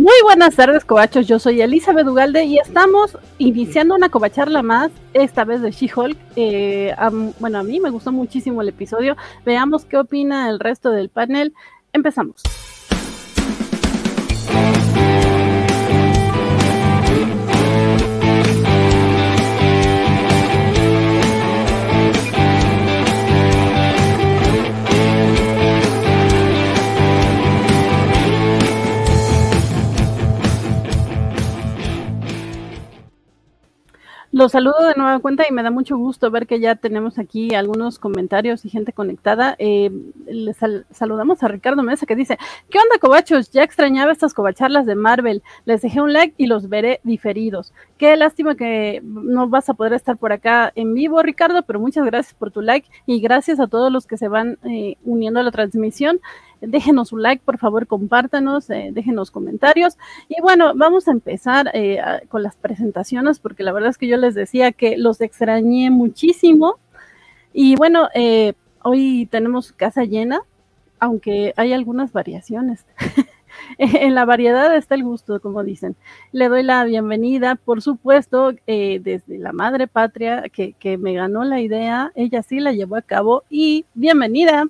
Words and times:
Muy 0.00 0.14
buenas 0.22 0.56
tardes, 0.56 0.86
cobachos. 0.86 1.26
Yo 1.26 1.38
soy 1.38 1.60
Elizabeth 1.60 2.06
Ugalde 2.06 2.44
y 2.44 2.56
estamos 2.56 3.18
iniciando 3.36 3.94
una 3.94 4.08
cobacharla 4.08 4.62
más, 4.62 4.90
esta 5.12 5.44
vez 5.44 5.60
de 5.60 5.72
She-Hulk. 5.72 6.16
Eh, 6.36 6.96
bueno, 7.38 7.58
a 7.58 7.62
mí 7.62 7.80
me 7.80 7.90
gustó 7.90 8.10
muchísimo 8.10 8.62
el 8.62 8.70
episodio. 8.70 9.18
Veamos 9.44 9.84
qué 9.84 9.98
opina 9.98 10.48
el 10.48 10.58
resto 10.58 10.90
del 10.90 11.10
panel. 11.10 11.52
Empezamos. 11.92 12.42
Los 34.40 34.52
saludo 34.52 34.86
de 34.86 34.94
nueva 34.94 35.18
cuenta 35.18 35.44
y 35.46 35.52
me 35.52 35.62
da 35.62 35.70
mucho 35.70 35.98
gusto 35.98 36.30
ver 36.30 36.46
que 36.46 36.60
ya 36.60 36.74
tenemos 36.74 37.18
aquí 37.18 37.54
algunos 37.54 37.98
comentarios 37.98 38.64
y 38.64 38.70
gente 38.70 38.94
conectada. 38.94 39.54
Eh, 39.58 39.90
les 40.24 40.56
saludamos 40.90 41.42
a 41.42 41.48
Ricardo 41.48 41.82
Mesa 41.82 42.06
que 42.06 42.16
dice, 42.16 42.38
¿qué 42.70 42.78
onda 42.78 42.96
cobachos? 42.98 43.50
Ya 43.50 43.62
extrañaba 43.62 44.12
estas 44.12 44.32
cobacharlas 44.32 44.86
de 44.86 44.94
Marvel. 44.94 45.42
Les 45.66 45.82
dejé 45.82 46.00
un 46.00 46.14
like 46.14 46.36
y 46.38 46.46
los 46.46 46.70
veré 46.70 47.00
diferidos. 47.04 47.74
Qué 47.98 48.16
lástima 48.16 48.54
que 48.54 49.02
no 49.04 49.46
vas 49.46 49.68
a 49.68 49.74
poder 49.74 49.92
estar 49.92 50.16
por 50.16 50.32
acá 50.32 50.72
en 50.74 50.94
vivo, 50.94 51.20
Ricardo, 51.20 51.62
pero 51.64 51.78
muchas 51.78 52.06
gracias 52.06 52.32
por 52.32 52.50
tu 52.50 52.62
like 52.62 52.88
y 53.04 53.20
gracias 53.20 53.60
a 53.60 53.66
todos 53.66 53.92
los 53.92 54.06
que 54.06 54.16
se 54.16 54.28
van 54.28 54.56
eh, 54.64 54.96
uniendo 55.04 55.40
a 55.40 55.42
la 55.42 55.50
transmisión 55.50 56.18
déjenos 56.60 57.12
un 57.12 57.22
like, 57.22 57.42
por 57.44 57.58
favor, 57.58 57.86
compártanos, 57.86 58.68
eh, 58.70 58.90
déjenos 58.92 59.30
comentarios. 59.30 59.96
Y 60.28 60.40
bueno, 60.40 60.72
vamos 60.74 61.08
a 61.08 61.12
empezar 61.12 61.70
eh, 61.74 62.00
con 62.28 62.42
las 62.42 62.56
presentaciones, 62.56 63.38
porque 63.38 63.62
la 63.62 63.72
verdad 63.72 63.90
es 63.90 63.98
que 63.98 64.08
yo 64.08 64.16
les 64.16 64.34
decía 64.34 64.72
que 64.72 64.96
los 64.96 65.20
extrañé 65.20 65.90
muchísimo. 65.90 66.78
Y 67.52 67.76
bueno, 67.76 68.08
eh, 68.14 68.54
hoy 68.82 69.26
tenemos 69.30 69.72
casa 69.72 70.04
llena, 70.04 70.40
aunque 70.98 71.52
hay 71.56 71.72
algunas 71.72 72.12
variaciones. 72.12 72.86
en 73.78 74.14
la 74.14 74.24
variedad 74.24 74.74
está 74.76 74.94
el 74.94 75.02
gusto, 75.02 75.40
como 75.40 75.64
dicen. 75.64 75.96
Le 76.32 76.48
doy 76.48 76.62
la 76.62 76.84
bienvenida, 76.84 77.56
por 77.56 77.82
supuesto, 77.82 78.52
desde 78.66 79.38
la 79.38 79.52
madre 79.52 79.88
patria 79.88 80.44
que, 80.52 80.74
que 80.74 80.98
me 80.98 81.14
ganó 81.14 81.42
la 81.44 81.60
idea, 81.60 82.12
ella 82.14 82.42
sí 82.42 82.60
la 82.60 82.72
llevó 82.72 82.96
a 82.96 83.02
cabo 83.02 83.44
y 83.50 83.86
bienvenida. 83.94 84.68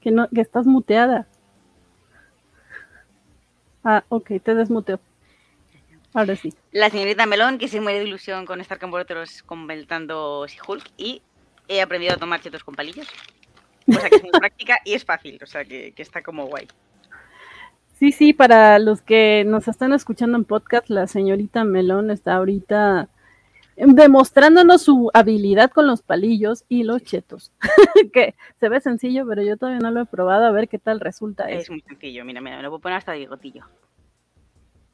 Que, 0.00 0.10
no, 0.10 0.28
que 0.28 0.40
estás 0.40 0.66
muteada. 0.66 1.26
Ah, 3.84 4.04
ok, 4.08 4.32
te 4.42 4.54
desmuteo. 4.54 5.00
Ahora 6.14 6.36
sí. 6.36 6.52
La 6.72 6.90
señorita 6.90 7.26
Melón, 7.26 7.58
que 7.58 7.68
se 7.68 7.80
muere 7.80 8.00
de 8.00 8.06
ilusión 8.06 8.46
con 8.46 8.60
estar 8.60 8.78
con 8.78 8.90
vosotros 8.90 9.42
conveltando 9.42 10.46
Hulk 10.66 10.90
y 10.96 11.22
he 11.68 11.80
aprendido 11.80 12.14
a 12.14 12.16
tomar 12.16 12.40
chetos 12.40 12.64
con 12.64 12.74
palillos. 12.74 13.08
O 13.86 13.92
sea 13.92 14.08
que 14.08 14.16
es 14.16 14.22
muy 14.22 14.30
práctica 14.38 14.78
y 14.84 14.94
es 14.94 15.04
fácil, 15.04 15.38
o 15.42 15.46
sea 15.46 15.64
que, 15.64 15.92
que 15.92 16.02
está 16.02 16.22
como 16.22 16.46
guay. 16.46 16.66
Sí, 17.98 18.12
sí, 18.12 18.32
para 18.32 18.78
los 18.78 19.02
que 19.02 19.44
nos 19.44 19.68
están 19.68 19.92
escuchando 19.92 20.38
en 20.38 20.44
podcast, 20.44 20.88
la 20.88 21.06
señorita 21.06 21.64
Melón 21.64 22.10
está 22.10 22.36
ahorita 22.36 23.08
demostrándonos 23.78 24.82
su 24.82 25.10
habilidad 25.14 25.70
con 25.70 25.86
los 25.86 26.02
palillos 26.02 26.64
y 26.68 26.82
los 26.82 27.02
chetos, 27.02 27.52
que 28.12 28.34
se 28.58 28.68
ve 28.68 28.80
sencillo, 28.80 29.26
pero 29.26 29.42
yo 29.42 29.56
todavía 29.56 29.80
no 29.80 29.90
lo 29.90 30.02
he 30.02 30.06
probado 30.06 30.46
a 30.46 30.50
ver 30.50 30.68
qué 30.68 30.78
tal 30.78 31.00
resulta. 31.00 31.48
Es 31.48 31.70
muy 31.70 31.80
sencillo, 31.82 32.24
mira, 32.24 32.40
mira, 32.40 32.56
me 32.56 32.62
lo 32.62 32.70
voy 32.70 32.78
a 32.78 32.82
poner 32.82 32.98
hasta 32.98 33.12
bigotillo. 33.12 33.64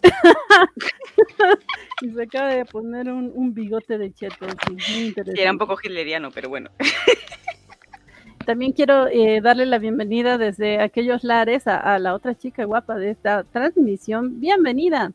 y 2.03 2.11
se 2.11 2.23
acaba 2.23 2.49
de 2.49 2.67
poner 2.67 3.11
un, 3.11 3.55
bigote 3.55 3.97
de 3.97 4.13
chetos, 4.13 4.55
muy 4.71 5.07
interesante. 5.07 5.41
era 5.41 5.51
un 5.51 5.59
poco 5.59 5.79
hitleriano, 5.83 6.31
pero 6.31 6.51
bueno. 6.51 6.71
También 8.45 8.73
quiero 8.73 9.07
eh, 9.07 9.41
darle 9.41 9.65
la 9.65 9.79
bienvenida 9.79 10.37
desde 10.37 10.83
aquellos 10.83 11.25
lares 11.25 11.67
a 11.67 11.99
la 11.99 12.15
otra 12.15 12.35
chica 12.35 12.65
guapa 12.65 12.97
de 12.97 13.13
esta 13.13 13.45
transmisión. 13.45 14.39
Bienvenida. 14.39 15.15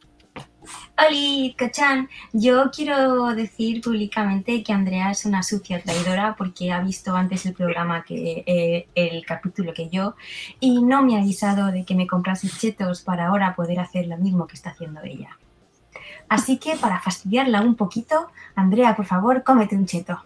Hola, 0.97 1.55
Cochan. 1.57 2.09
Yo 2.33 2.69
quiero 2.71 3.33
decir 3.33 3.81
públicamente 3.81 4.63
que 4.63 4.73
Andrea 4.73 5.11
es 5.11 5.25
una 5.25 5.43
sucia 5.43 5.81
traidora 5.81 6.35
porque 6.37 6.71
ha 6.71 6.81
visto 6.81 7.15
antes 7.15 7.45
el 7.45 7.53
programa 7.53 8.03
que 8.03 8.43
eh, 8.45 8.87
el 8.95 9.25
capítulo 9.25 9.73
que 9.73 9.89
yo 9.89 10.15
y 10.59 10.81
no 10.81 11.01
me 11.03 11.15
ha 11.15 11.21
avisado 11.21 11.71
de 11.71 11.85
que 11.85 11.95
me 11.95 12.05
comprase 12.05 12.49
chetos 12.49 13.01
para 13.01 13.27
ahora 13.27 13.55
poder 13.55 13.79
hacer 13.79 14.07
lo 14.07 14.17
mismo 14.17 14.45
que 14.45 14.55
está 14.55 14.71
haciendo 14.71 15.01
ella. 15.03 15.37
Así 16.27 16.57
que 16.57 16.75
para 16.75 16.99
fastidiarla 16.99 17.61
un 17.61 17.75
poquito, 17.75 18.29
Andrea, 18.55 18.95
por 18.95 19.05
favor, 19.05 19.43
cómete 19.43 19.75
un 19.75 19.85
cheto. 19.85 20.23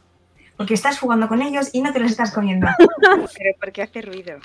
Porque 0.57 0.73
estás 0.73 0.99
jugando 0.99 1.27
con 1.27 1.41
ellos 1.41 1.69
y 1.73 1.81
no 1.81 1.93
te 1.93 1.99
los 1.99 2.11
estás 2.11 2.31
comiendo. 2.31 2.67
Pero 3.37 3.57
¿por 3.59 3.71
qué 3.71 3.83
hace 3.83 4.01
ruido? 4.01 4.39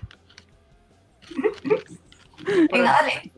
Venga, 2.70 2.92
dale. 2.92 3.32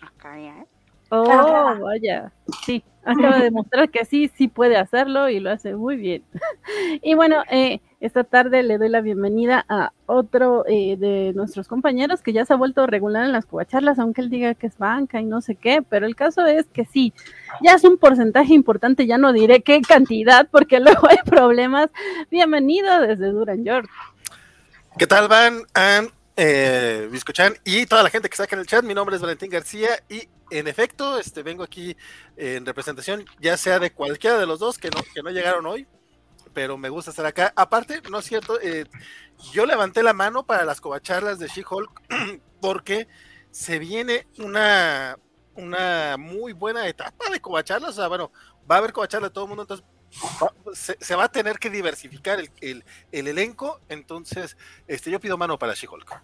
Acá, 0.00 0.38
¿eh? 0.38 0.66
Oh, 1.10 1.74
vaya. 1.80 2.30
Sí, 2.66 2.84
acaba 3.04 3.38
de 3.38 3.44
demostrar 3.44 3.88
que 3.88 4.04
sí, 4.04 4.30
sí 4.36 4.48
puede 4.48 4.76
hacerlo 4.76 5.28
y 5.28 5.40
lo 5.40 5.50
hace 5.50 5.74
muy 5.74 5.96
bien. 5.96 6.22
y 7.02 7.14
bueno, 7.14 7.42
eh, 7.50 7.80
esta 8.00 8.24
tarde 8.24 8.62
le 8.62 8.76
doy 8.76 8.90
la 8.90 9.00
bienvenida 9.00 9.64
a 9.68 9.92
otro 10.06 10.64
eh, 10.68 10.96
de 10.98 11.32
nuestros 11.34 11.66
compañeros 11.66 12.20
que 12.20 12.32
ya 12.32 12.44
se 12.44 12.52
ha 12.52 12.56
vuelto 12.56 12.86
regular 12.86 13.24
en 13.24 13.32
las 13.32 13.46
cubacharlas, 13.46 13.98
aunque 13.98 14.20
él 14.20 14.28
diga 14.28 14.54
que 14.54 14.66
es 14.66 14.76
banca 14.76 15.20
y 15.20 15.24
no 15.24 15.40
sé 15.40 15.54
qué, 15.54 15.82
pero 15.82 16.06
el 16.06 16.14
caso 16.14 16.44
es 16.46 16.66
que 16.66 16.84
sí, 16.84 17.14
ya 17.62 17.72
es 17.72 17.84
un 17.84 17.96
porcentaje 17.96 18.52
importante, 18.52 19.06
ya 19.06 19.16
no 19.16 19.32
diré 19.32 19.62
qué 19.62 19.80
cantidad 19.80 20.46
porque 20.50 20.78
luego 20.80 21.08
hay 21.08 21.18
problemas. 21.24 21.90
Bienvenido 22.30 23.00
desde 23.00 23.30
Duran 23.30 23.64
York. 23.64 23.88
¿Qué 24.98 25.06
tal, 25.06 25.28
Van? 25.28 25.62
eh, 26.36 27.08
Biscochan 27.10 27.56
y 27.64 27.86
toda 27.86 28.02
la 28.04 28.10
gente 28.10 28.28
que 28.28 28.34
está 28.34 28.44
acá 28.44 28.54
en 28.54 28.60
el 28.60 28.66
chat. 28.66 28.84
Mi 28.84 28.94
nombre 28.94 29.16
es 29.16 29.22
Valentín 29.22 29.50
García 29.50 29.88
y 30.08 30.28
en 30.50 30.68
efecto, 30.68 31.18
este, 31.18 31.42
vengo 31.42 31.62
aquí 31.62 31.96
en 32.36 32.64
representación, 32.64 33.24
ya 33.40 33.56
sea 33.56 33.78
de 33.78 33.92
cualquiera 33.92 34.38
de 34.38 34.46
los 34.46 34.58
dos 34.58 34.78
que 34.78 34.90
no, 34.90 35.02
que 35.14 35.22
no 35.22 35.30
llegaron 35.30 35.66
hoy, 35.66 35.86
pero 36.52 36.78
me 36.78 36.88
gusta 36.88 37.10
estar 37.10 37.26
acá. 37.26 37.52
Aparte, 37.56 38.02
no 38.10 38.18
es 38.18 38.24
cierto, 38.24 38.60
eh, 38.60 38.84
yo 39.52 39.66
levanté 39.66 40.02
la 40.02 40.12
mano 40.12 40.44
para 40.44 40.64
las 40.64 40.80
covacharlas 40.80 41.38
de 41.38 41.48
She-Hulk 41.48 42.02
porque 42.60 43.08
se 43.50 43.78
viene 43.78 44.26
una, 44.38 45.18
una 45.54 46.16
muy 46.18 46.52
buena 46.52 46.86
etapa 46.88 47.30
de 47.30 47.40
covacharlas. 47.40 47.90
O 47.90 48.00
sea, 48.00 48.08
bueno, 48.08 48.32
va 48.70 48.76
a 48.76 48.78
haber 48.78 48.92
covacharlas 48.92 49.30
de 49.30 49.34
todo 49.34 49.44
el 49.44 49.48
mundo, 49.48 49.62
entonces 49.62 49.84
se, 51.00 51.14
va 51.14 51.24
a 51.24 51.28
tener 51.28 51.58
que 51.58 51.70
diversificar 51.70 52.40
el, 52.60 52.84
elenco, 53.12 53.80
entonces 53.88 54.56
este, 54.86 55.10
yo 55.10 55.20
pido 55.20 55.36
mano 55.36 55.58
para 55.58 55.74
She-Hulk. 55.74 56.22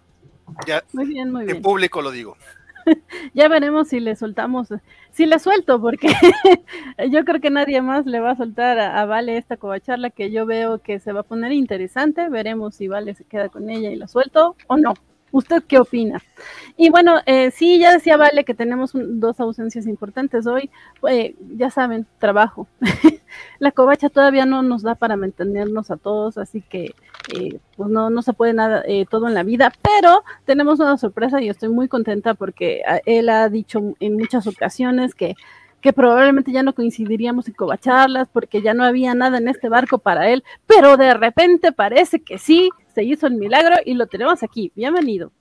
Ya, 0.65 0.83
muy 0.93 1.05
bien, 1.05 1.31
muy 1.31 1.45
bien. 1.45 1.57
En 1.57 1.61
público 1.61 2.01
lo 2.01 2.11
digo. 2.11 2.37
ya 3.33 3.47
veremos 3.47 3.87
si 3.89 3.99
le 3.99 4.15
soltamos, 4.15 4.69
si 5.11 5.25
le 5.25 5.39
suelto, 5.39 5.81
porque 5.81 6.07
yo 7.11 7.25
creo 7.25 7.41
que 7.41 7.49
nadie 7.49 7.81
más 7.81 8.05
le 8.05 8.19
va 8.19 8.31
a 8.31 8.35
soltar 8.35 8.79
a, 8.79 9.01
a, 9.01 9.05
Vale 9.05 9.37
esta 9.37 9.57
covacharla 9.57 10.09
que 10.09 10.31
yo 10.31 10.45
veo 10.45 10.79
que 10.79 10.99
se 10.99 11.11
va 11.11 11.21
a 11.21 11.23
poner 11.23 11.51
interesante. 11.51 12.29
Veremos 12.29 12.75
si 12.75 12.87
Vale 12.87 13.15
se 13.15 13.23
queda 13.23 13.49
con 13.49 13.69
ella 13.69 13.91
y 13.91 13.95
la 13.95 14.07
suelto 14.07 14.55
o 14.67 14.77
no. 14.77 14.93
¿Usted 15.35 15.63
qué 15.67 15.79
opina? 15.79 16.21
Y 16.77 16.89
bueno, 16.89 17.19
eh, 17.25 17.51
sí, 17.51 17.77
ya 17.77 17.91
decía 17.91 18.15
Vale 18.15 18.45
que 18.45 18.53
tenemos 18.53 18.91
dos 18.93 19.37
ausencias 19.41 19.85
importantes 19.85 20.47
hoy. 20.47 20.69
Eh, 21.09 21.35
ya 21.57 21.69
saben, 21.69 22.07
trabajo. 22.19 22.69
la 23.59 23.71
covacha 23.71 24.07
todavía 24.07 24.45
no 24.45 24.61
nos 24.61 24.81
da 24.81 24.95
para 24.95 25.17
mantenernos 25.17 25.91
a 25.91 25.97
todos, 25.97 26.37
así 26.37 26.61
que 26.61 26.95
eh, 27.35 27.59
pues 27.75 27.89
no, 27.89 28.09
no 28.09 28.21
se 28.21 28.31
puede 28.31 28.53
nada 28.53 28.81
eh, 28.87 29.05
todo 29.09 29.27
en 29.27 29.33
la 29.33 29.43
vida, 29.43 29.73
pero 29.81 30.23
tenemos 30.45 30.79
una 30.79 30.97
sorpresa 30.97 31.41
y 31.41 31.49
estoy 31.49 31.67
muy 31.67 31.89
contenta 31.89 32.33
porque 32.33 32.83
ah, 32.87 33.01
él 33.05 33.27
ha 33.27 33.49
dicho 33.49 33.81
en 33.99 34.15
muchas 34.15 34.47
ocasiones 34.47 35.15
que 35.15 35.35
que 35.81 35.93
probablemente 35.93 36.51
ya 36.51 36.63
no 36.63 36.73
coincidiríamos 36.73 37.47
en 37.47 37.53
covacharlas 37.53 38.27
porque 38.29 38.63
ya 38.63 38.73
no 38.73 38.83
había 38.83 39.13
nada 39.13 39.37
en 39.37 39.47
este 39.47 39.69
barco 39.69 39.99
para 39.99 40.29
él, 40.29 40.43
pero 40.65 40.97
de 40.97 41.13
repente 41.13 41.71
parece 41.71 42.21
que 42.21 42.39
sí, 42.39 42.71
se 42.95 43.03
hizo 43.03 43.27
el 43.27 43.35
milagro 43.35 43.75
y 43.85 43.93
lo 43.93 44.07
tenemos 44.07 44.41
aquí. 44.41 44.71
Bienvenido. 44.73 45.31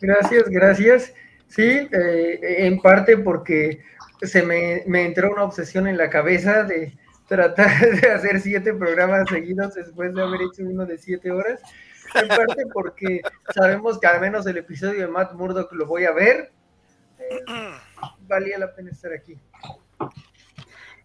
Gracias, 0.00 0.44
gracias. 0.48 1.14
Sí, 1.48 1.62
eh, 1.62 2.66
en 2.66 2.80
parte 2.80 3.16
porque 3.16 3.82
se 4.20 4.42
me, 4.42 4.84
me, 4.86 5.06
entró 5.06 5.32
una 5.32 5.44
obsesión 5.44 5.88
en 5.88 5.96
la 5.96 6.10
cabeza 6.10 6.64
de 6.64 6.96
tratar 7.26 7.70
de 8.00 8.10
hacer 8.10 8.40
siete 8.40 8.74
programas 8.74 9.28
seguidos 9.30 9.74
después 9.74 10.14
de 10.14 10.22
haber 10.22 10.42
hecho 10.42 10.62
uno 10.62 10.84
de 10.84 10.98
siete 10.98 11.30
horas. 11.30 11.60
En 12.14 12.28
parte 12.28 12.64
porque 12.72 13.22
sabemos 13.54 13.98
que 13.98 14.06
al 14.06 14.20
menos 14.20 14.46
el 14.46 14.58
episodio 14.58 15.00
de 15.00 15.08
Matt 15.08 15.32
Murdock 15.32 15.72
lo 15.72 15.86
voy 15.86 16.04
a 16.04 16.12
ver. 16.12 16.52
Eh, 17.18 17.40
valía 18.20 18.58
la 18.58 18.74
pena 18.74 18.90
estar 18.90 19.12
aquí. 19.12 19.38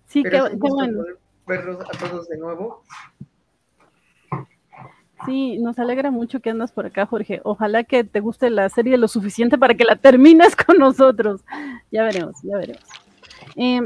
Sí, 0.06 0.22
qué, 0.24 0.42
bueno. 0.58 1.06
Verlos 1.48 1.82
a 1.82 1.98
todos 1.98 2.28
de 2.28 2.38
nuevo. 2.38 2.84
Sí, 5.26 5.58
nos 5.58 5.80
alegra 5.80 6.12
mucho 6.12 6.40
que 6.40 6.50
andas 6.50 6.72
por 6.72 6.86
acá, 6.86 7.06
Jorge. 7.06 7.42
Ojalá 7.44 7.84
que 7.84 8.04
te 8.04 8.20
guste 8.20 8.50
la 8.50 8.70
serie 8.70 8.98
lo 8.98 9.08
suficiente 9.08 9.58
para 9.58 9.74
que 9.74 9.86
la 9.86 9.96
termines 9.96 10.56
con 10.66 10.78
nosotros. 10.78 11.42
Ya 11.92 12.04
veremos, 12.04 12.36
ya 12.44 12.58
veremos. 12.58 12.84
Eh, 13.56 13.82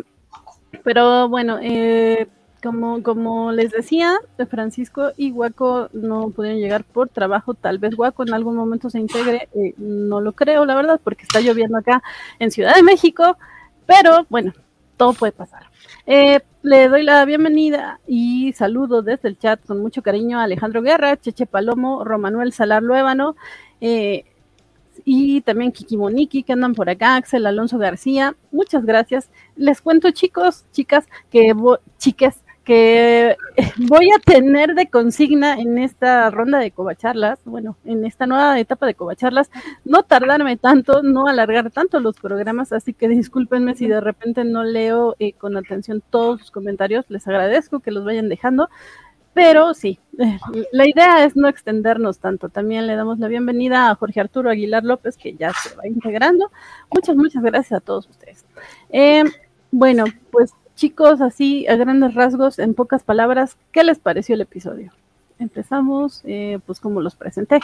pero 0.83 1.29
bueno, 1.29 1.59
eh, 1.61 2.27
como, 2.63 3.03
como 3.03 3.51
les 3.51 3.71
decía, 3.71 4.17
Francisco 4.49 5.11
y 5.15 5.31
Guaco 5.31 5.89
no 5.93 6.29
pudieron 6.29 6.59
llegar 6.59 6.83
por 6.83 7.09
trabajo. 7.09 7.53
Tal 7.53 7.77
vez 7.77 7.95
Guaco 7.95 8.23
en 8.23 8.33
algún 8.33 8.55
momento 8.55 8.89
se 8.89 8.99
integre. 8.99 9.49
Eh, 9.53 9.73
no 9.77 10.21
lo 10.21 10.33
creo, 10.33 10.65
la 10.65 10.75
verdad, 10.75 10.99
porque 11.03 11.23
está 11.23 11.39
lloviendo 11.39 11.77
acá 11.77 12.01
en 12.39 12.51
Ciudad 12.51 12.75
de 12.75 12.83
México. 12.83 13.37
Pero 13.85 14.25
bueno, 14.29 14.53
todo 14.97 15.13
puede 15.13 15.31
pasar. 15.31 15.67
Eh, 16.05 16.41
le 16.63 16.89
doy 16.89 17.03
la 17.03 17.23
bienvenida 17.23 17.99
y 18.07 18.51
saludo 18.53 19.01
desde 19.01 19.29
el 19.29 19.37
chat 19.37 19.63
con 19.65 19.79
mucho 19.79 20.01
cariño 20.01 20.39
a 20.39 20.43
Alejandro 20.43 20.81
Guerra, 20.81 21.15
Cheche 21.17 21.45
Palomo, 21.45 22.03
Romanuel 22.03 22.51
Salar 22.51 22.83
Luébano, 22.83 23.35
eh, 23.79 24.25
y 25.05 25.41
también 25.41 25.71
Kiki 25.71 25.95
Moniki 25.95 26.43
que 26.43 26.53
andan 26.53 26.73
por 26.73 26.89
acá, 26.89 27.15
Axel 27.15 27.45
Alonso 27.45 27.77
García. 27.77 28.35
Muchas 28.51 28.83
gracias. 28.83 29.29
Les 29.55 29.81
cuento, 29.81 30.11
chicos, 30.11 30.65
chicas, 30.71 31.07
que 31.29 31.53
chiques, 31.97 32.41
que 32.67 33.37
voy 33.87 34.09
a 34.11 34.19
tener 34.19 34.75
de 34.75 34.89
consigna 34.89 35.53
en 35.53 35.77
esta 35.77 36.29
ronda 36.29 36.59
de 36.59 36.71
covacharlas, 36.71 37.39
bueno, 37.45 37.77
en 37.85 38.03
esta 38.03 38.27
nueva 38.27 38.59
etapa 38.59 38.85
de 38.85 38.93
covacharlas, 38.93 39.49
no 39.85 40.03
tardarme 40.03 40.57
tanto, 40.57 41.01
no 41.01 41.27
alargar 41.27 41.71
tanto 41.71 42.01
los 42.01 42.17
programas, 42.17 42.73
así 42.73 42.93
que 42.93 43.07
discúlpenme 43.07 43.73
si 43.73 43.87
de 43.87 44.01
repente 44.01 44.43
no 44.43 44.65
leo 44.65 45.15
eh, 45.19 45.31
con 45.31 45.55
atención 45.55 46.03
todos 46.09 46.41
sus 46.41 46.51
comentarios, 46.51 47.05
les 47.07 47.25
agradezco 47.25 47.79
que 47.79 47.91
los 47.91 48.03
vayan 48.03 48.27
dejando, 48.27 48.67
pero 49.33 49.73
sí, 49.73 49.97
eh, 50.19 50.37
la 50.73 50.89
idea 50.89 51.23
es 51.23 51.37
no 51.37 51.47
extendernos 51.47 52.19
tanto. 52.19 52.49
También 52.49 52.87
le 52.87 52.95
damos 52.95 53.19
la 53.19 53.27
bienvenida 53.27 53.91
a 53.91 53.95
Jorge 53.95 54.19
Arturo 54.19 54.49
Aguilar 54.49 54.83
López, 54.83 55.15
que 55.15 55.35
ya 55.35 55.53
se 55.53 55.75
va 55.75 55.87
integrando. 55.87 56.51
Muchas, 56.91 57.15
muchas 57.15 57.43
gracias 57.43 57.77
a 57.77 57.79
todos 57.79 58.09
ustedes. 58.09 58.45
Eh, 58.89 59.23
bueno, 59.69 60.05
pues 60.31 60.53
chicos, 60.77 61.19
así 61.19 61.67
a 61.67 61.75
grandes 61.75 62.13
rasgos, 62.13 62.59
en 62.59 62.73
pocas 62.73 63.03
palabras, 63.03 63.57
¿qué 63.73 63.83
les 63.83 63.99
pareció 63.99 64.35
el 64.35 64.41
episodio? 64.41 64.93
Empezamos, 65.39 66.21
eh, 66.23 66.59
pues 66.65 66.79
como 66.79 67.01
los 67.01 67.15
presenté. 67.15 67.59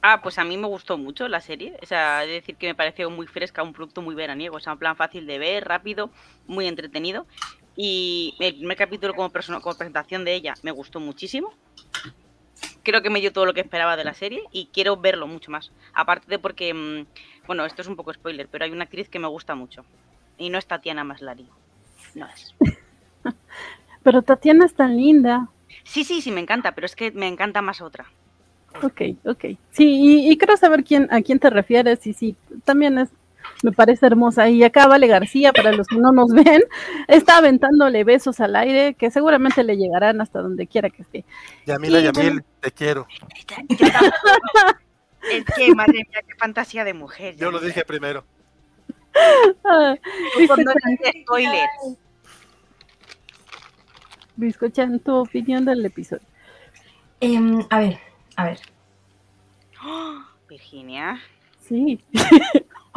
Ah, 0.00 0.22
pues 0.22 0.38
a 0.38 0.44
mí 0.44 0.56
me 0.56 0.66
gustó 0.66 0.96
mucho 0.96 1.28
la 1.28 1.40
serie. 1.40 1.76
O 1.82 1.86
sea, 1.86 2.24
es 2.24 2.30
decir 2.30 2.56
que 2.56 2.68
me 2.68 2.74
pareció 2.74 3.10
muy 3.10 3.26
fresca, 3.26 3.62
un 3.62 3.74
producto 3.74 4.00
muy 4.00 4.14
veraniego. 4.14 4.56
O 4.56 4.60
sea, 4.60 4.72
un 4.72 4.78
plan 4.78 4.96
fácil 4.96 5.26
de 5.26 5.38
ver, 5.38 5.68
rápido, 5.68 6.10
muy 6.46 6.66
entretenido. 6.66 7.26
Y 7.76 8.34
el 8.40 8.54
primer 8.54 8.76
capítulo 8.78 9.14
como, 9.14 9.30
como 9.30 9.76
presentación 9.76 10.24
de 10.24 10.34
ella 10.34 10.54
me 10.62 10.70
gustó 10.70 11.00
muchísimo. 11.00 11.52
Creo 12.82 13.02
que 13.02 13.10
me 13.10 13.20
dio 13.20 13.32
todo 13.32 13.44
lo 13.44 13.52
que 13.52 13.60
esperaba 13.60 13.96
de 13.96 14.04
la 14.04 14.14
serie 14.14 14.42
y 14.52 14.70
quiero 14.72 14.96
verlo 14.96 15.26
mucho 15.26 15.50
más. 15.50 15.70
Aparte 15.92 16.26
de 16.28 16.38
porque, 16.38 16.72
mm, 16.72 17.06
bueno, 17.46 17.66
esto 17.66 17.82
es 17.82 17.88
un 17.88 17.96
poco 17.96 18.12
spoiler, 18.14 18.48
pero 18.48 18.64
hay 18.64 18.70
una 18.70 18.84
actriz 18.84 19.08
que 19.08 19.18
me 19.18 19.28
gusta 19.28 19.54
mucho. 19.54 19.84
Y 20.40 20.48
no 20.48 20.58
es 20.58 20.66
Tatiana 20.66 21.04
Maslari. 21.04 21.46
No 22.14 22.26
es. 22.26 22.54
pero 24.02 24.22
Tatiana 24.22 24.64
es 24.64 24.74
tan 24.74 24.96
linda. 24.96 25.48
Sí, 25.84 26.02
sí, 26.02 26.22
sí, 26.22 26.32
me 26.32 26.40
encanta, 26.40 26.74
pero 26.74 26.86
es 26.86 26.96
que 26.96 27.12
me 27.12 27.28
encanta 27.28 27.60
más 27.60 27.82
otra. 27.82 28.06
Ok, 28.82 29.02
ok. 29.26 29.44
Sí, 29.70 30.30
y, 30.30 30.38
quiero 30.38 30.56
saber 30.56 30.82
quién, 30.82 31.12
a 31.12 31.20
quién 31.20 31.38
te 31.38 31.50
refieres. 31.50 32.06
Y 32.06 32.14
sí, 32.14 32.36
también 32.64 32.98
es, 32.98 33.10
me 33.62 33.72
parece 33.72 34.06
hermosa. 34.06 34.48
Y 34.48 34.64
acá 34.64 34.86
Vale 34.86 35.08
García, 35.08 35.52
para 35.52 35.72
los 35.72 35.86
que 35.86 35.96
no 35.96 36.10
nos 36.10 36.32
ven, 36.32 36.62
está 37.08 37.36
aventándole 37.36 38.02
besos 38.04 38.40
al 38.40 38.56
aire 38.56 38.94
que 38.94 39.10
seguramente 39.10 39.62
le 39.62 39.76
llegarán 39.76 40.22
hasta 40.22 40.40
donde 40.40 40.66
quiera 40.66 40.88
que 40.88 41.02
esté. 41.02 41.26
Yamila, 41.66 42.00
Yamil, 42.00 42.42
te 42.60 42.70
quiero. 42.70 43.06
es 45.30 45.44
que, 45.54 45.74
madre 45.74 46.06
mía, 46.08 46.22
qué 46.26 46.34
fantasía 46.38 46.84
de 46.84 46.94
mujer. 46.94 47.36
Yo 47.36 47.50
lo 47.50 47.60
dije 47.60 47.84
primero. 47.84 48.24
Ah, 49.64 49.96
Biscochan, 54.36 55.00
tu 55.00 55.14
opinión 55.16 55.64
del 55.64 55.84
episodio. 55.84 56.26
Em, 57.20 57.66
a 57.68 57.78
ver, 57.78 57.98
a 58.36 58.44
ver. 58.44 58.60
Virginia. 60.48 61.20
Sí. 61.60 62.02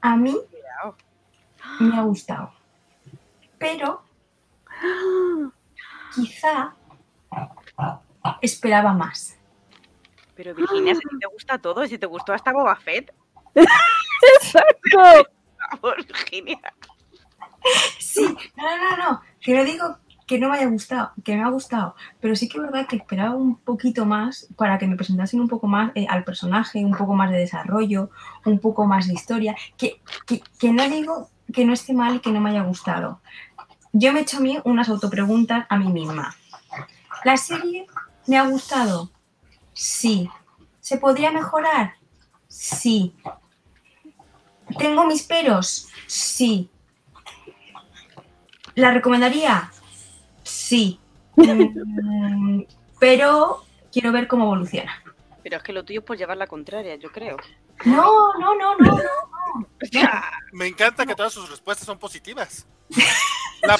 a 0.00 0.16
mí 0.16 0.36
me 1.80 1.96
ha 1.96 2.02
gustado. 2.02 2.52
Pero 3.58 4.02
quizá 6.14 6.74
esperaba 8.40 8.92
más. 8.92 9.38
Pero 10.34 10.54
Virginia, 10.54 10.94
si 10.94 11.18
te 11.18 11.26
gusta 11.26 11.58
todo, 11.58 11.86
si 11.86 11.98
te 11.98 12.06
gustó 12.06 12.32
hasta 12.32 12.52
Boba 12.52 12.76
Fett. 12.76 13.14
Exacto. 13.54 15.28
Virginia. 16.08 16.58
Sí, 17.98 18.26
no, 18.56 18.78
no, 18.78 18.96
no, 18.96 19.20
que 19.40 19.54
no 19.54 19.64
digo 19.64 19.98
que 20.26 20.38
no 20.38 20.48
me 20.48 20.56
haya 20.56 20.66
gustado, 20.66 21.12
que 21.22 21.36
me 21.36 21.42
ha 21.42 21.48
gustado, 21.48 21.94
pero 22.20 22.34
sí 22.34 22.48
que 22.48 22.58
es 22.58 22.62
verdad 22.62 22.86
que 22.86 22.96
esperaba 22.96 23.34
un 23.34 23.56
poquito 23.56 24.06
más 24.06 24.48
para 24.56 24.78
que 24.78 24.86
me 24.86 24.96
presentasen 24.96 25.40
un 25.40 25.48
poco 25.48 25.66
más 25.66 25.92
eh, 25.94 26.06
al 26.08 26.24
personaje, 26.24 26.84
un 26.84 26.96
poco 26.96 27.14
más 27.14 27.30
de 27.30 27.38
desarrollo, 27.38 28.10
un 28.44 28.58
poco 28.58 28.86
más 28.86 29.06
de 29.06 29.14
historia, 29.14 29.54
que, 29.76 30.00
que, 30.26 30.72
no 30.72 30.88
digo 30.88 31.28
que 31.52 31.64
no 31.64 31.72
esté 31.72 31.92
mal 31.92 32.16
y 32.16 32.20
que 32.20 32.30
no 32.32 32.40
me 32.40 32.50
haya 32.50 32.62
gustado. 32.62 33.20
Yo 33.92 34.12
me 34.12 34.20
he 34.20 34.22
hecho 34.22 34.38
a 34.38 34.40
mí 34.40 34.58
unas 34.64 34.88
autopreguntas 34.88 35.66
a 35.68 35.76
mí 35.76 35.92
misma. 35.92 36.34
¿La 37.24 37.36
serie 37.36 37.86
me 38.26 38.38
ha 38.38 38.48
gustado? 38.48 39.10
Sí. 39.72 40.28
¿Se 40.80 40.98
podría 40.98 41.30
mejorar? 41.30 41.94
Sí. 42.48 43.14
¿Tengo 44.78 45.06
mis 45.06 45.22
peros? 45.22 45.88
Sí. 46.06 46.70
¿La 48.74 48.90
recomendaría? 48.90 49.70
Sí. 50.42 50.98
Mm, 51.36 52.62
pero 52.98 53.64
quiero 53.92 54.12
ver 54.12 54.26
cómo 54.26 54.44
evoluciona. 54.44 55.02
Pero 55.42 55.56
es 55.56 55.62
que 55.62 55.72
lo 55.72 55.84
tuyo 55.84 56.00
es 56.00 56.06
por 56.06 56.16
llevar 56.16 56.36
la 56.36 56.46
contraria, 56.46 56.96
yo 56.96 57.12
creo. 57.12 57.36
No, 57.84 58.32
no, 58.38 58.54
no, 58.54 58.76
no, 58.76 58.96
no. 58.96 59.68
Me 60.52 60.66
encanta 60.66 61.06
que 61.06 61.14
todas 61.14 61.32
sus 61.32 61.50
respuestas 61.50 61.86
son 61.86 61.98
positivas. 61.98 62.66
La, 63.62 63.78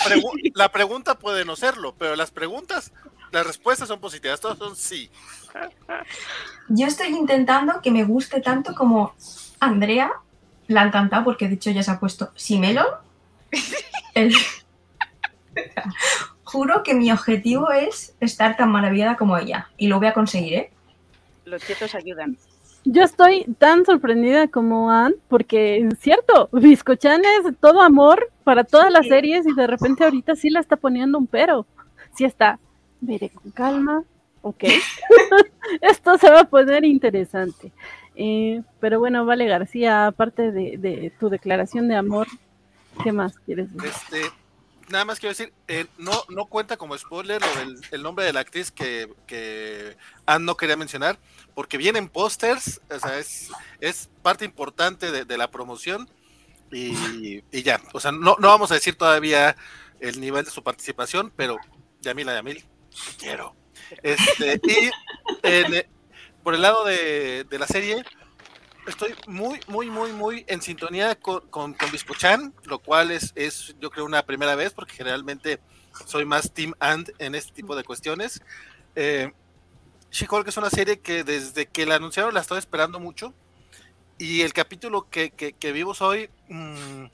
la, 0.55 0.69
pregunta 0.71 1.19
puede 1.19 1.45
no 1.45 1.57
serlo, 1.57 1.95
pero 1.97 2.17
las 2.17 2.31
preguntas, 2.31 2.93
las 3.33 3.47
respuestas 3.47 3.89
son 3.89 4.01
positivas, 4.01 4.41
todas 4.41 4.59
son 4.59 4.77
sí. 4.77 5.11
Yo 6.69 6.87
estoy 6.87 7.09
intentando 7.09 7.81
que 7.83 7.91
me 7.91 8.05
guste 8.05 8.41
tanto 8.41 8.75
como 8.75 9.15
Andrea 9.61 10.13
la 10.67 10.83
ha 10.83 10.87
encantado 10.87 11.25
porque 11.25 11.49
de 11.49 11.55
hecho 11.55 11.71
ya 11.71 11.83
se 11.83 11.91
ha 11.91 12.01
puesto 12.01 12.31
Simelo. 12.35 12.85
Juro 16.45 16.83
que 16.83 16.95
mi 16.95 17.11
objetivo 17.11 17.71
es 17.73 18.15
estar 18.21 18.57
tan 18.57 18.71
maravillada 18.71 19.17
como 19.17 19.37
ella 19.37 19.69
y 19.77 19.89
lo 19.89 19.99
voy 19.99 20.09
a 20.09 20.15
conseguir, 20.15 20.55
¿eh? 20.55 20.71
Los 21.45 21.63
chetos 21.67 21.95
ayudan. 21.95 22.37
Yo 22.85 23.03
estoy 23.03 23.45
tan 23.59 23.87
sorprendida 23.87 24.49
como 24.49 24.91
Anne, 24.91 25.17
porque 25.29 25.79
es 25.79 25.99
cierto, 26.01 26.51
Biscochan 26.53 27.23
es 27.25 27.57
todo 27.59 27.81
amor 27.81 28.31
para 28.45 28.63
todas 28.63 28.93
las 28.93 29.07
series 29.07 29.47
y 29.47 29.55
de 29.55 29.67
repente 29.67 30.05
ahorita 30.05 30.37
sí 30.37 30.51
la 30.51 30.61
está 30.61 30.77
poniendo 30.77 31.17
un 31.19 31.27
pero. 31.27 31.67
Sí 32.15 32.25
está, 32.25 32.59
veré 33.01 33.31
con 33.31 33.51
calma, 33.53 34.05
ok. 34.43 34.65
Esto 35.81 36.19
se 36.19 36.31
va 36.31 36.41
a 36.41 36.49
poner 36.49 36.85
interesante. 36.85 37.73
Eh, 38.17 38.63
pero 38.81 38.99
bueno, 39.01 39.25
Vale 39.25 39.47
García, 39.47 40.07
aparte 40.07 40.53
de, 40.53 41.13
tu 41.19 41.29
declaración 41.29 41.89
de 41.89 41.97
amor, 41.97 42.29
¿qué 43.03 43.13
más 43.13 43.39
quieres 43.41 43.73
decir? 43.73 43.91
Este, 43.91 44.31
nada 44.89 45.05
más 45.05 45.19
quiero 45.19 45.31
decir, 45.31 45.53
eh, 45.69 45.87
no, 45.99 46.13
no 46.29 46.47
cuenta 46.47 46.77
como 46.77 46.97
spoiler 46.97 47.43
el 47.91 48.03
nombre 48.03 48.25
de 48.25 48.33
la 48.33 48.41
actriz 48.41 48.71
que, 48.71 49.13
que 49.27 49.97
no 50.41 50.57
quería 50.57 50.77
mencionar, 50.77 51.19
porque 51.55 51.77
vienen 51.77 52.09
pósters, 52.09 52.81
o 52.91 52.99
sea, 52.99 53.19
es, 53.19 53.51
es 53.81 54.11
parte 54.23 54.45
importante 54.45 55.25
de, 55.25 55.37
la 55.37 55.51
promoción 55.51 56.09
y, 56.71 57.43
ya, 57.63 57.81
o 57.93 58.01
sea, 58.01 58.13
no, 58.13 58.37
no 58.39 58.49
vamos 58.49 58.71
a 58.71 58.75
decir 58.75 58.97
todavía 58.97 59.57
el 60.01 60.21
nivel 60.21 60.45
de 60.45 60.51
su 60.51 60.63
participación, 60.63 61.33
pero 61.35 61.57
Yamila 62.01 62.35
Yamil, 62.35 62.65
quiero. 63.19 63.55
Este, 64.03 64.61
y 64.65 64.91
por 66.45 66.55
el 66.55 66.61
lado 66.61 66.85
de, 66.85 67.47
la 67.59 67.67
serie, 67.67 68.05
estoy 68.87 69.15
muy, 69.27 69.59
muy, 69.67 69.89
muy, 69.89 70.13
muy 70.13 70.45
en 70.47 70.61
sintonía 70.61 71.17
con, 71.17 71.41
con, 71.49 71.75
lo 72.65 72.79
cual 72.79 73.11
es, 73.11 73.33
es, 73.35 73.75
yo 73.81 73.91
creo, 73.91 74.05
una 74.05 74.25
primera 74.25 74.55
vez, 74.55 74.75
porque 74.75 74.95
generalmente 74.95 75.59
soy 76.05 76.27
más 76.27 76.53
Team 76.53 76.75
And 76.79 77.11
en 77.19 77.35
este 77.35 77.53
tipo 77.53 77.75
de 77.75 77.83
cuestiones. 77.83 78.43
Eh, 78.95 79.33
She-Hulk 80.11 80.47
es 80.47 80.57
una 80.59 80.69
serie 80.69 81.01
que 81.01 81.25
desde 81.25 81.67
que 81.67 81.87
la 81.87 81.97
anunciaron 81.97 82.35
la 82.35 82.41
estaba 82.41 82.59
esperando 82.59 83.01
mucho. 83.01 83.33
Y 84.19 84.43
el 84.43 84.53
capítulo 84.53 85.09
que, 85.09 85.31
que, 85.31 85.73
vimos 85.73 86.03
hoy, 86.03 86.29
mm, 86.49 87.07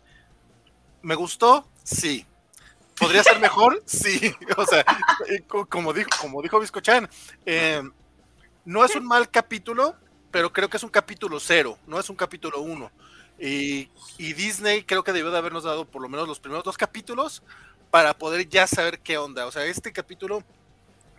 ¿me 1.03 1.15
gustó? 1.15 1.67
Sí. 1.85 2.27
¿Podría 2.99 3.23
ser 3.23 3.39
mejor? 3.39 3.81
Sí. 3.87 4.35
O 4.57 4.67
sea, 4.67 4.85
como 5.69 5.93
dijo, 5.93 6.11
como 6.21 6.43
dijo 6.43 6.59
Biscochan, 6.59 7.09
eh, 7.47 7.81
no 8.64 8.85
es 8.85 8.95
un 8.95 9.07
mal 9.07 9.31
capítulo, 9.31 9.97
pero 10.31 10.52
creo 10.52 10.69
que 10.69 10.76
es 10.76 10.83
un 10.83 10.90
capítulo 10.90 11.40
cero, 11.40 11.79
no 11.87 11.99
es 11.99 12.09
un 12.11 12.17
capítulo 12.17 12.61
uno. 12.61 12.90
Y, 13.38 13.88
Disney 14.19 14.85
creo 14.85 15.02
que 15.02 15.12
debió 15.12 15.31
de 15.31 15.38
habernos 15.38 15.64
dado 15.64 15.87
por 15.87 16.02
lo 16.02 16.09
menos 16.09 16.29
los 16.29 16.38
primeros 16.38 16.62
dos 16.62 16.76
capítulos 16.76 17.43
para 17.90 18.17
poder 18.17 18.47
ya 18.49 18.67
saber 18.67 19.00
qué 19.00 19.17
onda. 19.17 19.47
O 19.47 19.52
sea, 19.52 19.64
este 19.64 19.93
capítulo 19.93 20.45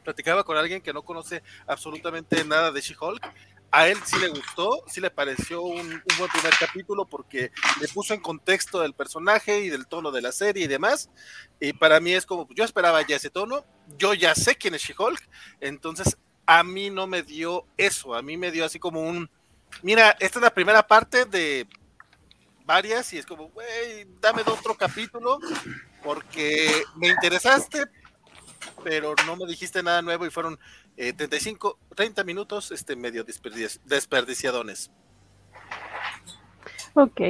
platicaba 0.03 0.43
con 0.43 0.55
alguien 0.55 0.81
que 0.81 0.93
no 0.93 1.01
conoce 1.01 1.41
absolutamente 1.65 2.45
nada 2.45 2.71
de 2.71 2.81
She-Hulk. 2.81 3.27
A 3.71 3.87
él 3.87 3.97
sí 4.05 4.19
le 4.19 4.27
gustó, 4.27 4.83
sí 4.87 4.99
le 4.99 5.09
pareció 5.09 5.61
un, 5.63 5.79
un, 5.79 6.17
buen 6.17 6.29
primer 6.29 6.53
capítulo 6.59 7.05
porque 7.05 7.51
le 7.79 7.87
puso 7.87 8.13
en 8.13 8.19
contexto 8.19 8.81
del 8.81 8.93
personaje 8.93 9.61
y 9.61 9.69
del 9.69 9.87
tono 9.87 10.11
de 10.11 10.21
la 10.21 10.31
serie 10.31 10.65
y 10.65 10.67
demás. 10.67 11.09
Y 11.59 11.73
para 11.73 11.99
mí 11.99 12.13
es 12.13 12.25
como, 12.25 12.47
yo 12.53 12.65
esperaba 12.65 13.01
ya 13.07 13.15
ese 13.15 13.29
tono, 13.29 13.65
yo 13.97 14.13
ya 14.13 14.35
sé 14.35 14.55
quién 14.55 14.75
es 14.75 14.83
She-Hulk, 14.83 15.21
entonces 15.61 16.17
a 16.51 16.63
mí 16.65 16.89
no 16.89 17.07
me 17.07 17.23
dio 17.23 17.65
eso, 17.77 18.13
a 18.13 18.21
mí 18.21 18.35
me 18.35 18.51
dio 18.51 18.65
así 18.65 18.77
como 18.77 19.01
un, 19.01 19.29
mira, 19.83 20.17
esta 20.19 20.39
es 20.39 20.43
la 20.43 20.53
primera 20.53 20.85
parte 20.85 21.23
de 21.23 21.65
varias 22.65 23.13
y 23.13 23.19
es 23.19 23.25
como, 23.25 23.47
güey, 23.51 24.05
dame 24.19 24.41
otro 24.41 24.75
capítulo 24.75 25.39
porque 26.03 26.83
me 26.97 27.07
interesaste, 27.07 27.85
pero 28.83 29.15
no 29.25 29.37
me 29.37 29.45
dijiste 29.45 29.81
nada 29.81 30.01
nuevo 30.01 30.25
y 30.25 30.29
fueron 30.29 30.59
eh, 30.97 31.13
35, 31.13 31.79
30 31.95 32.25
minutos 32.25 32.71
este, 32.71 32.97
medio 32.97 33.23
desperdici 33.23 33.79
desperdiciadones. 33.85 34.91
Ok, 36.95 37.21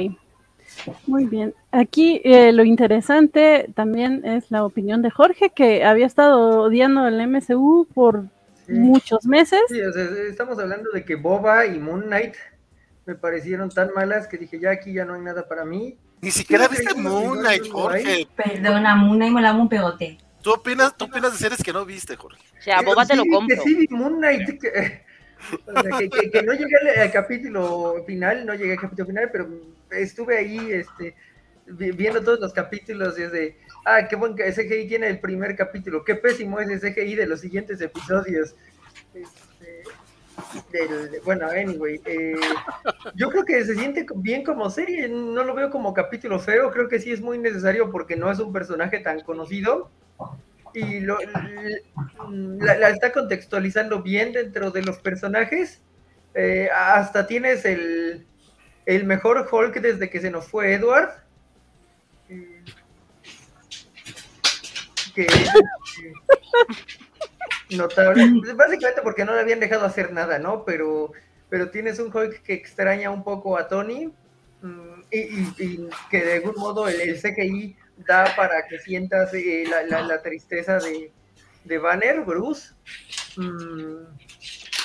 muy 1.06 1.26
bien. 1.26 1.54
Aquí 1.70 2.20
eh, 2.24 2.52
lo 2.52 2.64
interesante 2.64 3.70
también 3.76 4.24
es 4.24 4.50
la 4.50 4.64
opinión 4.64 5.00
de 5.00 5.12
Jorge, 5.12 5.50
que 5.50 5.84
había 5.84 6.06
estado 6.06 6.62
odiando 6.62 7.06
el 7.06 7.24
MCU 7.28 7.86
por 7.94 8.28
sí. 8.66 8.72
muchos 8.72 9.24
meses. 9.26 9.60
Sí, 9.68 9.80
o 9.80 9.92
sea, 9.92 10.04
estamos 10.28 10.58
hablando 10.58 10.90
de 10.90 11.04
que 11.04 11.14
Boba 11.14 11.66
y 11.66 11.78
Moon 11.78 12.02
Knight 12.02 12.34
me 13.06 13.14
parecieron 13.14 13.68
tan 13.70 13.92
malas 13.94 14.26
que 14.28 14.38
dije, 14.38 14.58
ya 14.58 14.70
aquí 14.70 14.92
ya 14.92 15.04
no 15.04 15.14
hay 15.14 15.20
nada 15.20 15.48
para 15.48 15.64
mí. 15.64 15.98
Ni 16.20 16.30
siquiera 16.30 16.68
viste 16.68 16.94
Moon 16.94 17.40
Knight, 17.40 17.68
Jorge. 17.68 18.28
Perdona, 18.36 18.94
Moon 18.94 19.16
Knight 19.16 19.32
me 19.32 19.42
la 19.42 19.52
un 19.52 19.68
pegote. 19.68 20.18
¿Tú 20.40 20.52
opinas, 20.52 20.96
¿Tú 20.96 21.04
opinas 21.06 21.32
de 21.32 21.38
series 21.38 21.62
que 21.62 21.72
no 21.72 21.84
viste, 21.84 22.16
Jorge? 22.16 22.42
O 22.58 22.62
sea, 22.62 22.80
Boba 22.82 23.06
te 23.06 23.16
lo 23.16 23.24
compro. 23.24 23.56
Que 23.56 23.62
sí, 23.62 23.86
Moon 23.90 24.16
Knight, 24.18 24.60
que, 24.60 25.02
o 25.66 25.82
sea, 25.82 25.98
que, 25.98 26.08
que, 26.08 26.30
que, 26.30 26.42
no 26.42 26.52
llegué 26.52 26.76
al, 26.76 27.00
al, 27.00 27.12
capítulo 27.12 28.04
final, 28.06 28.46
no 28.46 28.54
llegué 28.54 28.72
al 28.72 28.80
capítulo 28.80 29.06
final, 29.06 29.30
pero 29.32 29.48
estuve 29.90 30.38
ahí 30.38 30.72
este, 30.72 31.14
viendo 31.66 32.22
todos 32.22 32.40
los 32.40 32.52
capítulos 32.52 33.18
y 33.18 33.22
es 33.22 33.32
de, 33.32 33.60
ah, 33.84 34.06
qué 34.08 34.16
buen 34.16 34.34
CGI 34.34 34.88
tiene 34.88 35.08
el 35.08 35.20
primer 35.20 35.56
capítulo, 35.56 36.04
qué 36.04 36.14
pésimo 36.14 36.60
es 36.60 36.68
el 36.68 36.80
CGI 36.80 37.16
de 37.16 37.26
los 37.26 37.40
siguientes 37.40 37.80
episodios. 37.80 38.54
Este, 39.14 41.20
bueno, 41.24 41.48
anyway, 41.48 42.00
eh, 42.04 42.34
yo 43.14 43.30
creo 43.30 43.44
que 43.44 43.64
se 43.64 43.74
siente 43.74 44.06
bien 44.16 44.44
como 44.44 44.70
serie, 44.70 45.08
no 45.08 45.44
lo 45.44 45.54
veo 45.54 45.70
como 45.70 45.94
capítulo 45.94 46.38
feo, 46.38 46.70
creo 46.70 46.88
que 46.88 46.98
sí 46.98 47.12
es 47.12 47.20
muy 47.20 47.38
necesario 47.38 47.90
porque 47.90 48.16
no 48.16 48.30
es 48.30 48.38
un 48.38 48.52
personaje 48.52 49.00
tan 49.00 49.20
conocido 49.20 49.90
y 50.74 51.00
lo, 51.00 51.18
la, 52.58 52.76
la, 52.76 52.90
está 52.90 53.12
contextualizando 53.12 54.02
bien 54.02 54.32
dentro 54.32 54.70
de 54.70 54.82
los 54.82 54.98
personajes. 54.98 55.82
Eh, 56.34 56.68
hasta 56.74 57.26
tienes 57.26 57.64
el, 57.64 58.26
el, 58.86 59.04
mejor 59.04 59.46
Hulk 59.50 59.80
desde 59.80 60.08
que 60.08 60.20
se 60.20 60.30
nos 60.30 60.48
fue 60.48 60.74
Edward. 60.74 61.10
Que, 65.14 65.26
que, 65.26 66.14
notable. 67.76 68.24
Básicamente 68.54 69.02
porque 69.02 69.24
no 69.24 69.34
le 69.34 69.40
habían 69.40 69.60
dejado 69.60 69.84
hacer 69.84 70.12
nada, 70.12 70.38
¿no? 70.38 70.64
Pero, 70.64 71.12
pero 71.48 71.70
tienes 71.70 71.98
un 71.98 72.14
Hulk 72.14 72.42
que 72.42 72.54
extraña 72.54 73.10
un 73.10 73.24
poco 73.24 73.58
a 73.58 73.68
Tony 73.68 74.12
mm, 74.62 75.00
y, 75.10 75.88
que 76.10 76.24
de 76.24 76.34
algún 76.34 76.54
modo 76.56 76.88
el, 76.88 77.00
el 77.00 77.20
CGI 77.20 77.76
da 78.06 78.34
para 78.36 78.66
que 78.66 78.78
sientas 78.78 79.32
eh, 79.34 79.64
la, 79.68 80.02
la, 80.02 80.22
tristeza 80.22 80.78
de, 80.78 81.12
de 81.64 81.78
Banner, 81.78 82.20
Bruce. 82.20 82.72
Mm, 83.36 84.04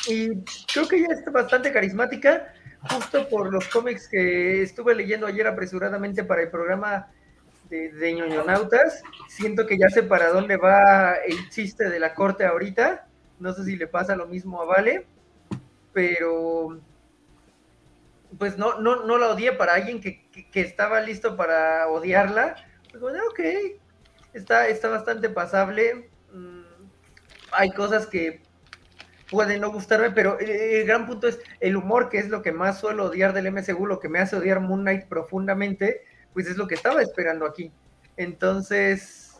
y 0.07 0.29
creo 0.71 0.87
que 0.87 0.97
ella 0.97 1.13
está 1.13 1.31
bastante 1.31 1.71
carismática, 1.71 2.53
justo 2.89 3.27
por 3.27 3.51
los 3.51 3.67
cómics 3.67 4.07
que 4.07 4.61
estuve 4.61 4.95
leyendo 4.95 5.27
ayer 5.27 5.47
apresuradamente 5.47 6.23
para 6.23 6.43
el 6.43 6.49
programa 6.49 7.11
de, 7.69 7.91
de 7.91 8.13
ñoñonautas. 8.13 9.03
Siento 9.27 9.65
que 9.65 9.77
ya 9.77 9.89
sé 9.89 10.03
para 10.03 10.29
dónde 10.29 10.57
va 10.57 11.15
el 11.15 11.49
chiste 11.49 11.89
de 11.89 11.99
la 11.99 12.13
corte 12.13 12.45
ahorita. 12.45 13.07
No 13.39 13.53
sé 13.53 13.63
si 13.65 13.75
le 13.75 13.87
pasa 13.87 14.15
lo 14.15 14.27
mismo 14.27 14.61
a 14.61 14.65
Vale, 14.65 15.05
pero 15.93 16.79
pues 18.37 18.57
no, 18.57 18.79
no, 18.79 19.05
no 19.05 19.17
la 19.17 19.29
odié 19.29 19.53
para 19.53 19.75
alguien 19.75 20.01
que, 20.01 20.27
que, 20.29 20.61
estaba 20.61 20.99
listo 20.99 21.37
para 21.37 21.87
odiarla 21.87 22.55
ok, 23.29 23.39
está, 24.33 24.67
está 24.67 24.89
bastante 24.89 25.29
pasable. 25.29 26.09
Mm, 26.33 26.61
hay 27.51 27.71
cosas 27.71 28.07
que 28.07 28.41
pueden 29.29 29.61
no 29.61 29.71
gustarme, 29.71 30.11
pero 30.11 30.39
el 30.39 30.85
gran 30.85 31.05
punto 31.05 31.27
es 31.27 31.39
el 31.59 31.75
humor, 31.75 32.09
que 32.09 32.17
es 32.19 32.29
lo 32.29 32.41
que 32.41 32.51
más 32.51 32.79
suelo 32.79 33.05
odiar 33.05 33.33
del 33.33 33.51
MCU, 33.51 33.85
lo 33.85 33.99
que 33.99 34.09
me 34.09 34.19
hace 34.19 34.37
odiar 34.37 34.59
Moon 34.61 34.81
Knight 34.81 35.05
profundamente, 35.07 36.01
pues 36.33 36.47
es 36.47 36.57
lo 36.57 36.67
que 36.67 36.75
estaba 36.75 37.01
esperando 37.01 37.45
aquí. 37.45 37.71
Entonces, 38.15 39.37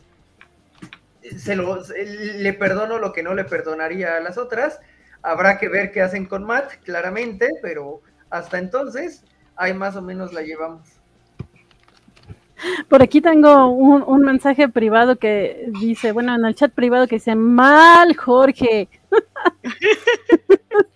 se 1.21 1.55
lo, 1.55 1.79
le 1.87 2.53
perdono 2.53 2.99
lo 2.99 3.13
que 3.13 3.23
no 3.23 3.33
le 3.33 3.43
perdonaría 3.43 4.17
a 4.17 4.19
las 4.19 4.37
otras. 4.37 4.79
Habrá 5.21 5.57
que 5.57 5.67
ver 5.67 5.91
qué 5.91 6.01
hacen 6.01 6.25
con 6.25 6.43
Matt, 6.43 6.73
claramente, 6.83 7.49
pero 7.61 8.01
hasta 8.29 8.59
entonces, 8.59 9.23
ahí 9.55 9.73
más 9.73 9.95
o 9.95 10.01
menos 10.01 10.33
la 10.33 10.41
llevamos. 10.41 10.87
Por 12.89 13.03
aquí 13.03 13.21
tengo 13.21 13.67
un, 13.67 14.03
un, 14.03 14.21
mensaje 14.21 14.67
privado 14.67 15.17
que 15.17 15.69
dice, 15.79 16.11
bueno, 16.11 16.33
en 16.33 16.43
el 16.43 16.55
chat 16.55 16.71
privado 16.71 17.07
que 17.07 17.15
dice, 17.15 17.35
mal 17.35 18.15
Jorge. 18.15 18.89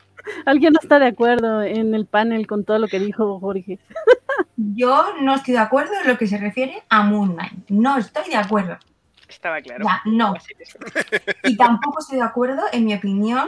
Alguien 0.46 0.74
no 0.74 0.80
está 0.82 1.00
de 1.00 1.08
acuerdo 1.08 1.62
en 1.62 1.94
el 1.94 2.06
panel 2.06 2.48
con 2.48 2.64
todo 2.64 2.80
lo 2.80 2.88
que 2.88 3.00
dijo 3.00 3.40
Jorge. 3.40 3.80
Yo 4.58 5.16
no 5.22 5.36
estoy 5.36 5.54
de 5.54 5.60
acuerdo 5.60 5.94
en 6.02 6.08
lo 6.08 6.18
que 6.18 6.28
se 6.28 6.38
refiere 6.38 6.84
a 6.90 7.04
Moon 7.04 7.34
Knight. 7.34 7.70
No 7.70 7.98
estoy 7.98 8.30
de 8.30 8.36
acuerdo. 8.36 8.78
Estaba 9.28 9.62
claro. 9.62 9.86
Ya, 9.86 10.02
no. 10.06 10.34
Y 11.44 11.58
tampoco 11.58 12.00
estoy 12.00 12.18
de 12.18 12.24
acuerdo, 12.24 12.64
en 12.72 12.86
mi 12.86 12.94
opinión, 12.94 13.48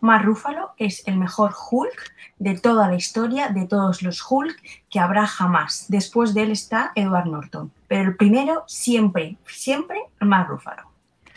Mark 0.00 0.24
Ruffalo 0.24 0.72
es 0.76 1.06
el 1.06 1.16
mejor 1.16 1.54
Hulk 1.70 2.12
de 2.38 2.58
toda 2.58 2.88
la 2.88 2.94
historia, 2.94 3.48
de 3.48 3.66
todos 3.66 4.02
los 4.02 4.22
Hulk 4.28 4.60
que 4.90 4.98
habrá 4.98 5.26
jamás. 5.26 5.86
Después 5.88 6.34
de 6.34 6.42
él 6.42 6.50
está 6.50 6.92
Edward 6.94 7.26
Norton. 7.26 7.72
Pero 7.88 8.10
el 8.10 8.16
primero, 8.16 8.64
siempre, 8.66 9.38
siempre, 9.46 9.98
Mark 10.20 10.48
Ruffalo. 10.48 10.82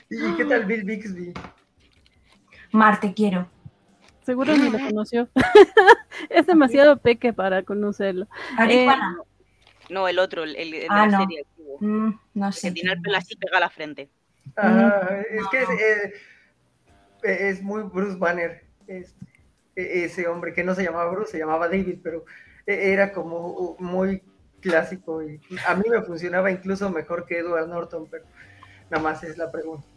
¿Y 0.09 0.35
qué 0.35 0.45
tal 0.45 0.65
Bill 0.65 0.83
Bixby? 0.83 1.33
Mar, 2.71 2.99
te 2.99 3.13
quiero. 3.13 3.47
Seguro 4.27 4.57
ni 4.57 4.69
lo 4.69 4.77
conoció. 4.89 5.29
es 6.29 6.45
demasiado 6.45 6.97
peque 6.97 7.31
para 7.31 7.63
conocerlo. 7.63 8.27
Eh, 8.69 8.85
no, 9.89 10.09
el 10.09 10.19
otro, 10.19 10.43
el, 10.43 10.53
el 10.57 10.71
de 10.71 10.87
ah, 10.89 11.05
la 11.05 11.07
no. 11.07 11.19
serie. 11.19 11.45
Mm, 11.79 12.09
no 12.33 12.51
sé. 12.51 12.67
Que 12.67 12.73
tiene 12.73 12.91
el 12.91 13.01
pelo 13.01 13.15
así 13.15 13.37
pega 13.37 13.55
a 13.55 13.61
la 13.61 13.69
frente. 13.69 14.09
Ah, 14.57 15.21
es 15.31 15.47
que 15.47 15.61
es, 15.61 15.69
eh, 15.69 16.13
es, 17.23 17.61
muy 17.63 17.83
Bruce 17.83 18.17
Banner. 18.17 18.65
Es, 18.85 19.15
ese 19.75 20.27
hombre 20.27 20.53
que 20.53 20.65
no 20.65 20.75
se 20.75 20.83
llamaba 20.83 21.09
Bruce, 21.09 21.31
se 21.31 21.39
llamaba 21.39 21.69
David, 21.69 21.99
pero 22.03 22.25
e, 22.65 22.91
era 22.91 23.13
como 23.13 23.77
muy 23.79 24.21
clásico 24.59 25.23
y 25.23 25.39
a 25.65 25.75
mí 25.75 25.83
me 25.89 26.01
funcionaba 26.01 26.51
incluso 26.51 26.89
mejor 26.89 27.25
que 27.25 27.37
Edward 27.37 27.69
Norton, 27.69 28.07
pero 28.09 28.25
nada 28.89 29.01
más 29.01 29.23
es 29.23 29.37
la 29.37 29.49
pregunta. 29.49 29.87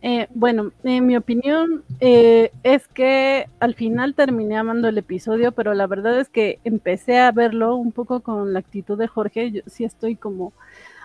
Eh, 0.00 0.28
bueno, 0.32 0.70
en 0.84 1.06
mi 1.06 1.16
opinión 1.16 1.82
eh, 2.00 2.52
es 2.62 2.86
que 2.88 3.48
al 3.58 3.74
final 3.74 4.14
terminé 4.14 4.56
amando 4.56 4.88
el 4.88 4.98
episodio, 4.98 5.52
pero 5.52 5.74
la 5.74 5.86
verdad 5.86 6.20
es 6.20 6.28
que 6.28 6.60
empecé 6.64 7.18
a 7.18 7.32
verlo 7.32 7.74
un 7.74 7.92
poco 7.92 8.20
con 8.20 8.52
la 8.52 8.60
actitud 8.60 8.96
de 8.96 9.08
Jorge. 9.08 9.50
Yo 9.50 9.62
sí 9.66 9.84
estoy 9.84 10.16
como 10.16 10.52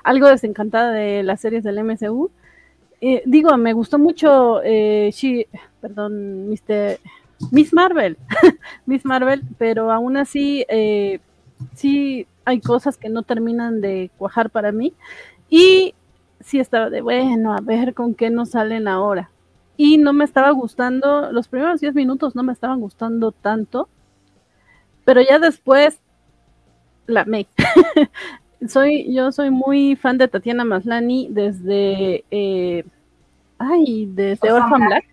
algo 0.03 0.27
desencantada 0.27 0.91
de 0.91 1.23
las 1.23 1.41
series 1.41 1.63
del 1.63 1.83
MCU. 1.83 2.29
Eh, 3.01 3.21
digo, 3.25 3.57
me 3.57 3.73
gustó 3.73 3.99
mucho, 3.99 4.61
eh, 4.63 5.11
perdón, 5.81 6.49
Mr. 6.49 6.99
Miss 7.51 7.73
Marvel, 7.73 8.17
Miss 8.85 9.03
Marvel, 9.03 9.43
pero 9.57 9.91
aún 9.91 10.15
así 10.15 10.65
eh, 10.69 11.19
sí 11.75 12.27
hay 12.45 12.61
cosas 12.61 12.97
que 12.97 13.09
no 13.09 13.23
terminan 13.23 13.81
de 13.81 14.09
cuajar 14.17 14.49
para 14.49 14.71
mí 14.71 14.93
y 15.49 15.93
sí 16.43 16.59
estaba 16.59 16.89
de 16.89 17.01
bueno, 17.01 17.53
a 17.53 17.61
ver 17.61 17.93
con 17.93 18.13
qué 18.15 18.29
nos 18.29 18.51
salen 18.51 18.87
ahora. 18.87 19.29
Y 19.77 19.97
no 19.97 20.13
me 20.13 20.23
estaba 20.23 20.51
gustando, 20.51 21.31
los 21.31 21.47
primeros 21.47 21.81
10 21.81 21.95
minutos 21.95 22.35
no 22.35 22.43
me 22.43 22.53
estaban 22.53 22.79
gustando 22.79 23.31
tanto, 23.31 23.89
pero 25.03 25.21
ya 25.21 25.39
después 25.39 25.99
la 27.07 27.25
me. 27.25 27.47
soy, 28.67 29.13
yo 29.13 29.31
soy 29.31 29.49
muy 29.49 29.95
fan 29.95 30.17
de 30.17 30.27
Tatiana 30.27 30.63
Maslani 30.63 31.27
desde, 31.31 32.23
eh, 32.29 32.85
ay, 33.57 34.07
desde 34.13 34.51
Orphan 34.51 34.85
Black. 34.87 35.05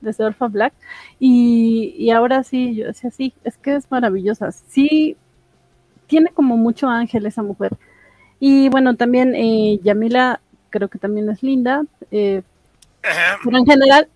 desde 0.00 0.24
Orphan 0.24 0.52
Black, 0.52 0.74
y, 1.18 1.94
y 1.98 2.10
ahora 2.10 2.44
sí, 2.44 2.76
yo 2.76 2.86
decía, 2.86 3.10
sí, 3.10 3.34
es 3.42 3.58
que 3.58 3.74
es 3.74 3.90
maravillosa, 3.90 4.52
sí, 4.52 5.16
tiene 6.06 6.30
como 6.30 6.56
mucho 6.56 6.88
ángel 6.88 7.26
esa 7.26 7.42
mujer, 7.42 7.76
y 8.40 8.68
bueno, 8.68 8.94
también 8.94 9.34
eh, 9.34 9.80
Yamila 9.82 10.40
creo 10.70 10.88
que 10.88 10.98
también 10.98 11.28
es 11.30 11.42
linda, 11.42 11.84
eh, 12.10 12.42
pero 13.44 13.58
en 13.58 13.66
general, 13.66 14.08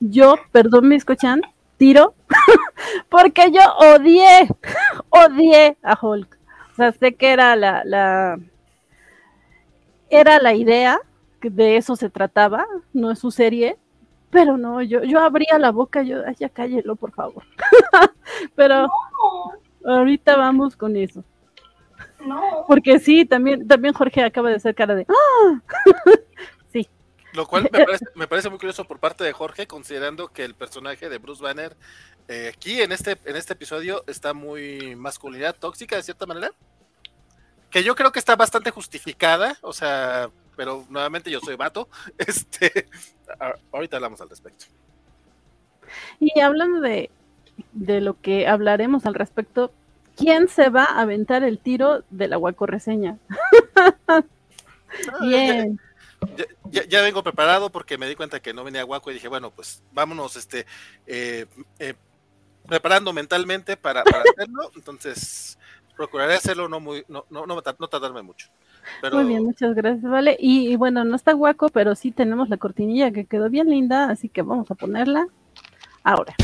yo, 0.00 0.36
perdón 0.52 0.88
mi 0.88 0.96
escuchan, 0.96 1.42
tiro, 1.76 2.14
porque 3.08 3.50
yo 3.50 3.60
odié, 3.94 4.48
odié 5.10 5.76
a 5.82 5.98
Hulk. 6.00 6.38
O 6.72 6.74
sea, 6.76 6.92
sé 6.92 7.14
que 7.14 7.30
era 7.30 7.56
la, 7.56 7.82
la 7.84 8.38
era 10.10 10.40
la 10.40 10.54
idea, 10.54 10.98
que 11.40 11.50
de 11.50 11.76
eso 11.76 11.96
se 11.96 12.10
trataba, 12.10 12.66
no 12.92 13.10
es 13.10 13.18
su 13.18 13.30
serie, 13.30 13.76
pero 14.30 14.56
no, 14.56 14.82
yo, 14.82 15.02
yo 15.04 15.20
abría 15.20 15.58
la 15.58 15.70
boca, 15.70 16.02
yo, 16.02 16.18
ay, 16.26 16.34
ya 16.38 16.48
cállelo, 16.48 16.96
por 16.96 17.12
favor. 17.12 17.44
pero 18.54 18.88
ahorita 19.84 20.36
vamos 20.36 20.76
con 20.76 20.96
eso. 20.96 21.24
No. 22.26 22.64
Porque 22.68 22.98
sí, 22.98 23.24
también, 23.24 23.66
también 23.66 23.94
Jorge 23.94 24.22
acaba 24.22 24.50
de 24.50 24.56
hacer 24.56 24.74
cara 24.74 24.94
de 24.94 25.06
¡Ah! 25.08 25.60
sí. 26.72 26.88
Lo 27.32 27.46
cual 27.46 27.64
me 27.64 27.84
parece, 27.84 28.04
me 28.14 28.26
parece, 28.26 28.50
muy 28.50 28.58
curioso 28.58 28.84
por 28.84 28.98
parte 28.98 29.24
de 29.24 29.32
Jorge, 29.32 29.66
considerando 29.66 30.28
que 30.28 30.44
el 30.44 30.54
personaje 30.54 31.08
de 31.08 31.18
Bruce 31.18 31.42
Banner 31.42 31.76
eh, 32.28 32.52
aquí 32.54 32.80
en 32.80 32.92
este, 32.92 33.18
en 33.24 33.34
este 33.34 33.54
episodio 33.54 34.04
está 34.06 34.34
muy 34.34 34.94
masculinidad 34.94 35.56
tóxica 35.56 35.96
de 35.96 36.02
cierta 36.02 36.26
manera. 36.26 36.52
Que 37.70 37.82
yo 37.82 37.94
creo 37.94 38.12
que 38.12 38.18
está 38.18 38.36
bastante 38.36 38.70
justificada, 38.70 39.56
o 39.62 39.72
sea, 39.72 40.30
pero 40.56 40.84
nuevamente 40.90 41.30
yo 41.30 41.40
soy 41.40 41.56
vato. 41.56 41.88
Este, 42.18 42.88
ahorita 43.72 43.96
hablamos 43.96 44.20
al 44.20 44.28
respecto. 44.28 44.66
Y 46.20 46.38
hablando 46.40 46.80
de, 46.80 47.10
de 47.72 48.00
lo 48.00 48.20
que 48.20 48.46
hablaremos 48.46 49.06
al 49.06 49.14
respecto, 49.14 49.72
¿quién 50.20 50.48
se 50.48 50.68
va 50.68 50.84
a 50.84 51.00
aventar 51.00 51.42
el 51.42 51.58
tiro 51.58 52.04
de 52.10 52.28
la 52.28 52.36
Guaco 52.36 52.66
reseña? 52.66 53.18
Bien. 55.22 55.80
Ya, 56.36 56.44
ya, 56.70 56.84
ya, 56.84 57.00
vengo 57.00 57.22
preparado 57.22 57.70
porque 57.70 57.96
me 57.96 58.06
di 58.06 58.14
cuenta 58.14 58.40
que 58.40 58.52
no 58.52 58.62
venía 58.62 58.82
Guaco 58.82 59.10
y 59.10 59.14
dije, 59.14 59.28
bueno, 59.28 59.50
pues 59.50 59.82
vámonos 59.92 60.36
este, 60.36 60.66
eh, 61.06 61.46
eh, 61.78 61.94
preparando 62.66 63.12
mentalmente 63.12 63.76
para, 63.78 64.04
para 64.04 64.22
hacerlo. 64.22 64.70
Entonces, 64.76 65.58
procuraré 65.96 66.34
hacerlo 66.34 66.68
no 66.68 66.78
muy, 66.78 67.04
no, 67.08 67.24
no, 67.30 67.46
no, 67.46 67.54
no 67.56 67.88
tardarme 67.88 68.22
mucho. 68.22 68.48
Pero... 69.00 69.16
Muy 69.16 69.26
bien, 69.26 69.44
muchas 69.44 69.74
gracias, 69.74 70.10
vale. 70.10 70.36
Y, 70.38 70.70
y, 70.70 70.76
bueno, 70.76 71.04
no 71.04 71.16
está 71.16 71.32
guaco, 71.32 71.70
pero 71.70 71.94
sí 71.94 72.10
tenemos 72.10 72.50
la 72.50 72.58
cortinilla 72.58 73.10
que 73.10 73.24
quedó 73.24 73.48
bien 73.48 73.70
linda, 73.70 74.10
así 74.10 74.28
que 74.28 74.42
vamos 74.42 74.70
a 74.70 74.74
ponerla 74.74 75.26
ahora. 76.02 76.34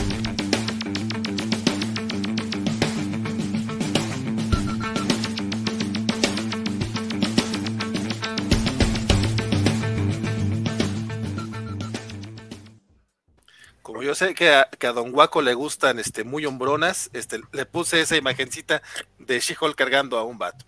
Yo 14.03 14.15
sé 14.15 14.35
que 14.35 14.51
a, 14.51 14.69
que 14.79 14.87
a 14.87 14.93
Don 14.93 15.13
Guaco 15.13 15.43
le 15.43 15.55
gustan 15.55 15.99
este, 15.99 16.25
muy 16.25 16.47
hombronas, 16.47 17.11
este, 17.13 17.41
le 17.53 17.67
puse 17.67 18.01
esa 18.01 18.17
imagencita 18.17 18.83
de 19.19 19.41
She-Hulk 19.41 19.77
cargando 19.77 20.19
a 20.19 20.25
un 20.25 20.39
vato. 20.39 20.65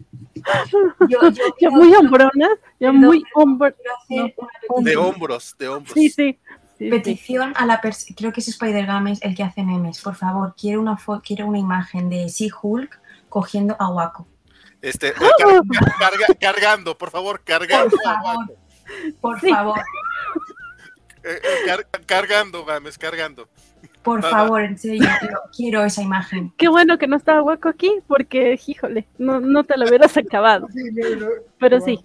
Yo, 1.09 1.31
yo, 1.31 1.43
yo 1.61 1.71
muy 1.71 1.95
hombrona, 1.95 2.49
yo 2.81 2.93
muy 2.93 3.23
hombro, 3.35 3.75
no, 4.09 4.83
de 4.83 4.97
hombros, 4.97 5.57
de 5.59 5.69
hombros. 5.69 5.95
Sí, 5.95 6.11
sí. 6.11 6.39
sí 6.79 6.91
Petición 6.91 7.51
sí. 7.51 7.55
a 7.57 7.67
la 7.67 7.81
persona, 7.81 8.15
creo 8.17 8.33
que 8.33 8.41
es 8.41 8.49
Spider 8.49 8.87
Games 8.87 9.21
el 9.23 9.35
que 9.35 9.43
hace 9.43 9.63
memes. 9.63 10.01
Por 10.01 10.15
favor, 10.15 10.55
quiero 10.61 10.81
una, 10.81 10.99
quiero 11.23 11.47
una 11.47 11.59
imagen 11.59 12.09
de 12.09 12.29
She-Hulk 12.29 13.01
cogiendo 13.29 13.77
a 13.79 13.89
Waco. 13.91 14.27
Este, 14.81 15.13
car 15.39 15.99
carga 15.99 16.27
cargando, 16.41 16.97
por 16.97 17.11
favor, 17.11 17.41
cargando 17.43 17.97
por 17.97 18.03
favor, 18.03 18.57
Por 19.21 19.41
sí. 19.41 19.51
Eh, 21.23 21.41
car 21.67 21.87
cargando, 22.07 22.65
Games, 22.65 22.99
cargando. 22.99 23.49
Por 24.03 24.23
favor, 24.23 24.63
en 24.63 24.79
serio, 24.79 25.09
quiero 25.55 25.85
esa 25.85 26.03
imagen. 26.03 26.53
Qué 26.57 26.69
bueno 26.69 26.99
que 26.99 27.07
no 27.07 27.17
estaba 27.17 27.43
Waco 27.43 27.69
aquí, 27.69 27.93
porque, 28.07 28.59
híjole, 28.67 29.07
no, 29.19 29.41
no 29.41 29.65
te 29.65 29.77
lo 29.77 29.87
hubieras 29.87 30.17
acabado. 30.17 30.69
Sí, 30.73 30.83
no, 30.93 31.17
no, 31.17 31.27
Pero 31.59 31.81
sí. 31.81 31.99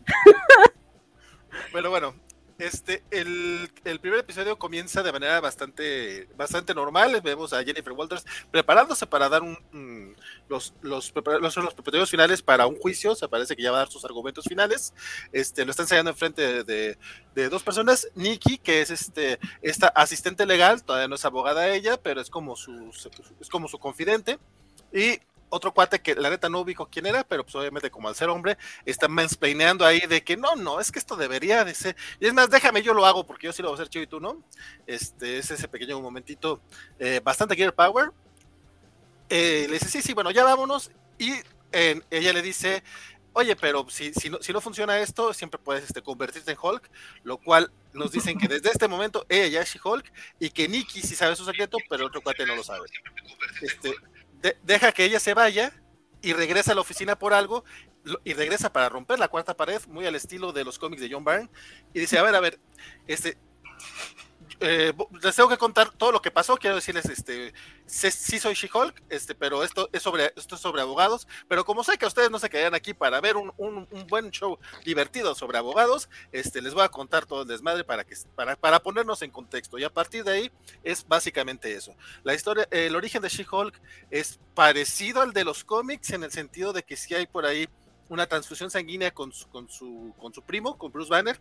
Pero 1.71 1.89
bueno, 1.89 2.13
este, 2.65 3.03
el, 3.11 3.69
el, 3.83 3.99
primer 3.99 4.19
episodio 4.19 4.57
comienza 4.57 5.03
de 5.03 5.11
manera 5.11 5.41
bastante, 5.41 6.27
bastante 6.37 6.73
normal. 6.73 7.19
Vemos 7.21 7.51
a 7.51 7.63
Jennifer 7.63 7.91
Walters 7.91 8.25
preparándose 8.51 9.05
para 9.05 9.27
dar 9.27 9.41
un, 9.41 10.15
los, 10.47 10.73
los, 10.81 11.13
los, 11.13 11.41
los 11.41 11.73
preparatorios 11.73 12.09
finales 12.09 12.41
para 12.41 12.65
un 12.65 12.77
juicio. 12.77 13.15
Se 13.15 13.27
parece 13.27 13.55
que 13.55 13.63
ya 13.63 13.71
va 13.71 13.77
a 13.77 13.79
dar 13.81 13.91
sus 13.91 14.05
argumentos 14.05 14.45
finales. 14.45 14.93
Este, 15.31 15.65
lo 15.65 15.71
está 15.71 15.83
ensayando 15.83 16.11
enfrente 16.11 16.41
de, 16.41 16.63
de, 16.63 16.97
de 17.35 17.49
dos 17.49 17.63
personas. 17.63 18.07
Nikki, 18.15 18.57
que 18.57 18.81
es 18.81 18.91
este, 18.91 19.39
esta 19.61 19.87
asistente 19.89 20.45
legal, 20.45 20.83
todavía 20.83 21.07
no 21.07 21.15
es 21.15 21.25
abogada 21.25 21.73
ella, 21.73 21.97
pero 21.97 22.21
es 22.21 22.29
como 22.29 22.55
su, 22.55 22.91
es 23.41 23.49
como 23.49 23.67
su 23.67 23.77
confidente. 23.77 24.39
Y 24.93 25.19
otro 25.53 25.73
cuate 25.73 26.01
que 26.01 26.15
la 26.15 26.29
neta 26.29 26.49
no 26.49 26.61
ubico 26.61 26.87
quién 26.89 27.05
era, 27.05 27.23
pero 27.23 27.43
pues 27.43 27.55
obviamente 27.55 27.91
como 27.91 28.07
al 28.07 28.15
ser 28.15 28.29
hombre, 28.29 28.57
está 28.85 29.07
mansplaineando 29.07 29.85
ahí 29.85 30.01
de 30.01 30.23
que 30.23 30.35
no, 30.35 30.55
no, 30.55 30.79
es 30.79 30.91
que 30.91 30.99
esto 30.99 31.15
debería 31.15 31.63
de 31.63 31.73
ser. 31.73 31.95
Y 32.19 32.25
es 32.25 32.33
más, 32.33 32.49
déjame, 32.49 32.81
yo 32.81 32.93
lo 32.93 33.05
hago 33.05 33.25
porque 33.25 33.47
yo 33.47 33.53
sí 33.53 33.61
lo 33.61 33.69
voy 33.69 33.77
a 33.77 33.81
hacer 33.81 33.89
chido 33.89 34.03
y 34.03 34.07
tú 34.07 34.19
no. 34.19 34.43
Este 34.87 35.37
es 35.37 35.51
ese 35.51 35.67
pequeño 35.67 35.99
momentito 36.01 36.61
eh, 36.99 37.21
bastante 37.23 37.55
Gear 37.55 37.73
Power. 37.73 38.11
Eh, 39.29 39.67
le 39.67 39.73
dice, 39.73 39.89
sí, 39.89 40.01
sí, 40.01 40.13
bueno, 40.13 40.31
ya 40.31 40.43
vámonos. 40.43 40.91
Y 41.17 41.33
ella 41.71 42.33
le 42.33 42.41
dice, 42.41 42.83
oye, 43.33 43.55
pero 43.55 43.85
si, 43.89 44.13
si, 44.13 44.29
no, 44.29 44.41
si 44.41 44.53
no 44.53 44.61
funciona 44.61 44.99
esto, 44.99 45.33
siempre 45.33 45.59
puedes 45.59 45.85
este, 45.85 46.01
convertirte 46.01 46.51
en 46.51 46.57
Hulk, 46.61 46.89
lo 47.23 47.37
cual 47.37 47.71
nos 47.93 48.11
dicen 48.11 48.37
que 48.37 48.47
desde 48.47 48.69
este 48.69 48.87
momento 48.87 49.25
ella 49.29 49.47
ya 49.47 49.61
es 49.61 49.77
Hulk 49.83 50.11
y 50.39 50.49
que 50.49 50.67
Nikki 50.67 51.01
sí 51.01 51.15
sabe 51.15 51.35
su 51.35 51.45
secreto, 51.45 51.77
pero 51.89 52.03
el 52.03 52.07
otro 52.07 52.21
cuate 52.21 52.45
no 52.45 52.55
lo 52.55 52.63
sabe. 52.63 52.87
Este, 53.61 53.95
de, 54.43 54.57
deja 54.61 54.91
que 54.91 55.05
ella 55.05 55.19
se 55.19 55.33
vaya 55.33 55.73
y 56.21 56.33
regresa 56.33 56.73
a 56.73 56.75
la 56.75 56.81
oficina 56.81 57.17
por 57.17 57.33
algo 57.33 57.63
y 58.23 58.33
regresa 58.33 58.71
para 58.71 58.89
romper 58.89 59.17
la 59.17 59.29
cuarta 59.29 59.55
pared, 59.55 59.81
muy 59.87 60.05
al 60.05 60.15
estilo 60.15 60.51
de 60.51 60.63
los 60.63 60.77
cómics 60.77 61.01
de 61.01 61.09
John 61.11 61.23
Byrne, 61.23 61.49
y 61.93 61.99
dice, 61.99 62.17
a 62.17 62.23
ver, 62.23 62.35
a 62.35 62.39
ver, 62.39 62.59
este, 63.07 63.37
eh, 64.59 64.93
les 65.21 65.35
tengo 65.35 65.49
que 65.49 65.57
contar 65.57 65.91
todo 65.91 66.11
lo 66.11 66.21
que 66.21 66.31
pasó, 66.31 66.57
quiero 66.57 66.75
decirles, 66.75 67.05
este, 67.05 67.53
sí 67.85 68.39
soy 68.39 68.53
She-Hulk, 68.53 69.03
este, 69.09 69.35
pero 69.35 69.63
esto 69.63 69.89
es 69.91 70.01
sobre, 70.01 70.33
esto 70.35 70.55
es 70.55 70.61
sobre 70.61 70.81
abogados, 70.81 71.27
pero 71.47 71.65
como 71.65 71.83
sé 71.83 71.97
que 71.97 72.05
ustedes 72.05 72.31
no 72.31 72.39
se 72.39 72.49
quedan 72.49 72.73
aquí 72.73 72.93
para 72.93 73.19
ver 73.21 73.37
un, 73.37 73.51
un, 73.57 73.87
buen 74.07 74.31
show 74.31 74.59
divertido 74.85 75.33
sobre 75.35 75.57
abogados, 75.57 76.09
este, 76.31 76.61
les 76.61 76.73
voy 76.73 76.83
a 76.83 76.89
contar 76.89 77.25
todo 77.25 77.41
el 77.41 77.47
desmadre 77.47 77.83
para 77.83 78.03
que, 78.03 78.15
para, 78.35 78.55
para 78.55 78.79
ponernos 78.81 79.21
en 79.21 79.31
contexto, 79.31 79.77
y 79.77 79.83
a 79.83 79.93
partir 79.93 80.23
de 80.23 80.31
ahí 80.31 80.51
es 80.83 81.07
básicamente 81.07 81.73
eso. 81.73 81.95
La 82.23 82.33
historia, 82.33 82.67
el 82.71 82.95
origen 82.95 83.21
de 83.21 83.29
She-Hulk 83.29 83.79
es 84.11 84.39
parecido 84.53 85.21
al 85.21 85.33
de 85.33 85.43
los 85.43 85.63
cómics 85.63 86.11
en 86.11 86.23
el 86.23 86.31
sentido 86.31 86.73
de 86.73 86.83
que 86.83 86.95
sí 86.95 87.15
hay 87.15 87.25
por 87.25 87.45
ahí 87.45 87.67
una 88.13 88.27
transfusión 88.27 88.69
sanguínea 88.69 89.11
con 89.11 89.31
su, 89.31 89.47
con 89.49 89.69
su, 89.69 90.13
con 90.19 90.33
su 90.33 90.41
primo, 90.41 90.77
con 90.77 90.91
Bruce 90.91 91.09
Banner, 91.09 91.39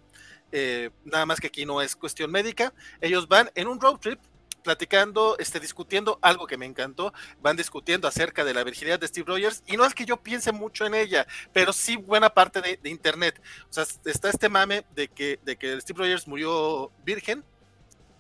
eh, 0.50 0.90
nada 1.04 1.26
más 1.26 1.40
que 1.40 1.48
aquí 1.48 1.64
no 1.64 1.80
es 1.82 1.94
cuestión 1.94 2.30
médica. 2.30 2.72
Ellos 3.00 3.28
van 3.28 3.50
en 3.54 3.68
un 3.68 3.80
road 3.80 3.98
trip 3.98 4.18
platicando, 4.62 5.36
este, 5.38 5.60
discutiendo 5.60 6.18
algo 6.22 6.46
que 6.46 6.56
me 6.56 6.66
encantó, 6.66 7.12
van 7.40 7.56
discutiendo 7.56 8.08
acerca 8.08 8.44
de 8.44 8.54
la 8.54 8.64
virginidad 8.64 8.98
de 8.98 9.08
Steve 9.08 9.26
Rogers, 9.26 9.62
y 9.66 9.76
no 9.76 9.84
es 9.84 9.94
que 9.94 10.04
yo 10.04 10.16
piense 10.16 10.52
mucho 10.52 10.86
en 10.86 10.94
ella, 10.94 11.26
pero 11.52 11.72
sí 11.72 11.96
buena 11.96 12.30
parte 12.30 12.60
de, 12.60 12.90
internet. 12.90 13.40
O 13.68 13.72
sea, 13.72 13.84
está 14.04 14.30
este 14.30 14.48
mame 14.48 14.84
de 14.94 15.08
que, 15.08 15.40
de 15.44 15.56
que 15.56 15.80
Steve 15.80 15.98
Rogers 15.98 16.26
murió 16.26 16.90
virgen, 17.04 17.44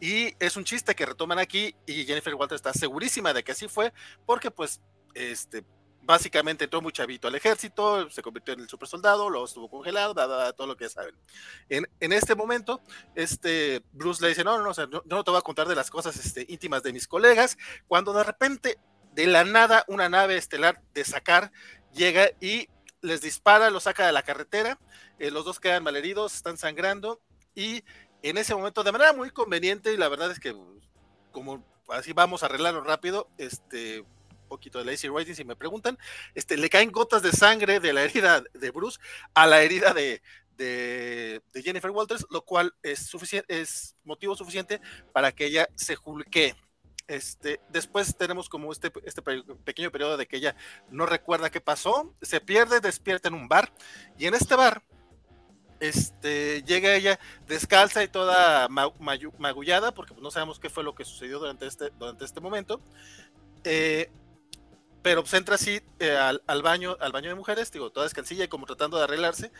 y 0.00 0.34
es 0.40 0.56
un 0.56 0.64
chiste 0.64 0.94
que 0.96 1.06
retoman 1.06 1.38
aquí, 1.38 1.74
y 1.86 2.04
Jennifer 2.04 2.34
Walter 2.34 2.56
está 2.56 2.72
segurísima 2.72 3.32
de 3.32 3.44
que 3.44 3.52
así 3.52 3.68
fue, 3.68 3.92
porque 4.26 4.50
pues, 4.50 4.80
este, 5.14 5.64
básicamente 6.02 6.64
entró 6.64 6.82
muy 6.82 6.92
chavito 6.92 7.28
al 7.28 7.34
ejército, 7.34 8.10
se 8.10 8.22
convirtió 8.22 8.54
en 8.54 8.60
el 8.60 8.68
super 8.68 8.88
soldado, 8.88 9.30
luego 9.30 9.46
estuvo 9.46 9.68
congelado, 9.68 10.14
da, 10.14 10.52
todo 10.52 10.66
lo 10.66 10.76
que 10.76 10.88
saben. 10.88 11.14
En, 11.68 11.88
en, 12.00 12.12
este 12.12 12.34
momento, 12.34 12.80
este 13.14 13.82
Bruce 13.92 14.22
le 14.22 14.30
dice, 14.30 14.44
no, 14.44 14.60
no, 14.60 14.70
o 14.70 14.74
sea, 14.74 14.86
no, 14.86 15.02
no, 15.06 15.24
te 15.24 15.30
voy 15.30 15.38
a 15.38 15.42
contar 15.42 15.68
de 15.68 15.74
las 15.74 15.90
cosas 15.90 16.16
este, 16.16 16.44
íntimas 16.48 16.82
de 16.82 16.92
mis 16.92 17.06
colegas, 17.06 17.56
cuando 17.86 18.12
de 18.12 18.24
repente, 18.24 18.78
de 19.14 19.26
la 19.26 19.44
nada, 19.44 19.84
una 19.88 20.08
nave 20.08 20.36
estelar 20.36 20.82
de 20.94 21.04
sacar 21.04 21.52
llega 21.94 22.30
y 22.40 22.68
les 23.00 23.20
dispara, 23.20 23.70
los 23.70 23.84
saca 23.84 24.06
de 24.06 24.12
la 24.12 24.22
carretera, 24.22 24.78
eh, 25.18 25.30
los 25.30 25.44
dos 25.44 25.60
quedan 25.60 25.84
malheridos, 25.84 26.34
están 26.34 26.56
sangrando, 26.56 27.20
y 27.54 27.84
en 28.22 28.38
ese 28.38 28.54
momento, 28.54 28.82
de 28.82 28.92
manera 28.92 29.12
muy 29.12 29.30
conveniente, 29.30 29.92
y 29.92 29.96
la 29.96 30.08
verdad 30.08 30.30
es 30.30 30.40
que 30.40 30.56
como 31.32 31.64
así 31.88 32.12
vamos 32.12 32.42
a 32.42 32.46
arreglarlo 32.46 32.82
rápido, 32.82 33.28
este 33.38 34.04
poquito 34.52 34.78
de 34.78 34.84
lazy 34.84 35.08
writing 35.08 35.34
si 35.34 35.44
me 35.44 35.56
preguntan, 35.56 35.98
este, 36.34 36.58
le 36.58 36.68
caen 36.68 36.92
gotas 36.92 37.22
de 37.22 37.32
sangre 37.32 37.80
de 37.80 37.92
la 37.92 38.02
herida 38.02 38.42
de 38.52 38.70
Bruce 38.70 38.98
a 39.32 39.46
la 39.46 39.62
herida 39.62 39.94
de, 39.94 40.20
de, 40.58 41.40
Jennifer 41.54 41.90
Walters, 41.90 42.26
lo 42.30 42.44
cual 42.44 42.74
es, 42.82 43.10
es 43.48 43.96
motivo 44.04 44.36
suficiente 44.36 44.80
para 45.12 45.32
que 45.32 45.46
ella 45.46 45.68
se 45.74 45.96
julque. 45.96 46.54
Este, 47.08 47.60
después 47.70 48.16
tenemos 48.16 48.48
como 48.48 48.70
este, 48.72 48.92
este 49.04 49.22
pequeño 49.22 49.90
periodo 49.90 50.16
de 50.16 50.26
que 50.26 50.36
ella 50.36 50.54
no 50.90 51.06
recuerda 51.06 51.50
qué 51.50 51.60
pasó, 51.60 52.14
se 52.20 52.40
pierde, 52.40 52.80
despierta 52.80 53.28
en 53.28 53.34
un 53.34 53.48
bar, 53.48 53.72
y 54.18 54.26
en 54.26 54.34
este 54.34 54.54
bar 54.54 54.82
este, 55.82 56.62
llega 56.62 56.94
ella 56.94 57.18
descalza 57.48 58.04
y 58.04 58.08
toda 58.08 58.68
magullada, 58.68 59.92
porque 59.92 60.14
pues, 60.14 60.22
no 60.22 60.30
sabemos 60.30 60.60
qué 60.60 60.70
fue 60.70 60.84
lo 60.84 60.94
que 60.94 61.04
sucedió 61.04 61.40
durante 61.40 61.66
este, 61.66 61.90
durante 61.98 62.24
este 62.24 62.40
momento. 62.40 62.80
Eh, 63.64 64.08
pero 65.02 65.22
pues 65.22 65.34
entra 65.34 65.56
así 65.56 65.80
eh, 65.98 66.16
al, 66.16 66.62
baño, 66.62 66.96
al 67.00 67.12
baño 67.12 67.28
de 67.28 67.34
mujeres, 67.34 67.70
digo, 67.72 67.90
toda 67.90 68.04
descansilla 68.04 68.44
y 68.44 68.48
como 68.48 68.66
tratando 68.66 68.96
de 68.98 69.04
arreglarse. 69.04 69.52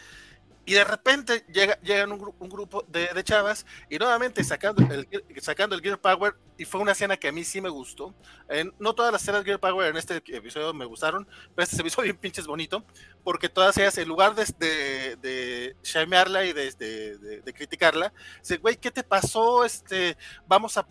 Y 0.65 0.75
de 0.75 0.85
repente 0.85 1.45
llega, 1.53 1.79
llegan 1.81 2.13
un, 2.13 2.35
un 2.39 2.49
grupo 2.49 2.85
de, 2.89 3.09
de, 3.09 3.25
chavas 3.25 3.67
y 3.91 3.99
nuevamente 3.99 4.45
sacando 4.45 4.83
el, 4.93 5.09
sacando 5.41 5.75
el 5.75 5.83
Gear 5.83 6.01
Power 6.01 6.35
y 6.57 6.65
fue 6.65 6.81
una 6.81 6.93
escena 6.93 7.17
que 7.17 7.29
a 7.29 7.33
mí 7.33 7.43
sí 7.45 7.61
me 7.61 7.69
gustó. 7.69 8.15
no 8.79 8.95
todas 8.95 9.13
las 9.13 9.23
escenas 9.23 9.45
Gear 9.45 9.59
Power 9.59 9.89
en 9.89 9.97
este 9.97 10.17
episodio 10.17 10.73
me 10.73 10.85
gustaron, 10.85 11.27
pero 11.55 11.65
este 11.65 11.77
se 11.77 11.83
me 11.83 11.89
hizo 11.89 12.03
bien 12.03 12.17
pinches 12.17 12.47
bonito, 12.47 12.85
porque 13.25 13.49
todas 13.49 13.77
ellas, 13.79 13.97
en 13.99 14.07
lugar 14.07 14.35
de, 14.37 14.45
de, 14.59 15.17
de 15.17 15.77
shamearla 15.83 16.45
y 16.45 16.53
de, 16.53 16.73
de, 16.73 17.53
criticarla, 17.53 18.13
dice, 18.41 18.59
güey, 18.59 18.77
¿qué 18.77 18.91
te 18.91 19.03
pasó? 19.03 19.65
Este, 19.65 20.17
vamos 20.47 20.77
a, 20.77 20.87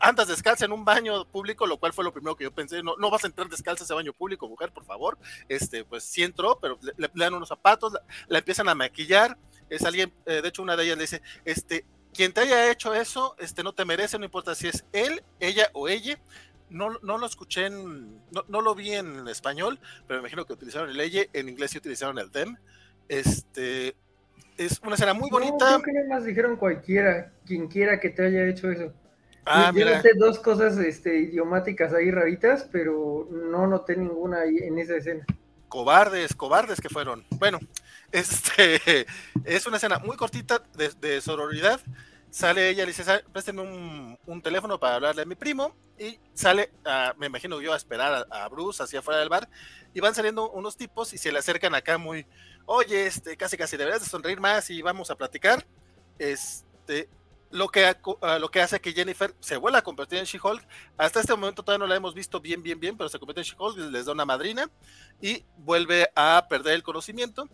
andas 0.00 0.28
descalza 0.28 0.64
en 0.64 0.72
un 0.72 0.84
baño 0.84 1.24
público, 1.26 1.66
lo 1.66 1.78
cual 1.78 1.92
fue 1.92 2.04
lo 2.04 2.12
primero 2.12 2.36
que 2.36 2.44
yo 2.44 2.52
pensé, 2.52 2.82
no, 2.82 2.96
no 2.96 3.10
vas 3.10 3.24
a 3.24 3.28
entrar 3.28 3.48
descalza 3.48 3.84
a 3.84 3.86
ese 3.86 3.94
baño 3.94 4.12
público, 4.12 4.48
mujer, 4.48 4.72
por 4.72 4.84
favor. 4.84 5.18
Este, 5.48 5.84
pues 5.84 6.04
sí 6.04 6.22
entró, 6.22 6.58
pero 6.60 6.78
le, 6.96 7.10
dan 7.14 7.34
unos 7.34 7.48
zapatos, 7.48 7.94
la, 8.28 8.38
empiezan 8.38 8.68
a 8.68 8.74
maquillar, 8.74 9.05
es 9.68 9.82
alguien, 9.84 10.12
eh, 10.26 10.42
de 10.42 10.48
hecho 10.48 10.62
una 10.62 10.76
de 10.76 10.84
ellas 10.84 10.96
le 10.96 11.02
dice, 11.02 11.22
este, 11.44 11.84
quien 12.14 12.32
te 12.32 12.40
haya 12.40 12.70
hecho 12.70 12.94
eso, 12.94 13.36
este, 13.38 13.62
no 13.62 13.72
te 13.74 13.84
merece, 13.84 14.18
no 14.18 14.24
importa 14.24 14.54
si 14.54 14.68
es 14.68 14.84
él, 14.92 15.22
ella 15.40 15.70
o 15.72 15.88
ella. 15.88 16.18
No, 16.68 16.98
no 17.02 17.16
lo 17.18 17.26
escuché 17.26 17.66
en, 17.66 18.16
no, 18.32 18.44
no 18.48 18.60
lo 18.60 18.74
vi 18.74 18.92
en 18.92 19.28
español, 19.28 19.78
pero 20.06 20.18
me 20.18 20.22
imagino 20.22 20.44
que 20.44 20.52
utilizaron 20.52 20.90
el 20.90 21.00
ella, 21.00 21.22
en 21.32 21.48
inglés 21.48 21.70
sí 21.70 21.78
utilizaron 21.78 22.18
el 22.18 22.30
them. 22.30 22.56
Este, 23.08 23.94
es 24.56 24.80
una 24.82 24.94
escena 24.94 25.14
muy 25.14 25.30
bonita. 25.30 25.72
No, 25.72 25.82
creo 25.82 26.02
que 26.02 26.08
más 26.08 26.24
dijeron 26.24 26.56
cualquiera, 26.56 27.32
quien 27.44 27.68
quiera 27.68 28.00
que 28.00 28.10
te 28.10 28.24
haya 28.24 28.46
hecho 28.46 28.70
eso. 28.70 28.92
Ah, 29.44 29.70
yo 29.72 29.84
noté 29.84 30.10
dos 30.18 30.40
cosas 30.40 30.76
este, 30.78 31.18
idiomáticas 31.18 31.94
ahí 31.94 32.10
raritas, 32.10 32.68
pero 32.72 33.28
no 33.30 33.68
noté 33.68 33.96
ninguna 33.96 34.40
ahí 34.40 34.56
en 34.58 34.78
esa 34.78 34.96
escena. 34.96 35.24
Cobardes, 35.68 36.34
cobardes 36.34 36.80
que 36.80 36.88
fueron. 36.88 37.24
Bueno, 37.38 37.60
este, 38.12 39.06
es 39.44 39.66
una 39.66 39.76
escena 39.76 39.98
muy 39.98 40.16
cortita 40.16 40.62
de, 40.74 41.20
sororidad. 41.20 41.80
Sale 42.30 42.68
ella, 42.68 42.84
le 42.84 42.92
dice, 42.92 43.04
présteme 43.32 43.62
un, 43.62 44.42
teléfono 44.42 44.78
para 44.78 44.96
hablarle 44.96 45.22
a 45.22 45.26
mi 45.26 45.34
primo. 45.34 45.74
Y 45.98 46.18
sale, 46.34 46.70
me 47.16 47.26
imagino 47.26 47.60
yo, 47.60 47.72
a 47.72 47.76
esperar 47.76 48.26
a, 48.30 48.48
Bruce 48.48 48.82
hacia 48.82 48.98
afuera 48.98 49.20
del 49.20 49.28
bar. 49.28 49.48
Y 49.94 50.00
van 50.00 50.14
saliendo 50.14 50.50
unos 50.50 50.76
tipos 50.76 51.14
y 51.14 51.18
se 51.18 51.32
le 51.32 51.38
acercan 51.38 51.74
acá 51.74 51.96
muy, 51.96 52.26
oye, 52.66 53.06
este, 53.06 53.36
casi 53.36 53.56
casi 53.56 53.76
deberías 53.76 54.02
de 54.02 54.08
sonreír 54.08 54.40
más 54.40 54.68
y 54.70 54.82
vamos 54.82 55.10
a 55.10 55.16
platicar. 55.16 55.66
Este, 56.18 57.08
lo 57.50 57.68
que, 57.68 57.96
lo 58.40 58.50
que 58.50 58.60
hace 58.60 58.80
que 58.80 58.92
Jennifer 58.92 59.34
se 59.40 59.56
vuelva 59.56 59.78
a 59.78 59.82
convertir 59.82 60.18
en 60.18 60.24
She-Hulk. 60.24 60.62
Hasta 60.96 61.20
este 61.20 61.34
momento 61.34 61.62
todavía 61.62 61.84
no 61.84 61.88
la 61.88 61.96
hemos 61.96 62.14
visto 62.14 62.40
bien, 62.40 62.62
bien, 62.62 62.78
bien, 62.78 62.96
pero 62.96 63.08
se 63.08 63.18
convierte 63.18 63.40
en 63.40 63.46
She-Hulk, 63.46 63.78
les 63.90 64.06
da 64.06 64.12
una 64.12 64.24
madrina 64.24 64.70
y 65.20 65.44
vuelve 65.58 66.10
a 66.14 66.46
perder 66.48 66.74
el 66.74 66.82
conocimiento 66.82 67.48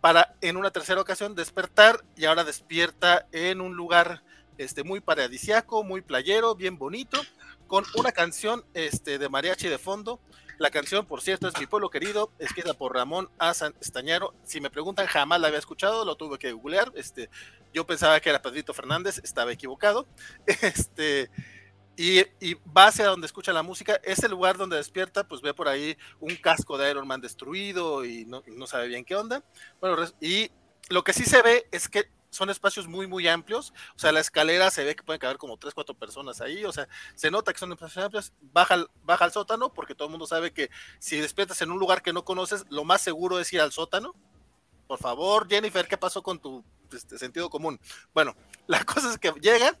para 0.00 0.34
en 0.40 0.56
una 0.56 0.70
tercera 0.70 1.00
ocasión 1.00 1.34
despertar 1.34 2.04
y 2.16 2.24
ahora 2.24 2.44
despierta 2.44 3.26
en 3.32 3.60
un 3.60 3.74
lugar 3.74 4.22
este, 4.58 4.84
muy 4.84 5.00
paradisiaco, 5.00 5.82
muy 5.82 6.02
playero, 6.02 6.54
bien 6.54 6.78
bonito, 6.78 7.20
con 7.66 7.84
una 7.96 8.12
canción 8.12 8.64
este, 8.74 9.18
de 9.18 9.28
mariachi 9.28 9.68
de 9.68 9.78
fondo. 9.78 10.20
La 10.58 10.70
canción, 10.70 11.06
por 11.06 11.20
cierto, 11.20 11.46
es 11.46 11.56
Mi 11.60 11.66
Pueblo 11.66 11.88
Querido, 11.88 12.32
escrita 12.40 12.74
por 12.74 12.92
Ramón 12.92 13.30
A. 13.38 13.52
Estañaro. 13.80 14.34
Si 14.42 14.60
me 14.60 14.70
preguntan, 14.70 15.06
jamás 15.06 15.40
la 15.40 15.46
había 15.46 15.60
escuchado, 15.60 16.04
lo 16.04 16.16
tuve 16.16 16.36
que 16.36 16.50
googlear. 16.50 16.90
Este, 16.96 17.30
yo 17.72 17.86
pensaba 17.86 18.18
que 18.18 18.28
era 18.28 18.42
Pedrito 18.42 18.74
Fernández, 18.74 19.20
estaba 19.22 19.52
equivocado. 19.52 20.06
Este, 20.62 21.30
y, 21.98 22.54
va 22.76 22.86
hacia 22.86 23.06
donde 23.06 23.26
escucha 23.26 23.52
la 23.52 23.64
música. 23.64 24.00
Ese 24.04 24.28
lugar 24.28 24.56
donde 24.56 24.76
despierta, 24.76 25.26
pues 25.26 25.42
ve 25.42 25.52
por 25.52 25.66
ahí 25.66 25.98
un 26.20 26.36
casco 26.36 26.78
de 26.78 26.88
Iron 26.90 27.08
Man 27.08 27.20
destruido 27.20 28.04
y 28.04 28.24
no, 28.24 28.42
sabe 28.68 28.86
bien 28.86 29.04
qué 29.04 29.16
onda. 29.16 29.42
Bueno, 29.80 29.96
y 30.20 30.48
lo 30.90 31.02
que 31.02 31.12
sí 31.12 31.24
se 31.24 31.42
ve 31.42 31.66
es 31.72 31.88
que 31.88 32.08
son 32.30 32.50
espacios 32.50 32.86
muy, 32.86 33.08
muy 33.08 33.26
amplios. 33.26 33.72
O 33.96 33.98
sea, 33.98 34.12
la 34.12 34.20
escalera 34.20 34.70
se 34.70 34.84
ve 34.84 34.94
que 34.94 35.02
pueden 35.02 35.18
caber 35.18 35.38
como 35.38 35.56
tres, 35.56 35.74
cuatro 35.74 35.92
personas 35.96 36.40
ahí. 36.40 36.64
O 36.64 36.72
sea, 36.72 36.88
se 37.16 37.32
nota 37.32 37.52
que 37.52 37.58
son 37.58 37.72
espacios 37.72 38.04
amplios. 38.04 38.32
Baja, 38.52 38.86
baja 39.02 39.24
al 39.24 39.32
sótano, 39.32 39.72
porque 39.74 39.96
todo 39.96 40.06
el 40.06 40.12
mundo 40.12 40.28
sabe 40.28 40.52
que 40.52 40.70
si 41.00 41.16
despiertas 41.16 41.60
en 41.62 41.72
un 41.72 41.80
lugar 41.80 42.02
que 42.02 42.12
no 42.12 42.24
conoces, 42.24 42.64
lo 42.70 42.84
más 42.84 43.02
seguro 43.02 43.40
es 43.40 43.52
ir 43.52 43.60
al 43.60 43.72
sótano. 43.72 44.14
Por 44.86 45.00
favor, 45.00 45.48
Jennifer, 45.48 45.88
¿qué 45.88 45.98
pasó 45.98 46.22
con 46.22 46.38
tu 46.38 46.64
este, 46.92 47.18
sentido 47.18 47.50
común? 47.50 47.80
Bueno, 48.14 48.36
la 48.68 48.84
cosa 48.84 49.10
es 49.10 49.18
que 49.18 49.32
llegan 49.40 49.76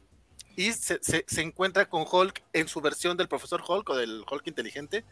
y 0.58 0.72
se, 0.72 1.20
encuentra 1.40 1.88
con 1.88 2.04
Hulk 2.10 2.42
en 2.52 2.66
su 2.66 2.80
versión 2.80 3.16
del 3.16 3.28
profesor 3.28 3.62
Hulk 3.64 3.90
o 3.90 3.96
del 3.96 4.24
Hulk 4.28 4.44
inteligente. 4.48 5.04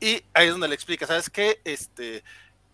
Y 0.00 0.24
ahí 0.34 0.46
es 0.46 0.50
donde 0.50 0.66
le 0.66 0.74
explica, 0.74 1.06
¿sabes 1.06 1.30
qué? 1.30 1.60
Este, 1.62 2.24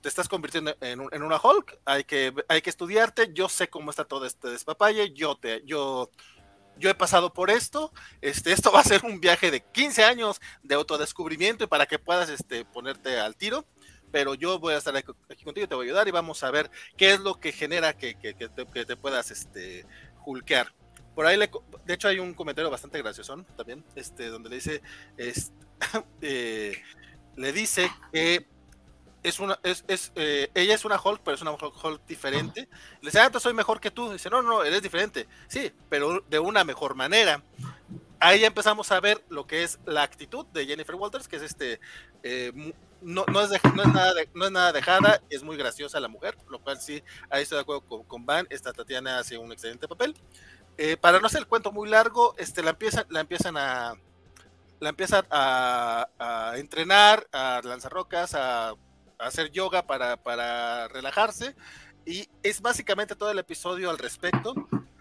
te 0.00 0.08
estás 0.08 0.26
convirtiendo 0.26 0.74
en, 0.80 1.00
una 1.00 1.36
Hulk, 1.36 1.80
hay 1.84 2.04
que, 2.04 2.32
hay 2.48 2.62
que 2.62 2.70
estudiarte, 2.70 3.34
yo 3.34 3.46
sé 3.50 3.68
cómo 3.68 3.90
está 3.90 4.06
todo 4.06 4.24
este 4.24 4.48
despapalle, 4.48 5.12
yo 5.12 5.36
te, 5.36 5.62
yo, 5.66 6.10
yo 6.78 6.88
he 6.88 6.94
pasado 6.94 7.34
por 7.34 7.50
esto, 7.50 7.92
este, 8.22 8.52
esto 8.52 8.72
va 8.72 8.80
a 8.80 8.84
ser 8.84 9.04
un 9.04 9.20
viaje 9.20 9.50
de 9.50 9.60
15 9.60 10.02
años 10.02 10.40
de 10.62 10.74
autodescubrimiento 10.76 11.64
y 11.64 11.66
para 11.66 11.84
que 11.84 11.98
puedas 11.98 12.30
este, 12.30 12.64
ponerte 12.64 13.20
al 13.20 13.36
tiro, 13.36 13.66
pero 14.10 14.32
yo 14.32 14.58
voy 14.58 14.72
a 14.72 14.78
estar 14.78 14.96
aquí, 14.96 15.12
contigo, 15.44 15.68
te 15.68 15.74
voy 15.74 15.88
a 15.88 15.90
ayudar 15.90 16.08
y 16.08 16.12
vamos 16.12 16.42
a 16.42 16.50
ver 16.50 16.70
qué 16.96 17.12
es 17.12 17.20
lo 17.20 17.38
que 17.38 17.52
genera 17.52 17.92
que, 17.92 18.14
que, 18.14 18.32
que, 18.32 18.48
te, 18.48 18.64
que 18.64 18.86
te, 18.86 18.96
puedas 18.96 19.30
este, 19.30 19.84
hulkear. 20.24 20.72
Por 21.14 21.26
ahí, 21.26 21.36
le, 21.36 21.50
de 21.84 21.94
hecho, 21.94 22.08
hay 22.08 22.18
un 22.18 22.34
comentario 22.34 22.70
bastante 22.70 22.98
gracioso 22.98 23.44
también, 23.56 23.84
este, 23.94 24.28
donde 24.28 24.48
le 24.48 24.56
dice, 24.56 24.82
eh, 26.22 26.82
le 27.36 27.52
dice 27.52 27.90
que 28.12 28.46
es 29.22 29.38
una, 29.38 29.58
es, 29.62 29.84
es 29.88 30.12
eh, 30.16 30.50
ella 30.54 30.74
es 30.74 30.84
una 30.84 31.00
Hulk, 31.00 31.20
pero 31.24 31.34
es 31.34 31.42
una 31.42 31.52
Hulk 31.52 32.06
diferente. 32.06 32.68
Le 33.00 33.08
dice, 33.08 33.20
ah, 33.20 33.26
entonces 33.26 33.44
soy 33.44 33.54
mejor 33.54 33.80
que 33.80 33.90
tú. 33.90 34.10
Dice, 34.10 34.30
no, 34.30 34.42
no, 34.42 34.64
eres 34.64 34.82
diferente. 34.82 35.28
Sí, 35.48 35.72
pero 35.88 36.24
de 36.28 36.38
una 36.38 36.64
mejor 36.64 36.94
manera. 36.94 37.42
Ahí 38.18 38.40
ya 38.40 38.46
empezamos 38.46 38.90
a 38.92 39.00
ver 39.00 39.24
lo 39.28 39.46
que 39.46 39.64
es 39.64 39.80
la 39.84 40.02
actitud 40.02 40.46
de 40.46 40.66
Jennifer 40.66 40.94
Walters, 40.94 41.26
que 41.26 41.36
es 41.36 41.42
este, 41.42 41.80
eh, 42.22 42.52
no, 43.00 43.24
no, 43.26 43.40
es 43.40 43.50
no, 43.74 43.82
es 43.82 43.92
nada 43.92 44.14
no 44.32 44.44
es 44.44 44.52
nada 44.52 44.72
dejada, 44.72 45.20
es 45.28 45.42
muy 45.42 45.56
graciosa 45.56 45.98
la 45.98 46.06
mujer, 46.06 46.38
lo 46.48 46.60
cual 46.60 46.80
sí, 46.80 47.02
ahí 47.30 47.42
estoy 47.42 47.56
de 47.56 47.62
acuerdo 47.62 47.80
con, 47.80 48.04
con 48.04 48.24
Van, 48.24 48.46
esta 48.48 48.72
Tatiana 48.72 49.18
hace 49.18 49.36
un 49.38 49.50
excelente 49.50 49.88
papel. 49.88 50.14
Eh, 50.78 50.96
para 50.96 51.20
no 51.20 51.26
hacer 51.26 51.40
el 51.40 51.46
cuento 51.46 51.72
muy 51.72 51.88
largo, 51.88 52.34
este, 52.38 52.62
la, 52.62 52.70
empiezan, 52.70 53.06
la 53.10 53.20
empiezan 53.20 53.56
a 53.56 53.94
la 54.82 54.88
empiezan 54.88 55.24
a, 55.30 56.54
entrenar, 56.56 57.28
a 57.30 57.60
lanzar 57.62 57.92
rocas, 57.92 58.34
a, 58.34 58.74
hacer 59.18 59.52
yoga 59.52 59.86
para, 59.86 60.88
relajarse. 60.88 61.54
Y 62.04 62.28
es 62.42 62.60
básicamente 62.60 63.14
todo 63.14 63.30
el 63.30 63.38
episodio 63.38 63.90
al 63.90 63.98
respecto. 63.98 64.54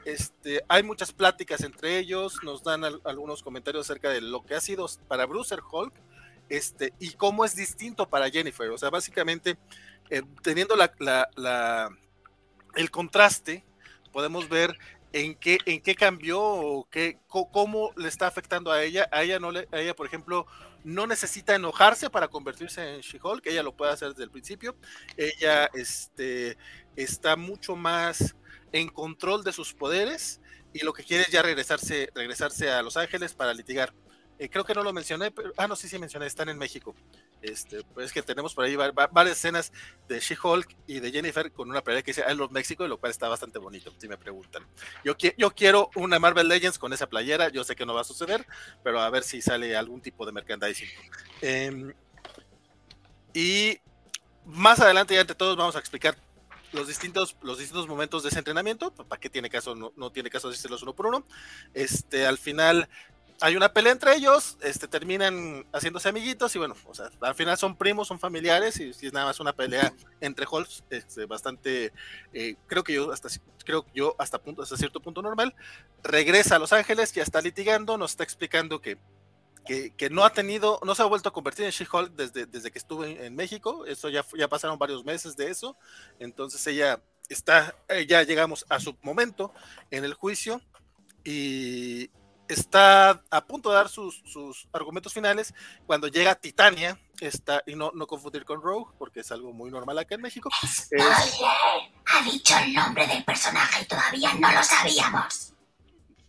Este, 0.06 0.64
hay 0.68 0.84
muchas 0.84 1.12
pláticas 1.12 1.62
entre 1.62 1.98
ellos, 1.98 2.44
nos 2.44 2.64
dan 2.64 2.84
algunos 3.04 3.42
comentarios 3.42 3.90
acerca 3.90 4.10
de 4.10 4.22
lo 4.22 4.44
que 4.44 4.54
ha 4.54 4.62
sido 4.62 4.86
para 5.08 5.26
Bruce 5.26 5.56
Hulk 5.56 5.94
este, 6.50 6.94
y 7.00 7.14
cómo 7.14 7.44
es 7.44 7.56
distinto 7.56 8.08
para 8.08 8.30
Jennifer. 8.30 8.70
O 8.70 8.78
sea, 8.78 8.92
básicamente, 8.92 9.58
eh, 10.12 10.22
teniendo 10.44 10.76
la, 10.76 10.94
la, 11.36 11.90
el 12.76 12.92
contraste, 12.92 13.66
podemos 14.12 14.48
ver 14.48 14.78
en 15.14 15.36
qué, 15.36 15.58
en 15.66 15.82
qué 15.82 15.96
cambió 15.96 16.42
o 16.42 16.88
qué, 16.90 17.20
cómo 17.28 17.92
le 17.98 18.08
está 18.08 18.28
afectando 18.28 18.72
a 18.72 18.84
ella. 18.84 19.08
A 19.12 19.24
ella, 19.24 19.40
no 19.40 19.52
le, 19.52 19.68
a 19.72 19.80
ella, 19.80 19.96
por 19.96 20.06
ejemplo, 20.08 20.46
no 20.84 21.08
necesita 21.08 21.56
enojarse 21.56 22.10
para 22.10 22.28
convertirse 22.30 22.96
en 22.96 23.02
She-Hulk, 23.02 23.46
ella 23.48 23.64
lo 23.64 23.76
puede 23.76 23.92
hacer 23.92 24.10
desde 24.10 24.24
el 24.24 24.32
principio. 24.32 24.76
Ella 25.18 25.70
este, 25.74 26.58
está 26.96 27.36
mucho 27.36 27.76
más 27.76 28.36
en 28.72 28.90
control 28.90 29.44
de 29.44 29.54
sus 29.54 29.74
poderes 29.74 30.42
y 30.74 30.84
lo 30.86 30.94
que 30.94 31.04
quiere 31.04 31.24
es 31.24 31.30
ya 31.30 31.42
regresarse, 31.42 32.10
regresarse 32.16 32.72
a 32.72 32.82
Los 32.82 32.98
Ángeles 32.98 33.34
para 33.34 33.54
litigar. 33.54 33.94
eh, 34.40 34.50
creo 34.50 34.64
que 34.66 34.74
no 34.74 34.84
lo 34.84 34.94
mencioné, 34.94 35.32
pero, 35.32 35.52
ah, 35.58 35.68
no, 35.68 35.76
sí, 35.76 35.88
sí 35.88 36.00
mencioné, 36.00 36.26
están 36.28 36.50
en 36.50 36.58
México. 36.58 36.96
Este, 37.42 37.84
pues 37.94 38.14
que 38.14 38.22
tenemos 38.22 38.54
por 38.54 38.66
ahí 38.66 38.76
varias 38.76 39.38
escenas 39.38 39.74
de 40.08 40.20
She-Hulk 40.20 40.76
y 40.86 41.00
de 41.00 41.12
Jennifer 41.12 41.52
con 41.52 41.70
una 41.70 41.82
pelea 41.82 42.04
que 42.04 42.12
dice 42.12 42.24
I 42.30 42.36
love 42.36 42.52
México, 42.52 42.88
lo 42.88 43.00
cual 43.00 43.12
está 43.12 43.28
bastante 43.28 43.58
bonito, 43.58 43.92
si 43.98 44.08
me 44.08 44.18
preguntan. 44.18 44.66
Yo, 45.04 45.16
quiero 45.56 45.90
una 45.96 46.20
Marvel 46.20 46.48
Legends 46.48 46.78
con 46.78 46.94
esa 46.94 47.08
playera, 47.08 47.50
yo 47.50 47.64
sé 47.64 47.76
que 47.76 47.86
no 47.86 47.94
va 47.94 48.02
a 48.02 48.06
suceder, 48.06 48.46
pero 48.84 49.02
a 49.02 49.10
ver 49.10 49.24
si 49.24 49.42
sale 49.42 49.76
algún 49.76 50.02
tipo 50.02 50.26
de 50.26 50.32
merchandising. 50.32 50.90
Em, 51.42 51.94
y 53.34 53.80
más 54.46 54.80
adelante, 54.80 55.16
ya 55.16 55.22
entre 55.22 55.36
todos, 55.36 55.58
vamos 55.58 55.76
a 55.76 55.80
explicar 55.80 56.16
los 56.74 56.88
distintos, 56.88 57.36
los 57.42 57.58
distintos 57.58 57.88
momentos 57.88 58.24
de 58.24 58.30
ese 58.30 58.40
entrenamiento. 58.40 58.92
¿Para 58.92 59.20
qué 59.20 59.30
tiene 59.30 59.50
caso? 59.50 59.76
No, 59.76 59.94
no 59.96 60.12
tiene 60.12 60.30
caso 60.30 60.50
decirlos 60.50 60.84
uno 60.84 60.94
por 60.94 61.08
uno. 61.08 61.26
Este, 61.74 62.26
al 62.26 62.38
final 62.38 62.88
hay 63.42 63.56
una 63.56 63.74
pelea 63.74 63.92
entre 63.92 64.16
ellos, 64.16 64.56
este, 64.62 64.88
terminan 64.88 65.66
haciéndose 65.74 66.08
amiguitos 66.08 66.56
y 66.56 66.60
bueno, 66.60 66.76
o 66.86 66.94
sea, 66.94 67.10
al 67.22 67.34
final 67.34 67.58
son 67.58 67.76
primos, 67.76 68.08
son 68.08 68.20
familiares 68.20 68.80
y 68.80 68.94
si 68.94 69.08
es 69.08 69.14
nada 69.14 69.26
más 69.26 69.40
una 69.40 69.52
pelea 69.52 69.92
entre 70.22 70.46
Hulks, 70.50 70.84
este, 70.92 71.26
bastante, 71.26 71.92
eh, 72.34 72.56
creo 72.68 72.84
que 72.84 72.94
yo 72.94 73.12
hasta, 73.12 73.30
creo 73.66 73.84
yo 73.96 74.16
hasta 74.20 74.38
punto, 74.38 74.62
hasta 74.62 74.78
cierto 74.78 75.00
punto 75.00 75.24
normal, 75.24 75.56
regresa 76.04 76.58
a 76.58 76.60
Los 76.60 76.72
Ángeles, 76.72 77.14
ya 77.14 77.24
está 77.24 77.42
litigando, 77.42 77.98
nos 77.98 78.12
está 78.12 78.24
explicando 78.24 78.80
que, 78.80 79.00
que, 79.66 80.10
no 80.12 80.24
ha 80.24 80.34
tenido, 80.34 80.80
no 80.86 80.94
se 80.94 81.02
ha 81.02 81.06
vuelto 81.06 81.30
a 81.30 81.34
convertir 81.34 81.66
en 81.66 81.72
She-Hulk 81.72 82.14
desde, 82.14 82.46
desde 82.46 82.70
que 82.70 82.78
estuvo 82.78 83.06
en, 83.06 83.36
México, 83.36 83.88
eso 83.88 84.10
ya, 84.10 84.24
ya 84.38 84.48
pasaron 84.50 84.78
varios 84.78 85.04
meses 85.04 85.36
de 85.36 85.50
eso, 85.50 85.76
entonces 86.20 86.66
ella 86.68 87.02
está, 87.28 87.76
eh, 87.90 88.06
ya 88.06 88.22
llegamos 88.22 88.66
a 88.70 88.80
su 88.80 88.96
momento 89.02 89.52
en 89.90 90.06
el 90.06 90.14
juicio 90.14 90.62
y, 91.24 92.12
está 92.54 93.24
a 93.30 93.46
punto 93.46 93.70
de 93.70 93.76
dar 93.76 93.90
sus, 93.90 94.22
argumentos 94.72 95.14
finales 95.14 95.54
cuando 95.86 96.08
llega 96.08 96.36
Titania, 96.36 97.00
está, 97.20 97.64
y 97.66 97.76
no, 97.76 97.92
no 97.94 98.08
confundir 98.08 98.46
con 98.46 98.62
Rogue, 98.62 98.92
porque 98.98 99.22
es 99.22 99.32
algo 99.32 99.54
muy 99.54 99.72
normal 99.72 99.98
acá 100.00 100.16
en 100.16 100.22
México. 100.22 100.50
ha 102.06 102.24
dicho 102.24 102.56
el 102.58 102.74
nombre 102.74 103.08
del 103.08 103.24
personaje 103.24 103.84
y 103.84 103.88
todavía 103.88 104.34
no 104.34 104.52
lo 104.52 104.64
sabíamos. 104.64 105.54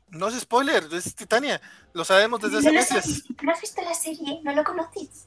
No 0.08 0.28
es 0.28 0.38
spoiler, 0.40 0.86
es 0.92 1.14
Titania, 1.14 1.60
lo 1.94 2.04
sabemos 2.04 2.40
desde 2.40 2.58
hace 2.58 2.72
meses. 2.72 3.24
¿No 3.42 3.52
has 3.52 3.60
visto 3.60 3.82
la 3.82 3.94
serie? 3.94 4.40
¿No 4.42 4.52
lo 4.52 4.62
conocís? 4.62 5.26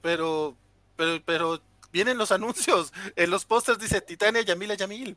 Pero, 0.00 0.56
pero, 0.96 1.22
pero 1.24 1.60
vienen 1.92 2.16
los 2.16 2.30
anuncios, 2.30 2.92
en 3.16 3.30
los 3.30 3.44
pósters 3.44 3.78
dice 3.78 4.00
Titania 4.00 4.42
Yamila 4.42 4.74
Yamil. 4.74 5.16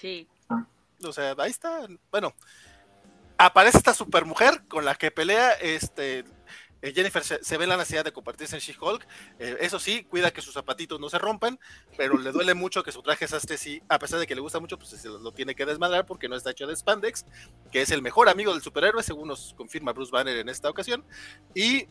Sí. 0.00 0.26
O 1.04 1.12
sea, 1.12 1.34
ahí 1.38 1.50
está. 1.50 1.86
Bueno, 2.10 2.34
aparece 3.38 3.78
esta 3.78 3.94
supermujer 3.94 4.64
con 4.68 4.84
la 4.84 4.94
que 4.94 5.10
pelea 5.10 5.52
este 5.52 6.24
eh, 6.82 6.92
Jennifer 6.94 7.24
se, 7.24 7.56
ve 7.56 7.64
en 7.64 7.70
la 7.70 7.76
necesidad 7.76 8.04
de 8.04 8.12
convertirse 8.12 8.54
en 8.54 8.60
She-Hulk. 8.60 9.06
Eh, 9.38 9.56
eso 9.60 9.78
sí, 9.78 10.04
cuida 10.04 10.30
que 10.30 10.42
sus 10.42 10.54
zapatitos 10.54 11.00
no 11.00 11.08
se 11.08 11.18
rompan, 11.18 11.58
pero 11.96 12.18
le 12.18 12.32
duele 12.32 12.54
mucho 12.54 12.82
que 12.82 12.92
su 12.92 13.02
traje 13.02 13.26
sastre 13.26 13.56
sí, 13.56 13.82
a 13.88 13.98
pesar 13.98 14.20
de 14.20 14.26
que 14.26 14.34
le 14.34 14.40
gusta 14.40 14.60
mucho, 14.60 14.78
pues 14.78 14.90
se 14.90 15.08
lo 15.08 15.32
tiene 15.32 15.54
que 15.54 15.66
desmadrar 15.66 16.06
porque 16.06 16.28
no 16.28 16.36
está 16.36 16.50
hecho 16.50 16.66
de 16.66 16.76
spandex, 16.76 17.24
que 17.72 17.82
es 17.82 17.90
el 17.90 18.02
mejor 18.02 18.28
amigo 18.28 18.52
del 18.52 18.62
superhéroe, 18.62 19.02
según 19.02 19.28
nos 19.28 19.54
confirma 19.54 19.92
Bruce 19.92 20.12
Banner 20.12 20.36
en 20.36 20.48
esta 20.48 20.68
ocasión. 20.68 21.04
Y 21.54 21.86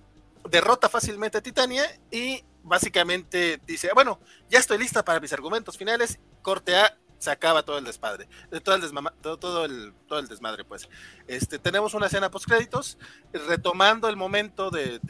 derrota 0.50 0.88
fácilmente 0.88 1.40
a 1.40 1.42
Titania 1.42 1.84
y 2.12 2.44
básicamente 2.64 3.60
dice, 3.66 3.90
bueno, 3.94 4.20
ya 4.50 4.60
estoy 4.60 4.78
lista 4.78 5.04
para 5.04 5.20
mis 5.20 5.34
argumentos 5.34 5.78
finales, 5.78 6.20
corte 6.42 6.76
A, 6.76 6.98
se 7.26 7.32
acaba 7.32 7.64
todo 7.64 7.78
el 7.78 7.84
desmadre, 7.84 8.28
todo 8.64 8.76
el, 8.76 9.40
todo, 9.40 9.66
el, 9.66 9.94
todo 10.08 10.20
el 10.20 10.28
desmadre, 10.28 10.64
pues. 10.64 10.88
Este, 11.28 11.60
tenemos 11.60 11.94
una 11.94 12.06
escena 12.06 12.32
post 12.32 12.48
créditos, 12.48 12.98
retomando 13.34 14.08
el 14.08 14.16
momento 14.16 14.70
del, 14.70 15.02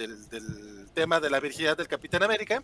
tema 0.93 1.19
de 1.19 1.29
la 1.29 1.39
virginidad 1.39 1.77
del 1.77 1.87
Capitán 1.87 2.23
América. 2.23 2.63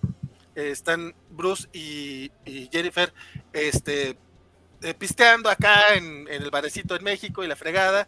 están 0.56 1.14
Bruce 1.30 1.68
y, 1.74 2.32
Jennifer 2.72 3.14
este, 3.54 4.18
eh, 4.82 4.94
pisteando 4.94 5.50
acá 5.50 5.96
en, 5.96 6.28
en, 6.30 6.42
el 6.42 6.50
barecito 6.50 6.96
en 6.96 7.04
México 7.04 7.44
y 7.44 7.48
la 7.48 7.56
fregada. 7.56 8.08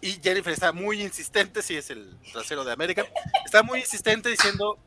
Y 0.00 0.12
Jennifer 0.22 0.52
está 0.52 0.72
muy 0.72 1.02
insistente, 1.02 1.62
si 1.62 1.76
es 1.76 1.90
el 1.90 2.16
trasero 2.32 2.64
de 2.64 2.72
América, 2.72 3.04
está 3.44 3.62
muy 3.62 3.80
insistente 3.80 4.30
diciendo, 4.30 4.78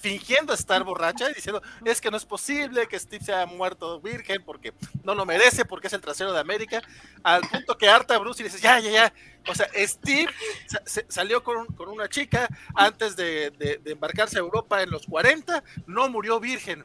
fingiendo 0.00 0.54
estar 0.54 0.82
borracha 0.82 1.30
y 1.30 1.34
diciendo, 1.34 1.62
es 1.84 2.00
que 2.00 2.10
no 2.10 2.16
es 2.16 2.24
posible 2.24 2.88
que 2.88 2.98
Steve 2.98 3.24
sea 3.24 3.46
muerto 3.46 4.00
virgen 4.00 4.42
porque 4.42 4.72
no 5.04 5.14
lo 5.14 5.26
merece, 5.26 5.64
porque 5.64 5.88
es 5.88 5.92
el 5.92 6.00
trasero 6.00 6.32
de 6.32 6.40
América, 6.40 6.82
al 7.22 7.42
punto 7.42 7.76
que 7.76 7.88
harta 7.88 8.18
Bruce 8.18 8.42
y 8.42 8.44
dice, 8.44 8.58
ya, 8.58 8.80
ya, 8.80 8.90
ya. 8.90 9.12
O 9.46 9.54
sea, 9.54 9.68
Steve 9.74 10.32
salió 11.08 11.42
con, 11.42 11.66
una 11.88 12.08
chica 12.08 12.48
antes 12.74 13.16
de, 13.16 13.80
embarcarse 13.84 14.36
a 14.36 14.40
Europa 14.40 14.82
en 14.82 14.90
los 14.90 15.06
40, 15.06 15.62
no 15.86 16.08
murió 16.08 16.40
virgen. 16.40 16.84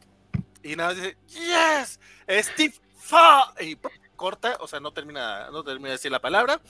Y 0.61 0.75
nada, 0.75 0.93
dice, 0.93 1.17
yes, 1.27 1.99
Steve 2.27 2.73
fa 2.97 3.53
y 3.59 3.77
corta, 4.15 4.57
o 4.59 4.67
sea, 4.67 4.79
no 4.79 4.91
termina, 4.91 5.49
no 5.51 5.63
termina 5.63 5.89
de 5.89 5.95
decir 5.95 6.11
la 6.11 6.21
palabra. 6.21 6.61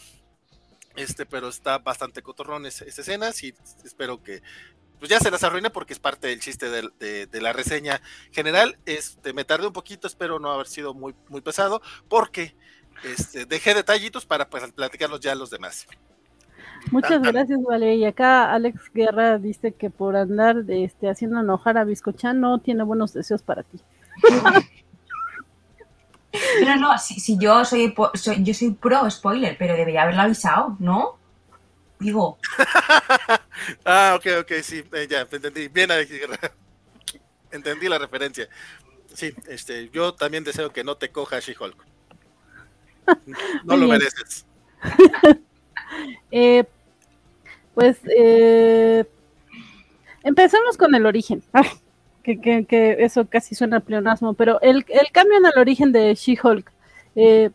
Este, 0.96 1.26
pero 1.26 1.50
está 1.50 1.78
bastante 1.78 2.22
cotorrón 2.22 2.66
esa, 2.66 2.86
esa 2.86 3.02
escena. 3.02 3.34
Sí, 3.34 3.54
espero 3.84 4.24
que, 4.24 4.42
pues 5.06 5.12
ya 5.12 5.20
se 5.20 5.30
las 5.30 5.44
arruiné 5.44 5.70
porque 5.70 5.94
es 5.94 6.00
parte 6.00 6.30
del 6.30 6.40
chiste 6.40 6.68
de, 6.68 7.40
la 7.40 7.54
reseña 7.54 8.02
general. 8.32 8.76
Este, 8.88 9.34
me 9.34 9.46
tardé 9.46 9.68
un 9.68 9.74
poquito, 9.74 10.08
espero 10.08 10.40
no 10.40 10.50
haber 10.50 10.66
sido 10.66 10.96
muy, 10.96 11.14
muy 11.30 11.42
pesado, 11.42 11.80
porque 12.10 12.56
este, 13.04 13.46
dejé 13.46 13.76
detallitos 13.76 14.26
para 14.26 14.50
pues, 14.50 14.72
platicarlos 14.72 15.20
ya 15.20 15.36
los 15.36 15.52
demás. 15.52 15.86
Muchas 16.90 17.22
gracias, 17.22 17.62
Vale. 17.62 17.98
Y 17.98 18.06
acá 18.06 18.52
Alex 18.52 18.92
Guerra 18.96 19.38
dice 19.38 19.74
que 19.74 19.92
por 19.92 20.16
andar 20.16 20.64
este, 20.70 21.08
haciendo 21.08 21.40
enojar 21.40 21.78
a 21.78 21.84
Biscochan 21.84 22.42
no 22.42 22.58
tiene 22.58 22.82
buenos 22.82 23.14
deseos 23.14 23.44
para 23.44 23.62
ti. 23.62 23.80
No, 26.66 26.78
no, 26.78 26.98
si, 26.98 27.38
yo 27.38 27.64
soy, 27.64 27.94
soy, 28.16 28.44
yo 28.44 28.56
soy 28.56 28.72
pro 28.72 29.08
spoiler, 29.12 29.56
pero 29.56 29.76
debería 29.76 30.02
haberlo 30.02 30.24
avisado, 30.24 30.76
¿no? 30.80 31.20
Digo. 32.00 32.38
ah, 33.86 34.16
ok, 34.18 34.26
ok, 34.42 34.52
sí, 34.62 34.84
eh, 34.94 35.08
ya, 35.10 35.22
entendí. 35.22 35.68
Bien, 35.70 35.90
entendí 37.52 37.88
la 37.88 37.98
referencia. 37.98 38.48
Sí, 39.14 39.34
este, 39.48 39.90
yo 39.90 40.14
también 40.14 40.44
deseo 40.44 40.72
que 40.72 40.84
no 40.84 40.96
te 40.96 41.10
coja 41.10 41.40
She-Hulk. 41.40 41.86
No 43.64 43.78
lo 43.78 43.88
mereces. 43.88 44.46
eh, 46.32 46.66
pues, 47.74 48.00
eh, 48.06 49.06
empecemos 50.24 50.78
con 50.78 50.94
el 50.96 51.06
origen. 51.06 51.44
que, 52.24 52.42
que, 52.42 52.66
que, 52.66 52.98
eso 53.00 53.28
casi 53.28 53.56
suena 53.56 53.78
a 53.78 53.82
pleonasmo, 53.82 54.34
pero 54.34 54.60
el, 54.62 54.86
el 54.90 55.12
cambio 55.12 55.38
en 55.38 55.46
el 55.46 55.58
origen 55.58 55.92
de 55.92 56.14
She-Hulk. 56.14 56.72
Eh, 57.16 57.52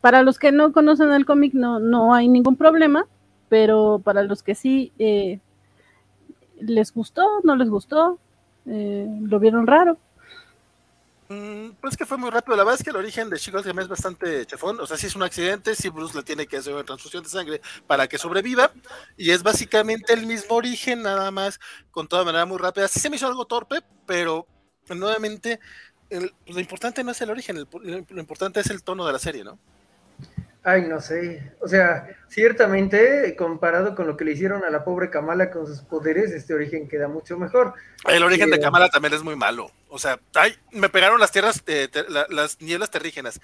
para 0.00 0.22
los 0.22 0.38
que 0.38 0.50
no 0.50 0.72
conocen 0.72 1.12
el 1.12 1.26
cómic, 1.26 1.52
no, 1.52 1.78
no 1.78 2.14
hay 2.14 2.26
ningún 2.28 2.56
problema 2.56 3.06
pero 3.50 4.00
para 4.02 4.22
los 4.22 4.42
que 4.42 4.54
sí 4.54 4.92
eh, 4.98 5.40
les 6.60 6.94
gustó, 6.94 7.26
no 7.42 7.56
les 7.56 7.68
gustó, 7.68 8.18
eh, 8.64 9.06
lo 9.22 9.38
vieron 9.38 9.66
raro. 9.66 9.98
Mm, 11.28 11.72
pues 11.80 11.96
que 11.96 12.06
fue 12.06 12.16
muy 12.16 12.30
rápido. 12.30 12.56
La 12.56 12.64
verdad 12.64 12.78
es 12.80 12.84
que 12.84 12.90
el 12.90 12.96
origen 12.96 13.28
de 13.28 13.38
Chico 13.38 13.58
es 13.58 13.88
bastante 13.88 14.46
chefón. 14.46 14.80
O 14.80 14.86
sea, 14.86 14.96
si 14.96 15.06
es 15.06 15.16
un 15.16 15.22
accidente, 15.22 15.74
si 15.74 15.88
Bruce 15.88 16.16
le 16.16 16.22
tiene 16.22 16.46
que 16.46 16.56
hacer 16.56 16.72
una 16.72 16.84
transfusión 16.84 17.22
de 17.22 17.28
sangre 17.28 17.60
para 17.86 18.08
que 18.08 18.18
sobreviva. 18.18 18.70
Y 19.16 19.30
es 19.30 19.42
básicamente 19.42 20.12
el 20.12 20.26
mismo 20.26 20.56
origen, 20.56 21.02
nada 21.02 21.30
más, 21.30 21.60
con 21.90 22.08
toda 22.08 22.24
manera 22.24 22.46
muy 22.46 22.58
rápida. 22.58 22.88
Sí 22.88 23.00
se 23.00 23.10
me 23.10 23.16
hizo 23.16 23.26
algo 23.26 23.44
torpe, 23.46 23.80
pero 24.06 24.46
nuevamente, 24.88 25.60
lo 26.10 26.60
importante 26.60 27.04
no 27.04 27.12
es 27.12 27.20
el 27.20 27.30
origen, 27.30 27.64
lo 27.72 28.20
importante 28.20 28.58
es 28.58 28.70
el 28.70 28.82
tono 28.82 29.06
de 29.06 29.12
la 29.12 29.20
serie, 29.20 29.44
¿no? 29.44 29.58
Ay, 30.62 30.82
no 30.82 31.00
sé. 31.00 31.54
O 31.60 31.68
sea, 31.68 32.06
ciertamente, 32.28 33.34
comparado 33.36 33.94
con 33.94 34.06
lo 34.06 34.16
que 34.16 34.24
le 34.24 34.32
hicieron 34.32 34.62
a 34.62 34.70
la 34.70 34.84
pobre 34.84 35.08
Kamala 35.08 35.50
con 35.50 35.66
sus 35.66 35.80
poderes, 35.80 36.32
este 36.32 36.52
origen 36.52 36.86
queda 36.86 37.08
mucho 37.08 37.38
mejor. 37.38 37.74
El 38.06 38.22
origen 38.22 38.50
de 38.50 38.56
eh, 38.56 38.60
Kamala 38.60 38.90
también 38.90 39.14
es 39.14 39.22
muy 39.22 39.36
malo. 39.36 39.70
O 39.88 39.98
sea, 39.98 40.20
ay, 40.34 40.54
me 40.72 40.90
pegaron 40.90 41.18
las 41.18 41.32
tierras, 41.32 41.62
las 42.28 42.60
nieblas 42.60 42.90
terrígenas. 42.90 43.40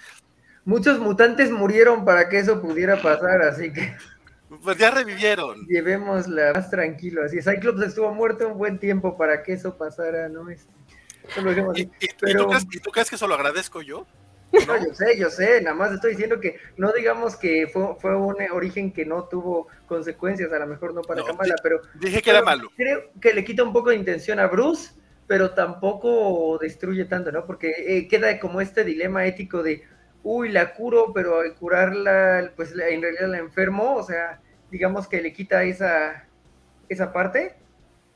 Muchos 0.63 0.99
mutantes 0.99 1.49
murieron 1.49 2.05
para 2.05 2.29
que 2.29 2.39
eso 2.39 2.61
pudiera 2.61 3.01
pasar, 3.01 3.41
así 3.41 3.73
que. 3.73 3.95
Pues 4.63 4.77
ya 4.77 4.91
revivieron. 4.91 5.65
Llevémosla 5.67 6.53
más 6.53 6.69
tranquilo. 6.69 7.23
Así, 7.23 7.41
Cyclops 7.41 7.81
estuvo 7.81 8.13
muerto 8.13 8.47
un 8.47 8.57
buen 8.57 8.79
tiempo 8.79 9.17
para 9.17 9.43
que 9.43 9.53
eso 9.53 9.75
pasara, 9.77 10.29
¿no? 10.29 10.49
Este, 10.49 10.71
¿Y, 11.75 12.07
tú 12.07 12.47
crees, 12.47 12.65
¿Y 12.71 12.79
tú 12.79 12.91
crees 12.91 13.09
que 13.09 13.15
eso 13.15 13.27
lo 13.27 13.35
agradezco 13.35 13.81
yo? 13.81 14.05
No, 14.65 14.77
yo 14.77 14.93
sé, 14.93 15.17
yo 15.17 15.29
sé, 15.29 15.61
nada 15.61 15.75
más 15.75 15.91
estoy 15.91 16.11
diciendo 16.11 16.39
que 16.39 16.57
no 16.77 16.91
digamos 16.91 17.35
que 17.35 17.67
fue, 17.67 17.95
fue 17.99 18.15
un 18.15 18.35
origen 18.51 18.91
que 18.91 19.05
no 19.05 19.25
tuvo 19.25 19.67
consecuencias, 19.85 20.51
a 20.51 20.59
lo 20.59 20.67
mejor 20.67 20.93
no 20.93 21.01
para 21.01 21.23
Kamala, 21.23 21.55
pero... 21.61 21.81
Dije 21.95 22.21
que 22.21 22.29
era 22.29 22.41
malo. 22.41 22.69
Creo 22.75 23.11
que 23.21 23.33
le 23.33 23.43
quita 23.43 23.63
un 23.63 23.73
poco 23.73 23.89
de 23.89 23.95
intención 23.97 24.39
a 24.39 24.47
Bruce, 24.47 24.91
pero 25.27 25.51
tampoco 25.51 26.57
destruye 26.59 27.05
tanto, 27.05 27.31
¿no? 27.31 27.45
Porque 27.45 27.73
eh, 27.85 28.07
queda 28.07 28.39
como 28.39 28.61
este 28.61 28.83
dilema 28.83 29.25
ético 29.25 29.61
de, 29.61 29.83
uy, 30.23 30.49
la 30.49 30.73
curo, 30.73 31.11
pero 31.13 31.41
al 31.41 31.53
curarla, 31.55 32.51
pues 32.55 32.71
en 32.71 33.01
realidad 33.01 33.27
la 33.27 33.37
enfermo, 33.37 33.95
o 33.95 34.03
sea, 34.03 34.41
digamos 34.71 35.07
que 35.07 35.21
le 35.21 35.33
quita 35.33 35.63
esa, 35.63 36.25
esa 36.89 37.13
parte, 37.13 37.55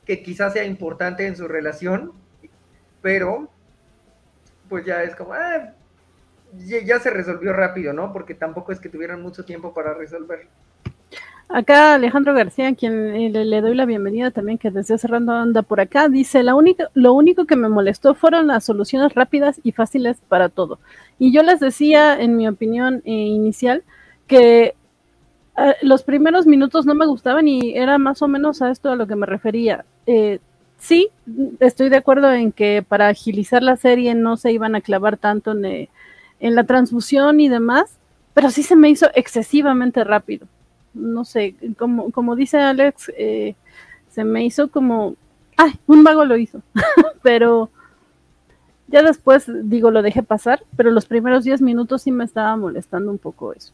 que 0.04 0.22
quizás 0.22 0.54
sea 0.54 0.64
importante 0.64 1.26
en 1.26 1.36
su 1.36 1.46
relación, 1.48 2.12
pero 3.00 3.50
pues 4.68 4.84
ya 4.84 5.02
es 5.02 5.14
como, 5.14 5.34
ah, 5.34 5.74
ya, 6.58 6.98
se 6.98 7.10
resolvió 7.10 7.52
rápido, 7.52 7.92
¿no? 7.92 8.12
Porque 8.12 8.34
tampoco 8.34 8.72
es 8.72 8.80
que 8.80 8.88
tuvieran 8.88 9.22
mucho 9.22 9.44
tiempo 9.44 9.72
para 9.72 9.94
resolver. 9.94 10.46
Acá 11.48 11.94
Alejandro 11.94 12.32
García, 12.32 12.74
quien 12.74 13.14
eh, 13.14 13.28
le, 13.30 13.60
doy 13.60 13.74
la 13.74 13.84
bienvenida 13.84 14.30
también, 14.30 14.58
que 14.58 14.70
desde 14.70 14.96
cerrando 14.96 15.32
anda 15.32 15.62
por 15.62 15.80
acá, 15.80 16.08
dice, 16.08 16.42
la 16.42 16.54
única, 16.54 16.88
lo 16.94 17.12
único 17.12 17.44
que 17.44 17.56
me 17.56 17.68
molestó 17.68 18.14
fueron 18.14 18.46
las 18.46 18.64
soluciones 18.64 19.14
rápidas 19.14 19.60
y 19.62 19.72
fáciles 19.72 20.18
para 20.28 20.48
todo. 20.48 20.78
Y 21.18 21.32
yo 21.32 21.42
les 21.42 21.60
decía, 21.60 22.18
en 22.18 22.36
mi 22.36 22.48
opinión 22.48 23.02
eh, 23.04 23.10
inicial, 23.12 23.82
que 24.26 24.74
eh, 25.58 25.74
los 25.82 26.04
primeros 26.04 26.46
minutos 26.46 26.86
no 26.86 26.94
me 26.94 27.06
gustaban 27.06 27.48
y 27.48 27.76
era 27.76 27.98
más 27.98 28.22
o 28.22 28.28
menos 28.28 28.62
a 28.62 28.70
esto 28.70 28.90
a 28.90 28.96
lo 28.96 29.06
que 29.06 29.16
me 29.16 29.26
refería. 29.26 29.84
sí, 30.78 31.10
estoy 31.60 31.90
de 31.90 31.96
acuerdo 31.96 32.32
en 32.32 32.50
que 32.50 32.84
para 32.86 33.08
agilizar 33.08 33.62
la 33.62 33.76
serie 33.76 34.14
no 34.14 34.36
se 34.36 34.52
iban 34.52 34.74
a 34.74 34.80
clavar 34.80 35.16
tanto 35.16 35.52
en, 35.52 35.88
en 36.42 36.54
la 36.54 36.64
transfusión 36.64 37.40
y 37.40 37.48
demás, 37.48 37.98
pero 38.34 38.50
sí 38.50 38.62
se 38.62 38.76
me 38.76 38.90
hizo 38.90 39.08
excesivamente 39.14 40.04
rápido 40.04 40.46
no 40.94 41.24
sé, 41.24 41.54
como, 41.78 42.10
como 42.10 42.36
dice 42.36 42.58
Alex, 42.58 43.10
eh, 43.16 43.54
se 44.10 44.24
me 44.24 44.44
hizo 44.44 44.68
como, 44.68 45.16
ay, 45.56 45.78
un 45.86 46.02
mago 46.02 46.24
lo 46.24 46.36
hizo, 46.36 46.62
pero 47.22 47.70
ya 48.88 49.02
después, 49.02 49.46
digo, 49.64 49.90
lo 49.90 50.02
dejé 50.02 50.22
pasar, 50.22 50.64
pero 50.76 50.90
los 50.90 51.06
primeros 51.06 51.44
10 51.44 51.62
minutos 51.62 52.02
sí 52.02 52.12
me 52.12 52.24
estaba 52.24 52.56
molestando 52.56 53.10
un 53.10 53.18
poco 53.18 53.52
eso. 53.52 53.72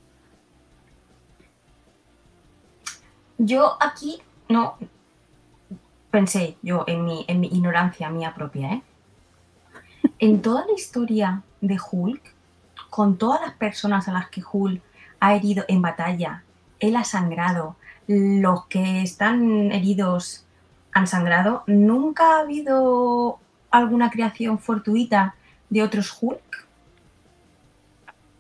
Yo 3.38 3.76
aquí, 3.80 4.20
no, 4.48 4.76
pensé 6.10 6.56
yo 6.62 6.84
en 6.86 7.04
mi, 7.04 7.24
en 7.28 7.40
mi 7.40 7.48
ignorancia 7.48 8.10
mía 8.10 8.34
propia, 8.34 8.74
¿eh? 8.74 8.82
En 10.20 10.42
toda 10.42 10.66
la 10.66 10.72
historia 10.72 11.42
de 11.60 11.78
Hulk, 11.90 12.34
con 12.90 13.18
todas 13.18 13.40
las 13.40 13.52
personas 13.54 14.08
a 14.08 14.12
las 14.12 14.28
que 14.28 14.42
Hulk 14.50 14.82
ha 15.20 15.34
herido 15.34 15.64
en 15.68 15.82
batalla 15.82 16.42
él 16.80 16.96
ha 16.96 17.04
sangrado, 17.04 17.76
los 18.06 18.66
que 18.66 19.02
están 19.02 19.72
heridos 19.72 20.44
han 20.92 21.06
sangrado, 21.06 21.64
¿nunca 21.66 22.36
ha 22.36 22.40
habido 22.40 23.38
alguna 23.70 24.10
creación 24.10 24.58
fortuita 24.58 25.34
de 25.68 25.82
otros 25.82 26.16
Hulk? 26.20 26.66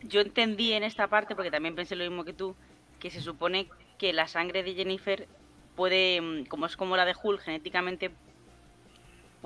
Yo 0.02 0.20
entendí 0.20 0.72
en 0.72 0.84
esta 0.84 1.08
parte, 1.08 1.34
porque 1.34 1.50
también 1.50 1.74
pensé 1.74 1.96
lo 1.96 2.04
mismo 2.04 2.24
que 2.24 2.32
tú, 2.32 2.54
que 2.98 3.10
se 3.10 3.20
supone 3.20 3.68
que 3.98 4.12
la 4.12 4.26
sangre 4.26 4.62
de 4.62 4.74
Jennifer 4.74 5.28
puede, 5.76 6.20
mm, 6.20 6.46
como 6.46 6.66
es 6.66 6.76
como 6.76 6.96
la 6.96 7.04
de 7.04 7.14
Hulk, 7.20 7.42
genéticamente 7.42 8.10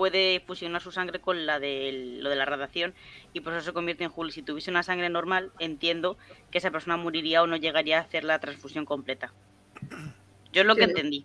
puede 0.02 0.40
fusionar 0.40 0.82
su 0.82 0.90
sangre 0.90 1.20
con 1.20 1.46
la 1.46 1.60
de 1.60 2.18
lo 2.20 2.28
de 2.28 2.34
la 2.34 2.44
radiación 2.44 2.92
y 3.32 3.38
por 3.38 3.52
eso 3.52 3.66
se 3.66 3.72
convierte 3.72 4.02
en 4.02 4.10
Hulk. 4.12 4.32
Si 4.32 4.42
tuviese 4.42 4.68
una 4.68 4.82
sangre 4.82 5.08
normal, 5.08 5.52
entiendo 5.60 6.18
que 6.50 6.58
esa 6.58 6.72
persona 6.72 6.96
moriría 6.96 7.40
o 7.40 7.46
no 7.46 7.54
llegaría 7.54 7.98
a 7.98 8.00
hacer 8.00 8.24
la 8.24 8.40
transfusión 8.40 8.84
completa. 8.84 9.32
Yo 10.52 10.62
es 10.62 10.66
lo 10.66 10.74
que 10.74 10.82
entendí. 10.82 11.24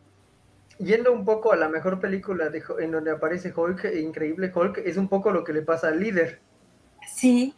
Yendo 0.77 1.11
un 1.11 1.25
poco 1.25 1.53
a 1.53 1.55
la 1.55 1.69
mejor 1.69 1.99
película 1.99 2.49
de, 2.49 2.63
en 2.77 2.91
donde 2.91 3.09
aparece 3.09 3.51
Hulk, 3.51 3.85
Increíble 3.95 4.51
Hulk, 4.53 4.77
es 4.85 4.97
un 4.97 5.07
poco 5.07 5.31
lo 5.31 5.43
que 5.43 5.53
le 5.53 5.63
pasa 5.63 5.87
al 5.87 5.99
líder. 5.99 6.39
Sí. 7.07 7.55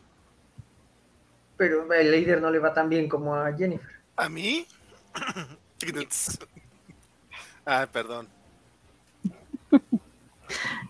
Pero 1.58 1.94
el 1.94 2.12
líder 2.12 2.42
no 2.42 2.50
le 2.50 2.60
va 2.60 2.74
tan 2.74 2.88
bien 2.88 3.10
como 3.10 3.36
a 3.36 3.52
Jennifer. 3.52 3.92
¿A 4.16 4.30
mí? 4.30 4.66
ah, 7.66 7.90
perdón. 7.92 8.30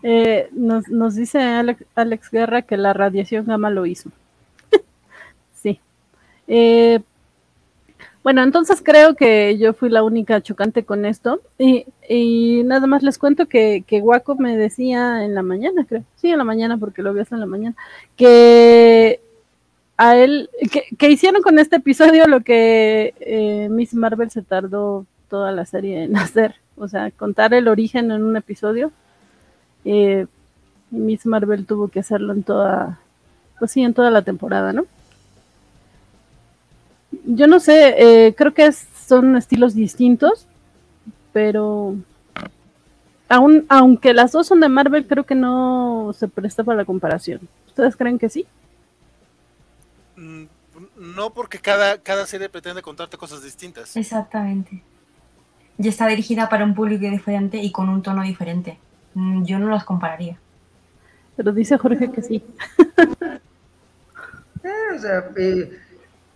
Eh, 0.02 0.48
nos, 0.52 0.88
nos, 0.88 1.14
dice 1.14 1.38
Alex, 1.94 2.30
Guerra 2.30 2.62
que 2.62 2.76
la 2.76 2.92
radiación 2.92 3.46
gamma 3.46 3.70
lo 3.70 3.86
hizo. 3.86 4.10
sí. 5.54 5.80
Eh, 6.48 7.00
bueno, 8.22 8.42
entonces 8.42 8.82
creo 8.84 9.14
que 9.14 9.56
yo 9.56 9.72
fui 9.72 9.88
la 9.88 10.02
única 10.02 10.42
chocante 10.42 10.84
con 10.84 11.06
esto. 11.06 11.40
Y, 11.58 12.62
nada 12.64 12.86
más 12.86 13.02
les 13.02 13.18
cuento 13.18 13.46
que, 13.46 13.82
que 13.86 14.00
Waco 14.00 14.36
me 14.36 14.56
decía 14.56 15.24
en 15.24 15.34
la 15.34 15.42
mañana, 15.42 15.86
creo. 15.88 16.04
Sí, 16.16 16.28
en 16.30 16.38
la 16.38 16.44
mañana, 16.44 16.76
porque 16.76 17.02
lo 17.02 17.14
vi 17.14 17.20
hasta 17.20 17.36
en 17.36 17.40
la 17.40 17.46
mañana. 17.46 17.76
Que 18.16 19.20
a 19.96 20.16
él, 20.16 20.50
que, 20.98 21.10
hicieron 21.10 21.42
con 21.42 21.58
este 21.58 21.76
episodio 21.76 22.26
lo 22.26 22.40
que 22.40 23.14
eh, 23.20 23.68
Miss 23.70 23.94
Marvel 23.94 24.30
se 24.30 24.42
tardó 24.42 25.06
toda 25.28 25.52
la 25.52 25.64
serie 25.66 26.04
en 26.04 26.16
hacer. 26.16 26.56
O 26.76 26.88
sea, 26.88 27.10
contar 27.10 27.54
el 27.54 27.68
origen 27.68 28.10
en 28.10 28.22
un 28.22 28.36
episodio 28.36 28.92
eh, 29.84 30.26
Miss 30.90 31.26
Marvel 31.26 31.66
tuvo 31.66 31.88
que 31.88 32.00
hacerlo 32.00 32.32
en 32.32 32.42
toda, 32.42 33.00
pues 33.58 33.70
sí, 33.70 33.82
en 33.82 33.94
toda 33.94 34.10
la 34.10 34.22
temporada, 34.22 34.72
¿no? 34.72 34.86
Yo 37.24 37.46
no 37.46 37.60
sé, 37.60 37.94
eh, 37.98 38.34
creo 38.34 38.54
que 38.54 38.70
son 38.72 39.36
estilos 39.36 39.74
distintos, 39.74 40.46
pero 41.32 41.96
aún, 43.28 43.66
aunque 43.68 44.12
las 44.12 44.32
dos 44.32 44.46
son 44.46 44.60
de 44.60 44.68
Marvel, 44.68 45.06
creo 45.06 45.24
que 45.24 45.34
no 45.34 46.12
se 46.16 46.28
presta 46.28 46.64
para 46.64 46.78
la 46.78 46.84
comparación. 46.84 47.40
¿Ustedes 47.66 47.96
creen 47.96 48.18
que 48.18 48.28
sí? 48.28 48.46
Mm, 50.16 50.44
no, 50.96 51.30
porque 51.30 51.58
cada, 51.58 51.98
cada 51.98 52.26
serie 52.26 52.48
pretende 52.48 52.82
contarte 52.82 53.16
cosas 53.16 53.42
distintas. 53.42 53.96
Exactamente. 53.96 54.82
Y 55.78 55.88
está 55.88 56.06
dirigida 56.08 56.48
para 56.48 56.64
un 56.64 56.74
público 56.74 57.08
diferente 57.08 57.58
y 57.58 57.72
con 57.72 57.88
un 57.88 58.02
tono 58.02 58.22
diferente. 58.22 58.78
Mm, 59.14 59.44
yo 59.44 59.58
no 59.58 59.68
las 59.68 59.84
compararía. 59.84 60.38
Pero 61.36 61.52
dice 61.52 61.78
Jorge 61.78 62.10
que 62.12 62.22
sí. 62.22 62.44
Eh, 64.62 64.94
o 64.94 64.98
sea, 64.98 65.30
eh, 65.38 65.78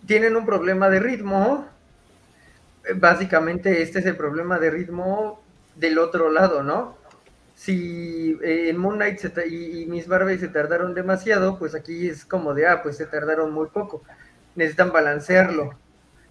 tienen 0.07 0.35
un 0.35 0.47
problema 0.47 0.89
de 0.89 0.99
ritmo. 0.99 1.67
Eh, 2.83 2.93
básicamente 2.95 3.83
este 3.83 3.99
es 3.99 4.05
el 4.07 4.17
problema 4.17 4.57
de 4.57 4.71
ritmo 4.71 5.43
del 5.75 5.99
otro 5.99 6.31
lado, 6.31 6.63
¿no? 6.63 6.97
Si 7.53 8.35
en 8.41 8.77
Moon 8.77 8.95
Knight 8.95 9.21
y, 9.47 9.85
Miss 9.85 10.07
Barbie 10.07 10.39
se 10.39 10.47
tardaron 10.47 10.95
demasiado, 10.95 11.59
pues 11.59 11.75
aquí 11.75 12.07
es 12.09 12.25
como 12.25 12.55
de, 12.55 12.65
ah, 12.67 12.81
pues 12.81 12.97
se 12.97 13.05
tardaron 13.05 13.53
muy 13.53 13.67
poco. 13.67 14.01
Necesitan 14.55 14.91
balancearlo. 14.91 15.77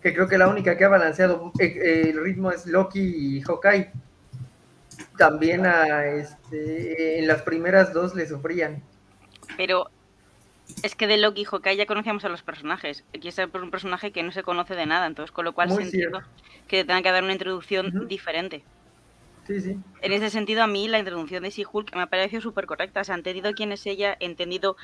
Que 0.02 0.12
creo 0.12 0.26
que 0.26 0.36
la 0.36 0.48
única 0.48 0.76
que 0.76 0.84
ha 0.84 0.88
balanceado 0.88 1.52
el 1.60 2.20
ritmo 2.20 2.50
es 2.50 2.66
Loki 2.66 3.36
y 3.38 3.40
Hawkeye 3.42 3.92
también 5.16 5.66
a 5.66 6.06
este, 6.06 7.18
en 7.18 7.26
las 7.26 7.42
primeras 7.42 7.92
dos 7.92 8.14
le 8.14 8.26
sufrían. 8.26 8.82
Pero 9.56 9.90
es 10.82 10.94
que 10.94 11.06
de 11.06 11.18
Loki 11.18 11.42
y 11.42 11.44
Hawkeye 11.44 11.76
ya 11.76 11.86
conocíamos 11.86 12.24
a 12.24 12.28
los 12.28 12.42
personajes. 12.42 13.04
Aquí 13.14 13.28
es 13.28 13.38
un 13.38 13.70
personaje 13.70 14.12
que 14.12 14.22
no 14.22 14.32
se 14.32 14.42
conoce 14.42 14.74
de 14.74 14.86
nada, 14.86 15.06
entonces 15.06 15.32
con 15.32 15.44
lo 15.44 15.52
cual 15.52 15.70
entiendo 15.70 16.22
que 16.68 16.84
tengan 16.84 17.02
que 17.02 17.12
dar 17.12 17.22
una 17.22 17.32
introducción 17.32 18.08
diferente. 18.08 18.64
Sí, 19.46 19.60
sí. 19.60 19.78
En 20.00 20.12
ese 20.12 20.30
sentido, 20.30 20.62
a 20.62 20.66
mí 20.66 20.88
la 20.88 20.98
introducción 20.98 21.42
de 21.42 21.50
She-Hulk 21.50 21.94
me 21.94 22.02
ha 22.02 22.06
parecido 22.06 22.40
súper 22.40 22.64
correcta. 22.64 23.04
Se 23.04 23.12
ha 23.12 23.14
entendido 23.14 23.52
quién 23.52 23.72
es 23.72 23.84
ella, 23.84 24.16
he 24.18 24.24
entendido 24.24 24.76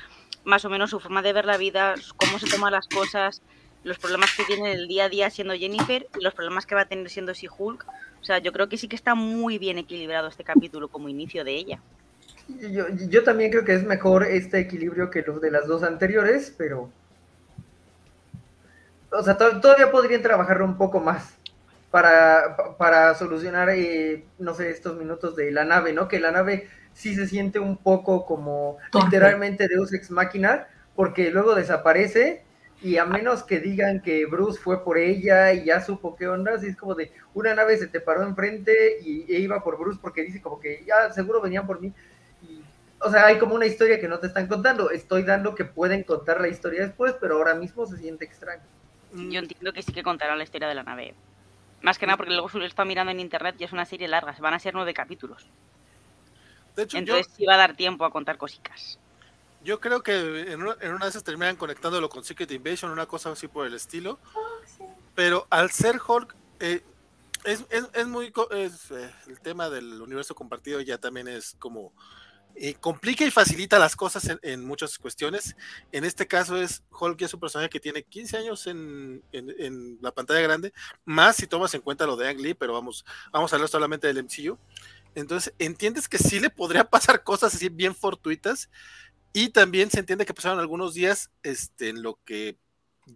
más 0.43 0.63
o 0.65 0.69
menos 0.69 0.91
su 0.91 0.99
forma 0.99 1.23
de 1.23 1.33
ver 1.33 1.45
la 1.45 1.57
vida, 1.57 1.95
cómo 2.15 2.37
se 2.37 2.47
toma 2.47 2.69
las 2.69 2.87
cosas, 2.87 3.41
los 3.83 3.97
problemas 3.97 4.31
que 4.35 4.43
tiene 4.43 4.73
el 4.73 4.87
día 4.87 5.05
a 5.05 5.09
día 5.09 5.29
siendo 5.29 5.53
Jennifer 5.55 6.07
y 6.19 6.23
los 6.23 6.33
problemas 6.33 6.65
que 6.65 6.75
va 6.75 6.81
a 6.81 6.87
tener 6.87 7.09
siendo 7.09 7.33
She-Hulk. 7.33 7.85
O 8.21 8.23
sea, 8.23 8.37
yo 8.37 8.51
creo 8.51 8.69
que 8.69 8.77
sí 8.77 8.87
que 8.87 8.95
está 8.95 9.15
muy 9.15 9.57
bien 9.57 9.77
equilibrado 9.77 10.27
este 10.27 10.43
capítulo 10.43 10.87
como 10.87 11.09
inicio 11.09 11.43
de 11.43 11.53
ella. 11.53 11.79
Yo, 13.09 13.23
también 13.23 13.49
creo 13.49 13.65
que 13.65 13.73
es 13.73 13.83
mejor 13.83 14.23
este 14.23 14.59
equilibrio 14.59 15.09
que 15.09 15.21
los 15.21 15.41
de 15.41 15.51
las 15.51 15.67
dos 15.67 15.83
anteriores, 15.83 16.53
pero... 16.57 16.89
O 19.11 19.23
sea, 19.23 19.37
todavía 19.37 19.91
podrían 19.91 20.21
trabajarlo 20.21 20.63
un 20.65 20.77
poco 20.77 20.99
más 20.99 21.33
para, 21.89 22.55
para 22.77 23.13
solucionar, 23.15 23.69
eh, 23.69 24.23
no 24.39 24.53
sé, 24.53 24.69
estos 24.69 24.95
minutos 24.97 25.35
de 25.35 25.51
la 25.51 25.65
nave, 25.65 25.91
¿no? 25.91 26.07
Que 26.07 26.19
la 26.19 26.31
nave 26.31 26.69
sí 26.93 27.15
se 27.15 27.27
siente 27.27 27.59
un 27.59 27.77
poco 27.77 28.25
como 28.25 28.77
literalmente 28.93 29.67
Deus 29.67 29.93
Ex 29.93 30.11
Máquina, 30.11 30.67
porque 30.95 31.31
luego 31.31 31.55
desaparece 31.55 32.43
y 32.81 32.97
a 32.97 33.05
menos 33.05 33.43
que 33.43 33.59
digan 33.59 34.01
que 34.01 34.25
Bruce 34.25 34.59
fue 34.59 34.83
por 34.83 34.97
ella 34.97 35.53
y 35.53 35.65
ya 35.65 35.81
supo 35.81 36.15
qué 36.15 36.27
onda, 36.27 36.55
es 36.55 36.75
como 36.75 36.95
de 36.95 37.11
una 37.33 37.53
nave 37.53 37.77
se 37.77 37.87
te 37.87 38.01
paró 38.01 38.23
enfrente 38.23 38.99
y 39.03 39.31
e 39.31 39.39
iba 39.39 39.63
por 39.63 39.77
Bruce 39.77 39.99
porque 40.01 40.23
dice 40.23 40.41
como 40.41 40.59
que 40.59 40.83
ya 40.85 41.11
seguro 41.11 41.41
venían 41.41 41.67
por 41.67 41.79
mí. 41.79 41.93
o 42.99 43.11
sea, 43.11 43.27
hay 43.27 43.37
como 43.37 43.55
una 43.55 43.67
historia 43.67 43.99
que 43.99 44.07
no 44.07 44.19
te 44.19 44.27
están 44.27 44.47
contando. 44.47 44.89
Estoy 44.89 45.23
dando 45.23 45.53
que 45.53 45.65
pueden 45.65 46.03
contar 46.03 46.41
la 46.41 46.47
historia 46.47 46.81
después, 46.81 47.15
pero 47.19 47.35
ahora 47.35 47.53
mismo 47.55 47.85
se 47.85 47.97
siente 47.97 48.25
extraño. 48.25 48.63
Yo 49.13 49.39
entiendo 49.39 49.73
que 49.73 49.83
sí 49.83 49.91
que 49.91 50.03
contarán 50.03 50.37
la 50.37 50.43
historia 50.43 50.67
de 50.67 50.75
la 50.75 50.83
nave. 50.83 51.13
Más 51.81 51.97
que 51.97 52.05
nada 52.05 52.17
porque 52.17 52.31
luego 52.31 52.49
lo 52.53 52.65
está 52.65 52.85
mirando 52.85 53.11
en 53.11 53.19
internet 53.19 53.55
y 53.59 53.63
es 53.63 53.73
una 53.73 53.85
serie 53.85 54.07
larga, 54.07 54.35
van 54.39 54.53
a 54.53 54.59
ser 54.59 54.73
nueve 54.73 54.93
capítulos. 54.93 55.47
De 56.75 56.83
hecho, 56.83 56.97
Entonces 56.97 57.27
sí 57.35 57.45
va 57.45 57.55
a 57.55 57.57
dar 57.57 57.75
tiempo 57.75 58.05
a 58.05 58.11
contar 58.11 58.37
cositas. 58.37 58.99
Yo 59.63 59.79
creo 59.79 60.01
que 60.01 60.51
en 60.51 60.61
una, 60.63 60.75
en 60.81 60.93
una 60.93 61.05
de 61.05 61.09
esas 61.11 61.23
terminan 61.23 61.55
conectándolo 61.55 62.09
con 62.09 62.23
Secret 62.23 62.51
Invasion, 62.51 62.91
una 62.91 63.05
cosa 63.05 63.31
así 63.31 63.47
por 63.47 63.67
el 63.67 63.73
estilo. 63.75 64.19
Pero 65.15 65.45
al 65.49 65.71
ser 65.71 65.99
Hulk, 66.05 66.35
eh, 66.59 66.83
Es, 67.43 67.65
es, 67.69 67.85
es 67.93 68.07
muy. 68.07 68.31
es, 68.51 68.91
eh, 68.91 69.11
el 69.27 69.39
tema 69.39 69.69
del 69.69 70.01
universo 70.01 70.35
compartido 70.35 70.79
ya 70.81 70.97
también 70.99 71.27
es 71.27 71.55
como. 71.59 71.91
eh, 72.55 72.75
complica 72.75 73.23
y 73.25 73.31
facilita 73.31 73.79
las 73.79 73.95
cosas 73.95 74.25
en, 74.29 74.39
en 74.43 74.65
muchas 74.65 74.97
cuestiones. 74.99 75.55
En 75.91 76.05
este 76.05 76.27
caso 76.27 76.57
es 76.61 76.83
Hulk 76.91 77.21
es 77.21 77.33
un 77.33 77.39
personaje 77.39 77.69
que 77.69 77.79
tiene 77.79 78.03
15 78.03 78.37
años 78.37 78.67
en, 78.67 79.23
en- 79.31 79.55
en 79.59 79.97
la 80.01 80.11
pantalla 80.11 80.41
grande, 80.41 80.73
más 81.05 81.35
si 81.37 81.47
tomas 81.47 81.73
en 81.75 81.81
cuenta 81.81 82.05
lo 82.05 82.15
de 82.17 82.27
Ang 82.29 82.39
Lee, 82.41 82.53
pero 82.55 82.73
vamos, 82.73 83.05
vamos 83.31 83.51
a 83.53 83.55
hablar 83.55 83.69
solamente 83.69 84.07
del 84.07 84.17
MCU. 84.19 84.57
Entonces, 85.15 85.53
entiendes 85.59 86.07
que 86.07 86.17
sí 86.17 86.39
le 86.39 86.49
podría 86.49 86.83
pasar 86.89 87.23
cosas 87.23 87.53
así 87.55 87.69
bien 87.69 87.95
fortuitas 87.95 88.69
y 89.33 89.49
también 89.49 89.89
se 89.89 89.99
entiende 89.99 90.25
que 90.25 90.33
pasaron 90.33 90.59
algunos 90.59 90.93
días 90.93 91.31
este, 91.43 91.89
en 91.89 92.01
lo 92.01 92.19
que 92.25 92.57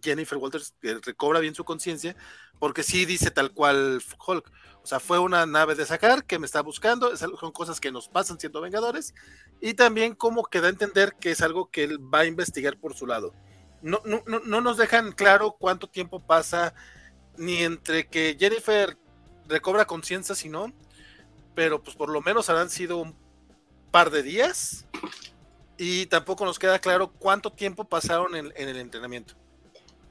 Jennifer 0.02 0.38
Walters 0.38 0.74
eh, 0.82 0.98
recobra 1.02 1.40
bien 1.40 1.54
su 1.54 1.64
conciencia, 1.64 2.16
porque 2.58 2.82
sí 2.82 3.04
dice 3.04 3.30
tal 3.30 3.52
cual 3.52 4.02
Hulk. 4.26 4.50
O 4.82 4.86
sea, 4.86 5.00
fue 5.00 5.18
una 5.18 5.46
nave 5.46 5.74
de 5.74 5.84
sacar 5.84 6.24
que 6.24 6.38
me 6.38 6.46
está 6.46 6.62
buscando, 6.62 7.12
es 7.12 7.20
son 7.20 7.52
cosas 7.52 7.80
que 7.80 7.90
nos 7.90 8.08
pasan 8.08 8.38
siendo 8.38 8.60
Vengadores, 8.60 9.14
y 9.60 9.74
también 9.74 10.14
como 10.14 10.44
que 10.44 10.60
da 10.60 10.68
a 10.68 10.70
entender 10.70 11.14
que 11.20 11.32
es 11.32 11.40
algo 11.40 11.70
que 11.70 11.84
él 11.84 11.98
va 11.98 12.20
a 12.20 12.26
investigar 12.26 12.78
por 12.78 12.94
su 12.94 13.06
lado. 13.06 13.34
No, 13.82 14.00
no, 14.04 14.22
no, 14.26 14.40
no 14.40 14.60
nos 14.60 14.76
dejan 14.76 15.12
claro 15.12 15.56
cuánto 15.58 15.88
tiempo 15.88 16.24
pasa, 16.24 16.74
ni 17.36 17.62
entre 17.62 18.08
que 18.08 18.36
Jennifer 18.38 18.96
recobra 19.48 19.86
conciencia, 19.86 20.34
si 20.34 20.48
no, 20.48 20.72
pero 21.54 21.82
pues 21.82 21.96
por 21.96 22.08
lo 22.08 22.20
menos 22.22 22.48
habrán 22.48 22.70
sido 22.70 22.98
un 22.98 23.16
par 23.90 24.10
de 24.10 24.22
días, 24.22 24.86
y 25.78 26.06
tampoco 26.06 26.44
nos 26.44 26.58
queda 26.58 26.78
claro 26.78 27.12
cuánto 27.18 27.50
tiempo 27.50 27.84
pasaron 27.84 28.34
en, 28.34 28.52
en 28.56 28.68
el 28.68 28.76
entrenamiento. 28.76 29.34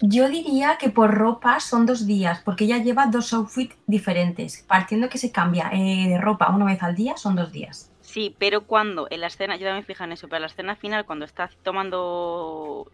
Yo 0.02 0.28
diría 0.28 0.78
que 0.78 0.90
por 0.90 1.14
ropa 1.14 1.60
son 1.62 1.86
dos 1.86 2.06
días, 2.06 2.42
porque 2.44 2.66
ella 2.66 2.80
lleva 2.80 3.06
dos 3.06 3.32
outfits 3.34 3.78
diferentes. 3.88 4.64
Partiendo 4.68 5.08
que 5.08 5.18
se 5.18 5.32
cambia 5.32 5.70
eh, 5.72 6.10
de 6.10 6.18
ropa 6.20 6.54
una 6.54 6.66
vez 6.66 6.84
al 6.84 6.96
día, 6.96 7.16
son 7.16 7.36
dos 7.36 7.52
días. 7.52 7.92
Sí, 8.02 8.36
pero 8.38 8.66
cuando 8.66 9.08
en 9.10 9.22
la 9.22 9.28
escena, 9.28 9.56
yo 9.56 9.66
también 9.66 9.86
en 10.00 10.12
eso, 10.12 10.28
pero 10.28 10.38
en 10.38 10.42
la 10.42 10.48
escena 10.48 10.76
final, 10.76 11.06
cuando 11.06 11.26
está 11.26 11.50
tomando, 11.64 12.92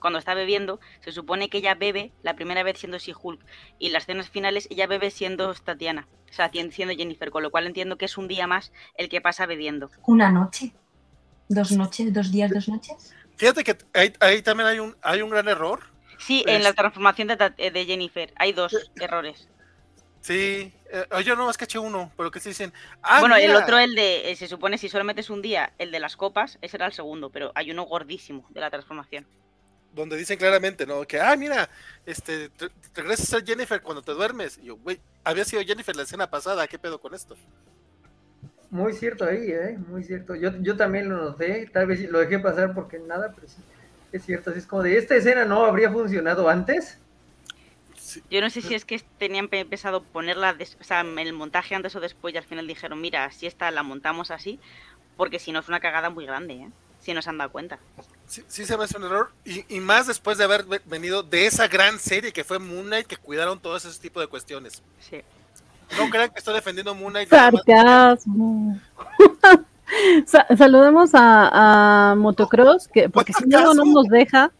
cuando 0.00 0.18
está 0.18 0.34
bebiendo, 0.34 0.80
se 1.00 1.12
supone 1.12 1.48
que 1.48 1.58
ella 1.58 1.74
bebe 1.74 2.12
la 2.22 2.34
primera 2.34 2.62
vez 2.62 2.78
siendo 2.78 2.98
She-Hulk 2.98 3.40
y 3.78 3.88
en 3.88 3.92
las 3.92 4.04
escenas 4.04 4.30
finales 4.30 4.68
ella 4.70 4.86
bebe 4.86 5.10
siendo 5.10 5.52
Tatiana, 5.54 6.06
o 6.30 6.32
sea, 6.32 6.50
siendo 6.50 6.94
Jennifer, 6.94 7.30
con 7.30 7.42
lo 7.42 7.50
cual 7.50 7.66
entiendo 7.66 7.98
que 7.98 8.04
es 8.04 8.16
un 8.16 8.28
día 8.28 8.46
más 8.46 8.72
el 8.96 9.08
que 9.08 9.20
pasa 9.20 9.46
bebiendo. 9.46 9.90
Una 10.06 10.30
noche. 10.30 10.72
Dos 11.48 11.72
noches, 11.72 12.12
dos 12.12 12.30
días, 12.32 12.50
dos 12.50 12.68
noches. 12.68 13.12
Fíjate 13.36 13.64
que 13.64 13.76
ahí, 13.92 14.12
ahí 14.20 14.42
también 14.42 14.68
hay 14.68 14.78
un, 14.78 14.96
hay 15.02 15.22
un 15.22 15.30
gran 15.30 15.48
error. 15.48 15.80
Sí, 16.18 16.42
Pues- 16.44 16.56
en 16.56 16.62
la 16.62 16.72
transformación 16.72 17.28
de, 17.28 17.70
de 17.70 17.84
Jennifer 17.86 18.32
hay 18.36 18.52
dos 18.52 18.74
errores. 19.00 19.48
Sí, 20.20 20.72
eh, 20.90 21.04
yo 21.22 21.36
no 21.36 21.44
más 21.44 21.58
caché 21.58 21.78
uno, 21.78 22.10
pero 22.16 22.30
que 22.30 22.40
se 22.40 22.48
dicen. 22.48 22.72
Ah, 23.02 23.20
bueno, 23.20 23.36
el 23.36 23.54
otro, 23.54 23.78
el 23.78 23.94
de, 23.94 24.30
eh, 24.30 24.36
se 24.36 24.48
supone 24.48 24.78
si 24.78 24.88
solamente 24.88 25.20
es 25.20 25.28
un 25.28 25.42
día, 25.42 25.74
el 25.76 25.90
de 25.90 26.00
las 26.00 26.16
copas, 26.16 26.56
ese 26.62 26.78
era 26.78 26.86
el 26.86 26.94
segundo, 26.94 27.28
pero 27.28 27.52
hay 27.54 27.70
uno 27.70 27.82
gordísimo 27.82 28.46
de 28.48 28.60
la 28.60 28.70
transformación. 28.70 29.26
Donde 29.92 30.16
dicen 30.16 30.38
claramente, 30.38 30.86
¿no? 30.86 31.02
Que, 31.06 31.20
ah, 31.20 31.36
mira, 31.36 31.68
este, 32.06 32.50
re- 32.58 32.70
regresas 32.94 33.26
a 33.26 33.30
ser 33.36 33.44
Jennifer 33.46 33.82
cuando 33.82 34.00
te 34.02 34.12
duermes. 34.12 34.58
Y 34.62 34.66
yo, 34.66 34.76
güey, 34.76 34.98
había 35.24 35.44
sido 35.44 35.62
Jennifer 35.62 35.94
la 35.94 36.02
escena 36.04 36.30
pasada, 36.30 36.66
¿qué 36.68 36.78
pedo 36.78 36.98
con 37.00 37.14
esto? 37.14 37.36
Muy 38.74 38.92
cierto 38.92 39.24
ahí, 39.24 39.50
¿eh? 39.52 39.78
Muy 39.78 40.02
cierto. 40.04 40.34
Yo, 40.34 40.50
yo 40.60 40.76
también 40.76 41.08
lo 41.08 41.16
noté, 41.16 41.70
tal 41.72 41.86
vez 41.86 42.00
lo 42.10 42.18
dejé 42.18 42.40
pasar 42.40 42.74
porque 42.74 42.98
nada, 42.98 43.32
pero 43.34 43.46
sí, 43.48 43.64
es 44.10 44.24
cierto. 44.24 44.50
Así 44.50 44.58
es 44.60 44.66
como 44.66 44.82
de, 44.82 44.96
¿esta 44.98 45.14
escena 45.16 45.44
no 45.44 45.64
habría 45.64 45.90
funcionado 45.92 46.48
antes? 46.48 47.00
Sí, 47.96 48.22
Yo 48.30 48.40
no 48.40 48.50
sé 48.50 48.62
si 48.62 48.74
es 48.74 48.84
que 48.84 48.98
tenían 49.18 49.48
pe- 49.48 49.64
pensado 49.66 50.04
ponerla, 50.10 50.54
des- 50.54 50.76
o 50.80 50.84
sea, 50.84 51.00
en 51.00 51.18
el 51.18 51.32
montaje 51.32 51.74
antes 51.74 51.94
o 51.96 52.00
después 52.00 52.34
y 52.34 52.38
al 52.38 52.44
final 52.44 52.66
dijeron, 52.66 53.00
mira, 53.00 53.30
si 53.30 53.46
esta 53.46 53.70
la 53.70 53.82
montamos 53.82 54.30
así, 54.30 54.60
porque 55.16 55.38
si 55.38 55.52
no 55.52 55.60
es 55.60 55.68
una 55.68 55.80
cagada 55.80 56.10
muy 56.10 56.26
grande, 56.26 56.54
¿eh? 56.54 56.72
Si 56.98 57.14
no 57.14 57.22
se 57.22 57.30
han 57.30 57.38
dado 57.38 57.52
cuenta. 57.52 57.80
sí, 58.26 58.44
sí 58.48 58.66
se 58.66 58.76
me 58.76 58.84
hace 58.84 58.96
un 58.96 59.04
error. 59.04 59.34
Y, 59.44 59.64
y 59.74 59.80
más 59.80 60.06
después 60.06 60.38
de 60.38 60.44
haber 60.44 60.64
ve- 60.64 60.80
venido 60.84 61.22
de 61.22 61.46
esa 61.46 61.68
gran 61.68 61.98
serie 61.98 62.32
que 62.32 62.44
fue 62.44 62.58
Moon 62.58 62.86
Knight, 62.86 63.06
que 63.06 63.16
cuidaron 63.16 63.60
todos 63.60 63.84
esos 63.84 64.00
tipos 64.00 64.22
de 64.22 64.28
cuestiones. 64.28 64.82
Sí. 64.98 65.22
No 65.98 66.10
crean 66.10 66.30
que 66.30 66.38
estoy 66.38 66.54
defendiendo 66.54 66.94
Moon 66.94 67.12
Knight. 67.12 67.28
Sarcasmo. 67.28 68.78
Sa- 70.26 70.46
saludemos 70.56 71.10
a, 71.14 72.10
a 72.10 72.14
Motocross, 72.16 72.88
que 72.88 73.08
porque 73.08 73.32
si 73.32 73.44
no, 73.46 73.74
no 73.74 73.84
nos 73.84 74.06
deja. 74.08 74.50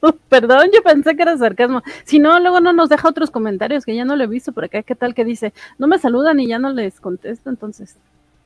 Perdón, 0.28 0.68
yo 0.74 0.82
pensé 0.82 1.16
que 1.16 1.22
era 1.22 1.36
sarcasmo. 1.36 1.82
Si 2.04 2.18
no, 2.18 2.38
luego 2.38 2.60
no 2.60 2.72
nos 2.72 2.88
deja 2.88 3.08
otros 3.08 3.30
comentarios 3.30 3.84
que 3.84 3.96
ya 3.96 4.04
no 4.04 4.14
lo 4.14 4.24
he 4.24 4.28
visto 4.28 4.52
por 4.52 4.64
acá. 4.64 4.82
¿Qué 4.82 4.94
tal 4.94 5.14
que 5.14 5.24
dice? 5.24 5.52
No 5.78 5.86
me 5.86 5.98
saludan 5.98 6.38
y 6.38 6.46
ya 6.48 6.58
no 6.58 6.70
les 6.70 7.00
contesto. 7.00 7.50
Entonces, 7.50 7.96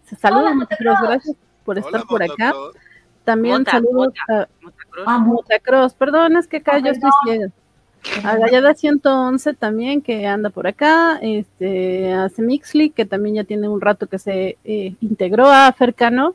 se 0.07 0.17
saluda 0.17 0.43
Hola, 0.47 0.55
Motocross. 0.55 1.01
Gracias 1.03 1.37
por 1.65 1.77
estar 1.79 1.95
Hola, 1.97 2.05
por 2.09 2.23
acá. 2.23 2.53
También 3.25 3.59
Mota, 3.59 3.71
saludos 3.73 4.15
a 4.29 4.47
Motocross. 4.63 5.21
Motocross. 5.21 5.95
Perdón, 5.95 6.37
es 6.37 6.47
que 6.47 6.59
acá 6.59 6.73
Ah, 6.77 6.79
yo 6.79 6.93
estoy 6.93 7.11
ciega. 7.25 7.49
A 8.25 8.37
Gallada 8.37 8.75
111 8.75 9.55
también, 9.55 10.01
que 10.03 10.27
anda 10.27 10.51
por 10.51 10.67
acá. 10.67 11.19
Este, 11.23 12.13
a 12.13 12.29
Semixly, 12.29 12.91
que 12.91 13.05
también 13.05 13.37
ya 13.37 13.45
tiene 13.45 13.69
un 13.69 13.81
rato 13.81 14.07
que 14.07 14.19
se 14.19 14.57
eh, 14.65 14.95
integró 15.01 15.47
a 15.51 15.73
Fercano. 15.73 16.35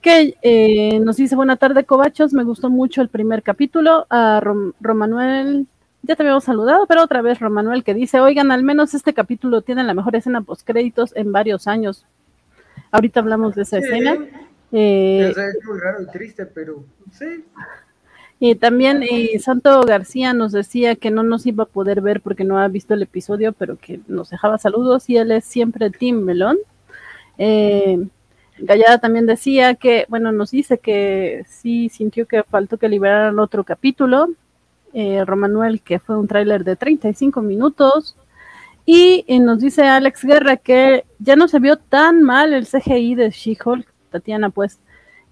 Que 0.00 0.36
eh, 0.42 0.98
nos 1.00 1.16
dice: 1.16 1.36
Buena 1.36 1.56
tarde, 1.56 1.84
Cobachos. 1.84 2.32
Me 2.32 2.44
gustó 2.44 2.70
mucho 2.70 3.02
el 3.02 3.08
primer 3.08 3.42
capítulo. 3.42 4.06
A 4.10 4.40
Rom- 4.40 4.72
Romanuel, 4.80 5.66
ya 6.02 6.16
te 6.16 6.22
habíamos 6.22 6.44
saludado, 6.44 6.86
pero 6.86 7.02
otra 7.02 7.22
vez 7.22 7.40
Romanuel 7.40 7.84
que 7.84 7.94
dice: 7.94 8.20
Oigan, 8.20 8.50
al 8.50 8.62
menos 8.62 8.94
este 8.94 9.14
capítulo 9.14 9.62
tiene 9.62 9.84
la 9.84 9.94
mejor 9.94 10.16
escena 10.16 10.42
postcréditos 10.42 11.14
en 11.16 11.32
varios 11.32 11.66
años. 11.66 12.06
Ahorita 12.90 13.20
hablamos 13.20 13.54
de 13.54 13.62
esa 13.62 13.78
Sí, 13.80 13.84
escena. 13.84 14.16
Eh, 14.72 15.28
o 15.30 15.34
sea, 15.34 15.46
es 15.48 15.58
muy 15.64 15.78
raro 15.78 16.02
y 16.02 16.06
triste, 16.10 16.46
pero 16.46 16.84
sí. 17.12 17.44
Y 18.38 18.54
también 18.54 19.02
eh, 19.02 19.38
Santo 19.38 19.80
García 19.82 20.34
nos 20.34 20.52
decía 20.52 20.94
que 20.96 21.10
no 21.10 21.22
nos 21.22 21.46
iba 21.46 21.64
a 21.64 21.68
poder 21.68 22.02
ver 22.02 22.20
porque 22.20 22.44
no 22.44 22.58
ha 22.58 22.68
visto 22.68 22.94
el 22.94 23.02
episodio, 23.02 23.52
pero 23.52 23.78
que 23.78 24.00
nos 24.08 24.30
dejaba 24.30 24.58
saludos 24.58 25.08
y 25.08 25.16
él 25.16 25.32
es 25.32 25.44
siempre 25.44 25.90
Team 25.90 26.20
Melón. 26.20 26.58
Eh, 27.38 28.06
Gallada 28.58 28.98
también 28.98 29.26
decía 29.26 29.74
que, 29.74 30.06
bueno, 30.08 30.32
nos 30.32 30.50
dice 30.50 30.78
que 30.78 31.44
sí 31.48 31.88
sintió 31.88 32.26
que 32.26 32.42
faltó 32.42 32.78
que 32.78 32.88
liberaran 32.88 33.38
otro 33.38 33.64
capítulo. 33.64 34.28
Eh, 34.94 35.24
Romanuel, 35.26 35.82
que 35.82 35.98
fue 35.98 36.18
un 36.18 36.26
tráiler 36.26 36.64
de 36.64 36.76
35 36.76 37.42
minutos. 37.42 38.16
Y 38.86 39.24
eh, 39.28 39.40
nos 39.40 39.60
dice 39.60 39.82
Alex 39.82 40.24
Guerra 40.24 40.56
que 40.56 41.04
ya 41.18 41.36
no 41.36 41.48
se 41.48 41.58
vio 41.58 41.76
tan 41.76 42.22
mal 42.22 42.54
el 42.54 42.66
CGI 42.66 43.14
de 43.14 43.30
She-Hulk, 43.30 43.86
Tatiana, 44.10 44.50
pues. 44.50 44.78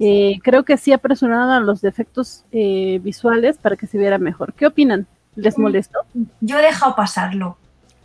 Eh, 0.00 0.38
creo 0.42 0.64
que 0.64 0.76
sí 0.76 0.92
apresuraron 0.92 1.66
los 1.66 1.80
defectos 1.80 2.44
eh, 2.52 2.98
visuales 3.02 3.58
para 3.58 3.76
que 3.76 3.86
se 3.86 3.96
viera 3.98 4.18
mejor. 4.18 4.52
¿Qué 4.54 4.66
opinan? 4.66 5.06
¿Les 5.36 5.56
Mm. 5.58 5.62
molestó? 5.62 6.00
Yo 6.40 6.58
he 6.58 6.62
dejado 6.62 6.94
pasarlo, 6.96 7.56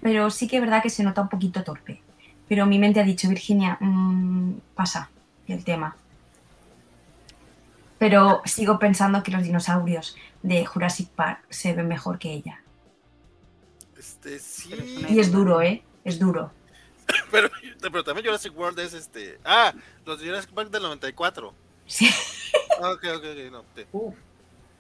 pero 0.02 0.30
sí 0.30 0.48
que 0.48 0.58
es 0.58 0.62
verdad 0.62 0.82
que 0.84 0.90
se 0.90 1.04
nota 1.04 1.22
un 1.22 1.30
poquito 1.30 1.64
torpe. 1.64 2.02
Pero 2.48 2.66
mi 2.66 2.80
mente 2.80 3.00
ha 3.00 3.04
dicho, 3.04 3.28
Virginia, 3.30 3.78
mm, 3.80 4.54
pasa 4.76 5.10
el 5.48 5.64
tema. 5.64 5.96
Pero 7.98 8.42
sigo 8.46 8.80
pensando 8.80 9.22
que 9.24 9.32
los 9.32 9.44
dinosaurios 9.44 10.16
de 10.42 10.66
Jurassic 10.66 11.10
Park 11.10 11.42
se 11.50 11.74
ven 11.74 11.88
mejor 11.88 12.18
que 12.18 12.32
ella. 12.32 12.62
Este, 13.98 14.40
sí. 14.40 14.74
Y 15.10 15.20
es 15.20 15.32
duro, 15.32 15.62
¿eh? 15.62 15.84
Es 16.06 16.18
duro. 16.20 16.52
Pero, 17.32 17.50
pero 17.82 18.04
también 18.04 18.26
Jurassic 18.28 18.56
World 18.58 18.78
es 18.80 18.94
este. 18.94 19.40
Ah, 19.44 19.74
los 20.06 20.20
de 20.20 20.28
Jurassic 20.28 20.52
Park 20.52 20.70
del 20.70 20.84
94. 20.84 21.54
Sí. 21.90 22.08
Ah, 22.82 22.92
ok, 22.92 23.04
ok, 23.18 23.24
ok. 23.26 23.52
No, 23.52 23.64
te- 23.76 23.88
Uf, 23.92 24.16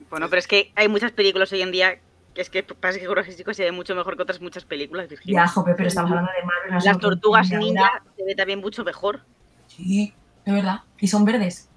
Bueno, 0.10 0.30
pero 0.30 0.39
es 0.39 0.47
que 0.47 0.72
hay 0.76 0.88
muchas 0.88 1.12
películas 1.12 1.51
hoy 1.51 1.62
en 1.62 1.72
día 1.72 1.99
que 2.34 2.41
es 2.41 2.49
que 2.49 2.64
parece 2.64 2.99
que 3.01 3.07
Jurassic 3.07 3.51
se 3.53 3.64
ve 3.64 3.72
mucho 3.72 3.95
mejor 3.95 4.16
que 4.16 4.24
otras 4.24 4.39
muchas 4.39 4.64
películas, 4.64 5.10
Virginia. 5.10 5.41
Ya, 5.41 5.47
jope, 5.47 5.74
pero 5.76 5.88
estamos 5.89 6.12
hablando 6.12 6.32
de 6.32 6.45
Marvel. 6.45 6.72
no 6.72 6.80
Las 6.80 6.99
tortugas 6.99 7.49
ninja 7.49 8.03
se 8.16 8.24
ve 8.24 8.36
también 8.36 8.60
mucho 8.60 8.84
mejor. 8.84 9.22
Sí, 9.68 10.14
de 10.45 10.51
verdad. 10.53 10.82
Y 10.99 11.07
son 11.07 11.26
verdes. 11.26 11.68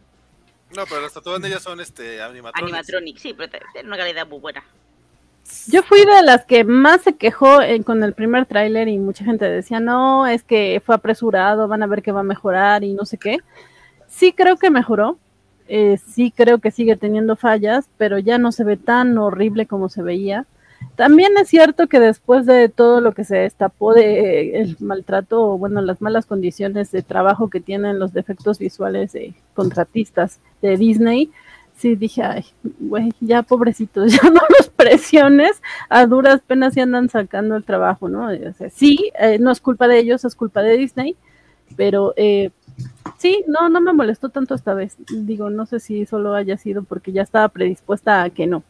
No, 0.77 0.85
pero 0.87 1.01
las 1.01 1.13
de 1.15 1.49
ellas 1.49 1.63
son 1.63 1.81
este 1.81 2.23
animatronics. 2.23 2.63
Animatronic, 2.63 3.19
sí, 3.19 3.35
pero 3.35 3.51
tiene 3.73 3.89
una 3.89 3.97
calidad 3.99 4.27
muy 4.27 4.39
buena. 4.39 4.63
Yo 5.67 5.83
fui 5.83 6.05
de 6.05 6.23
las 6.23 6.45
que 6.47 6.65
más 6.65 7.03
se 7.03 7.17
quejó 7.17 7.61
eh, 7.61 7.83
con 7.83 8.03
el 8.05 8.15
primer 8.15 8.47
tráiler 8.47 8.89
y 8.89 8.99
mucha 8.99 9.25
gente 9.25 9.45
decía, 9.45 9.81
no, 9.81 10.27
es 10.27 10.45
que 10.45 10.81
fue 10.85 10.95
apresurado, 10.95 11.69
van 11.69 11.83
a 11.83 11.87
ver 11.87 12.03
que 12.03 12.13
va 12.13 12.21
a 12.21 12.25
mejorar 12.25 12.85
y 12.85 12.95
no 12.95 13.05
sé 13.05 13.19
qué. 13.19 13.39
Sí 14.09 14.33
creo 14.33 14.57
que 14.57 14.71
mejoró, 14.71 15.19
eh, 15.75 15.97
sí 15.97 16.31
creo 16.37 16.59
que 16.59 16.71
sigue 16.71 16.97
teniendo 16.97 17.35
fallas, 17.35 17.89
pero 17.97 18.19
ya 18.19 18.37
no 18.37 18.53
se 18.53 18.63
ve 18.63 18.77
tan 18.77 19.17
horrible 19.17 19.65
como 19.65 19.89
se 19.89 20.03
veía. 20.03 20.45
También 20.97 21.33
es 21.39 21.49
cierto 21.49 21.87
que 21.87 21.99
después 21.99 22.45
de 22.45 22.69
todo 22.69 23.01
lo 23.01 23.15
que 23.15 23.25
se 23.25 23.37
destapó 23.37 23.95
de 23.95 24.51
eh, 24.51 24.61
el 24.61 24.77
maltrato, 24.81 25.43
o 25.43 25.57
bueno, 25.57 25.81
las 25.81 26.03
malas 26.03 26.27
condiciones 26.27 26.93
de 26.93 27.01
trabajo 27.01 27.49
que 27.49 27.61
tienen 27.61 27.99
los 27.99 28.13
defectos 28.13 28.59
visuales 28.59 29.13
de 29.13 29.33
contratistas 29.55 30.41
de 30.61 30.77
Disney, 30.77 31.31
sí 31.75 31.97
dije, 31.97 32.23
ay, 32.23 32.45
güey, 32.79 33.11
ya 33.21 33.43
pobrecitos, 33.43 34.13
ya 34.23 34.29
no 34.29 34.43
los 34.59 34.69
presiones, 34.69 35.63
a 35.89 36.05
duras 36.05 36.43
penas 36.47 36.75
se 36.75 36.83
andan 36.83 37.09
sacando 37.09 37.57
el 37.57 37.65
trabajo, 37.65 38.11
¿no? 38.11 38.27
O 38.27 38.53
sea, 38.53 38.69
sí, 38.69 39.11
eh, 39.19 39.39
no 39.39 39.51
es 39.51 39.63
culpa 39.63 39.89
de 39.89 40.01
ellos, 40.01 40.27
es 40.27 40.35
culpa 40.35 40.61
de 40.61 40.77
Disney, 40.77 41.17
pero 41.79 42.13
eh, 42.17 42.51
sí, 43.23 43.45
no, 43.47 43.69
no 43.69 43.81
me 43.81 43.93
molestó 43.93 44.29
tanto 44.29 44.55
esta 44.55 44.75
vez. 44.75 44.97
Digo, 45.09 45.49
no 45.49 45.65
sé 45.65 45.81
si 45.81 46.05
solo 46.05 46.35
haya 46.35 46.59
sido 46.59 46.83
porque 46.83 47.13
ya 47.13 47.23
estaba 47.23 47.49
predispuesta 47.49 48.23
a 48.23 48.31
que 48.31 48.47
no. 48.47 48.63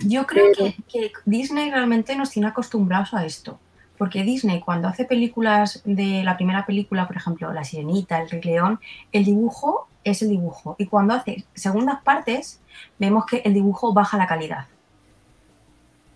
Yo 0.00 0.26
creo 0.26 0.52
que, 0.54 0.76
que 0.86 1.10
Disney 1.24 1.70
realmente 1.70 2.14
nos 2.14 2.30
tiene 2.30 2.48
acostumbrados 2.48 3.14
a 3.14 3.24
esto. 3.24 3.58
Porque 3.96 4.22
Disney, 4.22 4.60
cuando 4.60 4.88
hace 4.88 5.06
películas 5.06 5.82
de 5.86 6.22
la 6.22 6.36
primera 6.36 6.66
película, 6.66 7.06
por 7.06 7.16
ejemplo, 7.16 7.50
La 7.54 7.64
Sirenita, 7.64 8.20
El 8.20 8.28
Rey 8.28 8.42
León, 8.42 8.78
el 9.10 9.24
dibujo 9.24 9.88
es 10.04 10.20
el 10.20 10.28
dibujo. 10.28 10.76
Y 10.78 10.86
cuando 10.86 11.14
hace 11.14 11.46
segundas 11.54 12.02
partes, 12.02 12.60
vemos 12.98 13.24
que 13.24 13.38
el 13.38 13.54
dibujo 13.54 13.94
baja 13.94 14.18
la 14.18 14.26
calidad. 14.26 14.66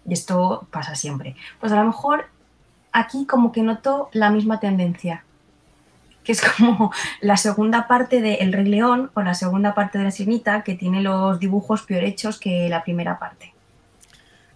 Y 0.06 0.12
esto 0.12 0.66
pasa 0.70 0.94
siempre. 0.94 1.36
Pues 1.58 1.72
a 1.72 1.76
lo 1.76 1.84
mejor 1.86 2.26
aquí 2.92 3.24
como 3.24 3.50
que 3.50 3.62
noto 3.62 4.10
la 4.12 4.30
misma 4.30 4.60
tendencia. 4.60 5.24
Que 6.24 6.32
es 6.32 6.42
como 6.42 6.92
la 7.20 7.36
segunda 7.36 7.88
parte 7.88 8.20
de 8.20 8.34
El 8.36 8.52
Rey 8.52 8.66
León 8.66 9.10
o 9.14 9.22
la 9.22 9.34
segunda 9.34 9.74
parte 9.74 9.98
de 9.98 10.04
La 10.04 10.10
Sirenita, 10.10 10.62
que 10.62 10.74
tiene 10.74 11.02
los 11.02 11.38
dibujos 11.38 11.82
peor 11.82 12.04
hechos 12.04 12.38
que 12.38 12.68
la 12.68 12.84
primera 12.84 13.18
parte. 13.18 13.54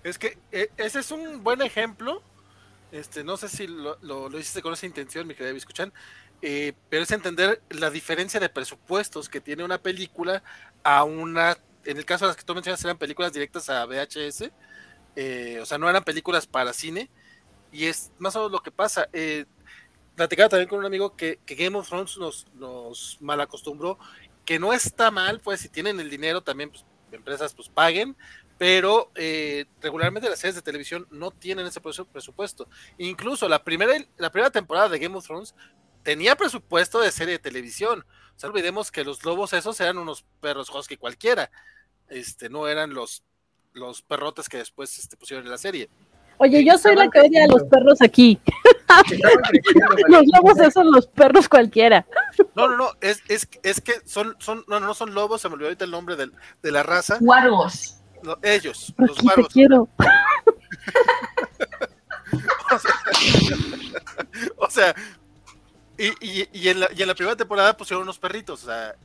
Es 0.03 0.19
que 0.19 0.37
eh, 0.53 0.71
ese 0.77 1.01
es 1.01 1.11
un 1.11 1.43
buen 1.43 1.63
ejemplo. 1.63 2.23
Este, 2.93 3.25
no 3.25 3.37
sé 3.37 3.49
si 3.49 3.67
lo, 3.67 3.99
lo, 4.03 4.39
hiciste 4.39 4.63
con 4.63 4.73
esa 4.73 4.87
intención, 4.87 5.27
mi 5.27 5.35
querida 5.35 5.57
escuchan, 5.57 5.93
eh, 6.43 6.75
pero 6.89 7.03
es 7.03 7.11
entender 7.11 7.61
la 7.71 7.91
diferencia 7.91 8.39
de 8.39 8.49
presupuestos 8.49 9.29
que 9.29 9.41
tiene 9.41 9.65
una 9.65 9.79
película 9.79 10.45
a 10.85 11.03
una, 11.03 11.57
en 11.85 11.97
el 11.97 12.05
caso 12.05 12.25
de 12.25 12.29
las 12.29 12.37
que 12.37 12.45
tú 12.45 12.55
mencionas 12.55 12.85
eran 12.85 12.99
películas 12.99 13.33
directas 13.33 13.69
a 13.69 13.85
VHS, 13.85 14.53
eh, 15.17 15.59
o 15.61 15.67
sea, 15.67 15.79
no 15.79 15.89
eran 15.89 16.05
películas 16.05 16.47
para 16.47 16.73
cine, 16.73 17.11
y 17.73 17.87
es 17.87 18.13
más 18.19 18.37
o 18.37 18.41
menos 18.41 18.53
lo 18.53 18.63
que 18.63 18.71
pasa. 18.71 19.09
Eh, 19.13 19.47
platicaba 20.15 20.49
también 20.49 20.69
con 20.69 20.79
un 20.79 20.87
amigo 20.87 21.17
que, 21.17 21.39
Game 21.47 21.77
of 21.77 21.89
Thrones 21.89 22.17
nos, 22.19 22.47
nos 22.55 23.19
mal 23.21 23.41
acostumbró, 23.41 23.99
que 24.45 24.59
no 24.59 24.73
está 24.73 25.11
mal, 25.11 25.41
pues 25.41 25.61
si 25.61 25.69
tienen 25.69 26.01
el 26.01 26.11
dinero 26.11 26.43
también, 26.43 26.71
pues 26.71 26.85
empresas 27.13 27.55
pues 27.55 27.69
paguen, 27.69 28.17
pero 28.59 29.11
eh, 29.15 29.67
regularmente 29.81 30.29
las 30.29 30.39
series 30.39 30.57
de 30.57 30.63
televisión 30.63 31.07
no 31.11 31.31
tienen 31.31 31.67
ese 31.67 31.81
presupuesto. 31.81 32.69
Incluso 32.99 33.49
la 33.49 33.65
primera, 33.65 33.93
la 34.17 34.31
primera 34.31 34.51
temporada 34.51 34.89
de 34.89 34.99
Game 34.99 35.17
of 35.17 35.27
Thrones 35.27 35.55
tenía 36.03 36.37
presupuesto 36.37 37.01
de 37.01 37.11
serie 37.11 37.35
de 37.35 37.39
televisión. 37.39 38.05
O 38.37 38.39
sea, 38.39 38.51
olvidemos 38.51 38.91
que 38.91 39.05
los 39.05 39.25
lobos 39.25 39.53
esos 39.53 39.81
eran 39.81 39.99
unos 39.99 40.25
perros 40.41 40.71
husky 40.71 40.97
cualquiera. 40.97 41.51
Este, 42.09 42.49
no 42.49 42.69
eran 42.69 42.95
los, 42.95 43.25
los 43.73 44.03
perrotes 44.03 44.49
que 44.49 44.59
después 44.59 44.99
este, 44.99 45.17
pusieron 45.17 45.45
en 45.45 45.51
la 45.51 45.59
serie. 45.59 45.89
Oye, 46.39 46.65
yo 46.65 46.77
soy 46.79 46.97
la 46.97 47.09
que 47.09 47.21
odia 47.21 47.45
a 47.45 47.49
los 47.49 47.63
perros 47.65 48.03
aquí. 48.03 48.41
los 50.09 50.27
lobos 50.27 50.59
esos, 50.59 50.75
son 50.75 50.93
los 50.93 51.07
perros 51.07 51.49
cualquiera. 51.49 52.07
No, 52.55 52.69
no, 52.69 52.77
no, 52.77 52.91
es, 53.01 53.23
es, 53.29 53.49
es 53.63 53.81
que 53.81 53.95
son, 54.05 54.37
son, 54.39 54.65
no, 54.69 54.81
no 54.81 54.95
son 54.95 55.15
lobos, 55.15 55.41
se 55.41 55.49
me 55.49 55.55
olvidó 55.55 55.69
ahorita 55.69 55.85
el 55.85 55.91
nombre 55.91 56.17
del, 56.17 56.33
de 56.63 56.73
la 56.73 56.83
raza. 56.83 57.19
Guargos. 57.21 57.99
ellos, 58.43 58.95
los 58.97 59.19
guargos. 59.21 59.49
quiero. 59.53 59.89
o 62.71 62.79
sea, 62.79 62.95
o 64.57 64.71
sea 64.71 64.95
y, 65.97 66.07
y, 66.21 66.49
y, 66.53 66.69
en 66.69 66.81
la, 66.81 66.89
y 66.95 67.03
en 67.03 67.09
la 67.09 67.15
primera 67.15 67.37
temporada 67.37 67.77
pusieron 67.77 68.03
unos 68.03 68.19
perritos, 68.19 68.65
o 68.65 68.67
sea, 68.67 68.97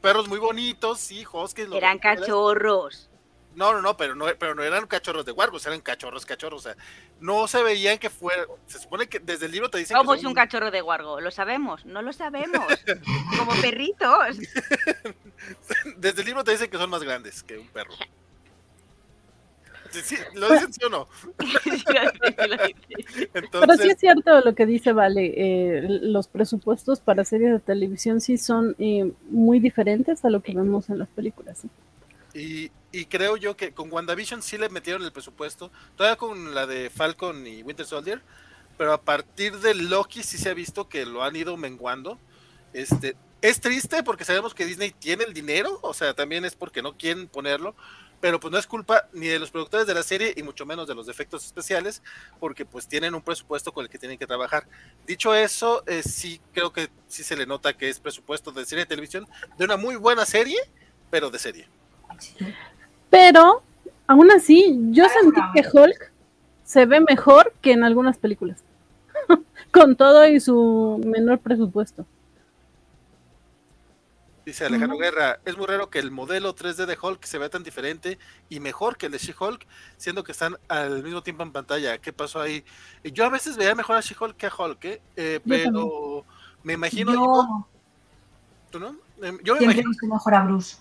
perros 0.00 0.28
muy 0.28 0.38
bonitos, 0.38 0.98
sí, 0.98 1.24
que 1.54 1.68
Eran 1.72 1.98
cachorros. 1.98 3.10
No, 3.54 3.72
no, 3.72 3.82
no, 3.82 3.96
pero 3.96 4.14
no, 4.14 4.26
pero 4.38 4.54
no 4.54 4.62
eran 4.62 4.86
cachorros 4.86 5.24
de 5.24 5.32
guargos, 5.32 5.66
eran 5.66 5.80
cachorros, 5.80 6.24
cachorros, 6.24 6.66
o 6.66 6.68
sea, 6.68 6.76
no 7.20 7.48
se 7.48 7.62
veían 7.62 7.98
que 7.98 8.08
fuera, 8.08 8.44
se 8.66 8.78
supone 8.78 9.08
que 9.08 9.18
desde 9.18 9.46
el 9.46 9.52
libro 9.52 9.68
te 9.68 9.78
dicen 9.78 9.96
¿Cómo 9.96 10.14
es 10.14 10.24
un 10.24 10.34
cachorro 10.34 10.70
de 10.70 10.80
guargo? 10.80 11.20
¿Lo 11.20 11.30
sabemos? 11.30 11.84
No 11.84 12.00
lo 12.00 12.12
sabemos. 12.12 12.64
Como 13.38 13.52
perritos. 13.60 14.38
desde 15.96 16.20
el 16.20 16.26
libro 16.26 16.44
te 16.44 16.52
dicen 16.52 16.70
que 16.70 16.78
son 16.78 16.90
más 16.90 17.02
grandes 17.02 17.42
que 17.42 17.58
un 17.58 17.68
perro. 17.68 17.94
Sí, 19.90 20.14
¿Lo 20.34 20.52
dicen 20.52 20.72
sí 20.72 20.84
o 20.84 20.88
no? 20.88 21.08
Pero 23.32 23.76
sí 23.76 23.88
es 23.88 23.98
cierto 23.98 24.40
lo 24.40 24.54
que 24.54 24.66
dice 24.66 24.92
Vale, 24.92 25.34
eh, 25.36 25.82
los 25.88 26.28
presupuestos 26.28 27.00
para 27.00 27.24
series 27.24 27.52
de 27.52 27.58
televisión 27.58 28.20
sí 28.20 28.38
son 28.38 28.76
eh, 28.78 29.10
muy 29.28 29.58
diferentes 29.58 30.24
a 30.24 30.30
lo 30.30 30.42
que 30.42 30.54
vemos 30.54 30.90
en 30.90 31.00
las 31.00 31.08
películas. 31.08 31.62
Y, 32.34 32.70
y, 32.92 33.06
creo 33.06 33.36
yo 33.36 33.56
que 33.56 33.72
con 33.72 33.92
WandaVision 33.92 34.42
sí 34.42 34.58
le 34.58 34.68
metieron 34.68 35.02
el 35.02 35.12
presupuesto, 35.12 35.70
todavía 35.96 36.16
con 36.16 36.54
la 36.54 36.66
de 36.66 36.90
Falcon 36.90 37.46
y 37.46 37.62
Winter 37.62 37.86
Soldier, 37.86 38.22
pero 38.76 38.92
a 38.92 39.02
partir 39.02 39.58
de 39.58 39.74
Loki 39.74 40.22
sí 40.22 40.38
se 40.38 40.50
ha 40.50 40.54
visto 40.54 40.88
que 40.88 41.04
lo 41.04 41.22
han 41.22 41.36
ido 41.36 41.56
menguando. 41.56 42.18
Este, 42.72 43.16
es 43.42 43.60
triste 43.60 44.02
porque 44.02 44.24
sabemos 44.24 44.54
que 44.54 44.64
Disney 44.64 44.90
tiene 44.90 45.24
el 45.24 45.34
dinero, 45.34 45.78
o 45.82 45.94
sea, 45.94 46.14
también 46.14 46.44
es 46.44 46.54
porque 46.54 46.82
no 46.82 46.96
quieren 46.96 47.28
ponerlo, 47.28 47.74
pero 48.20 48.38
pues 48.38 48.52
no 48.52 48.58
es 48.58 48.66
culpa 48.66 49.08
ni 49.12 49.26
de 49.26 49.38
los 49.38 49.50
productores 49.50 49.86
de 49.86 49.94
la 49.94 50.02
serie 50.02 50.34
y 50.36 50.42
mucho 50.42 50.66
menos 50.66 50.86
de 50.86 50.94
los 50.94 51.08
efectos 51.08 51.44
especiales, 51.44 52.02
porque 52.38 52.64
pues 52.64 52.86
tienen 52.86 53.14
un 53.14 53.22
presupuesto 53.22 53.72
con 53.72 53.84
el 53.84 53.90
que 53.90 53.98
tienen 53.98 54.18
que 54.18 54.26
trabajar. 54.26 54.66
Dicho 55.06 55.34
eso, 55.34 55.82
eh, 55.86 56.02
sí 56.02 56.40
creo 56.52 56.72
que 56.72 56.90
sí 57.08 57.22
se 57.22 57.36
le 57.36 57.46
nota 57.46 57.76
que 57.76 57.88
es 57.88 57.98
presupuesto 57.98 58.52
de 58.52 58.66
serie 58.66 58.84
de 58.84 58.88
televisión, 58.88 59.26
de 59.56 59.64
una 59.64 59.76
muy 59.76 59.96
buena 59.96 60.26
serie, 60.26 60.58
pero 61.10 61.30
de 61.30 61.38
serie. 61.38 61.68
Pero, 63.10 63.62
aún 64.06 64.30
así, 64.30 64.78
yo 64.90 65.04
sentí 65.08 65.40
que 65.54 65.68
Hulk 65.68 66.12
se 66.64 66.86
ve 66.86 67.00
mejor 67.00 67.52
que 67.60 67.72
en 67.72 67.82
algunas 67.82 68.16
películas, 68.16 68.62
con 69.72 69.96
todo 69.96 70.26
y 70.26 70.38
su 70.40 71.00
menor 71.04 71.40
presupuesto. 71.40 72.06
Dice 74.46 74.64
Alejandro 74.64 74.96
Guerra, 74.96 75.38
es 75.44 75.56
muy 75.56 75.66
raro 75.66 75.90
que 75.90 75.98
el 75.98 76.10
modelo 76.10 76.54
3D 76.54 76.86
de 76.86 76.98
Hulk 77.00 77.24
se 77.24 77.38
vea 77.38 77.50
tan 77.50 77.62
diferente 77.62 78.18
y 78.48 78.58
mejor 78.58 78.96
que 78.96 79.06
el 79.06 79.12
de 79.12 79.18
She-Hulk, 79.18 79.66
siendo 79.96 80.24
que 80.24 80.32
están 80.32 80.56
al 80.68 81.02
mismo 81.02 81.22
tiempo 81.22 81.42
en 81.42 81.52
pantalla. 81.52 81.98
¿Qué 81.98 82.12
pasó 82.12 82.40
ahí? 82.40 82.64
Yo 83.04 83.26
a 83.26 83.28
veces 83.28 83.56
veía 83.56 83.74
mejor 83.74 83.96
a 83.96 84.00
She-Hulk 84.00 84.36
que 84.36 84.46
a 84.46 84.52
Hulk, 84.56 84.84
¿eh? 84.86 85.02
eh 85.16 85.40
pero 85.46 86.24
me 86.62 86.72
imagino... 86.72 87.12
Yo, 87.12 87.66
¿Tú 88.70 88.80
no? 88.80 88.96
Em, 89.22 89.38
yo 89.42 89.56
me 89.56 89.64
imagino 89.64 89.90
que 90.00 90.06
mejor 90.06 90.34
a 90.34 90.42
Bruce. 90.44 90.78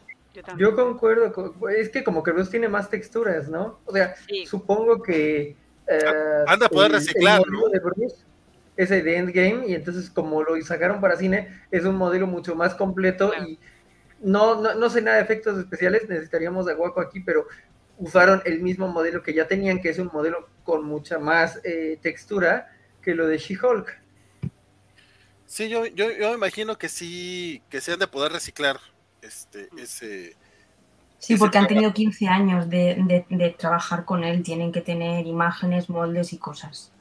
Yo, 0.58 0.76
concuerdo, 0.76 1.34
es 1.70 1.90
que 1.90 2.04
como 2.04 2.24
que 2.24 2.32
Bruce 2.32 2.52
tiene 2.52 2.68
más 2.68 2.90
texturas, 2.90 3.50
¿no? 3.50 3.80
O 3.86 3.94
sea, 3.94 4.16
supongo 4.46 5.02
que... 5.02 5.56
Uh, 5.88 6.48
Anda 6.48 6.68
a 6.68 6.70
poder 6.70 6.92
reciclar, 6.92 7.42
¿no? 7.48 7.62
ese 8.80 9.02
de 9.02 9.18
Endgame 9.18 9.68
y 9.68 9.76
entonces 9.76 10.10
como 10.10 10.42
lo 10.42 10.60
sacaron 10.62 11.02
para 11.02 11.18
cine 11.18 11.64
es 11.70 11.84
un 11.84 11.98
modelo 11.98 12.28
mucho 12.28 12.56
más 12.56 12.76
completo 12.76 13.34
y 13.34 13.60
no, 14.22 14.62
no, 14.74 14.90
sé 14.90 15.02
nada 15.02 15.18
de 15.18 15.24
efectos 15.24 15.58
especiales, 15.58 16.08
necesitaríamos 16.08 16.66
de 16.66 16.76
Guaco 16.76 17.02
aquí, 17.02 17.20
pero 17.20 17.46
usaron 17.98 18.42
el 18.46 18.62
mismo 18.62 18.88
modelo 18.88 19.22
que 19.22 19.34
ya 19.34 19.48
tenían, 19.48 19.82
que 19.82 19.90
es 19.90 20.00
un 20.00 20.10
modelo 20.14 20.48
con 20.64 20.86
mucha 20.86 21.20
más 21.20 21.60
eh, 21.64 22.00
textura 22.02 22.72
que 23.02 23.16
lo 23.16 23.28
de 23.28 23.38
She-Hulk. 23.38 23.98
Sí, 25.46 25.68
yo, 25.68 25.86
yo, 25.86 26.08
me 26.08 26.34
imagino 26.36 26.78
que 26.78 26.90
sí, 26.90 27.62
que 27.70 27.82
se 27.82 27.94
han 27.94 28.00
de 28.00 28.08
poder 28.08 28.32
reciclar 28.32 28.80
este, 29.22 29.70
ese... 29.78 30.36
Sí, 31.18 31.36
porque 31.36 31.58
han 31.58 31.68
tenido 31.68 31.94
15 31.94 32.28
años 32.28 32.70
de, 32.70 33.26
de 33.30 33.50
trabajar 33.50 34.06
con 34.06 34.24
él, 34.24 34.42
tienen 34.42 34.72
que 34.72 34.80
tener 34.80 35.28
imágenes, 35.28 35.90
moldes 35.90 36.32
y 36.32 36.38
cosas. 36.38 36.94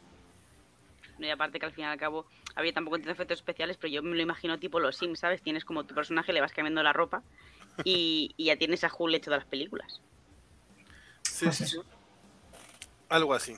Y 1.19 1.29
aparte 1.31 1.59
que 1.59 1.66
al 1.66 1.73
fin 1.73 1.85
y 1.85 1.87
al 1.87 1.99
cabo 1.99 2.27
había 2.55 2.73
tampoco 2.73 2.97
efectos 2.97 3.39
especiales, 3.39 3.77
pero 3.77 3.93
yo 3.93 4.03
me 4.03 4.16
lo 4.16 4.23
imagino 4.23 4.59
tipo 4.59 4.81
los 4.81 4.97
Sims, 4.97 5.21
¿sabes? 5.21 5.43
Tienes 5.43 5.64
como 5.64 5.85
tu 5.85 5.95
personaje, 5.95 6.33
le 6.33 6.41
vas 6.41 6.53
cambiando 6.53 6.83
la 6.83 6.93
ropa 6.93 7.23
y, 7.85 8.35
ya 8.39 8.57
tienes 8.57 8.85
a 8.85 8.91
Hulk 8.97 9.14
hecho 9.14 9.31
de 9.31 9.37
las 9.37 9.47
películas. 9.47 10.01
Sí, 11.23 11.45
pues 11.45 11.57
sí, 11.57 11.79
Algo 13.09 13.35
así. 13.35 13.55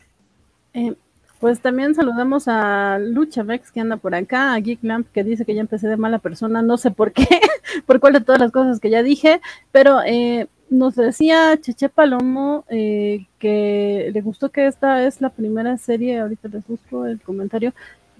Eh, 0.75 0.95
pues 1.41 1.61
también 1.61 1.95
saludamos 1.95 2.49
a 2.49 2.99
Lucha 2.99 3.43
Vex 3.43 3.73
que 3.73 3.81
anda 3.81 3.97
por 3.97 4.15
acá, 4.15 4.53
a 4.53 4.61
Geek 4.61 4.81
Lamp 4.83 5.09
que 5.11 5.25
dice 5.25 5.47
que 5.47 5.55
ya 5.55 5.63
empecé 5.63 5.89
de 5.89 5.97
mala 5.97 6.19
persona, 6.19 6.61
no 6.61 6.77
sé 6.77 6.91
por 6.91 7.13
qué, 7.13 7.27
por 7.87 7.99
cuál 7.99 8.13
de 8.13 8.21
todas 8.21 8.41
las 8.41 8.53
cosas 8.53 8.79
que 8.79 8.91
ya 8.91 9.03
dije, 9.03 9.41
pero 9.73 10.03
eh, 10.03 10.49
nos 10.69 10.95
decía 10.97 11.59
Cheche 11.59 11.89
Palomo 11.89 12.65
eh, 12.69 13.27
que 13.39 14.11
le 14.13 14.21
gustó 14.21 14.51
que 14.51 14.67
esta 14.67 15.03
es 15.03 15.23
la 15.23 15.31
primera 15.31 15.79
serie, 15.79 16.21
ahorita 16.21 16.49
les 16.49 16.67
busco 16.67 17.07
el 17.07 17.21
comentario, 17.23 17.73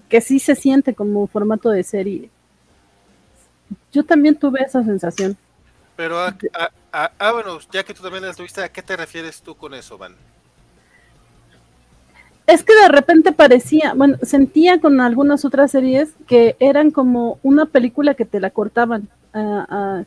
que 0.09 0.19
sí 0.19 0.39
se 0.39 0.55
siente 0.55 0.95
como 0.95 1.27
formato 1.27 1.69
de 1.69 1.83
serie. 1.83 2.29
Yo 3.93 4.03
también 4.03 4.35
tuve 4.35 4.61
esa 4.61 4.83
sensación. 4.83 5.37
Pero, 5.95 6.17
ah, 6.19 7.31
bueno, 7.31 7.59
ya 7.71 7.83
que 7.83 7.93
tú 7.93 8.01
también 8.01 8.25
la 8.25 8.33
tuviste, 8.33 8.63
¿a 8.63 8.69
qué 8.69 8.81
te 8.81 8.97
refieres 8.97 9.41
tú 9.41 9.55
con 9.55 9.73
eso, 9.73 9.97
Van? 9.97 10.15
Es 12.51 12.63
que 12.63 12.73
de 12.75 12.89
repente 12.89 13.31
parecía, 13.31 13.93
bueno, 13.93 14.17
sentía 14.23 14.81
con 14.81 14.99
algunas 14.99 15.45
otras 15.45 15.71
series 15.71 16.13
que 16.27 16.57
eran 16.59 16.91
como 16.91 17.39
una 17.43 17.65
película 17.65 18.13
que 18.13 18.25
te 18.25 18.41
la 18.41 18.49
cortaban 18.49 19.07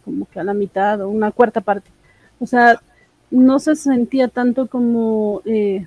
como 0.04 0.26
que 0.30 0.40
a 0.40 0.44
la 0.44 0.52
mitad 0.52 1.00
o 1.00 1.08
una 1.08 1.30
cuarta 1.30 1.62
parte 1.62 1.90
O 2.38 2.46
sea, 2.46 2.82
no 3.30 3.58
se 3.58 3.74
sentía 3.74 4.28
tanto 4.28 4.66
como... 4.66 5.40
Eh, 5.46 5.86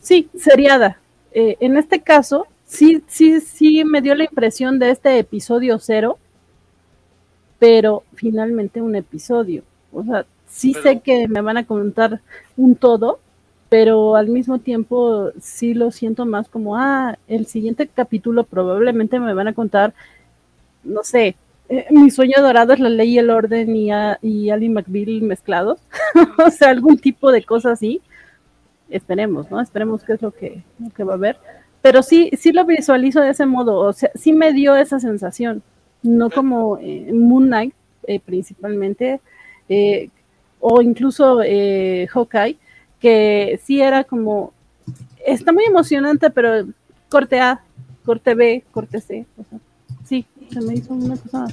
sí, 0.00 0.30
seriada. 0.38 0.98
Eh, 1.32 1.58
en 1.60 1.76
este 1.76 2.00
caso, 2.00 2.46
sí, 2.64 3.02
sí, 3.06 3.42
sí 3.42 3.84
me 3.84 4.00
dio 4.00 4.14
la 4.14 4.24
impresión 4.24 4.78
de 4.78 4.90
este 4.90 5.18
episodio 5.18 5.78
cero, 5.78 6.18
pero 7.58 8.04
finalmente 8.14 8.80
un 8.80 8.96
episodio. 8.96 9.64
O 9.92 10.02
sea, 10.02 10.24
sí 10.48 10.72
sé 10.72 11.00
que 11.00 11.28
me 11.28 11.42
van 11.42 11.58
a 11.58 11.66
contar 11.66 12.22
un 12.56 12.74
todo, 12.74 13.18
pero 13.74 14.14
al 14.14 14.28
mismo 14.28 14.60
tiempo 14.60 15.32
sí 15.40 15.74
lo 15.74 15.90
siento 15.90 16.26
más 16.26 16.48
como, 16.48 16.76
ah, 16.76 17.18
el 17.26 17.46
siguiente 17.46 17.88
capítulo 17.88 18.44
probablemente 18.44 19.18
me 19.18 19.34
van 19.34 19.48
a 19.48 19.52
contar, 19.52 19.92
no 20.84 21.02
sé, 21.02 21.34
eh, 21.68 21.86
mi 21.90 22.08
sueño 22.12 22.40
dorado 22.40 22.72
es 22.72 22.78
la 22.78 22.88
ley 22.88 23.14
y 23.14 23.18
el 23.18 23.30
orden 23.30 23.74
y, 23.74 23.90
y 24.22 24.50
Ali 24.50 24.68
McBeal 24.68 25.22
mezclados, 25.22 25.80
o 26.46 26.50
sea, 26.52 26.70
algún 26.70 26.98
tipo 26.98 27.32
de 27.32 27.42
cosa 27.42 27.72
así. 27.72 28.00
Esperemos, 28.90 29.50
¿no? 29.50 29.60
Esperemos 29.60 30.04
qué 30.04 30.12
es 30.12 30.22
lo 30.22 30.30
que, 30.30 30.62
que 30.94 31.02
va 31.02 31.14
a 31.14 31.16
haber. 31.16 31.36
Pero 31.82 32.04
sí, 32.04 32.30
sí 32.38 32.52
lo 32.52 32.64
visualizo 32.64 33.22
de 33.22 33.30
ese 33.30 33.44
modo, 33.44 33.80
o 33.80 33.92
sea, 33.92 34.12
sí 34.14 34.32
me 34.32 34.52
dio 34.52 34.76
esa 34.76 35.00
sensación, 35.00 35.64
no 36.00 36.30
como 36.30 36.78
eh, 36.78 37.10
Moon 37.12 37.46
Knight 37.46 37.74
eh, 38.06 38.20
principalmente, 38.20 39.20
o 40.60 40.80
incluso 40.80 41.40
Hawkeye, 41.40 42.58
que 43.04 43.60
sí 43.62 43.82
era 43.82 44.02
como, 44.02 44.54
está 45.26 45.52
muy 45.52 45.64
emocionante, 45.64 46.30
pero 46.30 46.66
corte 47.10 47.38
A, 47.38 47.62
corte 48.02 48.34
B, 48.34 48.64
corte 48.72 48.98
C. 48.98 49.26
Sí, 50.08 50.24
se 50.50 50.62
me 50.62 50.72
hizo 50.72 50.94
una 50.94 51.14
cosa. 51.18 51.48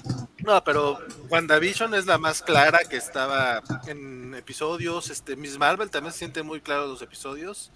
No, 0.46 0.64
pero 0.64 0.98
WandaVision 1.30 1.94
es 1.94 2.06
la 2.06 2.18
más 2.18 2.42
clara 2.42 2.80
que 2.90 2.96
estaba 2.96 3.62
en 3.86 4.34
episodios. 4.34 5.10
Este, 5.10 5.36
Miss 5.36 5.58
Marvel 5.58 5.90
también 5.90 6.14
se 6.14 6.20
siente 6.20 6.42
muy 6.42 6.62
claro 6.62 6.88
los 6.88 7.02
episodios. 7.02 7.70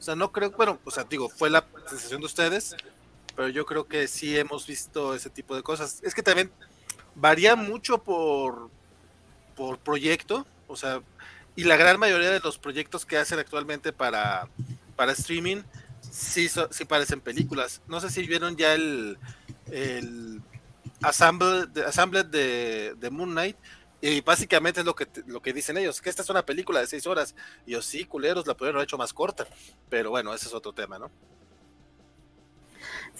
O 0.00 0.02
sea, 0.02 0.16
no 0.16 0.32
creo, 0.32 0.50
bueno, 0.50 0.80
o 0.84 0.90
sea, 0.90 1.04
digo, 1.04 1.28
fue 1.28 1.50
la 1.50 1.64
sensación 1.88 2.22
de 2.22 2.26
ustedes, 2.26 2.74
pero 3.36 3.48
yo 3.48 3.64
creo 3.64 3.86
que 3.86 4.08
sí 4.08 4.36
hemos 4.36 4.66
visto 4.66 5.14
ese 5.14 5.30
tipo 5.30 5.54
de 5.54 5.62
cosas. 5.62 6.00
Es 6.02 6.16
que 6.16 6.24
también 6.24 6.50
varía 7.14 7.54
mucho 7.54 7.98
por, 7.98 8.70
por 9.54 9.78
proyecto. 9.78 10.44
O 10.66 10.74
sea, 10.74 11.00
y 11.60 11.64
la 11.64 11.76
gran 11.76 12.00
mayoría 12.00 12.30
de 12.30 12.40
los 12.40 12.56
proyectos 12.56 13.04
que 13.04 13.18
hacen 13.18 13.38
actualmente 13.38 13.92
para, 13.92 14.48
para 14.96 15.12
streaming 15.12 15.58
sí, 16.10 16.48
sí 16.48 16.84
parecen 16.86 17.20
películas. 17.20 17.82
No 17.86 18.00
sé 18.00 18.08
si 18.08 18.26
vieron 18.26 18.56
ya 18.56 18.72
el, 18.72 19.18
el 19.70 20.40
Assemble, 21.02 21.66
de, 22.24 22.94
de, 22.98 23.10
Moon 23.10 23.32
Knight. 23.32 23.58
Y 24.00 24.22
básicamente 24.22 24.80
es 24.80 24.86
lo 24.86 24.94
que, 24.94 25.06
lo 25.26 25.42
que 25.42 25.52
dicen 25.52 25.76
ellos, 25.76 26.00
que 26.00 26.08
esta 26.08 26.22
es 26.22 26.30
una 26.30 26.46
película 26.46 26.80
de 26.80 26.86
seis 26.86 27.06
horas. 27.06 27.34
Y 27.66 27.72
yo 27.72 27.82
sí, 27.82 28.06
culeros, 28.06 28.46
la 28.46 28.54
pudieron 28.54 28.76
haber 28.78 28.86
hecho 28.86 28.96
más 28.96 29.12
corta. 29.12 29.46
Pero 29.90 30.08
bueno, 30.08 30.32
ese 30.32 30.46
es 30.46 30.54
otro 30.54 30.72
tema, 30.72 30.98
¿no? 30.98 31.10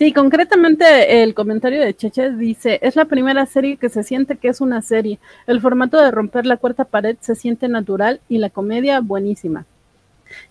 Sí, 0.00 0.14
concretamente 0.14 1.22
el 1.22 1.34
comentario 1.34 1.78
de 1.78 1.92
Cheche 1.92 2.30
dice, 2.30 2.78
es 2.80 2.96
la 2.96 3.04
primera 3.04 3.44
serie 3.44 3.76
que 3.76 3.90
se 3.90 4.02
siente 4.02 4.38
que 4.38 4.48
es 4.48 4.62
una 4.62 4.80
serie. 4.80 5.18
El 5.46 5.60
formato 5.60 6.00
de 6.00 6.10
romper 6.10 6.46
la 6.46 6.56
cuarta 6.56 6.86
pared 6.86 7.18
se 7.20 7.34
siente 7.34 7.68
natural 7.68 8.22
y 8.26 8.38
la 8.38 8.48
comedia 8.48 9.00
buenísima. 9.00 9.66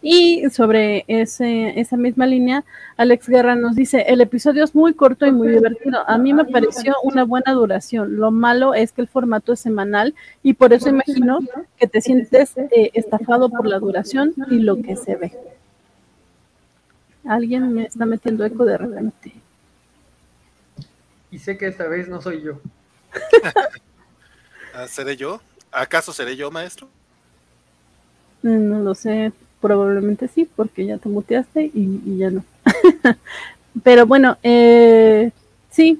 Y 0.04 0.48
sobre 0.52 1.04
ese, 1.08 1.80
esa 1.80 1.98
misma 1.98 2.28
línea, 2.28 2.64
Alex 2.96 3.28
Guerra 3.28 3.56
nos 3.56 3.76
dice, 3.76 4.06
el 4.08 4.22
episodio 4.22 4.64
es 4.64 4.76
muy 4.76 4.94
corto 4.94 5.26
y 5.26 5.32
muy 5.32 5.48
divertido. 5.48 6.08
A 6.08 6.20
mí 6.20 6.32
me 6.32 6.46
pareció 6.46 6.94
una 7.02 7.24
buena 7.24 7.54
duración. 7.54 8.18
Lo 8.18 8.30
malo 8.30 8.76
es 8.76 8.92
que 8.92 9.02
el 9.02 9.08
formato 9.08 9.54
es 9.54 9.60
semanal 9.62 10.14
y 10.44 10.54
por 10.54 10.74
eso 10.74 10.90
imagino 10.90 11.40
que 11.76 11.88
te 11.88 12.02
sientes 12.02 12.56
eh, 12.56 12.92
estafado 12.94 13.50
por 13.50 13.66
la 13.66 13.80
duración 13.80 14.32
y 14.52 14.60
lo 14.60 14.80
que 14.80 14.96
se 14.96 15.16
ve. 15.16 15.32
Alguien 17.26 17.74
me 17.74 17.84
está 17.84 18.06
metiendo 18.06 18.46
eco 18.46 18.66
de 18.66 18.78
repente. 18.78 19.39
Y 21.32 21.40
sé 21.40 21.58
que 21.58 21.68
esta 21.68 21.88
vez 21.88 22.08
no 22.08 22.22
soy 22.22 22.42
yo. 22.42 22.60
Ah, 24.72 24.88
¿Seré 24.88 25.18
yo? 25.18 25.42
¿Acaso 25.72 26.14
seré 26.14 26.36
yo, 26.36 26.52
maestro? 26.52 26.88
No 28.44 28.80
lo 28.80 28.94
sé, 28.94 29.32
probablemente 29.60 30.28
sí, 30.28 30.48
porque 30.56 30.86
ya 30.86 30.98
te 31.00 31.10
muteaste 31.10 31.72
y, 31.74 32.18
ya 32.18 32.30
no. 32.30 32.46
Pero 33.84 34.06
bueno, 34.06 34.38
eh, 34.44 35.32
sí, 35.70 36.00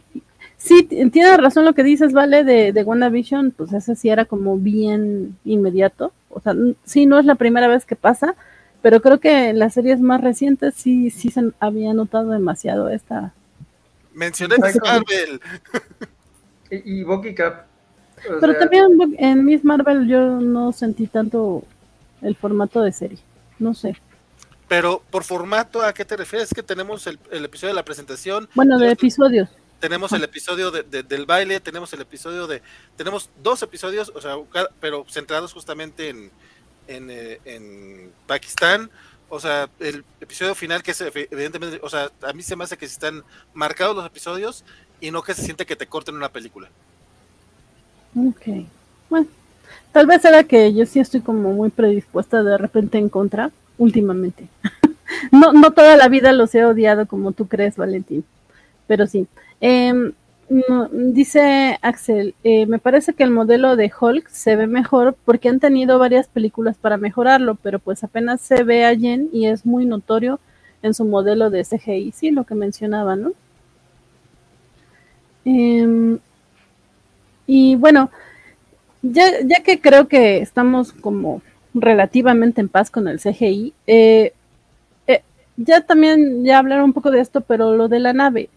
sí, 0.58 0.84
tiene 0.84 1.36
razón 1.38 1.66
lo 1.66 1.74
que 1.74 1.84
dices, 1.84 2.14
¿vale? 2.14 2.44
De, 2.44 2.72
de 2.72 2.84
WandaVision, 2.84 3.52
pues 3.52 3.74
ese 3.74 3.96
sí 3.96 4.10
era 4.10 4.26
como 4.26 4.58
bien 4.58 5.38
inmediato. 5.46 6.14
O 6.30 6.40
sea, 6.40 6.54
sí, 6.86 7.06
no 7.06 7.20
es 7.20 7.26
la 7.26 7.36
primera 7.36 7.68
vez 7.68 7.86
que 7.86 7.96
pasa, 7.96 8.36
pero 8.82 9.02
creo 9.02 9.20
que 9.20 9.50
en 9.50 9.60
las 9.60 9.74
series 9.74 10.00
más 10.00 10.22
recientes 10.22 10.76
sí, 10.76 11.10
sí 11.10 11.32
se 11.32 11.52
había 11.60 11.94
notado 11.94 12.32
demasiado 12.32 12.90
esta. 12.90 13.34
Mencioné 14.20 14.58
Miss 14.58 14.78
Marvel. 14.84 15.40
y, 16.70 17.04
Bucky 17.04 17.34
Cap. 17.34 17.68
Pero 18.42 18.58
también 18.58 19.16
en 19.18 19.46
Miss 19.46 19.64
Marvel 19.64 20.10
yo 20.10 20.42
no 20.42 20.74
sentí 20.74 21.08
tanto 21.08 21.64
el 22.22 22.36
formato 22.36 22.82
de 22.82 22.92
serie. 22.92 23.20
No 23.60 23.74
sé. 23.74 23.96
Pero 24.68 25.02
por 25.10 25.24
formato, 25.24 25.82
¿a 25.82 25.94
qué 25.94 26.04
te 26.04 26.18
refieres? 26.18 26.54
Que 26.54 26.62
tenemos 26.62 27.08
el, 27.08 27.18
episodio 27.32 27.70
de 27.70 27.76
la 27.76 27.86
presentación. 27.86 28.50
Bueno, 28.56 28.78
de 28.78 28.92
episodios. 28.92 29.50
Tenemos 29.80 30.12
el 30.12 30.24
episodio 30.26 30.70
del 30.70 31.26
baile, 31.26 31.62
tenemos 31.62 31.94
el 31.94 32.02
episodio 32.02 32.46
de. 32.46 32.62
Tenemos 32.98 33.30
dos 33.42 33.64
episodios, 33.64 34.12
o 34.14 34.20
sea, 34.20 34.36
pero 34.82 35.06
centrados 35.08 35.54
justamente 35.54 36.10
en, 36.10 36.30
eh, 36.90 37.40
en, 37.46 38.12
Pakistán. 38.28 38.92
O 39.30 39.40
sea, 39.40 39.70
el 39.80 40.04
episodio 40.20 40.56
final 40.56 40.82
que 40.82 40.92
es 40.92 41.02
evidentemente, 41.02 41.80
o 41.84 41.90
sea, 41.90 42.10
a 42.24 42.34
mí 42.34 42.42
se 42.42 42.56
me 42.56 42.64
hace 42.64 42.78
que 42.78 42.86
están 42.86 43.24
marcados 43.54 43.96
los 43.96 44.06
episodios 44.06 44.64
y 45.00 45.12
no 45.12 45.22
que 45.22 45.34
se 45.34 45.44
siente 45.44 45.66
que 45.66 45.76
te 45.76 45.88
corten 45.88 46.16
una 46.16 46.30
película. 46.30 46.68
Ok. 48.16 48.66
Bueno, 49.10 49.28
tal 49.92 50.08
vez 50.08 50.26
era 50.26 50.44
que 50.44 50.74
yo 50.74 50.86
sí 50.86 51.00
estoy 51.00 51.22
como 51.22 51.54
muy 51.54 51.70
predispuesta 51.70 52.44
de 52.44 52.58
repente 52.58 52.98
en 52.98 53.10
contra 53.10 53.52
últimamente. 53.78 54.48
no, 55.32 55.54
no 55.54 55.72
toda 55.72 55.96
la 55.96 56.08
vida 56.08 56.32
los 56.34 56.54
he 56.56 56.66
odiado 56.66 57.06
como 57.06 57.32
tú 57.32 57.48
crees, 57.48 57.76
Valentín. 57.76 58.26
Pero 58.88 59.06
sí. 59.06 59.28
Eh, 59.62 60.12
dice 60.92 61.78
Axel, 61.82 62.34
eh, 62.44 62.66
me 62.66 62.80
parece 62.80 63.14
que 63.14 63.24
el 63.24 63.32
modelo 63.32 63.76
de 63.76 63.92
Hulk 64.00 64.28
se 64.30 64.56
ve 64.56 64.68
mejor 64.68 65.16
porque 65.26 65.50
han 65.50 65.60
tenido 65.60 66.00
varias 66.00 66.28
películas 66.28 66.78
para 66.78 66.98
mejorarlo, 66.98 67.56
pero 67.56 67.80
pues 67.80 68.04
apenas 68.04 68.42
se 68.42 68.64
ve 68.64 68.86
a 68.86 68.96
Jen 68.96 69.30
y 69.32 69.46
es 69.48 69.66
muy 69.66 69.86
notorio 69.86 70.40
en 70.82 70.94
su 70.94 71.06
modelo 71.06 71.50
de 71.50 71.64
CGI, 71.64 72.12
sí, 72.14 72.32
lo 72.32 72.46
que 72.46 72.56
mencionaba, 72.56 73.16
¿no? 73.16 73.34
Em, 75.46 76.20
y 77.48 77.76
bueno, 77.76 78.10
ya, 79.02 79.26
ya, 79.46 79.64
que 79.64 79.82
creo 79.82 80.08
que 80.08 80.40
estamos 80.40 80.94
como 80.94 81.42
relativamente 81.74 82.62
en 82.62 82.70
paz 82.70 82.92
con 82.92 83.08
el 83.08 83.20
CGI, 83.20 83.74
eh, 83.88 84.34
eh, 85.08 85.24
ya 85.58 85.82
también 85.82 86.44
ya 86.46 86.60
hablaron 86.60 86.86
un 86.86 86.94
poco 86.94 87.12
de 87.12 87.22
esto, 87.22 87.42
pero 87.42 87.76
lo 87.76 87.88
de 87.88 88.00
la 88.00 88.14
nave, 88.14 88.50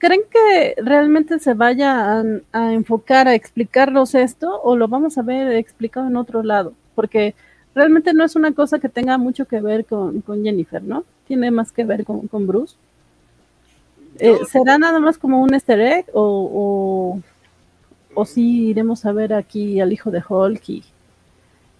¿Creen 0.00 0.22
que 0.30 0.76
realmente 0.82 1.38
se 1.40 1.52
vaya 1.52 2.22
a, 2.52 2.72
enfocar 2.72 3.28
a 3.28 3.34
explicarnos 3.34 4.14
esto 4.14 4.58
o 4.62 4.74
lo 4.74 4.88
vamos 4.88 5.18
a 5.18 5.22
ver 5.22 5.52
explicado 5.52 6.06
en 6.06 6.16
otro 6.16 6.42
lado? 6.42 6.72
Porque 6.94 7.34
realmente 7.74 8.14
no 8.14 8.24
es 8.24 8.34
una 8.34 8.52
cosa 8.52 8.78
que 8.78 8.88
tenga 8.88 9.18
mucho 9.18 9.44
que 9.44 9.60
ver 9.60 9.84
con, 9.84 10.22
Jennifer, 10.42 10.82
¿no? 10.82 11.04
Tiene 11.26 11.50
más 11.50 11.70
que 11.70 11.84
ver 11.84 12.06
con, 12.06 12.46
Bruce. 12.46 12.76
Eh, 14.18 14.38
¿Será 14.50 14.78
nada 14.78 15.00
más 15.00 15.18
como 15.18 15.42
un 15.42 15.52
easter 15.52 15.78
egg 15.78 16.06
o, 16.14 17.20
o, 18.14 18.24
sí 18.24 18.68
iremos 18.68 19.04
a 19.04 19.12
ver 19.12 19.34
aquí 19.34 19.82
al 19.82 19.92
hijo 19.92 20.10
de 20.10 20.22
Hulk 20.26 20.66
y, 20.66 20.84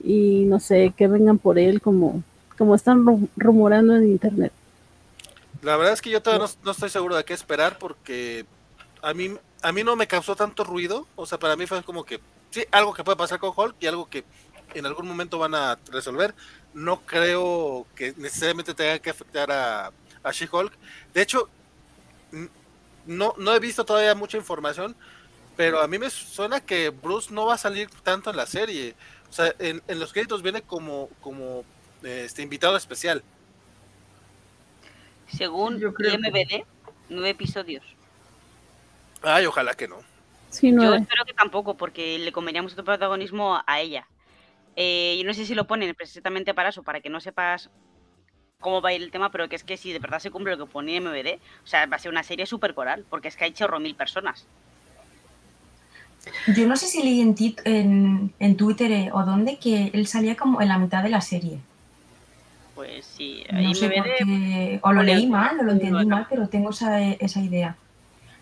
y 0.05 0.45
no 0.45 0.61
sé, 0.61 0.93
que 0.95 1.09
vengan 1.09 1.39
por 1.39 1.59
él 1.59 1.81
como, 1.81 2.23
como 2.59 2.75
están 2.75 3.03
rumorando 3.39 3.97
en 3.97 4.11
internet? 4.11 4.53
La 5.62 5.76
verdad 5.76 5.92
es 5.92 6.00
que 6.00 6.11
yo 6.11 6.22
todavía 6.22 6.46
no, 6.62 6.70
estoy 6.70 6.88
seguro 6.88 7.16
de 7.16 7.24
qué 7.24 7.34
esperar 7.34 7.78
porque 7.78 8.46
a 9.02 9.12
mí, 9.12 9.36
a 9.62 9.72
mí 9.72 9.84
no 9.84 9.94
me 9.94 10.06
causó 10.06 10.34
tanto 10.34 10.64
ruido. 10.64 11.06
O 11.16 11.26
sea, 11.26 11.38
para 11.38 11.56
mí 11.56 11.66
fue 11.66 11.82
como 11.82 12.04
que, 12.04 12.20
sí, 12.50 12.64
algo 12.70 12.94
que 12.94 13.04
puede 13.04 13.16
pasar 13.16 13.38
con 13.38 13.52
Hulk 13.54 13.76
y 13.80 13.86
algo 13.86 14.08
que 14.08 14.24
en 14.74 14.86
algún 14.86 15.06
momento 15.06 15.38
van 15.38 15.54
a 15.54 15.78
resolver. 15.90 16.34
No 16.72 17.00
creo 17.00 17.86
que 17.94 18.14
necesariamente 18.16 18.74
tenga 18.74 18.98
que 18.98 19.11
afectar 19.11 19.50
a, 19.50 19.92
a 20.22 20.32
She-Hulk. 20.32 20.72
De 21.12 21.22
hecho, 21.22 21.48
no, 23.06 23.34
no 23.36 23.54
he 23.54 23.61
visto 23.61 23.84
todavía 23.84 24.14
mucha 24.14 24.38
información, 24.38 24.96
pero 25.56 25.80
a 25.80 25.88
mí 25.88 25.98
me 25.98 26.08
suena 26.08 26.61
que 26.61 26.90
Bruce 26.90 27.32
no 27.32 27.46
va 27.46 27.54
a 27.54 27.58
salir 27.58 27.90
tanto 28.02 28.30
en 28.30 28.36
la 28.36 28.46
serie. 28.46 28.94
O 29.28 29.32
sea, 29.32 29.54
en, 29.58 29.82
en 29.88 29.98
los 29.98 30.12
créditos 30.12 30.42
viene 30.42 30.62
como, 30.62 31.11
como 31.20 31.64
este 32.02 32.40
invitado 32.42 32.76
especial. 32.78 33.22
Según 35.31 35.81
IMBD, 35.81 36.64
nueve 37.09 37.31
episodios. 37.31 37.85
Ay, 39.22 39.47
ojalá 39.47 39.74
que 39.74 39.89
no. 39.89 39.97
Sí, 40.49 40.72
Yo 40.72 40.95
espero 40.95 41.24
que 41.24 41.33
tampoco, 41.33 41.76
porque 41.76 42.18
le 42.18 42.33
comería 42.33 42.62
mucho 42.62 42.83
protagonismo 42.85 43.62
a 43.66 43.81
ella. 43.81 44.07
Eh, 44.76 45.16
yo 45.18 45.26
no 45.26 45.35
sé 45.35 45.47
si 45.47 45.55
lo 45.55 45.66
ponen 45.66 45.95
precisamente 45.95 46.55
para 46.55 46.70
eso, 46.70 46.83
para 46.83 47.01
que 47.01 47.11
no 47.11 47.20
sepas 47.20 47.70
cómo 48.59 48.81
va 48.81 48.91
a 48.91 48.93
ir 48.93 49.03
el 49.03 49.11
tema, 49.11 49.31
pero 49.31 49.49
que 49.49 49.57
es 49.57 49.64
que 49.64 49.76
si 49.76 49.93
de 49.93 49.99
verdad 49.99 50.18
se 50.18 50.31
cumple 50.31 50.57
lo 50.57 50.66
que 50.66 50.72
pone 50.72 51.01
MVD, 51.01 51.41
o 51.64 51.66
sea, 51.66 51.87
va 51.87 51.97
a 51.97 51.99
ser 51.99 52.11
una 52.11 52.22
serie 52.22 52.47
súper 52.47 52.74
coral, 52.74 53.05
porque 53.09 53.28
es 53.28 53.37
que 53.37 53.45
hay 53.45 53.53
chorro 53.53 53.81
mil 53.81 53.95
personas. 53.95 54.47
Yo 56.55 56.66
no 56.66 56.76
sé 56.76 56.87
si 56.87 57.03
leí 57.03 57.20
en, 57.20 57.35
en, 57.64 58.35
en 58.39 58.57
Twitter 58.57 58.93
eh, 58.93 59.11
o 59.12 59.24
dónde 59.24 59.59
que 59.59 59.91
él 59.95 60.07
salía 60.07 60.37
como 60.37 60.61
en 60.61 60.68
la 60.68 60.78
mitad 60.78 61.03
de 61.03 61.09
la 61.09 61.20
serie. 61.20 61.61
Pues 62.81 63.05
sí, 63.05 63.45
No 63.53 63.74
sé 63.74 63.91
por 63.91 64.07
IMDb, 64.07 64.16
qué, 64.16 64.81
o 64.83 64.91
lo 64.91 65.03
leí 65.03 65.26
mal, 65.26 65.61
o 65.61 65.64
lo 65.64 65.72
entendí 65.72 65.93
bueno. 65.93 66.16
mal, 66.16 66.26
pero 66.31 66.49
tengo 66.49 66.70
esa, 66.70 66.99
esa 66.99 67.41
idea. 67.41 67.76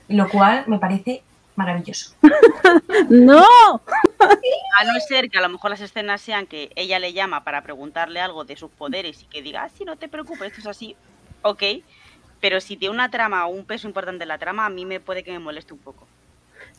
Lo 0.06 0.28
cual 0.28 0.62
me 0.68 0.78
parece 0.78 1.24
maravilloso. 1.56 2.14
¡No! 3.10 3.42
a 3.42 4.84
no 4.84 5.00
ser 5.08 5.28
que 5.28 5.38
a 5.38 5.40
lo 5.40 5.48
mejor 5.48 5.72
las 5.72 5.80
escenas 5.80 6.20
sean 6.20 6.46
que 6.46 6.70
ella 6.76 7.00
le 7.00 7.12
llama 7.12 7.42
para 7.42 7.62
preguntarle 7.62 8.20
algo 8.20 8.44
de 8.44 8.54
sus 8.54 8.70
poderes 8.70 9.24
y 9.24 9.26
que 9.26 9.42
diga, 9.42 9.64
ah, 9.64 9.70
sí, 9.76 9.84
no 9.84 9.96
te 9.96 10.08
preocupes, 10.08 10.52
esto 10.52 10.60
es 10.60 10.66
así, 10.68 10.94
ok. 11.42 11.62
Pero 12.40 12.60
si 12.60 12.76
tiene 12.76 12.94
una 12.94 13.10
trama 13.10 13.44
o 13.46 13.50
un 13.50 13.64
peso 13.64 13.88
importante 13.88 14.22
en 14.22 14.28
la 14.28 14.38
trama, 14.38 14.66
a 14.66 14.70
mí 14.70 14.84
me 14.84 15.00
puede 15.00 15.24
que 15.24 15.32
me 15.32 15.40
moleste 15.40 15.72
un 15.72 15.80
poco. 15.80 16.06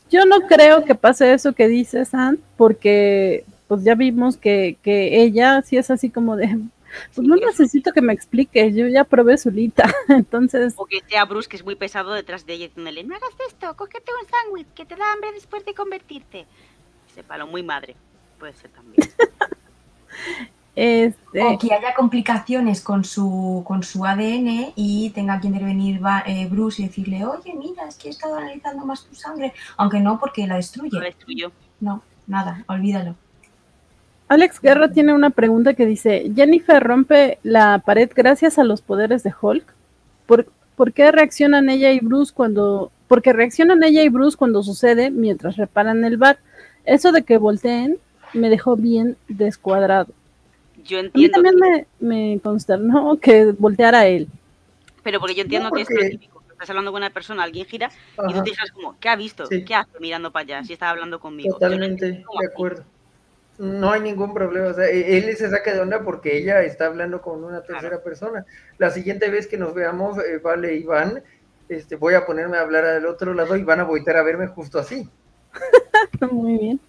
Yo 0.10 0.24
no 0.24 0.47
creo 0.47 0.86
que 0.86 0.95
pase 0.95 1.34
eso 1.34 1.51
que 1.51 1.68
dice 1.68 2.05
San, 2.05 2.39
porque 2.55 3.43
pues 3.68 3.84
ya 3.84 3.95
vimos 3.95 4.38
que, 4.38 4.78
que 4.82 5.22
ella 5.22 5.62
sí 5.62 5.76
es 5.76 5.91
así 5.91 6.10
como 6.10 6.38
de, 6.38 6.57
pues 7.13 7.15
Sí, 7.15 7.21
no 7.27 7.35
es- 7.35 7.41
necesito 7.41 7.91
que 7.93 8.01
me 8.01 8.13
expliques, 8.13 8.75
yo 8.75 8.87
ya 8.87 9.03
probé 9.03 9.37
solita. 9.37 9.83
Entonces, 10.09 10.73
O 10.77 10.85
que 10.85 11.01
sea 11.07 11.25
Bruce, 11.25 11.47
que 11.49 11.57
es 11.57 11.63
muy 11.63 11.75
pesado 11.75 12.13
detrás 12.13 12.45
de 12.45 12.53
ella, 12.53 12.67
diciéndole, 12.67 13.03
no 13.03 13.15
hagas 13.15 13.31
esto, 13.47 13.75
cógete 13.75 14.11
un 14.21 14.27
sándwich, 14.29 14.67
que 14.75 14.85
te 14.85 14.95
da 14.95 15.11
hambre 15.13 15.31
después 15.33 15.65
de 15.65 15.73
convertirte. 15.73 16.45
Ese 17.11 17.23
palo 17.23 17.47
muy 17.47 17.63
madre, 17.63 17.95
puede 18.37 18.53
ser 18.53 18.69
también. 18.71 18.95
este, 20.75 21.43
O 21.43 21.57
que 21.57 21.73
haya 21.73 21.93
complicaciones 21.93 22.81
con 22.81 23.03
su, 23.03 23.63
con 23.67 23.83
su 23.83 24.05
ADN 24.05 24.73
y 24.75 25.09
tenga 25.11 25.39
que 25.41 25.47
intervenir 25.47 25.99
eh, 26.25 26.47
Bruce 26.49 26.81
y 26.81 26.87
decirle, 26.87 27.25
oye, 27.25 27.53
mira, 27.53 27.87
es 27.87 27.95
que 27.97 28.07
he 28.07 28.11
estado 28.11 28.35
analizando 28.37 28.85
más 28.85 29.05
tu 29.05 29.15
sangre. 29.15 29.53
Aunque 29.77 29.99
no, 29.99 30.19
porque 30.19 30.47
la 30.47 30.55
destruye. 30.55 30.99
destruyó. 30.99 31.51
No, 31.79 32.01
nada, 32.27 32.63
olvídalo. 32.67 33.15
Alex 34.30 34.61
Guerra 34.61 34.91
tiene 34.91 35.13
una 35.13 35.32
pregunta 35.32 35.73
que 35.73 35.86
dice, 35.86 36.32
Jennifer 36.36 36.82
rompe 36.84 37.39
la 37.43 37.80
pared 37.80 38.09
gracias 38.15 38.59
a 38.59 38.63
los 38.63 38.82
poderes 38.82 39.23
de 39.23 39.34
Hulk. 39.39 39.65
¿Por, 40.27 40.47
por 40.75 40.93
qué 40.93 41.11
reaccionan 41.11 41.69
ella 41.69 41.91
y 41.91 41.99
Bruce 41.99 42.32
cuando, 42.34 42.91
porque 43.07 43.34
reaccionan 43.34 43.84
ella 43.84 44.03
y 44.03 44.09
Bruce 44.09 44.38
cuando 44.38 44.63
sucede 44.63 45.09
mientras 45.11 45.57
reparan 45.57 46.05
el 46.05 46.17
bar? 46.17 46.39
Eso 46.86 47.11
de 47.11 47.23
que 47.23 47.38
volteen 47.38 47.97
me 48.34 48.49
dejó 48.49 48.75
bien 48.75 49.17
descuadrado. 49.27 50.13
Yo 50.86 50.99
A 50.99 51.01
mí 51.01 51.07
entiendo, 51.07 51.41
también 51.41 51.55
me, 51.57 51.88
me 51.99 52.39
consternó 52.41 53.17
que 53.19 53.51
volteara 53.53 54.07
él. 54.07 54.27
pero 55.03 55.19
porque 55.19 55.36
yo 55.36 55.41
entiendo 55.43 55.69
No, 55.69 55.75
que 55.75 55.82
es 55.82 55.88
típico. 55.88 56.39
que 56.41 56.51
Estás 56.53 56.69
hablando 56.71 56.91
con 56.91 56.99
una 57.01 57.09
persona, 57.09 57.43
alguien 57.43 57.65
gira 57.65 57.89
y 58.27 58.34
tú 58.34 58.43
te 58.43 58.49
dices 58.51 58.71
como, 58.73 58.97
¿qué 58.99 59.09
ha 59.09 59.15
visto? 59.15 59.45
Sí. 59.45 59.63
¿Qué 59.63 59.75
hace 59.75 59.99
mirando 59.99 60.32
para 60.32 60.43
allá 60.43 60.63
si 60.63 60.73
está 60.73 60.89
hablando 60.89 61.19
conmigo? 61.19 61.57
Totalmente 61.57 62.05
de 62.05 62.11
así. 62.17 62.45
acuerdo. 62.51 62.84
No 63.60 63.91
hay 63.91 63.99
ningún 64.01 64.34
problema. 64.34 64.68
O 64.68 64.74
sea, 64.74 64.86
e- 64.86 65.18
él 65.18 65.36
se 65.36 65.49
saca 65.49 65.74
de 65.74 65.82
onda 65.82 66.01
porque 66.01 66.38
ella 66.38 66.64
está 66.64 66.86
hablando 66.86 67.22
con 67.22 67.43
una 67.43 67.62
tercera 67.62 68.01
persona. 68.01 68.45
La 68.78 68.89
siguiente 68.89 69.30
vez 69.30 69.47
que 69.47 69.57
nos 69.57 69.74
veamos, 69.74 70.18
eh, 70.18 70.39
Vale 70.41 70.76
Iván, 70.76 71.22
este, 71.68 71.97
voy 71.97 72.14
a 72.14 72.26
ponerme 72.26 72.57
a 72.57 72.62
hablar 72.62 72.86
al 72.86 73.05
otro 73.05 73.34
lado 73.34 73.57
y 73.57 73.64
van 73.64 73.82
a 73.82 73.84
voltear 73.84 74.16
a 74.18 74.24
verme 74.24 74.47
justo 74.47 74.80
así. 74.80 75.07
Muy 76.32 76.57
bien. 76.57 76.80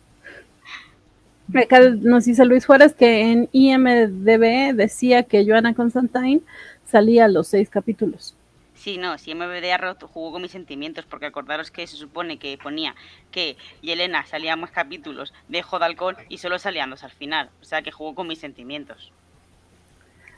Acá 1.55 1.81
nos 1.81 2.27
dice 2.27 2.45
Luis 2.45 2.65
Juárez 2.65 2.95
que 2.95 3.33
en 3.33 3.49
IMDB 3.51 4.73
decía 4.75 5.25
que 5.25 5.45
Joanna 5.45 5.75
Constantine 5.75 6.43
salía 6.87 7.25
a 7.25 7.29
los 7.29 7.49
seis 7.49 7.69
capítulos. 7.69 8.37
Sí, 8.81 8.97
no, 8.97 9.19
si 9.19 9.35
MVD 9.35 9.71
ha 9.73 9.77
roto, 9.77 10.09
jugó 10.09 10.33
con 10.33 10.41
mis 10.41 10.53
sentimientos, 10.53 11.05
porque 11.05 11.27
acordaros 11.27 11.71
que 11.71 11.87
se 11.87 11.99
supone 11.99 12.39
que 12.39 12.57
ponía 12.57 12.95
que 13.31 13.59
Yelena 13.83 14.25
salía 14.25 14.57
más 14.57 14.71
capítulos 14.71 15.35
de 15.49 15.63
Jodalcón 15.63 16.17
y 16.31 16.39
solo 16.39 16.59
salían 16.59 16.89
dos 16.89 17.05
al 17.05 17.11
final. 17.11 17.51
O 17.61 17.65
sea 17.67 17.83
que 17.83 17.93
jugó 17.93 18.15
con 18.15 18.27
mis 18.27 18.39
sentimientos. 18.39 19.13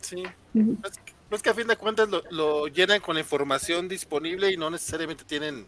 Sí. 0.01 0.25
Ujú. 0.55 0.77
Pues, 0.81 1.01
pues 1.29 1.41
que 1.41 1.51
a 1.51 1.55
fin 1.55 1.69
de 1.69 1.77
cuentas 1.77 2.09
lo, 2.09 2.25
lo 2.31 2.67
llenan 2.67 2.99
con 2.99 3.15
la 3.15 3.21
información 3.21 3.87
disponible 3.87 4.53
y 4.53 4.57
no 4.57 4.71
necesariamente 4.71 5.23
tienen 5.23 5.65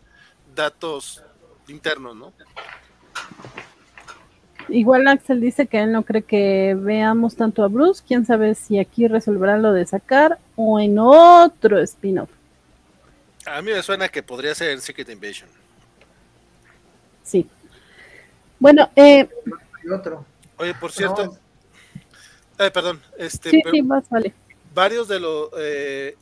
datos 0.53 1.22
internos, 1.68 2.16
¿no? 2.16 2.33
Igual 4.68 5.07
Axel 5.07 5.41
dice 5.41 5.68
que 5.68 5.81
él 5.81 5.93
no 5.93 6.03
cree 6.03 6.22
que 6.22 6.77
veamos 6.77 7.37
tanto 7.37 7.62
a 7.62 7.68
Bruce. 7.68 8.03
Quién 8.05 8.27
sabe 8.27 8.57
si 8.57 8.81
aquí 8.81 9.07
resolverán 9.07 9.62
lo 9.62 9.72
de 9.72 9.87
sacar 9.87 10.41
o 10.57 10.81
en 10.81 10.99
otro 10.99 11.79
spin-off. 11.79 12.31
A 13.47 13.61
mí 13.62 13.70
me 13.72 13.82
suena 13.82 14.09
que 14.09 14.22
podría 14.22 14.55
ser 14.55 14.80
Secret 14.80 15.09
Invasion. 15.11 15.49
Sí. 17.22 17.49
Bueno, 18.59 18.90
eh, 18.97 19.28
Y 19.84 19.90
otro. 19.90 20.24
Oye, 20.57 20.74
por 20.74 20.92
cierto, 20.92 21.38
No, 22.59 22.64
eh, 22.64 22.70
perdón, 22.70 23.03
este, 23.18 23.51
sí, 23.51 23.61
pero 23.62 23.72
sí, 23.74 23.82
más 23.82 24.09
vale. 24.09 24.32
varios 24.72 25.09
de 25.09 25.20
los 25.20 25.49
eh, 25.59 26.16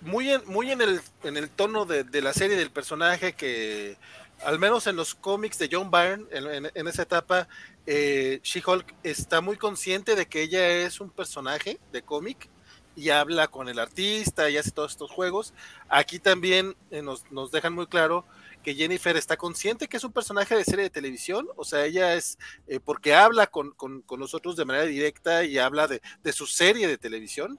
muy 0.00 0.30
en, 0.30 0.42
muy 0.46 0.70
en 0.70 0.80
el 0.80 1.00
en 1.24 1.36
el 1.36 1.50
tono 1.50 1.84
de, 1.84 2.04
de 2.04 2.22
la 2.22 2.32
serie 2.32 2.56
del 2.56 2.70
personaje 2.70 3.34
que 3.34 3.96
al 4.44 4.58
menos 4.58 4.86
en 4.86 4.96
los 4.96 5.14
cómics 5.14 5.58
de 5.58 5.68
John 5.70 5.90
Byrne 5.90 6.24
en, 6.30 6.46
en- 6.66 6.70
en 6.72 6.88
esa 6.88 7.02
etapa 7.02 7.48
eh, 7.86 8.40
She-Hulk 8.42 8.94
está 9.02 9.40
muy 9.40 9.56
consciente 9.56 10.14
de 10.14 10.26
que 10.26 10.42
ella 10.42 10.66
es 10.68 11.00
un 11.00 11.10
personaje 11.10 11.78
de 11.92 12.02
cómic 12.02 12.48
y 12.98 13.10
habla 13.10 13.46
con 13.46 13.68
el 13.68 13.78
artista 13.78 14.50
y 14.50 14.56
hace 14.56 14.72
todos 14.72 14.90
estos 14.90 15.12
juegos. 15.12 15.54
Aquí 15.88 16.18
también 16.18 16.74
eh, 16.90 17.00
nos, 17.00 17.30
nos 17.30 17.52
dejan 17.52 17.72
muy 17.72 17.86
claro 17.86 18.24
que 18.64 18.74
Jennifer 18.74 19.16
está 19.16 19.36
consciente 19.36 19.86
que 19.86 19.98
es 19.98 20.04
un 20.04 20.12
personaje 20.12 20.56
de 20.56 20.64
serie 20.64 20.82
de 20.82 20.90
televisión, 20.90 21.46
o 21.54 21.64
sea, 21.64 21.84
ella 21.86 22.14
es 22.14 22.38
eh, 22.66 22.80
porque 22.84 23.14
habla 23.14 23.46
con, 23.46 23.70
con, 23.70 24.02
nosotros 24.18 24.56
de 24.56 24.64
manera 24.64 24.84
directa 24.84 25.44
y 25.44 25.58
habla 25.58 25.86
de, 25.86 26.02
de 26.24 26.32
su 26.32 26.44
serie 26.48 26.88
de 26.88 26.98
televisión, 26.98 27.56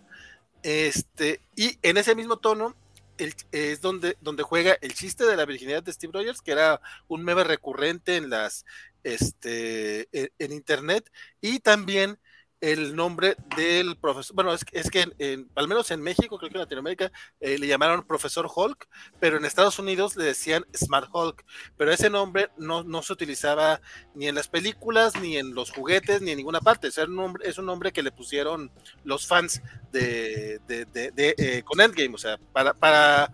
este, 0.62 1.40
y 1.56 1.80
en 1.84 1.96
ese 1.96 2.16
mismo 2.16 2.38
tono 2.38 2.76
el- 3.18 3.34
es 3.54 3.80
donde, 3.80 4.18
donde 4.20 4.44
juega 4.44 4.78
el 4.82 4.94
chiste 4.94 5.24
de 5.26 5.38
la 5.38 5.46
virginidad 5.46 5.84
de 5.84 5.94
Steve 5.94 6.12
Rogers, 6.14 6.42
que 6.42 6.52
era 6.52 6.82
un 7.08 7.24
meme 7.24 7.46
recurrente 7.46 8.18
en 8.18 8.30
las 8.30 8.66
este 9.04 10.10
en 10.12 10.52
internet, 10.52 11.10
y 11.40 11.60
también 11.60 12.20
el 12.62 12.96
nombre 12.96 13.38
del 13.56 13.96
profesor, 13.98 14.36
bueno, 14.36 14.54
es, 14.54 14.66
es 14.74 14.92
que 14.92 15.08
en- 15.20 15.50
al 15.56 15.68
menos 15.68 15.92
en 15.92 16.02
México, 16.02 16.38
creo 16.38 16.50
que 16.50 16.58
en 16.58 16.62
Latinoamérica, 16.62 17.12
eh, 17.40 17.58
le 17.58 17.68
llamaron 17.68 18.04
profesor 18.06 18.50
Hulk, 18.54 18.88
pero 19.20 19.38
en 19.38 19.46
Estados 19.46 19.80
Unidos 19.80 20.16
le 20.18 20.26
decían 20.26 20.66
Smart 20.76 21.10
Hulk, 21.12 21.46
pero 21.78 21.92
ese 21.92 22.10
nombre 22.10 22.50
no, 22.58 22.84
no 22.84 23.02
se 23.02 23.14
utilizaba 23.14 23.80
ni 24.14 24.28
en 24.28 24.36
las 24.36 24.48
películas, 24.50 25.16
ni 25.22 25.38
en 25.38 25.56
los 25.56 25.72
juguetes, 25.72 26.22
ni 26.22 26.32
en 26.32 26.38
ninguna 26.38 26.60
parte, 26.60 26.90
o 26.90 27.04
un 27.06 27.16
nombre, 27.16 27.48
es 27.48 27.58
un 27.58 27.66
nombre 27.66 27.92
que 27.94 28.04
le 28.04 28.12
pusieron 28.12 28.72
los 29.04 29.26
fans 29.26 29.62
de, 29.92 30.60
de, 30.68 30.86
de- 30.86 31.36
eh, 31.38 31.64
con 31.64 31.80
Endgame, 31.80 32.14
o 32.16 32.18
sea, 32.18 32.38
para, 32.52 32.74
para, 32.74 33.34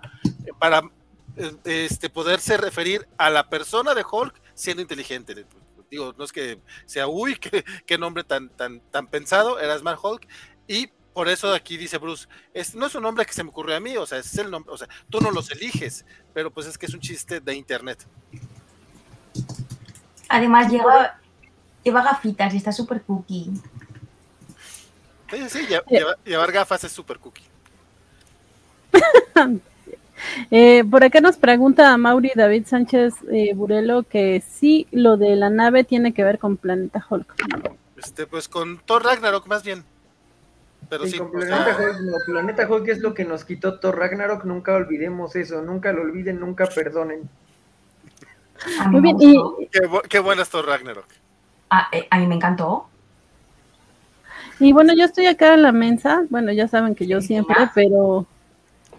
para 0.60 0.82
eh, 1.38 1.88
este, 1.90 2.10
poderse 2.10 2.58
referir 2.58 3.08
a 3.18 3.30
la 3.30 3.50
persona 3.50 3.94
de 3.94 4.04
Hulk 4.10 4.40
siendo 4.54 4.82
inteligente. 4.82 5.46
Digo, 5.90 6.14
no 6.18 6.24
es 6.24 6.32
que 6.32 6.60
sea, 6.86 7.08
uy, 7.08 7.36
qué, 7.40 7.64
qué 7.86 7.98
nombre 7.98 8.24
tan, 8.24 8.50
tan, 8.50 8.80
tan 8.92 9.08
pensado, 9.08 9.60
era 9.60 9.78
Smart 9.78 10.00
Hulk, 10.02 10.28
y 10.68 10.88
por 11.14 11.30
eso 11.30 11.54
aquí 11.54 11.78
dice 11.78 11.98
Bruce, 11.98 12.28
es, 12.54 12.76
no 12.76 12.88
es 12.88 12.96
un 12.96 13.04
nombre 13.04 13.26
que 13.26 13.32
se 13.34 13.44
me 13.44 13.50
ocurrió 13.50 13.76
a 13.78 13.80
mí, 13.80 13.96
o 13.96 14.06
sea, 14.06 14.18
es 14.20 14.38
el 14.38 14.52
nombre, 14.52 14.74
o 14.74 14.78
sea, 14.78 14.88
tú 15.10 15.22
no 15.22 15.32
los 15.32 15.50
eliges, 15.52 16.06
pero 16.34 16.52
pues 16.52 16.68
es 16.68 16.78
que 16.78 16.88
es 16.88 16.94
un 16.94 17.00
chiste 17.00 17.40
de 17.40 17.56
internet. 17.56 18.06
Además, 20.28 20.72
lleva, 20.72 21.20
lleva 21.84 22.02
gafitas 22.04 22.54
y 22.54 22.58
está 22.58 22.72
súper 22.72 23.02
cookie. 23.04 23.52
Sí, 25.30 25.50
sí, 25.50 25.60
lle- 25.68 25.84
lleva- 25.88 26.18
llevar 26.26 26.52
gafas 26.52 26.84
es 26.84 26.92
super 26.92 27.20
cookie. 27.20 27.44
Eh, 30.52 30.84
por 30.90 31.04
acá 31.04 31.22
nos 31.22 31.38
pregunta 31.38 31.92
a 31.94 31.98
Mauri 31.98 32.32
David 32.36 32.66
Sánchez 32.68 33.14
eh, 33.32 33.54
Burelo 33.54 34.04
que 34.04 34.42
sí, 34.48 34.88
lo 34.92 35.18
de 35.18 35.36
la 35.36 35.50
nave 35.50 35.84
tiene 35.84 36.14
que 36.14 36.24
ver 36.24 36.40
con 36.40 36.58
Planeta 36.58 37.06
Hulk. 37.10 37.34
Este, 37.98 38.28
pues 38.28 38.48
con 38.48 38.78
Thor 38.80 39.04
Ragnarok 39.04 39.48
más 39.48 39.64
bien. 39.64 39.84
Pero 40.90 41.06
Sí, 41.06 41.12
sí, 41.12 41.18
con 41.18 41.28
o 41.28 41.32
Planeta 41.32 41.66
sea, 41.76 41.78
Hulk, 41.80 42.00
no, 42.02 42.14
Planeta 42.28 42.68
Hulk 42.70 42.88
es 42.90 43.00
lo 43.00 43.14
que 43.14 43.26
nos 43.26 43.44
quitó 43.44 43.80
Thor 43.80 43.98
Ragnarok, 43.98 44.44
nunca 44.46 44.74
olvidemos 44.76 45.36
eso, 45.36 45.62
nunca 45.64 45.92
lo 45.92 46.02
olviden, 46.04 46.40
nunca 46.40 46.66
perdonen. 46.68 47.28
Muy 48.90 49.02
bien, 49.02 49.18
y 49.20 49.34
qué, 49.72 49.80
bu- 49.82 50.02
qué 50.08 50.20
buena 50.20 50.44
es 50.44 50.50
Thor 50.50 50.66
Ragnarok. 50.66 51.06
a, 51.70 51.88
eh, 51.92 52.08
a 52.10 52.20
mí 52.20 52.28
me 52.28 52.36
encantó. 52.36 52.88
Y 54.60 54.72
bueno, 54.72 54.94
yo 54.96 55.04
estoy 55.06 55.26
acá 55.26 55.54
en 55.56 55.64
la 55.64 55.72
mesa, 55.72 56.24
bueno, 56.30 56.52
ya 56.54 56.68
saben 56.68 56.96
que 56.96 57.08
yo 57.08 57.20
siempre, 57.22 57.56
pero 57.74 58.26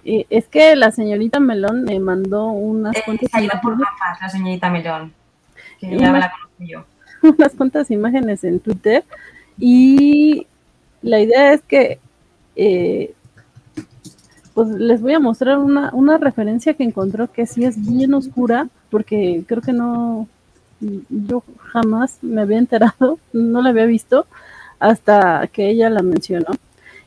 eh, 0.08 0.26
es 0.30 0.46
que 0.46 0.76
la 0.76 0.92
señorita 0.92 1.40
Melón 1.40 1.82
me 1.82 1.98
mandó 1.98 2.46
unas 2.46 2.94
cuantas 3.04 3.28
por 3.30 3.42
imágenes. 3.42 3.78
gafas 3.78 4.20
la 4.20 4.28
señorita 4.28 4.70
Melón. 4.70 5.12
que 5.80 5.98
ya 5.98 6.12
la 6.12 6.30
conozco 6.30 6.60
yo. 6.60 6.84
unas 7.36 7.52
cuantas 7.54 7.90
imágenes 7.90 8.44
en 8.44 8.60
Twitter 8.60 9.04
y 9.58 10.46
la 11.02 11.18
idea 11.18 11.52
es 11.52 11.62
que 11.62 11.98
eh, 12.54 13.14
pues 14.54 14.68
les 14.68 15.02
voy 15.02 15.14
a 15.14 15.18
mostrar 15.18 15.58
una, 15.58 15.90
una 15.92 16.18
referencia 16.18 16.74
que 16.74 16.84
encontró 16.84 17.32
que 17.32 17.46
sí 17.46 17.64
es 17.64 17.84
bien 17.84 18.14
oscura, 18.14 18.68
porque 18.90 19.42
creo 19.46 19.60
que 19.60 19.72
no, 19.72 20.28
yo 21.10 21.42
jamás 21.58 22.18
me 22.22 22.42
había 22.42 22.58
enterado, 22.58 23.18
no 23.32 23.60
la 23.60 23.70
había 23.70 23.86
visto 23.86 24.24
hasta 24.78 25.48
que 25.48 25.68
ella 25.68 25.90
la 25.90 26.02
mencionó. 26.02 26.54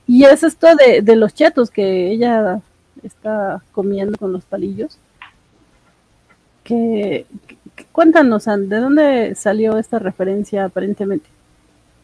Y 0.06 0.26
es 0.26 0.44
esto 0.44 0.68
de, 0.76 1.02
de 1.02 1.16
los 1.16 1.34
chetos 1.34 1.72
que 1.72 2.12
ella 2.12 2.62
está 3.04 3.62
comiendo 3.72 4.18
con 4.18 4.32
los 4.34 4.44
palillos. 4.46 4.98
Que, 6.64 7.26
que- 7.76 7.86
cuéntanos, 7.92 8.46
¿de 8.46 8.78
dónde 8.80 9.36
salió 9.36 9.78
esta 9.78 10.00
referencia 10.00 10.66
aparentemente? 10.66 11.28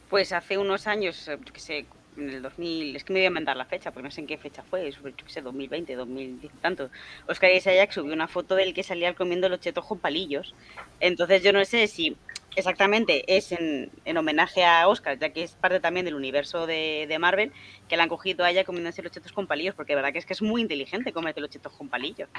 Pues 0.10 0.32
hace 0.32 0.58
unos 0.58 0.88
años, 0.88 1.28
eh, 1.28 1.38
qué 1.54 1.60
sé, 1.60 1.86
en 2.18 2.30
el 2.30 2.42
2000, 2.42 2.96
es 2.96 3.04
que 3.04 3.14
me 3.14 3.20
voy 3.20 3.28
a 3.28 3.32
mandar 3.32 3.58
la 3.58 3.66
fecha, 3.66 3.92
porque 3.92 4.08
no 4.08 4.12
sé 4.12 4.22
en 4.22 4.28
qué 4.28 4.38
fecha 4.38 4.64
fue, 4.64 4.88
es, 4.88 4.96
yo 4.96 5.16
qué 5.16 5.24
sé, 5.28 5.42
2020, 5.42 5.96
2010 5.96 6.54
y 6.54 6.58
tanto. 6.58 6.90
Oscar 7.28 7.52
Isaac 7.52 7.92
subió 7.92 8.14
una 8.14 8.28
foto 8.28 8.56
del 8.56 8.74
que 8.74 8.84
salía 8.84 9.14
comiendo 9.14 9.50
los 9.50 9.60
chetos 9.60 9.86
con 9.86 10.00
palillos. 10.00 10.54
Entonces 11.00 11.44
yo 11.44 11.54
no 11.54 11.64
sé 11.66 11.88
si 11.88 12.16
exactamente 12.56 13.36
es 13.36 13.52
en, 13.52 13.92
en 14.06 14.18
homenaje 14.18 14.64
a 14.64 14.88
Oscar, 14.88 15.20
ya 15.20 15.30
que 15.30 15.44
es 15.44 15.54
parte 15.54 15.80
también 15.80 16.06
del 16.06 16.16
universo 16.16 16.66
de, 16.68 17.06
de 17.08 17.20
Marvel, 17.20 17.52
que 17.88 17.98
la 17.98 18.04
han 18.04 18.10
cogido 18.10 18.46
a 18.46 18.52
ella 18.52 18.64
comiéndose 18.64 19.02
los 19.02 19.12
chetos 19.12 19.32
con 19.32 19.48
palillos, 19.48 19.76
porque 19.76 19.94
de 19.94 19.98
verdad 19.98 20.14
que 20.14 20.20
es 20.20 20.26
que 20.26 20.34
es 20.34 20.42
muy 20.42 20.62
inteligente 20.62 21.12
comerte 21.12 21.42
los 21.42 21.50
chetos 21.50 21.74
con 21.74 21.90
palillos. 21.90 22.30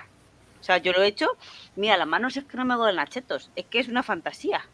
O 0.61 0.65
sea, 0.65 0.79
yo 0.79 0.93
lo 0.93 1.03
he 1.03 1.07
hecho, 1.07 1.29
mira, 1.77 1.97
las 1.97 2.09
manos 2.09 2.37
es 2.37 2.45
que 2.45 2.57
no 2.57 2.65
me 2.65 2.75
hago 2.75 2.91
los 2.91 3.09
chetos, 3.11 3.51
es 3.57 3.67
que 3.67 3.79
es 3.79 3.89
una 3.89 4.03
fantasía. 4.03 4.67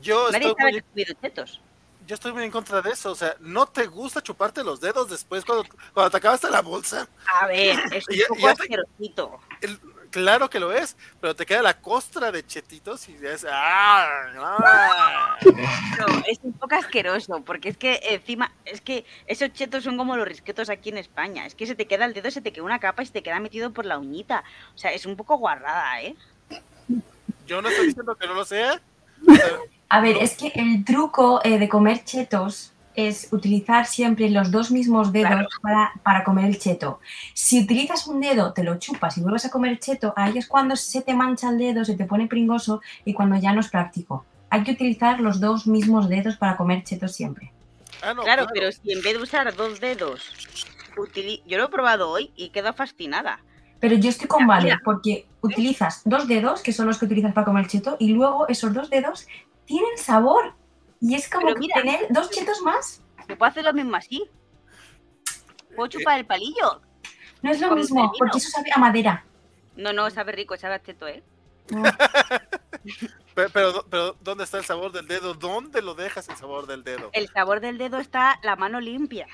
Yo 0.00 0.30
Nadie 0.32 0.48
estoy, 0.48 0.54
sabe 0.58 0.72
muy, 0.72 0.72
que 0.72 0.78
he 0.78 0.90
comido 0.90 1.14
chetos. 1.22 1.60
Yo 2.06 2.14
estoy 2.14 2.32
muy 2.32 2.44
en 2.44 2.50
contra 2.50 2.82
de 2.82 2.90
eso. 2.90 3.12
O 3.12 3.14
sea, 3.14 3.36
¿no 3.40 3.66
te 3.66 3.86
gusta 3.86 4.22
chuparte 4.22 4.62
los 4.62 4.80
dedos 4.80 5.08
después 5.08 5.44
cuando, 5.44 5.64
cuando 5.92 6.10
te 6.10 6.16
acabaste 6.16 6.50
la 6.50 6.62
bolsa? 6.62 7.08
A 7.40 7.46
ver, 7.46 7.78
es 7.92 8.04
un 8.08 8.36
poco 8.36 8.48
asquerosito. 8.48 9.40
Claro 10.10 10.48
que 10.48 10.60
lo 10.60 10.70
es, 10.70 10.96
pero 11.20 11.34
te 11.34 11.44
queda 11.44 11.60
la 11.60 11.80
costra 11.80 12.30
de 12.30 12.46
chetitos 12.46 13.08
y 13.08 13.16
es. 13.26 13.44
¡Ah! 13.50 14.06
¡Ah! 14.38 15.36
No, 15.42 16.22
es 16.28 16.38
un 16.44 16.52
poco 16.52 16.76
asqueroso, 16.76 17.42
porque 17.44 17.70
es 17.70 17.76
que 17.76 17.98
encima, 18.10 18.52
es 18.64 18.80
que 18.80 19.04
esos 19.26 19.52
chetos 19.52 19.82
son 19.82 19.96
como 19.96 20.16
los 20.16 20.28
risquetos 20.28 20.70
aquí 20.70 20.90
en 20.90 20.98
España. 20.98 21.46
Es 21.46 21.56
que 21.56 21.66
se 21.66 21.74
te 21.74 21.86
queda 21.86 22.04
el 22.04 22.14
dedo, 22.14 22.30
se 22.30 22.40
te 22.40 22.52
queda 22.52 22.64
una 22.64 22.78
capa 22.78 23.02
y 23.02 23.06
se 23.06 23.12
te 23.12 23.24
queda 23.24 23.40
metido 23.40 23.72
por 23.72 23.86
la 23.86 23.98
uñita. 23.98 24.44
O 24.76 24.78
sea, 24.78 24.92
es 24.92 25.04
un 25.04 25.16
poco 25.16 25.36
guarrada, 25.36 26.00
¿eh? 26.00 26.14
Yo 27.46 27.60
no 27.60 27.68
estoy 27.68 27.86
diciendo 27.86 28.14
que 28.14 28.28
no 28.28 28.34
lo 28.34 28.44
sea. 28.44 28.80
o 29.26 29.34
sea, 29.34 29.58
A 29.88 30.00
ver, 30.00 30.16
es 30.20 30.36
que 30.36 30.52
el 30.54 30.84
truco 30.84 31.40
eh, 31.44 31.58
de 31.58 31.68
comer 31.68 32.04
chetos 32.04 32.72
es 32.96 33.28
utilizar 33.32 33.86
siempre 33.86 34.30
los 34.30 34.50
dos 34.50 34.70
mismos 34.70 35.12
dedos 35.12 35.30
Claro. 35.30 35.48
para, 35.62 35.92
para 36.02 36.24
comer 36.24 36.44
el 36.46 36.58
cheto. 36.58 37.00
Si 37.32 37.62
utilizas 37.62 38.06
un 38.06 38.20
dedo, 38.20 38.52
te 38.52 38.62
lo 38.62 38.78
chupas 38.78 39.18
y 39.18 39.20
vuelves 39.20 39.44
a 39.44 39.50
comer 39.50 39.78
cheto, 39.80 40.12
ahí 40.16 40.38
es 40.38 40.46
cuando 40.46 40.76
se 40.76 41.02
te 41.02 41.12
mancha 41.14 41.50
el 41.50 41.58
dedo, 41.58 41.84
se 41.84 41.96
te 41.96 42.04
pone 42.04 42.28
pringoso 42.28 42.80
y 43.04 43.12
cuando 43.12 43.36
ya 43.36 43.52
no 43.52 43.60
es 43.60 43.68
práctico. 43.68 44.24
Hay 44.50 44.62
que 44.62 44.72
utilizar 44.72 45.20
los 45.20 45.40
dos 45.40 45.66
mismos 45.66 46.08
dedos 46.08 46.36
para 46.36 46.56
comer 46.56 46.84
chetos 46.84 47.12
siempre. 47.12 47.50
ah, 48.02 48.14
no, 48.14 48.22
claro, 48.22 48.46
pero 48.54 48.70
si 48.70 48.92
en 48.92 49.02
vez 49.02 49.14
de 49.16 49.22
usar 49.22 49.54
dos 49.56 49.80
dedos, 49.80 50.32
utili- 50.96 51.42
yo 51.46 51.58
lo 51.58 51.64
he 51.64 51.68
probado 51.68 52.10
hoy 52.10 52.30
y 52.36 52.50
quedo 52.50 52.72
fascinada. 52.72 53.40
Pero 53.80 53.96
yo 53.96 54.08
estoy 54.08 54.28
con 54.28 54.46
Vale, 54.46 54.78
porque 54.84 55.26
utilizas 55.40 56.02
dos 56.04 56.28
dedos, 56.28 56.62
que 56.62 56.72
son 56.72 56.86
los 56.86 56.98
que 56.98 57.06
utilizas 57.06 57.34
para 57.34 57.44
comer 57.44 57.66
cheto, 57.66 57.96
y 57.98 58.12
luego 58.12 58.46
esos 58.48 58.72
dos 58.72 58.88
dedos 58.88 59.26
tienen 59.66 59.96
sabor. 59.96 60.54
Y 61.00 61.14
es 61.14 61.28
como 61.28 61.48
que 61.48 61.60
mira. 61.60 61.82
tener 61.82 62.06
dos 62.10 62.30
chetos 62.30 62.62
más. 62.62 63.02
¿Me 63.28 63.36
puedo 63.36 63.50
hacer 63.50 63.64
lo 63.64 63.72
mismo 63.72 63.96
así? 63.96 64.24
¿Puedo 65.74 65.88
chupar 65.88 66.18
el 66.18 66.26
palillo? 66.26 66.80
No 67.42 67.50
es 67.50 67.60
lo 67.60 67.68
Con 67.68 67.78
mismo, 67.78 68.12
porque 68.18 68.38
eso 68.38 68.48
sabe 68.50 68.70
a 68.74 68.78
madera. 68.78 69.24
No, 69.76 69.92
no, 69.92 70.08
sabe 70.10 70.32
rico, 70.32 70.56
sabe 70.56 70.74
a 70.74 70.82
cheto, 70.82 71.06
¿eh? 71.08 71.22
Pero, 73.34 73.50
pero, 73.50 73.86
pero, 73.90 74.16
¿dónde 74.20 74.44
está 74.44 74.58
el 74.58 74.64
sabor 74.64 74.92
del 74.92 75.08
dedo? 75.08 75.34
¿Dónde 75.34 75.82
lo 75.82 75.94
dejas 75.94 76.28
el 76.28 76.36
sabor 76.36 76.68
del 76.68 76.84
dedo? 76.84 77.10
El 77.12 77.28
sabor 77.28 77.58
del 77.60 77.78
dedo 77.78 77.98
está 77.98 78.38
la 78.44 78.54
mano 78.54 78.80
limpia. 78.80 79.26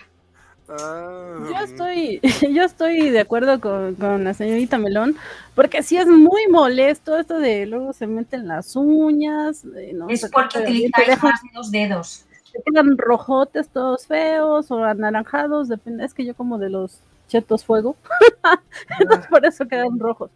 Ah, 0.78 1.38
Yo 1.50 1.58
estoy, 1.64 2.20
yo 2.54 2.62
estoy 2.64 3.10
de 3.10 3.20
acuerdo 3.20 3.60
con, 3.60 3.94
con 3.96 4.24
la 4.24 4.34
señorita 4.34 4.78
Melón, 4.78 5.16
porque 5.54 5.82
sí 5.82 5.96
es 5.96 6.06
muy 6.06 6.46
molesto 6.48 7.16
esto 7.18 7.38
de 7.38 7.66
luego 7.66 7.92
se 7.92 8.06
meten 8.06 8.46
las 8.46 8.76
uñas, 8.76 9.64
no 9.64 10.08
Es 10.08 10.28
porque 10.30 10.58
utilizáis 10.60 11.08
dejan- 11.08 11.30
más 11.30 11.40
dos 11.54 11.70
dedos. 11.70 12.24
te 12.52 12.62
quedan 12.64 12.96
rojotes 12.98 13.68
todos 13.68 14.06
feos 14.06 14.70
o 14.70 14.84
anaranjados, 14.84 15.68
depende, 15.68 16.04
es 16.04 16.14
que 16.14 16.24
yo 16.24 16.34
como 16.34 16.58
de 16.58 16.70
los 16.70 17.00
chetos 17.28 17.64
fuego, 17.64 17.96
entonces 19.00 19.26
por 19.28 19.44
eso 19.46 19.66
quedan 19.66 19.98
rojos, 19.98 20.30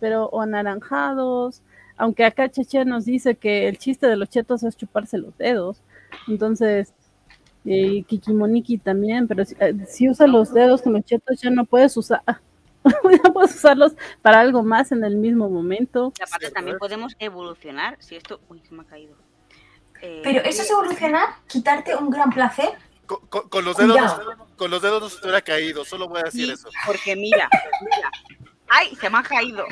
pero 0.00 0.26
o 0.26 0.40
anaranjados, 0.40 1.62
aunque 1.96 2.24
acá 2.24 2.48
Cheche 2.48 2.84
nos 2.84 3.04
dice 3.04 3.34
que 3.36 3.68
el 3.68 3.78
chiste 3.78 4.06
de 4.06 4.16
los 4.16 4.28
chetos 4.28 4.62
es 4.62 4.76
chuparse 4.76 5.18
los 5.18 5.36
dedos, 5.38 5.80
entonces 6.26 6.92
y 7.70 8.02
Kikimoniki 8.04 8.78
también, 8.78 9.28
pero 9.28 9.44
si, 9.44 9.54
eh, 9.60 9.74
si 9.86 10.08
usas 10.08 10.28
los 10.28 10.52
dedos 10.52 10.82
con 10.82 10.92
los 10.94 11.04
chetos 11.04 11.40
ya 11.40 11.50
no 11.50 11.64
puedes 11.64 11.96
usar, 11.96 12.22
ya 12.84 13.32
puedes 13.32 13.54
usarlos 13.54 13.94
para 14.22 14.40
algo 14.40 14.62
más 14.62 14.92
en 14.92 15.04
el 15.04 15.16
mismo 15.16 15.48
momento. 15.50 16.12
Y 16.18 16.22
aparte 16.22 16.50
también 16.50 16.78
podemos 16.78 17.14
evolucionar. 17.18 17.96
Si 18.00 18.16
esto... 18.16 18.40
Uy, 18.48 18.62
se 18.66 18.74
me 18.74 18.82
ha 18.82 18.84
caído. 18.86 19.16
Eh, 20.00 20.20
Pero 20.22 20.40
eso 20.40 20.62
es 20.62 20.70
evolucionar, 20.70 21.28
quitarte 21.46 21.94
un 21.96 22.08
gran 22.10 22.30
placer. 22.30 22.70
Con, 23.06 23.26
con- 23.28 23.48
con 23.48 23.64
los 23.64 23.76
dedos, 23.76 23.96
no 23.96 24.46
con 24.56 24.70
los 24.70 24.80
dedos 24.82 25.02
no 25.02 25.08
se 25.08 25.16
te 25.20 25.22
hubiera 25.26 25.40
caído, 25.40 25.84
solo 25.84 26.08
voy 26.08 26.20
a 26.20 26.24
decir 26.24 26.46
Sí, 26.46 26.52
eso. 26.52 26.68
Porque 26.86 27.16
mira, 27.16 27.48
mira. 27.80 28.10
¡Ay! 28.68 28.94
Se 28.96 29.08
me 29.10 29.18
ha 29.18 29.22
caído. 29.22 29.64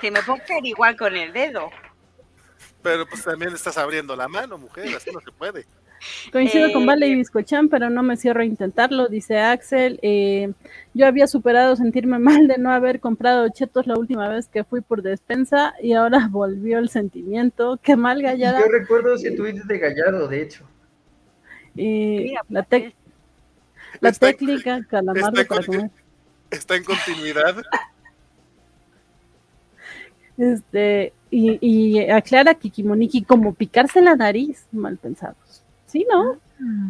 Se 0.00 0.10
me 0.10 0.22
puede 0.22 0.42
caer 0.44 0.66
igual 0.66 0.96
con 0.96 1.16
el 1.16 1.32
dedo. 1.32 1.70
Pero 2.82 3.06
pues 3.08 3.24
también 3.24 3.52
estás 3.54 3.78
abriendo 3.78 4.14
la 4.14 4.28
mano, 4.28 4.58
mujer, 4.58 4.94
así 4.96 5.10
no 5.10 5.20
se 5.20 5.32
puede. 5.32 5.66
Coincido 6.32 6.66
Eh, 6.68 6.72
con 6.72 6.86
Vale 6.86 7.06
y 7.08 7.14
Biscochan, 7.14 7.68
pero 7.68 7.90
no 7.90 8.02
me 8.02 8.16
cierro 8.16 8.42
a 8.42 8.44
intentarlo, 8.44 9.08
dice 9.08 9.38
Axel. 9.38 9.98
Eh, 10.02 10.52
yo 10.94 11.06
había 11.06 11.26
superado 11.26 11.76
sentirme 11.76 12.18
mal 12.46 12.46
de 12.48 12.58
no 12.58 12.70
haber 12.70 13.00
comprado 13.00 13.48
chetos 13.48 13.86
la 13.86 13.96
última 13.96 14.28
vez 14.28 14.48
que 14.48 14.64
fui 14.64 14.80
por 14.80 15.02
despensa 15.02 15.74
y 15.82 15.92
ahora 15.92 16.28
volvió 16.30 16.78
el 16.78 16.88
sentimiento. 16.88 17.78
Qué 17.82 17.96
mal 17.96 18.22
gallada. 18.22 18.60
Yo 18.60 18.66
recuerdo 18.70 19.14
ese 19.14 19.30
tweet 19.32 19.62
de 19.64 19.78
Gallardo, 19.78 20.28
de 20.28 20.42
hecho. 20.42 20.64
Y 21.76 22.18
Mira, 22.24 22.42
la, 22.48 22.64
tec- 22.68 22.94
la 24.00 24.10
Está- 24.10 24.26
técnica 24.28 24.84
calamardo 24.88 25.40
está 25.40 25.54
para 25.54 25.66
con- 25.66 25.76
comer. 25.76 25.90
Está 26.50 26.76
en 26.76 26.84
continuidad. 26.84 27.56
Este, 30.36 31.12
y, 31.30 31.58
y 31.60 32.10
aclara 32.10 32.54
Kikimoniki 32.54 33.22
como 33.22 33.54
picarse 33.54 34.00
la 34.02 34.16
nariz, 34.16 34.66
mal 34.72 34.96
pensados. 34.98 35.36
Sí, 35.94 36.04
¿no? 36.10 36.40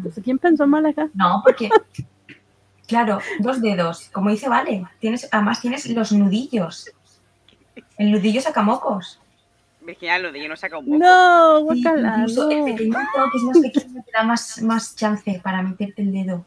Pues, 0.01 0.19
¿Quién 0.23 0.39
pensó 0.39 0.65
mal 0.65 0.83
acá? 0.87 1.09
No, 1.13 1.41
porque, 1.43 1.69
claro, 2.87 3.19
dos 3.37 3.61
dedos, 3.61 4.09
como 4.09 4.31
dice 4.31 4.49
Vale, 4.49 4.83
tienes, 4.99 5.29
además 5.31 5.61
tienes 5.61 5.87
los 5.91 6.11
nudillos. 6.11 6.89
El 7.99 8.11
nudillo 8.11 8.41
sacamocos. 8.41 9.21
Virginia, 9.81 10.17
lo 10.17 10.31
de 10.31 10.41
yo 10.41 10.49
no 10.49 10.55
saca 10.55 10.79
un 10.79 10.85
poco. 10.85 10.97
No, 10.97 11.61
guacala, 11.65 12.15
incluso 12.17 12.49
el 12.49 12.59
no. 12.61 12.65
pequeñito, 12.65 12.97
que 13.31 13.37
es 13.37 13.43
más 13.43 13.59
pequeño, 13.59 14.03
te 14.03 14.11
da 14.11 14.23
más, 14.23 14.61
más 14.63 14.95
chance 14.95 15.39
para 15.43 15.61
meterte 15.61 16.01
el 16.01 16.11
dedo. 16.11 16.43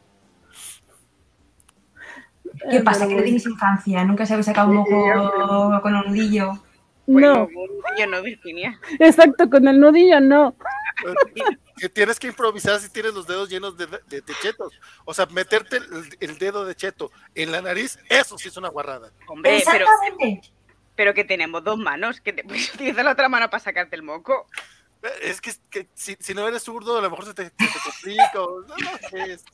¿Qué 2.69 2.81
pasa? 2.81 3.07
Que 3.07 3.15
no 3.15 3.23
tienes 3.23 3.45
infancia, 3.45 4.03
nunca 4.03 4.25
se 4.25 4.33
habéis 4.33 4.47
sacado 4.47 4.69
un 4.69 4.75
moco 4.75 5.79
con 5.81 5.95
un 5.95 6.07
nudillo. 6.07 6.61
Bueno, 7.07 7.47
No, 7.53 7.97
yo 7.97 8.05
no, 8.07 8.21
Virginia. 8.21 8.77
exacto, 8.99 9.49
con 9.49 9.65
el 9.65 9.79
nudillo 9.79 10.19
no. 10.19 10.55
Que 11.79 11.89
tienes 11.89 12.19
que 12.19 12.27
improvisar 12.27 12.79
si 12.79 12.89
tienes 12.89 13.13
los 13.13 13.25
dedos 13.27 13.49
llenos 13.49 13.77
de, 13.77 13.87
de- 13.87 14.21
de 14.21 14.33
chetos. 14.41 14.73
O 15.05 15.13
sea, 15.13 15.25
meterte 15.27 15.77
el, 15.77 16.17
el 16.19 16.37
dedo 16.37 16.65
de 16.65 16.75
cheto 16.75 17.11
en 17.35 17.51
la 17.51 17.61
nariz, 17.61 17.97
eso 18.09 18.37
sí 18.37 18.47
es 18.49 18.57
una 18.57 18.69
guarrada. 18.69 19.11
Hombre, 19.27 19.63
pero, 19.65 19.85
Exactamente. 19.85 20.51
pero 20.95 21.13
que 21.13 21.23
tenemos 21.23 21.63
dos 21.63 21.77
manos, 21.77 22.19
que 22.21 22.33
te 22.33 22.43
puedes 22.47 22.73
utilizar 22.73 23.05
la 23.05 23.11
otra 23.11 23.29
mano 23.29 23.49
para 23.49 23.63
sacarte 23.63 23.95
el 23.95 24.03
moco. 24.03 24.47
Es 25.21 25.39
que, 25.39 25.53
que 25.69 25.87
si, 25.93 26.17
si 26.19 26.33
no 26.33 26.45
eres 26.45 26.63
zurdo, 26.63 26.97
a 26.97 27.01
lo 27.01 27.09
mejor 27.09 27.25
se 27.25 27.33
te, 27.33 27.43
se 27.45 27.51
te 27.51 27.79
complica. 27.85 28.41
o- 28.43 28.61
no, 28.63 28.75
no 28.75 28.97
sé, 29.09 29.31
es- 29.33 29.45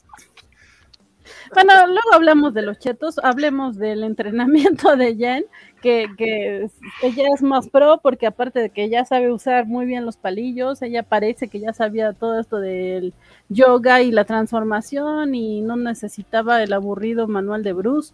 bueno, 1.54 1.74
luego 1.88 2.14
hablamos 2.14 2.54
de 2.54 2.62
los 2.62 2.80
chetos, 2.80 3.20
hablemos 3.24 3.78
del 3.78 4.04
entrenamiento 4.04 4.96
de 4.96 5.16
Jen, 5.16 5.46
que, 5.82 6.08
que 6.18 6.70
ella 7.02 7.24
es 7.34 7.42
más 7.42 7.70
pro 7.70 8.00
porque 8.02 8.28
aparte 8.28 8.60
de 8.60 8.70
que 8.70 8.90
ya 8.90 9.06
sabe 9.06 9.32
usar 9.32 9.66
muy 9.66 9.86
bien 9.86 10.06
los 10.06 10.18
palillos, 10.18 10.82
ella 10.82 11.04
parece 11.04 11.48
que 11.48 11.60
ya 11.60 11.74
sabía 11.74 12.14
todo 12.14 12.40
esto 12.40 12.58
del 12.58 13.14
yoga 13.50 14.02
y 14.02 14.12
la 14.12 14.26
transformación 14.26 15.36
y 15.36 15.62
no 15.62 15.76
necesitaba 15.76 16.64
el 16.64 16.74
aburrido 16.74 17.28
manual 17.28 17.64
de 17.64 17.74
Bruce. 17.74 18.14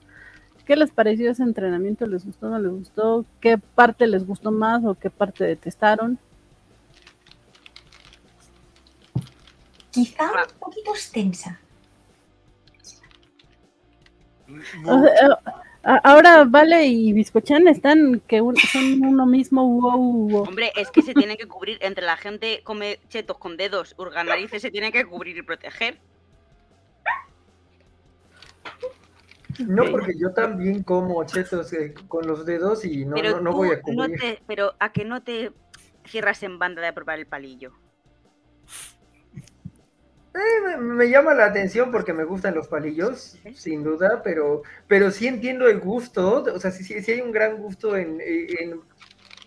¿Qué 0.66 0.76
les 0.76 0.92
pareció 0.92 1.32
ese 1.32 1.44
entrenamiento? 1.44 2.06
¿Les 2.06 2.26
gustó 2.26 2.48
o 2.48 2.50
no 2.50 2.60
les 2.60 2.72
gustó? 2.72 3.26
¿Qué 3.40 3.58
parte 3.58 4.08
les 4.08 4.26
gustó 4.26 4.52
más 4.52 4.84
o 4.86 4.96
qué 4.96 5.10
parte 5.10 5.44
detestaron? 5.44 6.20
Quizá 9.92 10.24
un 10.24 10.60
poquito 10.60 10.92
extensa. 10.92 11.60
O 14.86 15.02
sea, 15.04 15.40
a- 15.84 15.98
ahora 16.04 16.44
Vale 16.46 16.86
y 16.86 17.12
Biscochan 17.14 17.68
están 17.68 18.22
que 18.28 18.40
un- 18.42 18.56
son 18.56 19.04
uno 19.04 19.26
mismo. 19.26 19.68
Wow, 19.68 20.30
wow. 20.30 20.44
Hombre, 20.44 20.72
es 20.76 20.92
que 20.92 21.02
se 21.02 21.14
tienen 21.14 21.38
que 21.38 21.48
cubrir 21.48 21.78
entre 21.82 22.06
la 22.06 22.18
gente 22.18 22.62
come 22.64 23.00
chetos 23.10 23.38
con 23.38 23.58
dedos, 23.58 23.96
narices, 24.26 24.62
se 24.62 24.72
tienen 24.72 24.92
que 24.92 25.06
cubrir 25.06 25.38
y 25.38 25.42
proteger. 25.42 25.98
No, 29.60 29.84
porque 29.92 30.14
yo 30.18 30.32
también 30.34 30.82
como 30.84 31.24
chetos 31.26 31.72
eh, 31.74 31.94
con 32.08 32.26
los 32.26 32.46
dedos 32.46 32.86
y 32.86 33.06
no, 33.06 33.16
pero 33.16 33.42
no, 33.42 33.52
voy 33.52 33.70
a 33.70 33.76
no 33.76 33.82
cubrir. 33.82 34.20
te, 34.20 34.42
pero 34.48 34.76
a 34.80 34.92
que 34.92 35.04
no 35.04 35.22
te 35.22 35.52
cierras 36.06 36.42
en 36.44 36.58
banda 36.58 36.82
de 36.82 36.94
probar 36.94 37.20
el 37.20 37.28
palillo. 37.28 37.74
Eh, 40.34 40.62
me, 40.66 40.78
me 40.78 41.10
llama 41.10 41.34
la 41.34 41.46
atención 41.46 41.92
porque 41.92 42.14
me 42.14 42.24
gustan 42.24 42.56
los 42.56 42.68
palillos, 42.68 43.38
sin 43.56 43.84
duda, 43.84 44.22
pero, 44.24 44.64
pero 44.88 45.12
sí 45.12 45.28
entiendo 45.28 45.68
el 45.68 45.80
gusto, 45.80 46.44
o 46.44 46.60
sea, 46.60 46.72
sí, 46.72 46.84
sí, 46.84 47.02
sí 47.02 47.12
hay 47.12 47.22
un 47.22 47.32
gran 47.32 47.58
gusto 47.58 47.98
en, 47.98 48.20
en 48.22 48.82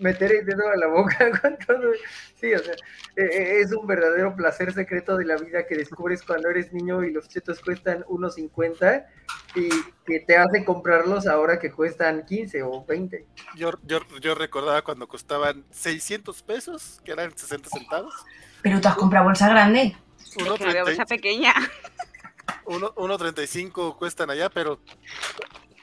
meter 0.00 0.32
el 0.32 0.46
dedo 0.46 0.68
a 0.68 0.76
la 0.76 0.86
boca 0.86 1.30
con 1.40 1.56
todo. 1.58 1.92
Sí, 2.36 2.52
o 2.52 2.58
sea, 2.58 2.74
eh, 3.16 3.24
eh, 3.24 3.60
es 3.60 3.72
un 3.72 3.86
verdadero 3.86 4.34
placer 4.34 4.72
secreto 4.72 5.16
de 5.16 5.24
la 5.24 5.36
vida 5.36 5.66
que 5.66 5.76
descubres 5.76 6.22
cuando 6.22 6.50
eres 6.50 6.72
niño 6.72 7.04
y 7.04 7.12
los 7.12 7.28
chetos 7.28 7.60
cuestan 7.60 8.02
1.50 8.04 9.06
y 9.54 9.68
que 10.04 10.20
te 10.20 10.36
hace 10.36 10.64
comprarlos 10.64 11.26
ahora 11.26 11.58
que 11.58 11.72
cuestan 11.72 12.26
15 12.26 12.62
o 12.62 12.84
20. 12.84 13.26
Yo, 13.56 13.72
yo, 13.84 14.00
yo 14.20 14.34
recordaba 14.34 14.82
cuando 14.82 15.08
costaban 15.08 15.64
600 15.70 16.42
pesos, 16.42 17.00
que 17.04 17.12
eran 17.12 17.36
60 17.36 17.68
centavos. 17.70 18.14
Pero 18.62 18.80
tú 18.80 18.88
has 18.88 18.96
comprado 18.96 19.26
bolsa 19.26 19.48
grande. 19.48 19.96
Es 20.36 20.58
que 20.58 20.64
había 20.64 20.84
bolsa 20.84 21.04
1.30 21.04 21.08
pequeña. 21.08 21.54
uno- 22.66 22.94
1.35 22.94 23.96
cuestan 23.96 24.30
allá, 24.30 24.50
pero 24.50 24.80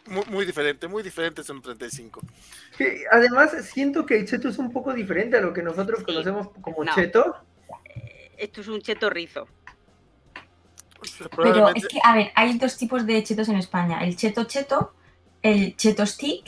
muy, 0.07 0.23
muy 0.27 0.45
diferente, 0.45 0.87
muy 0.87 1.03
diferente 1.03 1.41
es 1.41 1.49
1.35. 1.49 2.19
Que 2.77 3.03
además 3.11 3.51
siento 3.65 4.05
que 4.05 4.17
el 4.17 4.27
cheto 4.27 4.49
es 4.49 4.57
un 4.57 4.71
poco 4.71 4.93
diferente 4.93 5.37
a 5.37 5.41
lo 5.41 5.53
que 5.53 5.61
nosotros 5.63 5.99
Sí. 5.99 6.05
conocemos 6.05 6.49
como 6.61 6.83
No. 6.83 6.93
cheto. 6.95 7.35
Esto 8.37 8.61
es 8.61 8.67
un 8.67 8.81
cheto 8.81 9.09
rizo. 9.09 9.47
Pero 11.17 11.29
Probablemente- 11.29 11.79
es 11.79 11.87
que, 11.87 11.99
a 12.03 12.15
ver, 12.15 12.31
hay 12.35 12.57
dos 12.57 12.77
tipos 12.77 13.05
de 13.05 13.23
chetos 13.23 13.49
en 13.49 13.55
España. 13.57 14.03
El 14.03 14.15
cheto 14.15 14.43
cheto, 14.43 14.93
el 15.41 15.75
cheto 15.75 16.05
stick 16.05 16.45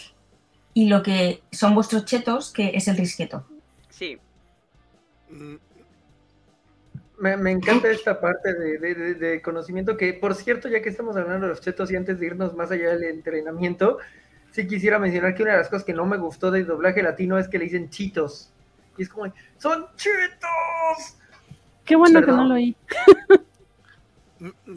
y 0.76 0.88
lo 0.90 1.02
que 1.02 1.42
son 1.52 1.74
vuestros 1.76 2.06
chetos, 2.06 2.52
que 2.52 2.72
es 2.76 2.88
el 2.88 2.98
risqueto. 2.98 3.48
Sí. 3.90 4.20
Mm, 5.30 5.56
Me, 7.24 7.38
me 7.38 7.52
encanta 7.52 7.90
esta 7.90 8.20
parte 8.20 8.54
de, 8.54 8.78
de- 8.80 8.96
de- 8.96 9.14
de 9.16 9.42
conocimiento 9.42 9.96
que, 9.96 10.14
por 10.14 10.36
cierto, 10.36 10.68
ya 10.68 10.82
que 10.82 10.90
estamos 10.90 11.16
hablando 11.16 11.46
de 11.48 11.54
los 11.54 11.62
chetos 11.62 11.90
y 11.90 11.96
antes 11.96 12.20
de 12.20 12.26
irnos 12.26 12.54
más 12.54 12.70
allá 12.70 12.90
del 12.98 13.06
entrenamiento, 13.06 14.00
sí 14.52 14.68
quisiera 14.68 15.00
mencionar 15.00 15.34
que 15.34 15.44
una 15.44 15.54
de 15.54 15.60
las 15.60 15.70
cosas 15.70 15.86
que 15.86 15.94
no 15.94 16.06
me 16.06 16.18
gustó 16.18 16.52
del 16.52 16.66
doblaje 16.66 17.02
latino 17.02 17.38
es 17.38 17.48
que 17.48 17.58
le 17.60 17.64
dicen 17.64 17.90
chitos. 17.90 18.52
Y 18.98 19.04
es 19.04 19.10
como, 19.10 19.34
¡son 19.58 19.88
chetos! 19.96 21.18
Qué 21.86 21.96
bueno 21.96 22.20
que 22.20 22.28
no 22.32 22.44
lo 22.46 22.56
oí. 22.56 22.76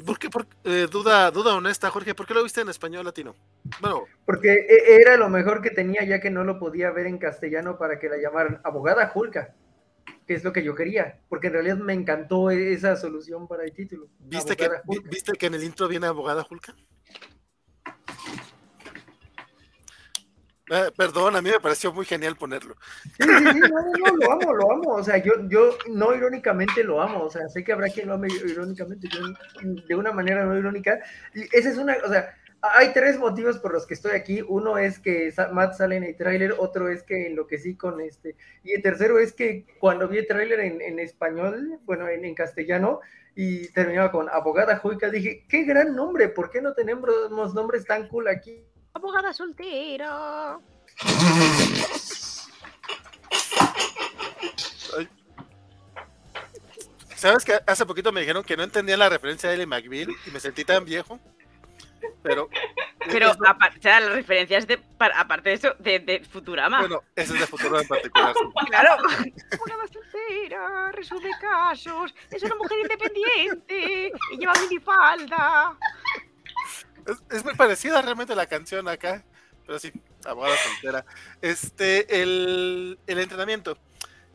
¿Por 0.07 0.17
qué? 0.21 0.31
Por- 0.31 0.47
eh, 0.63 0.87
duda, 0.89 1.29
duda 1.33 1.57
honesta, 1.57 1.91
Jorge, 1.91 2.15
¿por 2.15 2.27
qué 2.29 2.35
lo 2.35 2.45
viste 2.45 2.61
en 2.61 2.69
español 2.69 3.05
latino? 3.05 3.35
Bueno, 3.81 4.05
Porque 4.25 4.53
e- 4.53 5.01
era 5.03 5.17
lo 5.17 5.29
mejor 5.29 5.61
que 5.63 5.71
tenía 5.71 6.05
ya 6.05 6.21
que 6.21 6.31
no 6.31 6.45
lo 6.45 6.61
podía 6.61 6.93
ver 6.93 7.07
en 7.07 7.19
castellano 7.19 7.77
para 7.77 7.99
que 7.99 8.09
la 8.09 8.19
llamaran 8.19 8.61
abogada 8.63 9.09
Julka, 9.09 9.53
que 10.27 10.35
es 10.35 10.45
lo 10.45 10.53
que 10.53 10.65
yo 10.65 10.75
quería, 10.75 11.21
porque 11.29 11.47
en 11.47 11.53
realidad 11.55 11.77
me 11.77 11.93
encantó 11.93 12.51
e- 12.51 12.73
esa 12.73 12.97
solución 12.97 13.47
para 13.47 13.65
el 13.65 13.73
título. 13.73 14.09
¿viste 14.19 14.57
que. 14.57 14.69
¿viste 15.05 15.33
que 15.33 15.47
en 15.47 15.55
el 15.55 15.65
intro 15.65 15.89
viene 15.89 16.07
abogada 16.07 16.43
Julka? 16.43 16.75
Eh, 20.69 20.91
perdón, 20.97 21.37
a 21.37 21.43
mí 21.43 21.49
me 21.49 21.61
pareció 21.61 21.93
muy 21.93 22.05
genial 22.05 22.35
ponerlo. 22.35 22.75
Sí, 23.05 23.23
sí, 23.23 23.53
sí, 23.53 23.61
no, 23.61 23.69
no, 23.69 23.93
no, 23.93 24.17
lo 24.17 24.33
amo, 24.33 24.53
lo 24.53 24.73
amo. 24.73 24.95
O 24.95 25.05
sea, 25.05 25.17
yo, 25.19 25.33
yo 25.49 25.79
no 25.89 26.13
irónicamente 26.13 26.83
lo 26.83 27.01
amo. 27.01 27.23
O 27.23 27.31
sea, 27.31 27.49
sé 27.49 27.63
que 27.63 27.73
habrá 27.73 27.89
quien 27.89 28.09
lo 28.09 28.15
ame 28.15 28.27
irónicamente, 28.33 29.09
yo 29.09 29.21
de 29.63 29.95
una 29.95 30.11
manera 30.11 30.45
no 30.45 30.59
irónica. 30.59 30.99
Y 31.35 31.43
esa 31.57 31.71
es 31.71 31.77
una, 31.77 31.97
o 32.05 32.09
sea, 32.09 32.35
hay 32.73 32.93
tres 32.93 33.19
motivos 33.19 33.59
por 33.59 33.73
los 33.73 33.87
que 33.87 33.95
estoy 33.95 34.13
aquí. 34.13 34.43
Uno 34.47 34.79
es 34.79 34.99
que 34.99 35.33
Matt 35.53 35.75
sale 35.75 35.97
en 35.97 36.05
el 36.05 36.17
tráiler, 36.17 36.55
otro 36.59 36.89
es 36.89 37.03
que 37.03 37.27
enloquecí 37.27 37.77
con 37.77 38.01
este, 38.01 38.37
y 38.63 38.73
el 38.73 38.83
tercero 38.83 39.19
es 39.19 39.33
que 39.33 39.67
cuando 39.79 40.09
vi 40.09 40.19
el 40.19 40.27
tráiler 40.27 40.61
en, 40.61 40.81
en 40.81 40.99
español, 40.99 41.79
bueno, 41.85 42.09
en, 42.09 42.25
en 42.25 42.35
castellano, 42.35 43.01
y 43.35 43.69
terminaba 43.69 44.11
con 44.11 44.29
abogada 44.31 44.79
Juica, 44.79 45.11
dije, 45.11 45.45
qué 45.49 45.65
gran 45.65 45.95
nombre, 45.95 46.29
¿por 46.29 46.51
qué 46.51 46.63
no 46.63 46.73
tenemos 46.73 47.55
nombres 47.55 47.85
tan 47.85 48.09
cool 48.09 48.29
aquí? 48.29 48.65
Abogada 48.95 49.33
soltera. 49.35 50.59
¿Sabes 57.15 57.45
que 57.45 57.59
hace 57.67 57.85
poquito 57.85 58.13
me 58.13 58.21
dijeron 58.21 58.45
que 58.45 58.57
no 58.57 58.63
entendía 58.63 58.97
la 58.97 59.09
referencia 59.09 59.49
de 59.49 59.57
Ellie 59.57 59.67
McBeal 59.67 60.09
y 60.27 60.31
me 60.31 60.41
sentí 60.41 60.65
tan 60.65 60.85
viejo? 60.85 61.19
Pero. 62.23 62.49
Pero 63.11 63.33
aparte, 63.47 63.79
o 63.79 63.83
sea, 63.83 64.01
las 64.01 64.13
referencias 64.13 64.67
de, 64.67 64.79
para- 64.79 65.21
aparte 65.21 65.51
de 65.51 65.55
eso, 65.55 65.75
de, 65.79 66.01
de 66.01 66.21
Futurama. 66.25 66.81
bueno, 66.81 67.03
ese 67.15 67.35
es 67.35 67.41
de 67.41 67.47
futuro 67.47 67.81
en 67.81 67.87
particular. 67.87 68.35
sí. 68.35 68.41
Claro. 68.67 68.91
Abogada 69.53 69.87
soltera, 69.93 70.93
resuelve 70.93 71.31
casos, 71.41 72.15
es 72.31 72.43
una 72.43 72.57
mujer 72.57 72.79
independiente 72.83 74.13
y 74.33 74.37
lleva 74.39 74.53
minifalda. 74.69 75.79
Es, 77.07 77.23
es 77.37 77.45
muy 77.45 77.55
parecida 77.55 78.03
realmente 78.03 78.35
la 78.35 78.47
canción 78.47 78.89
acá, 78.89 79.25
pero 79.65 79.79
sí, 79.79 79.93
abogada 80.25 80.57
soltera. 80.57 81.05
Este, 81.41 82.23
el, 82.23 82.99
el 83.07 83.19
entrenamiento. 83.21 83.79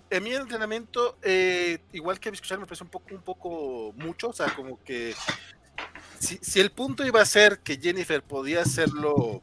En 0.09 0.23
mi 0.23 0.33
entrenamiento, 0.33 1.17
eh, 1.21 1.79
igual 1.93 2.19
que 2.19 2.29
escuchar, 2.29 2.59
me 2.59 2.65
parece 2.65 2.83
un 2.83 2.89
poco, 2.89 3.13
un 3.15 3.21
poco 3.21 3.93
mucho, 3.95 4.29
o 4.29 4.33
sea, 4.33 4.53
como 4.53 4.81
que 4.83 5.13
si, 6.41 6.59
el 6.59 6.71
punto 6.71 7.05
iba 7.05 7.21
a 7.21 7.25
ser 7.25 7.59
que 7.59 7.77
Jennifer 7.77 8.23
podía 8.23 8.61
hacerlo 8.61 9.41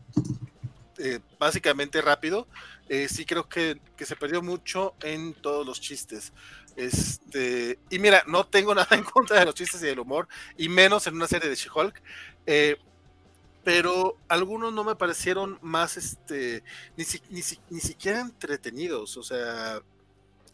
eh, 0.98 1.20
básicamente 1.38 2.00
rápido, 2.02 2.48
eh, 2.88 3.08
sí 3.08 3.24
creo 3.24 3.48
que, 3.48 3.80
que 3.96 4.06
se 4.06 4.16
perdió 4.16 4.42
mucho 4.42 4.94
en 5.02 5.34
todos 5.34 5.66
los 5.66 5.80
chistes. 5.80 6.32
Este, 6.76 7.78
y 7.90 7.98
mira, 7.98 8.22
no 8.26 8.46
tengo 8.46 8.74
nada 8.76 8.96
en 8.96 9.04
contra 9.04 9.38
de 9.40 9.46
los 9.46 9.54
chistes 9.54 9.82
y 9.82 9.86
del 9.86 9.98
humor, 10.00 10.28
y 10.56 10.68
menos 10.68 11.06
en 11.06 11.14
una 11.16 11.26
serie 11.26 11.48
de 11.48 11.56
She-Hulk. 11.56 12.02
eh, 12.46 12.76
pero 13.64 14.16
algunos 14.28 14.72
no 14.72 14.84
me 14.84 14.96
parecieron 14.96 15.58
más, 15.60 15.96
este, 15.98 16.62
ni, 16.96 17.04
si- 17.04 17.22
ni, 17.30 17.42
si- 17.42 17.60
ni 17.68 17.80
siquiera 17.80 18.20
entretenidos, 18.20 19.16
o 19.18 19.22
sea, 19.22 19.82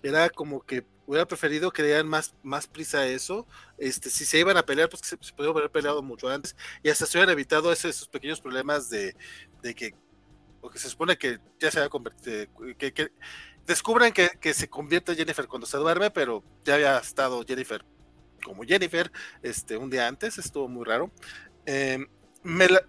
era 0.02 0.30
como 0.30 0.62
que 0.62 0.84
hubiera 1.06 1.26
preferido 1.26 1.70
que 1.70 1.82
dieran 1.82 2.08
más, 2.08 2.34
más 2.42 2.66
prisa 2.66 2.98
a 3.00 3.06
eso, 3.06 3.46
este, 3.78 4.10
si 4.10 4.24
se 4.24 4.38
iban 4.38 4.56
a 4.56 4.64
pelear, 4.64 4.88
pues 4.88 5.02
que 5.02 5.08
se, 5.08 5.18
se 5.20 5.34
haber 5.42 5.70
peleado 5.70 6.02
mucho 6.02 6.28
antes, 6.28 6.56
y 6.82 6.88
hasta 6.88 7.06
se 7.06 7.18
hubieran 7.18 7.32
evitado 7.32 7.72
esos 7.72 8.08
pequeños 8.08 8.40
problemas 8.40 8.88
de, 8.90 9.16
de 9.62 9.74
que, 9.74 9.94
porque 10.60 10.78
se 10.78 10.88
supone 10.88 11.16
que 11.18 11.38
ya 11.58 11.70
se 11.70 11.78
había 11.78 11.90
convertido, 11.90 12.46
que, 12.78 12.92
que 12.92 13.12
descubren 13.66 14.12
que, 14.12 14.30
que 14.40 14.54
se 14.54 14.68
convierte 14.68 15.14
Jennifer 15.14 15.46
cuando 15.46 15.66
se 15.66 15.76
duerme, 15.76 16.10
pero 16.10 16.42
ya 16.64 16.74
había 16.74 16.98
estado 16.98 17.44
Jennifer 17.46 17.84
como 18.44 18.62
Jennifer, 18.62 19.10
este, 19.42 19.76
un 19.76 19.90
día 19.90 20.06
antes, 20.06 20.38
estuvo 20.38 20.68
muy 20.68 20.84
raro. 20.84 21.10
Em, 21.64 22.06
me 22.42 22.68
la- 22.68 22.86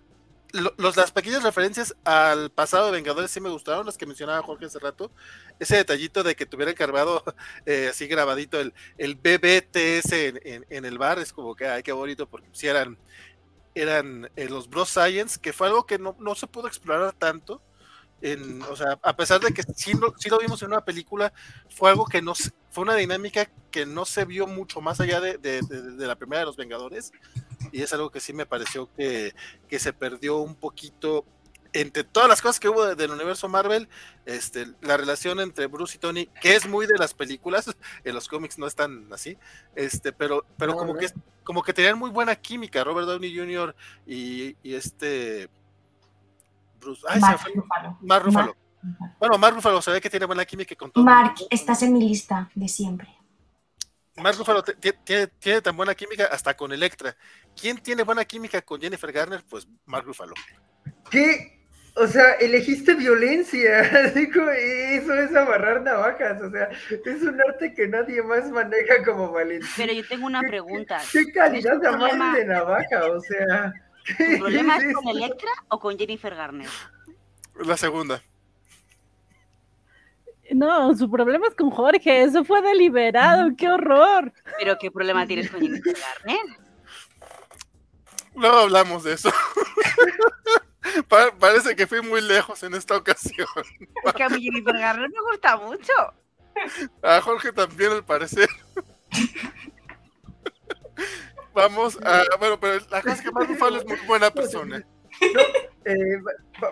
los, 0.77 0.95
las 0.97 1.11
pequeñas 1.11 1.43
referencias 1.43 1.95
al 2.03 2.49
pasado 2.51 2.87
de 2.87 2.91
Vengadores 2.93 3.31
sí 3.31 3.39
me 3.41 3.49
gustaron, 3.49 3.85
las 3.85 3.97
que 3.97 4.05
mencionaba 4.05 4.41
Jorge 4.43 4.65
hace 4.65 4.79
rato. 4.79 5.11
Ese 5.59 5.77
detallito 5.77 6.23
de 6.23 6.35
que 6.35 6.45
tuviera 6.45 6.73
cargado 6.73 7.23
eh, 7.65 7.87
así 7.91 8.07
grabadito 8.07 8.59
el, 8.59 8.73
el 8.97 9.15
BBTS 9.15 10.11
en, 10.13 10.65
en- 10.69 10.85
el 10.85 10.97
bar, 10.97 11.19
es 11.19 11.33
como 11.33 11.55
que, 11.55 11.67
ay, 11.67 11.83
qué 11.83 11.91
bonito, 11.91 12.27
porque 12.29 12.47
si 12.53 12.67
eran, 12.67 12.97
eran 13.73 14.29
eh, 14.35 14.47
los 14.49 14.69
Bros 14.69 14.89
Science, 14.89 15.39
que 15.41 15.53
fue 15.53 15.67
algo 15.67 15.85
que 15.85 15.99
no, 15.99 16.15
no 16.19 16.35
se 16.35 16.47
pudo 16.47 16.67
explorar 16.67 17.13
tanto. 17.13 17.61
En, 18.21 18.61
o 18.63 18.75
sea, 18.75 18.97
a 19.03 19.15
pesar 19.15 19.41
de 19.41 19.53
que 19.53 19.61
sí, 19.63 19.91
sí 20.17 20.29
lo 20.29 20.39
vimos 20.39 20.61
en 20.63 20.69
una 20.69 20.83
película, 20.85 21.33
fue 21.69 21.89
algo 21.91 22.05
que 22.05 22.21
no 22.21 22.33
fue 22.71 22.83
una 22.83 22.95
dinámica 22.95 23.49
que 23.71 23.85
no 23.85 24.05
se 24.05 24.25
vio 24.25 24.47
mucho 24.47 24.81
más 24.81 24.99
allá 25.01 25.21
de- 25.21 25.37
de 25.61 26.07
la 26.07 26.15
primera 26.15 26.39
de 26.39 26.45
los 26.45 26.57
Vengadores, 26.57 27.11
y 27.75 27.81
es 27.81 27.91
algo 27.93 28.09
que 28.09 28.19
sí 28.21 28.31
me 28.31 28.45
pareció 28.45 28.89
que, 28.95 29.33
que 29.67 29.79
se 29.79 29.91
perdió 29.91 30.37
un 30.37 30.55
poquito 30.55 31.25
entre 31.73 32.05
todas 32.05 32.29
las 32.29 32.41
cosas 32.41 32.57
que 32.57 32.69
hubo 32.69 32.85
de- 32.85 32.95
del 32.95 33.11
universo 33.11 33.49
Marvel, 33.49 33.89
este, 34.25 34.67
la 34.81 34.95
relación 34.95 35.41
entre 35.41 35.67
Bruce 35.67 35.97
y 35.97 35.99
Tony, 35.99 36.27
que 36.41 36.55
es 36.55 36.69
muy 36.69 36.85
de 36.87 36.97
las 36.97 37.13
películas, 37.13 37.65
en 38.05 38.15
los 38.15 38.29
cómics 38.29 38.57
no 38.57 38.65
es 38.65 38.75
tan 38.75 39.11
así, 39.11 39.37
este, 39.75 40.13
pero, 40.13 40.45
pero 40.57 40.71
No, 40.71 40.77
como 40.77 40.93
no. 40.93 40.99
que 40.99 41.07
como 41.43 41.61
que 41.61 41.73
tenían 41.73 41.99
muy 41.99 42.09
buena 42.11 42.35
química, 42.37 42.81
Robert 42.83 43.07
Downey 43.07 43.37
Jr. 43.37 43.75
y, 44.07 44.55
y 44.63 44.73
este 44.73 45.49
Bruce, 46.79 47.01
ay, 47.09 47.15
se 47.19 47.25
me 47.25 47.27
Mark 47.27 47.39
fue- 47.41 47.51
Ruffalo. 47.55 47.97
Mark 48.01 48.25
Ruffalo. 48.25 48.55
Mark- 48.81 49.15
Bueno, 49.19 49.37
Mark 49.37 49.55
Ruffalo 49.55 49.81
se 49.81 49.91
ve 49.91 49.99
que 49.99 50.09
tiene 50.09 50.25
buena 50.27 50.45
química 50.45 50.75
con 50.75 50.91
todo. 50.91 51.03
Mark, 51.03 51.35
estás 51.49 51.81
en 51.83 51.91
mi 51.93 52.07
lista 52.07 52.49
de 52.55 52.67
siempre. 52.69 53.09
Mark 54.17 54.37
Ruffalo 54.37 54.63
tiene, 54.63 55.61
tan 55.61 55.75
buena 55.75 55.93
química 55.93 56.25
hasta 56.25 56.55
con 56.55 56.71
Electra. 56.71 57.15
¿Quién 57.59 57.77
tiene 57.77 58.03
buena 58.03 58.23
química 58.23 58.61
con 58.61 58.79
Jennifer 58.79 59.11
Garner? 59.11 59.43
Pues 59.49 59.67
Mark 59.85 60.05
Ruffalo. 60.05 60.33
¿Qué? 61.11 61.67
O 61.95 62.07
sea, 62.07 62.33
elegiste 62.33 62.93
violencia. 62.93 63.81
eso 64.11 65.13
es 65.13 65.35
amarrar 65.35 65.81
navajas. 65.81 66.41
O 66.41 66.49
sea, 66.49 66.69
es 66.89 67.21
un 67.21 67.41
arte 67.41 67.73
que 67.73 67.87
nadie 67.87 68.21
más 68.21 68.49
maneja 68.51 69.03
como 69.03 69.31
Valentín. 69.31 69.69
Pero 69.75 69.93
yo 69.93 70.07
tengo 70.07 70.25
una 70.25 70.41
pregunta. 70.41 71.01
¿Qué, 71.11 71.31
calidad 71.33 71.79
de 71.79 71.87
amarre 71.87 72.39
de 72.39 72.45
navaja? 72.45 73.05
O 73.11 73.19
sea. 73.21 73.73
¿Tu 74.17 74.37
problema 74.39 74.77
es 74.77 74.93
con 74.93 75.07
Electra 75.09 75.51
o 75.69 75.79
con 75.79 75.97
Jennifer 75.97 76.35
Garner? 76.35 76.69
La 77.55 77.75
segunda. 77.75 78.21
No, 80.55 80.95
su 80.95 81.11
problema 81.11 81.47
es 81.47 81.55
con 81.55 81.69
Jorge, 81.69 82.23
eso 82.23 82.45
fue 82.45 82.61
deliberado, 82.61 83.49
qué 83.57 83.67
horror. 83.67 84.31
Pero 84.57 84.77
¿qué 84.79 84.89
problema 84.89 85.27
tienes 85.27 85.51
con 85.51 85.59
Jennifer 85.59 85.93
Garner? 85.93 86.45
No 88.35 88.47
hablamos 88.59 89.03
de 89.03 89.13
eso. 89.13 89.29
parece 91.39 91.75
que 91.75 91.87
fui 91.87 92.01
muy 92.01 92.21
lejos 92.21 92.63
en 92.63 92.73
esta 92.73 92.95
ocasión. 92.95 93.49
Es 94.05 94.13
que 94.13 94.23
a 94.23 94.29
mí 94.29 94.41
Jennifer 94.41 94.77
Garner 94.77 95.09
me 95.09 95.21
gusta 95.29 95.57
mucho. 95.57 95.93
A 97.01 97.19
Jorge 97.19 97.51
también, 97.51 97.91
al 97.91 98.05
parecer. 98.05 98.47
Vamos 101.53 101.99
a. 102.01 102.23
Bueno, 102.39 102.57
pero 102.61 102.79
la 102.89 103.01
cosa 103.01 103.13
es 103.13 103.21
que 103.21 103.31
Mark 103.31 103.49
es 103.51 103.85
muy 103.85 103.97
buena 104.07 104.31
persona. 104.31 104.85
Eh, 105.83 106.21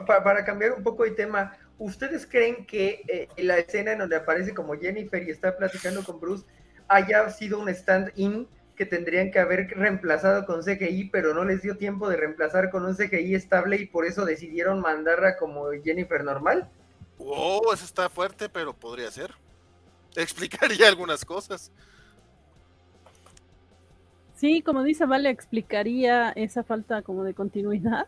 para 0.07 0.45
cambiar 0.45 0.71
un 0.71 0.84
poco 0.84 1.03
de 1.03 1.11
tema, 1.11 1.57
¿ustedes 1.84 2.25
creen 2.25 2.65
que 2.65 3.01
eh, 3.07 3.27
la 3.43 3.57
escena 3.57 3.91
en 3.91 3.99
donde 3.99 4.15
aparece 4.15 4.53
como 4.53 4.75
Jennifer 4.75 5.21
y 5.21 5.31
está 5.31 5.57
platicando 5.57 6.01
con 6.03 6.19
Bruce 6.19 6.45
haya 6.88 7.29
sido 7.29 7.59
un 7.59 7.67
stand-in 7.67 8.47
que 8.77 8.86
tendrían 8.86 9.31
que 9.31 9.39
haber 9.39 9.67
reemplazado 9.67 10.45
con 10.45 10.63
CGI, 10.63 11.09
pero 11.11 11.34
no 11.34 11.43
les 11.43 11.61
dio 11.61 11.77
tiempo 11.77 12.07
de 12.07 12.15
reemplazar 12.15 12.71
con 12.71 12.86
un 12.86 12.95
CGI 12.95 13.36
estable 13.36 13.75
y 13.75 13.86
por 13.86 14.05
eso 14.05 14.23
decidieron 14.23 14.79
mandarla 14.79 15.36
como 15.36 15.71
Jennifer 15.84 16.23
normal? 16.23 16.69
Oh, 17.19 17.73
eso 17.73 17.84
está 17.84 18.09
fuerte, 18.09 18.47
pero 18.47 18.73
podría 18.73 19.11
ser. 19.11 19.31
Explicaría 20.15 20.88
algunas 20.88 21.25
cosas. 21.25 21.69
Sí, 24.36 24.61
como 24.61 24.84
dice 24.84 25.05
Vale, 25.05 25.29
explicaría 25.29 26.31
esa 26.31 26.63
falta 26.63 27.01
como 27.01 27.25
de 27.25 27.34
continuidad. 27.34 28.07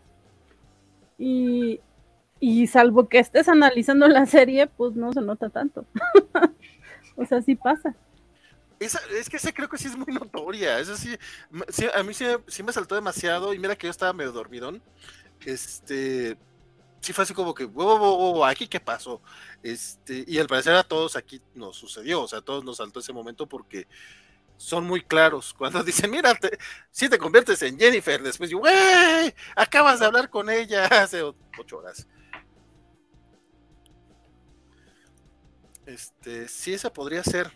Y, 1.17 1.81
y 2.47 2.67
salvo 2.67 3.09
que 3.09 3.17
estés 3.17 3.49
analizando 3.49 4.07
la 4.07 4.27
serie, 4.27 4.67
pues 4.67 4.93
no 4.93 5.11
se 5.11 5.19
nota 5.21 5.49
tanto. 5.49 5.83
o 7.15 7.25
sea, 7.25 7.41
sí 7.41 7.55
pasa. 7.55 7.95
es 8.79 9.29
que 9.31 9.37
esa 9.37 9.51
creo 9.51 9.67
que 9.67 9.79
sí 9.79 9.87
es 9.87 9.97
muy 9.97 10.13
notoria. 10.13 10.77
Eso 10.77 10.95
sí, 10.95 11.17
a 11.91 12.03
mí 12.03 12.13
sí, 12.13 12.63
me 12.63 12.71
saltó 12.71 12.93
demasiado. 12.93 13.51
Y 13.51 13.57
mira 13.57 13.75
que 13.75 13.87
yo 13.87 13.91
estaba 13.91 14.13
medio 14.13 14.31
dormidón. 14.31 14.79
Este. 15.43 16.37
Sí 17.01 17.13
fue 17.13 17.23
así 17.23 17.33
como 17.33 17.55
que, 17.55 17.67
aquí 18.45 18.67
qué 18.67 18.79
pasó. 18.79 19.23
Este, 19.63 20.23
y 20.27 20.37
al 20.37 20.45
parecer 20.45 20.75
a 20.75 20.83
todos 20.83 21.15
aquí 21.15 21.41
nos 21.55 21.75
sucedió. 21.75 22.21
O 22.21 22.27
sea, 22.27 22.39
a 22.39 22.43
todos 22.43 22.63
nos 22.63 22.77
saltó 22.77 22.99
ese 22.99 23.11
momento 23.11 23.47
porque 23.47 23.87
son 24.55 24.85
muy 24.85 25.01
claros. 25.01 25.51
Cuando 25.51 25.83
dicen, 25.83 26.11
mira, 26.11 26.37
si 26.91 27.09
te 27.09 27.17
conviertes 27.17 27.59
en 27.63 27.79
Jennifer, 27.79 28.21
después 28.21 28.53
güey, 28.53 29.33
acabas 29.55 29.99
de 29.99 30.05
hablar 30.05 30.29
con 30.29 30.47
ella 30.51 30.85
hace 30.85 31.23
ocho 31.23 31.79
horas. 31.79 32.07
Este, 35.85 36.47
sí, 36.47 36.73
esa 36.73 36.91
podría 36.91 37.23
ser. 37.23 37.51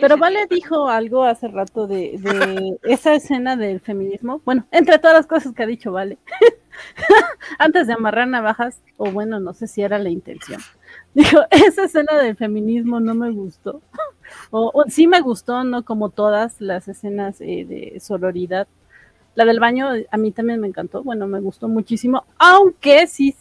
Pero 0.00 0.16
Vale 0.16 0.46
dijo 0.50 0.88
algo 0.88 1.24
hace 1.24 1.48
rato 1.48 1.86
de, 1.86 2.78
esa 2.82 3.14
escena 3.14 3.56
del 3.56 3.80
feminismo. 3.80 4.40
Bueno, 4.44 4.66
entre 4.72 4.98
todas 4.98 5.16
las 5.16 5.26
cosas 5.26 5.54
que 5.54 5.62
ha 5.62 5.66
dicho 5.66 5.92
Vale. 5.92 6.18
Antes 7.58 7.86
de 7.86 7.92
amarrar 7.92 8.26
navajas, 8.26 8.82
o 8.96 9.10
bueno, 9.12 9.38
no 9.38 9.54
sé 9.54 9.68
si 9.68 9.82
era 9.82 9.98
la 9.98 10.10
intención. 10.10 10.60
Dijo, 11.14 11.38
esa 11.50 11.84
escena 11.84 12.18
del 12.18 12.36
feminismo 12.36 13.00
no 13.00 13.14
me 13.14 13.30
gustó. 13.30 13.80
O, 14.50 14.84
sí 14.88 15.06
me 15.06 15.20
gustó, 15.20 15.64
no 15.64 15.84
como 15.84 16.08
todas 16.08 16.58
las 16.58 16.88
escenas 16.88 17.42
eh, 17.42 17.66
de 17.68 18.00
sororidad. 18.00 18.66
La 19.34 19.44
del 19.44 19.60
baño 19.60 19.88
a 20.10 20.16
mí 20.16 20.32
también 20.32 20.60
me 20.60 20.66
encantó, 20.66 21.02
bueno, 21.02 21.26
me 21.26 21.40
gustó 21.40 21.68
muchísimo, 21.68 22.24
aunque 22.38 23.06
sí 23.06 23.36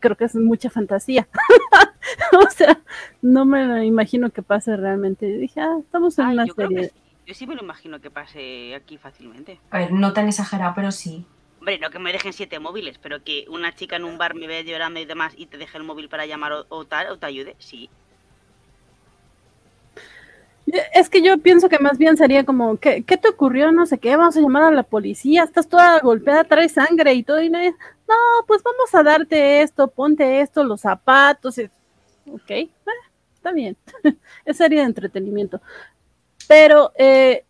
creo 0.00 0.16
que 0.16 0.24
es 0.24 0.34
mucha 0.34 0.70
fantasía. 0.70 1.28
o 2.32 2.50
sea, 2.50 2.80
no 3.22 3.44
me 3.44 3.84
imagino 3.86 4.30
que 4.30 4.42
pase 4.42 4.76
realmente. 4.76 5.26
Dije, 5.26 5.60
ah, 5.60 5.78
estamos 5.80 6.18
en 6.18 6.26
una 6.26 6.46
serie. 6.46 6.92
Yo 7.26 7.34
sí 7.34 7.46
me 7.46 7.54
lo 7.54 7.62
imagino 7.62 8.00
que 8.00 8.10
pase 8.10 8.74
aquí 8.74 8.96
fácilmente. 8.96 9.60
A 9.70 9.78
ver, 9.78 9.92
no 9.92 10.12
tan 10.12 10.28
exagerado, 10.28 10.72
pero 10.74 10.90
sí. 10.90 11.26
Hombre, 11.58 11.78
no 11.78 11.90
que 11.90 11.98
me 11.98 12.12
dejen 12.12 12.32
siete 12.32 12.58
móviles, 12.58 12.98
pero 12.98 13.22
que 13.22 13.44
una 13.50 13.74
chica 13.74 13.96
en 13.96 14.04
un 14.04 14.16
bar 14.16 14.34
me 14.34 14.46
vea 14.46 14.62
llorando 14.62 15.00
y 15.00 15.04
demás 15.04 15.34
y 15.36 15.46
te 15.46 15.58
deje 15.58 15.76
el 15.76 15.84
móvil 15.84 16.08
para 16.08 16.24
llamar 16.24 16.52
o 16.68 16.84
tal, 16.84 17.10
o 17.10 17.18
te 17.18 17.26
ayude, 17.26 17.56
sí. 17.58 17.90
Es 20.94 21.08
que 21.08 21.22
yo 21.22 21.38
pienso 21.38 21.68
que 21.68 21.78
más 21.78 21.98
bien 21.98 22.16
sería 22.16 22.44
como, 22.44 22.76
¿qué, 22.78 23.02
¿qué, 23.02 23.16
te 23.16 23.28
ocurrió? 23.28 23.72
No 23.72 23.86
sé 23.86 23.98
qué, 23.98 24.16
vamos 24.16 24.36
a 24.36 24.40
llamar 24.40 24.64
a 24.64 24.70
la 24.70 24.82
policía, 24.82 25.44
estás 25.44 25.68
toda 25.68 26.00
golpeada, 26.00 26.44
traes 26.44 26.72
sangre 26.72 27.14
y 27.14 27.22
todo, 27.22 27.40
y 27.40 27.48
no, 27.48 27.58
no 27.62 28.14
pues 28.46 28.62
vamos 28.62 28.94
a 28.94 29.02
darte 29.02 29.62
esto, 29.62 29.88
ponte 29.88 30.40
esto, 30.40 30.64
los 30.64 30.80
zapatos, 30.80 31.58
y, 31.58 31.70
ok, 32.30 32.50
eh, 32.50 32.70
está 33.34 33.52
bien, 33.52 33.76
es 34.44 34.56
sería 34.56 34.80
de 34.80 34.86
entretenimiento. 34.86 35.60
Pero 36.48 36.92
eh, 36.96 37.44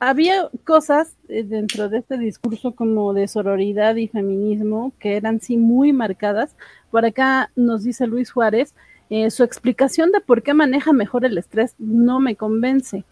había 0.00 0.48
cosas 0.64 1.16
eh, 1.28 1.44
dentro 1.44 1.88
de 1.88 1.98
este 1.98 2.18
discurso 2.18 2.74
como 2.74 3.12
de 3.12 3.28
sororidad 3.28 3.96
y 3.96 4.08
feminismo 4.08 4.92
que 4.98 5.16
eran 5.16 5.40
sí 5.40 5.56
muy 5.56 5.92
marcadas. 5.92 6.54
Por 6.90 7.04
acá 7.04 7.50
nos 7.56 7.84
dice 7.84 8.06
Luis 8.06 8.30
Juárez, 8.30 8.74
eh, 9.10 9.30
su 9.30 9.42
explicación 9.42 10.12
de 10.12 10.20
por 10.20 10.42
qué 10.42 10.54
maneja 10.54 10.92
mejor 10.92 11.24
el 11.24 11.38
estrés 11.38 11.74
no 11.78 12.20
me 12.20 12.36
convence. 12.36 13.04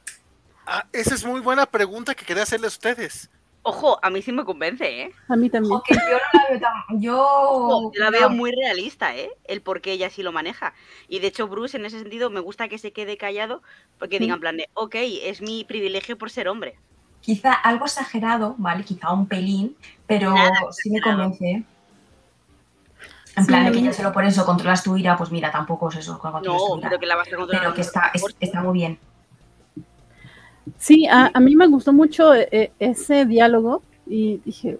Ah, 0.66 0.86
esa 0.92 1.14
es 1.14 1.24
muy 1.24 1.40
buena 1.40 1.66
pregunta 1.66 2.14
que 2.14 2.24
quería 2.24 2.42
hacerle 2.42 2.66
a 2.66 2.68
ustedes. 2.68 3.30
Ojo, 3.68 3.98
a 4.00 4.10
mí 4.10 4.22
sí 4.22 4.30
me 4.30 4.44
convence, 4.44 4.84
¿eh? 4.84 5.12
A 5.28 5.34
mí 5.34 5.50
también. 5.50 5.80
yo 5.88 6.18
la 6.32 6.46
veo 6.48 6.60
tan... 6.60 7.00
Yo... 7.00 7.90
la 7.94 8.10
veo 8.10 8.30
muy 8.30 8.52
realista, 8.52 9.16
¿eh? 9.16 9.28
El 9.42 9.60
por 9.60 9.80
qué 9.80 9.90
ella 9.90 10.08
sí 10.08 10.22
lo 10.22 10.30
maneja. 10.30 10.72
Y 11.08 11.18
de 11.18 11.26
hecho, 11.26 11.48
Bruce, 11.48 11.76
en 11.76 11.84
ese 11.84 11.98
sentido, 11.98 12.30
me 12.30 12.38
gusta 12.38 12.68
que 12.68 12.78
se 12.78 12.92
quede 12.92 13.16
callado 13.16 13.62
porque 13.98 14.20
diga 14.20 14.34
en 14.34 14.40
plan 14.40 14.56
de, 14.56 14.68
ok, 14.74 14.94
es 15.22 15.40
mi 15.42 15.64
privilegio 15.64 16.16
por 16.16 16.30
ser 16.30 16.46
hombre. 16.48 16.76
Quizá 17.22 17.52
algo 17.52 17.86
exagerado, 17.86 18.54
¿vale? 18.56 18.84
Quizá 18.84 19.12
un 19.12 19.26
pelín, 19.26 19.76
pero 20.06 20.32
sí 20.70 20.90
me 20.90 21.00
convence, 21.00 21.64
En 23.36 23.44
plan, 23.46 23.66
de 23.66 23.72
que 23.72 23.82
ya 23.82 23.92
solo 23.92 24.12
por 24.12 24.24
eso 24.24 24.46
controlas 24.46 24.82
tu 24.82 24.96
ira, 24.96 25.16
pues 25.16 25.30
mira, 25.30 25.52
tampoco 25.52 25.90
es 25.90 25.96
eso. 25.96 26.18
No, 26.22 26.80
pero 26.80 26.98
que 26.98 27.06
la 27.06 27.16
vas 27.16 27.28
a 27.28 27.36
controlar. 27.36 27.62
Pero 27.62 27.74
que 27.74 27.82
está, 27.82 28.10
está 28.40 28.62
muy 28.62 28.72
bien. 28.72 28.98
Sí, 30.78 31.06
a, 31.10 31.30
mí 31.38 31.54
me 31.54 31.66
gustó 31.66 31.92
mucho 31.92 32.34
eh, 32.34 32.48
eh, 32.50 32.72
ese 32.78 33.24
diálogo 33.24 33.82
y 34.06 34.38
dije, 34.38 34.78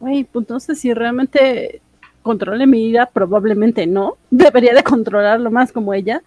güey, 0.00 0.24
pues 0.24 0.48
no 0.48 0.58
sé 0.58 0.74
si 0.74 0.92
realmente 0.92 1.80
controle 2.22 2.66
mi 2.66 2.88
ira, 2.88 3.06
probablemente 3.06 3.86
no. 3.86 4.16
Debería 4.30 4.74
de 4.74 4.82
controlarlo 4.82 5.50
más 5.50 5.70
como 5.70 5.94
ella, 5.94 6.22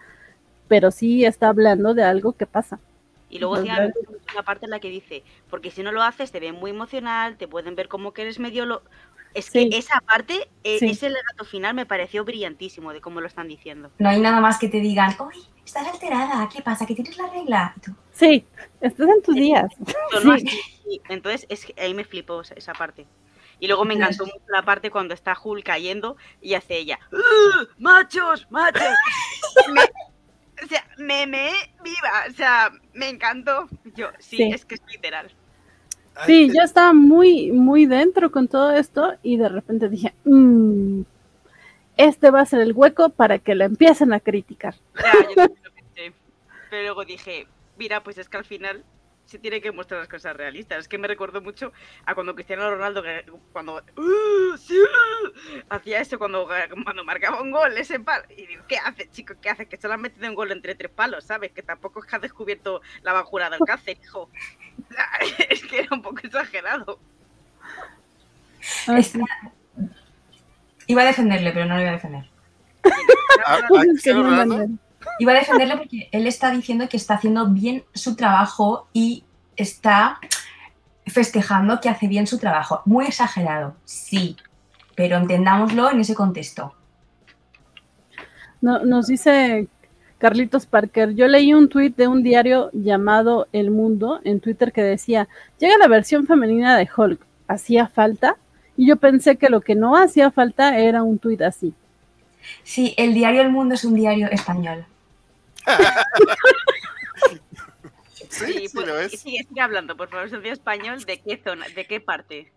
pero 0.68 0.92
sí 0.92 1.26
está 1.26 1.50
hablando 1.50 1.94
de 1.94 2.04
algo 2.04 2.34
que 2.34 2.46
pasa. 2.46 2.80
Y 3.30 3.40
luego 3.40 3.60
tiene 3.64 3.92
una 4.32 4.44
parte 4.44 4.66
en 4.66 4.70
la 4.70 4.80
que 4.80 4.90
dice, 4.90 5.24
porque 5.50 5.72
si 5.72 5.82
no 5.82 5.92
lo 5.92 6.04
haces 6.04 6.32
te 6.32 6.40
ven 6.40 6.54
muy 6.54 6.70
emocional, 6.70 7.36
te 7.36 7.48
pueden 7.48 7.76
ver 7.76 7.88
como 7.88 8.14
que 8.14 8.22
eres 8.22 8.38
medio 8.38 8.68
lo... 8.68 8.84
Es 9.34 9.50
que 9.50 9.70
esa 9.72 10.00
parte, 10.02 10.50
e, 10.64 10.78
ese 10.82 11.10
legato 11.10 11.46
final 11.46 11.74
me 11.74 11.86
pareció 11.86 12.24
brillantísimo 12.24 12.94
de 12.94 13.02
cómo 13.02 13.20
lo 13.20 13.28
están 13.28 13.48
diciendo. 13.48 13.92
No 13.98 14.10
hay 14.10 14.20
nada 14.20 14.40
más 14.42 14.60
que 14.60 14.68
te 14.68 14.80
digan, 14.80 15.16
uy, 15.20 15.44
estás 15.66 15.88
alterada, 15.88 16.48
¿qué 16.50 16.62
pasa? 16.62 16.86
¿Que 16.86 16.94
tienes 16.94 17.18
la 17.18 17.28
regla? 17.30 17.76
Sí, 18.12 18.46
estás 18.80 19.08
en 19.10 19.22
tus 19.22 19.36
días. 19.36 19.72
Entonces, 21.10 21.46
es 21.50 21.66
que 21.66 21.82
ahí 21.82 21.94
me 21.94 22.04
flipó 22.04 22.42
esa 22.42 22.74
parte. 22.74 23.08
Y 23.60 23.68
luego 23.68 23.86
me 23.86 23.94
encantó 23.94 24.26
mucho 24.26 24.44
la 24.48 24.64
parte 24.64 24.92
cuando 24.92 25.14
está 25.14 25.38
Hulk 25.42 25.66
cayendo 25.66 26.18
y 26.42 26.56
hace 26.56 26.78
ella, 26.78 27.00
¡Machos! 27.78 28.46
¡Machos! 28.50 28.84
o 30.64 30.68
sea, 30.68 30.86
me, 30.98 31.26
me 31.28 31.52
viva, 31.84 32.26
o 32.30 32.34
sea, 32.34 32.72
me 32.94 33.10
encantó. 33.10 33.68
Yo, 33.96 34.10
sí. 34.20 34.44
es 34.44 34.66
que 34.66 34.76
es 34.76 34.82
literal. 34.92 35.34
Sí, 36.26 36.48
yo 36.54 36.62
estaba 36.64 36.94
muy, 36.94 37.52
muy 37.52 37.86
dentro 37.86 38.32
con 38.32 38.48
todo 38.48 38.72
esto 38.72 39.14
y 39.24 39.38
de 39.38 39.50
repente 39.50 39.90
dije, 39.90 40.14
mm, 40.26 41.02
este 41.98 42.32
va 42.32 42.42
a 42.42 42.46
ser 42.46 42.62
el 42.62 42.74
hueco 42.74 43.10
para 43.10 43.40
que 43.40 43.56
lo 43.56 43.66
empiecen 43.66 44.14
a 44.14 44.20
criticar. 44.20 44.76
Ya, 44.96 45.14
yo 45.36 45.44
lo 45.44 45.72
pensé. 45.74 46.14
Pero 46.70 46.84
luego 46.84 47.06
dije, 47.06 47.48
mira, 47.78 48.04
pues 48.04 48.18
es 48.18 48.30
que 48.30 48.38
al 48.38 48.46
final 48.46 48.84
se 49.34 49.40
tiene 49.40 49.62
que 49.62 49.72
mostrar 49.72 50.00
las 50.00 50.10
cosas 50.10 50.38
realistas. 50.38 50.78
Es 50.78 50.88
que 50.88 51.00
me 51.00 51.08
recuerdo 51.08 51.42
mucho 51.42 51.74
a 52.06 52.14
cuando 52.14 52.36
Cristiano 52.36 52.70
Ronaldo, 52.70 53.02
cuando 53.52 53.84
¡Uh, 53.98 54.56
sí! 54.58 54.78
hacía 55.70 56.02
eso 56.02 56.20
cuando, 56.20 56.48
cuando 56.84 57.04
marcaba 57.04 57.42
un 57.42 57.50
gol, 57.50 57.76
ese 57.76 58.00
palo. 58.00 58.26
Y 58.30 58.46
digo, 58.46 58.64
¿qué 58.68 58.78
hace, 58.78 59.10
chico? 59.10 59.34
¿Qué 59.42 59.50
hace? 59.50 59.66
Que 59.66 59.78
solo 59.78 59.96
ha 59.96 59.98
metido 59.98 60.30
un 60.30 60.36
gol 60.36 60.52
entre 60.52 60.76
tres 60.76 60.92
palos, 60.92 61.24
¿sabes? 61.24 61.52
Que 61.52 61.64
tampoco 61.64 62.00
es 62.00 62.06
que 62.06 62.16
ha 62.16 62.20
descubierto 62.20 62.84
la 63.02 63.12
bajura 63.12 63.50
del 63.50 63.60
cáncer, 63.66 63.98
hijo. 64.04 64.30
es 65.50 65.66
que 65.66 65.80
era 65.80 65.90
un 65.92 66.04
poco 66.04 66.20
exagerado. 66.24 67.00
Iba 70.86 71.02
a 71.02 71.06
defenderle, 71.06 71.52
pero 71.54 71.66
no 71.66 71.76
lo 71.76 71.82
iba 71.82 71.90
a 71.90 71.94
defender. 71.94 72.30
Ah, 73.48 73.62
ah, 73.64 73.68
Cristiano 73.82 74.22
no 74.22 74.30
Ronaldo. 74.30 74.80
Iba 75.20 75.34
a 75.34 75.36
defenderle 75.36 75.78
porque 75.78 76.10
él 76.12 76.28
está 76.28 76.52
diciendo 76.52 76.88
que 76.90 76.98
está 76.98 77.16
haciendo 77.16 77.48
bien 77.48 77.84
su 77.94 78.16
trabajo 78.16 78.88
y 78.94 79.24
está 79.56 80.20
festejando 81.08 81.80
que 81.80 81.90
hace 81.90 82.08
bien 82.08 82.28
su 82.28 82.38
trabajo. 82.38 82.82
Muy 82.86 83.06
exagerado, 83.06 83.76
sí, 83.86 84.38
pero 84.96 85.18
entendámoslo 85.18 85.92
en 85.92 86.00
ese 86.00 86.16
contexto. 86.16 86.74
No, 88.62 88.80
nos 88.86 89.08
dice 89.08 89.68
Carlitos 90.18 90.66
Parker, 90.66 91.14
yo 91.16 91.28
leí 91.28 91.54
un 91.54 91.68
tuit 91.68 91.96
de 91.98 92.08
un 92.08 92.24
diario 92.24 92.70
llamado 92.72 93.48
El 93.52 93.72
Mundo 93.72 94.22
en 94.24 94.40
Twitter 94.40 94.72
que 94.72 94.82
decía, 94.82 95.28
llega 95.60 95.78
la 95.78 95.88
versión 95.88 96.26
femenina 96.26 96.78
de 96.78 96.88
Hulk, 96.96 97.20
¿hacía 97.48 97.88
falta? 97.88 98.38
Y 98.78 98.88
yo 98.88 98.96
pensé 98.96 99.36
que 99.36 99.50
lo 99.50 99.62
que 99.62 99.76
no 99.76 99.98
hacía 99.98 100.32
falta 100.32 100.78
era 100.78 101.04
un 101.04 101.20
tuit 101.20 101.42
así. 101.42 101.74
Sí, 102.64 102.94
el 102.98 103.14
diario 103.14 103.42
El 103.42 103.52
Mundo 103.52 103.76
es 103.76 103.84
un 103.84 103.96
diario 103.96 104.30
español. 104.32 104.86
Sí, 108.30 108.46
Sí, 108.46 108.66
pues, 108.74 108.88
lo 108.88 109.00
es. 109.00 109.12
sigue, 109.22 109.44
sigue 109.48 109.62
hablando, 109.62 109.96
por 109.96 110.10
favor, 110.10 110.28
soy 110.30 110.48
español, 110.50 111.04
¿de 111.06 111.22
qué 111.22 111.40
zona, 111.44 111.68
de 111.70 111.86
qué 111.86 112.00
parte? 112.02 112.52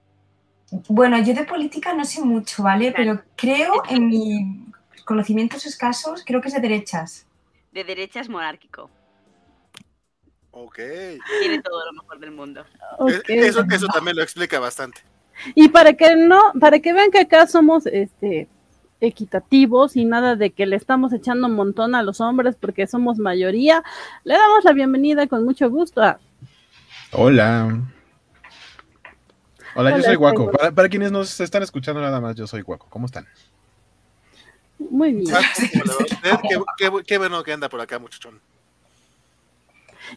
Bueno, 0.88 1.18
yo 1.22 1.34
de 1.34 1.44
política 1.44 1.92
no 1.92 2.04
sé 2.04 2.22
mucho, 2.22 2.62
¿vale? 2.62 2.92
Pero 2.96 3.22
creo, 3.36 3.82
en 3.88 4.08
mis 4.08 5.04
conocimientos 5.04 5.66
escasos, 5.66 6.24
creo 6.26 6.40
que 6.40 6.48
es 6.48 6.54
de 6.54 6.60
derechas. 6.60 7.26
De 7.72 7.84
derechas 7.84 8.28
monárquico. 8.28 8.90
Ok. 10.50 10.76
Tiene 11.40 11.60
todo 11.62 11.84
lo 11.84 11.92
mejor 11.92 12.18
del 12.18 12.30
mundo. 12.30 12.64
Ok. 12.98 13.10
Eh, 13.28 13.46
Eso, 13.46 13.64
eso 13.70 13.86
también 13.88 14.16
lo 14.16 14.22
explica 14.22 14.58
bastante. 14.58 15.02
Y 15.54 15.68
para 15.68 15.92
que 15.92 16.16
no, 16.16 16.40
para 16.58 16.80
que 16.80 16.94
vean 16.94 17.10
que 17.10 17.20
acá 17.20 17.46
somos 17.46 17.84
este 17.86 18.48
equitativos 19.00 19.96
y 19.96 20.04
nada 20.04 20.36
de 20.36 20.50
que 20.50 20.66
le 20.66 20.76
estamos 20.76 21.12
echando 21.12 21.46
un 21.48 21.54
montón 21.54 21.94
a 21.94 22.02
los 22.02 22.20
hombres 22.20 22.56
porque 22.58 22.86
somos 22.86 23.18
mayoría, 23.18 23.82
le 24.24 24.34
damos 24.34 24.64
la 24.64 24.72
bienvenida 24.72 25.26
con 25.26 25.44
mucho 25.44 25.68
gusto 25.70 26.02
a 26.02 26.18
Hola. 27.12 27.82
Hola, 29.74 29.90
yo 29.90 29.96
Hola, 29.96 30.04
soy 30.04 30.14
Guaco. 30.16 30.50
Para, 30.50 30.70
para 30.72 30.88
quienes 30.88 31.12
nos 31.12 31.38
están 31.40 31.62
escuchando 31.62 32.00
nada 32.00 32.20
más, 32.20 32.34
yo 32.34 32.46
soy 32.46 32.62
Guaco. 32.62 32.86
¿Cómo 32.90 33.06
están? 33.06 33.26
muy 34.78 35.12
bien. 35.12 35.34
Qué- 36.78 36.90
qué 37.06 37.18
bueno 37.18 37.42
que 37.42 37.52
anda 37.52 37.68
por 37.68 37.80
acá, 37.80 37.98
muchachón. 37.98 38.40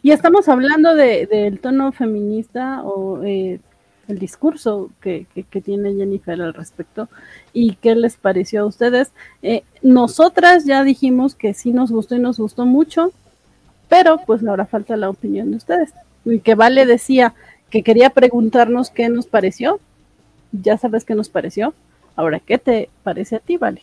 Y 0.02 0.12
estamos 0.12 0.48
hablando 0.48 0.94
de, 0.94 1.26
del 1.26 1.60
tono 1.60 1.92
feminista 1.92 2.82
o 2.82 3.22
eh, 3.24 3.60
el 4.10 4.18
discurso 4.18 4.90
que, 5.00 5.26
que- 5.34 5.60
tiene 5.60 5.94
Jennifer 5.94 6.40
al 6.40 6.54
respecto 6.54 7.08
y 7.52 7.74
qué 7.76 7.94
les 7.94 8.16
pareció 8.16 8.62
a 8.62 8.66
ustedes. 8.66 9.10
Eh, 9.42 9.62
nosotras 9.82 10.64
ya 10.64 10.84
dijimos 10.84 11.34
que 11.34 11.54
sí 11.54 11.72
nos 11.72 11.90
gustó 11.90 12.16
y 12.16 12.18
nos 12.20 12.38
gustó 12.38 12.66
mucho, 12.66 13.12
pero 13.88 14.18
pues 14.26 14.44
ahora 14.46 14.66
falta 14.66 14.96
la 14.96 15.08
opinión 15.10 15.50
de 15.50 15.56
ustedes. 15.56 15.90
Y 16.24 16.40
que 16.40 16.54
Vale 16.54 16.86
decía 16.86 17.34
que 17.70 17.82
quería 17.82 18.10
preguntarnos 18.10 18.90
qué 18.90 19.08
nos 19.08 19.26
pareció. 19.26 19.80
Ya 20.52 20.76
sabes 20.78 21.04
qué 21.04 21.14
nos 21.14 21.28
pareció. 21.28 21.72
Ahora, 22.16 22.40
¿qué 22.40 22.58
te 22.58 22.90
parece 23.02 23.36
a 23.36 23.40
ti, 23.40 23.56
Vale? 23.56 23.82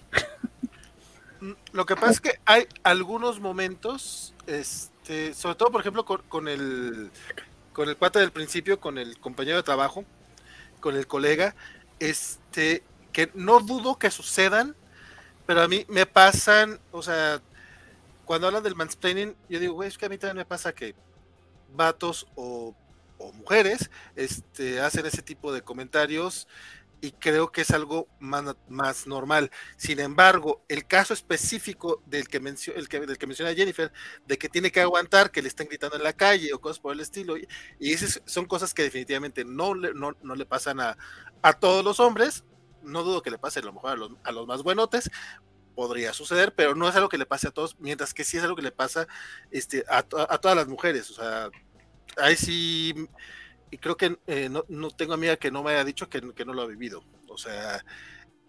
Mm, 1.41 1.51
Lo 1.73 1.85
que 1.85 1.95
pasa 1.95 2.11
es 2.11 2.21
que 2.21 2.31
hay 2.45 2.65
algunos 2.83 3.39
momentos, 3.39 4.33
este, 4.47 5.33
sobre 5.33 5.55
todo 5.55 5.71
por 5.71 5.81
ejemplo 5.81 6.03
con, 6.05 6.21
con 6.27 6.47
el 6.47 7.09
con 7.73 7.87
el 7.89 7.95
cuate 7.95 8.17
del 8.17 8.31
principio, 8.31 8.79
con 8.79 8.97
el 8.97 9.19
compañero 9.19 9.57
de 9.57 9.61
trabajo, 9.63 10.03
con 10.79 10.95
el 10.95 11.07
colega, 11.07 11.55
este, 11.99 12.83
que 13.11 13.31
no 13.33 13.59
dudo 13.59 13.97
que 13.97 14.11
sucedan, 14.11 14.75
pero 15.45 15.61
a 15.61 15.67
mí 15.67 15.85
me 15.89 16.05
pasan, 16.05 16.79
o 16.91 17.01
sea, 17.01 17.41
cuando 18.25 18.47
hablan 18.47 18.63
del 18.63 18.75
mansplaining, 18.75 19.35
yo 19.49 19.59
digo, 19.59 19.73
güey, 19.73 19.87
es 19.87 19.97
que 19.97 20.05
a 20.05 20.09
mí 20.09 20.17
también 20.17 20.37
me 20.37 20.45
pasa 20.45 20.73
que 20.73 20.95
vatos 21.75 22.27
o, 22.35 22.75
o 23.17 23.31
mujeres 23.31 23.89
este, 24.15 24.81
hacen 24.81 25.05
ese 25.05 25.21
tipo 25.21 25.53
de 25.53 25.61
comentarios 25.61 26.47
y 26.99 27.11
creo 27.11 27.51
que 27.51 27.61
es 27.61 27.71
algo 27.71 28.07
más, 28.19 28.55
más 28.69 29.05
normal. 29.07 29.51
Sin 29.77 29.99
embargo, 29.99 30.63
el 30.67 30.87
caso 30.87 31.13
específico 31.13 32.01
del 32.07 32.27
que, 32.27 32.41
mencio- 32.41 32.73
el 32.75 32.89
que, 32.89 32.99
del 33.01 33.17
que 33.17 33.27
menciona 33.27 33.53
Jennifer, 33.53 33.91
de 34.25 34.37
que 34.37 34.49
tiene 34.49 34.71
que 34.71 34.81
aguantar 34.81 35.31
que 35.31 35.41
le 35.41 35.47
estén 35.47 35.67
gritando 35.67 35.95
en 35.95 36.03
la 36.03 36.13
calle 36.13 36.53
o 36.53 36.59
cosas 36.61 36.79
por 36.79 36.93
el 36.93 36.99
estilo, 36.99 37.37
y, 37.37 37.47
y 37.79 37.93
esas 37.93 38.21
son 38.25 38.45
cosas 38.45 38.73
que 38.73 38.83
definitivamente 38.83 39.45
no 39.45 39.75
le, 39.75 39.93
no, 39.93 40.17
no 40.23 40.35
le 40.35 40.45
pasan 40.45 40.79
a, 40.79 40.97
a 41.41 41.53
todos 41.53 41.83
los 41.85 41.99
hombres, 41.99 42.43
no 42.81 43.03
dudo 43.03 43.21
que 43.21 43.31
le 43.31 43.37
pase 43.37 43.59
a 43.59 43.63
lo 43.63 43.73
mejor 43.73 43.91
a 43.91 43.95
los, 43.95 44.11
a 44.23 44.31
los 44.31 44.47
más 44.47 44.63
buenotes, 44.63 45.11
podría 45.75 46.13
suceder, 46.13 46.55
pero 46.55 46.73
no 46.75 46.89
es 46.89 46.95
algo 46.95 47.09
que 47.09 47.19
le 47.19 47.27
pase 47.27 47.47
a 47.49 47.51
todos, 47.51 47.77
mientras 47.79 48.13
que 48.13 48.23
sí 48.23 48.37
es 48.37 48.43
algo 48.43 48.55
que 48.55 48.63
le 48.63 48.71
pasa 48.71 49.07
este, 49.51 49.85
a, 49.89 49.99
a 49.99 50.37
todas 50.39 50.57
las 50.57 50.67
mujeres, 50.67 51.11
o 51.11 51.13
sea, 51.13 51.49
ahí 52.17 52.35
sí, 52.35 52.93
y 53.71 53.77
creo 53.77 53.97
que 53.97 54.17
eh, 54.27 54.49
no, 54.49 54.63
no 54.69 54.89
tengo 54.91 55.13
amiga 55.13 55.37
que 55.37 55.51
no 55.51 55.63
me 55.63 55.71
haya 55.71 55.83
dicho 55.83 56.09
que, 56.09 56.21
que 56.33 56.45
no 56.45 56.53
lo 56.53 56.61
ha 56.63 56.67
vivido, 56.67 57.03
o 57.27 57.37
sea, 57.37 57.83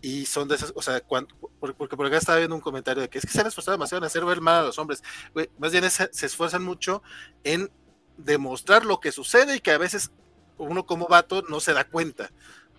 y 0.00 0.26
son 0.26 0.46
de 0.48 0.54
esas, 0.56 0.72
o 0.76 0.82
sea, 0.82 1.00
cuando, 1.00 1.34
por- 1.60 1.74
porque 1.74 1.96
por 1.96 2.06
acá 2.06 2.18
estaba 2.18 2.38
viendo 2.38 2.54
un 2.56 2.62
comentario 2.62 3.02
de 3.02 3.08
que 3.08 3.18
es 3.18 3.26
que 3.26 3.32
se 3.32 3.40
han 3.40 3.48
esforzado 3.48 3.76
demasiado 3.76 3.98
en 3.98 4.06
hacer 4.06 4.24
ver 4.24 4.40
mal 4.40 4.62
a 4.62 4.66
los 4.66 4.78
hombres, 4.78 5.02
Güey, 5.34 5.50
más 5.58 5.72
bien 5.72 5.84
es- 5.84 6.08
se 6.12 6.26
esfuerzan 6.26 6.62
mucho 6.62 7.02
en 7.44 7.70
demostrar 8.16 8.84
lo 8.84 9.00
que 9.00 9.12
sucede 9.12 9.56
y 9.56 9.60
que 9.60 9.72
a 9.72 9.78
veces 9.78 10.10
uno 10.56 10.86
como 10.86 11.06
vato 11.08 11.42
no 11.48 11.60
se 11.60 11.72
da 11.72 11.84
cuenta. 11.84 12.30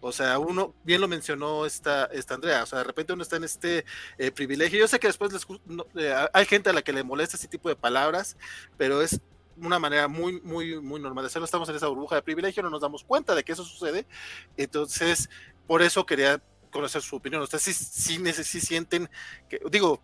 O 0.02 0.14
sea, 0.14 0.40
uno, 0.40 0.74
bien 0.86 1.02
lo 1.02 1.10
mencionó 1.10 1.66
esta, 1.66 2.06
esta 2.06 2.34
Andrea, 2.36 2.64
o 2.64 2.66
sea, 2.66 2.80
de 2.80 2.86
repente 2.86 3.12
uno 3.14 3.22
está 3.24 3.36
en 3.36 3.44
este 3.44 3.86
eh, 4.18 4.32
privilegio. 4.32 4.80
Yo 4.80 4.88
sé 4.88 4.98
que 5.00 5.08
después 5.08 5.34
les 5.34 5.46
eh, 5.96 6.16
hay 6.34 6.46
gente 6.46 6.70
a 6.70 6.74
la 6.74 6.82
que 6.82 6.94
le 6.94 7.04
molesta 7.04 7.36
ese 7.36 7.50
tipo 7.50 7.68
de 7.68 7.76
palabras, 7.76 8.38
pero 8.78 9.02
es 9.02 9.20
una 9.62 9.80
manera 9.80 10.08
muy, 10.08 10.42
muy, 10.42 10.80
muy 10.82 11.00
normal 11.00 11.24
de 11.24 11.28
hacerlo. 11.28 11.46
Estamos 11.46 11.70
en 11.70 11.76
esa 11.76 11.88
burbuja 11.88 12.16
de 12.16 12.22
privilegio, 12.22 12.64
no 12.64 12.70
nos 12.70 12.82
damos 12.82 13.04
cuenta 13.04 13.36
de 13.36 13.44
que 13.44 13.54
eso 13.54 13.64
sucede. 13.64 14.06
Entonces, 14.58 15.30
por 15.68 15.82
eso 15.82 16.06
quería 16.06 16.42
conocer 16.72 17.02
su 17.02 17.16
opinión. 17.16 17.42
Ustedes 17.42 17.64
sí, 17.64 17.74
sí, 17.74 18.34
sí 18.44 18.62
sienten 18.62 19.10
que, 19.50 19.60
digo, 19.72 20.02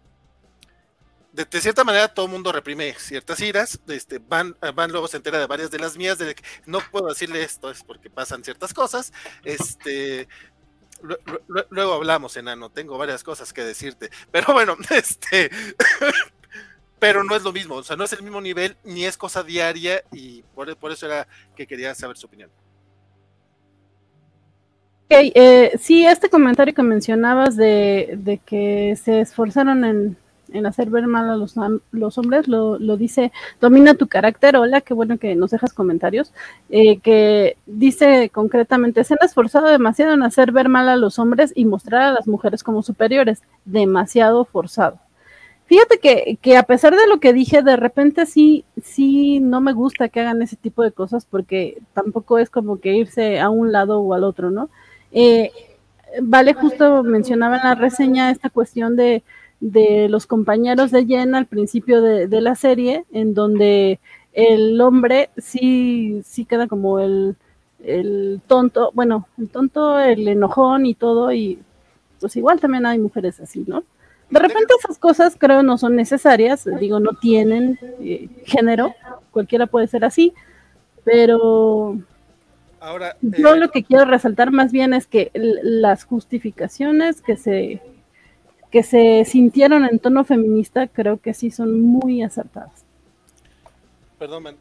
de, 1.32 1.46
cierta 1.62 1.84
manera 1.84 2.08
todo 2.08 2.26
el 2.28 2.32
mundo 2.32 2.52
reprime 2.52 2.94
ciertas 2.98 3.40
iras, 3.42 3.80
este, 3.88 4.20
van, 4.20 4.56
van 4.74 4.92
luego 4.92 5.08
se 5.08 5.18
entera 5.18 5.38
de 5.40 5.48
varias 5.48 5.70
de 5.70 5.80
las 5.80 5.98
mías, 5.98 6.18
de 6.18 6.34
que 6.34 6.44
no 6.66 6.80
puedo 6.92 7.08
decirle 7.10 7.44
esto, 7.44 7.70
es 7.70 7.84
porque 7.84 8.10
pasan 8.10 8.44
ciertas 8.44 8.74
cosas, 8.74 9.12
este, 9.44 10.30
lue- 11.02 11.20
lue- 11.48 11.68
luego 11.72 11.94
hablamos, 11.94 12.38
enano, 12.38 12.72
tengo 12.72 12.98
varias 12.98 13.24
cosas 13.24 13.54
que 13.54 13.64
decirte, 13.64 14.10
pero 14.32 14.54
bueno, 14.54 14.78
este, 14.92 15.52
pero 17.00 17.24
no 17.24 17.36
es 17.36 17.44
lo 17.44 17.52
mismo, 17.52 17.76
o 17.76 17.84
sea, 17.84 17.96
no 17.96 18.04
es 18.04 18.14
el 18.14 18.24
mismo 18.24 18.42
nivel, 18.42 18.78
ni 18.84 19.06
es 19.06 19.18
cosa 19.18 19.44
diaria, 19.44 20.02
y 20.12 20.44
por, 20.54 20.76
por 20.78 20.92
eso 20.92 21.06
era 21.06 21.28
que 21.56 21.68
quería 21.68 21.94
saber 21.94 22.18
su 22.18 22.28
opinión. 22.28 22.50
Ok, 25.08 25.12
eh, 25.36 25.72
sí, 25.80 26.04
este 26.04 26.30
comentario 26.30 26.74
que 26.74 26.82
mencionabas 26.82 27.56
de, 27.56 28.40
que 28.44 28.96
se 28.96 29.20
esforzaron 29.22 29.86
en, 29.86 30.18
hacer 30.66 30.90
ver 30.90 31.06
mal 31.06 31.30
a 31.30 31.36
los, 31.36 31.58
hombres, 32.18 32.48
lo, 32.48 32.80
lo 32.80 32.98
dice 32.98 33.32
Domina 33.62 33.94
tu 33.94 34.08
carácter, 34.08 34.56
hola, 34.56 34.82
qué 34.82 34.96
bueno 34.96 35.20
que 35.20 35.36
nos 35.36 35.52
dejas 35.52 35.74
comentarios, 35.74 36.34
eh, 36.70 37.00
que 37.02 37.56
dice 37.68 38.32
concretamente, 38.34 39.04
se 39.04 39.14
han 39.14 39.24
esforzado 39.24 39.68
demasiado 39.68 40.14
en 40.14 40.24
hacer 40.24 40.52
ver 40.52 40.70
mal 40.70 40.90
a 40.90 40.96
los 40.96 41.20
hombres 41.20 41.54
y 41.56 41.66
mostrar 41.66 42.02
a 42.02 42.12
las 42.12 42.28
mujeres 42.28 42.64
como 42.64 42.82
superiores, 42.82 43.44
demasiado 43.64 44.44
forzado. 44.46 45.05
Fíjate 45.66 45.98
que, 46.00 46.38
que 46.42 46.58
a 46.58 46.64
pesar 46.64 46.96
de 46.96 47.08
lo 47.08 47.20
que 47.20 47.34
dije, 47.34 47.64
de 47.64 47.76
repente 47.76 48.26
sí, 48.28 48.66
sí 48.84 49.40
no 49.40 49.62
me 49.62 49.74
gusta 49.74 50.10
que 50.10 50.20
hagan 50.20 50.42
ese 50.42 50.56
tipo 50.56 50.84
de 50.84 50.92
cosas 50.92 51.26
porque 51.26 51.82
tampoco 51.94 52.38
es 52.38 52.52
como 52.52 52.80
que 52.80 52.96
irse 52.96 53.40
a 53.40 53.50
un 53.50 53.72
lado 53.72 54.00
o 54.00 54.14
al 54.14 54.24
otro, 54.24 54.52
¿no? 54.52 54.70
Eh, 55.12 55.52
vale, 56.22 56.54
justo 56.54 57.04
mencionaba 57.04 57.58
en 57.58 57.64
la 57.64 57.76
reseña 57.76 58.30
esta 58.30 58.52
cuestión 58.52 58.96
de, 58.96 59.24
de 59.60 60.08
los 60.08 60.28
compañeros 60.28 60.92
de 60.92 61.06
Jen 61.06 61.34
al 61.34 61.48
principio 61.48 62.02
de, 62.02 62.28
de 62.28 62.42
la 62.42 62.56
serie, 62.56 63.06
en 63.12 63.34
donde 63.34 64.00
el 64.34 64.80
hombre 64.82 65.30
sí, 65.38 66.22
sí 66.24 66.46
queda 66.46 66.68
como 66.68 67.00
el, 67.00 67.36
el 67.84 68.42
tonto, 68.48 68.92
bueno, 68.94 69.28
el 69.40 69.50
tonto, 69.50 70.00
el 70.00 70.28
enojón 70.28 70.86
y 70.86 70.94
todo, 70.94 71.32
y 71.34 71.60
pues 72.20 72.36
igual 72.36 72.60
también 72.60 72.86
hay 72.86 73.00
mujeres 73.00 73.40
así, 73.40 73.64
¿no? 73.68 73.84
De 74.36 74.42
repente 74.42 74.74
esas 74.78 74.98
cosas 74.98 75.38
creo 75.40 75.64
no 75.64 75.78
son 75.78 75.96
necesarias, 75.96 76.68
digo, 76.82 77.00
no 77.00 77.12
tienen 77.14 77.80
eh, 78.02 78.28
género, 78.44 78.94
cualquiera 79.32 79.66
puede 79.66 79.88
ser 79.88 80.04
así, 80.04 80.34
Pero 81.06 81.98
Ahora, 82.82 83.16
yo 83.22 83.56
eh, 83.56 83.60
lo 83.60 83.72
que 83.72 83.86
quiero 83.86 84.04
resaltar 84.04 84.52
más 84.52 84.74
bien 84.74 84.94
es 84.94 85.08
que 85.08 85.32
las 85.34 86.04
justificaciones 86.04 87.22
que 87.22 87.38
se 87.38 87.82
que 88.72 88.84
se 88.84 89.24
sintieron 89.24 89.86
en 89.86 90.00
tono 90.00 90.26
feminista 90.26 90.88
creo 90.88 91.22
que 91.22 91.34
sí 91.34 91.50
son 91.50 91.80
muy 91.80 92.22
acertadas. 92.22 92.84
Perdón, 94.20 94.58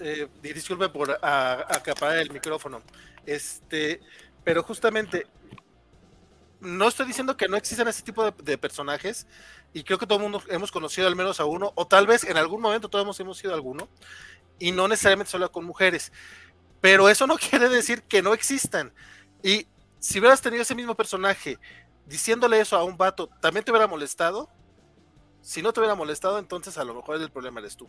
eh, 0.00 0.26
disculpe 0.42 0.88
por 0.88 1.12
acaparar 1.22 2.18
el 2.18 2.32
micrófono. 2.32 2.82
Este, 3.24 4.00
pero 4.42 4.64
justamente 4.64 5.26
no 6.64 6.88
estoy 6.88 7.06
diciendo 7.06 7.36
que 7.36 7.48
no 7.48 7.56
existan 7.56 7.88
ese 7.88 8.02
tipo 8.02 8.30
de, 8.30 8.58
personajes 8.58 9.26
y 9.72 9.84
creo 9.84 9.98
que 9.98 10.06
todo 10.06 10.18
el 10.18 10.22
mundo 10.22 10.42
hemos 10.48 10.72
conocido 10.72 11.06
al 11.06 11.16
menos 11.16 11.38
a 11.40 11.44
uno 11.44 11.72
o 11.74 11.86
tal 11.86 12.06
vez 12.06 12.24
en 12.24 12.36
algún 12.36 12.60
momento 12.60 12.88
todos 12.88 13.04
hemos, 13.04 13.20
hemos 13.20 13.38
sido 13.38 13.54
alguno 13.54 13.88
y 14.58 14.72
no 14.72 14.88
necesariamente 14.88 15.30
solo 15.30 15.50
con 15.52 15.64
mujeres. 15.64 16.12
Pero 16.80 17.08
eso 17.08 17.26
no 17.26 17.36
quiere 17.50 17.68
decir 17.68 18.02
que 18.02 18.22
no 18.22 18.34
existan. 18.34 18.92
Y 19.42 19.66
si 19.98 20.18
hubieras 20.18 20.40
tenido 20.40 20.62
ese 20.62 20.74
mismo 20.74 20.94
personaje 20.94 21.58
diciéndole 22.06 22.60
eso 22.60 22.76
a 22.76 22.84
un 22.84 22.96
vato, 22.96 23.28
¿también 23.40 23.64
te 23.64 23.70
hubiera 23.70 23.86
molestado? 23.86 24.48
Si 25.40 25.62
no 25.62 25.72
te 25.72 25.80
hubiera 25.80 25.94
molestado, 25.94 26.38
entonces 26.38 26.78
a 26.78 26.84
lo 26.84 26.94
mejor 26.94 27.16
el 27.20 27.30
problema 27.30 27.60
eres 27.60 27.76
tú. 27.76 27.88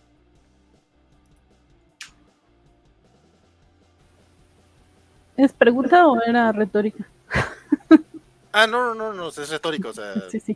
¿Es 5.38 5.52
pregunta 5.54 6.08
o 6.08 6.22
era 6.22 6.52
retórica? 6.52 7.06
Ah, 8.58 8.68
no, 8.68 8.96
no, 8.96 8.96
no, 8.96 9.12
no, 9.14 9.28
es 9.28 9.50
retórico, 9.50 9.90
o 9.90 9.94
sea, 9.94 10.14
Sí, 10.32 10.40
sí. 10.40 10.56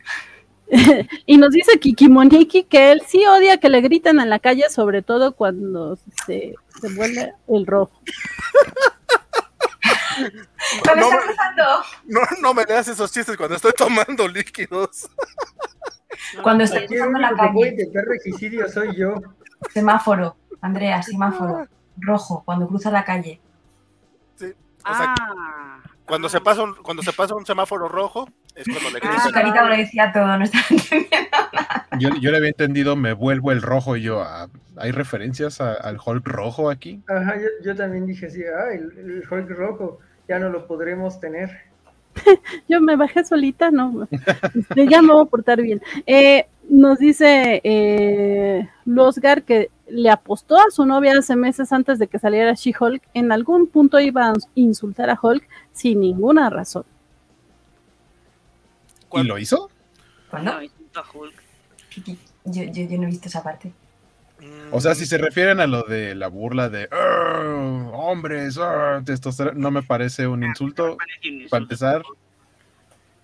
y 1.26 1.38
nos 1.38 1.49
dice 1.51 1.77
Kikimoniki 1.80 2.63
que 2.63 2.93
él 2.93 3.01
sí 3.05 3.26
odia 3.26 3.57
que 3.57 3.67
le 3.67 3.81
griten 3.81 4.21
en 4.21 4.30
la 4.30 4.39
calle, 4.39 4.69
sobre 4.69 5.01
todo 5.01 5.35
cuando 5.35 5.97
se, 6.26 6.55
se 6.80 6.95
vuelve 6.95 7.34
el 7.49 7.67
rojo. 7.67 7.99
¿Qué 10.15 10.95
me 10.95 11.01
no, 11.01 11.07
está 11.07 11.17
pasando? 11.27 11.63
no, 12.05 12.21
no 12.41 12.53
me 12.53 12.63
leas 12.63 12.88
esos 12.88 13.11
chistes 13.11 13.35
cuando 13.35 13.57
estoy 13.57 13.73
tomando 13.76 14.27
líquidos. 14.30 15.09
Cuando 16.41 16.63
estoy 16.63 16.88
cruzando 16.88 17.19
la 17.19 17.34
calle. 17.35 17.69
intentar 17.69 18.05
regicidio 18.05 18.69
soy 18.69 18.95
yo. 18.95 19.15
Semáforo, 19.73 20.38
Andrea, 20.61 21.03
semáforo. 21.03 21.67
Rojo, 21.97 22.43
cuando 22.45 22.65
cruza 22.67 22.91
la 22.91 23.03
calle. 23.03 23.41
Sí, 24.35 24.53
o 24.85 24.95
sea, 24.95 25.15
Ah, 25.19 25.81
cuando 26.10 26.27
ah. 26.27 26.30
se 26.30 26.41
pasa 26.41 26.64
un, 26.64 26.76
cuando 26.76 27.02
se 27.03 27.14
pasa 27.14 27.36
un 27.36 27.45
semáforo 27.45 27.88
rojo, 27.88 28.27
es 28.56 28.65
cuando 28.65 28.90
le 28.90 28.99
Su 28.99 29.07
gritan. 29.07 29.31
carita 29.31 29.64
me 29.64 29.69
lo 29.69 29.77
decía 29.77 30.11
todo, 30.11 30.38
no 30.38 30.44
estaba 30.44 30.65
entendiendo. 30.69 31.30
Yo, 31.99 32.10
yo 32.22 32.31
le 32.31 32.38
había 32.38 32.49
entendido, 32.49 32.95
me 32.98 33.14
vuelvo 33.14 33.52
el 33.52 33.61
rojo 33.61 33.95
y 33.95 34.02
yo, 34.02 34.22
ah, 34.22 34.48
¿hay 34.77 34.91
referencias 34.91 35.61
a- 35.61 35.73
al 35.73 35.98
Hulk 36.03 36.27
rojo 36.27 36.69
aquí? 36.69 37.02
Ajá, 37.07 37.36
yo, 37.38 37.48
yo 37.64 37.76
también 37.76 38.06
dije 38.06 38.26
así, 38.27 38.41
ah, 38.44 38.73
el, 38.73 38.91
el 38.98 39.23
Hulk 39.30 39.49
rojo, 39.52 39.99
ya 40.27 40.40
no 40.40 40.49
lo 40.49 40.68
podremos 40.68 41.19
tener. 41.19 41.69
Yo 42.68 42.81
me 42.81 42.95
bajé 42.95 43.23
solita, 43.23 43.72
no. 43.72 44.07
Este, 44.11 44.88
ya 44.88 45.02
me 45.02 45.14
voy 45.14 45.23
a 45.26 45.30
portar 45.30 45.61
bien. 45.61 45.81
Eh, 46.06 46.48
nos 46.69 46.99
dice 46.99 47.61
eh, 47.64 48.68
Losgar 48.86 49.44
que 49.44 49.69
le 49.90 50.10
apostó 50.10 50.57
a 50.57 50.70
su 50.72 50.86
novia 50.86 51.18
hace 51.18 51.36
meses 51.36 51.72
antes 51.74 51.99
de 51.99 52.07
que 52.07 52.20
saliera 52.20 52.53
She-Hulk. 52.53 53.02
En 53.14 53.32
algún 53.32 53.68
punto 53.68 53.99
iba 53.99 54.30
a 54.30 54.34
insultar 54.56 55.10
a 55.10 55.20
Hulk 55.22 55.48
sin 55.74 55.99
ninguna 56.02 56.49
razón. 56.49 56.86
¿Y 59.14 59.24
lo 59.24 59.38
hizo? 59.38 59.70
¿Cuándo? 60.30 60.52
No, 60.53 60.60
a 60.60 61.03
Hulk. 61.14 61.34
Yo, 62.45 62.64
yo, 62.64 62.84
yo 62.88 62.98
no 62.98 63.03
he 63.03 63.07
visto 63.07 63.28
esa 63.28 63.44
parte. 63.44 63.72
Mm, 64.40 64.74
O 64.74 64.80
sea, 64.80 64.95
si 64.95 65.06
se 65.06 65.18
refieren 65.18 65.60
a 65.60 65.68
lo 65.68 65.84
de 65.84 66.16
la 66.16 66.28
burla 66.28 66.70
de 66.70 66.88
"Arr, 66.91 67.91
hombres, 67.94 68.57
testosterona", 69.06 69.60
no 69.60 69.72
me 69.72 69.84
parece 69.84 70.28
un. 70.28 70.40
Parece 70.41 70.64
un 70.64 70.72
insulto. 70.72 70.98
Para 71.49 71.64
empezar, 71.64 72.03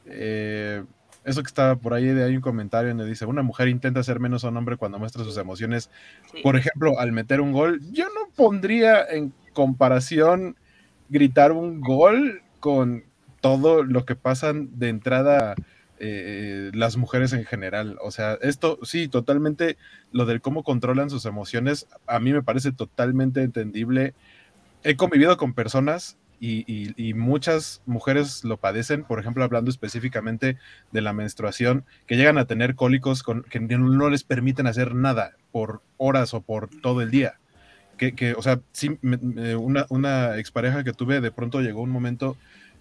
eh, 0.06 0.84
eso 1.26 1.42
que 1.42 1.48
estaba 1.48 1.76
por 1.76 1.94
ahí, 1.94 2.06
de 2.06 2.24
hay 2.24 2.36
un 2.36 2.42
comentario 2.42 2.90
donde 2.90 3.06
dice, 3.06 3.26
una 3.26 3.42
mujer 3.42 3.68
intenta 3.68 4.04
ser 4.04 4.20
menos 4.20 4.44
un 4.44 4.56
hombre 4.56 4.78
cuando 4.78 5.00
muestra 5.00 5.24
sus 5.24 5.38
emociones. 5.38 5.90
Sí. 6.32 6.42
Por 6.42 6.56
ejemplo, 6.56 7.00
al 7.00 7.12
meter 7.12 7.42
un 7.42 7.52
gol, 7.52 7.82
yo 7.92 8.06
no 8.06 8.30
pondría 8.36 9.04
en 9.04 9.34
comparación 9.54 10.56
gritar 11.10 11.52
un 11.52 11.82
gol 11.82 12.42
con 12.60 13.04
todo 13.42 13.84
lo 13.84 14.06
que 14.06 14.16
pasan 14.16 14.70
de 14.80 14.90
entrada 14.90 15.56
eh, 15.98 16.72
las 16.74 16.98
mujeres 16.98 17.34
en 17.34 17.46
general. 17.46 17.98
O 18.02 18.12
sea, 18.12 18.38
esto 18.42 18.80
sí, 18.84 19.08
totalmente, 19.08 19.78
lo 20.12 20.26
del 20.26 20.42
cómo 20.42 20.64
controlan 20.64 21.10
sus 21.10 21.26
emociones, 21.26 21.88
a 22.06 22.20
mí 22.20 22.34
me 22.34 22.44
parece 22.44 22.72
totalmente 22.72 23.42
entendible. 23.42 24.14
He 24.84 24.96
convivido 24.96 25.38
con 25.38 25.54
personas 25.54 26.18
y, 26.40 27.14
muchas 27.14 27.82
mujeres 27.86 28.44
lo 28.44 28.58
padecen, 28.58 29.04
por 29.04 29.20
ejemplo, 29.20 29.44
hablando 29.44 29.72
específicamente 29.72 30.58
de 30.92 31.02
la 31.02 31.14
menstruación, 31.14 31.86
que 32.08 32.18
llegan 32.18 32.38
a 32.38 32.46
tener 32.46 32.76
cólicos 32.76 33.24
que 33.50 33.60
no 33.60 34.10
les 34.10 34.24
permiten 34.24 34.68
hacer 34.68 34.96
nada 34.96 35.34
por 35.52 35.82
horas 35.98 36.34
o 36.34 36.42
por 36.42 36.70
todo 36.70 37.02
el 37.02 37.12
día. 37.12 37.40
Que, 37.98 38.14
que, 38.14 38.34
o 38.34 38.42
sea, 38.42 38.60
una, 39.58 39.86
una 39.90 40.38
expareja 40.38 40.84
que 40.84 40.92
tuve, 40.92 41.22
de 41.22 41.32
pronto 41.32 41.62
llegó 41.62 41.82
un 41.82 41.92
momento 41.92 42.36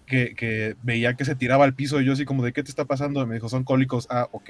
que, 0.05 0.35
que 0.35 0.75
veía 0.83 1.15
que 1.15 1.25
se 1.25 1.35
tiraba 1.35 1.63
al 1.63 1.73
piso 1.73 2.01
y 2.01 2.05
yo 2.05 2.13
así 2.13 2.25
como, 2.25 2.43
¿de 2.43 2.51
qué 2.51 2.63
te 2.63 2.69
está 2.69 2.85
pasando? 2.85 3.25
Me 3.25 3.35
dijo, 3.35 3.47
son 3.47 3.63
cólicos, 3.63 4.07
ah, 4.09 4.27
ok. 4.31 4.49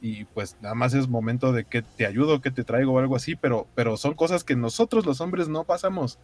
Y 0.00 0.24
pues 0.26 0.56
nada 0.60 0.74
más 0.74 0.92
es 0.94 1.08
momento 1.08 1.52
de 1.52 1.64
que 1.64 1.82
te 1.82 2.06
ayudo, 2.06 2.40
que 2.40 2.50
te 2.50 2.64
traigo 2.64 2.92
o 2.92 2.98
algo 2.98 3.16
así, 3.16 3.36
pero, 3.36 3.68
pero 3.74 3.96
son 3.96 4.14
cosas 4.14 4.44
que 4.44 4.56
nosotros 4.56 5.06
los 5.06 5.20
hombres 5.20 5.48
no 5.48 5.64
pasamos 5.64 6.18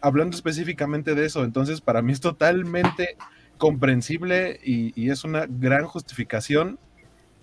hablando 0.00 0.36
específicamente 0.36 1.14
de 1.14 1.26
eso. 1.26 1.44
Entonces, 1.44 1.80
para 1.80 2.02
mí 2.02 2.12
es 2.12 2.20
totalmente 2.20 3.16
comprensible 3.58 4.60
y, 4.64 4.92
y 5.00 5.10
es 5.10 5.24
una 5.24 5.46
gran 5.48 5.86
justificación 5.86 6.78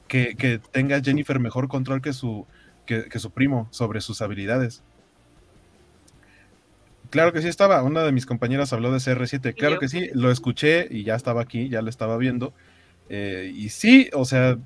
que, 0.08 0.36
que 0.36 0.60
tenga 0.60 1.02
Jennifer 1.02 1.40
mejor 1.40 1.68
control 1.68 2.02
que 2.02 2.14
su, 2.14 2.48
que, 2.86 3.06
que 3.06 3.20
su 3.20 3.32
primo 3.32 3.68
sobre 3.72 4.02
sus 4.02 4.22
habilidades. 4.22 4.84
Claro 7.10 7.32
que 7.32 7.42
sí 7.42 7.48
estaba, 7.48 7.84
una 7.84 8.04
de 8.04 8.12
mis 8.12 8.26
compañeras 8.26 8.74
habló 8.74 8.92
de 8.92 9.00
CR7, 9.00 9.56
claro 9.56 9.80
que 9.80 9.88
sí, 9.88 10.10
lo 10.14 10.30
escuché 10.30 10.88
y 10.92 11.04
ya 11.06 11.16
estaba 11.16 11.42
aquí, 11.42 11.70
ya 11.70 11.82
lo 11.82 11.90
estaba 11.90 12.18
viendo. 12.18 12.54
eh, 13.10 13.52
y 13.56 13.70
sí, 13.70 14.10
o 14.14 14.26
sea, 14.26 14.58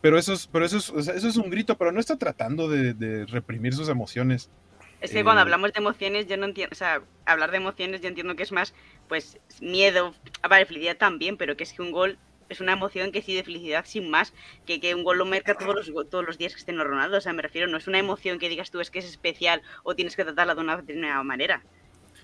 pero 0.00 0.18
eso 0.18 0.32
es, 0.32 0.46
pero 0.48 0.64
eso 0.64 0.78
es, 0.78 0.90
o 0.90 1.02
sea, 1.02 1.14
eso 1.14 1.28
es 1.28 1.36
un 1.36 1.50
grito, 1.50 1.76
pero 1.78 1.92
no 1.92 2.00
está 2.00 2.16
tratando 2.16 2.68
de, 2.68 2.94
de 2.94 3.26
reprimir 3.26 3.74
sus 3.74 3.88
emociones. 3.88 4.50
Es 5.02 5.10
que 5.10 5.24
cuando 5.24 5.40
Eh, 5.40 5.42
hablamos 5.42 5.72
de 5.72 5.80
emociones, 5.80 6.26
yo 6.28 6.36
no 6.36 6.46
entiendo, 6.46 6.72
o 6.72 6.76
sea, 6.76 7.02
hablar 7.26 7.50
de 7.50 7.56
emociones 7.58 8.00
yo 8.00 8.08
entiendo 8.08 8.36
que 8.36 8.44
es 8.44 8.52
más, 8.52 8.72
pues, 9.08 9.38
miedo, 9.60 10.14
vale, 10.48 10.64
felicidad 10.64 10.96
también, 10.96 11.36
pero 11.36 11.56
que 11.56 11.64
es 11.64 11.72
que 11.72 11.82
un 11.82 11.90
gol 11.90 12.18
es 12.48 12.60
una 12.60 12.72
emoción 12.72 13.12
que 13.12 13.22
sí 13.22 13.34
de 13.34 13.42
felicidad 13.42 13.84
sin 13.84 14.10
más, 14.10 14.32
que, 14.66 14.78
que 14.80 14.94
un 14.94 15.02
gol 15.02 15.18
lo 15.18 15.24
marca 15.24 15.56
todos 15.56 15.74
los, 15.74 16.08
todos 16.08 16.24
los 16.24 16.38
días 16.38 16.52
que 16.52 16.60
estén 16.60 16.76
los 16.76 16.86
Ronaldo, 16.86 17.18
o 17.18 17.20
sea, 17.20 17.32
me 17.32 17.42
refiero, 17.42 17.66
no 17.66 17.78
es 17.78 17.88
una 17.88 17.98
emoción 17.98 18.38
que 18.38 18.48
digas 18.48 18.70
tú 18.70 18.80
es 18.80 18.90
que 18.90 19.00
es 19.00 19.06
especial 19.06 19.62
o 19.82 19.94
tienes 19.96 20.16
que 20.16 20.24
tratarla 20.24 20.54
de 20.54 20.60
una 20.60 20.76
determinada 20.76 21.22
manera. 21.22 21.62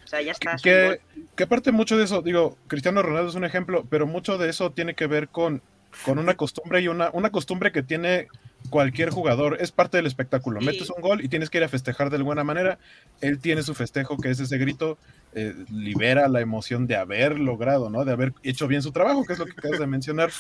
O 0.05 0.07
sea, 0.07 0.23
ya 0.23 0.33
está. 0.33 0.57
que, 0.63 1.01
que 1.37 1.43
aparte 1.43 1.73
mucho 1.73 1.99
de 1.99 2.05
eso, 2.05 2.23
digo, 2.23 2.57
Cristiano 2.67 3.03
Ronaldo 3.03 3.29
es 3.29 3.35
un 3.35 3.45
ejemplo, 3.45 3.87
pero 3.91 4.07
mucho 4.07 4.39
de 4.39 4.49
eso 4.49 4.71
tiene 4.71 4.95
que 4.95 5.07
ver 5.07 5.29
con, 5.29 5.63
con 6.05 6.19
una 6.19 6.35
costumbre 6.35 6.81
y 6.81 6.89
una, 6.89 7.11
una 7.13 7.31
costumbre 7.31 7.73
que 7.73 7.83
tiene 7.83 8.29
cualquier 8.71 9.11
jugador, 9.11 9.57
es 9.61 9.73
parte 9.73 9.97
del 9.97 10.07
espectáculo. 10.07 10.61
Sí. 10.61 10.67
Metes 10.67 10.91
un 10.91 11.01
gol 11.01 11.25
y 11.25 11.29
tienes 11.29 11.51
que 11.51 11.59
ir 11.59 11.65
a 11.65 11.69
festejar 11.69 12.11
de 12.11 12.17
alguna 12.17 12.45
manera. 12.45 12.79
Él 13.21 13.39
tiene 13.39 13.63
su 13.63 13.75
festejo, 13.75 14.17
que 14.19 14.31
es 14.31 14.41
ese 14.41 14.59
grito, 14.59 14.99
eh, 15.35 15.55
libera 15.71 16.29
la 16.29 16.41
emoción 16.41 16.87
de 16.87 16.97
haber 16.97 17.39
logrado, 17.39 17.91
¿no? 17.91 18.05
De 18.05 18.13
haber 18.13 18.35
hecho 18.43 18.69
bien 18.69 18.83
su 18.83 18.93
trabajo, 18.93 19.25
que 19.25 19.33
es 19.33 19.39
lo 19.39 19.47
que 19.47 19.53
acabas 19.53 19.79
de 19.79 19.87
mencionar. 19.87 20.31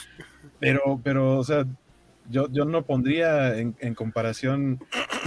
Pero, 0.60 1.00
pero, 1.02 1.38
o 1.38 1.44
sea, 1.44 1.64
yo, 2.30 2.48
yo 2.50 2.64
no 2.66 2.82
pondría 2.82 3.56
en, 3.56 3.74
en 3.78 3.94
comparación 3.94 4.78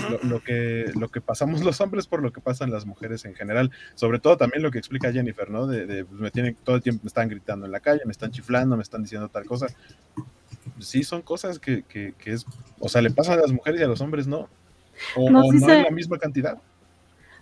lo, 0.09 0.19
lo 0.29 0.43
que, 0.43 0.91
lo 0.95 1.09
que 1.09 1.21
pasamos 1.21 1.61
los 1.61 1.81
hombres 1.81 2.05
por 2.05 2.21
lo 2.21 2.31
que 2.31 2.41
pasan 2.41 2.69
las 2.69 2.85
mujeres 2.85 3.25
en 3.25 3.33
general. 3.33 3.71
Sobre 3.95 4.19
todo 4.19 4.37
también 4.37 4.61
lo 4.61 4.69
que 4.69 4.77
explica 4.77 5.11
Jennifer, 5.11 5.49
¿no? 5.49 5.65
De, 5.65 5.87
de, 5.87 6.05
pues, 6.05 6.21
me 6.21 6.29
tienen, 6.29 6.55
todo 6.63 6.75
el 6.75 6.83
tiempo 6.83 7.03
me 7.03 7.07
están 7.07 7.29
gritando 7.29 7.65
en 7.65 7.71
la 7.71 7.79
calle, 7.79 8.01
me 8.05 8.11
están 8.11 8.31
chiflando, 8.31 8.75
me 8.77 8.83
están 8.83 9.01
diciendo 9.01 9.29
tal 9.29 9.45
cosa. 9.45 9.67
Sí, 10.81 11.03
son 11.03 11.21
cosas 11.21 11.59
que, 11.59 11.83
que, 11.83 12.13
que 12.17 12.33
es, 12.33 12.45
o 12.79 12.89
sea, 12.89 13.01
le 13.01 13.11
pasan 13.11 13.39
a 13.39 13.41
las 13.41 13.51
mujeres 13.51 13.79
y 13.79 13.83
a 13.83 13.87
los 13.87 14.01
hombres 14.01 14.27
no. 14.27 14.49
O, 15.15 15.25
o 15.25 15.31
no 15.31 15.41
la 15.41 15.89
misma 15.89 16.17
cantidad. 16.17 16.57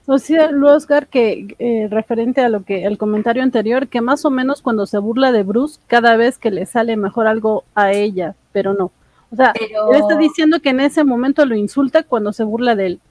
Nos 0.08 0.26
dice 0.26 0.50
Oscar 0.64 1.08
que, 1.08 1.56
eh, 1.60 1.88
referente 1.92 2.42
a 2.42 2.50
lo 2.50 2.64
que 2.64 2.86
el 2.86 2.98
comentario 2.98 3.44
anterior, 3.44 3.90
que 3.90 4.02
más 4.02 4.26
o 4.26 4.32
menos 4.32 4.62
cuando 4.62 4.88
se 4.88 4.98
burla 4.98 5.32
de 5.32 5.44
Bruce, 5.44 5.80
cada 5.86 6.18
vez 6.18 6.40
que 6.40 6.50
le 6.50 6.66
sale 6.66 6.98
mejor 6.98 7.28
algo 7.28 7.64
a 7.76 7.92
ella, 7.92 8.36
pero 8.52 8.74
no. 8.74 8.92
O 9.32 9.36
sea, 9.36 9.54
Pero 9.54 9.92
él 9.92 10.02
está 10.02 10.18
diciendo 10.18 10.62
que 10.62 10.70
en 10.70 10.80
ese 10.80 11.04
momento 11.04 11.46
lo 11.46 11.56
insulta 11.56 12.02
cuando 12.02 12.34
se 12.34 12.44
burla 12.44 12.76
de 12.76 12.86
él. 12.88 13.02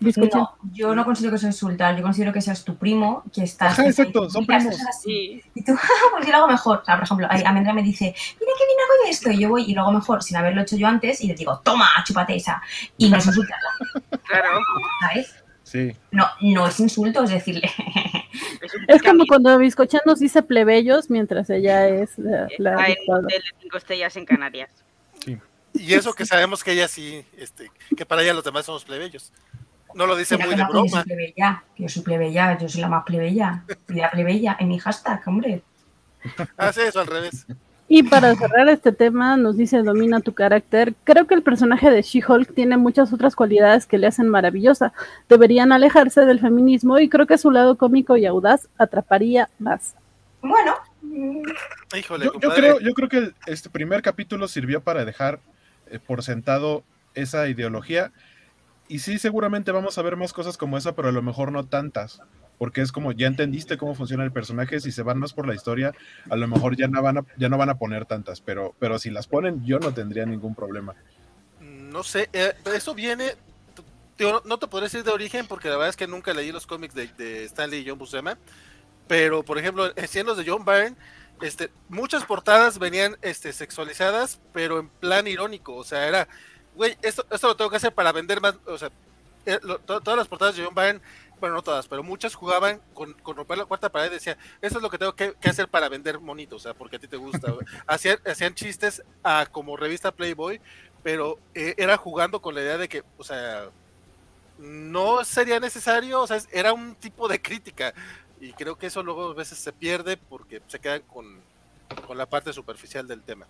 No, 0.00 0.56
yo 0.72 0.94
no 0.94 1.04
considero 1.04 1.32
que 1.32 1.36
es 1.36 1.42
insultar, 1.44 1.96
yo 1.96 2.02
considero 2.02 2.32
que 2.32 2.40
seas 2.40 2.64
tu 2.64 2.76
primo, 2.76 3.24
que 3.32 3.44
estás... 3.44 3.72
Ajá, 3.72 3.86
exacto, 3.86 4.28
son 4.28 4.46
primos. 4.46 4.74
así. 4.88 5.42
Sí, 5.42 5.42
Y 5.54 5.64
tú, 5.64 5.72
pues 6.12 6.26
yo 6.26 6.32
lo 6.32 6.38
hago 6.38 6.48
mejor. 6.48 6.78
O 6.78 6.84
sea, 6.84 6.96
por 6.96 7.04
ejemplo, 7.04 7.28
Amendra 7.30 7.72
me 7.72 7.82
dice, 7.82 8.04
mira 8.04 8.52
qué 8.58 8.64
bien 8.66 8.78
hago 8.80 9.10
esto. 9.10 9.30
Y 9.30 9.38
yo 9.38 9.48
voy 9.48 9.64
y 9.64 9.74
lo 9.74 9.82
hago 9.82 9.92
mejor 9.92 10.22
sin 10.22 10.36
haberlo 10.36 10.62
hecho 10.62 10.76
yo 10.76 10.86
antes 10.86 11.20
y 11.20 11.28
le 11.28 11.34
digo, 11.34 11.60
toma, 11.64 11.88
chúpate 12.04 12.36
esa. 12.36 12.62
Y 12.98 13.08
no 13.08 13.16
es 13.16 13.26
insultarla, 13.26 13.68
claro. 14.24 14.58
¿sabes? 15.00 15.34
Sí. 15.62 15.96
No, 16.12 16.26
no 16.40 16.66
es 16.68 16.78
insulto, 16.80 17.24
es 17.24 17.30
decirle. 17.30 17.70
Es 18.88 19.02
como 19.02 19.24
cuando 19.26 19.56
Biscochan 19.58 20.00
nos 20.04 20.18
dice 20.18 20.42
plebeyos 20.42 21.08
mientras 21.08 21.48
ella 21.50 21.88
es 21.88 22.18
la, 22.18 22.48
la 22.58 22.88
Está 22.88 23.16
en 23.16 23.26
de 23.26 23.42
cinco 23.60 23.78
estrellas 23.78 24.16
en 24.16 24.26
Canarias. 24.26 24.70
Y 25.78 25.94
eso 25.94 26.12
que 26.14 26.24
sabemos 26.24 26.64
que 26.64 26.72
ella 26.72 26.88
sí, 26.88 27.24
este, 27.36 27.70
que 27.96 28.06
para 28.06 28.22
ella 28.22 28.34
los 28.34 28.44
demás 28.44 28.66
somos 28.66 28.84
plebeyos. 28.84 29.32
No 29.96 30.06
lo 30.06 30.14
dice 30.14 30.36
muy 30.36 30.50
de 30.54 30.56
no, 30.56 30.66
que 30.68 30.72
yo 30.74 30.78
soy 30.80 30.88
broma. 30.90 31.04
plebeya, 31.04 31.64
que 31.74 31.82
yo 31.84 31.88
soy 31.88 32.02
plebeya, 32.02 32.58
yo 32.58 32.68
soy 32.68 32.80
la 32.82 32.88
más 32.88 33.04
plebeya. 33.04 33.64
Y 33.88 33.94
la 33.94 34.10
plebeya 34.10 34.56
en 34.60 34.68
mi 34.68 34.78
hashtag, 34.78 35.22
hombre. 35.26 35.62
Hace 36.56 36.88
eso 36.88 37.00
al 37.00 37.06
revés. 37.06 37.46
Y 37.88 38.02
para 38.02 38.34
cerrar 38.34 38.68
este 38.68 38.90
tema, 38.92 39.36
nos 39.36 39.56
dice 39.56 39.82
Domina 39.82 40.20
tu 40.20 40.34
carácter. 40.34 40.94
Creo 41.04 41.26
que 41.26 41.34
el 41.34 41.42
personaje 41.42 41.88
de 41.90 42.02
She-Hulk 42.02 42.52
tiene 42.52 42.76
muchas 42.76 43.12
otras 43.12 43.36
cualidades 43.36 43.86
que 43.86 43.96
le 43.96 44.08
hacen 44.08 44.28
maravillosa. 44.28 44.92
Deberían 45.28 45.70
alejarse 45.72 46.22
del 46.26 46.40
feminismo 46.40 46.98
y 46.98 47.08
creo 47.08 47.26
que 47.28 47.38
su 47.38 47.50
lado 47.52 47.76
cómico 47.78 48.16
y 48.16 48.26
audaz 48.26 48.68
atraparía 48.76 49.48
más. 49.58 49.94
Bueno, 50.42 50.74
Híjole, 51.96 52.26
Yo, 52.26 52.32
yo 52.40 52.50
creo, 52.50 52.80
yo 52.80 52.92
creo 52.94 53.08
que 53.08 53.18
el- 53.18 53.34
este 53.46 53.70
primer 53.70 54.02
capítulo 54.02 54.48
sirvió 54.48 54.80
para 54.82 55.04
dejar 55.04 55.38
eh, 55.88 55.98
por 56.04 56.22
sentado 56.24 56.82
esa 57.14 57.48
ideología. 57.48 58.10
Y 58.88 59.00
sí, 59.00 59.18
seguramente 59.18 59.72
vamos 59.72 59.98
a 59.98 60.02
ver 60.02 60.16
más 60.16 60.32
cosas 60.32 60.56
como 60.56 60.78
esa, 60.78 60.94
pero 60.94 61.08
a 61.08 61.12
lo 61.12 61.22
mejor 61.22 61.52
no 61.52 61.66
tantas. 61.66 62.20
Porque 62.58 62.80
es 62.80 62.92
como, 62.92 63.12
ya 63.12 63.26
entendiste 63.26 63.76
cómo 63.76 63.94
funciona 63.94 64.24
el 64.24 64.32
personaje, 64.32 64.80
si 64.80 64.90
se 64.90 65.02
van 65.02 65.18
más 65.18 65.32
por 65.32 65.46
la 65.46 65.54
historia, 65.54 65.92
a 66.30 66.36
lo 66.36 66.48
mejor 66.48 66.76
ya 66.76 66.88
no 66.88 67.02
van 67.02 67.18
a, 67.18 67.24
ya 67.36 67.48
no 67.48 67.58
van 67.58 67.68
a 67.68 67.78
poner 67.78 68.06
tantas, 68.06 68.40
pero, 68.40 68.74
pero 68.78 68.98
si 68.98 69.10
las 69.10 69.26
ponen, 69.26 69.64
yo 69.64 69.78
no 69.78 69.92
tendría 69.92 70.24
ningún 70.24 70.54
problema. 70.54 70.94
No 71.60 72.02
sé, 72.02 72.30
eh, 72.32 72.54
eso 72.74 72.94
viene. 72.94 73.34
no 74.44 74.58
te 74.58 74.68
podré 74.68 74.86
decir 74.86 75.04
de 75.04 75.10
origen 75.10 75.46
porque 75.46 75.68
la 75.68 75.76
verdad 75.76 75.90
es 75.90 75.96
que 75.96 76.06
nunca 76.06 76.32
leí 76.32 76.50
los 76.50 76.66
cómics 76.66 76.94
de, 76.94 77.44
Stanley 77.44 77.80
y 77.80 77.88
John 77.88 77.98
Buscema. 77.98 78.38
Pero, 79.06 79.44
por 79.44 79.58
ejemplo, 79.58 79.92
en 79.94 80.26
los 80.26 80.36
de 80.36 80.44
John 80.46 80.64
Byrne, 80.64 80.96
este, 81.42 81.70
muchas 81.88 82.24
portadas 82.24 82.78
venían 82.78 83.16
este, 83.22 83.52
sexualizadas, 83.52 84.40
pero 84.52 84.80
en 84.80 84.88
plan 84.88 85.26
irónico. 85.26 85.76
O 85.76 85.84
sea, 85.84 86.08
era, 86.08 86.28
güey, 86.76 86.96
esto, 87.02 87.26
esto 87.30 87.48
lo 87.48 87.56
tengo 87.56 87.70
que 87.70 87.76
hacer 87.78 87.92
para 87.94 88.12
vender 88.12 88.40
más. 88.40 88.54
O 88.66 88.78
sea, 88.78 88.90
eh, 89.46 89.58
lo- 89.62 89.78
to- 89.80 90.00
todas 90.00 90.18
las 90.18 90.28
portadas 90.28 90.56
de 90.56 90.64
John 90.64 90.74
Byrne, 90.74 91.00
bueno, 91.40 91.56
no 91.56 91.62
todas, 91.62 91.86
pero 91.88 92.02
muchas 92.02 92.34
jugaban 92.34 92.80
con, 92.94 93.12
con 93.14 93.36
romper 93.36 93.58
la 93.58 93.64
cuarta 93.66 93.90
pared. 93.90 94.10
Decía, 94.10 94.36
esto 94.60 94.78
es 94.78 94.82
lo 94.82 94.90
que 94.90 94.98
tengo 94.98 95.14
que, 95.14 95.34
que 95.34 95.48
hacer 95.48 95.68
para 95.68 95.88
vender 95.88 96.18
monitos, 96.20 96.62
o 96.62 96.62
sea, 96.62 96.74
porque 96.74 96.96
a 96.96 96.98
ti 96.98 97.08
te 97.08 97.16
gusta. 97.16 97.52
hacían, 97.86 98.18
hacían 98.26 98.54
chistes 98.54 99.02
a, 99.22 99.46
como 99.50 99.76
revista 99.76 100.12
Playboy, 100.12 100.60
pero 101.02 101.38
eh, 101.54 101.74
era 101.76 101.96
jugando 101.96 102.40
con 102.40 102.54
la 102.54 102.62
idea 102.62 102.78
de 102.78 102.88
que, 102.88 103.02
o 103.18 103.24
sea, 103.24 103.68
no 104.58 105.24
sería 105.24 105.60
necesario, 105.60 106.20
o 106.22 106.26
sea, 106.26 106.38
era 106.52 106.72
un 106.72 106.94
tipo 106.94 107.28
de 107.28 107.40
crítica. 107.40 107.92
Y 108.40 108.52
creo 108.52 108.76
que 108.76 108.86
eso 108.86 109.02
luego 109.02 109.30
a 109.30 109.34
veces 109.34 109.58
se 109.58 109.72
pierde 109.72 110.16
porque 110.16 110.62
se 110.66 110.78
quedan 110.78 111.02
con, 111.02 111.40
con 112.06 112.18
la 112.18 112.26
parte 112.26 112.52
superficial 112.52 113.06
del 113.06 113.22
tema. 113.22 113.46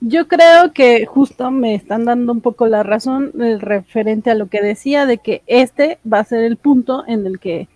Yo 0.00 0.28
creo 0.28 0.72
que 0.72 1.06
justo 1.06 1.50
me 1.50 1.74
están 1.74 2.04
dando 2.04 2.32
un 2.32 2.40
poco 2.40 2.66
la 2.68 2.82
razón 2.82 3.32
eh, 3.40 3.58
referente 3.58 4.30
a 4.30 4.34
lo 4.34 4.46
que 4.46 4.62
decía 4.62 5.06
de 5.06 5.18
que 5.18 5.42
este 5.46 5.98
va 6.10 6.20
a 6.20 6.24
ser 6.24 6.44
el 6.44 6.56
punto 6.56 7.04
en 7.06 7.26
el 7.26 7.40
que, 7.40 7.68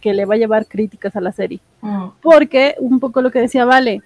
que 0.00 0.12
le 0.12 0.26
va 0.26 0.34
a 0.34 0.38
llevar 0.38 0.66
críticas 0.66 1.16
a 1.16 1.22
la 1.22 1.32
serie. 1.32 1.60
mm, 1.80 2.08
Porque 2.20 2.74
un 2.78 3.00
poco 3.00 3.22
lo 3.22 3.30
que 3.30 3.40
decía 3.40 3.64
Vale, 3.64 4.02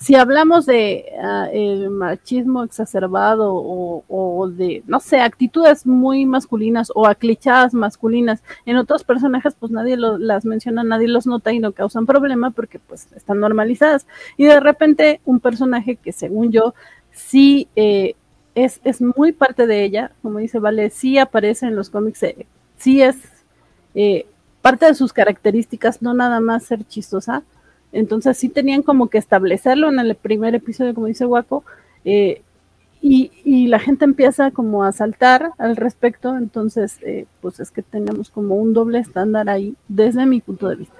si 0.00 0.14
hablamos 0.16 0.64
de 0.66 1.04
ah, 1.22 1.48
el 1.52 1.90
machismo 1.90 2.64
exacerbado 2.64 3.54
o, 3.54 4.02
o 4.08 4.48
de, 4.48 4.82
no 4.86 4.98
sé, 4.98 5.20
actitudes 5.20 5.86
muy 5.86 6.24
masculinas 6.24 6.90
o 6.94 7.06
aclichadas 7.06 7.74
masculinas 7.74 8.42
en 8.64 8.78
otros 8.78 9.04
personajes, 9.04 9.54
pues 9.60 9.70
nadie 9.70 9.98
lo- 9.98 10.16
las 10.18 10.46
menciona, 10.46 10.82
nadie 10.84 11.06
los 11.08 11.26
nota 11.26 11.52
y 11.52 11.58
no 11.60 11.72
causan 11.72 12.06
problema 12.06 12.50
porque 12.50 12.78
pues 12.78 13.08
están 13.14 13.40
normalizadas. 13.40 14.06
Y 14.38 14.46
de 14.46 14.58
repente 14.60 15.20
un 15.26 15.38
personaje 15.38 15.96
que 15.96 16.12
según 16.12 16.50
yo 16.50 16.74
sí 17.12 17.68
eh, 17.76 18.14
es, 18.54 18.80
es 18.84 19.02
muy 19.02 19.32
parte 19.32 19.66
de 19.66 19.84
ella, 19.84 20.12
como 20.22 20.38
dice 20.38 20.58
Vale, 20.60 20.90
sí 20.90 21.18
aparece 21.18 21.66
en 21.66 21.76
los 21.76 21.90
cómics, 21.90 22.22
eh, 22.22 22.46
sí 22.78 23.02
es 23.02 23.16
eh, 23.94 24.26
parte 24.62 24.86
de 24.86 24.94
sus 24.94 25.12
características, 25.12 26.02
no 26.02 26.14
nada 26.14 26.40
más 26.40 26.64
ser 26.64 26.84
chistosa. 26.86 27.42
Entonces 27.92 28.36
sí 28.36 28.48
tenían 28.48 28.82
como 28.82 29.08
que 29.08 29.18
establecerlo 29.18 29.88
en 29.88 29.98
el 29.98 30.14
primer 30.14 30.54
episodio, 30.54 30.94
como 30.94 31.06
dice 31.06 31.26
Waco, 31.26 31.64
eh, 32.04 32.42
y, 33.02 33.68
la 33.68 33.78
gente 33.78 34.04
empieza 34.04 34.50
como 34.50 34.84
a 34.84 34.92
saltar 34.92 35.52
al 35.58 35.76
respecto, 35.76 36.36
entonces 36.36 36.98
eh, 37.02 37.26
pues 37.40 37.60
es 37.60 37.70
que 37.70 37.82
tenemos 37.82 38.30
como 38.30 38.56
un 38.56 38.74
doble 38.74 38.98
estándar 38.98 39.48
ahí 39.48 39.74
desde 39.88 40.26
mi 40.26 40.40
punto 40.40 40.68
de 40.68 40.76
vista. 40.76 40.96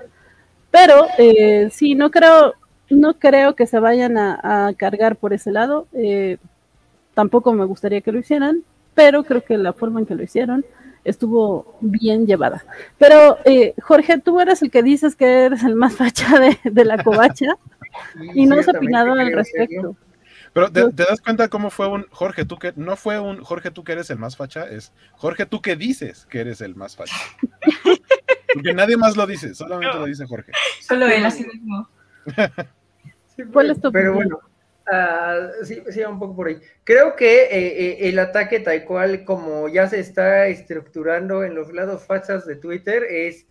Pero 0.71 1.07
eh, 1.19 1.69
sí, 1.71 1.95
no 1.95 2.11
creo, 2.11 2.55
no 2.89 3.15
creo 3.19 3.55
que 3.55 3.67
se 3.67 3.81
vayan 3.81 4.17
a, 4.17 4.69
a 4.69 4.73
cargar 4.75 5.17
por 5.17 5.33
ese 5.33 5.51
lado, 5.53 5.89
eh, 5.93 6.39
tampoco 7.15 7.53
me 7.53 7.65
gustaría 7.67 8.01
que 8.01 8.12
lo 8.12 8.19
hicieran, 8.21 8.62
pero 8.95 9.25
creo 9.25 9.43
que 9.45 9.59
la 9.59 9.73
forma 9.73 10.01
en 10.01 10.07
que 10.07 10.15
lo 10.15 10.23
hicieron 10.23 10.65
estuvo 11.05 11.77
bien 11.81 12.27
llevada. 12.27 12.64
Pero, 12.98 13.39
eh, 13.44 13.74
Jorge, 13.82 14.18
tú 14.18 14.40
eres 14.40 14.62
el 14.62 14.70
que 14.70 14.82
dices 14.82 15.16
que 15.16 15.44
eres 15.44 15.62
el 15.64 15.74
más 15.74 15.94
facha 15.97 16.39
de, 16.39 16.59
de 16.64 16.85
la 16.85 17.02
covacha 17.02 17.47
y 18.35 18.47
no 18.47 18.59
has 18.59 18.68
opinado 18.68 19.12
al 19.12 19.32
respecto. 19.32 19.97
Pero 20.52 20.70
¿te, 20.72 21.05
das 21.05 21.20
cuenta 21.20 21.48
cómo 21.48 21.70
fue 21.70 21.86
un 21.86 22.06
Jorge, 22.10 22.44
tú 22.44 22.59
que 22.59 22.72
no 22.74 22.97
fue 22.97 23.20
un 23.20 23.40
Jorge, 23.43 23.70
tú 23.70 23.85
que 23.85 23.93
eres 23.93 24.10
el 24.10 24.18
más 24.18 24.36
facha, 24.36 24.64
es 24.68 24.93
Jorge, 25.12 25.47
tú 25.47 25.62
que 25.62 25.77
dices 25.77 26.27
que 26.27 26.40
eres 26.40 26.60
el 26.60 26.74
más 26.74 26.97
facha. 26.97 27.14
Porque 28.55 28.74
nadie 28.74 28.97
más 28.97 29.16
lo 29.16 29.27
dice, 29.28 29.55
solamente 29.55 29.97
lo 29.97 30.06
dice 30.06 30.27
Jorge. 30.27 30.51
solo 30.81 31.06
él 31.06 31.24
así 31.24 31.44
mismo. 31.47 31.89
¿Cuál 32.35 32.56
pero- 33.52 33.72
es 33.72 33.81
tu 33.81 33.93
Pero 33.93 34.10
opinión? 34.12 34.14
bueno, 34.14 34.49
sí, 35.65 36.05
un 36.05 36.19
poco 36.19 36.37
por 36.37 36.49
ahí. 36.49 36.61
Creo 36.85 37.17
que 37.17 37.45
eh, 37.45 37.49
eh, 37.51 38.09
el 38.09 38.19
ataque 38.19 38.61
tal 38.61 38.85
cual 38.85 39.25
como 39.25 39.69
ya 39.69 39.89
se 39.89 40.01
está 40.01 40.47
estructurando 40.47 41.45
en 41.45 41.55
los 41.55 41.73
lados 41.73 42.05
fachas 42.07 42.47
de 42.47 42.57
Twitter 42.57 43.05
es, 43.05 43.47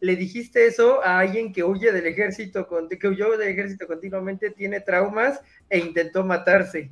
le 0.00 0.16
dijiste 0.16 0.66
eso 0.66 1.02
a 1.02 1.20
alguien 1.20 1.52
que 1.52 1.64
huye 1.64 1.92
del 1.92 2.06
ejército, 2.06 2.68
que 3.00 3.08
huyó 3.08 3.36
del 3.36 3.48
ejército 3.48 3.86
continuamente, 3.86 4.50
tiene 4.50 4.80
traumas 4.80 5.40
e 5.68 5.78
intentó 5.78 6.24
matarse. 6.24 6.90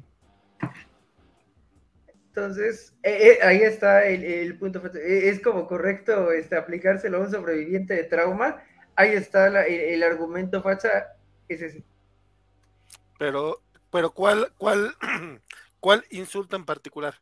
Entonces, 2.29 2.93
eh, 3.05 3.39
ahí 3.43 3.63
está 3.63 4.07
el, 4.07 4.25
el 4.25 4.59
punto. 4.59 4.83
Eh, 4.97 5.29
Es 5.29 5.41
como 5.41 5.69
correcto 5.69 6.33
este, 6.33 6.57
aplicárselo 6.57 7.19
a 7.19 7.21
un 7.21 7.31
sobreviviente 7.31 7.95
de 7.95 8.05
trauma. 8.05 8.61
Ahí 8.97 9.11
está 9.13 9.47
el, 9.47 9.57
el 9.57 10.03
argumento 10.03 10.61
facha. 10.61 11.15
Es 11.47 11.63
ese. 11.63 11.85
Pero, 13.21 13.61
pero 13.95 14.11
¿cuál, 14.11 14.51
cuál, 14.59 14.97
cuál 15.79 16.05
insulto 16.11 16.57
en 16.57 16.65
particular? 16.65 17.15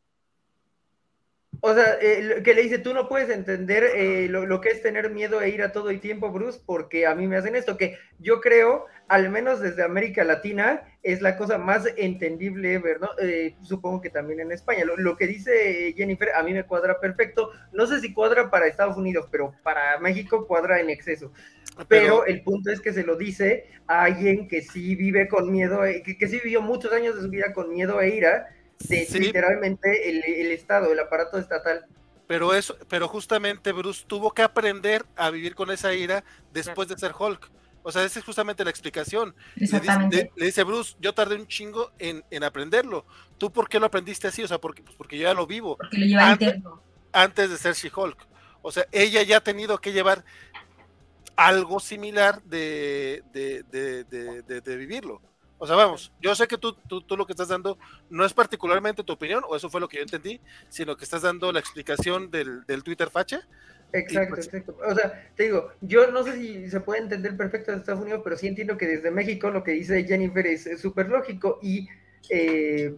O 1.60 1.74
sea, 1.74 1.98
eh, 2.00 2.40
que 2.42 2.54
le 2.54 2.62
dice, 2.62 2.78
tú 2.78 2.94
no 2.94 3.10
puedes 3.10 3.28
entender 3.28 3.84
eh, 3.94 4.26
lo, 4.30 4.46
lo 4.46 4.62
que 4.62 4.70
es 4.70 4.80
tener 4.80 5.10
miedo 5.10 5.42
e 5.42 5.50
ir 5.50 5.62
a 5.62 5.72
todo 5.72 5.90
el 5.90 6.00
tiempo, 6.00 6.32
Bruce, 6.32 6.62
porque 6.64 7.06
a 7.06 7.14
mí 7.14 7.26
me 7.26 7.36
hacen 7.36 7.56
esto, 7.56 7.76
que 7.76 7.98
yo 8.18 8.40
creo, 8.40 8.86
al 9.12 9.28
menos 9.28 9.60
desde 9.60 9.82
América 9.84 10.24
Latina, 10.24 10.84
es 11.02 11.20
la 11.20 11.36
cosa 11.36 11.58
más 11.58 11.84
entendible, 11.98 12.80
¿no? 12.98 13.10
Eh, 13.20 13.54
supongo 13.62 14.00
que 14.00 14.08
también 14.08 14.40
en 14.40 14.52
España. 14.52 14.86
Lo, 14.86 14.96
lo 14.96 15.18
que 15.18 15.26
dice 15.26 15.92
Jennifer, 15.94 16.30
a 16.34 16.42
mí 16.42 16.54
me 16.54 16.64
cuadra 16.64 16.98
perfecto. 16.98 17.50
No 17.72 17.86
sé 17.86 18.00
si 18.00 18.14
cuadra 18.14 18.50
para 18.50 18.66
Estados 18.66 18.96
Unidos, 18.96 19.28
pero 19.30 19.54
para 19.62 19.98
México 19.98 20.46
cuadra 20.46 20.80
en 20.80 20.88
exceso. 20.88 21.30
Pero 21.88 22.24
el 22.24 22.42
punto 22.42 22.70
es 22.70 22.80
que 22.80 22.94
se 22.94 23.04
lo 23.04 23.16
dice 23.16 23.66
a 23.86 24.04
alguien 24.04 24.48
que 24.48 24.62
sí 24.62 24.96
vive 24.96 25.28
con 25.28 25.52
miedo, 25.52 25.84
eh, 25.84 26.02
que, 26.02 26.16
que 26.16 26.26
sí 26.26 26.40
vivió 26.42 26.62
muchos 26.62 26.90
años 26.94 27.14
de 27.14 27.20
su 27.20 27.28
vida 27.28 27.52
con 27.52 27.68
miedo 27.68 28.00
e 28.00 28.16
ira 28.16 28.48
de 28.88 29.04
Sí. 29.04 29.18
literalmente 29.18 30.08
el, 30.08 30.24
el 30.24 30.52
Estado, 30.52 30.90
el 30.90 30.98
aparato 30.98 31.36
estatal. 31.36 31.84
Pero 32.26 32.54
eso, 32.54 32.78
pero 32.88 33.08
justamente 33.08 33.72
Bruce 33.72 34.04
tuvo 34.06 34.30
que 34.30 34.40
aprender 34.40 35.04
a 35.16 35.28
vivir 35.28 35.54
con 35.54 35.70
esa 35.70 35.92
ira 35.92 36.24
después 36.50 36.88
de 36.88 36.96
ser 36.96 37.12
Hulk. 37.18 37.50
O 37.84 37.90
sea, 37.92 38.04
esa 38.04 38.18
es 38.20 38.24
justamente 38.24 38.62
la 38.64 38.70
explicación. 38.70 39.34
Le 39.56 39.62
dice, 39.62 39.76
Exactamente. 39.78 40.16
le- 40.16 40.32
le 40.36 40.46
dice, 40.46 40.62
Bruce, 40.62 40.94
yo 41.00 41.12
tardé 41.14 41.34
un 41.36 41.46
chingo 41.48 41.90
en, 41.98 42.24
en 42.30 42.44
aprenderlo. 42.44 43.04
¿Tú 43.38 43.50
por 43.52 43.68
qué 43.68 43.80
lo 43.80 43.86
aprendiste 43.86 44.28
así? 44.28 44.42
O 44.42 44.48
sea, 44.48 44.58
porque, 44.58 44.82
pues 44.82 44.94
porque 44.96 45.16
yo 45.18 45.24
ya 45.24 45.34
lo 45.34 45.46
vivo 45.46 45.76
Porque 45.76 45.98
lo 45.98 46.06
lleva 46.06 46.30
antes- 46.30 46.62
antes 47.12 47.50
de 47.50 47.56
ser 47.58 47.74
She-Hulk. 47.74 48.26
O 48.62 48.70
sea, 48.70 48.86
ella 48.92 49.22
ya 49.24 49.38
ha 49.38 49.40
tenido 49.42 49.78
que 49.80 49.92
llevar 49.92 50.24
algo 51.36 51.80
similar 51.80 52.42
de, 52.44 53.22
de, 53.32 53.62
de- 53.64 54.04
de- 54.04 54.42
de- 54.42 54.60
de 54.60 54.76
vivirlo. 54.76 55.20
O 55.58 55.66
sea, 55.66 55.76
vamos, 55.76 56.10
yo 56.20 56.34
sé 56.34 56.48
que 56.48 56.58
tú, 56.58 56.72
tú, 56.88 57.02
tú 57.02 57.16
lo 57.16 57.24
que 57.24 57.32
estás 57.32 57.48
dando 57.48 57.78
no 58.10 58.24
es 58.24 58.32
particularmente 58.32 59.04
tu 59.04 59.12
opinión, 59.12 59.44
o 59.48 59.54
eso 59.54 59.70
fue 59.70 59.80
lo 59.80 59.88
que 59.88 59.98
yo 59.98 60.02
entendí, 60.02 60.40
sino 60.68 60.96
que 60.96 61.04
estás 61.04 61.22
dando 61.22 61.52
la 61.52 61.60
explicación 61.60 62.30
del, 62.32 62.64
del 62.66 62.82
Twitter 62.82 63.10
facha. 63.10 63.46
Exacto, 63.92 64.34
pues- 64.34 64.46
exacto. 64.46 64.78
O 64.86 64.94
sea, 64.94 65.30
te 65.36 65.44
digo, 65.44 65.72
yo 65.80 66.10
no 66.10 66.22
sé 66.24 66.34
si 66.34 66.70
se 66.70 66.80
puede 66.80 67.02
entender 67.02 67.36
perfecto 67.36 67.72
en 67.72 67.78
Estados 67.78 68.02
Unidos, 68.02 68.22
pero 68.24 68.36
sí 68.36 68.46
entiendo 68.46 68.76
que 68.76 68.86
desde 68.86 69.10
México 69.10 69.50
lo 69.50 69.62
que 69.62 69.72
dice 69.72 70.04
Jennifer 70.04 70.46
es 70.46 70.68
súper 70.80 71.08
lógico 71.08 71.58
y 71.62 71.88
eh, 72.30 72.94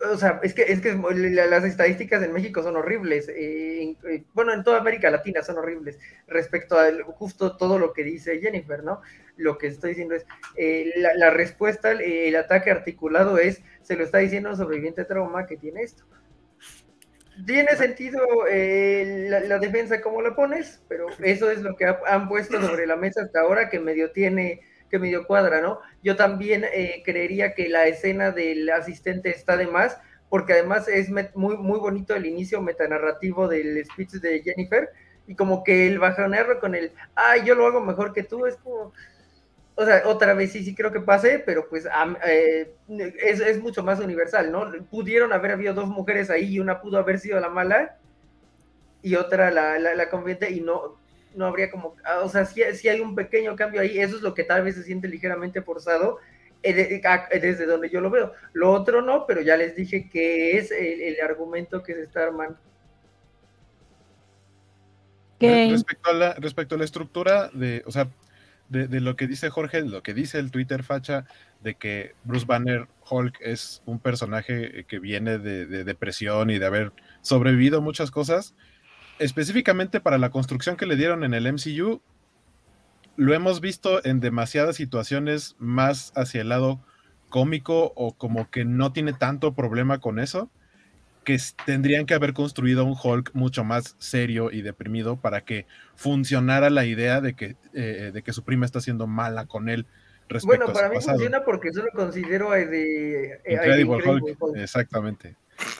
o 0.00 0.16
sea, 0.16 0.38
es 0.42 0.54
que, 0.54 0.62
es 0.62 0.80
que 0.80 0.94
las 0.94 1.64
estadísticas 1.64 2.22
en 2.22 2.32
México 2.32 2.62
son 2.62 2.76
horribles. 2.76 3.28
Eh, 3.28 3.96
eh, 4.08 4.24
bueno, 4.32 4.52
en 4.52 4.62
toda 4.62 4.78
América 4.78 5.10
Latina 5.10 5.42
son 5.42 5.58
horribles 5.58 5.98
respecto 6.28 6.78
a 6.78 6.86
justo 7.04 7.56
todo 7.56 7.78
lo 7.78 7.92
que 7.92 8.04
dice 8.04 8.38
Jennifer, 8.40 8.84
¿no? 8.84 9.00
Lo 9.36 9.58
que 9.58 9.66
estoy 9.66 9.90
diciendo 9.90 10.14
es, 10.14 10.24
eh, 10.56 10.92
la, 10.96 11.30
respuesta, 11.30 11.90
el 11.90 12.36
ataque 12.36 12.70
articulado 12.70 13.38
es, 13.38 13.62
se 13.82 13.96
lo 13.96 14.04
está 14.04 14.18
diciendo 14.18 14.50
un 14.50 14.56
sobreviviente 14.56 15.04
trauma 15.04 15.46
que 15.46 15.56
tiene 15.56 15.82
esto. 15.82 16.04
Tiene 17.46 17.76
sentido 17.76 18.20
la, 18.46 19.58
defensa 19.58 20.00
como 20.00 20.22
la 20.22 20.34
pones, 20.34 20.82
pero 20.88 21.06
eso 21.22 21.50
es 21.50 21.60
lo 21.60 21.76
que 21.76 21.86
han 21.86 22.28
puesto 22.28 22.60
sobre 22.60 22.86
la 22.86 22.96
mesa 22.96 23.22
hasta 23.22 23.40
ahora 23.40 23.68
que 23.68 23.80
medio 23.80 24.10
tiene 24.10 24.60
que 24.88 24.98
medio 24.98 25.26
cuadra, 25.26 25.60
¿no? 25.60 25.80
Yo 26.02 26.16
también 26.16 26.64
eh, 26.64 27.02
creería 27.04 27.54
que 27.54 27.68
la 27.68 27.86
escena 27.86 28.30
del 28.30 28.68
asistente 28.70 29.30
está 29.30 29.56
de 29.56 29.66
más, 29.66 29.98
porque 30.28 30.54
además 30.54 30.88
es 30.88 31.10
muy, 31.34 31.56
muy 31.56 31.78
bonito 31.78 32.14
el 32.14 32.26
inicio 32.26 32.60
metanarrativo 32.60 33.48
del 33.48 33.84
speech 33.84 34.12
de 34.12 34.42
Jennifer, 34.42 34.88
y 35.26 35.34
como 35.34 35.62
que 35.62 35.86
el 35.86 35.98
bajonearlo 35.98 36.58
con 36.58 36.74
el, 36.74 36.92
ay, 37.14 37.42
yo 37.44 37.54
lo 37.54 37.66
hago 37.66 37.80
mejor 37.80 38.12
que 38.12 38.22
tú, 38.22 38.46
es 38.46 38.56
como, 38.56 38.92
o 39.80 39.84
sea, 39.84 40.02
otra 40.06 40.34
vez 40.34 40.50
sí, 40.50 40.64
sí 40.64 40.74
creo 40.74 40.90
que 40.90 40.98
pase, 40.98 41.38
pero 41.38 41.68
pues 41.68 41.86
eh, 42.26 42.74
es, 42.88 43.38
es, 43.38 43.60
mucho 43.60 43.84
más 43.84 44.00
universal, 44.00 44.50
¿no? 44.50 44.72
Pudieron 44.90 45.32
haber 45.32 45.52
habido 45.52 45.72
dos 45.72 45.86
mujeres 45.86 46.30
ahí 46.30 46.54
y 46.54 46.58
una 46.58 46.80
pudo 46.80 46.98
haber 46.98 47.20
sido 47.20 47.38
la 47.38 47.48
mala 47.48 47.96
y 49.02 49.14
otra 49.14 49.52
la, 49.52 49.78
la, 49.78 49.94
la 49.94 50.10
convierte 50.10 50.50
y 50.50 50.62
no, 50.62 50.98
no 51.36 51.46
habría 51.46 51.70
como, 51.70 51.94
ah, 52.04 52.22
o 52.24 52.28
sea, 52.28 52.44
si, 52.44 52.60
hay 52.60 53.00
un 53.00 53.14
pequeño 53.14 53.54
cambio 53.54 53.80
ahí, 53.80 54.00
eso 54.00 54.16
es 54.16 54.22
lo 54.22 54.34
que 54.34 54.42
tal 54.42 54.64
vez 54.64 54.74
se 54.74 54.82
siente 54.82 55.06
ligeramente 55.06 55.62
forzado 55.62 56.18
eh, 56.64 57.00
ah, 57.04 57.28
desde 57.30 57.64
donde 57.64 57.88
yo 57.88 58.00
lo 58.00 58.10
veo. 58.10 58.32
Lo 58.54 58.72
otro 58.72 59.00
no, 59.00 59.26
pero 59.28 59.42
ya 59.42 59.56
les 59.56 59.76
dije 59.76 60.10
que 60.10 60.58
es 60.58 60.72
el, 60.72 61.20
argumento 61.20 61.84
que 61.84 61.94
se 61.94 62.02
está 62.02 62.24
armando. 62.24 62.58
Respecto 65.38 66.10
a, 66.10 66.14
la, 66.14 66.34
respecto 66.34 66.74
a 66.74 66.78
la 66.78 66.84
estructura 66.84 67.48
de, 67.52 67.84
o 67.86 67.92
sea, 67.92 68.08
de, 68.68 69.00
lo 69.00 69.16
que 69.16 69.26
dice 69.26 69.50
Jorge, 69.50 69.82
lo 69.82 70.02
que 70.02 70.14
dice 70.14 70.38
el 70.38 70.50
Twitter 70.50 70.82
facha, 70.82 71.24
de 71.62 71.74
que 71.74 72.14
Bruce 72.24 72.46
Banner 72.46 72.88
Hulk 73.08 73.38
es 73.40 73.82
un 73.86 73.98
personaje 73.98 74.84
que 74.86 74.98
viene 74.98 75.38
de, 75.38 75.66
de 75.66 75.84
depresión 75.84 76.50
y 76.50 76.58
de 76.58 76.66
haber 76.66 76.92
sobrevivido 77.22 77.80
muchas 77.80 78.10
cosas, 78.10 78.54
específicamente 79.18 80.00
para 80.00 80.18
la 80.18 80.30
construcción 80.30 80.76
que 80.76 80.86
le 80.86 80.96
dieron 80.96 81.24
en 81.24 81.34
el 81.34 81.52
MCU, 81.52 82.00
lo 83.16 83.34
hemos 83.34 83.60
visto 83.60 84.04
en 84.04 84.20
demasiadas 84.20 84.76
situaciones 84.76 85.56
más 85.58 86.12
hacia 86.14 86.40
el 86.40 86.50
lado 86.50 86.80
cómico 87.28 87.92
o 87.96 88.12
como 88.12 88.50
que 88.50 88.64
no 88.64 88.92
tiene 88.92 89.12
tanto 89.12 89.54
problema 89.54 89.98
con 89.98 90.18
eso, 90.18 90.50
que 91.28 91.38
tendrían 91.66 92.06
que 92.06 92.14
haber 92.14 92.32
construido 92.32 92.86
un 92.86 92.96
Hulk 92.98 93.32
mucho 93.34 93.62
más 93.62 93.96
serio 93.98 94.50
y 94.50 94.62
deprimido 94.62 95.20
para 95.20 95.42
que 95.42 95.66
funcionara 95.94 96.70
la 96.70 96.86
idea 96.86 97.20
de 97.20 97.34
que, 97.34 97.54
eh, 97.74 98.12
de 98.14 98.22
que 98.22 98.32
su 98.32 98.44
prima 98.44 98.64
está 98.64 98.80
siendo 98.80 99.06
mala 99.06 99.44
con 99.44 99.68
él. 99.68 99.84
Bueno, 100.44 100.72
para 100.72 100.88
mí 100.88 100.96
funciona 101.02 101.44
porque 101.44 101.68
yo 101.74 101.82
lo 101.82 101.90
considero 101.90 102.52
de, 102.52 103.42
Incredible, 103.46 104.08
Hulk, 104.08 104.56
Exactamente. 104.56 105.36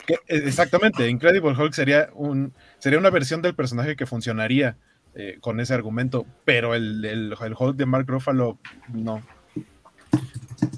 Eh, 0.08 0.18
exactamente, 0.28 1.08
Incredible 1.08 1.52
Hulk 1.58 1.72
sería, 1.72 2.10
un, 2.12 2.52
sería 2.78 2.98
una 2.98 3.08
versión 3.08 3.40
del 3.40 3.54
personaje 3.54 3.96
que 3.96 4.04
funcionaría 4.04 4.76
eh, 5.14 5.38
con 5.40 5.60
ese 5.60 5.72
argumento, 5.72 6.26
pero 6.44 6.74
el, 6.74 7.02
el, 7.06 7.34
Hulk 7.58 7.74
de 7.74 7.86
Mark 7.86 8.04
Ruffalo 8.06 8.58
no. 8.92 9.22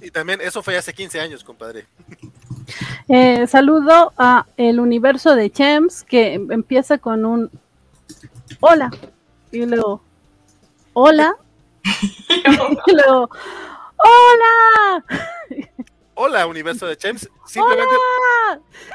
Y 0.00 0.12
también 0.12 0.40
eso 0.40 0.62
fue 0.62 0.76
hace 0.76 0.94
15 0.94 1.18
años, 1.18 1.42
compadre. 1.42 1.86
Eh, 3.12 3.48
saludo 3.48 4.12
a 4.16 4.46
el 4.56 4.78
universo 4.78 5.34
de 5.34 5.50
Chems 5.50 6.04
que 6.04 6.34
empieza 6.34 6.98
con 6.98 7.24
un 7.24 7.50
hola 8.60 8.88
y 9.50 9.66
luego 9.66 10.00
hola 10.92 11.34
y 12.86 12.92
luego 12.94 13.28
hola 13.96 15.04
Hola, 16.14 16.46
universo 16.46 16.86
de 16.86 16.96
Chems. 16.96 17.28
Simplemente 17.46 17.94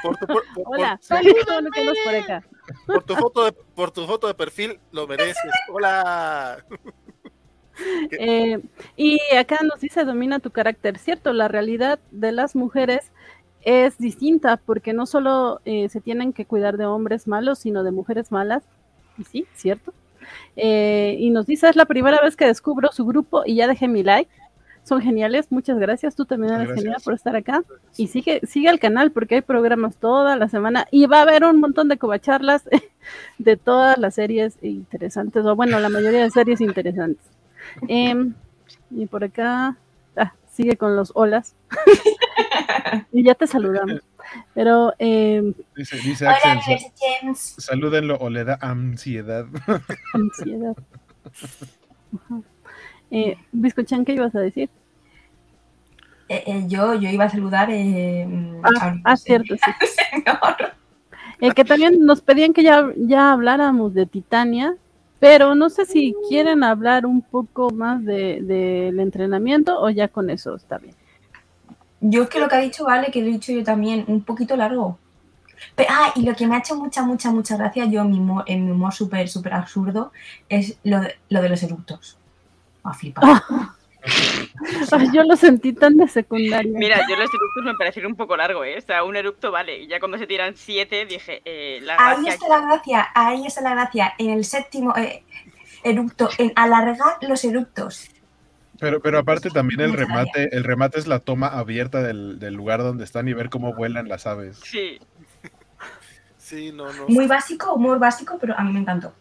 por 0.01 0.15
tu, 0.15 0.27
por, 0.27 0.43
Hola, 0.63 0.97
por, 1.09 2.15
acá. 2.15 2.43
por 2.85 3.03
tu 3.03 3.15
foto 3.15 3.45
de, 3.45 3.51
por 3.51 3.91
tu 3.91 4.05
foto 4.07 4.27
de 4.27 4.33
perfil 4.33 4.79
lo 4.93 5.07
mereces. 5.07 5.51
Hola. 5.67 6.63
Eh, 8.11 8.61
y 8.95 9.19
acá 9.35 9.59
nos 9.63 9.81
dice 9.81 10.05
domina 10.05 10.39
tu 10.39 10.51
carácter, 10.51 10.97
cierto, 10.97 11.33
la 11.33 11.49
realidad 11.49 11.99
de 12.11 12.31
las 12.31 12.55
mujeres 12.55 13.11
es 13.65 13.97
distinta 13.97 14.57
porque 14.57 14.93
no 14.93 15.05
solo 15.05 15.59
eh, 15.65 15.89
se 15.89 15.99
tienen 15.99 16.31
que 16.31 16.45
cuidar 16.45 16.77
de 16.77 16.85
hombres 16.85 17.27
malos, 17.27 17.59
sino 17.59 17.83
de 17.83 17.91
mujeres 17.91 18.31
malas. 18.31 18.63
Y 19.17 19.23
sí, 19.25 19.45
cierto. 19.55 19.93
Eh, 20.55 21.17
y 21.19 21.29
nos 21.31 21.45
dice, 21.45 21.67
es 21.67 21.75
la 21.75 21.85
primera 21.85 22.21
vez 22.21 22.35
que 22.35 22.45
descubro 22.45 22.91
su 22.91 23.05
grupo 23.05 23.43
y 23.45 23.55
ya 23.55 23.67
dejé 23.67 23.87
mi 23.87 24.03
like 24.03 24.31
son 24.85 25.01
geniales. 25.01 25.51
Muchas 25.51 25.77
gracias. 25.79 26.15
Tú 26.15 26.25
también 26.25 26.53
eres 26.53 26.73
genial 26.75 27.01
por 27.03 27.13
estar 27.13 27.35
acá. 27.35 27.63
Y 27.97 28.07
sigue, 28.07 28.41
sigue 28.45 28.69
el 28.69 28.79
canal 28.79 29.11
porque 29.11 29.35
hay 29.35 29.41
programas 29.41 29.97
toda 29.97 30.37
la 30.37 30.47
semana 30.47 30.87
y 30.91 31.07
va 31.07 31.19
a 31.19 31.21
haber 31.23 31.43
un 31.43 31.59
montón 31.59 31.89
de 31.89 31.97
covacharlas 31.97 32.63
de 33.39 33.57
todas 33.57 33.97
las 33.97 34.15
series 34.15 34.57
interesantes, 34.61 35.43
o 35.45 35.55
bueno, 35.55 35.79
la 35.79 35.89
mayoría 35.89 36.23
de 36.23 36.29
series 36.29 36.61
interesantes. 36.61 37.25
Em, 37.87 38.35
y 38.91 39.07
por 39.07 39.23
acá, 39.23 39.75
sigue 40.55 40.77
con 40.77 40.95
los 40.95 41.11
olas. 41.15 41.55
y 43.11 43.23
ya 43.23 43.35
te 43.35 43.47
saludamos. 43.47 44.01
Pero 44.53 44.93
eh, 44.99 45.53
dice, 45.75 45.97
dice 45.97 46.27
Axel, 46.27 46.79
salúdenlo 47.35 48.17
o 48.17 48.29
le 48.29 48.43
da 48.43 48.57
ansiedad. 48.61 49.45
Ansiedad. 50.13 50.75
Eh, 53.11 53.37
Biscochan, 53.51 54.03
¿qué 54.03 54.13
ibas 54.13 54.35
a 54.35 54.39
decir? 54.39 54.69
Eh, 56.27 56.43
eh, 56.47 56.63
yo, 56.67 56.95
yo 56.95 57.09
iba 57.09 57.25
a 57.25 57.29
saludar. 57.29 57.69
Eh, 57.71 58.27
ah, 58.63 58.95
ah 59.03 59.17
cierto, 59.17 59.55
sí. 59.55 61.51
que 61.53 61.65
también 61.65 62.03
nos 62.05 62.21
pedían 62.21 62.53
que 62.53 62.63
ya, 62.63 62.91
ya 62.97 63.31
habláramos 63.31 63.93
de 63.93 64.05
Titania, 64.07 64.75
pero 65.19 65.55
no 65.55 65.69
sé 65.69 65.85
si 65.85 66.13
quieren 66.29 66.63
hablar 66.63 67.05
un 67.05 67.21
poco 67.21 67.69
más 67.71 68.03
del 68.03 68.47
de, 68.47 68.87
entrenamiento 68.87 69.79
o 69.79 69.89
ya 69.89 70.07
con 70.07 70.29
eso 70.29 70.55
está 70.55 70.77
bien. 70.77 70.95
Yo 72.01 72.23
es 72.23 72.29
que 72.29 72.39
lo 72.39 72.47
que 72.47 72.55
ha 72.55 72.59
dicho 72.59 72.85
Vale, 72.85 73.11
que 73.11 73.21
lo 73.21 73.27
he 73.27 73.31
dicho 73.31 73.51
yo 73.51 73.63
también, 73.63 74.05
un 74.07 74.21
poquito 74.21 74.55
largo. 74.55 74.99
ah, 75.89 76.11
y 76.15 76.23
lo 76.23 76.35
que 76.35 76.45
me 76.45 76.55
ha 76.55 76.59
hecho 76.59 76.75
mucha, 76.75 77.03
mucha, 77.03 77.31
mucha 77.31 77.57
gracia, 77.57 77.85
yo 77.85 78.01
en 78.01 78.11
mi 78.11 78.19
humor, 78.19 78.43
en 78.47 78.65
mi 78.65 78.71
humor 78.71 78.93
súper, 78.93 79.27
súper 79.29 79.53
absurdo, 79.53 80.11
es 80.49 80.77
lo 80.83 81.01
lo 81.29 81.41
de 81.41 81.49
los 81.49 81.63
eructos 81.63 82.17
a 82.83 82.93
flipar. 82.93 83.23
yo 85.13 85.23
lo 85.23 85.35
sentí 85.35 85.73
tan 85.73 85.97
de 85.97 86.07
secundaria. 86.07 86.71
Mira, 86.73 86.97
yo 87.09 87.15
los 87.15 87.29
eructos 87.29 87.63
me 87.63 87.73
parecieron 87.75 88.11
un 88.11 88.17
poco 88.17 88.37
largo, 88.37 88.63
¿eh? 88.63 88.77
O 88.77 88.81
sea, 88.81 89.03
un 89.03 89.15
eructo 89.15 89.51
vale. 89.51 89.79
Y 89.79 89.87
ya 89.87 89.99
cuando 89.99 90.17
se 90.17 90.27
tiran 90.27 90.55
siete, 90.55 91.05
dije, 91.05 91.41
eh, 91.45 91.85
Ahí 91.97 92.27
está 92.27 92.47
la 92.47 92.61
gracia, 92.61 93.07
ahí 93.13 93.45
está 93.45 93.61
la 93.61 93.71
gracia. 93.71 94.13
En 94.17 94.29
el 94.31 94.45
séptimo 94.45 94.95
eh, 94.95 95.23
eructo, 95.83 96.29
en 96.37 96.51
alargar 96.55 97.17
los 97.21 97.43
eructos. 97.43 98.09
Pero, 98.79 99.01
pero 99.01 99.19
aparte 99.19 99.49
también 99.49 99.79
el 99.79 99.93
remate, 99.93 100.49
el 100.51 100.63
remate 100.63 100.99
es 100.99 101.07
la 101.07 101.19
toma 101.19 101.47
abierta 101.47 102.01
del, 102.01 102.39
del, 102.39 102.53
lugar 102.53 102.83
donde 102.83 103.05
están 103.05 103.27
y 103.27 103.33
ver 103.33 103.49
cómo 103.49 103.73
vuelan 103.73 104.09
las 104.09 104.27
aves. 104.27 104.59
Sí. 104.63 104.99
Sí, 106.37 106.71
no, 106.73 106.91
no. 106.91 107.07
Muy 107.07 107.25
básico, 107.25 107.73
humor 107.73 107.99
básico, 107.99 108.37
pero 108.39 108.53
a 108.57 108.63
mí 108.63 108.73
me 108.73 108.81
encantó 108.81 109.13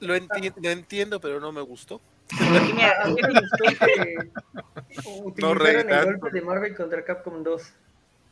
lo, 0.00 0.14
entiendo, 0.14 1.20
pero 1.20 1.40
no 1.40 1.52
me 1.52 1.60
gustó. 1.60 2.00
no 5.36 5.52
el 5.52 6.04
golpe 6.04 6.30
de 6.32 6.40
Marvel 6.40 6.76
contra 6.76 7.04
Capcom 7.04 7.42
2. 7.42 7.72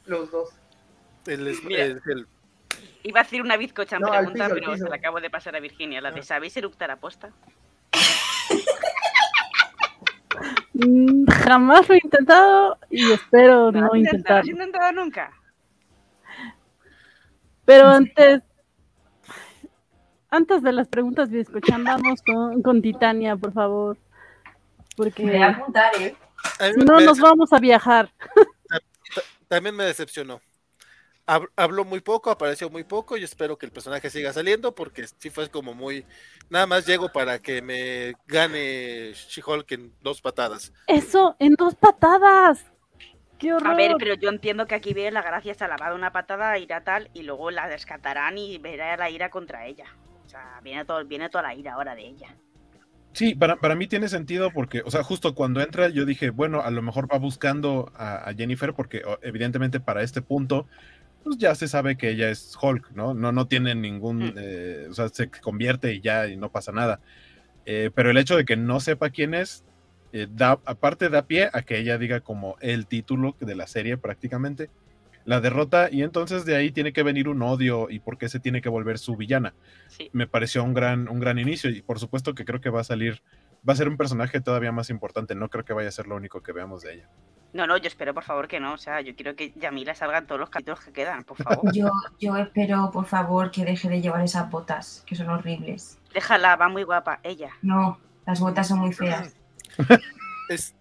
Los 0.07 0.31
dos. 0.31 0.51
Iba 3.05 3.21
a 3.21 3.23
hacer 3.23 3.43
una 3.43 3.57
bizcocha 3.57 3.97
en 3.97 4.03
pregunta, 4.03 4.49
pero 4.49 4.77
se 4.77 4.89
la 4.89 4.97
acabo 4.97 5.21
de 5.21 5.31
pasar 5.31 5.57
a 5.57 5.61
Virginia. 5.61 6.01
La 6.01 6.11
de 6.11 6.21
ah. 6.21 6.25
¿sabéis 6.25 6.57
eructar 6.57 6.91
aposta? 6.91 7.31
Mm, 10.75 11.27
jamás 11.27 11.89
lo 11.89 11.95
he 11.95 12.01
intentado 12.03 12.79
y 12.91 13.13
espero 13.13 13.71
no, 13.71 13.89
no 13.89 13.97
intentar. 13.97 14.37
¿No 14.37 14.41
has 14.41 14.49
intentado 14.49 14.93
nunca? 14.93 15.33
Pero 17.65 17.89
antes 17.89 18.43
antes 20.33 20.63
de 20.63 20.73
las 20.73 20.89
preguntas, 20.89 21.31
escuchan, 21.31 21.85
vamos 21.85 22.23
con, 22.63 22.81
Titania, 22.81 23.37
por 23.37 23.53
favor. 23.53 23.99
Porque 24.97 25.25
me 25.25 25.33
voy 25.33 25.43
a 25.43 25.49
apuntar, 25.51 25.93
¿eh? 26.01 26.17
Si 26.59 26.81
no, 26.85 27.01
nos 27.01 27.21
vamos 27.21 27.53
a 27.53 27.59
viajar. 27.59 28.11
También 29.47 29.77
me 29.77 29.85
decepcionó. 29.85 30.41
Habló 31.27 31.85
muy 31.85 32.01
poco, 32.01 32.31
apareció 32.31 32.71
muy 32.71 32.83
poco. 32.83 33.17
Yo 33.19 33.27
espero 33.27 33.57
que 33.57 33.67
el 33.67 33.73
personaje 33.73 34.09
siga 34.09 34.33
saliendo 34.33 34.75
porque 34.75 35.07
sí 35.07 35.29
fue 35.29 35.51
como 35.51 35.75
muy. 35.75 36.05
Nada 36.49 36.67
más 36.67 36.87
llego 36.87 37.13
para 37.13 37.39
que 37.39 37.61
me 37.61 38.15
gane 38.27 39.13
She-Hulk 39.13 39.71
en 39.73 39.93
dos 40.01 40.23
patadas. 40.23 40.73
Eso, 40.87 41.37
en 41.39 41.55
dos 41.55 41.75
patadas. 41.75 42.65
¡Qué 43.39 43.53
horror! 43.53 43.73
A 43.73 43.77
ver, 43.77 43.93
pero 43.99 44.15
yo 44.15 44.31
entiendo 44.31 44.67
que 44.67 44.75
aquí 44.75 44.95
ve 44.95 45.11
la 45.11 45.23
gracia 45.23 45.55
se 45.55 45.65
una 45.95 46.11
patada, 46.11 46.59
irá 46.59 46.83
tal, 46.85 47.11
y 47.13 47.23
luego 47.23 47.51
la 47.51 47.69
descatarán 47.69 48.39
y 48.39 48.57
verá 48.59 48.97
la 48.97 49.11
ira 49.11 49.31
contra 49.31 49.67
ella. 49.67 49.87
Sea, 50.33 50.61
viene, 50.65 50.85
todo, 50.87 51.05
viene 51.05 51.29
toda 51.29 51.43
la 51.43 51.55
ira 51.55 51.75
ahora 51.75 51.95
de 51.95 52.07
ella. 52.07 52.35
Sí, 53.13 53.35
para, 53.35 53.57
para 53.57 53.75
mí 53.75 53.87
tiene 53.87 54.09
sentido 54.09 54.51
porque, 54.51 54.81
o 54.87 54.91
sea, 54.91 55.03
justo 55.03 55.35
cuando 55.35 55.61
entra 55.61 55.91
yo 55.91 56.07
dije, 56.07 56.31
bueno, 56.31 56.63
a 56.63 56.71
lo 56.71 56.81
mejor 56.81 57.07
va 57.13 57.19
buscando 57.19 57.93
a, 57.95 58.29
a 58.29 58.35
Jennifer 58.35 58.73
porque 58.73 59.03
evidentemente 59.21 59.79
para 59.81 60.03
este 60.03 60.23
punto, 60.23 60.67
pues 61.23 61.37
ya 61.37 61.55
se 61.55 61.69
sabe 61.69 61.97
que 61.99 62.09
ella 62.09 62.31
es 62.31 62.57
Hulk, 62.61 62.93
¿no? 62.93 63.13
No, 63.13 63.31
no 63.31 63.47
tiene 63.47 63.75
ningún, 63.75 64.19
Mm. 64.21 64.35
eh, 64.39 64.87
o 64.91 64.95
sea, 64.95 65.11
se 65.11 65.31
convierte 65.31 65.93
y 65.93 66.01
ya 66.01 66.27
y 66.27 66.39
no 66.39 66.51
pasa 66.51 66.73
nada. 66.73 67.01
Eh, 67.67 67.91
pero 67.95 68.11
el 68.11 68.17
hecho 68.17 68.35
de 68.37 68.47
que 68.47 68.57
no 68.57 68.81
sepa 68.81 69.11
quién 69.11 69.35
es, 69.35 69.63
eh, 70.15 70.27
da, 70.31 70.59
aparte 70.65 71.11
da 71.11 71.27
pie 71.27 71.51
a 71.53 71.61
que 71.63 71.79
ella 71.79 71.99
diga 71.99 72.21
como 72.21 72.57
el 72.61 72.87
título 72.87 73.37
de 73.41 73.55
la 73.55 73.67
serie 73.67 73.99
prácticamente, 73.99 74.71
la 75.25 75.41
derrota 75.41 75.89
y 75.91 76.03
entonces 76.03 76.45
de 76.45 76.57
ahí 76.57 76.71
tiene 76.73 76.93
que 76.93 77.03
venir 77.03 77.29
un 77.29 77.43
odio 77.43 77.89
y 77.91 78.01
por 78.01 78.19
qué 78.19 78.29
se 78.29 78.41
tiene 78.41 78.61
que 78.61 78.69
volver 78.69 78.99
su 78.99 79.17
villana 79.17 79.55
Sí. 79.89 80.11
me 80.13 80.27
pareció 80.27 80.65
un 80.65 80.75
gran, 80.75 81.09
un 81.09 81.21
gran 81.21 81.39
inicio 81.39 81.71
y 81.71 81.83
por 81.83 81.99
supuesto 81.99 82.35
que 82.35 82.45
creo 82.45 82.61
que 82.61 82.71
va 82.71 82.81
a 82.81 82.85
salir, 82.85 83.23
va 83.69 83.73
a 83.73 83.77
ser 83.77 83.89
un 83.89 83.97
personaje 83.97 84.41
todavía 84.41 84.73
más 84.73 84.91
importante, 84.91 85.35
no 85.35 85.49
creo 85.49 85.65
que 85.65 85.73
vaya 85.73 85.89
a 85.89 85.93
ser 85.93 86.07
lo 86.07 86.17
único 86.17 86.43
que 86.43 86.53
veamos 86.53 86.83
de 86.83 86.95
ella. 86.95 87.09
No, 87.53 87.67
no, 87.67 87.77
yo 87.77 87.87
espero 87.87 88.15
por 88.15 88.25
favor 88.25 88.49
que 88.49 88.59
no. 88.61 88.73
O 88.73 88.79
sea, 88.79 89.03
yo 89.03 89.15
quiero 89.15 89.37
que 89.37 89.53
Yamila 89.55 89.95
salga 89.95 90.17
en 90.17 90.27
todos 90.27 90.41
los 90.41 90.49
capítulos 90.49 90.81
que 90.81 90.91
quedan, 90.91 91.23
por 91.23 91.37
favor. 91.37 91.71
Yo, 91.75 91.91
yo 92.19 92.35
espero, 92.39 92.91
por 92.91 93.05
favor, 93.05 93.51
que 93.51 93.67
deje 93.67 93.91
de 93.91 94.01
llevar 94.01 94.23
esas 94.25 94.51
botas, 94.51 95.05
que 95.07 95.15
son 95.15 95.29
horribles. 95.29 95.99
Déjala, 96.15 96.57
va 96.57 96.71
muy 96.71 96.83
guapa, 96.85 97.21
ella. 97.23 97.51
No, 97.61 98.01
las 98.27 98.41
botas 98.41 98.69
son 98.69 98.79
muy 98.79 98.95
feas. 98.95 99.37
Es- 100.49 100.75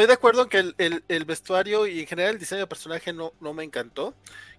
estoy 0.00 0.06
de 0.06 0.12
acuerdo 0.14 0.42
en 0.42 0.48
que 0.48 0.58
el, 0.58 0.74
el- 0.78 1.04
el 1.08 1.24
vestuario 1.24 1.86
y 1.86 2.00
en 2.00 2.06
general 2.06 2.34
el 2.34 2.38
diseño 2.38 2.60
de 2.62 2.66
personaje 2.66 3.12
no, 3.12 3.32
no 3.40 3.52
me 3.54 3.64
encantó. 3.64 4.14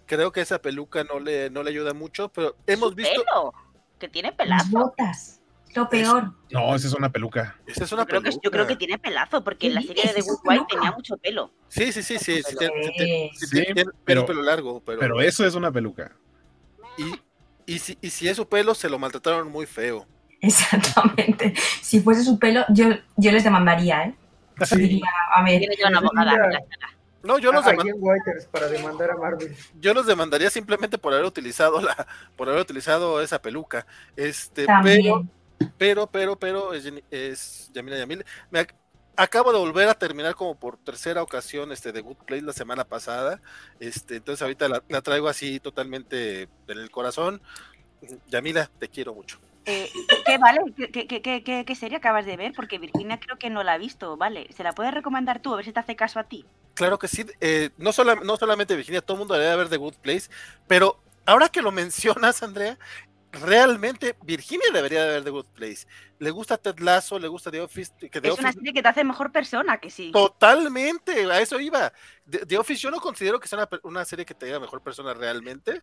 Creo 0.05 0.31
que 0.31 0.41
esa 0.41 0.61
peluca 0.61 1.03
no 1.03 1.19
le, 1.19 1.49
no 1.49 1.61
le 1.63 1.69
ayuda 1.69 1.93
mucho, 1.93 2.29
pero 2.29 2.55
hemos 2.67 2.89
Su 2.89 2.95
visto. 2.95 3.21
pelo, 3.23 3.53
que 3.99 4.07
tiene 4.07 4.31
pelazo. 4.31 4.69
botas, 4.71 5.39
lo 5.75 5.87
peor. 5.87 6.33
No, 6.49 6.75
esa 6.75 6.87
es 6.87 6.93
una 6.93 7.11
peluca. 7.11 7.55
Esa 7.67 7.83
es 7.83 7.91
una 7.91 8.01
Yo 8.03 8.07
creo, 8.07 8.21
que, 8.23 8.31
yo 8.31 8.39
creo 8.51 8.51
que 8.51 8.75
peluca. 8.75 8.77
tiene 8.79 8.97
pelazo, 8.97 9.43
porque 9.43 9.67
en 9.67 9.75
la 9.75 9.81
¿Qué 9.81 9.87
serie 9.87 10.03
de 10.07 10.13
The? 10.13 10.21
Good 10.21 10.29
Wife 10.29 10.43
Peluca. 10.49 10.67
tenía 10.75 10.91
mucho 10.91 11.17
pelo. 11.17 11.51
Sí, 11.67 11.91
sí, 11.91 12.01
sí, 12.01 12.17
sí. 12.17 12.41
sí, 12.41 12.55
tiene- 12.57 13.31
sí, 13.35 13.45
sí, 13.47 13.63
pero- 14.03 14.25
pelo 14.25 14.41
largo, 14.41 14.81
pero. 14.83 14.99
Pero 14.99 15.21
eso 15.21 15.45
es 15.45 15.53
una 15.55 15.71
peluca. 15.71 16.11
Y, 16.97 17.73
y, 17.75 17.79
si, 17.79 17.97
y 18.01 18.09
si 18.09 18.27
es 18.27 18.35
su 18.35 18.47
pelo, 18.49 18.73
se 18.73 18.89
lo 18.89 18.97
maltrataron 18.97 19.49
muy 19.51 19.65
feo. 19.67 20.07
Exactamente. 20.41 21.53
Si 21.81 21.99
fuese 22.01 22.23
su 22.23 22.39
pelo, 22.39 22.65
yo, 22.69 22.87
yo 23.17 23.31
les 23.31 23.43
demandaría, 23.43 24.05
¿eh? 24.05 24.15
Sí. 24.65 25.01
A 25.35 25.43
ya 25.49 25.87
una 25.89 25.97
abogada. 25.99 26.59
No, 27.21 27.37
yo 27.37 27.51
los, 27.51 27.65
a 27.65 27.71
deman- 27.73 27.83
Jen 27.83 27.95
Whiters 27.99 28.45
para 28.45 28.67
demandar 28.67 29.11
a 29.11 29.15
Marvel. 29.17 29.53
yo 29.79 29.93
los 29.93 30.05
demandaría 30.05 30.49
simplemente 30.49 30.97
por 30.97 31.13
haber 31.13 31.25
utilizado 31.25 31.81
la, 31.81 32.07
por 32.37 32.47
haber 32.47 32.61
utilizado 32.61 33.21
esa 33.21 33.41
peluca. 33.41 33.85
Este, 34.15 34.65
pero, 34.65 34.67
también. 34.77 35.29
pero, 35.77 36.07
pero, 36.07 36.39
pero, 36.39 36.73
es, 36.73 36.91
es 37.11 37.69
Yamila 37.73 37.97
Yamil. 37.97 38.23
Me 38.51 38.61
ac- 38.61 38.73
acabo 39.17 39.51
de 39.51 39.59
volver 39.59 39.89
a 39.89 39.95
terminar 39.95 40.33
como 40.35 40.55
por 40.57 40.77
tercera 40.77 41.21
ocasión 41.21 41.73
este 41.73 41.91
de 41.91 41.99
Good 41.99 42.17
Place 42.25 42.41
la 42.41 42.53
semana 42.53 42.85
pasada. 42.85 43.41
Este, 43.81 44.15
entonces 44.15 44.41
ahorita 44.41 44.69
la, 44.69 44.81
la 44.87 45.01
traigo 45.01 45.27
así 45.27 45.59
totalmente 45.59 46.43
en 46.43 46.77
el 46.77 46.89
corazón. 46.89 47.41
Yamila, 48.29 48.71
te 48.79 48.87
quiero 48.87 49.13
mucho. 49.13 49.39
Eh, 49.65 49.89
¿Qué 50.25 50.37
vale? 50.37 50.59
¿Qué, 50.75 51.07
qué, 51.07 51.21
qué- 51.21 51.65
qué- 51.65 51.75
serie 51.75 51.97
acabas 51.97 52.25
de 52.25 52.37
ver? 52.37 52.53
Porque 52.55 52.79
Virginia 52.79 53.19
creo 53.19 53.37
que 53.37 53.49
no 53.49 53.63
la 53.63 53.73
ha 53.73 53.77
visto, 53.77 54.17
¿vale? 54.17 54.47
¿Se 54.55 54.63
la 54.63 54.73
puedes 54.73 54.93
recomendar 54.93 55.41
tú? 55.41 55.53
A 55.53 55.57
ver 55.57 55.65
si 55.65 55.73
te 55.73 55.79
hace 55.79 55.95
caso 55.95 56.19
a 56.19 56.23
ti. 56.23 56.45
Claro 56.73 56.97
que 56.97 57.07
sí, 57.07 57.25
eh, 57.41 57.69
no, 57.77 57.91
sola- 57.91 58.15
no 58.15 58.37
solamente 58.37 58.75
Virginia, 58.75 59.01
todo 59.01 59.15
el 59.15 59.19
mundo 59.19 59.33
debería 59.33 59.55
ver 59.55 59.69
The 59.69 59.77
Good 59.77 59.95
Place, 60.01 60.29
pero 60.67 61.01
ahora 61.25 61.49
que 61.49 61.61
lo 61.61 61.71
mencionas, 61.71 62.41
Andrea, 62.41 62.77
realmente 63.31 64.15
Virginia 64.23 64.67
debería 64.73 65.03
de 65.05 65.11
ver 65.13 65.23
The 65.23 65.29
Good 65.29 65.45
Place. 65.53 65.85
Le 66.19 66.31
gusta 66.31 66.57
Ted 66.57 66.79
Lasso, 66.79 67.19
le 67.19 67.27
gusta 67.27 67.51
The 67.51 67.61
Office, 67.61 67.91
que 67.99 68.21
The 68.21 68.29
es 68.29 68.39
una 68.39 68.49
Office 68.49 68.53
serie 68.53 68.73
que 68.73 68.81
te 68.81 68.87
hace 68.87 69.03
mejor 69.03 69.31
persona, 69.31 69.77
que 69.77 69.89
sí. 69.89 70.11
totalmente, 70.11 71.31
a 71.31 71.39
eso 71.41 71.59
iba. 71.59 71.91
The, 72.29 72.45
The 72.45 72.57
Office 72.57 72.81
yo 72.81 72.91
no 72.91 72.99
considero 72.99 73.39
que 73.39 73.47
sea 73.47 73.59
una, 73.59 73.69
una 73.83 74.05
serie 74.05 74.25
que 74.25 74.33
te 74.33 74.47
haga 74.47 74.59
mejor 74.59 74.81
persona 74.81 75.13
realmente. 75.13 75.81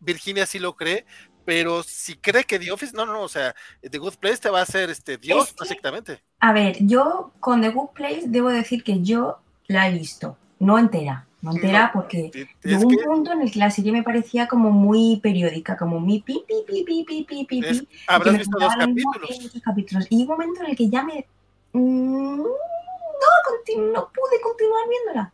Virginia 0.00 0.46
sí 0.46 0.58
lo 0.58 0.74
cree, 0.76 1.04
pero 1.44 1.82
si 1.82 2.16
cree 2.16 2.44
que 2.44 2.58
The 2.58 2.70
Office, 2.72 2.92
no, 2.94 3.06
no, 3.06 3.22
o 3.22 3.28
sea, 3.28 3.54
The 3.80 3.98
Good 3.98 4.16
Place 4.16 4.38
te 4.38 4.50
va 4.50 4.60
a 4.60 4.62
hacer 4.62 4.90
este 4.90 5.16
Dios, 5.16 5.48
Es 5.48 5.52
que- 5.54 5.60
básicamente. 5.60 6.22
A 6.40 6.52
ver, 6.52 6.76
yo 6.80 7.32
con 7.40 7.62
The 7.62 7.70
Good 7.70 7.90
Place 7.94 8.22
debo 8.26 8.48
decir 8.50 8.84
que 8.84 9.02
yo 9.02 9.38
la 9.66 9.88
he 9.88 9.92
visto, 9.92 10.36
no 10.58 10.78
entera, 10.78 11.26
no 11.40 11.52
entera 11.52 11.86
No, 11.86 11.90
porque 11.94 12.48
llegó 12.62 12.82
un 12.86 12.96
que 12.96 13.04
punto 13.04 13.32
en 13.32 13.42
el 13.42 13.50
que 13.50 13.58
la 13.60 13.70
serie 13.70 13.92
me 13.92 14.02
parecía 14.02 14.46
como 14.48 14.70
muy 14.70 15.20
periódica, 15.22 15.76
como 15.76 16.00
muy 16.00 16.20
pi, 16.20 16.44
pi, 16.46 16.64
pi, 16.66 16.84
pi, 16.84 17.04
pi, 17.04 17.24
pi, 17.24 17.44
pi, 17.44 17.60
es- 17.64 17.80
pi, 17.80 17.84
y 17.84 17.86
que 17.86 18.04
habrás 18.06 18.32
me 18.32 18.38
visto 18.38 18.58
dos 18.58 18.74
capítulos. 18.76 19.62
capítulos. 19.64 20.06
Y 20.10 20.22
un 20.22 20.28
momento 20.28 20.60
en 20.62 20.70
el 20.70 20.76
que 20.76 20.88
ya 20.88 21.02
me... 21.02 21.26
mm, 21.72 22.42
no, 22.42 23.92
no 23.92 24.12
pude 24.12 24.40
continuar 24.42 24.88
viéndola. 24.88 25.32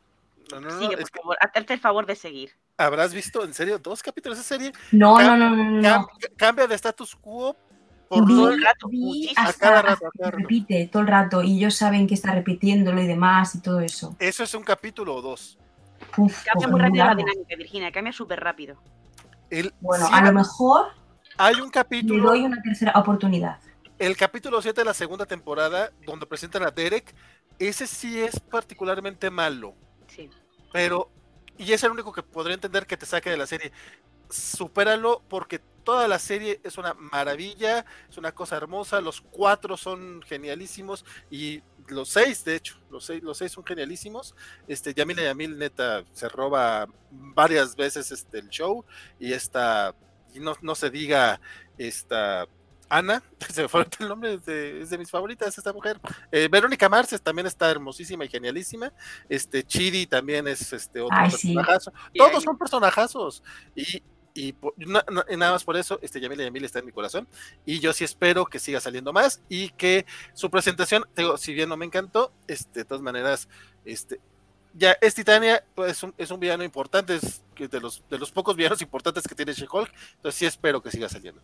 No, 0.51 0.61
no, 0.61 0.69
no, 0.69 0.79
Sigue, 0.81 0.95
es 0.95 1.01
por 1.01 1.11
que 1.11 1.19
favor, 1.21 1.37
hazte 1.41 1.73
el 1.75 1.81
favor 1.81 2.07
de 2.07 2.17
seguir. 2.17 2.53
Habrás 2.77 3.13
visto 3.15 3.45
en 3.45 3.55
serio 3.55 3.79
dos 3.79 4.03
capítulos 4.03 4.39
de 4.39 4.43
esa 4.43 4.55
serie. 4.55 4.73
No, 4.93 5.17
Cam- 5.17 5.27
no, 5.27 5.37
no, 5.37 5.51
no, 5.57 5.65
no. 5.71 5.83
Cam- 5.83 6.01
no. 6.03 6.09
cambia 6.37 6.67
de 6.67 6.75
status 6.75 7.15
quo 7.17 7.57
por 8.09 8.27
Vi, 8.27 8.35
todo 8.35 8.51
el 8.51 8.63
rato, 8.63 8.89
vi 8.89 9.33
hasta, 9.37 9.59
cada 9.59 9.83
rato, 9.83 9.93
hasta 9.95 10.07
a 10.07 10.11
que 10.11 10.19
cada 10.19 10.31
rato. 10.33 10.39
repite 10.43 10.89
todo 10.93 11.03
el 11.03 11.09
rato 11.09 11.43
y 11.43 11.57
ellos 11.59 11.75
saben 11.75 12.07
que 12.07 12.15
está 12.15 12.33
repitiéndolo 12.33 13.01
y 13.03 13.07
demás 13.07 13.55
y 13.55 13.61
todo 13.61 13.81
eso. 13.81 14.15
Eso 14.19 14.43
es 14.45 14.55
un 14.55 14.63
capítulo 14.63 15.15
o 15.17 15.23
dos. 15.23 15.59
Uf, 16.17 16.45
Cambia 16.45 16.69
pues 16.69 16.71
muy 16.71 16.81
rápido 16.81 17.05
la 17.07 17.15
dinámica, 17.15 17.57
Virginia, 17.57 17.91
cambia 17.93 18.13
súper 18.13 18.41
rápido. 18.41 18.77
El, 19.51 19.73
Bueno, 19.81 20.07
sí, 20.07 20.13
a 20.15 20.21
lo 20.23 20.33
mejor 20.33 20.89
hay 21.39 21.55
un 21.57 21.67
le 21.67 21.71
capítulo, 21.71 22.31
doy 22.31 22.41
una 22.45 22.61
tercera 22.63 22.93
oportunidad. 22.97 23.59
el 23.99 24.17
capítulo 24.17 24.61
7 24.61 24.81
de 24.81 24.85
la 24.85 24.95
segunda 24.95 25.25
temporada, 25.27 25.91
donde 26.07 26.27
presentan 26.27 26.63
a 26.65 26.71
Derek. 26.71 27.15
Ese 27.59 27.87
sí 27.87 28.21
es 28.21 28.39
particularmente 28.41 29.31
malo, 29.31 29.75
Sí. 30.09 30.29
pero. 30.73 31.09
Y 31.59 31.73
es 31.73 31.83
el 31.85 31.93
único 31.93 32.13
que 32.13 32.23
podría 32.23 32.55
entender 32.55 32.87
que 32.87 32.97
te 32.97 33.07
saque 33.07 33.31
de 33.31 33.37
la 33.37 33.47
serie. 33.47 33.73
Supéralo 34.29 35.23
porque 35.29 35.61
toda 35.85 36.09
la 36.09 36.19
serie 36.19 36.61
es 36.65 36.79
una 36.79 36.95
maravilla, 36.95 37.85
es 38.09 38.19
una 38.19 38.33
cosa 38.33 38.57
hermosa. 38.57 39.01
Los 39.01 39.21
cuatro 39.21 39.77
son 39.77 40.23
genialísimos 40.23 41.05
y 41.31 41.63
los 41.89 42.09
seis, 42.09 42.45
de 42.45 42.57
hecho, 42.57 42.81
los 42.91 43.05
seis, 43.05 43.23
los 43.23 43.39
seis 43.39 43.53
son 43.53 43.65
genialísimos. 43.65 44.35
Este, 44.67 44.95
Yamila 44.95 45.23
Yamil, 45.23 45.59
neta, 45.59 46.05
se 46.13 46.29
roba 46.29 46.89
varias 47.11 47.77
veces 47.77 48.11
este, 48.11 48.39
el 48.39 48.49
show 48.49 48.85
y 49.21 49.33
esta, 49.33 49.95
y 50.33 50.41
no, 50.41 50.57
no 50.63 50.75
se 50.75 50.91
diga 50.91 51.41
esta 51.79 52.49
Ana, 52.89 53.23
se 53.53 53.63
me 53.63 53.69
fue 53.69 53.87
el 53.99 54.09
nombre, 54.09 54.35
es 54.35 54.45
de, 54.45 54.83
es 54.83 54.91
de 54.91 54.99
mis 54.99 55.11
favoritas 55.11 55.57
esta 55.57 55.73
mujer. 55.73 56.01
Eh, 56.31 56.49
Verónica 56.51 56.89
Marces 56.89 57.21
también 57.23 57.47
está 57.47 57.71
hermosísima 57.71 58.25
y 58.25 58.29
genialísima. 58.29 58.93
Este 59.29 59.63
Chidi 59.65 60.07
también 60.07 60.47
es 60.49 60.73
este 60.73 61.01
otro 61.01 61.17
Ay, 61.19 61.31
personajazo. 61.31 61.93
Todos 62.15 62.43
son 62.43 62.59
personajazos. 62.59 63.43
Y, 63.75 64.03
y, 64.35 64.53
por- 64.53 64.75
na- 64.77 65.05
na- 65.11 65.25
y 65.31 65.37
nada 65.37 65.53
más 65.53 65.63
por 65.65 65.77
eso, 65.77 65.99
este 66.03 66.21
Yamila 66.21 66.43
Yamil 66.45 66.65
está 66.65 66.81
en 66.81 66.87
mi 66.87 66.93
corazón. 66.93 67.29
Y 67.65 67.79
yo 67.81 67.93
sí 67.93 68.05
espero 68.05 68.45
que 68.47 68.59
siga 68.59 68.81
saliendo 68.81 69.13
más 69.13 69.43
y 69.49 69.71
que 69.71 70.07
su 70.35 70.51
presentación, 70.51 71.05
digo, 71.17 71.37
si 71.37 71.55
bien 71.55 71.69
no 71.69 71.77
me 71.77 71.85
encantó, 71.87 72.33
este, 72.49 72.81
de 72.81 72.85
todas 72.85 73.03
maneras, 73.03 73.49
este, 73.85 74.21
ya 74.77 74.97
es 75.01 75.15
Titania, 75.15 75.65
pues 75.77 75.93
es 75.93 76.03
un, 76.03 76.13
es 76.19 76.31
un 76.33 76.41
villano 76.41 76.65
importante, 76.65 77.15
es 77.15 77.43
de 77.57 77.81
los, 77.81 78.03
de 78.11 78.19
los 78.19 78.33
pocos 78.33 78.57
villanos 78.57 78.83
importantes 78.83 79.23
que 79.23 79.37
tiene 79.37 79.53
She-Hulk, 79.53 79.93
entonces 80.17 80.37
sí 80.37 80.47
espero 80.47 80.83
que 80.83 80.91
siga 80.91 81.09
saliendo. 81.09 81.41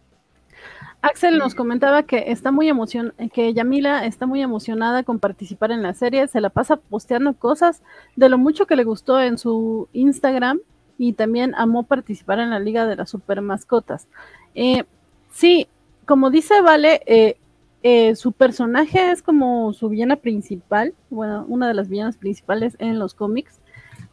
Axel 1.03 1.39
nos 1.39 1.55
comentaba 1.55 2.03
que 2.03 2.31
está 2.31 2.51
muy 2.51 2.69
emocion 2.69 3.15
que 3.32 3.55
Yamila 3.55 4.05
está 4.05 4.27
muy 4.27 4.43
emocionada 4.43 5.03
con 5.03 5.19
participar 5.19 5.70
en 5.70 5.82
la 5.82 5.95
serie, 5.95 6.28
se 6.28 6.43
la 6.43 6.51
pasa 6.51 6.77
posteando 6.77 7.32
cosas 7.35 7.82
de 8.16 8.28
lo 8.28 8.37
mucho 8.37 8.66
que 8.66 8.77
le 8.77 8.85
gustó 8.85 9.20
en 9.20 9.39
su 9.39 9.89
Instagram 9.95 10.61
y 10.99 11.15
también 11.15 11.55
amó 11.57 11.85
participar 11.85 12.41
en 12.41 12.51
la 12.51 12.59
Liga 12.59 12.87
de 12.87 12.97
las 12.97 13.09
Super 13.09 13.41
Mascotas. 13.41 14.09
Eh, 14.55 14.85
sí, 15.31 15.66
como 16.05 16.28
dice 16.28 16.61
Vale, 16.61 17.01
eh, 17.07 17.39
eh, 17.82 18.15
su 18.15 18.32
personaje 18.32 19.11
es 19.11 19.23
como 19.23 19.73
su 19.73 19.89
villana 19.89 20.16
principal, 20.16 20.93
bueno, 21.09 21.47
una 21.49 21.66
de 21.66 21.73
las 21.73 21.89
villanas 21.89 22.19
principales 22.19 22.77
en 22.78 22.99
los 22.99 23.15
cómics. 23.15 23.61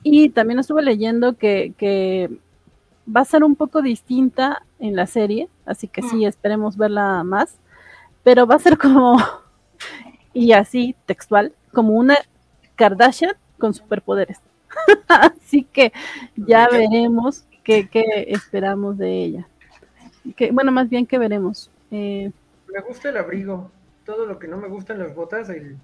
Y 0.03 0.29
también 0.29 0.59
estuve 0.59 0.81
leyendo 0.81 1.33
que, 1.33 1.73
que 1.77 2.29
va 3.13 3.21
a 3.21 3.25
ser 3.25 3.43
un 3.43 3.57
poco 3.57 3.81
distinta 3.81 4.63
en 4.79 4.95
la 4.95 5.07
serie, 5.07 5.49
así 5.67 5.87
que 5.87 6.01
sí, 6.01 6.25
esperemos 6.25 6.77
verla 6.77 7.23
más, 7.23 7.57
pero 8.23 8.47
va 8.47 8.55
a 8.55 8.59
ser 8.59 8.77
como, 8.79 9.17
y 10.33 10.53
así 10.53 10.95
textual, 11.05 11.53
como 11.73 11.93
una 11.93 12.17
Kardashian 12.75 13.35
con 13.59 13.73
superpoderes. 13.73 14.39
así 15.07 15.63
que 15.63 15.91
ya 16.35 16.67
veremos 16.69 17.45
qué, 17.63 17.87
qué 17.87 18.03
esperamos 18.29 18.97
de 18.97 19.23
ella. 19.23 19.47
Que, 20.35 20.51
bueno, 20.51 20.71
más 20.71 20.89
bien 20.89 21.05
que 21.05 21.17
veremos. 21.17 21.71
Eh, 21.91 22.31
Me 22.73 22.81
gusta 22.81 23.09
el 23.09 23.17
abrigo. 23.17 23.71
Todo 24.05 24.25
lo 24.25 24.39
que 24.39 24.47
no 24.47 24.57
me 24.57 24.67
gustan 24.67 24.99
las 24.99 25.13
botas, 25.15 25.49
el, 25.49 25.77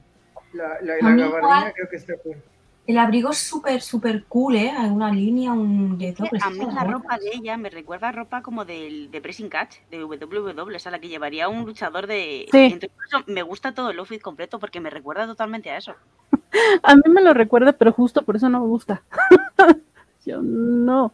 la, 0.54 0.78
gabardina 0.82 1.72
creo 1.74 1.90
que 1.90 1.96
está 1.98 2.16
cool. 2.18 2.38
El 2.86 2.98
abrigo 2.98 3.32
es 3.32 3.38
súper, 3.38 3.82
súper 3.82 4.26
cool, 4.26 4.58
¿eh? 4.58 4.70
Hay 4.78 4.90
una 4.90 5.10
línea, 5.10 5.54
un 5.54 5.98
de 5.98 6.12
todo. 6.12 6.28
A 6.42 6.50
mí 6.50 6.60
la 6.60 6.84
ropa 6.84 7.18
de 7.18 7.30
ella 7.34 7.56
me 7.56 7.70
recuerda 7.70 8.10
a 8.10 8.12
ropa 8.12 8.42
como 8.42 8.66
del, 8.66 9.10
de 9.10 9.22
Pressing 9.22 9.48
Catch, 9.48 9.78
de 9.90 10.04
WWE, 10.04 10.76
o 10.76 10.80
sea, 10.80 10.92
la 10.92 11.00
que 11.00 11.08
llevaría 11.08 11.48
un 11.48 11.66
luchador 11.66 12.08
de... 12.08 12.46
Sí. 12.52 12.58
Entonces, 12.58 12.90
por 12.90 13.06
eso 13.06 13.24
me 13.28 13.42
gusta 13.42 13.74
todo 13.74 13.92
el 13.92 14.00
outfit 14.00 14.22
completo 14.22 14.60
porque 14.60 14.82
me 14.82 14.90
recuerda 14.90 15.26
totalmente 15.26 15.72
a 15.72 15.78
eso. 15.78 15.94
A 16.84 16.96
mí 16.96 17.04
me 17.08 17.22
lo 17.22 17.34
recuerda, 17.34 17.72
pero 17.72 17.94
justo 17.94 18.22
por 18.24 18.36
eso 18.36 18.50
no 18.50 18.60
me 18.60 18.68
gusta. 18.68 19.02
Yo 20.26 20.42
no. 20.42 21.14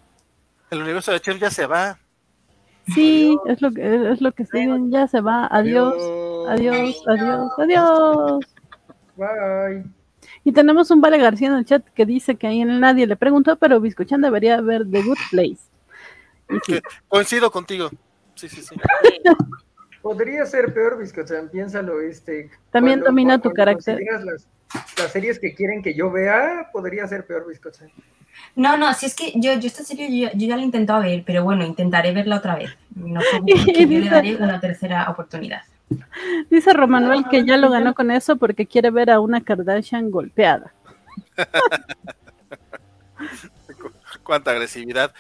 El 0.72 0.82
universo 0.82 1.12
de 1.12 1.20
Chef 1.20 1.40
ya 1.40 1.52
se 1.52 1.68
va. 1.68 2.00
Sí, 2.94 3.38
es 3.46 3.62
lo 3.62 3.72
que 3.72 4.12
es 4.12 4.22
lo 4.22 4.32
que 4.32 4.46
viendo. 4.52 4.90
Ya 4.90 5.08
se 5.08 5.22
va. 5.22 5.48
Adiós. 5.52 5.94
Adiós, 6.48 7.04
adiós, 7.08 7.52
adiós. 7.60 8.40
Bye. 9.16 9.99
Y 10.44 10.52
tenemos 10.52 10.90
un 10.92 11.02
Vale 11.02 11.18
García 11.18 11.50
en 11.50 11.56
el 11.56 11.66
chat 11.66 11.86
que 11.94 12.06
dice 12.06 12.36
que 12.36 12.48
ahí 12.48 12.62
en 12.62 12.80
nadie 12.80 13.06
le 13.08 13.16
preguntó, 13.16 13.58
pero 13.58 13.80
Biscochan 13.80 14.22
debería 14.22 14.62
ver 14.62 14.90
The 14.90 15.04
Good 15.04 15.18
Place. 15.32 15.60
Sí, 16.66 16.80
Coincido 17.08 17.52
contigo. 17.52 17.90
Sí, 18.36 18.50
sí, 18.50 18.62
sí. 18.62 18.76
Podría 20.02 20.46
ser 20.46 20.74
peor, 20.74 20.98
Biscochan, 20.98 21.50
piénsalo, 21.50 22.00
este. 22.00 22.50
También 22.72 23.02
domina 23.02 23.38
tu 23.38 23.50
cuando 23.50 23.56
carácter. 23.56 24.00
Las, 24.24 24.48
las 24.98 25.12
series 25.12 25.40
que 25.40 25.54
quieren 25.54 25.84
que 25.84 25.94
yo 25.94 26.10
vea, 26.10 26.70
podría 26.72 27.06
ser 27.06 27.26
peor, 27.26 27.46
Biscochan. 27.48 27.92
No, 28.56 28.78
no, 28.78 28.94
si 28.94 29.08
es 29.08 29.16
que 29.16 29.34
yo, 29.36 29.54
yo 29.54 29.68
esta 29.68 29.84
serie 29.84 30.08
yo, 30.18 30.30
yo 30.34 30.48
ya 30.48 30.56
la 30.56 30.62
he 30.62 30.66
intentado 30.66 31.02
ver, 31.02 31.24
pero 31.26 31.44
bueno, 31.44 31.66
intentaré 31.66 32.14
verla 32.14 32.38
otra 32.38 32.56
vez. 32.56 32.70
No 32.96 33.20
que 33.46 33.88
yo 33.88 34.00
le 34.00 34.10
daré 34.10 34.36
una 34.38 34.60
tercera 34.60 35.10
oportunidad. 35.10 35.62
Dice 36.50 36.74
Romanuel 36.74 37.26
que 37.30 37.46
ya 37.46 37.58
lo 37.58 37.70
ganó 37.70 37.94
con 37.94 38.12
eso 38.12 38.36
porque 38.36 38.66
quiere 38.66 38.92
ver 38.92 39.10
a 39.10 39.20
una 39.20 39.42
Kardashian 39.42 40.12
golpeada. 40.12 40.74
Cuánta 44.24 44.52
agresividad. 44.52 45.14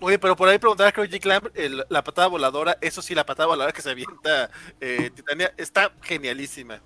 Oye, 0.00 0.18
pero 0.18 0.36
por 0.36 0.48
ahí 0.48 0.58
preguntaba, 0.58 0.92
creo, 0.92 1.06
G. 1.06 1.20
Clamp, 1.20 1.46
el- 1.54 1.84
la 1.88 2.02
patada 2.04 2.26
voladora, 2.28 2.76
eso 2.80 3.00
sí, 3.00 3.14
la 3.14 3.24
patada 3.24 3.46
voladora 3.46 3.72
que 3.72 3.80
se 3.82 3.90
avienta 3.90 4.50
eh, 4.80 5.10
Titania, 5.14 5.52
está 5.56 5.92
genialísima. 6.02 6.80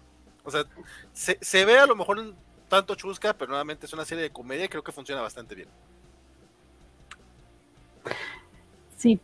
O 0.44 0.50
sea, 0.50 0.64
se, 1.12 1.38
se 1.40 1.64
ve 1.64 1.78
a 1.78 1.86
lo 1.86 1.96
mejor 1.96 2.18
un 2.18 2.34
tanto 2.68 2.94
chusca, 2.94 3.32
pero 3.34 3.48
nuevamente 3.48 3.86
es 3.86 3.92
una 3.92 4.04
serie 4.04 4.22
de 4.24 4.30
comedia 4.30 4.66
y 4.66 4.68
creo 4.68 4.82
que 4.84 4.92
funciona 4.92 5.20
bastante 5.22 5.54
bien. 5.54 5.68
Sí. 8.96 9.18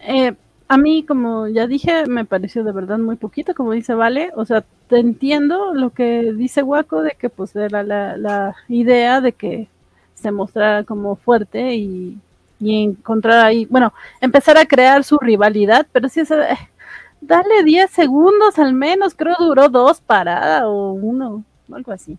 Eh, 0.00 0.34
a 0.70 0.76
mí, 0.78 1.04
como 1.04 1.48
ya 1.48 1.66
dije, 1.66 2.06
me 2.06 2.24
pareció 2.24 2.62
de 2.62 2.70
verdad 2.70 2.98
muy 2.98 3.16
poquito, 3.16 3.56
como 3.56 3.72
dice 3.72 3.92
Vale. 3.94 4.30
O 4.36 4.44
sea, 4.44 4.64
te 4.88 5.00
entiendo 5.00 5.74
lo 5.74 5.90
que 5.90 6.32
dice 6.32 6.62
Waco 6.62 7.02
de 7.02 7.16
que 7.18 7.28
pues 7.28 7.56
era 7.56 7.82
la, 7.82 8.16
la 8.16 8.54
idea 8.68 9.20
de 9.20 9.32
que 9.32 9.68
se 10.14 10.30
mostrara 10.30 10.84
como 10.84 11.16
fuerte 11.16 11.74
y, 11.74 12.20
y 12.60 12.84
encontrar 12.84 13.44
ahí, 13.46 13.66
bueno, 13.66 13.92
empezar 14.20 14.58
a 14.58 14.66
crear 14.66 15.02
su 15.02 15.18
rivalidad, 15.18 15.88
pero 15.90 16.08
sí 16.08 16.20
es, 16.20 16.30
eh, 16.30 16.56
dale 17.20 17.64
10 17.64 17.90
segundos 17.90 18.56
al 18.60 18.72
menos, 18.72 19.14
creo 19.16 19.34
duró 19.40 19.68
dos 19.68 20.00
paradas 20.00 20.62
o 20.66 20.92
uno, 20.92 21.42
algo 21.72 21.90
así. 21.90 22.16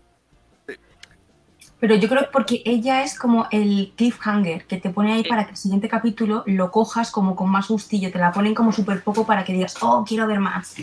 Pero 1.82 1.96
yo 1.96 2.08
creo 2.08 2.20
que 2.20 2.28
porque 2.30 2.62
ella 2.64 3.02
es 3.02 3.18
como 3.18 3.48
el 3.50 3.92
cliffhanger 3.96 4.66
que 4.66 4.76
te 4.76 4.90
pone 4.90 5.14
ahí 5.14 5.24
para 5.24 5.46
que 5.46 5.50
el 5.50 5.56
siguiente 5.56 5.88
capítulo 5.88 6.44
lo 6.46 6.70
cojas 6.70 7.10
como 7.10 7.34
con 7.34 7.50
más 7.50 7.66
gustillo, 7.66 8.12
te 8.12 8.20
la 8.20 8.30
ponen 8.30 8.54
como 8.54 8.70
súper 8.70 9.02
poco 9.02 9.26
para 9.26 9.42
que 9.42 9.52
digas, 9.52 9.74
oh, 9.80 10.04
quiero 10.06 10.28
ver 10.28 10.38
más. 10.38 10.76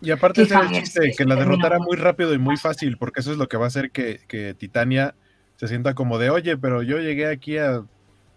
Y 0.00 0.10
aparte 0.10 0.42
era 0.42 0.62
el 0.62 0.70
chiste, 0.70 1.02
sí, 1.02 1.16
que 1.16 1.24
la 1.24 1.36
mal. 1.36 1.78
muy 1.78 1.96
rápido 1.96 2.34
y 2.34 2.38
muy 2.38 2.56
fácil, 2.56 2.98
porque 2.98 3.20
eso 3.20 3.30
es 3.30 3.38
lo 3.38 3.48
que 3.48 3.56
va 3.56 3.66
a 3.66 3.68
hacer 3.68 3.92
que, 3.92 4.22
que 4.26 4.54
Titania 4.54 5.14
se 5.54 5.68
sienta 5.68 5.94
como 5.94 6.18
de, 6.18 6.30
oye, 6.30 6.56
pero 6.56 6.82
yo 6.82 6.98
llegué 6.98 7.28
aquí 7.28 7.58
a, 7.58 7.84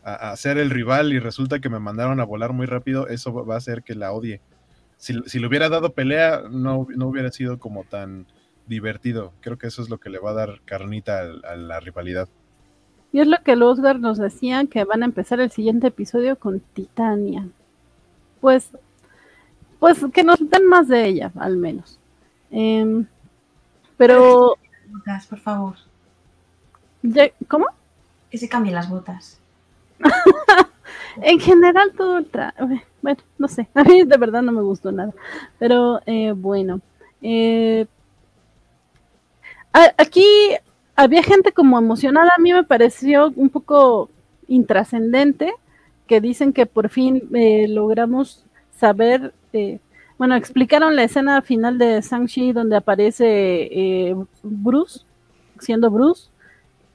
a, 0.03 0.13
a 0.13 0.37
ser 0.37 0.59
el 0.59 0.69
rival 0.69 1.13
y 1.13 1.17
resulta 1.17 1.57
que 1.57 1.69
me 1.69 1.79
mandaron 1.79 2.19
a 2.19 2.25
volar 2.25 2.53
muy 2.53 2.67
rápido, 2.67 3.07
eso 3.07 3.33
va 3.43 3.55
a 3.55 3.57
hacer 3.57 3.81
que 3.81 3.95
la 3.95 4.11
odie. 4.11 4.39
Si, 4.97 5.19
si 5.25 5.39
le 5.39 5.47
hubiera 5.47 5.67
dado 5.67 5.93
pelea, 5.93 6.43
no, 6.47 6.85
no 6.95 7.07
hubiera 7.07 7.31
sido 7.31 7.57
como 7.57 7.85
tan 7.85 8.27
divertido. 8.67 9.33
Creo 9.41 9.57
que 9.57 9.67
eso 9.67 9.81
es 9.81 9.89
lo 9.89 9.97
que 9.99 10.09
le 10.09 10.19
va 10.19 10.31
a 10.31 10.35
dar 10.35 10.61
carnita 10.65 11.19
al- 11.19 11.43
a, 11.45 11.55
la 11.55 11.79
rivalidad. 11.79 12.27
Y 13.11 13.19
es 13.21 13.27
lo 13.27 13.37
que 13.43 13.55
los 13.55 13.79
Oscar 13.79 13.99
nos 13.99 14.17
decían 14.17 14.67
que 14.67 14.83
van 14.83 15.01
a 15.01 15.05
empezar 15.05 15.39
el 15.39 15.49
siguiente 15.51 15.87
episodio 15.87 16.37
con 16.37 16.59
Titania. 16.59 17.47
Pues, 18.41 18.69
pues 19.79 20.03
que 20.13 20.23
nos 20.23 20.37
den 20.49 20.67
más 20.67 20.87
de 20.87 21.05
ella, 21.05 21.31
al 21.39 21.57
menos. 21.57 21.97
Em, 22.51 23.05
pero, 23.97 24.55
Botas, 24.89 25.25
por 25.27 25.39
favor, 25.39 25.75
ya- 27.01 27.31
¿cómo? 27.47 27.65
que 28.29 28.37
se 28.37 28.49
cambien 28.49 28.75
las 28.75 28.89
botas. 28.89 29.39
En 31.21 31.39
general 31.39 31.93
todo 31.97 32.19
el 32.19 32.27
tra 32.27 32.53
bueno, 33.01 33.19
no 33.39 33.47
sé, 33.47 33.67
a 33.73 33.83
mí 33.83 34.03
de 34.03 34.17
verdad 34.17 34.41
no 34.43 34.51
me 34.51 34.61
gustó 34.61 34.91
nada. 34.91 35.13
Pero 35.59 35.99
eh, 36.05 36.33
bueno, 36.33 36.79
eh, 37.21 37.87
aquí 39.97 40.25
había 40.95 41.23
gente 41.23 41.51
como 41.51 41.77
emocionada, 41.77 42.31
a 42.35 42.41
mí 42.41 42.53
me 42.53 42.63
pareció 42.63 43.31
un 43.35 43.49
poco 43.49 44.09
intrascendente 44.47 45.53
que 46.07 46.21
dicen 46.21 46.53
que 46.53 46.65
por 46.65 46.89
fin 46.89 47.23
eh, 47.33 47.67
logramos 47.67 48.45
saber, 48.75 49.33
eh, 49.53 49.79
bueno, 50.17 50.35
explicaron 50.35 50.95
la 50.95 51.03
escena 51.03 51.41
final 51.41 51.77
de 51.77 52.01
Shang-Chi 52.01 52.53
donde 52.53 52.77
aparece 52.77 53.25
eh, 53.25 54.15
Bruce, 54.43 55.01
siendo 55.59 55.91
Bruce, 55.91 56.29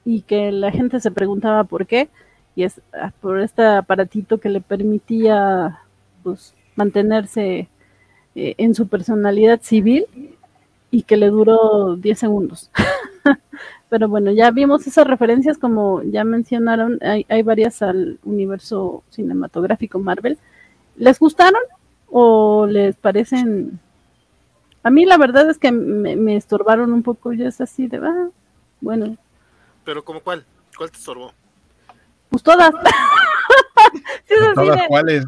y 0.05 0.21
que 0.21 0.51
la 0.51 0.71
gente 0.71 0.99
se 0.99 1.11
preguntaba 1.11 1.63
por 1.63 1.85
qué 1.85 2.09
y 2.55 2.63
es 2.63 2.81
ah, 2.93 3.11
por 3.21 3.39
este 3.39 3.63
aparatito 3.63 4.39
que 4.39 4.49
le 4.49 4.61
permitía 4.61 5.79
pues 6.23 6.53
mantenerse 6.75 7.69
eh, 8.35 8.55
en 8.57 8.75
su 8.75 8.87
personalidad 8.87 9.61
civil 9.61 10.05
y 10.93 11.01
que 11.01 11.17
le 11.17 11.29
duró 11.29 11.95
10 11.95 12.19
segundos. 12.19 12.69
Pero 13.89 14.07
bueno, 14.07 14.31
ya 14.31 14.51
vimos 14.51 14.85
esas 14.85 15.07
referencias 15.07 15.57
como 15.57 16.03
ya 16.03 16.23
mencionaron, 16.23 16.99
hay, 17.01 17.25
hay 17.29 17.41
varias 17.41 17.81
al 17.81 18.19
universo 18.23 19.03
cinematográfico 19.09 19.97
Marvel. 19.97 20.37
¿Les 20.95 21.17
gustaron 21.17 21.61
o 22.09 22.67
les 22.67 22.95
parecen? 22.95 23.79
A 24.83 24.91
mí 24.91 25.05
la 25.05 25.17
verdad 25.17 25.49
es 25.49 25.57
que 25.57 25.71
me, 25.71 26.15
me 26.15 26.35
estorbaron 26.35 26.93
un 26.93 27.01
poco, 27.01 27.33
yo 27.33 27.47
es 27.47 27.59
así 27.59 27.87
de, 27.87 27.97
ah, 27.97 28.29
bueno, 28.81 29.17
Pero 29.83 30.03
como 30.05 30.19
cuál? 30.19 30.45
¿Cuál 30.77 30.91
te 30.91 30.97
estorbó? 30.99 31.33
pues 32.29 32.43
todas. 32.43 32.71
Sí, 34.25 34.33
es 34.35 34.41
así 34.41 34.55
Todas 34.55 34.77
de- 34.77 34.87
cuales. 34.87 35.25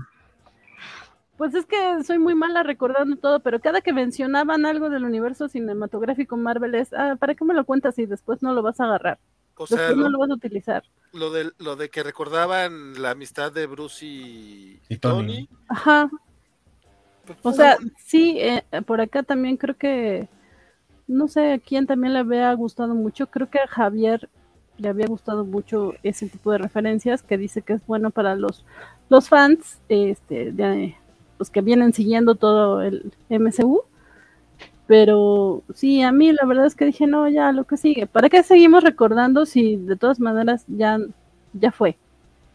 Pues 1.37 1.53
es 1.53 1.65
que 1.65 2.03
soy 2.03 2.17
muy 2.17 2.33
mala 2.33 2.63
recordando 2.63 3.17
todo, 3.17 3.41
pero 3.41 3.59
cada 3.59 3.81
que 3.81 3.91
mencionaban 3.91 4.65
algo 4.65 4.89
del 4.89 5.03
universo 5.03 5.49
cinematográfico 5.49 6.37
Marvel 6.37 6.75
es, 6.75 6.93
ah, 6.93 7.17
¿para 7.19 7.35
qué 7.35 7.43
me 7.43 7.53
lo 7.53 7.65
cuentas 7.65 7.95
si 7.95 8.05
después 8.05 8.41
no 8.41 8.53
lo 8.53 8.61
vas 8.61 8.79
a 8.79 8.85
agarrar? 8.85 9.19
O 9.57 9.67
sea, 9.67 9.77
Después 9.77 9.97
no 9.97 10.03
lo, 10.03 10.09
lo 10.11 10.19
vas 10.19 10.29
a 10.29 10.33
utilizar. 10.35 10.83
lo 11.13 11.31
de, 11.31 11.51
lo 11.59 11.75
de 11.75 11.89
que 11.89 12.03
recordaban 12.03 13.01
la 13.01 13.11
amistad 13.11 13.51
de 13.51 13.67
Bruce 13.67 14.05
y, 14.05 14.79
Y 14.87 14.97
Tony. 14.97 15.49
Ajá. 15.67 16.09
pues, 17.25 17.37
O 17.41 17.51
sea, 17.51 17.77
sí, 17.97 18.37
eh, 18.39 18.63
por 18.85 19.01
acá 19.01 19.23
también 19.23 19.57
creo 19.57 19.75
que, 19.77 20.29
no 21.07 21.27
sé 21.27 21.53
a 21.53 21.59
quién 21.59 21.85
también 21.85 22.13
le 22.13 22.19
había 22.19 22.53
gustado 22.53 22.95
mucho, 22.95 23.27
creo 23.27 23.49
que 23.49 23.59
a 23.59 23.67
Javier 23.67 24.29
le 24.77 24.89
había 24.89 25.07
gustado 25.07 25.45
mucho 25.45 25.93
ese 26.03 26.27
tipo 26.27 26.51
de 26.51 26.57
referencias 26.57 27.23
que 27.23 27.37
dice 27.37 27.61
que 27.61 27.73
es 27.73 27.85
bueno 27.85 28.11
para 28.11 28.35
los, 28.35 28.65
los 29.09 29.29
fans, 29.29 29.79
este, 29.87 30.51
de, 30.51 30.95
los 31.39 31.49
que 31.49 31.61
vienen 31.61 31.93
siguiendo 31.93 32.35
todo 32.35 32.81
el 32.81 33.11
MCU. 33.29 33.81
Pero 34.87 35.63
sí, 35.73 36.01
a 36.03 36.11
mí 36.11 36.31
la 36.31 36.45
verdad 36.45 36.67
es 36.67 36.75
que 36.75 36.85
dije, 36.85 37.07
no, 37.07 37.27
ya 37.27 37.51
lo 37.51 37.63
que 37.63 37.75
sigue. 37.77 38.05
¿Para 38.05 38.29
qué 38.29 38.43
seguimos 38.43 38.83
recordando 38.83 39.45
si 39.47 39.77
de 39.77 39.95
todas 39.95 40.19
maneras 40.19 40.63
ya, 40.67 40.99
ya 41.53 41.71
fue? 41.71 41.97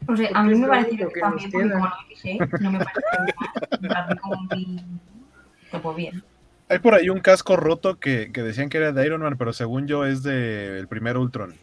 O 0.09 0.17
sea, 0.17 0.31
a 0.35 0.45
mí 0.45 0.53
es 0.53 0.59
me 0.61 0.69
parece 0.69 0.91
que 0.97 1.09
que 1.09 1.21
también, 1.21 1.29
nos 1.29 1.43
porque 1.43 1.51
queda. 1.51 1.73
como 1.73 1.87
lo 1.89 1.95
dije, 2.09 2.39
no 2.61 2.71
me 2.71 3.89
parece 3.89 4.21
como 4.21 4.43
muy... 4.43 5.97
Bien. 5.97 6.23
Hay 6.69 6.79
por 6.79 6.95
ahí 6.95 7.11
un 7.11 7.19
casco 7.21 7.57
roto 7.57 7.99
que, 7.99 8.31
que 8.33 8.43
decían 8.43 8.69
que 8.69 8.79
era 8.79 8.93
de 8.93 9.05
Iron 9.07 9.23
Man, 9.23 9.37
pero 9.37 9.53
según 9.53 9.89
yo 9.89 10.05
es 10.07 10.23
del 10.23 10.87
primer 10.89 11.17
Ultron. 11.19 11.55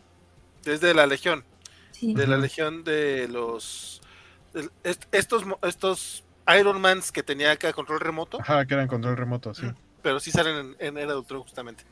desde 0.65 0.94
la 0.94 1.06
Legión, 1.07 1.44
Sí. 1.91 2.14
de 2.14 2.27
la 2.27 2.38
Legión 2.38 2.84
de 2.84 3.27
los... 3.30 4.02
est- 4.84 5.06
estos, 5.14 5.45
mo- 5.45 5.60
estos 5.64 6.23
Iron 6.60 6.80
Mans 6.82 7.11
que 7.11 7.24
tenía 7.24 7.52
acá 7.52 7.74
control 7.74 7.99
remoto, 7.99 8.40
Ajá, 8.40 8.65
que 8.65 8.74
era 8.74 8.84
en 8.84 8.88
control 8.90 9.18
remoto, 9.18 9.53
sí. 9.53 9.68
pero 10.02 10.19
sí 10.19 10.32
salen 10.32 10.76
en, 10.80 10.88
en 10.88 10.98
Era 10.98 11.14
de 11.14 11.19
Ultron 11.19 11.41
justamente. 11.41 11.84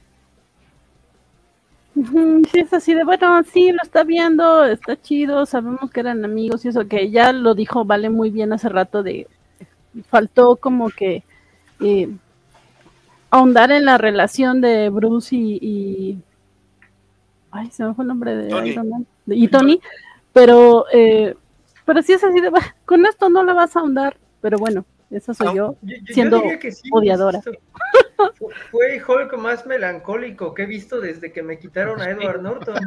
Sí, 2.52 2.60
es 2.60 2.74
así 2.74 2.94
de, 2.94 3.06
bueno, 3.06 3.42
sí, 3.44 3.72
lo 3.72 3.82
está 3.82 4.04
viendo, 4.04 4.66
está 4.66 5.02
chido, 5.02 5.46
sabemos 5.46 5.90
que 5.92 6.02
eran 6.02 6.26
amigos 6.26 6.66
y 6.66 6.68
eso, 6.68 6.88
que 6.90 7.10
ya 7.10 7.32
lo 7.32 7.56
dijo 7.56 7.86
Vale 7.86 8.10
muy 8.10 8.32
bien 8.32 8.52
hace 8.52 8.68
rato 8.68 9.02
de, 9.02 9.28
faltó 10.10 10.58
como 10.58 10.90
que 10.90 11.24
eh, 11.82 12.10
ahondar 13.30 13.72
en 13.72 13.86
la 13.86 13.98
relación 13.98 14.62
de 14.62 14.90
Bruce 14.90 15.36
y, 15.36 15.58
y- 15.62 16.18
ay, 17.52 17.70
se 17.72 17.84
me 17.86 17.94
fue 17.94 18.04
el 18.04 18.10
nombre 18.10 18.36
de 18.36 18.50
Tony. 18.50 18.70
Iron 18.72 18.90
Man, 18.90 19.08
y 19.28 19.48
Tony, 19.48 19.80
pero, 20.34 20.86
eh, 20.92 21.36
pero 21.86 22.02
sí 22.02 22.14
es 22.14 22.24
así 22.24 22.42
de, 22.42 22.50
"Bah, 22.50 22.76
con 22.86 23.06
esto 23.06 23.30
no 23.30 23.44
la 23.44 23.54
vas 23.54 23.76
a 23.76 23.80
ahondar, 23.80 24.18
pero 24.46 24.60
bueno, 24.60 24.86
esa 25.10 25.34
soy 25.34 25.48
Ah, 25.48 25.54
yo. 25.56 25.76
Yo- 25.82 25.96
yo 26.04 26.14
Siendo 26.14 26.38
diría 26.38 26.60
que 26.60 26.72
sí, 26.72 26.88
odiadora. 26.92 27.42
Fue 28.72 28.96
el 28.96 29.02
Hulk 29.04 29.36
más 29.40 29.66
melancólico 29.66 30.54
que 30.54 30.62
he 30.64 30.66
visto 30.68 31.02
desde 31.02 31.32
que 31.34 31.42
me 31.42 31.58
quitaron 31.58 32.00
a 32.00 32.12
Edward 32.12 32.44
Norton. 32.44 32.76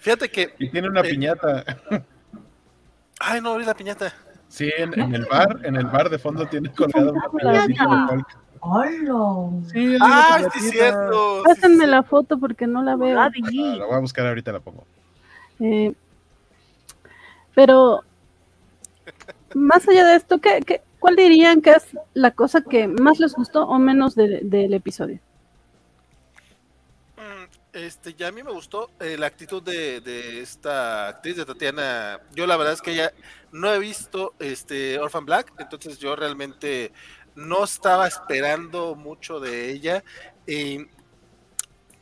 Fíjate 0.00 0.30
que. 0.30 0.54
Y 0.58 0.70
tiene 0.70 0.88
una 0.88 1.00
Eh, 1.02 1.10
piñata. 1.10 1.64
Ay, 3.20 3.42
no 3.42 3.50
abrí 3.50 3.66
la 3.66 3.74
piñata. 3.74 4.10
Sí, 4.48 4.70
en, 4.74 4.98
en 4.98 5.14
el 5.14 5.26
bar, 5.26 5.60
en 5.64 5.76
el 5.76 5.84
bar 5.86 6.08
de 6.08 6.18
fondo 6.18 6.46
tiene 6.46 6.72
colgada 6.72 7.12
una 7.12 7.28
piñata. 7.30 7.66
piñatita 7.66 8.06
de 8.06 8.14
Hulk. 8.14 8.38
¡Hola! 8.60 9.50
Sí, 9.70 9.98
Ah, 10.00 10.48
sí, 10.54 10.60
cierto. 10.70 11.42
Pásenme 11.44 11.84
sí. 11.84 11.90
la 11.90 12.02
foto 12.04 12.38
porque 12.40 12.66
no 12.66 12.82
la 12.82 12.96
veo. 12.96 13.20
Ah, 13.20 13.30
la 13.52 13.84
voy 13.84 13.96
a 13.96 13.98
buscar 13.98 14.26
ahorita, 14.26 14.50
la 14.50 14.60
pongo. 14.60 14.86
Eh, 15.60 15.92
pero, 17.54 18.02
más 19.54 19.88
allá 19.88 20.06
de 20.06 20.16
esto, 20.16 20.40
¿qué, 20.40 20.60
qué, 20.66 20.82
cuál 20.98 21.16
dirían 21.16 21.62
que 21.62 21.70
es 21.72 21.86
la 22.14 22.32
cosa 22.32 22.62
que 22.62 22.88
más 22.88 23.18
les 23.20 23.34
gustó 23.34 23.66
o 23.66 23.78
menos 23.78 24.14
de- 24.14 24.40
del 24.42 24.74
episodio? 24.74 25.20
Mm, 27.16 27.44
Este, 27.72 28.14
ya 28.14 28.28
a 28.28 28.32
mí 28.32 28.42
me 28.42 28.52
gustó 28.52 28.90
eh, 29.00 29.16
la 29.18 29.26
actitud 29.26 29.62
de, 29.62 30.00
de 30.00 30.40
esta 30.40 31.08
actriz 31.08 31.36
de 31.36 31.44
Tatiana. 31.46 32.20
Yo 32.34 32.46
la 32.46 32.56
verdad 32.56 32.72
es 32.74 32.82
que 32.82 32.94
ya 32.94 33.12
no 33.52 33.72
he 33.72 33.78
visto 33.78 34.34
este 34.38 34.98
Orphan 34.98 35.24
Black, 35.26 35.52
entonces 35.58 35.98
yo 35.98 36.14
realmente 36.16 36.92
no 37.34 37.64
estaba 37.64 38.06
esperando 38.08 38.94
mucho 38.96 39.40
de 39.40 39.70
ella. 39.72 40.04
Y 40.46 40.86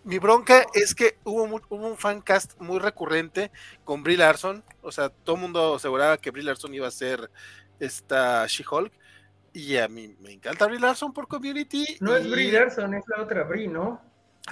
mi 0.04 0.18
bronca 0.18 0.66
es 0.74 0.94
que 0.94 1.18
hubo, 1.24 1.46
mu- 1.46 1.60
hubo 1.68 1.86
un 1.86 1.96
fancast 1.96 2.58
muy 2.60 2.78
recurrente 2.78 3.50
con 3.84 4.02
Brie 4.02 4.16
Larson. 4.16 4.64
O 4.82 4.90
sea, 4.92 5.08
todo 5.10 5.36
el 5.36 5.42
mundo 5.42 5.76
aseguraba 5.76 6.18
que 6.18 6.30
Brie 6.30 6.44
Larson 6.44 6.74
iba 6.74 6.88
a 6.88 6.90
ser 6.90 7.30
esta 7.80 8.46
She-Hulk. 8.46 8.92
Y 9.54 9.76
a 9.76 9.86
mí 9.88 10.14
me 10.20 10.32
encanta 10.32 10.66
Brie 10.66 10.80
Larson 10.80 11.12
por 11.12 11.28
Community. 11.28 11.98
No 12.00 12.16
es 12.16 12.28
Brie 12.30 12.50
Larson, 12.52 12.94
es 12.94 13.04
la 13.06 13.22
otra 13.22 13.44
Brie, 13.44 13.68
¿no? 13.68 14.00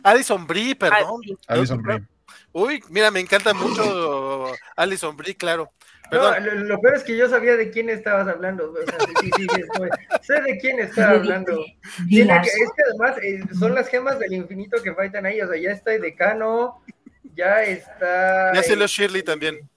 Alison 0.03 0.47
Brie, 0.47 0.77
perdón. 0.77 1.21
Alison 1.47 1.83
Brie. 1.83 2.03
Uy, 2.53 2.83
mira, 2.89 3.11
me 3.11 3.21
encanta 3.21 3.53
mucho 3.55 4.53
Alison 4.77 5.17
Brie, 5.17 5.37
claro. 5.37 5.71
No, 6.13 6.41
lo, 6.41 6.55
lo 6.55 6.81
peor 6.81 6.97
es 6.97 7.05
que 7.05 7.17
yo 7.17 7.29
sabía 7.29 7.57
de 7.57 7.71
quién 7.71 7.89
estabas 7.89 8.27
hablando. 8.27 8.73
O 8.73 8.75
sea, 8.85 8.99
sí, 9.21 9.31
sí, 9.37 9.47
sí, 9.55 9.63
fue- 9.77 9.89
sé 10.23 10.41
de 10.41 10.59
quién 10.59 10.81
estaba 10.81 11.13
hablando. 11.13 11.65
que- 12.09 12.23
es 12.23 12.71
que 12.77 12.83
además 12.89 13.17
eh, 13.23 13.41
son 13.57 13.75
las 13.77 13.89
gemas 13.89 14.19
del 14.19 14.33
infinito 14.33 14.83
que 14.83 14.93
faltan 14.93 15.27
ahí. 15.27 15.41
O 15.41 15.49
sea, 15.49 15.57
ya 15.61 15.71
está 15.71 15.95
el 15.95 16.03
decano, 16.03 16.83
ya 17.37 17.63
está. 17.63 18.53
ya 18.53 18.63
se 18.63 18.75
lo 18.75 18.87
eh, 18.87 18.89
Shirley 18.89 19.23
también. 19.23 19.71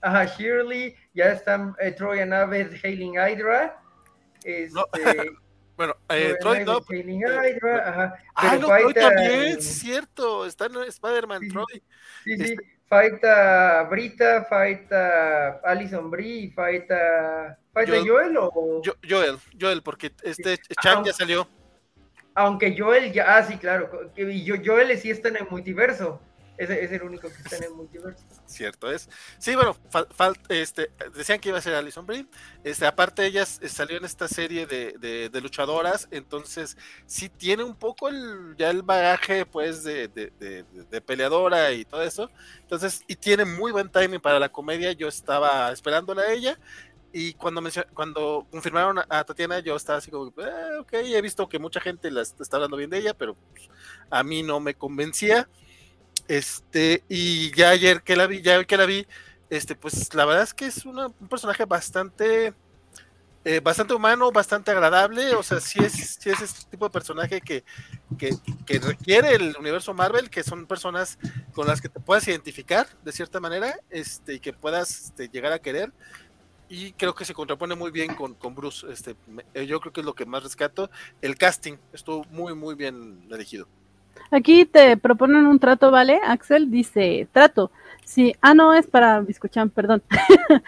Ajá, 0.00 0.24
Shirley, 0.26 0.94
ya 1.14 1.32
están 1.32 1.74
eh, 1.80 1.90
Troy 1.90 2.20
and 2.20 2.32
Abed, 2.34 2.72
Hailing 2.84 3.14
Hydra. 3.14 3.80
Este, 4.44 4.72
No, 4.72 4.84
Bueno, 5.76 5.94
eh, 6.08 6.34
Troy, 6.40 6.64
no. 6.64 6.80
Hydra, 6.88 7.88
ajá. 7.88 8.14
Ah, 8.34 8.56
no, 8.58 8.66
Troy 8.68 8.94
también, 8.94 9.58
es 9.58 9.78
cierto. 9.78 10.46
Está 10.46 10.66
en 10.66 10.76
Spider-Man, 10.84 11.40
Sí. 11.42 11.48
Troy. 11.48 11.82
Sí, 12.24 12.36
sí. 12.36 12.42
Este- 12.44 12.76
Falta 12.88 13.82
Brita, 13.90 14.44
falta 14.48 15.60
Alison 15.64 16.08
Brie, 16.08 16.52
falta. 16.52 17.58
¿Falta 17.72 17.96
Yo- 17.96 18.04
Joel 18.06 18.36
o.? 18.38 18.80
Yo- 18.84 18.94
Joel, 19.08 19.38
Joel, 19.60 19.82
porque 19.82 20.12
este 20.22 20.56
Chang 20.80 21.04
ya 21.04 21.12
salió. 21.12 21.48
Aunque 22.36 22.76
Joel 22.78 23.12
ya. 23.12 23.36
Ah, 23.38 23.42
sí, 23.42 23.56
claro. 23.56 24.12
Y 24.16 24.46
Joel 24.64 24.96
sí 24.98 25.10
está 25.10 25.28
en 25.30 25.36
el 25.38 25.48
multiverso. 25.50 26.20
Es 26.58 26.70
el 26.92 27.02
único 27.02 27.28
que 27.28 27.34
está 27.34 27.56
en 27.56 27.64
el 27.64 27.70
multiverso. 27.72 28.24
Cierto 28.46 28.90
es. 28.90 29.08
Sí, 29.38 29.54
bueno, 29.54 29.76
este, 30.48 30.90
decían 31.14 31.38
que 31.38 31.50
iba 31.50 31.58
a 31.58 31.60
ser 31.62 31.74
Alison 31.74 32.06
Brie. 32.06 32.26
Este, 32.64 32.86
aparte, 32.86 33.26
ella 33.26 33.42
s- 33.42 33.68
salió 33.68 33.98
en 33.98 34.04
esta 34.04 34.26
serie 34.26 34.66
de, 34.66 34.96
de- 35.30 35.40
luchadoras, 35.40 36.08
entonces 36.10 36.76
sí 37.06 37.28
tiene 37.28 37.62
un 37.62 37.74
poco 37.76 38.08
el, 38.08 38.54
ya 38.56 38.70
el 38.70 38.82
bagaje, 38.82 39.44
pues, 39.44 39.84
de, 39.84 40.08
de- 40.08 41.00
peleadora 41.02 41.72
y 41.72 41.84
todo 41.84 42.02
eso. 42.02 42.30
Entonces, 42.62 43.02
y 43.06 43.16
tiene 43.16 43.44
muy 43.44 43.70
buen 43.72 43.90
timing 43.90 44.20
para 44.20 44.38
la 44.40 44.48
comedia. 44.48 44.92
Yo 44.92 45.08
estaba 45.08 45.70
esperándola 45.72 46.22
a 46.22 46.32
ella. 46.32 46.58
Y 47.12 47.34
cuando, 47.34 47.62
cuando 47.94 48.46
confirmaron 48.50 48.98
a, 49.08 49.24
Tatiana, 49.24 49.60
yo 49.60 49.76
estaba 49.76 49.98
así 49.98 50.10
como, 50.10 50.32
"Ah, 50.38 50.80
ok, 50.80 50.92
he 50.94 51.22
visto 51.22 51.48
que 51.48 51.58
mucha 51.58 51.80
gente 51.80 52.10
la 52.10 52.22
est- 52.22 52.40
está 52.40 52.56
hablando 52.56 52.76
bien 52.76 52.90
de 52.90 52.98
ella, 52.98 53.14
pero 53.14 53.34
pues, 53.52 53.68
a 54.10 54.22
mí 54.22 54.42
no 54.42 54.60
me 54.60 54.74
convencía. 54.74 55.48
Este, 56.28 57.04
y 57.08 57.52
ya 57.52 57.70
ayer 57.70 58.02
que 58.02 58.16
la 58.16 58.26
vi, 58.26 58.42
ya 58.42 58.64
que 58.64 58.76
la 58.76 58.86
vi, 58.86 59.06
este, 59.50 59.76
pues 59.76 60.12
la 60.14 60.24
verdad 60.24 60.42
es 60.42 60.54
que 60.54 60.66
es 60.66 60.84
un 60.84 61.12
personaje 61.28 61.64
bastante, 61.64 62.52
eh, 63.44 63.60
bastante 63.60 63.94
humano, 63.94 64.32
bastante 64.32 64.72
agradable. 64.72 65.34
O 65.34 65.42
sea, 65.42 65.60
sí 65.60 65.78
es, 65.78 65.92
sí 66.20 66.30
es 66.30 66.40
este 66.40 66.68
tipo 66.70 66.86
de 66.86 66.90
personaje 66.90 67.40
que, 67.40 67.64
que, 68.18 68.30
que 68.66 68.78
requiere 68.80 69.34
el 69.36 69.54
universo 69.58 69.94
Marvel, 69.94 70.30
que 70.30 70.42
son 70.42 70.66
personas 70.66 71.18
con 71.52 71.66
las 71.66 71.80
que 71.80 71.88
te 71.88 72.00
puedas 72.00 72.26
identificar 72.26 72.88
de 73.04 73.12
cierta 73.12 73.38
manera, 73.38 73.78
este, 73.90 74.34
y 74.34 74.40
que 74.40 74.52
puedas 74.52 75.06
este, 75.06 75.28
llegar 75.28 75.52
a 75.52 75.60
querer. 75.60 75.92
Y 76.68 76.92
creo 76.94 77.14
que 77.14 77.24
se 77.24 77.34
contrapone 77.34 77.76
muy 77.76 77.92
bien 77.92 78.16
con, 78.16 78.34
con 78.34 78.56
Bruce. 78.56 78.84
Este, 78.90 79.14
yo 79.66 79.78
creo 79.78 79.92
que 79.92 80.00
es 80.00 80.06
lo 80.06 80.14
que 80.16 80.26
más 80.26 80.42
rescato. 80.42 80.90
El 81.22 81.36
casting 81.36 81.76
estuvo 81.92 82.24
muy, 82.24 82.56
muy 82.56 82.74
bien 82.74 83.24
elegido. 83.30 83.68
Aquí 84.30 84.64
te 84.64 84.96
proponen 84.96 85.46
un 85.46 85.58
trato, 85.58 85.90
¿vale? 85.90 86.20
Axel 86.24 86.70
dice, 86.70 87.28
trato. 87.32 87.70
Sí, 88.04 88.34
ah, 88.40 88.54
no, 88.54 88.72
es 88.74 88.86
para 88.86 89.20
Biscochan, 89.20 89.70
perdón. 89.70 90.02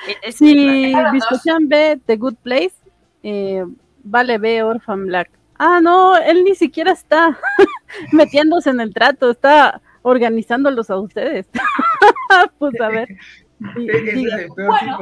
Es- 0.07 0.17
es- 0.23 0.37
Si 0.37 0.93
Biscochan 1.13 1.69
ve 1.69 2.01
The 2.05 2.17
Good 2.17 2.37
Place, 2.43 2.73
eh, 3.23 3.65
vale, 4.03 4.39
ve 4.39 4.63
Orphan 4.63 5.07
Black. 5.07 5.31
Ah, 5.59 5.81
no, 5.81 6.17
él 6.17 6.45
ni 6.45 6.55
siquiera 6.55 6.93
está 6.93 7.39
metiéndose 8.13 8.71
en 8.71 8.81
el 8.81 8.93
trato, 8.95 9.31
está 9.31 9.81
organizándolos 10.03 10.89
a 10.91 10.99
ustedes. 10.99 11.47
pues 12.59 12.81
a 12.81 12.89
ver. 12.89 13.09
Bueno, 13.61 14.99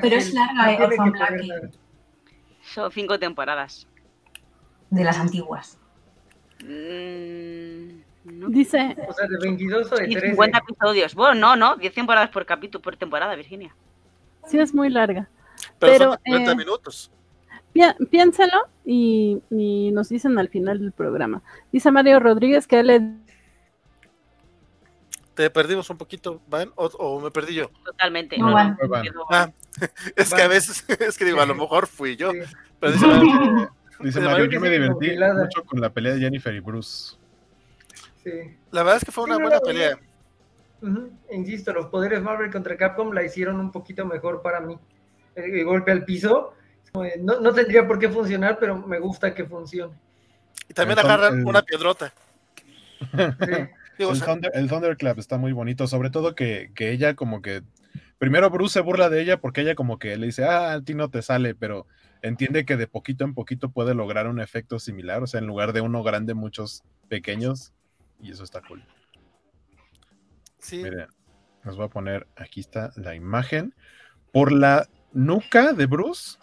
pero 0.00 0.16
es 0.16 0.32
larga, 0.32 0.72
eh, 0.72 0.78
Orphan 0.84 1.12
Black, 1.12 1.32
eh. 1.42 1.70
Son 2.62 2.90
cinco 2.92 3.18
temporadas. 3.18 3.86
de 4.90 5.04
las 5.04 5.18
antiguas. 5.18 5.77
Mm, 6.64 8.00
no. 8.24 8.48
Dice, 8.48 8.96
O 9.08 9.12
sea, 9.12 9.26
de 9.26 9.38
22 9.40 9.92
o 9.92 9.96
de 9.96 10.04
Y 10.08 10.10
13. 10.12 10.28
50 10.30 10.58
episodios. 10.58 11.14
Bueno, 11.14 11.34
no, 11.34 11.56
no, 11.56 11.76
10 11.76 11.94
temporadas 11.94 12.30
por 12.30 12.44
capítulo, 12.46 12.82
por 12.82 12.96
temporada, 12.96 13.34
Virginia. 13.34 13.74
sí 14.46 14.58
es 14.58 14.74
muy 14.74 14.90
larga. 14.90 15.28
Pero, 15.78 15.92
Pero, 15.92 16.10
son 16.12 16.18
50 16.24 16.52
eh, 16.52 16.56
minutos. 16.56 17.10
Pi- 17.72 18.06
piénsalo 18.10 18.68
y, 18.84 19.42
y 19.50 19.90
nos 19.92 20.08
dicen 20.08 20.38
al 20.38 20.48
final 20.48 20.78
del 20.80 20.92
programa. 20.92 21.42
Dice 21.72 21.90
Mario 21.90 22.18
Rodríguez 22.20 22.66
que 22.66 22.80
él 22.80 22.86
le 22.86 23.02
Te 25.34 25.50
perdimos 25.50 25.88
un 25.90 25.98
poquito, 25.98 26.40
¿van? 26.48 26.72
¿O, 26.76 26.86
o 26.86 27.20
me 27.20 27.30
perdí 27.30 27.54
yo? 27.54 27.70
Totalmente. 27.84 28.38
No 28.38 28.48
No, 28.48 28.54
van. 28.54 28.76
no, 28.82 28.88
Van. 28.88 29.02
quedó- 29.02 29.26
Ah, 29.30 29.52
es 30.16 30.32
que 30.34 30.42
a 30.42 30.48
veces, 30.48 30.84
es 31.00 31.16
que 31.18 31.24
digo, 31.24 31.40
a 31.40 31.46
lo 31.46 31.54
mejor 31.54 31.86
fui 31.86 32.16
yo. 32.16 32.32
Sí. 32.32 32.38
Pero 32.80 32.92
dice, 32.92 33.06
Mario, 33.06 33.70
Dice 34.00 34.20
Mario, 34.20 34.44
yo 34.44 34.50
que 34.50 34.60
me 34.60 34.70
divertí 34.70 35.10
mucho 35.16 35.64
con 35.64 35.80
la 35.80 35.90
pelea 35.90 36.14
de 36.14 36.20
Jennifer 36.20 36.54
y 36.54 36.60
Bruce. 36.60 37.16
Sí. 38.22 38.30
la 38.72 38.82
verdad 38.82 38.96
es 38.98 39.04
que 39.04 39.12
fue 39.12 39.24
una 39.24 39.36
Sí, 39.36 39.42
buena 39.42 39.56
no, 39.56 39.62
pelea. 39.62 39.98
Ujú, 40.82 41.10
Insisto, 41.32 41.72
los 41.72 41.86
poderes 41.86 42.22
Marvel 42.22 42.50
contra 42.52 42.76
Capcom 42.76 43.12
la 43.12 43.24
hicieron 43.24 43.58
un 43.58 43.72
poquito 43.72 44.04
mejor 44.06 44.42
para 44.42 44.60
mí. 44.60 44.78
El, 45.34 45.54
el 45.54 45.64
golpe 45.64 45.90
al 45.92 46.04
piso 46.04 46.54
no, 47.20 47.40
no 47.40 47.52
tendría 47.52 47.86
por 47.86 47.98
qué 47.98 48.08
funcionar, 48.08 48.58
pero 48.58 48.76
me 48.76 48.98
gusta 48.98 49.34
que 49.34 49.44
funcione. 49.44 49.94
Y 50.68 50.74
también 50.74 50.98
El 50.98 51.04
agarran 51.04 51.38
el- 51.40 51.44
una 51.46 51.62
piedrota. 51.62 52.12
Sí. 53.00 53.06
El, 53.98 54.20
Thunder, 54.22 54.52
el 54.54 54.68
Thunderclap 54.68 55.18
está 55.18 55.38
muy 55.38 55.50
bonito, 55.50 55.88
sobre 55.88 56.10
todo 56.10 56.36
que, 56.36 56.70
que 56.76 56.92
ella 56.92 57.14
como 57.14 57.42
que... 57.42 57.62
Primero 58.18 58.48
Bruce 58.48 58.74
se 58.74 58.80
burla 58.80 59.10
de 59.10 59.20
ella 59.20 59.40
porque 59.40 59.62
ella 59.62 59.74
como 59.74 59.98
que 59.98 60.16
le 60.16 60.26
dice, 60.26 60.44
ah, 60.44 60.74
a 60.74 60.80
ti 60.82 60.94
no 60.94 61.10
te 61.10 61.20
sale, 61.20 61.56
pero 61.56 61.84
entiende 62.22 62.64
que 62.64 62.76
de 62.76 62.86
poquito 62.86 63.24
en 63.24 63.34
poquito 63.34 63.70
puede 63.70 63.94
lograr 63.94 64.26
un 64.26 64.40
efecto 64.40 64.78
similar, 64.78 65.22
o 65.22 65.26
sea, 65.26 65.40
en 65.40 65.46
lugar 65.46 65.72
de 65.72 65.80
uno 65.80 66.02
grande, 66.02 66.34
muchos 66.34 66.82
pequeños, 67.08 67.72
y 68.20 68.32
eso 68.32 68.44
está 68.44 68.60
cool. 68.62 68.82
sí, 70.58 70.82
Miren, 70.82 71.08
les 71.64 71.76
voy 71.76 71.86
a 71.86 71.90
poner, 71.90 72.26
aquí 72.36 72.60
está 72.60 72.92
la 72.96 73.14
imagen. 73.14 73.74
Por 74.32 74.52
la 74.52 74.88
nuca 75.12 75.72
de 75.72 75.86
Bruce 75.86 76.38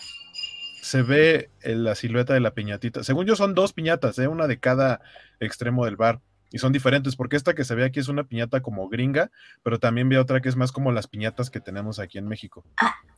se 0.81 1.01
ve 1.01 1.49
la 1.63 1.95
silueta 1.95 2.33
de 2.33 2.39
la 2.39 2.53
piñatita. 2.53 3.03
Según 3.03 3.25
yo 3.25 3.35
son 3.35 3.55
dos 3.55 3.73
piñatas, 3.73 4.19
¿eh? 4.19 4.27
una 4.27 4.47
de 4.47 4.59
cada 4.59 5.01
extremo 5.39 5.85
del 5.85 5.95
bar. 5.95 6.21
Y 6.51 6.59
son 6.59 6.71
diferentes, 6.71 7.15
porque 7.15 7.35
esta 7.35 7.55
que 7.55 7.65
se 7.65 7.75
ve 7.75 7.83
aquí 7.83 7.99
es 7.99 8.07
una 8.07 8.23
piñata 8.23 8.61
como 8.61 8.87
gringa, 8.87 9.31
pero 9.63 9.79
también 9.79 10.07
veo 10.07 10.21
otra 10.21 10.41
que 10.41 10.47
es 10.47 10.55
más 10.55 10.71
como 10.71 10.91
las 10.91 11.07
piñatas 11.07 11.49
que 11.49 11.59
tenemos 11.59 11.99
aquí 11.99 12.17
en 12.17 12.27
México. 12.27 12.63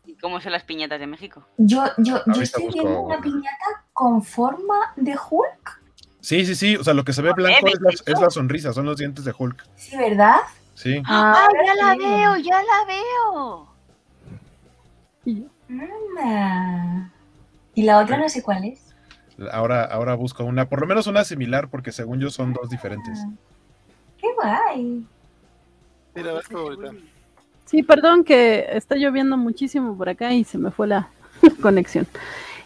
¿Y 0.07 0.15
cómo 0.15 0.39
son 0.39 0.53
las 0.53 0.63
piñatas 0.63 1.01
de 1.01 1.05
México? 1.05 1.45
Yo, 1.57 1.83
yo, 1.97 2.21
yo 2.27 2.41
estoy 2.41 2.63
busco 2.63 2.81
viendo 2.81 3.01
una 3.01 3.19
piñata 3.19 3.83
con 3.91 4.23
forma 4.23 4.93
de 4.95 5.11
Hulk. 5.11 5.81
Sí, 6.21 6.45
sí, 6.45 6.55
sí. 6.55 6.77
O 6.77 6.83
sea, 6.85 6.93
lo 6.93 7.03
que 7.03 7.11
se 7.11 7.21
ve 7.21 7.33
blanco 7.33 7.67
es 7.67 7.81
la, 7.81 7.89
es 8.13 8.21
la 8.21 8.29
sonrisa, 8.29 8.71
son 8.71 8.85
los 8.85 8.95
dientes 8.95 9.25
de 9.25 9.33
Hulk. 9.37 9.67
Sí, 9.75 9.97
¿verdad? 9.97 10.37
Sí. 10.75 11.01
¡Ah, 11.05 11.49
ya 11.53 11.75
la 11.75 11.95
veo, 11.97 12.37
ya 12.37 12.63
la 12.63 12.85
veo! 12.87 13.67
Y 15.25 15.45
Anda. 15.69 17.11
Y 17.75 17.83
la 17.83 17.99
otra 17.99 18.17
no 18.17 18.29
sé 18.29 18.41
cuál 18.41 18.63
es. 18.63 18.95
Ahora, 19.51 19.83
ahora 19.83 20.15
busco 20.15 20.45
una, 20.45 20.69
por 20.69 20.79
lo 20.79 20.87
menos 20.87 21.07
una 21.07 21.25
similar, 21.25 21.69
porque 21.69 21.91
según 21.91 22.21
yo 22.21 22.29
son 22.29 22.53
dos 22.53 22.69
diferentes. 22.69 23.19
Ah, 23.25 23.31
Qué 24.17 24.27
guay. 24.35 25.05
Mira, 26.15 26.33
ves 26.33 26.47
cómo 26.47 26.59
ahorita. 26.61 26.91
Sí, 27.67 27.83
perdón 27.83 28.23
que 28.23 28.65
está 28.71 28.95
lloviendo 28.95 29.37
muchísimo 29.37 29.97
por 29.97 30.09
acá 30.09 30.33
y 30.33 30.43
se 30.45 30.57
me 30.57 30.71
fue 30.71 30.87
la 30.87 31.13
conexión. 31.61 32.07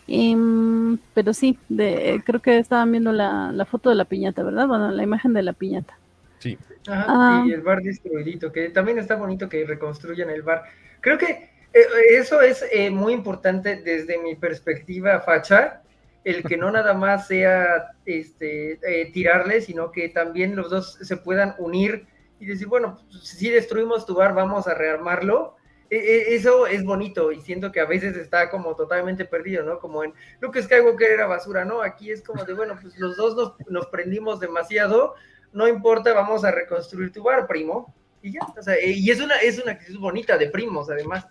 Em, 0.08 0.98
pero 1.14 1.34
sí, 1.34 1.60
de, 1.70 2.22
creo 2.26 2.42
que 2.42 2.58
estaban 2.60 2.92
viendo 2.92 3.12
la, 3.14 3.52
la 3.54 3.66
foto 3.66 3.90
de 3.90 3.96
la 3.96 4.06
piñata, 4.06 4.44
¿verdad? 4.44 4.68
Bueno, 4.68 4.92
la 4.92 5.04
imagen 5.04 5.34
de 5.34 5.44
la 5.44 5.54
piñata. 5.54 6.00
Sí. 6.40 6.60
Ajá, 6.88 7.42
Ah. 7.42 7.44
y 7.46 7.52
el 7.52 7.62
bar 7.62 7.82
destruidito, 7.82 8.52
que 8.52 8.70
también 8.70 8.98
está 9.00 9.16
bonito 9.16 9.50
que 9.50 9.66
reconstruyan 9.66 10.30
el 10.32 10.44
bar. 10.44 10.64
Creo 11.02 11.18
que 11.18 11.28
eh, 11.74 11.86
eso 12.12 12.42
es 12.42 12.66
eh, 12.72 12.90
muy 12.92 13.14
importante 13.14 13.78
desde 13.82 14.20
mi 14.22 14.36
perspectiva 14.36 15.22
facha, 15.22 15.84
el 16.24 16.46
que 16.46 16.58
no 16.58 16.72
nada 16.72 16.94
más 16.94 17.28
sea 17.28 17.94
este, 18.06 18.80
eh, 18.84 19.12
tirarle, 19.14 19.62
sino 19.62 19.92
que 19.92 20.10
también 20.10 20.56
los 20.56 20.70
dos 20.70 20.98
se 21.02 21.18
puedan 21.18 21.56
unir 21.60 22.08
y 22.42 22.46
decir, 22.48 22.68
bueno, 22.68 22.98
pues, 23.10 23.24
si 23.24 23.50
destruimos 23.50 24.06
tu 24.06 24.16
bar, 24.16 24.34
vamos 24.34 24.68
a 24.68 24.74
rearmarlo. 24.74 25.56
E- 25.92 25.98
e- 25.98 26.36
Eso 26.36 26.66
es 26.66 26.84
bonito 26.84 27.32
y 27.32 27.40
siento 27.42 27.72
que 27.72 27.80
a 27.80 27.86
veces 27.86 28.18
está 28.18 28.50
como 28.50 28.76
totalmente 28.76 29.26
perdido, 29.26 29.64
¿no? 29.64 29.78
Como 29.80 30.04
en 30.04 30.14
Luke 30.40 30.62
Skywalker 30.62 31.12
era 31.12 31.28
basura, 31.28 31.66
¿no? 31.66 31.82
Aquí 31.82 32.10
es 32.12 32.24
como 32.24 32.44
de, 32.44 32.54
bueno, 32.54 32.78
pues 32.82 32.98
los 32.98 33.16
dos 33.16 33.36
nos, 33.36 33.70
nos 33.70 33.86
prendimos 33.88 34.40
demasiado, 34.40 35.14
no 35.54 35.68
importa, 35.68 36.14
vamos 36.14 36.44
a 36.44 36.52
reconstruir 36.52 37.12
tu 37.12 37.22
bar, 37.24 37.46
primo. 37.46 37.94
Y 38.24 38.34
ya, 38.34 38.40
o 38.58 38.62
sea, 38.64 38.76
y 38.84 39.08
es 39.10 39.20
una, 39.22 39.36
es 39.38 39.62
una 39.62 39.74
actitud 39.74 40.00
bonita 40.00 40.38
de 40.38 40.50
primos, 40.50 40.90
además. 40.90 41.26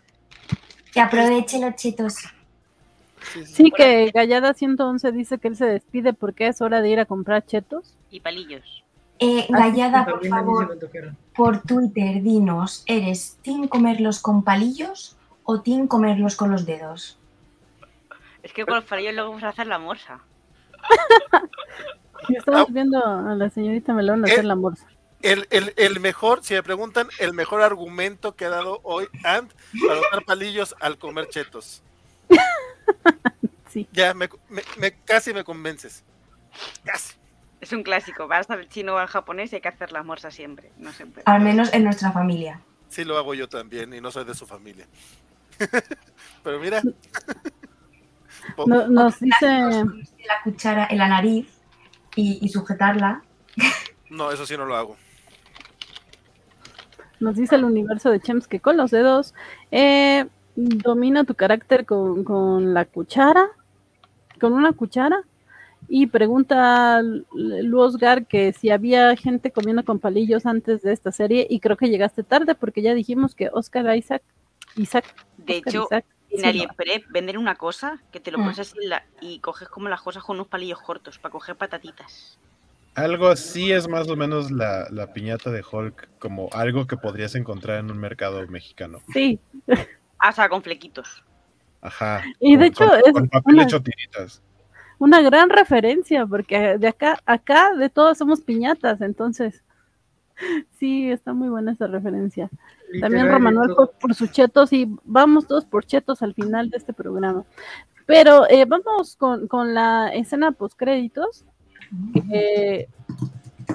Que 0.93 1.01
aproveche 1.01 1.59
los 1.61 1.75
chetos. 1.75 2.15
Sí, 3.33 3.45
sí. 3.45 3.55
Sí, 3.55 3.71
que 3.71 4.11
Gallada 4.13 4.55
111 4.55 5.13
dice 5.13 5.39
que 5.39 5.49
él 5.49 5.57
se 5.57 5.67
despide 5.67 6.13
porque 6.13 6.47
es 6.49 6.61
hora 6.61 6.81
de 6.83 6.89
ir 6.89 7.01
a 7.01 7.05
comprar 7.07 7.45
chetos. 7.45 7.97
Y 8.11 8.21
palillos. 8.21 8.83
Eh, 9.23 9.47
Ah, 9.53 9.59
Gallada, 9.59 10.07
por 10.07 10.27
favor, 10.27 10.79
por 11.35 11.61
Twitter, 11.63 12.23
dinos, 12.23 12.83
¿eres 12.87 13.37
team 13.43 13.69
comerlos 13.69 14.19
con 14.21 14.43
palillos 14.43 15.17
o 15.45 15.61
team 15.61 15.87
comerlos 15.89 16.37
con 16.37 16.51
los 16.51 16.65
dedos? 16.65 17.19
Es 18.43 18.53
que 18.55 18.65
con 18.65 18.77
los 18.77 18.85
palillos 18.85 19.15
luego 19.15 19.31
vamos 19.31 19.45
a 19.45 19.49
hacer 19.51 19.67
la 19.67 19.79
morsa. 19.79 20.21
Estamos 22.29 22.73
viendo 22.73 23.05
a 23.05 23.35
la 23.35 23.51
señorita 23.51 23.93
Melón 23.93 24.27
Eh, 24.27 24.33
hacer 24.33 24.45
la 24.45 24.55
morsa. 24.55 24.87
El, 25.23 25.47
el, 25.51 25.75
el 25.77 26.01
mejor, 26.01 26.43
si 26.43 26.55
me 26.55 26.63
preguntan, 26.63 27.09
el 27.19 27.35
mejor 27.35 27.61
argumento 27.61 28.35
que 28.37 28.47
ha 28.47 28.49
dado 28.51 28.81
hoy 28.85 29.07
Ant 29.25 29.53
para 29.87 30.01
usar 30.01 30.25
palillos 30.25 30.75
al 30.81 30.99
comer 30.99 31.29
chetos. 31.29 31.83
Sí. 33.69 33.87
Ya, 33.93 34.15
me, 34.15 34.29
me- 34.49 34.65
me- 34.79 34.93
casi 35.05 35.33
me 35.33 35.45
convences. 35.45 36.03
Casi. 36.83 37.15
Es 37.61 37.73
un 37.73 37.83
clásico. 37.83 38.27
Vas 38.27 38.49
al 38.51 38.69
chino 38.69 38.95
o 38.95 38.99
al 38.99 39.07
japonés 39.09 39.53
y 39.53 39.57
hay 39.57 39.61
que 39.63 39.69
hacer 39.69 39.93
la 39.93 40.03
morsa 40.03 40.31
siempre. 40.31 40.73
No 40.79 40.93
se 40.93 41.07
puede. 41.07 41.23
Al 41.27 41.41
menos 41.43 41.73
en 41.75 41.85
nuestra 41.85 42.11
familia. 42.13 42.61
Sí 42.89 43.05
lo 43.05 43.17
hago 43.19 43.35
yo 43.35 43.49
también 43.49 43.93
y 43.95 44.01
no 44.01 44.11
soy 44.11 44.25
de 44.25 44.35
su 44.35 44.47
familia. 44.47 44.87
Pero 46.43 46.59
mira. 46.61 46.81
No- 48.67 48.89
nos 48.89 49.21
dice, 49.21 49.47
La 49.47 50.43
cuchara 50.45 50.87
en 50.91 50.99
la 50.99 51.09
nariz 51.09 51.47
y, 52.17 52.39
y 52.41 52.49
sujetarla. 52.49 53.23
No, 54.09 54.31
eso 54.33 54.47
sí 54.47 54.57
no 54.57 54.65
lo 54.65 54.77
hago. 54.77 54.97
nos 57.21 57.37
dice 57.37 57.57
el 57.57 57.65
universo 57.65 58.11
de 58.11 58.19
Chems 58.21 58.49
que 58.49 58.61
con 58.61 58.77
los 58.77 58.91
dedos 58.91 59.35
eh, 59.71 60.27
domina 60.57 61.25
tu 61.25 61.35
carácter 61.35 61.85
con, 61.85 62.25
con 62.25 62.73
la 62.73 62.87
cuchara, 62.87 63.49
con 64.41 64.53
una 64.55 64.73
cuchara. 64.73 65.23
Y 65.93 66.07
pregunta 66.07 67.03
Lu 67.33 67.81
Osgar 67.81 68.27
que 68.27 68.53
si 68.53 68.71
había 68.71 69.17
gente 69.17 69.51
comiendo 69.51 69.85
con 69.85 69.99
palillos 69.99 70.47
antes 70.47 70.83
de 70.83 70.93
esta 70.93 71.11
serie, 71.11 71.49
y 71.51 71.59
creo 71.59 71.77
que 71.77 71.89
llegaste 71.89 72.23
tarde 72.23 72.55
porque 72.55 72.81
ya 72.81 72.95
dijimos 72.95 73.35
que 73.35 73.51
Oscar 73.53 73.97
Isaac, 73.97 74.23
Isaac, 74.77 75.05
De 75.37 75.57
Oscar 75.57 75.69
hecho, 75.75 75.85
Isaac, 75.91 76.05
en 76.31 76.45
AliExpress 76.45 77.03
venden 77.11 77.39
una 77.39 77.57
cosa 77.57 78.01
que 78.13 78.21
te 78.21 78.31
lo 78.31 78.39
Mm. 78.39 78.43
pones 78.43 78.59
así 78.61 78.79
en 78.81 78.89
la- 78.89 79.05
y 79.21 79.41
coges 79.41 79.69
como 79.69 79.89
las 79.89 80.01
cosas 80.01 80.23
con 80.23 80.37
unos 80.37 80.47
palillos 80.47 80.81
cortos 80.81 81.19
para 81.19 81.33
coger 81.33 81.57
patatitas. 81.57 82.39
Algo 82.95 83.27
así 83.27 83.73
es 83.73 83.89
más 83.89 84.09
o 84.09 84.15
menos 84.15 84.53
la, 84.53 84.87
la 84.91 85.13
piñata 85.13 85.51
de 85.51 85.65
Hulk, 85.69 86.09
como 86.21 86.49
algo 86.53 86.87
que 86.87 86.97
podrías 86.97 87.35
encontrar 87.35 87.79
en 87.81 87.91
un 87.91 87.99
mercado 87.99 88.47
mexicano. 88.47 89.01
Sí, 89.13 89.41
Ah, 90.23 90.29
o 90.29 90.33
sea, 90.33 90.49
con 90.49 90.63
flequitos. 90.63 91.25
Ajá. 91.81 92.23
Y 92.39 92.57
de 92.57 92.67
hecho 92.67 92.95
es 92.95 93.13
con 93.13 93.29
papel 93.29 93.55
una- 93.55 93.65
hecho 93.65 93.81
tiritas. 93.83 94.41
Una 95.01 95.23
gran 95.23 95.49
referencia, 95.49 96.27
porque 96.27 96.77
de 96.79 96.89
acá, 96.89 97.19
acá 97.25 97.75
de 97.75 97.89
todos 97.89 98.19
somos 98.19 98.43
piñatas, 98.43 99.01
entonces 99.01 99.65
sí, 100.79 101.11
está 101.11 101.33
muy 101.33 101.49
buena 101.49 101.73
esa 101.73 101.87
referencia. 101.87 102.51
También 103.01 103.29
Romanuel 103.29 103.75
por, 103.75 103.93
por 103.93 104.15
sus 104.15 104.31
chetos 104.31 104.73
y 104.73 104.95
vamos 105.05 105.47
todos 105.47 105.65
por 105.65 105.85
chetos 105.87 106.23
al 106.23 106.35
final 106.35 106.71
de 106.71 106.77
este 106.77 106.93
programa. 106.93 107.45
Pero 108.05 108.49
eh, 108.51 108.67
vamos 108.67 109.17
con, 109.17 109.49
con 109.49 109.73
la 109.73 110.09
escena 110.09 110.53
post 110.53 110.77
créditos. 110.77 111.47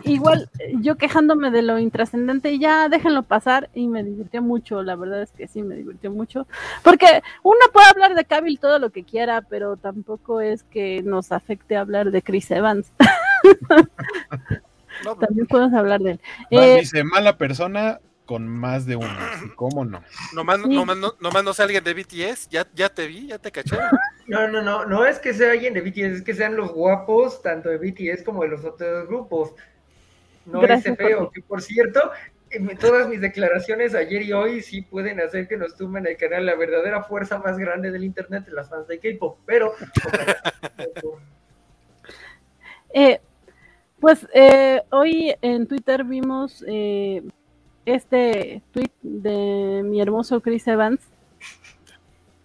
Igual 0.04 0.50
eh, 0.60 0.74
yo 0.82 0.96
quejándome 0.98 1.52
de 1.52 1.62
lo 1.62 1.80
intrascendente 1.80 2.52
y 2.52 2.60
ya 2.60 2.90
déjenlo 2.90 3.24
pasar 3.24 3.70
y 3.74 3.88
me 3.88 4.04
divirtió 4.04 4.42
mucho, 4.42 4.84
la 4.84 4.96
verdad 4.96 5.22
es 5.22 5.32
que 5.32 5.48
sí 5.48 5.62
me 5.64 5.76
divirtió 5.76 6.12
mucho, 6.12 6.48
porque 6.84 7.22
uno 7.44 7.60
puede 7.74 7.88
hablar 7.88 8.16
de 8.16 8.26
Cavill 8.26 8.60
todo 8.60 8.80
lo 8.80 8.90
que 8.92 9.04
quiera, 9.04 9.42
pero 9.42 9.78
tampoco 9.78 10.42
es 10.42 10.64
que 10.64 11.02
nos 11.04 11.32
afecte 11.32 11.78
hablar 11.78 12.12
de 12.12 12.22
Chris 12.22 12.50
Evans, 12.52 12.92
No, 15.04 15.16
también 15.16 15.46
podemos 15.48 15.74
hablar 15.74 16.00
de 16.02 16.12
él. 16.12 16.20
Eh, 16.52 16.78
dice 16.80 17.04
mala 17.04 17.38
persona 17.38 18.00
con 18.26 18.48
más 18.48 18.86
de 18.86 18.96
uno. 18.96 19.08
¿Y 19.46 19.50
¿Cómo 19.56 19.86
no? 19.86 20.02
nomás, 20.34 20.60
Sí. 20.62 20.70
nomás 20.70 20.98
no, 20.98 21.14
nomás 21.20 21.44
no 21.44 21.54
sea 21.54 21.66
alguien 21.66 21.84
de 21.84 21.94
BTS. 21.94 22.48
Ya, 22.50 22.66
ya 22.74 22.90
te 22.90 23.06
vi, 23.08 23.28
ya 23.28 23.38
te 23.38 23.52
caché. 23.52 23.76
No, 24.28 24.48
no, 24.48 24.64
no, 24.64 24.86
no 24.86 25.06
es 25.06 25.20
que 25.20 25.36
sea 25.36 25.52
alguien 25.52 25.76
de 25.76 25.82
BTS, 25.82 25.98
es 26.18 26.22
que 26.24 26.34
sean 26.34 26.56
los 26.58 26.72
guapos 26.72 27.44
tanto 27.44 27.70
de 27.70 27.78
BTS 27.78 28.24
como 28.24 28.42
de 28.42 28.48
los 28.48 28.66
otros 28.66 29.08
grupos. 29.08 29.54
No 30.46 30.62
Gracias, 30.62 30.94
ese 30.94 31.08
feo, 31.08 31.32
que 31.32 31.42
por 31.42 31.62
cierto, 31.62 32.12
eh, 32.50 32.60
todas 32.80 33.08
mis 33.08 33.22
declaraciones 33.22 33.96
ayer 33.96 34.22
y 34.22 34.34
hoy 34.34 34.62
sí 34.62 34.82
pueden 34.82 35.20
hacer 35.20 35.48
que 35.48 35.58
nos 35.58 35.76
tumben 35.76 36.06
el 36.06 36.18
canal, 36.18 36.46
la 36.46 36.56
verdadera 36.56 37.04
fuerza 37.04 37.40
más 37.40 37.58
grande 37.58 37.92
del 37.92 38.04
internet, 38.04 38.46
las 38.50 38.70
fans 38.70 38.88
de 38.88 39.00
K-pop, 39.00 39.40
pero 39.46 39.74
Eh, 42.98 43.20
pues 44.00 44.26
eh, 44.34 44.82
hoy 44.90 45.36
en 45.42 45.68
Twitter 45.68 46.06
vimos 46.06 46.64
eh, 46.66 47.24
este 47.86 48.62
tweet 48.72 48.92
de 49.02 49.82
mi 49.84 50.00
hermoso 50.00 50.40
Chris 50.40 50.66
Evans, 50.70 51.02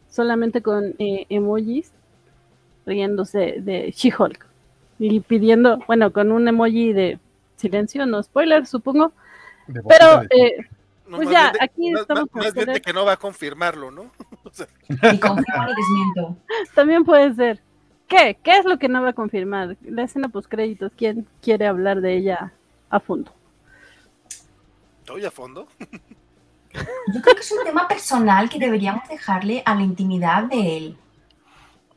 solamente 0.09 0.60
con 0.60 0.97
emojis, 0.98 1.93
riéndose 2.85 3.60
de 3.60 3.93
She-Hulk 3.93 4.44
y 4.98 5.20
pidiendo, 5.20 5.78
bueno, 5.86 6.12
con 6.12 6.32
un 6.32 6.48
emoji 6.48 6.93
de 6.93 7.20
silencio, 7.61 8.05
no 8.07 8.23
spoiler, 8.23 8.66
supongo, 8.66 9.12
De 9.66 9.82
pero 9.82 10.23
eh, 10.31 10.57
No, 11.07 11.16
Pues 11.16 11.28
ya, 11.31 11.51
de- 11.53 11.59
aquí 11.62 11.91
más- 11.91 12.03
estamos 12.03 12.23
más- 12.24 12.31
con 12.31 12.43
más 12.43 12.55
bien 12.55 12.66
de 12.73 12.81
que 12.81 12.93
no 12.93 13.05
va 13.05 13.12
a 13.12 13.16
confirmarlo, 13.16 13.91
¿no? 13.91 14.11
O 14.45 14.51
sea, 14.53 14.66
Ni 14.89 15.19
confirmo 15.20 15.65
ni 15.66 15.74
desmiento. 15.74 16.37
también 16.74 17.05
puede 17.05 17.35
ser. 17.35 17.61
¿Qué? 18.09 18.39
¿Qué 18.43 18.57
es 18.59 18.65
lo 18.65 18.78
que 18.78 18.89
no 18.89 19.03
va 19.03 19.11
a 19.11 19.12
confirmar? 19.12 19.77
La 19.82 20.03
escena 20.03 20.28
post 20.28 20.49
créditos, 20.51 20.91
¿quién 20.97 21.27
quiere 21.43 21.66
hablar 21.66 22.01
de 22.01 22.16
ella 22.16 22.53
a 22.91 22.99
fondo? 23.01 23.32
estoy 25.01 25.24
a 25.24 25.31
fondo. 25.31 25.66
Yo 27.12 27.20
creo 27.20 27.35
que 27.35 27.41
es 27.41 27.51
un 27.53 27.65
tema 27.65 27.89
personal 27.89 28.49
que 28.49 28.59
deberíamos 28.61 29.09
dejarle 29.09 29.62
a 29.66 29.74
la 29.74 29.82
intimidad 29.82 30.45
de 30.45 30.77
él. 30.77 30.97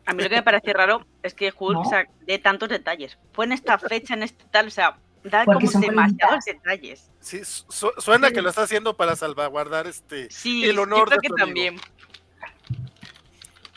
A 0.06 0.14
mí 0.14 0.24
lo 0.24 0.30
que 0.30 0.36
me 0.38 0.44
parece 0.44 0.74
raro 0.74 1.06
es 1.22 1.34
que 1.36 1.54
Hulk 1.58 1.74
¿No? 1.76 1.82
o 1.82 1.86
sea, 1.86 2.08
dé 2.26 2.40
tantos 2.40 2.70
detalles. 2.70 3.18
Fue 3.32 3.46
en 3.46 3.52
esta 3.52 3.78
fecha, 3.78 4.16
en 4.16 4.24
este 4.24 4.44
tal, 4.52 4.68
o 4.68 4.72
sea, 4.72 4.98
da 5.24 5.46
Porque 5.46 5.66
como 5.66 5.72
son 5.72 5.82
demasiados 5.82 6.46
detalles. 6.46 7.10
Sí, 7.20 7.42
su- 7.44 7.92
suena 7.98 8.32
que 8.32 8.42
lo 8.42 8.50
está 8.50 8.64
haciendo 8.64 8.96
para 8.98 9.16
salvaguardar 9.16 9.88
este. 9.88 10.30
Sí, 10.30 10.66
El 10.66 10.80
honor 10.80 11.00
yo 11.00 11.06
creo 11.06 11.22
de 11.22 11.28
que 11.28 11.34
también. 11.46 11.76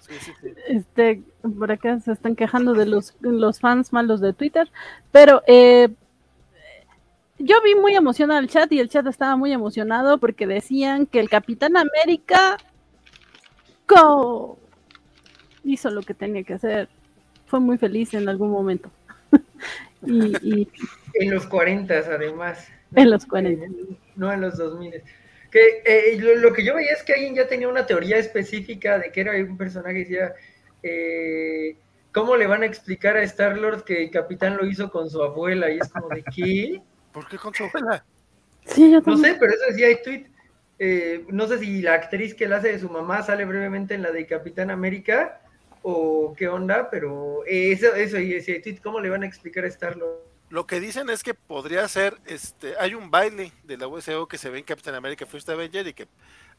Sí, 0.01 0.15
sí, 0.21 0.33
sí. 0.41 0.49
Este, 0.69 1.23
por 1.59 1.71
acá 1.73 1.99
se 2.01 2.13
están 2.13 2.37
quejando 2.37 2.75
de 2.75 2.87
los, 2.87 3.15
los 3.21 3.59
fans 3.61 3.93
malos 3.93 4.21
de 4.21 4.33
Twitter, 4.33 4.71
pero 5.11 5.43
eh, 5.49 5.89
yo 7.39 7.61
vi 7.63 7.75
muy 7.75 7.95
emocionado 7.95 8.39
el 8.41 8.49
chat 8.49 8.71
y 8.73 8.79
el 8.79 8.89
chat 8.89 9.07
estaba 9.07 9.37
muy 9.37 9.53
emocionado 9.53 10.19
porque 10.19 10.47
decían 10.47 11.07
que 11.07 11.19
el 11.21 11.29
Capitán 11.29 11.77
América 11.77 12.57
go, 13.89 14.59
hizo 15.65 15.91
lo 15.91 16.03
que 16.03 16.15
tenía 16.15 16.45
que 16.45 16.55
hacer. 16.55 16.89
Fue 17.47 17.61
muy 17.61 17.79
feliz 17.79 18.15
en 18.15 18.29
algún 18.29 18.51
momento. 18.51 18.91
Y, 20.07 20.37
y 20.47 20.69
En 21.21 21.31
los 21.31 21.47
40 21.47 21.95
además. 21.95 22.69
en 22.95 23.11
los 23.11 23.27
40. 23.27 23.67
No 24.17 24.33
en 24.33 24.41
los 24.41 24.57
2000. 24.57 25.03
Que, 25.51 25.83
eh, 25.85 26.17
lo, 26.21 26.35
lo 26.37 26.53
que 26.53 26.65
yo 26.65 26.75
veía 26.75 26.93
es 26.93 27.03
que 27.03 27.15
alguien 27.15 27.35
ya 27.35 27.47
tenía 27.47 27.69
una 27.69 27.87
teoría 27.87 28.17
específica 28.19 28.99
de 28.99 29.11
que 29.13 29.21
era 29.21 29.33
un 29.33 29.57
personaje 29.57 29.95
que 29.95 30.01
decía, 30.01 30.35
eh, 30.83 31.77
¿cómo 32.13 32.37
le 32.37 32.47
van 32.47 32.63
a 32.63 32.67
explicar 32.67 33.17
a 33.17 33.23
Star-Lord 33.23 33.85
que 33.85 34.05
el 34.05 34.11
capitán 34.11 34.57
lo 34.57 34.67
hizo 34.67 34.91
con 34.91 35.09
su 35.09 35.23
abuela? 35.23 35.71
Y 35.71 35.79
es 35.79 35.89
como 35.89 36.09
de, 36.09 36.23
¿qué? 36.35 36.83
¿Por 37.13 37.29
qué 37.29 37.39
con 37.39 37.55
su 37.55 37.65
abuela? 37.65 38.05
Sí, 38.65 38.91
yo 38.91 38.99
No 38.99 39.03
también. 39.05 39.35
sé, 39.35 39.39
pero 39.41 39.53
eso 39.53 39.65
decía 39.71 39.89
el 39.89 40.03
tweet. 40.03 40.27
Eh, 40.79 41.25
no 41.29 41.47
sé 41.47 41.59
si 41.59 41.81
la 41.81 41.95
actriz 41.95 42.35
que 42.35 42.47
la 42.49 42.57
hace 42.57 42.73
de 42.73 42.79
su 42.79 42.91
mamá 42.91 43.23
sale 43.23 43.47
brevemente 43.47 43.95
en 43.95 44.03
la 44.03 44.11
de 44.11 44.27
Capitán 44.27 44.71
América 44.71 45.41
o 45.83 46.35
qué 46.37 46.49
onda, 46.49 46.91
pero 46.91 47.47
eh, 47.47 47.73
eso, 47.73 47.95
eso 47.95 48.19
y 48.19 48.35
decía 48.35 48.57
el 48.57 48.63
tweet, 48.63 48.79
¿cómo 48.83 49.01
le 49.01 49.09
van 49.09 49.23
a 49.23 49.27
explicar 49.27 49.65
a 49.65 49.69
Star-Lord? 49.69 50.19
Lo 50.49 50.67
que 50.67 50.79
dicen 50.81 51.11
es 51.11 51.23
que 51.23 51.35
podría 51.35 51.87
ser, 51.89 52.19
este, 52.27 52.75
hay 52.79 52.95
un 52.95 53.11
baile 53.11 53.53
de 53.65 53.77
la 53.77 53.89
USO 53.89 54.29
que 54.29 54.39
se 54.39 54.49
ve 54.49 54.59
en 54.59 54.65
Captain 54.65 54.95
America 54.95 55.27
First 55.27 55.49
Avenger 55.49 55.87
y 55.89 55.93
que 55.95 56.07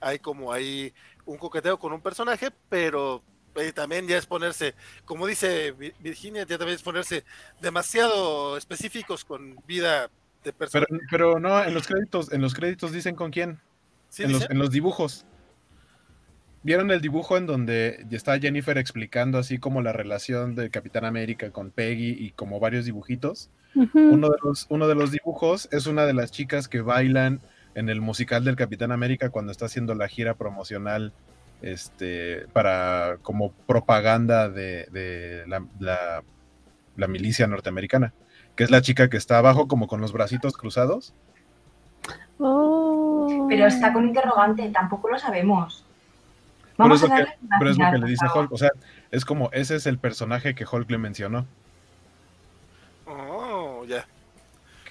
hay 0.02 0.20
como 0.20 0.52
ahí 0.52 0.94
un 1.26 1.38
coqueteo 1.38 1.80
con 1.80 1.94
un 1.94 2.02
personaje, 2.02 2.50
pero 2.70 3.24
eh, 3.56 3.72
también 3.72 4.06
ya 4.08 4.18
es 4.18 4.26
ponerse, 4.26 4.76
como 5.06 5.26
dice 5.26 5.72
Vi- 5.72 5.94
Virginia, 6.00 6.46
ya 6.46 6.58
también 6.58 6.76
es 6.76 6.84
ponerse 6.84 7.24
demasiado 7.62 8.58
específicos 8.58 9.24
con 9.24 9.56
vida 9.66 10.10
de 10.44 10.54
Pero, 10.54 10.58
persona. 10.58 10.86
pero 11.10 11.40
no, 11.40 11.64
en 11.64 11.74
los 11.74 11.88
créditos, 11.88 12.32
en 12.34 12.42
los 12.42 12.54
créditos 12.54 12.92
dicen 12.92 13.16
con 13.16 13.32
quién. 13.32 13.60
¿Sí 14.10 14.24
en, 14.24 14.34
los, 14.34 14.50
en 14.50 14.60
los 14.60 14.70
dibujos. 14.70 15.26
¿Vieron 16.64 16.92
el 16.92 17.02
dibujo 17.02 17.38
en 17.38 17.46
donde 17.46 18.06
está 18.12 18.38
Jennifer 18.40 18.78
explicando 18.78 19.38
así 19.38 19.58
como 19.58 19.82
la 19.82 19.94
relación 19.94 20.56
de 20.56 20.70
Capitán 20.70 21.06
América 21.06 21.52
con 21.52 21.72
Peggy 21.72 22.16
y 22.20 22.32
como 22.32 22.60
varios 22.60 22.86
dibujitos? 22.86 23.50
Uno 23.94 24.30
de 24.30 24.38
los, 24.44 24.66
uno 24.70 24.88
de 24.88 24.95
los 24.95 25.12
dibujos 25.12 25.68
es 25.72 25.86
una 25.88 26.06
de 26.06 26.14
las 26.14 26.32
chicas 26.32 26.68
que 26.68 26.82
bailan 26.82 27.40
en 27.76 27.90
el 27.90 28.02
musical 28.02 28.44
del 28.44 28.56
Capitán 28.56 28.91
América 28.91 29.30
cuando 29.30 29.52
está 29.52 29.66
haciendo 29.68 29.94
la 29.94 30.08
gira 30.08 30.34
promocional 30.34 31.14
este, 31.62 32.48
para 32.54 33.18
como 33.22 33.52
propaganda 33.52 34.49
de, 34.49 34.86
de 34.91 35.44
la, 35.48 35.64
la- 35.80 36.24
la 36.95 37.08
milicia 37.08 37.45
norteamericana, 37.45 38.14
que 38.56 38.64
es 38.64 38.72
la 38.72 38.82
chica 38.82 39.08
que 39.10 39.18
está 39.18 39.38
abajo 39.38 39.68
como 39.68 39.88
con 39.88 40.02
los 40.02 40.12
bracitos 40.14 40.58
cruzados. 40.58 41.14
Oh. 42.40 43.45
Pero 43.49 43.68
está 43.68 43.94
con 43.94 44.08
interrogante, 44.08 44.70
tampoco 44.70 45.10
lo 45.10 45.20
sabemos. 45.20 45.84
Pero 46.76 46.90
Vamos 46.90 47.04
es 47.04 47.10
a 47.12 47.20
lo 47.20 47.26
que- 47.26 47.32
Pero 47.60 47.72
es 47.72 47.78
lo 47.78 47.91
que 47.91 47.98
le 47.99 48.08
dice. 48.08 48.26
Hulk, 48.34 48.52
o 48.52 48.58
sea, 48.58 48.72
es 49.12 49.26
como, 49.26 49.49
ese 49.52 49.76
es 49.76 49.86
el 49.86 49.99
personaje 49.99 50.56
que 50.56 50.66
Hulk 50.66 50.90
le 50.90 50.98
mencionó. 50.98 51.45
Oh, 53.06 53.47
ya. 53.88 54.08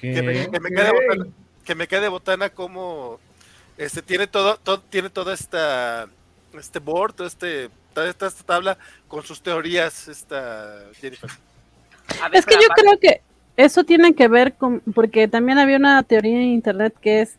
Que, 0.00 0.22
me, 0.22 0.50
que 0.50 0.60
me 0.60 0.70
quede 0.70 0.92
botana, 0.92 1.26
que 1.64 1.74
me 1.74 1.88
quede 1.88 2.08
botana 2.08 2.50
como 2.50 3.18
este 3.78 4.02
tiene 4.02 4.26
todo, 4.26 4.56
todo 4.56 4.80
tiene 4.80 5.10
toda 5.10 5.34
esta 5.34 6.08
este 6.58 6.78
board, 6.78 7.14
todo 7.14 7.26
este 7.26 7.70
toda 7.92 8.08
esta, 8.08 8.26
esta 8.26 8.44
tabla 8.44 8.78
con 9.08 9.22
sus 9.22 9.40
teorías 9.40 10.08
esta 10.08 10.82
Jennifer. 11.00 11.30
A 12.22 12.28
ver, 12.28 12.38
Es 12.38 12.46
que 12.46 12.54
yo 12.54 12.68
creo 12.74 12.98
que 12.98 13.22
eso 13.56 13.84
tiene 13.84 14.14
que 14.14 14.28
ver 14.28 14.54
con, 14.54 14.80
porque 14.94 15.28
también 15.28 15.58
había 15.58 15.76
una 15.76 16.02
teoría 16.02 16.36
en 16.36 16.42
internet 16.42 16.94
que 17.00 17.22
es, 17.22 17.36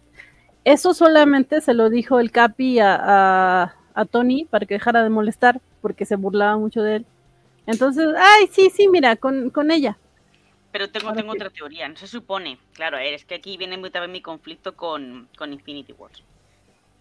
eso 0.66 0.94
solamente 0.94 1.62
se 1.62 1.74
lo 1.74 1.90
dijo 1.90 2.20
el 2.20 2.32
Capi 2.32 2.80
a, 2.80 2.96
a, 2.96 3.76
a 3.94 4.06
Tony 4.06 4.46
para 4.46 4.66
que 4.66 4.76
dejara 4.76 5.04
de 5.04 5.10
molestar, 5.10 5.62
porque 5.82 6.06
se 6.06 6.16
burlaba 6.16 6.58
mucho 6.58 6.82
de 6.82 6.98
él. 6.98 7.06
Entonces, 7.68 8.08
ay, 8.18 8.50
sí, 8.52 8.72
sí, 8.76 8.88
mira, 8.88 9.16
con, 9.16 9.50
con 9.52 9.72
ella. 9.72 9.98
Pero 10.78 10.91
tengo, 10.91 11.12
tengo 11.14 11.32
otra 11.32 11.49
teoría. 11.49 11.90
No 11.90 11.95
se 11.95 12.06
supone. 12.06 12.60
Claro, 12.74 12.98
a 12.98 12.99
ver, 12.99 13.16
es 13.16 13.26
que 13.26 13.34
aquí 13.34 13.58
viene 13.58 13.80
muy 13.80 13.90
también 13.90 14.12
mi 14.12 14.22
conflicto 14.22 14.76
con, 14.76 15.28
con 15.36 15.52
Infinity 15.52 15.91
Wars. 15.94 16.22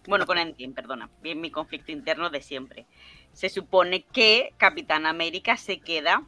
Bueno, 0.07 0.25
con 0.25 0.39
Endgame, 0.39 0.73
perdona. 0.73 1.11
Bien 1.21 1.39
mi 1.39 1.51
conflicto 1.51 1.91
interno 1.91 2.31
de 2.31 2.41
siempre. 2.41 2.87
Se 3.33 3.49
supone 3.49 4.01
que 4.01 4.51
Capitán 4.57 5.05
América 5.05 5.57
se 5.57 5.79
queda 5.79 6.23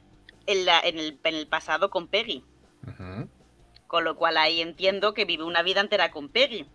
en, 0.46 0.66
la, 0.66 0.80
en, 0.82 1.00
el, 1.00 1.18
en 1.24 1.36
el 1.36 1.48
pasado 1.48 1.90
con 1.90 2.08
Peggy. 2.08 2.44
Con 3.88 4.04
lo 4.04 4.16
cual 4.16 4.38
ahí 4.38 4.62
entiendo 4.62 5.16
que 5.16 5.26
vive 5.26 5.44
una 5.44 5.64
vida 5.64 5.82
entera 5.82 6.12
con 6.12 6.30
Peggy. 6.30 6.68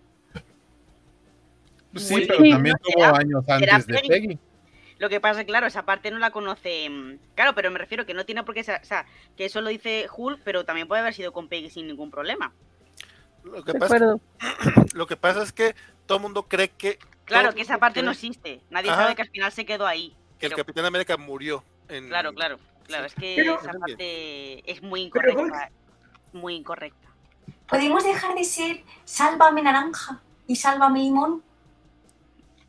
Sí, 1.95 2.15
Muy 2.15 2.27
pero 2.27 2.43
bien. 2.43 2.57
también 2.57 2.77
tuvo 2.83 3.05
años 3.05 3.45
antes 3.49 3.87
de 3.87 3.95
Peggy. 3.95 4.09
Peggy. 4.09 4.39
Lo 4.99 5.09
que 5.09 5.21
pasa, 5.21 5.45
claro, 5.45 5.67
esa 5.67 5.85
parte 5.85 6.11
no 6.11 6.19
la 6.19 6.31
conoce. 6.31 6.89
mm, 6.89 7.19
Claro, 7.35 7.55
pero 7.55 7.71
me 7.71 7.79
refiero 7.79 8.07
que 8.07 8.15
no 8.15 8.25
tiene 8.25 8.45
por 8.45 8.55
qué 8.55 8.63
ser. 8.65 8.81
O 8.81 8.85
sea, 8.85 9.07
que 9.37 9.45
eso 9.47 9.61
lo 9.61 9.69
dice 9.71 10.07
Hulk, 10.15 10.41
pero 10.45 10.65
también 10.65 10.87
puede 10.89 11.01
haber 11.03 11.15
sido 11.15 11.33
con 11.33 11.49
Peggy 11.49 11.71
sin 11.71 11.87
ningún 11.87 12.11
problema. 12.11 12.53
Lo 13.43 13.63
que 13.65 13.73
De 13.73 13.79
pasa, 13.79 13.97
acuerdo. 13.97 14.21
lo 14.95 15.07
que 15.07 15.17
pasa 15.17 15.43
es 15.43 15.53
que 15.53 15.75
todo 16.07 16.19
el 16.19 16.23
mundo 16.23 16.45
cree 16.45 16.69
que 16.69 16.99
Claro, 17.25 17.55
que 17.55 17.63
esa 17.63 17.79
parte 17.79 18.03
no 18.03 18.11
existe. 18.11 18.61
Nadie 18.71 18.91
Ajá. 18.91 19.03
sabe 19.03 19.15
que 19.17 19.23
al 19.23 19.31
final 19.31 19.51
se 19.53 19.65
quedó 19.65 19.87
ahí. 19.87 20.15
que 20.39 20.47
el 20.47 20.55
Capitán 20.55 20.85
América 20.85 21.17
murió 21.17 21.65
en 21.89 22.09
Claro, 22.09 22.33
claro. 22.35 22.59
Claro, 22.87 23.07
es 23.07 23.15
que 23.15 23.35
Pero- 23.37 23.59
esa 23.61 23.73
parte 23.73 24.71
es 24.71 24.83
muy 24.83 25.11
Pero 25.11 25.31
incorrecta. 25.31 25.71
Muy 26.35 26.55
incorrecta. 26.55 27.09
¿Podemos 27.67 28.05
dejar 28.05 28.35
de 28.35 28.45
ser 28.45 28.85
sálvame 29.05 29.63
naranja 29.63 30.21
y 30.47 30.57
sálvame 30.57 30.99
limón? 31.01 31.43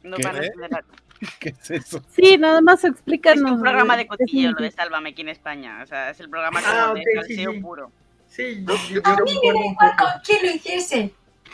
No 0.03 0.15
¿Qué? 0.17 0.23
van 0.23 0.35
a 0.37 0.45
entender- 0.45 0.85
¿Qué 1.39 1.49
es 1.49 1.71
eso? 1.71 2.01
Sí, 2.15 2.37
nada 2.37 2.61
más 2.61 2.83
Es 2.83 2.91
explícanos. 2.91 3.51
un 3.51 3.61
programa 3.61 3.95
de 3.95 4.03
es 4.03 4.09
cotilleo 4.09 4.51
lo 4.51 4.57
de 4.63 4.71
Sálvame 4.71 5.09
aquí 5.09 5.21
en 5.21 5.29
España. 5.29 5.81
O 5.83 5.85
sea, 5.87 6.09
es 6.09 6.19
el 6.19 6.29
programa 6.29 6.59
que 6.61 6.65
Ah, 6.67 6.93
de 6.93 7.01
sí, 7.01 7.09
salseo 7.15 7.51
sí. 7.51 7.59
puro. 7.59 7.91
Sí, 8.27 8.65
yo, 8.67 8.75
yo- 8.89 9.01
yo 9.01 9.01
A 9.05 9.15
mí 9.17 9.21
me 9.25 9.33
concuerdo 9.33 9.53
da 9.53 9.59
un 9.65 9.71
igual 9.71 9.91
poco. 9.97 10.11
con 10.11 10.21
quién 10.23 10.45
lo 10.45 10.51
hiciese. 10.51 11.13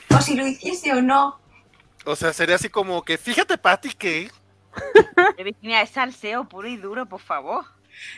O 0.10 0.22
si 0.22 0.36
lo 0.36 0.48
hiciese 0.48 0.94
o 0.94 1.02
no. 1.02 1.40
O 2.06 2.16
sea, 2.16 2.34
sería 2.34 2.56
así 2.56 2.70
como 2.70 3.04
que 3.04 3.18
fíjate 3.18 3.58
Patty 3.58 3.90
que 3.94 4.32
De 5.38 5.44
Virginia, 5.44 5.82
es 5.82 5.90
salseo 5.92 6.48
puro 6.48 6.68
y 6.68 6.78
duro, 6.78 7.06
por 7.06 7.20
favor. 7.22 7.66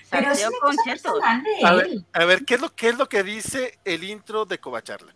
Pero 0.10 0.32
es 0.32 0.40
Salseo 0.40 1.12
con 1.12 1.26
A 1.66 1.74
ver, 1.74 1.88
él. 1.88 2.06
a 2.14 2.26
ver 2.26 2.46
qué 2.46 2.54
es 2.56 2.62
lo 2.62 2.74
qué 2.74 2.90
es 2.90 2.98
lo 2.98 3.10
que 3.10 3.24
dice 3.24 3.80
el 3.84 4.04
intro 4.04 4.46
de 4.46 4.60
Covacharla. 4.60 5.14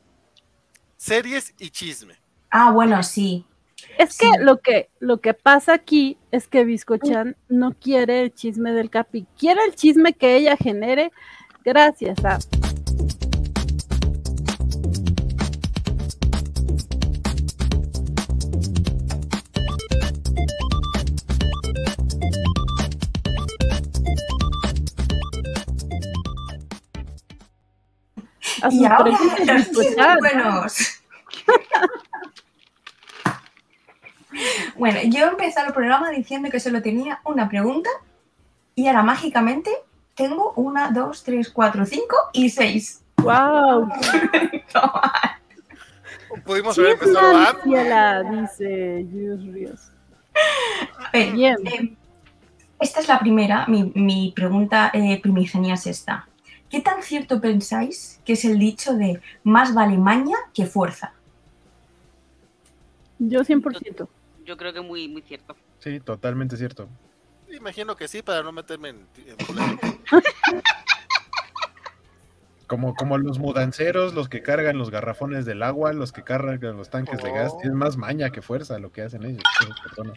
Series 0.98 1.54
y 1.60 1.70
chisme. 1.70 2.16
Ah, 2.50 2.72
bueno, 2.72 3.02
sí. 3.04 3.46
Es 3.98 4.18
que 4.18 4.28
Sí. 4.28 4.32
lo 4.40 4.60
que 4.60 4.90
lo 5.00 5.22
que 5.22 5.34
pasa 5.34 5.74
aquí 5.74 6.18
es 6.32 6.48
que 6.48 6.64
Biscochan 6.66 7.36
no 7.50 7.74
quiere 7.74 8.22
el 8.22 8.34
chisme 8.34 8.72
del 8.74 8.90
Capi, 8.90 9.26
quiere 9.38 9.64
el 9.66 9.76
chisme 9.76 10.14
que 10.14 10.36
ella 10.36 10.56
genere 10.58 11.12
gracias 11.66 12.24
a 12.24 12.38
Y 28.72 28.86
ahora 28.86 29.12
los 29.46 29.68
buenos. 30.20 30.78
bueno, 34.78 35.00
yo 35.06 35.26
he 35.26 35.30
empezado 35.30 35.68
el 35.68 35.74
programa 35.74 36.10
diciendo 36.12 36.50
que 36.50 36.60
solo 36.60 36.82
tenía 36.82 37.22
una 37.24 37.50
pregunta 37.50 37.90
y 38.76 38.88
ahora 38.88 39.04
mágicamente 39.04 39.72
tengo 40.16 40.54
una, 40.56 40.92
dos, 40.92 41.24
tres, 41.24 41.50
cuatro, 41.50 41.86
cinco 41.86 42.16
y 42.34 42.50
seis. 42.50 43.04
Wow, 43.18 43.90
Pudimos 46.46 46.78
haber 46.78 46.92
empezado 46.92 47.38
antes. 47.38 48.58
Dice 48.58 49.06
Ríos. 49.52 49.92
Bien. 51.14 51.56
eh, 51.66 51.96
esta 52.80 53.00
es 53.00 53.08
la 53.08 53.20
primera, 53.20 53.66
mi, 53.68 53.92
mi 53.96 54.34
pregunta 54.36 54.92
eh, 54.94 55.20
primigenia 55.22 55.74
es 55.74 55.88
esta. 55.88 56.28
¿Qué 56.70 56.82
tan 56.82 57.02
cierto 57.02 57.42
pensáis 57.42 58.22
que 58.26 58.34
es 58.34 58.46
el 58.46 58.60
dicho 58.60 58.94
de 58.94 59.22
más 59.44 59.74
vale 59.74 59.98
maña 59.98 60.36
que 60.54 60.66
fuerza? 60.66 61.14
Yo 63.20 63.42
100%. 63.42 64.08
Yo 64.48 64.56
creo 64.56 64.72
que 64.72 64.80
muy, 64.80 65.10
muy 65.10 65.22
cierto. 65.22 65.58
Sí, 65.80 66.00
totalmente 66.00 66.56
cierto. 66.56 66.88
Imagino 67.52 67.98
que 67.98 68.08
sí, 68.08 68.22
para 68.22 68.42
no 68.44 68.54
meterme 68.54 68.90
en, 68.90 69.08
en. 69.18 69.38
Como, 72.68 72.96
como 72.96 73.18
los 73.18 73.40
mudanceros, 73.40 74.14
los 74.14 74.28
que 74.28 74.42
cargan 74.42 74.78
los 74.78 74.90
garrafones 74.92 75.46
del 75.46 75.64
agua, 75.64 75.94
los 75.94 76.12
que 76.12 76.24
cargan 76.24 76.76
los 76.76 76.90
tanques 76.90 77.24
de 77.24 77.32
gas, 77.32 77.54
es 77.64 77.72
más 77.72 77.96
maña 77.96 78.30
que 78.30 78.42
fuerza 78.42 78.78
lo 78.78 78.92
que 78.92 79.04
hacen 79.04 79.24
ellos. 79.24 79.42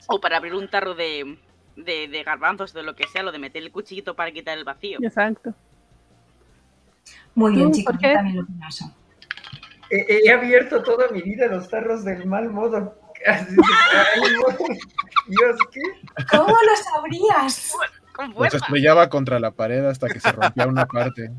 O 0.09 0.21
para 0.21 0.39
abrir 0.39 0.57
un 0.57 0.67
tarro 0.69 0.97
de, 0.97 1.39
de, 1.77 2.09
de 2.09 2.23
garbanzos, 2.25 2.73
de 2.73 2.83
lo 2.83 2.97
que 2.97 3.07
sea, 3.07 3.23
lo 3.23 3.31
de 3.31 3.39
meter 3.39 3.63
el 3.63 3.71
cuchillito 3.71 4.17
para 4.17 4.33
quitar 4.33 4.59
el 4.59 4.65
vacío. 4.65 4.99
Exacto. 5.01 5.55
Muy 7.37 7.55
bien, 7.55 7.71
¿Tú, 7.71 7.79
chicos, 7.79 7.93
por 7.93 8.03
yo 8.03 8.09
qué? 8.09 8.15
también 8.17 8.37
lo. 8.39 8.47
He, 9.91 10.27
he 10.27 10.33
abierto 10.33 10.83
toda 10.83 11.07
mi 11.13 11.23
vida 11.23 11.47
los 11.47 11.69
tarros 11.69 12.05
del 12.05 12.27
mal 12.27 12.51
modo. 12.51 13.00
De-. 13.27 13.57
¿Cómo 16.31 16.49
lo 16.49 16.77
sabrías? 16.93 17.73
Con 18.15 18.33
fuerza. 18.35 18.57
estrellaba 18.59 19.09
contra 19.09 19.39
la 19.41 19.51
pared 19.53 19.85
hasta 19.85 20.09
que 20.09 20.21
se 20.21 20.33
rompía 20.33 20.67
una 20.67 20.87
parte. 20.87 21.31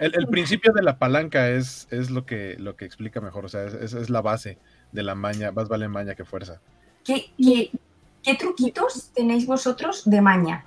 El, 0.00 0.12
el 0.16 0.26
principio 0.26 0.72
de 0.72 0.82
la 0.82 0.98
palanca 0.98 1.48
es, 1.48 1.86
es 1.90 2.10
lo, 2.10 2.26
que, 2.26 2.56
lo 2.58 2.76
que 2.76 2.84
explica 2.84 3.20
mejor, 3.20 3.44
o 3.44 3.48
sea, 3.48 3.64
es, 3.64 3.92
es- 3.94 4.10
la 4.10 4.20
base 4.20 4.58
de 4.92 5.02
la 5.02 5.14
maña, 5.14 5.52
más 5.52 5.68
vale 5.68 5.88
maña 5.88 6.14
que 6.14 6.24
fuerza. 6.24 6.60
¿Qué, 7.04 7.30
qué, 7.38 7.70
qué 8.22 8.34
truquitos 8.34 9.10
tenéis 9.14 9.46
vosotros 9.46 10.02
de 10.04 10.20
maña? 10.20 10.64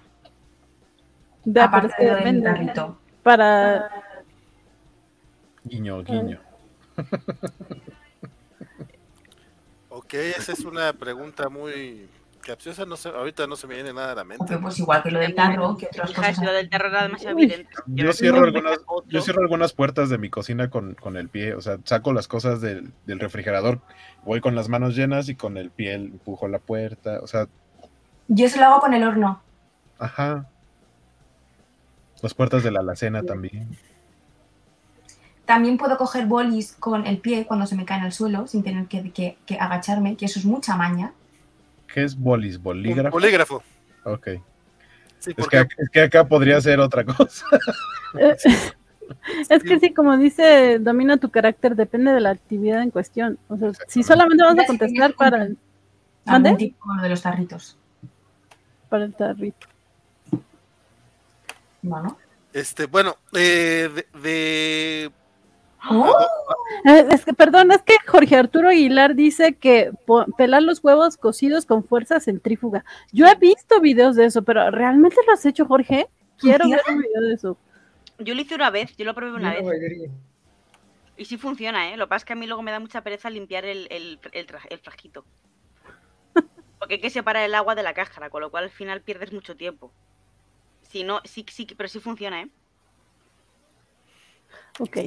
De 1.43 1.59
aparte 1.61 2.03
de 2.05 2.15
del 2.15 2.43
tarrito. 2.43 2.97
Para 3.23 3.89
Guiño, 5.68 6.03
guiño. 6.03 6.39
Ok, 9.89 10.14
esa 10.14 10.52
es 10.52 10.60
una 10.61 10.94
pregunta 10.94 11.49
muy 11.49 12.07
capciosa. 12.41 12.85
No 12.85 12.95
sé, 12.95 13.10
ahorita 13.10 13.48
no 13.48 13.56
se 13.56 13.68
me 13.68 13.76
viene 13.76 13.94
nada 13.94 14.11
a 14.11 14.15
la 14.15 14.23
mente. 14.23 14.56
Ok, 14.56 14.61
pues 14.61 14.80
igual 14.80 15.03
que 15.03 15.11
lo 15.11 15.19
del 15.19 15.34
tarro, 15.35 15.76
que 15.77 15.88
otras 15.88 16.11
cosas. 16.11 16.38
lo 16.44 16.52
del 16.53 16.69
terror 16.69 16.89
era 16.91 17.03
demasiado 17.03 17.38
evidente. 17.38 17.69
Yo 17.88 18.14
cierro 18.14 18.44
algunas-. 18.45 18.80
Yo 19.07 19.22
cierro 19.22 19.41
algunas 19.41 19.73
puertas 19.73 20.10
de 20.10 20.18
mi 20.18 20.30
cocina 20.30 20.69
con, 20.69 20.94
con 20.95 21.18
el 21.18 21.30
pie, 21.30 21.53
o 21.56 21.61
sea, 21.61 21.77
saco 21.84 22.14
las 22.14 22.27
cosas 22.27 22.61
del, 22.61 22.91
del 23.06 23.19
refrigerador, 23.19 23.80
voy 24.23 24.39
con 24.41 24.56
las 24.56 24.69
manos 24.69 24.95
llenas 24.95 25.30
y 25.30 25.35
con 25.35 25.57
el 25.57 25.72
pie 25.72 25.94
empujo 25.94 26.48
la 26.48 26.60
puerta, 26.60 27.19
o 27.22 27.27
sea, 27.27 27.48
Yo 28.27 28.45
eso 28.45 28.60
lo 28.60 28.65
hago 28.65 28.80
con 28.81 28.94
el 28.94 29.03
horno. 29.03 29.41
ajá. 29.99 30.45
Las 32.23 32.34
puertas 32.34 32.64
de 32.64 32.72
la 32.72 32.80
alacena 32.80 33.22
también. 33.22 33.77
También 35.48 35.78
puedo 35.80 35.98
coger 35.98 36.28
bolis 36.28 36.74
con 36.74 37.07
el 37.07 37.18
pie 37.18 37.45
cuando 37.48 37.65
se 37.65 37.76
me 37.76 37.86
caen 37.86 38.03
al 38.03 38.11
suelo 38.14 38.45
sin 38.45 38.61
tener 38.64 38.86
que, 38.88 39.11
que- 39.11 39.38
que 39.45 39.56
agacharme, 39.57 40.15
que 40.15 40.26
eso 40.26 40.38
es 40.40 40.45
mucha 40.45 40.76
maña. 40.78 41.14
¿Qué 41.91 42.03
es 42.03 42.15
bolis? 42.15 42.61
¿Bolígrafo? 42.61 43.11
bolígrafo. 43.15 43.64
Ok. 44.03 44.28
Sí, 45.19 45.34
Es 45.36 45.48
que, 45.48 45.57
es 45.78 45.90
que 45.90 46.02
acá 46.02 46.28
podría 46.28 46.61
ser 46.61 46.80
otra 46.80 47.03
cosa. 47.03 47.45
Es 49.49 49.64
que 49.64 49.80
sí, 49.80 49.94
como 49.94 50.18
dice, 50.18 50.80
domina 50.80 51.15
tu 51.15 51.30
carácter, 51.32 51.78
depende 51.78 52.11
de 52.11 52.19
la 52.19 52.32
actividad 52.32 52.82
en 52.82 52.91
cuestión. 52.91 53.40
O 53.48 53.56
sea, 53.56 53.72
si 53.88 54.03
solamente 54.03 54.44
vamos 54.44 54.61
a 54.61 54.68
contestar 54.68 55.11
es 55.11 55.15
para, 55.15 55.38
Algún 55.44 55.57
¿Mande? 56.26 56.56
tipo 56.56 56.94
de 57.02 57.07
los 57.07 57.22
tarritos. 57.22 57.78
para 58.90 59.06
el 59.06 59.14
tarrito. 59.14 59.65
No, 61.82 62.03
¿no? 62.03 62.18
este, 62.52 62.86
bueno, 62.88 63.15
eh, 63.34 63.90
de, 64.14 64.19
de- 64.19 65.11
¡Oh! 65.89 66.14
Es 66.84 67.26
que, 67.26 67.34
perdón, 67.34 67.72
es 67.72 67.81
que 67.81 67.95
Jorge 68.05 68.35
Arturo 68.35 68.69
Aguilar 68.69 69.15
dice 69.15 69.55
que 69.55 69.91
pelar 70.38 70.64
los 70.64 70.84
huevos 70.84 71.18
cocidos 71.18 71.65
con 71.65 71.84
fuerza 71.84 72.19
centrífuga. 72.19 72.84
Yo 73.11 73.26
he 73.26 73.35
visto 73.35 73.80
videos 73.80 74.15
de 74.15 74.26
eso, 74.26 74.41
pero 74.43 74.69
¿realmente 74.72 75.18
lo 75.26 75.34
has 75.34 75.45
hecho, 75.45 75.65
Jorge? 75.65 76.07
Quiero 76.38 76.68
ver 76.69 76.81
un 76.89 76.99
video 77.01 77.22
de 77.22 77.34
eso. 77.34 77.57
Yo 78.19 78.34
lo 78.35 78.41
hice 78.41 78.55
una 78.55 78.69
vez, 78.69 78.95
yo 78.97 79.05
lo 79.05 79.14
probé 79.14 79.34
una 79.34 79.53
no 79.59 79.65
vez. 79.68 80.09
Y 81.18 81.26
sí 81.26 81.38
funciona, 81.38 81.89
¿eh? 81.91 81.97
Lo 81.97 82.05
que 82.05 82.09
pasa 82.09 82.18
es 82.18 82.26
que 82.26 82.34
a 82.34 82.35
mí 82.35 82.45
luego 82.47 82.61
me 82.61 82.72
da 82.72 82.80
mucha 82.80 83.01
pereza 83.01 83.30
limpiar 83.30 83.65
el, 83.65 83.88
el, 83.89 84.19
el, 84.31 84.47
tra- 84.47 84.68
el 84.69 84.80
frasquito. 84.80 85.26
Porque 86.80 86.95
hay 86.95 87.01
que 87.01 87.09
separar 87.09 87.43
el 87.43 87.55
agua 87.55 87.76
de 87.76 87.84
la 87.84 87.93
cáscara, 87.93 88.30
con 88.30 88.41
lo 88.41 88.51
cual 88.51 88.65
al 88.65 88.69
final 88.69 89.01
pierdes 89.01 89.34
mucho 89.34 89.55
tiempo. 89.55 89.91
Si 90.84 91.03
no, 91.03 91.22
sí, 91.23 91.45
sí, 91.49 91.65
pero 91.76 91.89
sí 91.89 91.99
funciona, 91.99 92.41
¿eh? 92.41 92.49
Ok. 94.80 94.97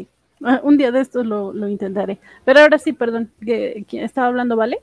Ah, 0.45 0.61
Un 0.65 0.77
día 0.77 0.91
de 0.93 1.01
estos 1.01 1.27
lo, 1.27 1.53
lo 1.53 1.69
intentaré. 1.69 2.19
Pero 2.45 2.61
ahora 2.61 2.79
sí, 2.79 2.93
perdón, 2.93 3.31
que 3.45 3.85
¿quién 3.89 4.05
estaba 4.05 4.29
hablando, 4.29 4.57
¿vale? 4.57 4.81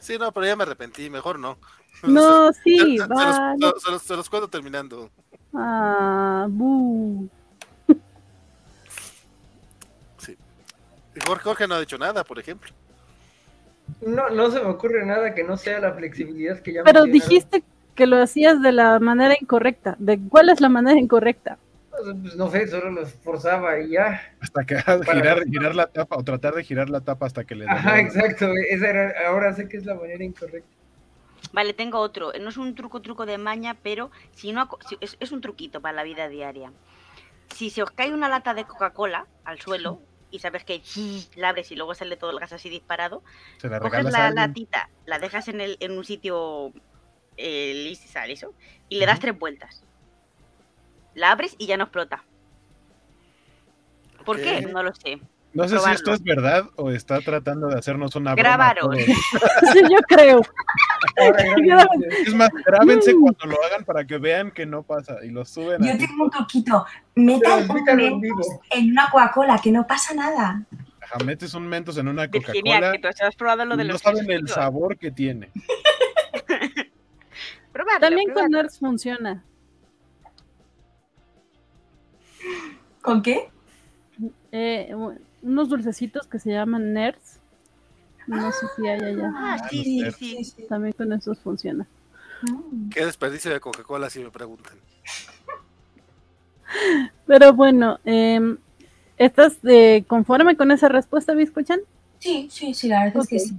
sí, 0.00 0.18
no, 0.18 0.32
pero 0.32 0.46
ya 0.46 0.56
me 0.56 0.64
arrepentí, 0.64 1.08
mejor 1.10 1.38
no. 1.38 1.56
No, 2.02 2.52
sí, 2.64 2.78
se- 2.78 2.84
se 3.04 3.08
los- 3.08 3.08
vale. 3.08 3.56
no, 3.58 3.72
se 3.78 3.90
los- 3.90 4.02
se 4.02 4.16
los 4.16 4.28
cuento 4.30 4.48
terminando. 4.48 5.10
Ah, 5.54 6.46
bu. 6.48 7.28
Y 11.14 11.20
Jorge, 11.26 11.44
Jorge 11.44 11.68
no 11.68 11.74
ha 11.74 11.80
dicho 11.80 11.98
nada, 11.98 12.24
por 12.24 12.38
ejemplo. 12.38 12.70
No, 14.00 14.30
no 14.30 14.50
se 14.50 14.60
me 14.60 14.66
ocurre 14.68 15.04
nada 15.04 15.34
que 15.34 15.44
no 15.44 15.56
sea 15.58 15.78
la 15.78 15.92
flexibilidad 15.92 16.58
que 16.60 16.72
ya 16.72 16.82
Pero 16.84 17.04
dijiste 17.04 17.62
que 17.94 18.06
lo 18.06 18.16
hacías 18.22 18.62
de 18.62 18.72
la 18.72 18.98
manera 18.98 19.36
incorrecta. 19.38 19.94
¿De 19.98 20.18
cuál 20.30 20.48
es 20.48 20.60
la 20.62 20.70
manera 20.70 20.98
incorrecta? 20.98 21.58
Pues 21.92 22.36
no 22.36 22.50
sé, 22.50 22.66
solo 22.68 22.90
los 22.90 23.12
forzaba 23.12 23.78
y 23.78 23.90
ya. 23.90 24.34
Hasta 24.40 24.64
que 24.64 24.76
girar, 25.12 25.44
girar 25.44 25.74
la 25.74 25.86
tapa 25.86 26.16
o 26.16 26.24
tratar 26.24 26.54
de 26.54 26.64
girar 26.64 26.88
la 26.88 27.02
tapa 27.02 27.26
hasta 27.26 27.44
que 27.44 27.54
le 27.54 27.68
Ajá, 27.68 28.00
exacto. 28.00 28.50
Esa 28.70 28.88
era, 28.88 29.28
ahora 29.28 29.52
sé 29.52 29.68
que 29.68 29.76
es 29.76 29.84
la 29.84 29.94
manera 29.94 30.24
incorrecta. 30.24 30.68
Vale, 31.52 31.74
tengo 31.74 31.98
otro. 31.98 32.32
No 32.40 32.48
es 32.48 32.56
un 32.56 32.74
truco 32.74 33.02
truco 33.02 33.26
de 33.26 33.36
maña, 33.36 33.76
pero 33.82 34.10
si 34.32 34.52
no 34.52 34.68
es, 35.00 35.16
es 35.20 35.32
un 35.32 35.40
truquito 35.40 35.80
para 35.82 35.94
la 35.94 36.02
vida 36.02 36.28
diaria. 36.28 36.72
Si 37.54 37.68
se 37.68 37.82
os 37.82 37.90
cae 37.90 38.14
una 38.14 38.28
lata 38.28 38.54
de 38.54 38.64
Coca-Cola 38.64 39.26
al 39.44 39.60
suelo 39.60 40.00
y 40.30 40.38
sabes 40.38 40.64
que 40.64 40.82
la 41.36 41.50
abres 41.50 41.70
y 41.70 41.76
luego 41.76 41.94
sale 41.94 42.16
todo 42.16 42.30
el 42.30 42.40
gas 42.40 42.52
así 42.54 42.70
disparado, 42.70 43.22
Se 43.58 43.68
la 43.68 43.78
coges 43.80 44.04
la 44.04 44.30
latita, 44.30 44.88
la 45.04 45.18
dejas 45.18 45.48
en, 45.48 45.60
el, 45.60 45.76
en 45.80 45.92
un 45.92 46.04
sitio 46.04 46.72
eh, 47.36 47.94
y 48.88 48.98
le 48.98 49.06
das 49.06 49.20
tres 49.20 49.38
vueltas. 49.38 49.84
La 51.14 51.32
abres 51.32 51.54
y 51.58 51.66
ya 51.66 51.76
no 51.76 51.84
explota. 51.84 52.24
¿Por 54.24 54.40
qué? 54.40 54.62
No 54.62 54.82
lo 54.82 54.94
sé. 54.94 55.20
No 55.54 55.68
sé 55.68 55.78
si 55.78 55.90
esto 55.90 56.14
es 56.14 56.22
verdad 56.22 56.64
o 56.76 56.90
está 56.90 57.20
tratando 57.20 57.66
de 57.68 57.78
hacernos 57.78 58.16
una 58.16 58.34
broma. 58.34 58.42
Grabaros. 58.48 58.96
Sí, 59.72 59.80
yo 59.82 59.98
creo. 60.08 60.40
Es 62.26 62.34
más, 62.34 62.48
grábense 62.64 63.14
Mm. 63.14 63.20
cuando 63.20 63.46
lo 63.46 63.62
hagan 63.64 63.84
para 63.84 64.06
que 64.06 64.16
vean 64.18 64.50
que 64.50 64.64
no 64.64 64.82
pasa 64.82 65.16
y 65.22 65.30
lo 65.30 65.44
suben 65.44 65.82
Yo 65.82 65.98
tengo 65.98 66.24
un 66.24 66.30
truquito. 66.30 66.86
Metan 67.16 67.68
un 67.70 67.84
Mentos 68.20 68.46
en 68.70 68.92
una 68.92 69.10
Coca-Cola, 69.10 69.60
que 69.62 69.70
no 69.72 69.86
pasa 69.86 70.14
nada. 70.14 70.62
Ajá, 71.02 71.18
metes 71.24 71.52
un 71.54 71.66
mentos 71.66 71.98
en 71.98 72.08
una 72.08 72.26
Virginia, 72.28 72.76
Coca-Cola 72.76 72.92
que 72.92 72.98
tú 73.00 73.08
has 73.26 73.36
probado 73.36 73.64
lo 73.66 73.76
de 73.76 73.84
y 73.84 73.86
no 73.88 73.92
los 73.94 74.00
saben 74.00 74.30
el 74.30 74.48
sabor 74.48 74.96
que 74.96 75.10
tiene. 75.10 75.50
Probarlo, 77.72 78.00
También 78.00 78.32
con. 78.32 78.50
Nerds 78.50 78.78
funciona. 78.78 79.44
¿Con 83.00 83.22
qué? 83.22 83.50
Eh, 84.52 84.94
unos 85.42 85.68
dulcecitos 85.68 86.26
que 86.26 86.38
se 86.38 86.50
llaman 86.52 86.92
Nerds. 86.92 87.40
No 88.26 88.52
sé 88.52 88.66
si 88.76 88.86
hay 88.86 89.00
allá. 89.00 89.32
Ah, 89.34 89.58
sí, 89.68 89.76
los 89.76 89.86
sí, 89.86 90.00
nerds. 90.00 90.16
sí. 90.18 90.66
También 90.68 90.94
con 90.94 91.12
esos 91.12 91.40
funciona. 91.40 91.86
Mm. 92.42 92.90
Qué 92.90 93.04
desperdicio 93.04 93.52
de 93.52 93.60
Coca-Cola, 93.60 94.10
si 94.10 94.20
me 94.20 94.30
preguntan. 94.30 94.78
Pero 97.26 97.52
bueno, 97.52 97.98
eh, 98.04 98.56
¿estás 99.16 99.58
eh, 99.64 100.04
conforme 100.06 100.56
con 100.56 100.70
esa 100.70 100.88
respuesta, 100.88 101.34
Biscochan? 101.34 101.80
Sí, 102.18 102.48
sí, 102.50 102.74
sí, 102.74 102.88
la 102.88 103.04
verdad 103.04 103.22
es 103.22 103.28
que 103.28 103.38
sí. 103.38 103.56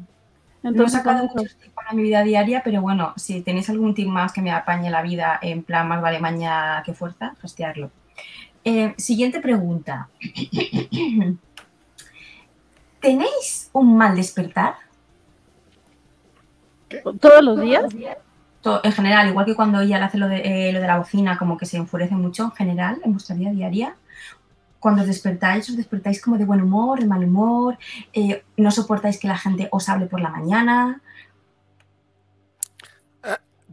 No 0.74 0.84
he 0.84 0.86
Entonces, 0.86 1.00
sacado 1.00 1.28
muchos 1.28 1.56
tips 1.58 1.74
para 1.74 1.94
mi 1.94 2.04
vida 2.04 2.24
diaria, 2.24 2.62
pero 2.64 2.82
bueno, 2.82 3.14
si 3.18 3.42
tenéis 3.42 3.70
algún 3.70 3.94
tip 3.94 4.08
más 4.08 4.32
que 4.32 4.42
me 4.42 4.52
apañe 4.52 4.90
la 4.90 5.02
vida 5.02 5.38
en 5.42 5.64
plan 5.64 5.88
más 5.88 6.02
vale 6.02 6.20
maña 6.20 6.82
que 6.86 6.94
fuerza, 6.94 7.36
hostiarlo. 7.44 7.92
Eh, 8.65 8.94
siguiente 8.98 9.40
pregunta. 9.41 10.10
¿Tenéis 13.02 13.69
un 13.73 13.98
mal 13.98 14.15
despertar? 14.15 14.76
todos 17.19 17.44
los 17.44 17.60
días. 17.60 17.84
To- 18.61 18.81
En 18.84 18.91
general, 18.94 19.27
igual 19.27 19.45
que 19.45 19.56
cuando 19.56 19.81
ella 19.81 19.98
le 19.99 20.06
hace 20.06 20.18
lo 20.18 20.27
de, 20.27 20.69
eh, 20.69 20.72
lo 20.72 20.80
de 20.80 20.88
la 20.88 20.98
bocina, 20.99 21.38
como 21.38 21.57
que 21.57 21.65
se 21.65 21.77
enfurece 21.77 22.15
mucho 22.15 22.44
en 22.44 22.52
general 22.52 23.02
en 23.03 23.11
vuestra 23.14 23.35
vida 23.35 23.52
diaria. 23.52 23.95
Cuando 24.80 25.02
os 25.02 25.07
despertáis, 25.07 25.69
os 25.69 25.76
despertáis 25.76 26.22
como 26.22 26.38
de 26.38 26.45
buen 26.45 26.61
humor, 26.61 26.99
de 26.99 27.06
mal 27.07 27.23
humor, 27.23 27.77
eh, 28.14 28.44
no 28.57 28.69
soportáis 28.72 29.18
que 29.18 29.27
la 29.27 29.38
gente 29.38 29.68
os 29.72 29.90
hable 29.90 30.06
por 30.06 30.22
la 30.22 30.30
mañana. 30.30 31.02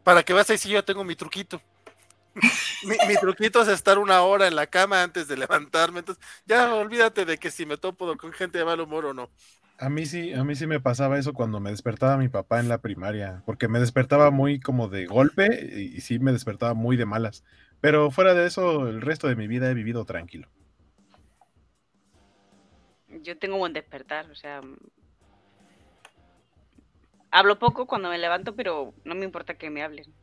Para 0.02 0.22
que 0.22 0.32
veas 0.32 0.48
ahí 0.50 0.56
si 0.58 0.70
yo 0.70 0.82
tengo 0.82 1.04
mi 1.04 1.14
truquito. 1.14 1.60
mi, 2.82 2.97
mi 3.02 3.19
truquito 3.19 3.62
es 3.62 3.69
estar 3.69 3.98
una 3.98 4.23
hora 4.23 4.47
en 4.47 4.57
la 4.57 4.66
cama 4.69 5.02
antes 5.02 5.28
de 5.28 5.36
levantarme. 5.36 6.01
Entonces, 6.01 6.24
ya 6.47 6.73
olvídate 6.74 7.24
de 7.24 7.39
que 7.39 7.51
si 7.51 7.66
me 7.66 7.77
topo 7.77 8.16
con 8.16 8.32
gente 8.32 8.59
de 8.59 8.65
mal 8.65 8.81
humor 8.81 9.07
o 9.07 9.15
no. 9.15 9.31
A 9.78 9.89
mí 9.90 10.07
sí, 10.07 10.32
a 10.35 10.44
mí 10.44 10.55
sí 10.55 10.66
me 10.69 10.78
pasaba 10.81 11.19
eso 11.19 11.32
cuando 11.35 11.59
me 11.59 11.70
despertaba 11.70 12.16
mi 12.19 12.28
papá 12.28 12.61
en 12.61 12.69
la 12.69 12.81
primaria, 12.82 13.43
porque 13.47 13.66
me 13.69 13.81
despertaba 13.81 14.31
muy 14.31 14.61
como 14.61 14.89
de 14.89 15.07
golpe 15.07 15.69
y, 15.74 15.97
y 15.97 16.01
sí 16.02 16.19
me 16.20 16.32
despertaba 16.32 16.74
muy 16.74 16.97
de 16.97 17.07
malas. 17.07 17.44
Pero 17.81 18.11
fuera 18.12 18.35
de 18.35 18.47
eso, 18.47 18.89
el 18.89 19.01
resto 19.01 19.27
de 19.28 19.36
mi 19.36 19.48
vida 19.48 19.70
he 19.70 19.74
vivido 19.74 20.05
tranquilo. 20.05 20.48
Yo 23.09 23.39
tengo 23.39 23.59
buen 23.59 23.73
despertar, 23.74 24.31
o 24.31 24.35
sea. 24.35 24.62
mm, 24.62 24.77
Hablo 27.32 27.59
poco 27.59 27.86
cuando 27.89 28.09
me 28.09 28.19
levanto, 28.19 28.55
pero 28.55 28.94
no 29.05 29.15
me 29.16 29.24
importa 29.24 29.59
que 29.59 29.70
me 29.70 29.82
hablen. 29.82 30.15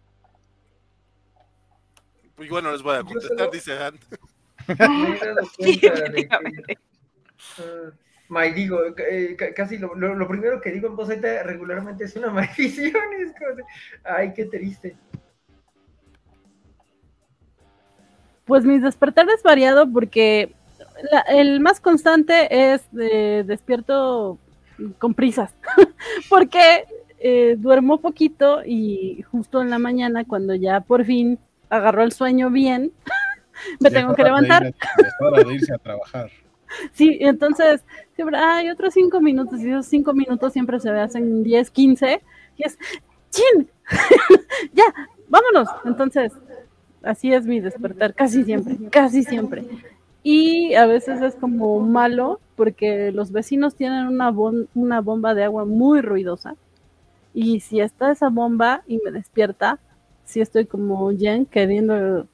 Pues 2.38 2.50
bueno, 2.50 2.72
les 2.72 2.82
voy 2.84 2.96
a 2.96 3.04
contestar, 3.04 3.52
dice 3.52 3.74
Han. 3.78 3.96
Ah, 7.60 7.92
May, 8.30 8.52
digo, 8.54 8.80
eh, 8.98 9.36
ca- 9.38 9.54
casi 9.54 9.78
lo, 9.78 9.96
lo- 9.96 10.14
lo 10.14 10.28
primero 10.28 10.60
que 10.60 10.72
digo 10.72 10.88
en 10.88 10.96
voz 10.98 11.10
alta 11.10 11.44
regularmente 11.44 12.04
es 12.04 12.16
una 12.16 12.30
maldición. 12.32 12.94
Es 13.20 13.32
como 13.38 13.66
ay, 14.04 14.34
qué 14.34 14.46
triste. 14.46 14.96
Pues 18.46 18.66
mis 18.66 18.82
despertares 18.82 19.42
variado 19.44 19.90
porque 19.92 20.54
la- 21.12 21.22
el 21.22 21.60
más 21.62 21.80
constante 21.80 22.74
es 22.74 22.82
de 22.92 23.44
despierto 23.46 24.38
con 25.00 25.14
prisas, 25.14 25.54
porque 26.30 26.84
eh, 27.20 27.56
duermo 27.58 28.00
poquito 28.00 28.62
y 28.66 29.22
justo 29.32 29.62
en 29.62 29.70
la 29.70 29.80
mañana 29.80 30.26
cuando 30.26 30.54
ya 30.54 30.82
por 30.82 31.06
fin 31.06 31.40
agarró 31.69 32.03
el 32.03 32.11
sueño 32.11 32.49
bien, 32.49 32.94
me 33.80 33.89
Ya 33.89 33.91
tengo 33.91 34.15
que 34.15 34.23
de 34.23 34.30
levantar. 34.30 34.64
ir 34.64 34.76
ya 35.02 35.07
es 35.07 35.14
hora 35.19 35.44
de 35.44 35.53
irse 35.53 35.73
a 35.73 35.77
trabajar. 35.77 36.30
Sí, 36.91 37.18
entonces 37.22 37.85
siempre 38.15 38.38
hay 38.38 38.69
otros 38.69 38.94
cinco 38.94 39.22
minutos 39.22 39.61
y 39.61 39.69
esos 39.69 39.85
cinco 39.85 40.14
minutos 40.14 40.52
siempre 40.52 40.81
se 40.81 40.89
hacen 40.89 41.41
10, 41.41 41.72
15 41.72 42.22
y 42.57 42.64
es, 42.64 42.77
¡chin! 43.30 43.69
ya, 44.73 44.84
vámonos. 45.30 45.69
Entonces, 45.85 46.34
así 47.03 47.34
es 47.34 47.45
mi 47.45 47.61
despertar, 47.61 48.14
casi 48.14 48.44
siempre, 48.44 48.77
casi 48.89 49.23
siempre. 49.23 49.65
Y 50.23 50.73
a 50.76 50.85
veces 50.85 51.22
es 51.22 51.35
como 51.35 51.80
malo 51.80 52.41
porque 52.57 53.11
los 53.14 53.31
vecinos 53.31 53.76
tienen 53.76 54.07
una, 54.07 54.31
una 54.76 55.02
bomba 55.02 55.34
de 55.34 55.45
agua 55.45 55.64
muy 55.65 56.02
ruidosa 56.02 56.56
y 57.34 57.60
si 57.61 57.80
está 57.81 58.11
esa 58.11 58.30
bomba 58.30 58.84
y 58.88 58.99
me 59.06 59.11
despierta, 59.11 59.80
sí 60.28 60.41
estoy 60.41 60.66
como 60.66 61.10
Jen 61.18 61.45
queriendo 61.45 62.28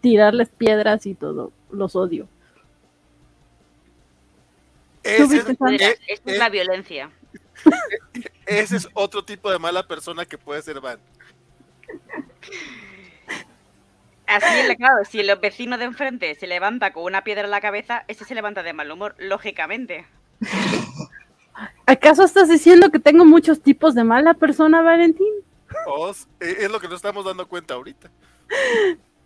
tirarles 0.00 0.48
piedras 0.48 1.04
y 1.06 1.14
todo, 1.14 1.52
los 1.70 1.94
odio. 1.94 2.28
Ese, 5.02 5.36
eh, 5.36 5.38
esto 5.48 5.66
es 5.66 6.20
eh, 6.24 6.38
la 6.38 6.48
violencia. 6.48 7.10
ese 8.46 8.76
es 8.76 8.88
otro 8.94 9.24
tipo 9.24 9.50
de 9.50 9.58
mala 9.58 9.86
persona 9.86 10.24
que 10.24 10.38
puede 10.38 10.62
ser 10.62 10.80
Van. 10.80 10.98
Así 14.26 14.46
es, 14.60 14.76
claro, 14.76 15.04
si 15.04 15.20
el 15.20 15.36
vecino 15.36 15.76
de 15.76 15.84
enfrente 15.84 16.34
se 16.36 16.46
levanta 16.46 16.92
con 16.92 17.02
una 17.02 17.24
piedra 17.24 17.44
en 17.44 17.50
la 17.50 17.60
cabeza, 17.60 18.04
ese 18.08 18.24
se 18.24 18.34
levanta 18.34 18.62
de 18.62 18.72
mal 18.72 18.90
humor, 18.90 19.14
lógicamente. 19.18 20.06
¿Acaso 21.84 22.24
estás 22.24 22.48
diciendo 22.48 22.90
que 22.90 22.98
tengo 22.98 23.24
muchos 23.24 23.60
tipos 23.60 23.94
de 23.94 24.04
mala 24.04 24.34
persona, 24.34 24.80
Valentín? 24.80 25.34
Os- 25.86 26.26
eh, 26.40 26.56
es 26.60 26.70
lo 26.70 26.78
que 26.80 26.86
nos 26.88 26.96
estamos 26.96 27.24
dando 27.24 27.46
cuenta 27.48 27.74
ahorita. 27.74 28.10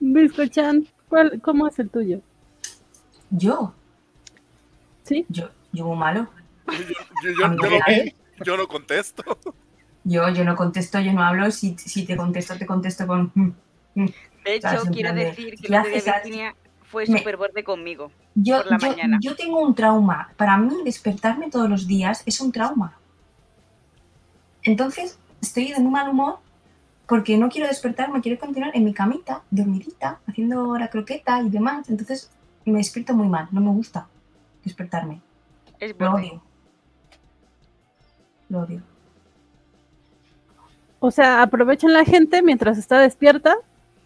Biscochan, 0.00 0.86
¿cuál, 1.08 1.40
¿cómo 1.42 1.66
es 1.68 1.78
el 1.78 1.90
tuyo? 1.90 2.20
Yo, 3.30 3.74
¿Sí? 5.02 5.24
yo, 5.28 5.50
yo 5.72 5.84
muy 5.86 5.96
malo. 5.96 6.28
Yo, 6.68 6.74
yo- 7.22 7.32
yo 7.40 7.48
no, 7.48 7.62
yo 8.44 8.56
no 8.56 8.68
contesto. 8.68 9.22
Yo, 10.04 10.28
yo 10.28 10.44
no 10.44 10.54
contesto, 10.54 11.00
yo 11.00 11.12
no 11.12 11.22
hablo. 11.22 11.50
Si, 11.50 11.76
si 11.78 12.04
te 12.06 12.16
contesto, 12.16 12.56
te 12.56 12.66
contesto 12.66 13.06
con. 13.06 13.32
"Mm". 13.34 13.50
De 14.44 14.60
Claro, 14.60 14.78
hecho, 14.78 14.86
en 14.88 14.92
quiero 14.92 15.08
plan 15.08 15.16
de, 15.16 15.24
decir 15.24 15.50
que 15.56 15.62
¿qué 15.66 15.72
lo 15.72 15.82
de? 15.82 15.90
Virginia 15.90 16.54
fue 16.84 17.06
Me- 17.08 17.18
súper 17.18 17.36
borde 17.36 17.64
conmigo. 17.64 18.12
Yo, 18.36 18.58
Por 18.62 18.70
la 18.70 18.78
yo- 18.78 18.88
mañana. 18.90 19.18
yo 19.20 19.34
tengo 19.34 19.60
un 19.60 19.74
trauma. 19.74 20.32
Para 20.36 20.56
mí, 20.58 20.72
despertarme 20.84 21.50
todos 21.50 21.68
los 21.68 21.86
días 21.88 22.22
es 22.26 22.40
un 22.40 22.52
trauma. 22.52 22.96
Entonces, 24.62 25.18
estoy 25.40 25.72
de 25.72 25.80
muy 25.80 25.90
mal 25.90 26.08
humor 26.08 26.38
porque 27.06 27.36
no 27.38 27.48
quiero 27.48 27.68
despertarme, 27.68 28.20
quiero 28.20 28.38
continuar 28.38 28.72
en 28.74 28.84
mi 28.84 28.92
camita, 28.92 29.42
dormidita, 29.50 30.20
haciendo 30.26 30.76
la 30.76 30.88
croqueta 30.88 31.40
y 31.40 31.48
demás. 31.48 31.88
Entonces, 31.88 32.30
me 32.64 32.78
despierto 32.78 33.14
muy 33.14 33.28
mal, 33.28 33.48
no 33.52 33.60
me 33.60 33.70
gusta 33.70 34.08
despertarme. 34.64 35.20
Es 35.78 35.94
Lo 35.98 36.14
odio. 36.14 36.42
Lo 38.48 38.60
odio. 38.60 38.82
O 40.98 41.10
sea, 41.10 41.42
aprovechen 41.42 41.92
la 41.92 42.04
gente 42.04 42.42
mientras 42.42 42.78
está 42.78 42.98
despierta 42.98 43.54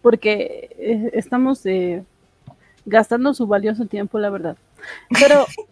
porque 0.01 0.69
eh, 0.77 1.09
estamos 1.13 1.65
eh, 1.65 2.03
gastando 2.85 3.33
su 3.33 3.47
valioso 3.47 3.85
tiempo, 3.85 4.19
la 4.19 4.29
verdad. 4.29 4.57
Pero 5.09 5.45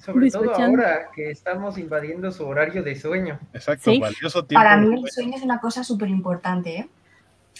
Sobre 0.00 0.30
todo 0.30 0.54
ahora 0.54 1.10
que 1.14 1.30
estamos 1.30 1.76
invadiendo 1.78 2.30
su 2.32 2.46
horario 2.46 2.82
de 2.82 2.96
sueño. 2.98 3.38
Exacto, 3.52 3.90
Sí. 3.90 3.98
valioso 4.00 4.44
tiempo. 4.44 4.62
Para 4.64 4.76
mí 4.78 5.02
el 5.04 5.10
sueño 5.10 5.36
es 5.36 5.42
una 5.42 5.60
cosa 5.60 5.84
súper 5.84 6.08
importante, 6.08 6.76
¿eh? 6.78 6.88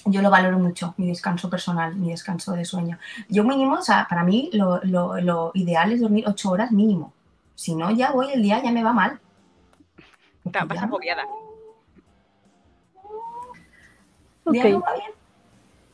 Yo 0.07 0.23
lo 0.23 0.31
valoro 0.31 0.59
mucho, 0.59 0.95
mi 0.97 1.09
descanso 1.09 1.51
personal, 1.51 1.95
mi 1.97 2.11
descanso 2.11 2.53
de 2.53 2.65
sueño. 2.65 2.99
Yo 3.29 3.45
mínimo, 3.45 3.75
o 3.75 3.83
sea, 3.83 4.07
para 4.09 4.25
mí 4.25 4.49
lo, 4.55 4.81
lo- 4.85 5.21
lo 5.21 5.51
ideal 5.55 5.93
es 5.93 6.01
dormir 6.01 6.25
ocho 6.27 6.51
horas 6.51 6.73
mínimo. 6.73 7.13
Si 7.55 7.75
no, 7.75 7.91
ya 7.91 8.11
voy 8.13 8.31
el 8.33 8.43
día, 8.43 8.63
ya 8.63 8.73
me 8.73 8.83
va 8.83 8.95
mal. 8.95 9.21
Está- 10.45 10.65
Vas 10.65 10.83
agobiada. 10.83 11.25
día 14.47 14.65
no 14.71 14.79
ok, 14.79 14.85
va 14.87 14.95
bien. 14.95 15.11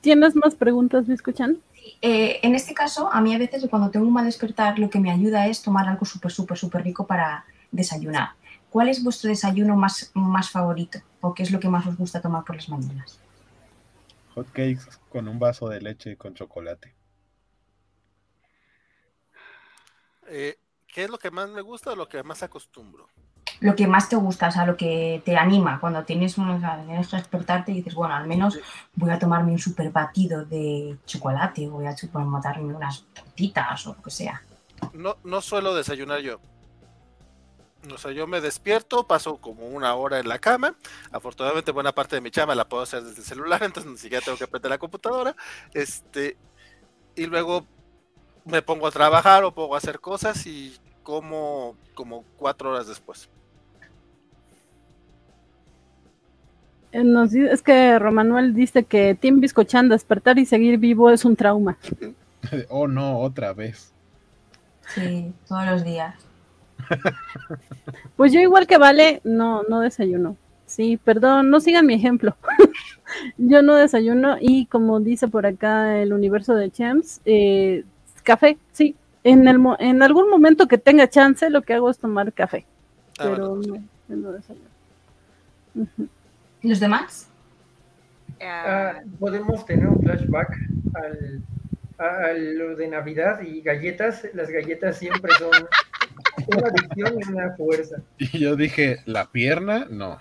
¿tienes 0.01 0.36
más 0.36 0.55
preguntas, 0.55 1.06
Biscochan? 1.09 1.59
Eh, 2.02 2.40
en 2.42 2.54
este 2.54 2.74
caso, 2.74 3.12
a 3.12 3.20
mí 3.20 3.34
a 3.34 3.38
veces 3.38 3.66
cuando 3.68 3.90
tengo 3.90 4.06
un 4.06 4.12
mal 4.12 4.24
despertar, 4.24 4.78
lo 4.78 4.90
que 4.90 5.00
me 5.00 5.10
ayuda 5.10 5.46
es 5.46 5.62
tomar 5.62 5.88
algo 5.88 6.04
súper, 6.04 6.32
súper, 6.32 6.58
súper 6.58 6.82
rico 6.82 7.06
para 7.06 7.44
desayunar. 7.70 8.30
¿Cuál 8.70 8.88
es 8.88 9.02
vuestro 9.02 9.28
desayuno 9.28 9.76
más, 9.76 10.10
más 10.14 10.50
favorito? 10.50 10.98
¿O 11.20 11.34
qué 11.34 11.42
es 11.42 11.50
lo 11.50 11.60
que 11.60 11.68
más 11.68 11.86
os 11.86 11.96
gusta 11.96 12.20
tomar 12.20 12.44
por 12.44 12.56
las 12.56 12.68
mañanas? 12.68 13.20
Hot 14.34 14.46
cakes 14.48 14.98
con 15.08 15.28
un 15.28 15.38
vaso 15.38 15.68
de 15.68 15.80
leche 15.80 16.16
con 16.16 16.34
chocolate. 16.34 16.94
Eh, 20.28 20.58
¿Qué 20.92 21.04
es 21.04 21.10
lo 21.10 21.18
que 21.18 21.30
más 21.30 21.48
me 21.48 21.60
gusta 21.60 21.92
o 21.92 21.96
lo 21.96 22.08
que 22.08 22.22
más 22.22 22.42
acostumbro? 22.42 23.08
Lo 23.60 23.74
que 23.74 23.86
más 23.86 24.08
te 24.08 24.16
gusta, 24.16 24.48
o 24.48 24.50
sea, 24.52 24.66
lo 24.66 24.76
que 24.76 25.22
te 25.24 25.36
anima 25.36 25.80
cuando 25.80 26.04
tienes, 26.04 26.38
un, 26.38 26.50
o 26.50 26.60
sea, 26.60 26.82
tienes 26.84 27.08
que 27.08 27.16
despertarte 27.16 27.72
y 27.72 27.76
dices, 27.76 27.94
bueno, 27.94 28.14
al 28.14 28.26
menos 28.26 28.58
voy 28.94 29.10
a 29.10 29.18
tomarme 29.18 29.52
un 29.52 29.58
super 29.58 29.90
batido 29.90 30.44
de 30.44 30.96
chocolate, 31.06 31.68
voy 31.68 31.86
a 31.86 32.18
matarme 32.18 32.74
unas 32.74 33.04
tortitas 33.14 33.86
o 33.86 33.94
lo 33.94 34.02
que 34.02 34.10
sea. 34.10 34.42
No, 34.92 35.16
no 35.24 35.40
suelo 35.40 35.74
desayunar 35.74 36.20
yo. 36.20 36.40
O 37.92 37.98
sea, 37.98 38.10
yo 38.10 38.26
me 38.26 38.40
despierto, 38.40 39.06
paso 39.06 39.36
como 39.36 39.66
una 39.66 39.94
hora 39.94 40.18
en 40.18 40.28
la 40.28 40.38
cama. 40.38 40.74
Afortunadamente, 41.12 41.70
buena 41.70 41.92
parte 41.92 42.16
de 42.16 42.20
mi 42.20 42.30
chama 42.30 42.54
la 42.54 42.68
puedo 42.68 42.82
hacer 42.82 43.02
desde 43.02 43.20
el 43.20 43.26
celular, 43.26 43.62
entonces 43.64 43.90
ni 43.90 43.98
siquiera 43.98 44.24
tengo 44.24 44.38
que 44.38 44.46
prender 44.46 44.70
la 44.70 44.78
computadora. 44.78 45.36
Este, 45.72 46.36
y 47.14 47.26
luego 47.26 47.64
me 48.44 48.62
pongo 48.62 48.86
a 48.86 48.90
trabajar 48.90 49.44
o 49.44 49.52
pongo 49.52 49.74
a 49.74 49.78
hacer 49.78 50.00
cosas 50.00 50.46
y 50.46 50.76
como 51.02 51.76
como 51.94 52.24
cuatro 52.36 52.70
horas 52.70 52.86
después. 52.86 53.28
Nos 56.92 57.30
di- 57.32 57.46
es 57.46 57.62
que 57.62 57.98
Romanuel 57.98 58.54
dice 58.54 58.84
que 58.84 59.14
Tim 59.14 59.40
Biscochan 59.40 59.88
despertar 59.88 60.38
y 60.38 60.46
seguir 60.46 60.78
vivo 60.78 61.10
es 61.10 61.24
un 61.24 61.36
trauma. 61.36 61.76
oh 62.68 62.86
no, 62.88 63.18
otra 63.20 63.52
vez. 63.52 63.92
Sí, 64.94 65.32
todos 65.48 65.66
los 65.66 65.84
días. 65.84 66.14
Pues 68.16 68.32
yo 68.32 68.40
igual 68.40 68.66
que 68.66 68.78
Vale, 68.78 69.20
no, 69.24 69.62
no 69.64 69.80
desayuno. 69.80 70.36
Sí, 70.66 70.96
perdón, 70.96 71.50
no 71.50 71.60
sigan 71.60 71.86
mi 71.86 71.94
ejemplo. 71.94 72.36
yo 73.38 73.62
no 73.62 73.74
desayuno 73.76 74.36
y 74.40 74.66
como 74.66 75.00
dice 75.00 75.28
por 75.28 75.46
acá 75.46 76.00
el 76.00 76.12
universo 76.12 76.54
de 76.54 76.70
Champs, 76.70 77.20
eh, 77.24 77.84
café, 78.22 78.58
sí. 78.72 78.94
En, 79.24 79.48
el 79.48 79.58
mo- 79.58 79.76
en 79.80 80.02
algún 80.02 80.28
momento 80.30 80.68
que 80.68 80.78
tenga 80.78 81.08
chance, 81.08 81.50
lo 81.50 81.62
que 81.62 81.74
hago 81.74 81.90
es 81.90 81.98
tomar 81.98 82.32
café, 82.32 82.64
Ah, 83.18 83.24
pero 83.30 83.56
bueno, 83.56 83.82
no, 84.08 84.16
no 84.16 84.32
desayuno. 84.32 84.66
Ujú. 85.74 86.02
¿Y 86.04 86.08
los 86.62 86.80
demás? 86.80 87.28
Ah, 88.40 88.94
Ah, 88.96 89.02
podemos 89.18 89.64
tener 89.66 89.86
un 89.86 90.00
flashback 90.02 90.56
al, 90.94 91.42
a, 91.98 92.26
a 92.28 92.32
lo 92.34 92.76
de 92.76 92.88
Navidad 92.88 93.40
y 93.40 93.62
galletas. 93.62 94.26
Las 94.34 94.50
galletas 94.50 94.98
siempre 94.98 95.32
son 95.38 95.50
una 96.48 96.68
adicción 96.68 97.18
y 97.20 97.32
una 97.32 97.54
fuerza. 97.56 97.96
Y 98.18 98.38
yo 98.38 98.56
dije, 98.56 98.98
¿la 99.06 99.30
pierna? 99.30 99.86
No. 99.90 100.18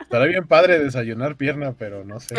Estará 0.00 0.24
bien 0.26 0.46
padre 0.46 0.78
desayunar 0.78 1.36
pierna, 1.36 1.72
pero 1.78 2.04
no 2.04 2.20
sé. 2.20 2.34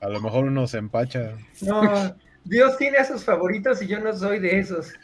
A 0.00 0.08
lo 0.08 0.20
mejor 0.20 0.44
uno 0.44 0.66
se 0.66 0.78
empacha. 0.78 1.32
No, 1.62 2.14
Dios 2.48 2.78
tiene 2.78 2.96
a 2.96 3.04
sus 3.04 3.24
favoritos 3.24 3.82
y 3.82 3.86
yo 3.86 4.00
no 4.00 4.16
soy 4.16 4.38
de 4.38 4.58
esos. 4.58 4.94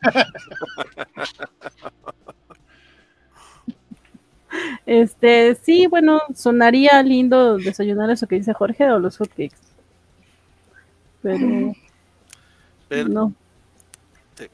Este, 4.86 5.54
sí, 5.56 5.86
bueno, 5.86 6.20
sonaría 6.34 7.02
lindo 7.02 7.58
desayunar 7.58 8.10
eso 8.10 8.26
que 8.26 8.36
dice 8.36 8.54
Jorge 8.54 8.90
o 8.90 8.98
los 8.98 9.18
hotcakes. 9.18 9.56
Pero 11.22 11.72
pero- 12.88 13.08
no. 13.08 13.34
Sí. 14.36 14.46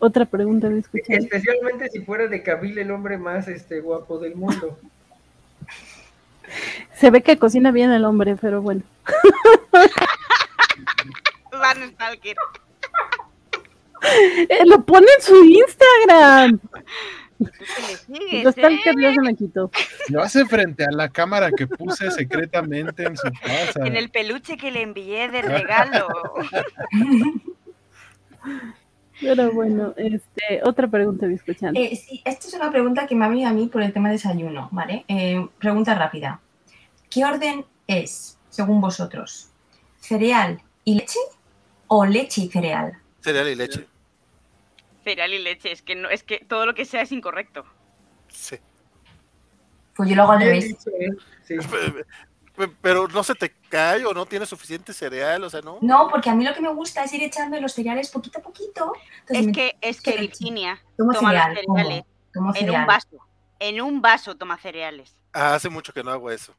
Otra 0.00 0.26
pregunta 0.26 0.68
me 0.68 0.80
escuché. 0.80 1.16
Especialmente 1.16 1.88
si 1.88 2.00
fuera 2.00 2.26
de 2.26 2.42
Kabil 2.42 2.78
el 2.78 2.90
hombre 2.90 3.16
más 3.16 3.46
este, 3.48 3.80
guapo 3.80 4.18
del 4.18 4.34
mundo. 4.34 4.76
Se 6.94 7.10
ve 7.10 7.22
que 7.22 7.38
cocina 7.38 7.70
bien 7.70 7.92
el 7.92 8.04
hombre, 8.04 8.36
pero 8.40 8.60
bueno. 8.60 8.82
Stalker. 11.88 12.36
Eh, 14.48 14.64
lo 14.66 14.84
pone 14.84 15.06
en 15.18 15.22
su 15.22 15.44
Instagram. 15.44 16.60
Nostalgia 18.44 18.92
ya 19.00 19.14
se 19.14 19.20
me 19.20 19.34
quitó. 19.34 19.70
Lo 20.08 20.22
hace 20.22 20.44
frente 20.46 20.84
a 20.84 20.90
la 20.90 21.08
cámara 21.08 21.50
que 21.50 21.66
puse 21.66 22.10
secretamente 22.10 23.04
en 23.04 23.16
su 23.16 23.30
casa. 23.42 23.86
En 23.86 23.96
el 23.96 24.10
peluche 24.10 24.56
que 24.56 24.70
le 24.70 24.82
envié 24.82 25.28
de 25.28 25.42
regalo. 25.42 26.08
Pero 29.20 29.52
bueno, 29.52 29.92
este, 29.96 30.60
otra 30.64 30.88
pregunta, 30.88 31.26
escuchando. 31.26 31.78
Eh, 31.78 31.94
sí, 31.94 32.22
esta 32.24 32.48
es 32.48 32.54
una 32.54 32.70
pregunta 32.70 33.06
que 33.06 33.14
me 33.14 33.26
ha 33.26 33.28
venido 33.28 33.50
a 33.50 33.52
mí 33.52 33.66
por 33.66 33.82
el 33.82 33.92
tema 33.92 34.08
de 34.08 34.14
desayuno, 34.14 34.68
¿vale? 34.72 35.04
Eh, 35.08 35.46
pregunta 35.58 35.94
rápida. 35.94 36.40
¿Qué 37.10 37.24
orden 37.24 37.66
es, 37.86 38.38
según 38.48 38.80
vosotros? 38.80 39.50
¿Cereal 39.98 40.62
y 40.84 40.94
leche 40.94 41.18
o 41.92 42.06
leche 42.06 42.42
y 42.42 42.48
cereal? 42.48 42.96
Cereal 43.20 43.48
y 43.48 43.54
leche. 43.56 43.84
Cereal 45.02 45.32
y 45.34 45.38
leche, 45.40 45.72
es 45.72 45.82
que 45.82 45.96
no, 45.96 46.08
es 46.08 46.22
que 46.22 46.38
todo 46.38 46.66
lo 46.66 46.74
que 46.74 46.84
sea 46.84 47.02
es 47.02 47.10
incorrecto. 47.10 47.64
Sí. 48.28 48.56
Pues 49.96 50.08
yo 50.08 50.14
lo 50.14 50.22
hago 50.22 50.32
al 50.32 50.40
revés. 50.40 50.70
¿eh? 50.86 51.08
Sí. 51.42 51.56
Pero 52.80 53.08
no 53.08 53.24
se 53.24 53.34
te 53.34 53.50
cae 53.68 54.04
o 54.04 54.12
no 54.14 54.24
tienes 54.26 54.48
suficiente 54.48 54.92
cereal, 54.92 55.42
o 55.42 55.50
sea, 55.50 55.62
¿no? 55.62 55.78
No, 55.80 56.08
porque 56.10 56.30
a 56.30 56.34
mí 56.34 56.44
lo 56.44 56.54
que 56.54 56.60
me 56.60 56.72
gusta 56.72 57.02
es 57.02 57.12
ir 57.12 57.22
echando 57.24 57.58
los 57.60 57.72
cereales 57.72 58.08
poquito 58.10 58.38
a 58.38 58.42
poquito. 58.42 58.92
Entonces 59.20 59.38
Es 59.40 59.46
me- 59.46 59.52
que, 59.52 59.76
es 59.80 60.00
que. 60.00 60.16
Virginia 60.16 60.80
toma 60.96 61.14
cereal, 61.14 61.54
los 61.54 61.64
tomo, 61.64 61.76
cereales 61.76 62.04
en 62.34 62.52
cereal. 62.54 62.80
un 62.82 62.86
vaso. 62.86 63.26
En 63.58 63.80
un 63.80 64.00
vaso 64.02 64.36
toma 64.36 64.58
cereales. 64.58 65.16
Ah, 65.32 65.54
hace 65.54 65.68
mucho 65.68 65.92
que 65.92 66.04
no 66.04 66.10
hago 66.12 66.30
eso. 66.30 66.54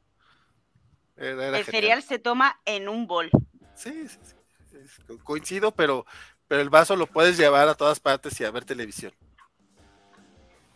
Era- 1.15 1.47
era 1.47 1.57
El 1.59 1.63
genial. 1.65 1.81
cereal 1.81 2.03
se 2.03 2.19
toma 2.19 2.59
en 2.65 2.89
un 2.89 3.07
bol. 3.07 3.29
Sí, 3.75 4.07
sí, 4.09 4.17
sí. 4.23 4.35
Coincido, 5.23 5.71
pero, 5.71 6.05
pero 6.47 6.61
el 6.61 6.69
vaso 6.69 6.95
lo 6.95 7.07
puedes 7.07 7.37
llevar 7.37 7.67
a 7.67 7.75
todas 7.75 7.99
partes 7.99 8.39
y 8.39 8.45
a 8.45 8.51
ver 8.51 8.65
televisión. 8.65 9.13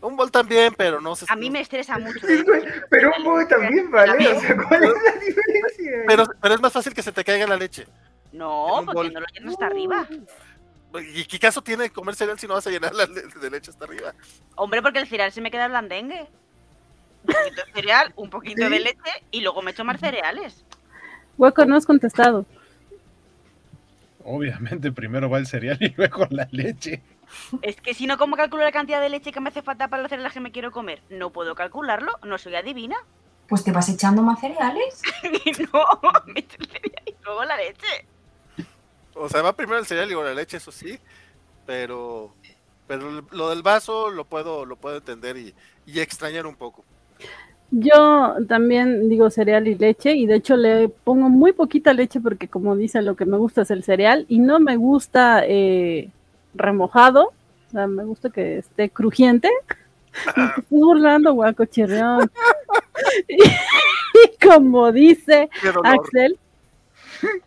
Un 0.02 0.16
bol 0.16 0.30
también, 0.30 0.74
pero 0.78 1.02
no 1.02 1.16
se... 1.16 1.26
A 1.30 1.36
mí 1.36 1.50
me 1.50 1.62
estresa 1.62 1.98
mucho. 1.98 2.20
Pero 2.92 3.12
un 3.18 3.24
boy 3.24 3.48
también 3.48 3.90
vale. 3.90 4.28
O 4.36 4.40
sea, 4.40 4.56
¿cuál 4.68 4.84
es 4.84 4.90
la 5.04 5.12
diferencia? 5.14 5.92
Pero, 6.06 6.26
pero 6.40 6.54
es 6.54 6.62
más 6.62 6.74
fácil 6.74 6.94
que 6.94 7.02
se 7.02 7.12
te 7.12 7.24
caiga 7.24 7.48
la 7.48 7.56
leche. 7.58 7.88
No, 8.32 8.84
porque 8.86 8.94
bol. 8.94 9.14
no 9.14 9.22
lo 9.22 9.26
llenas 9.34 9.54
hasta 9.54 9.66
arriba. 9.66 10.08
¿Y 11.14 11.26
qué 11.26 11.40
caso 11.40 11.64
tiene 11.64 11.90
comer 11.90 12.14
cereal 12.14 12.38
si 12.38 12.46
no 12.48 12.54
vas 12.54 12.68
a 12.68 12.70
llenar 12.70 12.94
la 12.94 13.06
le- 13.08 13.24
de 13.24 13.50
leche 13.50 13.72
hasta 13.72 13.86
arriba? 13.86 14.14
Hombre, 14.56 14.82
porque 14.84 15.00
el 15.00 15.08
cereal 15.08 15.32
se 15.32 15.42
me 15.42 15.50
queda 15.50 15.68
blandengue. 15.70 16.28
Un 17.24 17.34
poquito 17.34 17.66
de 17.66 17.72
cereal, 17.74 18.14
un 18.16 18.30
poquito 18.30 18.70
de 18.70 18.80
leche 18.80 19.12
y 19.32 19.42
luego 19.42 19.64
me 19.64 19.72
echo 19.72 19.84
más 19.84 20.00
cereales. 20.00 20.64
Hueco, 21.38 21.66
no 21.66 21.76
has 21.78 21.86
contestado. 21.88 22.46
Obviamente 24.28 24.92
primero 24.92 25.30
va 25.30 25.38
el 25.38 25.46
cereal 25.46 25.78
y 25.80 25.90
luego 25.98 26.28
la 26.32 26.48
leche. 26.52 27.04
Es 27.62 27.80
que 27.80 27.94
si 27.94 28.08
no, 28.08 28.18
¿cómo 28.18 28.36
calculo 28.36 28.64
la 28.64 28.72
cantidad 28.72 29.00
de 29.00 29.10
leche 29.10 29.32
que 29.32 29.40
me 29.40 29.50
hace 29.50 29.62
falta 29.62 29.88
para 29.88 30.02
los 30.02 30.10
cereales 30.10 30.34
que 30.34 30.40
me 30.40 30.52
quiero 30.52 30.72
comer? 30.72 31.04
No 31.10 31.32
puedo 31.32 31.54
calcularlo, 31.54 32.12
no 32.24 32.38
soy 32.40 32.56
adivina. 32.56 32.98
Pues 33.48 33.64
te 33.64 33.72
vas 33.72 33.88
echando 33.88 34.24
más 34.24 34.40
cereales. 34.40 35.02
Y 35.24 35.52
no, 35.52 35.86
y 36.36 37.16
luego 37.24 37.46
la 37.46 37.56
leche. 37.56 38.08
O 39.14 39.30
sea, 39.30 39.44
va 39.44 39.56
primero 39.56 39.78
el 39.78 39.86
cereal 39.86 40.08
y 40.08 40.14
luego 40.14 40.28
la 40.28 40.34
leche, 40.34 40.58
eso 40.58 40.72
sí. 40.72 41.00
Pero, 41.68 42.34
pero 42.88 43.22
lo 43.32 43.50
del 43.52 43.62
vaso 43.62 44.10
lo 44.10 44.26
puedo, 44.26 44.66
lo 44.66 44.76
puedo 44.76 44.98
entender 44.98 45.38
y, 45.38 45.54
y 45.86 46.00
extrañar 46.00 46.48
un 46.48 46.56
poco. 46.56 46.84
Yo 47.72 48.36
también 48.48 49.10
digo 49.10 49.30
cereal 49.30 49.68
y 49.68 49.76
leche 49.76 50.14
y 50.14 50.28
de 50.28 50.36
hecho 50.36 50.56
le 50.56 50.88
pongo 50.90 51.30
muy 51.30 51.52
poquita 51.52 51.94
leche 51.94 52.22
porque 52.22 52.48
como 52.48 52.76
dice 52.76 53.02
lo 53.02 53.16
que 53.16 53.26
me 53.26 53.38
gusta 53.38 53.64
es 53.64 53.72
el 53.72 53.84
cereal 53.84 54.26
y 54.30 54.40
no 54.40 54.60
me 54.60 54.78
gusta 54.78 55.44
eh, 55.46 56.10
remojado, 56.54 57.34
o 57.68 57.72
sea, 57.72 57.88
me 57.88 58.06
gusta 58.06 58.30
que 58.30 58.60
esté 58.60 58.90
crujiente. 58.90 59.50
Me 60.38 60.46
estoy 60.46 60.64
burlando, 60.70 61.34
guaco 61.34 61.66
chirrión. 61.66 62.32
y, 63.28 63.36
y 63.44 64.48
como 64.48 64.94
dice. 64.94 65.50
Axel, 65.84 66.40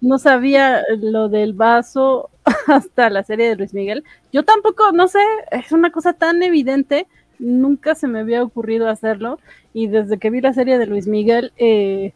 no 0.01 0.19
sabía 0.19 0.83
lo 0.99 1.29
del 1.29 1.53
vaso 1.53 2.31
hasta 2.67 3.11
la 3.11 3.25
serie 3.25 3.49
de 3.49 3.57
Luis 3.57 3.75
Miguel. 3.75 4.05
Yo 4.33 4.45
tampoco, 4.45 4.93
no 4.93 5.09
sé, 5.09 5.21
es 5.51 5.73
una 5.73 5.91
cosa 5.91 6.13
tan 6.13 6.43
evidente, 6.43 7.07
nunca 7.39 7.95
se 7.95 8.09
me 8.09 8.21
había 8.21 8.43
ocurrido 8.43 8.89
hacerlo 8.89 9.39
y 9.73 9.87
desde 9.89 10.19
que 10.19 10.31
vi 10.31 10.41
la 10.41 10.53
serie 10.53 10.79
de 10.79 10.87
Luis 10.87 11.07
Miguel, 11.07 11.53
eh, 11.57 12.13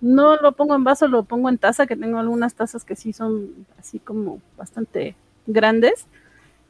no 0.00 0.36
lo 0.36 0.52
pongo 0.52 0.74
en 0.74 0.84
vaso, 0.84 1.08
lo 1.08 1.22
pongo 1.22 1.48
en 1.48 1.58
taza, 1.58 1.86
que 1.86 1.96
tengo 1.96 2.18
algunas 2.18 2.54
tazas 2.54 2.84
que 2.84 2.96
sí 2.96 3.12
son 3.12 3.48
así 3.78 3.98
como 3.98 4.40
bastante 4.56 5.14
grandes 5.46 6.06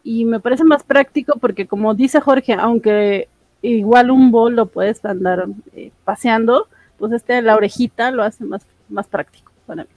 y 0.05 0.25
me 0.25 0.39
parece 0.41 0.65
más 0.65 0.85
práctico 0.85 1.39
porque 1.41 1.67
como 1.67 1.95
dice 1.95 2.21
Jorge, 2.21 2.55
aunque 2.55 3.29
igual 3.63 4.11
un 4.11 4.31
bol 4.31 4.55
lo 4.55 4.67
puedes 4.67 5.05
andar 5.05 5.47
eh, 5.75 5.91
paseando, 6.05 6.69
pues 6.99 7.13
este 7.13 7.43
la 7.43 7.57
orejita 7.57 8.11
lo 8.13 8.23
hace 8.23 8.45
más, 8.45 8.65
más 8.89 9.07
práctico 9.09 9.51
para 9.67 9.83
mí. 9.85 9.91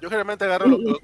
Yo 0.00 0.08
generalmente 0.08 0.44
agarro 0.44 0.66
lo- 0.68 0.78
lo- 0.78 0.98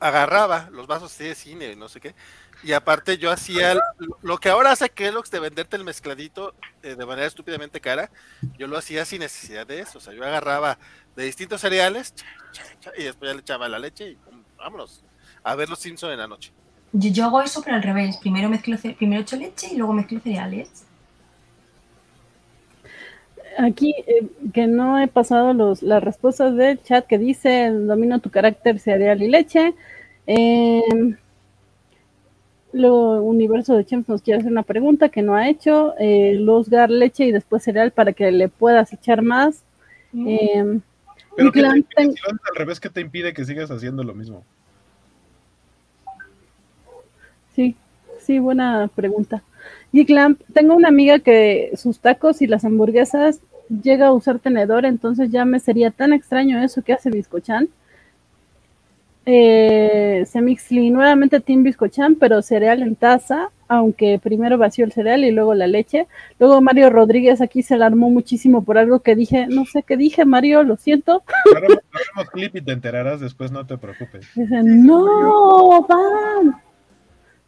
agarraba 0.00 0.68
los 0.70 0.86
vasos 0.86 1.16
de 1.18 1.34
cine 1.34 1.76
no 1.76 1.88
sé 1.88 2.00
qué. 2.00 2.14
Y 2.62 2.72
aparte 2.72 3.18
yo 3.18 3.30
hacía 3.30 3.78
lo 4.22 4.38
que 4.38 4.48
ahora 4.48 4.72
hace 4.72 4.88
Kellogg's 4.88 5.30
de 5.30 5.38
venderte 5.38 5.76
el 5.76 5.84
mezcladito 5.84 6.54
eh, 6.82 6.94
de 6.94 7.06
manera 7.06 7.26
estúpidamente 7.26 7.80
cara, 7.80 8.10
yo 8.58 8.66
lo 8.66 8.78
hacía 8.78 9.04
sin 9.04 9.20
necesidad 9.20 9.66
de 9.66 9.80
eso. 9.80 9.98
O 9.98 10.00
sea, 10.00 10.14
yo 10.14 10.24
agarraba 10.24 10.78
de 11.14 11.24
distintos 11.24 11.60
cereales 11.60 12.14
y 12.96 13.04
después 13.04 13.30
ya 13.30 13.34
le 13.34 13.40
echaba 13.40 13.68
la 13.68 13.78
leche 13.78 14.10
y 14.10 14.18
vámonos 14.56 15.04
a 15.42 15.54
ver 15.54 15.68
los 15.68 15.78
Simpson 15.78 16.12
en 16.12 16.18
la 16.18 16.26
noche. 16.26 16.52
Yo, 16.92 17.10
yo 17.10 17.24
hago 17.24 17.42
eso, 17.42 17.62
pero 17.62 17.76
al 17.76 17.82
revés. 17.82 18.16
Primero 18.16 18.48
mezclo 18.48 18.78
primero 18.96 19.22
echo 19.22 19.36
leche 19.36 19.68
y 19.72 19.76
luego 19.76 19.92
mezclo 19.92 20.20
cereales. 20.20 20.84
Aquí 23.58 23.94
eh, 24.06 24.26
que 24.52 24.66
no 24.66 24.98
he 24.98 25.06
pasado 25.08 25.52
los, 25.54 25.82
las 25.82 26.02
respuestas 26.02 26.56
del 26.56 26.82
chat 26.82 27.06
que 27.06 27.18
dice 27.18 27.70
domino 27.70 28.18
tu 28.20 28.30
carácter 28.30 28.78
cereal 28.78 29.22
y 29.22 29.28
leche. 29.28 29.74
Eh, 30.26 30.82
lo 32.72 33.22
universo 33.22 33.76
de 33.76 33.84
Champs 33.84 34.08
nos 34.08 34.22
quiere 34.22 34.40
hacer 34.40 34.50
una 34.50 34.64
pregunta 34.64 35.08
que 35.08 35.22
no 35.22 35.36
ha 35.36 35.48
hecho. 35.48 35.94
Eh, 35.98 36.34
Losgar 36.40 36.90
leche 36.90 37.24
y 37.26 37.32
después 37.32 37.62
cereal 37.62 37.92
para 37.92 38.12
que 38.12 38.32
le 38.32 38.48
puedas 38.48 38.92
echar 38.92 39.22
más. 39.22 39.62
Eh, 40.16 40.80
Pero 41.36 41.52
¿qué 41.52 41.60
te 41.60 41.66
Clan, 41.66 41.76
impide, 41.78 41.94
ten- 41.94 42.12
si 42.12 42.20
lo 42.22 42.26
haces 42.28 42.40
al 42.50 42.56
revés, 42.56 42.80
¿qué 42.80 42.90
te 42.90 43.00
impide 43.00 43.32
que 43.32 43.44
sigas 43.44 43.70
haciendo 43.70 44.02
lo 44.02 44.14
mismo? 44.14 44.42
Sí, 47.54 47.76
sí, 48.20 48.38
buena 48.40 48.90
pregunta. 48.94 49.42
Glamp, 49.92 50.40
tengo 50.52 50.74
una 50.74 50.88
amiga 50.88 51.18
que 51.20 51.72
sus 51.76 52.00
tacos 52.00 52.42
y 52.42 52.46
las 52.46 52.64
hamburguesas 52.64 53.40
llega 53.68 54.08
a 54.08 54.12
usar 54.12 54.38
tenedor, 54.38 54.84
entonces 54.84 55.30
ya 55.30 55.44
me 55.44 55.60
sería 55.60 55.90
tan 55.90 56.12
extraño 56.12 56.62
eso 56.62 56.82
que 56.82 56.92
hace 56.92 57.10
Biscochan. 57.10 57.68
Eh, 59.26 60.24
Semixly, 60.26 60.90
nuevamente 60.90 61.40
Team 61.40 61.62
Biscochan, 61.62 62.16
pero 62.16 62.42
cereal 62.42 62.82
en 62.82 62.94
taza, 62.94 63.50
aunque 63.68 64.20
primero 64.22 64.58
vació 64.58 64.84
el 64.84 64.92
cereal 64.92 65.24
y 65.24 65.30
luego 65.30 65.54
la 65.54 65.66
leche. 65.66 66.06
Luego 66.38 66.60
Mario 66.60 66.90
Rodríguez 66.90 67.40
aquí 67.40 67.62
se 67.62 67.74
alarmó 67.74 68.10
muchísimo 68.10 68.64
por 68.64 68.76
algo 68.76 69.00
que 69.00 69.16
dije, 69.16 69.46
no 69.46 69.64
sé 69.64 69.82
qué 69.82 69.96
dije, 69.96 70.26
Mario, 70.26 70.62
lo 70.62 70.76
siento. 70.76 71.22
Haremos, 71.56 71.78
clip 72.32 72.56
y 72.56 72.60
te 72.60 72.72
enterarás 72.72 73.20
después, 73.20 73.50
no 73.50 73.66
te 73.66 73.78
preocupes. 73.78 74.28
Dice, 74.34 74.62
no, 74.62 75.86
van. 75.88 76.63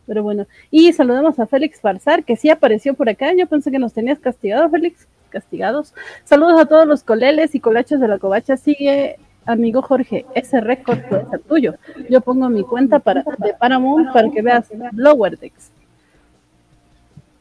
Pero 0.06 0.22
bueno, 0.22 0.46
y 0.70 0.92
saludamos 0.92 1.38
a 1.38 1.46
Félix 1.46 1.80
Farsar, 1.80 2.24
que 2.24 2.36
sí 2.36 2.48
apareció 2.50 2.94
por 2.94 3.08
acá. 3.08 3.32
Yo 3.34 3.46
pensé 3.46 3.70
que 3.70 3.78
nos 3.78 3.92
tenías 3.92 4.18
castigado, 4.18 4.68
Félix. 4.70 5.06
Castigados. 5.30 5.92
Saludos 6.24 6.60
a 6.60 6.66
todos 6.66 6.86
los 6.86 7.02
coleles 7.02 7.54
y 7.54 7.60
colachos 7.60 8.00
de 8.00 8.08
la 8.08 8.18
covacha. 8.18 8.56
Sigue, 8.56 9.16
amigo 9.44 9.82
Jorge, 9.82 10.24
ese 10.34 10.60
récord 10.60 11.00
puede 11.08 11.28
ser 11.28 11.40
tuyo. 11.40 11.74
Yo 12.08 12.20
pongo 12.20 12.48
mi 12.48 12.62
cuenta 12.62 13.00
para, 13.00 13.22
de 13.38 13.52
Paramount 13.58 14.12
para 14.12 14.30
que 14.30 14.40
veas 14.40 14.68
Lower 14.92 15.36
Decks. 15.36 15.72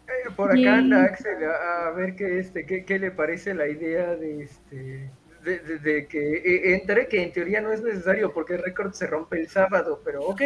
Eh, 0.07 0.31
Por 0.35 0.51
acá 0.51 0.77
anda 0.77 1.03
Axel 1.03 1.37
a, 1.45 1.87
a 1.87 1.91
ver 1.91 2.15
qué, 2.15 2.39
este, 2.39 2.65
qué, 2.65 2.83
qué 2.85 2.99
le 2.99 3.11
parece 3.11 3.53
la 3.53 3.67
idea 3.67 4.15
de 4.15 4.43
este 4.43 5.09
de, 5.43 5.59
de- 5.59 5.79
de 5.79 6.07
que 6.07 6.37
eh, 6.37 6.73
entre 6.75 7.07
que 7.07 7.21
en 7.21 7.31
teoría 7.31 7.61
no 7.61 7.71
es 7.71 7.81
necesario 7.81 8.33
porque 8.33 8.55
el 8.55 8.63
récord 8.63 8.91
se 8.93 9.05
rompe 9.07 9.39
el 9.39 9.47
sábado, 9.47 10.01
pero 10.03 10.23
ok, 10.25 10.41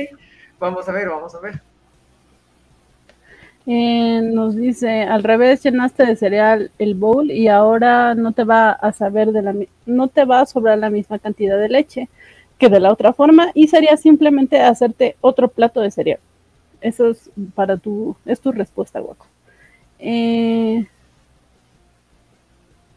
vamos 0.60 0.88
a 0.90 0.91
ver, 0.91 1.08
vamos 1.10 1.34
a 1.36 1.40
ver. 1.40 1.62
Eh, 3.72 4.22
nos 4.24 4.56
dice, 4.56 5.04
al 5.04 5.22
revés, 5.22 5.62
llenaste 5.62 6.04
de 6.04 6.16
cereal 6.16 6.72
el 6.80 6.96
bowl 6.96 7.30
y 7.30 7.50
ahora 7.50 8.16
no 8.16 8.32
te 8.32 8.44
va 8.44 8.72
a 8.72 8.91
saber 8.94 9.32
de 9.32 9.44
la 9.44 9.54
no 9.86 10.08
te 10.08 10.26
va 10.26 10.41
a 10.41 10.48
sobrar 10.48 10.80
la 10.80 10.90
misma 10.90 11.20
cantidad 11.20 11.56
de 11.60 11.70
leche 11.70 12.10
que 12.58 12.68
de 12.68 12.80
la 12.80 12.91
otra 12.91 13.14
forma 13.14 13.52
y 13.54 13.68
sería 13.68 13.96
simplemente 13.96 14.60
hacerte 14.60 15.18
otro 15.22 15.50
plato 15.50 15.82
de 15.82 15.91
cereal. 15.91 16.20
Eso 16.82 17.10
es 17.12 17.30
para 17.54 17.78
tu, 17.78 18.16
es 18.26 18.41
tu 18.41 18.52
respuesta, 18.52 19.02
guaco. 19.02 19.28
Eh, 20.00 20.88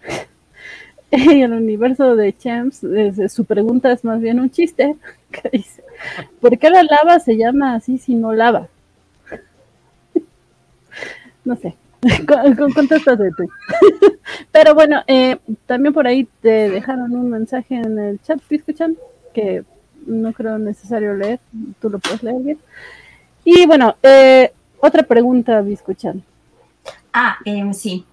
el 1.10 1.52
universo 1.52 2.16
de 2.16 2.34
Champs, 2.34 2.80
su 3.28 3.44
pregunta 3.44 3.92
es 3.92 4.04
más 4.04 4.22
bien 4.22 4.40
un 4.40 4.50
chiste, 4.50 4.96
que 5.30 5.50
dice, 5.50 5.84
¿por 6.40 6.56
qué 6.58 6.70
la 6.70 6.82
lava 6.82 7.20
se 7.20 7.36
llama 7.36 7.74
así 7.74 7.98
si 7.98 8.14
no 8.14 8.32
lava? 8.32 8.68
No 11.44 11.56
sé. 11.56 11.76
Con- 12.26 12.54
con- 12.56 12.72
Contéstate 12.72 13.30
tú. 13.36 13.48
Pero 14.52 14.74
bueno, 14.74 15.02
eh, 15.06 15.38
también 15.66 15.94
por 15.94 16.06
ahí 16.06 16.28
te 16.40 16.68
dejaron 16.70 17.14
un 17.14 17.30
mensaje 17.30 17.76
en 17.76 17.98
el 17.98 18.20
chat, 18.22 18.40
escuchan? 18.50 18.96
Que 19.32 19.64
no 20.06 20.32
creo 20.32 20.58
necesario 20.58 21.14
leer, 21.14 21.38
tú 21.80 21.88
lo 21.88 21.98
puedes 21.98 22.22
leer 22.22 22.42
bien. 22.42 22.58
Y 23.44 23.66
bueno, 23.66 23.96
eh, 24.02 24.52
otra 24.80 25.02
pregunta, 25.04 25.60
Biscuchan. 25.60 26.22
Ah, 27.12 27.38
em, 27.44 27.72
sí. 27.72 28.04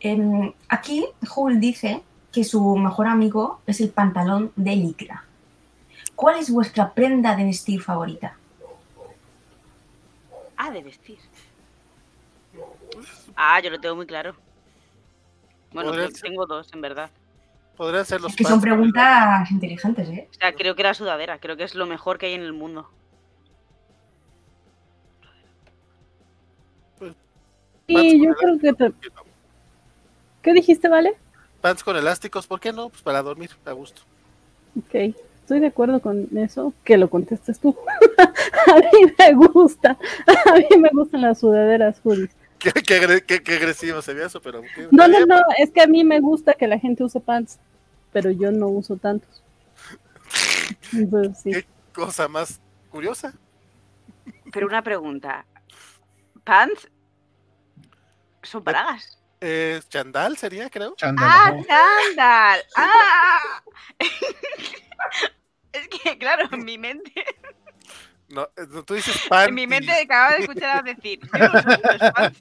Em, 0.00 0.52
aquí 0.68 1.04
Hull 1.34 1.58
dice 1.58 2.02
que 2.30 2.44
su 2.44 2.76
mejor 2.76 3.06
amigo 3.06 3.60
es 3.66 3.80
el 3.80 3.88
pantalón 3.88 4.52
de 4.56 4.76
licra. 4.76 5.24
¿Cuál 6.14 6.38
es 6.38 6.50
vuestra 6.50 6.92
prenda 6.92 7.34
de 7.34 7.44
vestir 7.44 7.80
favorita? 7.80 8.36
Ah, 10.56 10.70
de 10.70 10.82
vestir. 10.82 11.18
Ah, 13.40 13.60
yo 13.60 13.70
lo 13.70 13.78
tengo 13.78 13.94
muy 13.94 14.06
claro. 14.06 14.34
Bueno, 15.72 15.90
Podría 15.90 16.06
creo 16.06 16.12
que 16.12 16.18
ser. 16.18 16.28
tengo 16.28 16.46
dos, 16.46 16.72
en 16.72 16.80
verdad. 16.80 17.08
Podrían 17.76 18.04
ser 18.04 18.20
los 18.20 18.32
Es 18.32 18.36
que 18.36 18.42
son 18.42 18.60
preguntas 18.60 19.48
inteligentes, 19.52 20.08
¿eh? 20.08 20.28
O 20.28 20.34
sea, 20.34 20.52
creo 20.56 20.74
que 20.74 20.82
la 20.82 20.92
sudadera, 20.92 21.38
creo 21.38 21.56
que 21.56 21.62
es 21.62 21.76
lo 21.76 21.86
mejor 21.86 22.18
que 22.18 22.26
hay 22.26 22.34
en 22.34 22.42
el 22.42 22.52
mundo. 22.52 22.90
Y 27.86 27.94
Pants 27.94 28.14
yo 28.14 28.34
creo 28.34 28.58
que 28.58 28.72
te... 28.72 28.92
¿Qué 30.42 30.52
dijiste, 30.52 30.88
Vale? 30.88 31.16
Pants 31.60 31.84
con 31.84 31.96
elásticos, 31.96 32.48
¿por 32.48 32.58
qué 32.58 32.72
no? 32.72 32.88
Pues 32.88 33.02
para 33.02 33.22
dormir, 33.22 33.50
a 33.64 33.70
gusto. 33.70 34.02
Ok, 34.76 35.14
estoy 35.42 35.60
de 35.60 35.68
acuerdo 35.68 36.00
con 36.00 36.26
eso, 36.36 36.74
que 36.82 36.96
lo 36.96 37.08
contestes 37.08 37.60
tú. 37.60 37.76
a 38.18 38.74
mí 38.74 39.12
me 39.16 39.34
gusta, 39.34 39.96
a 40.26 40.54
mí 40.56 40.76
me 40.76 40.90
gustan 40.92 41.20
las 41.20 41.38
sudaderas 41.38 42.00
hoodies. 42.02 42.30
Qué, 42.58 42.72
qué 42.72 43.22
qué- 43.26 43.42
qué 43.42 43.54
agresivo 43.54 44.02
se 44.02 44.14
ve 44.14 44.24
eso, 44.26 44.40
pero... 44.42 44.62
qué- 44.62 44.88
No, 44.90 45.06
no, 45.08 45.24
no, 45.26 45.36
es 45.58 45.70
que 45.70 45.80
a 45.82 45.86
mí 45.86 46.02
me 46.04 46.20
gusta 46.20 46.54
que 46.54 46.66
la 46.66 46.78
gente 46.78 47.04
use 47.04 47.20
pants, 47.20 47.58
pero 48.12 48.30
yo 48.30 48.50
no 48.50 48.68
uso 48.68 48.96
tantos. 48.96 49.42
Entonces, 50.92 51.38
sí. 51.42 51.50
¿Qué 51.52 51.66
cosa 51.92 52.28
más 52.28 52.60
curiosa? 52.90 53.32
Pero 54.52 54.66
una 54.66 54.82
pregunta. 54.82 55.44
¿Pants? 56.44 56.88
¿Son 58.42 58.64
bragas? 58.64 59.18
Eh, 59.40 59.80
Chandal 59.88 60.36
sería, 60.36 60.68
creo. 60.70 60.94
Chándal, 60.96 61.28
¡Ah, 61.30 61.52
¿no? 61.52 61.64
chándal! 61.64 62.60
¡Ah! 62.76 63.62
es 65.72 65.88
que, 65.88 66.18
claro, 66.18 66.48
en 66.52 66.64
mi 66.64 66.76
mente, 66.78 67.12
No, 68.28 68.42
eh, 68.56 68.66
tú 68.86 68.94
dices 68.94 69.16
pan. 69.28 69.48
en 69.48 69.54
mi 69.54 69.62
y- 69.62 69.66
mente 69.66 69.90
acababa 69.92 70.34
de 70.34 70.40
escuchar 70.42 70.78
a 70.78 70.82
decir. 70.82 71.20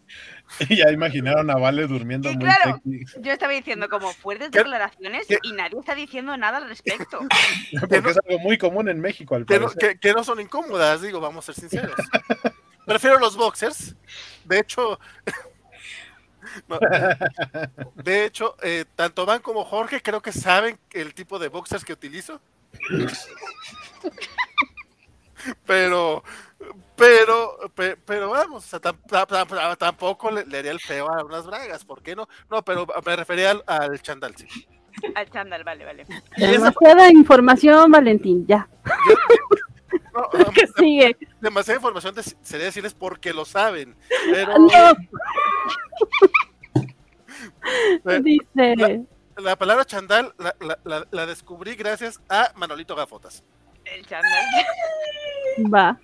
Y 0.69 0.75
ya 0.77 0.89
imaginaron 0.91 1.49
a 1.51 1.55
Vale 1.55 1.87
durmiendo 1.87 2.29
Y 2.31 2.35
muy 2.37 2.45
claro. 2.45 2.81
sexy. 2.85 3.21
Yo 3.21 3.33
estaba 3.33 3.51
diciendo 3.51 3.89
como 3.89 4.13
fuertes 4.13 4.49
¿Qué- 4.49 4.59
declaraciones 4.59 5.27
qué- 5.27 5.39
y 5.43 5.51
nadie 5.51 5.77
está 5.79 5.93
diciendo 5.93 6.37
nada 6.37 6.59
al 6.59 6.69
respecto. 6.69 7.19
Porque 7.79 7.97
es 7.97 8.17
algo 8.25 8.39
muy 8.39 8.57
común 8.57 8.87
en 8.87 9.01
México, 9.01 9.35
al 9.35 9.45
que, 9.45 9.59
no, 9.59 9.69
que- 9.71 9.99
que 9.99 10.13
no 10.13 10.23
son 10.23 10.39
incómodas, 10.39 11.01
digo, 11.01 11.19
vamos 11.19 11.49
a 11.49 11.53
ser 11.53 11.69
sinceros. 11.69 11.95
Prefiero 12.85 13.19
los 13.19 13.35
boxers. 13.35 13.95
De 14.45 14.59
hecho, 14.59 14.97
no, 16.69 16.79
de 17.95 18.23
hecho, 18.25 18.55
eh, 18.63 18.85
tanto 18.95 19.25
Van 19.25 19.41
como 19.41 19.65
Jorge 19.65 20.01
creo 20.01 20.21
que 20.21 20.31
saben 20.31 20.79
el 20.93 21.13
tipo 21.13 21.39
de 21.39 21.49
boxers 21.49 21.83
que 21.83 21.91
utilizo. 21.91 22.39
Pero, 25.65 26.23
pero, 26.95 27.57
pe- 27.75 27.97
pero 27.97 28.29
vamos, 28.29 28.65
o 28.65 28.67
sea, 28.67 28.79
tam- 28.81 28.99
tam- 29.07 29.27
tam- 29.47 29.77
tampoco 29.77 30.31
le, 30.31 30.45
le 30.45 30.57
haría 30.59 30.71
el 30.71 30.79
feo 30.79 31.07
a 31.11 31.23
unas 31.23 31.45
bragas, 31.45 31.85
¿por 31.85 32.01
qué 32.01 32.15
no? 32.15 32.27
No, 32.49 32.63
pero 32.63 32.87
me 33.05 33.15
refería 33.15 33.51
al, 33.51 33.63
al 33.67 34.01
chandal, 34.01 34.35
sí. 34.35 34.47
Al 35.15 35.29
chándal, 35.29 35.63
vale, 35.63 35.85
vale. 35.85 36.05
Demasiada 36.37 37.11
información, 37.11 37.91
Valentín, 37.91 38.47
ya. 38.47 38.67
no, 40.13 40.29
¿Qué 40.53 40.67
sigue? 40.77 41.15
demasiada 41.39 41.77
información 41.77 42.15
de- 42.15 42.23
sería 42.23 42.65
decirles 42.65 42.93
porque 42.95 43.31
lo 43.33 43.45
saben. 43.45 43.95
Pero 44.31 44.53
Ah, 44.53 44.95
No, 48.03 48.19
dice. 48.21 49.03
la 49.37 49.55
palabra 49.55 49.85
chandal 49.85 50.33
la, 50.39 50.55
la- 50.59 50.79
la- 50.83 51.07
la 51.11 51.25
descubrí 51.25 51.75
gracias 51.75 52.19
a 52.29 52.51
Manolito 52.55 52.95
Gafotas. 52.95 53.43
El 53.85 54.05
chándal. 54.05 54.31
Va. 55.73 55.99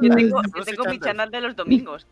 Yo 0.00 0.14
tengo, 0.14 0.40
yo 0.56 0.64
tengo 0.64 0.84
mi 0.84 0.98
chandal. 0.98 1.00
chándal 1.00 1.30
de 1.30 1.40
los 1.40 1.56
domingos. 1.56 2.06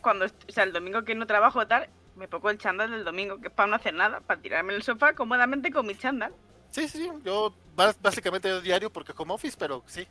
Cuando, 0.00 0.26
o 0.26 0.28
sea, 0.48 0.64
el 0.64 0.72
domingo 0.72 1.02
que 1.04 1.14
no 1.14 1.26
trabajo 1.26 1.66
tal, 1.66 1.88
me 2.16 2.28
pongo 2.28 2.50
el 2.50 2.58
chándal 2.58 2.90
del 2.90 3.04
domingo, 3.04 3.40
que 3.40 3.48
es 3.48 3.52
para 3.54 3.68
no 3.68 3.76
hacer 3.76 3.94
nada, 3.94 4.20
para 4.20 4.40
tirarme 4.40 4.72
en 4.72 4.76
el 4.76 4.82
sofá 4.82 5.14
cómodamente 5.14 5.70
con 5.70 5.86
mi 5.86 5.94
chándal. 5.94 6.32
Sí, 6.70 6.88
sí, 6.88 7.10
yo 7.24 7.54
bas- 7.76 7.96
básicamente 8.00 8.48
yo 8.48 8.60
diario 8.60 8.90
porque 8.90 9.12
como 9.12 9.34
office, 9.34 9.56
pero 9.58 9.82
sí. 9.86 10.06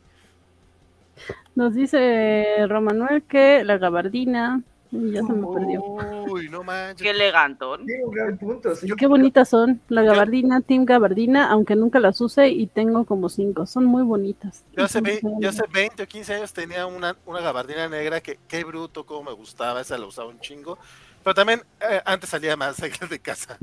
Nos 1.54 1.74
dice 1.74 2.66
Romanuel 2.68 3.22
que 3.22 3.62
la 3.64 3.78
gabardina. 3.78 4.62
Y 4.94 5.12
Ya 5.12 5.22
se 5.22 5.32
me 5.32 5.46
perdió. 5.46 5.82
Uy, 6.30 6.48
no 6.48 6.62
manches. 6.62 7.02
Qué 7.02 7.10
elegantón. 7.10 7.84
Tiene 7.86 8.04
un 8.04 8.10
gran 8.12 8.38
punto. 8.38 8.74
sí. 8.74 8.88
Qué 8.96 9.06
bonitas 9.06 9.48
son. 9.48 9.80
La 9.88 10.02
gabardina, 10.02 10.60
Team 10.60 10.84
Gabardina, 10.84 11.50
aunque 11.50 11.76
nunca 11.76 12.00
las 12.00 12.20
use 12.20 12.48
y 12.48 12.66
tengo 12.66 13.04
como 13.04 13.28
cinco. 13.28 13.66
Son 13.66 13.84
muy 13.84 14.02
bonitas. 14.02 14.64
Yo 14.76 14.84
hace, 14.84 15.00
ve- 15.00 15.14
Entonces, 15.22 15.38
yo 15.40 15.48
hace 15.48 15.62
20 15.72 16.02
o 16.02 16.06
15 16.06 16.34
años 16.34 16.52
tenía 16.52 16.86
una, 16.86 17.16
una 17.26 17.40
gabardina 17.40 17.88
negra 17.88 18.20
que 18.20 18.38
qué 18.48 18.64
bruto, 18.64 19.04
cómo 19.04 19.24
me 19.30 19.32
gustaba, 19.32 19.80
esa 19.80 19.98
la 19.98 20.06
usaba 20.06 20.28
un 20.28 20.40
chingo. 20.40 20.78
Pero 21.22 21.34
también 21.34 21.62
eh, 21.80 22.00
antes 22.04 22.30
salía 22.30 22.56
más 22.56 22.76
de 23.10 23.18
casa. 23.18 23.58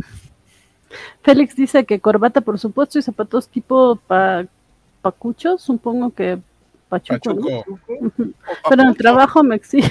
Félix 1.23 1.55
dice 1.55 1.85
que 1.85 1.99
corbata, 1.99 2.41
por 2.41 2.59
supuesto, 2.59 2.99
y 2.99 3.01
zapatos 3.01 3.47
tipo 3.47 3.95
pa- 4.07 4.45
pacucho, 5.01 5.57
supongo 5.57 6.11
que 6.13 6.39
pachuco. 6.89 7.33
¿no? 7.33 7.41
Pachuco. 7.41 7.79
Ujú. 7.87 8.33
O 8.65 8.69
Pero 8.69 8.81
en 8.81 8.87
el 8.89 8.97
trabajo 8.97 9.43
me 9.43 9.55
exige. 9.55 9.89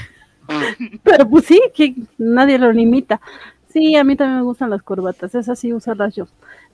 Pero 1.05 1.29
pues 1.29 1.45
sí, 1.47 1.61
que 1.75 1.95
nadie 2.19 2.59
lo 2.59 2.73
limita. 2.73 3.21
Sí, 3.69 3.97
a 3.97 4.05
mí 4.05 4.17
también 4.17 4.39
me 4.39 4.45
gustan 4.45 4.71
las 4.71 4.83
corbatas, 4.83 5.35
esas 5.35 5.59
sí 5.59 5.73
usarlas 5.73 6.15
yo. 6.17 6.27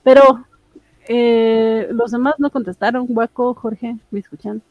Pero 0.02 0.46
eh, 1.08 1.88
los 1.90 2.10
demás 2.10 2.34
no 2.38 2.50
contestaron, 2.50 3.06
Guaco, 3.06 3.54
Jorge, 3.54 3.96
me 4.10 4.20
escuchan. 4.20 4.62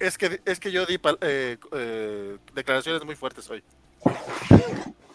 Es 0.00 0.18
que, 0.18 0.40
es 0.44 0.58
que 0.58 0.72
yo 0.72 0.84
di 0.84 0.98
pal- 0.98 1.18
eh, 1.20 1.58
eh, 1.72 2.36
declaraciones 2.54 3.04
muy 3.04 3.14
fuertes 3.14 3.48
hoy. 3.50 3.62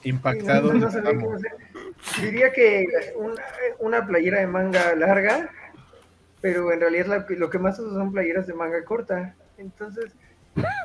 Impactado. 0.04 0.74
No, 0.74 0.80
no 0.80 0.92
sabía 0.92 1.12
qué 1.18 1.26
hacer. 1.26 1.52
Diría 2.22 2.54
que 2.54 2.86
una, 3.18 3.42
una 3.80 4.08
playera 4.08 4.40
de 4.40 4.48
manga 4.48 4.96
larga, 4.96 5.50
pero 6.40 6.72
en 6.72 6.80
realidad 6.80 7.08
la- 7.08 7.26
lo 7.36 7.50
que 7.50 7.60
más 7.60 7.78
uso 7.80 7.94
son 7.94 8.14
playeras 8.14 8.48
de 8.48 8.54
manga 8.54 8.84
corta. 8.86 9.36
Entonces, 9.58 10.14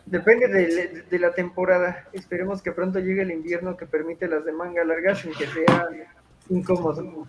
depende 0.07 0.49
de, 0.49 1.03
de 1.03 1.19
la 1.19 1.33
temporada. 1.33 2.09
Esperemos 2.13 2.63
que 2.63 2.73
pronto 2.73 2.99
llegue 2.99 3.23
el 3.23 3.31
invierno 3.31 3.77
que 3.77 3.87
permite 3.87 4.29
las 4.29 4.45
de 4.45 4.53
manga 4.53 4.85
larga 4.85 5.15
sin 5.15 5.33
que 5.33 5.47
sea 5.47 5.89
incómodo. 6.49 7.29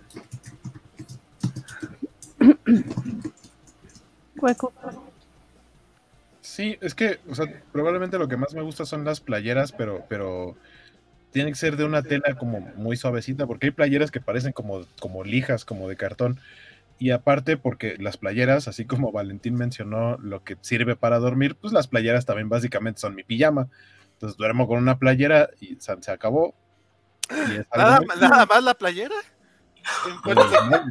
Sí, 6.41 6.78
es 6.82 6.94
que, 6.94 7.20
o 7.30 7.36
sea, 7.36 7.45
probablemente 7.72 8.18
lo 8.18 8.28
que 8.28 8.38
más 8.38 8.53
me 8.53 8.61
gusta 8.61 8.86
son 8.86 9.06
las 9.06 9.22
playeras, 9.22 9.72
pero, 9.72 10.06
pero 10.10 10.56
tiene 11.32 11.49
que 11.49 11.56
ser 11.56 11.78
de 11.78 11.86
una 11.86 12.03
tela 12.03 12.36
como 12.38 12.60
muy 12.76 12.98
suavecita, 12.98 13.48
porque 13.48 13.68
hay 13.68 13.72
playeras 13.72 14.11
que 14.11 14.20
parecen 14.20 14.52
como, 14.52 14.86
como 14.99 15.24
lijas, 15.24 15.65
como 15.65 15.88
de 15.88 15.95
cartón. 15.95 16.40
Y 16.99 17.10
aparte, 17.11 17.57
porque 17.57 17.95
las 17.99 18.18
playeras, 18.18 18.68
así 18.68 18.86
como 18.86 19.11
Valentín 19.11 19.56
mencionó 19.56 20.18
lo 20.20 20.44
que 20.44 20.57
sirve 20.61 20.95
para 20.95 21.20
dormir, 21.20 21.56
pues 21.56 21.74
las 21.74 21.88
playeras 21.88 22.26
también 22.26 22.49
básicamente 22.49 23.02
son 23.02 23.15
mi 23.15 23.24
pijama. 23.24 23.68
Entonces 24.14 24.38
duermo 24.38 24.68
con 24.68 24.78
una 24.78 24.98
playera 24.99 25.49
y 25.60 25.76
se, 25.80 25.95
se 26.02 26.11
acabó. 26.11 26.56
Y 27.30 27.56
es 27.56 27.68
algo 27.72 27.90
Nada, 27.90 27.99
muy- 27.99 28.07
nada 28.22 28.45
más 28.45 28.64
la 28.64 28.74
playera. 28.74 29.15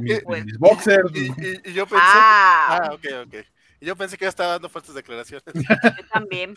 mis, 0.01 0.23
mis- 0.29 0.45
mis 0.45 0.59
boxers. 0.59 1.11
Y, 1.15 1.27
y- 1.29 1.61
y 1.70 1.73
yo 1.73 1.87
pensé. 1.87 2.05
Ah, 2.05 2.79
Ah, 2.83 2.95
ok, 2.95 3.05
ok. 3.27 3.35
Y 3.81 3.87
yo 3.87 3.97
pensé 3.97 4.16
que 4.16 4.24
ya 4.27 4.29
estaba 4.29 4.53
dando 4.53 4.69
fuertes 4.69 4.95
declaraciones. 4.95 5.45
yo 5.55 6.07
también. 6.12 6.55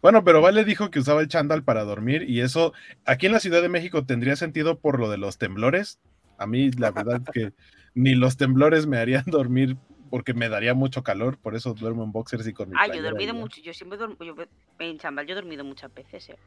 Bueno, 0.00 0.24
pero 0.24 0.40
Vale 0.40 0.64
dijo 0.64 0.90
que 0.90 1.00
usaba 1.00 1.20
el 1.20 1.28
chándal 1.28 1.62
para 1.64 1.84
dormir 1.84 2.22
y 2.28 2.40
eso 2.40 2.72
aquí 3.04 3.26
en 3.26 3.32
la 3.32 3.40
Ciudad 3.40 3.60
de 3.62 3.68
México 3.68 4.06
tendría 4.06 4.36
sentido 4.36 4.78
por 4.78 4.98
lo 4.98 5.10
de 5.10 5.18
los 5.18 5.38
temblores. 5.38 5.98
A 6.38 6.46
mí 6.46 6.70
la 6.72 6.90
verdad 6.92 7.20
es 7.26 7.30
que 7.32 7.52
ni 7.96 8.14
los 8.14 8.36
temblores 8.36 8.86
me 8.86 8.98
harían 8.98 9.24
dormir 9.26 9.76
porque 10.10 10.34
me 10.34 10.48
daría 10.48 10.74
mucho 10.74 11.02
calor, 11.02 11.36
por 11.38 11.56
eso 11.56 11.74
duermo 11.74 12.04
en 12.04 12.12
boxers 12.12 12.46
y 12.46 12.52
con 12.52 12.68
mi 12.68 12.76
Ah, 12.78 12.86
yo 12.86 12.94
he 12.94 13.02
dormido 13.02 13.32
ya. 13.32 13.40
mucho. 13.40 13.60
Yo 13.60 13.74
siempre 13.74 13.98
duermo. 13.98 14.16
Yo, 14.20 14.36
en 14.78 14.98
chándal 14.98 15.26
yo 15.26 15.32
he 15.32 15.34
dormido 15.34 15.64
muchas 15.64 15.92
veces, 15.92 16.28
eh. 16.28 16.38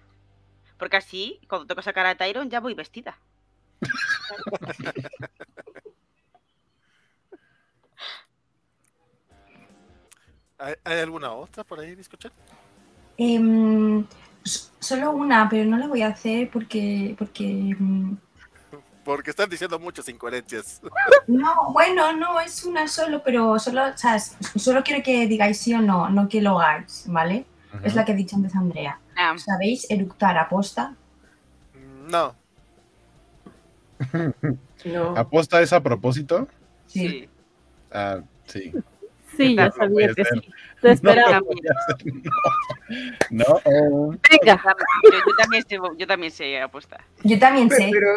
Porque 0.78 0.96
así, 0.96 1.42
cuando 1.50 1.68
toco 1.68 1.82
sacar 1.82 2.06
a 2.06 2.16
Tyron, 2.16 2.50
ya 2.50 2.62
voy 2.62 2.74
vestida. 2.74 3.20
¿Hay, 10.58 10.76
alguna 10.86 11.34
otra 11.34 11.66
por 11.66 11.80
ahí, 11.80 11.96
bizcochón? 11.96 12.32
Em, 13.18 14.06
solo 14.44 15.12
una, 15.12 15.50
pero 15.50 15.70
no 15.70 15.78
la 15.78 15.88
voy 15.88 16.02
a 16.02 16.08
hacer 16.10 16.50
porque, 16.50 17.16
porque 17.18 17.76
mm, 17.78 18.18
Porque 19.10 19.32
están 19.32 19.50
diciendo 19.50 19.80
muchas 19.80 20.08
incoherencias. 20.08 20.80
no, 21.26 21.72
bueno, 21.74 22.16
no 22.16 22.40
es 22.40 22.64
una 22.64 22.88
solo, 22.88 23.24
pero 23.24 23.58
solo, 23.58 23.88
o 23.88 23.98
sea, 23.98 24.20
solo 24.20 24.84
quiero 24.84 25.02
que 25.02 25.26
digáis 25.26 25.58
sí 25.58 25.74
o 25.74 25.82
no, 25.82 26.12
no 26.12 26.30
que 26.30 26.44
lo 26.44 26.60
hagáis, 26.60 27.06
¿vale? 27.08 27.48
Es 27.82 27.96
la 27.96 28.06
que 28.06 28.12
ha 28.12 28.16
dicho 28.16 28.36
antes 28.36 28.56
Andrea. 28.56 29.00
Ah, 29.18 29.36
¿Sabéis 29.36 29.90
eructar 29.90 30.38
aposta? 30.38 30.96
No. 32.08 32.36
No. 34.86 35.18
¿Aposta 35.18 35.60
es 35.60 35.74
a 35.74 35.82
propósito? 35.82 36.48
sí. 36.86 37.28
Ah, 37.92 38.20
sí. 38.46 38.72
Sí, 39.36 39.56
ya 39.56 39.66
No, 39.66 39.72
sabía 39.72 40.14
que 40.14 40.24
sí. 40.24 40.42
Te 40.82 40.92
esperaba. 40.92 41.42
No, 41.42 41.48
no. 43.32 43.62
No. 43.66 44.10
Venga. 44.30 44.62
Yo, 45.04 45.12
yo 45.12 45.36
también 45.38 45.64
sé, 45.68 45.78
yo 45.98 46.08
también 46.08 46.32
sé 46.32 46.62
apostar. 46.62 47.02
Yo 47.24 47.38
también 47.40 47.68
Pero, 47.70 47.82
sé. 47.82 47.90
pero 47.92 48.08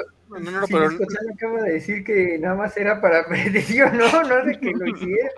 no, 0.40 0.50
no, 0.50 0.66
si 0.66 0.72
pero 0.72 0.86
acaba 1.34 1.62
de 1.62 1.72
decir 1.72 2.04
que 2.04 2.38
nada 2.38 2.54
más 2.54 2.76
era 2.76 3.00
para 3.00 3.26
predecir, 3.28 3.84
no, 3.92 4.22
no 4.22 4.44
de 4.44 4.59
que 4.59 4.70
lo 4.72 4.86
hiciera. 4.86 5.30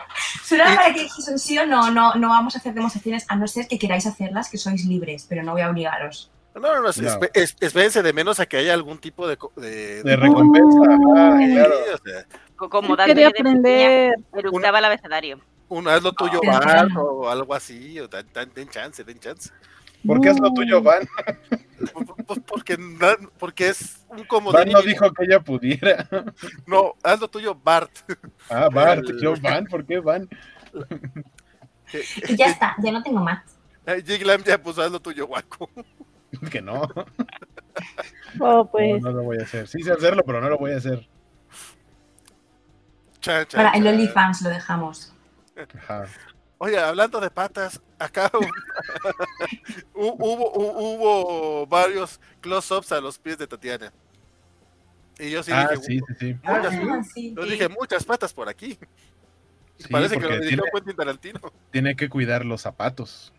Solo 0.43 0.65
para 0.65 0.93
que 0.93 1.03
dijesen 1.03 1.39
sí 1.39 1.59
o 1.59 1.67
no, 1.67 1.91
no, 1.91 2.15
no 2.15 2.29
vamos 2.29 2.55
a 2.55 2.59
hacer 2.59 2.75
demostraciones, 2.75 3.25
a 3.29 3.37
no 3.37 3.47
ser 3.47 3.67
que 3.69 3.79
queráis 3.79 4.07
hacerlas, 4.07 4.51
que 4.51 4.59
sois 4.59 4.85
libres, 4.85 5.27
pero 5.29 5.43
no 5.43 5.53
voy 5.53 5.63
a 5.63 5.71
obligaros. 5.71 6.31
no, 6.55 6.61
no, 6.61 6.75
no, 6.77 6.83
No. 6.83 6.91
es- 7.35 7.57
espérense 7.61 8.03
de 8.03 8.13
menos 8.13 8.39
a 8.41 8.47
que 8.47 8.57
haya 8.59 8.75
algún 8.75 8.99
tipo 8.99 9.27
de, 9.27 9.37
de, 9.57 10.03
De 10.03 10.17
recompensa. 10.17 10.79
Ah, 11.17 11.37
Sí, 11.39 11.53
claro. 11.53 11.75
o 11.95 11.99
sea, 12.09 12.27
Co- 12.57 12.69
Como 12.71 12.95
Dante 12.95 13.15
quería 13.15 13.29
aprender. 13.29 14.15
eructaba 14.37 14.79
el 14.79 14.85
abecedario. 14.85 15.41
un 15.69 15.89
haz 15.89 16.03
lo 16.03 16.13
tuyo, 16.13 16.39
pero 16.41 16.53
Bart, 16.53 16.91
no. 16.91 17.03
o 17.03 17.29
algo 17.29 17.53
así, 17.55 17.99
o 17.99 18.07
dan, 18.07 18.27
dan- 18.33 18.53
den 18.55 18.69
chance, 18.69 19.03
den 19.03 19.19
chance. 19.19 19.51
¿Por 20.07 20.21
qué 20.21 20.29
es 20.29 20.39
lo 20.39 20.53
tuyo, 20.53 20.81
Van? 20.83 21.03
Pues, 21.79 22.07
pues, 22.27 22.41
porque, 22.47 22.77
na- 22.79 23.17
porque 23.39 23.69
es 23.69 24.05
un 24.09 24.19
Van 24.19 24.27
comodín. 24.27 24.73
no 24.73 24.83
dijo 24.83 25.13
que 25.13 25.25
ella 25.25 25.41
pudiera. 25.41 26.09
No, 26.67 26.95
haz 27.03 27.21
lo 27.21 27.29
tuyo, 27.29 27.55
Bart. 27.55 27.91
Ah, 28.49 28.69
Bart, 28.73 29.05
El- 29.09 29.21
yo 29.21 29.35
Van, 29.41 29.65
¿por 29.67 29.85
qué 29.85 29.99
Van? 30.01 30.29
Ya 32.37 32.47
está, 32.47 32.75
ya 32.83 32.93
no 32.93 33.03
tengo 33.03 33.21
más. 33.21 33.43
Jiglam 34.07 34.43
ya 34.43 34.61
puso 34.61 34.83
haz 34.83 34.91
lo 34.91 35.01
tuyo, 35.01 35.27
Waco. 35.27 35.69
Que 36.51 36.61
no. 36.61 36.89
Oh, 38.41 38.69
pues. 38.71 39.01
No, 39.03 39.11
no 39.11 39.19
lo 39.19 39.23
voy 39.25 39.39
a 39.39 39.43
hacer. 39.45 39.69
Sí 39.69 39.83
sé 39.83 39.93
hacerlo, 39.93 40.23
pero 40.27 40.41
no 40.41 40.49
lo 40.49 40.59
voy 40.59 40.73
a 40.73 40.77
hacer. 40.79 41.09
Para 43.53 43.71
el. 43.71 43.87
OnlyFans 43.87 44.43
lo 44.43 44.51
dejamos. 44.51 45.15
Ajá. 45.79 46.05
Oye, 46.59 46.79
hablando 46.79 47.21
de 47.21 47.31
patas, 47.31 47.81
acá 47.99 48.31
hu- 49.95 50.17
hubo, 50.19 50.53
hu- 50.55 50.75
hubo 50.77 51.67
varios 51.67 52.21
close-ups 52.41 52.93
a 52.93 53.01
los 53.01 53.19
pies 53.19 53.39
de 53.39 53.47
Tatiana. 53.47 53.93
Y 55.19 55.31
yo 55.31 55.43
sí 55.43 55.53
Ah, 55.53 55.69
dije, 55.71 55.83
sí, 55.83 55.99
sí, 55.99 56.15
sí. 56.19 56.37
Ah, 56.45 56.57
muchas- 56.59 56.73
sí. 56.75 56.81
Ah, 56.91 57.03
sí. 57.15 57.35
yo 57.37 57.45
dije 57.45 57.69
muchas 57.69 58.05
patas 58.05 58.33
por 58.33 58.49
aquí. 58.49 58.79
Sí, 59.79 59.89
Parece 59.91 60.17
que 60.19 60.23
lo 60.29 60.41
tiene, 60.41 60.63
Quentin 60.73 60.97
Tarantino. 60.97 61.41
tiene 61.71 61.97
que 61.97 62.09
cuidar 62.09 62.45
los 62.45 62.61
zapatos. 62.63 63.33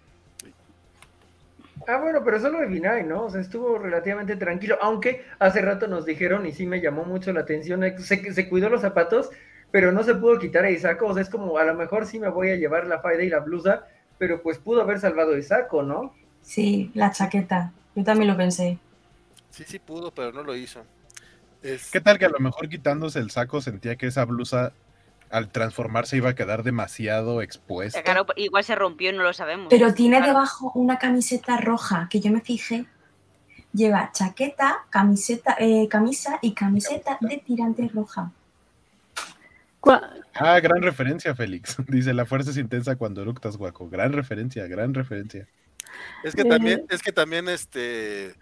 Ah, 1.87 1.97
bueno, 1.97 2.23
pero 2.23 2.39
solo 2.39 2.59
de 2.59 2.67
Vinay, 2.67 3.03
¿no? 3.03 3.25
O 3.25 3.29
sea, 3.29 3.41
estuvo 3.41 3.77
relativamente 3.77 4.35
tranquilo, 4.35 4.77
aunque 4.81 5.25
hace 5.39 5.61
rato 5.61 5.87
nos 5.87 6.05
dijeron 6.05 6.45
y 6.45 6.51
sí 6.51 6.65
me 6.65 6.81
llamó 6.81 7.03
mucho 7.05 7.31
la 7.31 7.41
atención, 7.41 7.83
eh, 7.83 7.97
se, 7.99 8.33
se 8.33 8.49
cuidó 8.49 8.69
los 8.69 8.81
zapatos, 8.81 9.29
pero 9.75 9.91
no 9.91 10.03
se 10.03 10.15
pudo 10.15 10.39
quitar 10.39 10.63
el 10.65 10.79
saco, 10.79 11.07
o 11.07 11.13
sea, 11.13 11.21
es 11.21 11.29
como, 11.29 11.57
a 11.57 11.65
lo 11.65 11.73
mejor 11.73 12.05
sí 12.05 12.17
me 12.17 12.29
voy 12.29 12.49
a 12.49 12.55
llevar 12.55 12.87
la 12.87 13.01
faida 13.01 13.23
y 13.23 13.29
la 13.29 13.39
blusa, 13.41 13.85
pero 14.17 14.41
pues 14.41 14.57
pudo 14.57 14.79
haber 14.81 15.01
salvado 15.01 15.33
el 15.35 15.43
saco, 15.43 15.83
¿no? 15.83 16.15
Sí, 16.41 16.91
la 16.93 17.11
chaqueta. 17.11 17.73
Yo 17.93 18.05
también 18.05 18.29
lo 18.31 18.37
pensé. 18.37 18.79
Sí, 19.49 19.65
sí 19.67 19.77
pudo, 19.79 20.11
pero 20.11 20.31
no 20.31 20.43
lo 20.43 20.55
hizo. 20.55 20.85
Es- 21.61 21.91
¿Qué 21.91 21.99
tal 21.99 22.17
que 22.17 22.23
a 22.23 22.29
lo 22.29 22.39
mejor 22.39 22.69
quitándose 22.69 23.19
el 23.19 23.31
saco 23.31 23.59
sentía 23.59 23.97
que 23.97 24.07
esa 24.07 24.23
blusa 24.23 24.71
al 25.29 25.49
transformarse 25.49 26.15
iba 26.15 26.29
a 26.29 26.35
quedar 26.35 26.63
demasiado 26.63 27.41
expuesta? 27.41 28.01
Claro, 28.01 28.27
igual 28.37 28.63
se 28.63 28.75
rompió 28.75 29.09
y 29.09 29.13
no 29.17 29.23
lo 29.23 29.33
sabemos. 29.33 29.67
Pero 29.69 29.93
tiene 29.93 30.19
Claro. 30.19 30.31
debajo 30.31 30.71
una 30.75 30.99
camiseta 30.99 31.57
roja, 31.57 32.07
que 32.09 32.21
yo 32.21 32.31
me 32.31 32.39
fijé. 32.39 32.85
Lleva 33.73 34.09
chaqueta, 34.13 34.85
camiseta, 34.89 35.57
eh, 35.59 35.89
camisa 35.89 36.39
y 36.41 36.53
camiseta 36.53 37.17
de 37.19 37.43
tirante 37.45 37.89
roja. 37.93 38.31
Ah, 40.33 40.59
gran 40.59 40.81
referencia, 40.81 41.35
Félix. 41.35 41.77
Dice, 41.87 42.13
la 42.13 42.25
fuerza 42.25 42.51
es 42.51 42.57
intensa 42.57 42.95
cuando 42.95 43.21
eructas, 43.21 43.57
guaco. 43.57 43.89
Gran 43.89 44.13
referencia, 44.13 44.67
gran 44.67 44.93
referencia. 44.93 45.47
Es 46.23 46.35
que 46.35 46.43
también, 46.43 46.85
es 46.89 47.01
que 47.01 47.11
también 47.11 47.47
este 47.47 48.33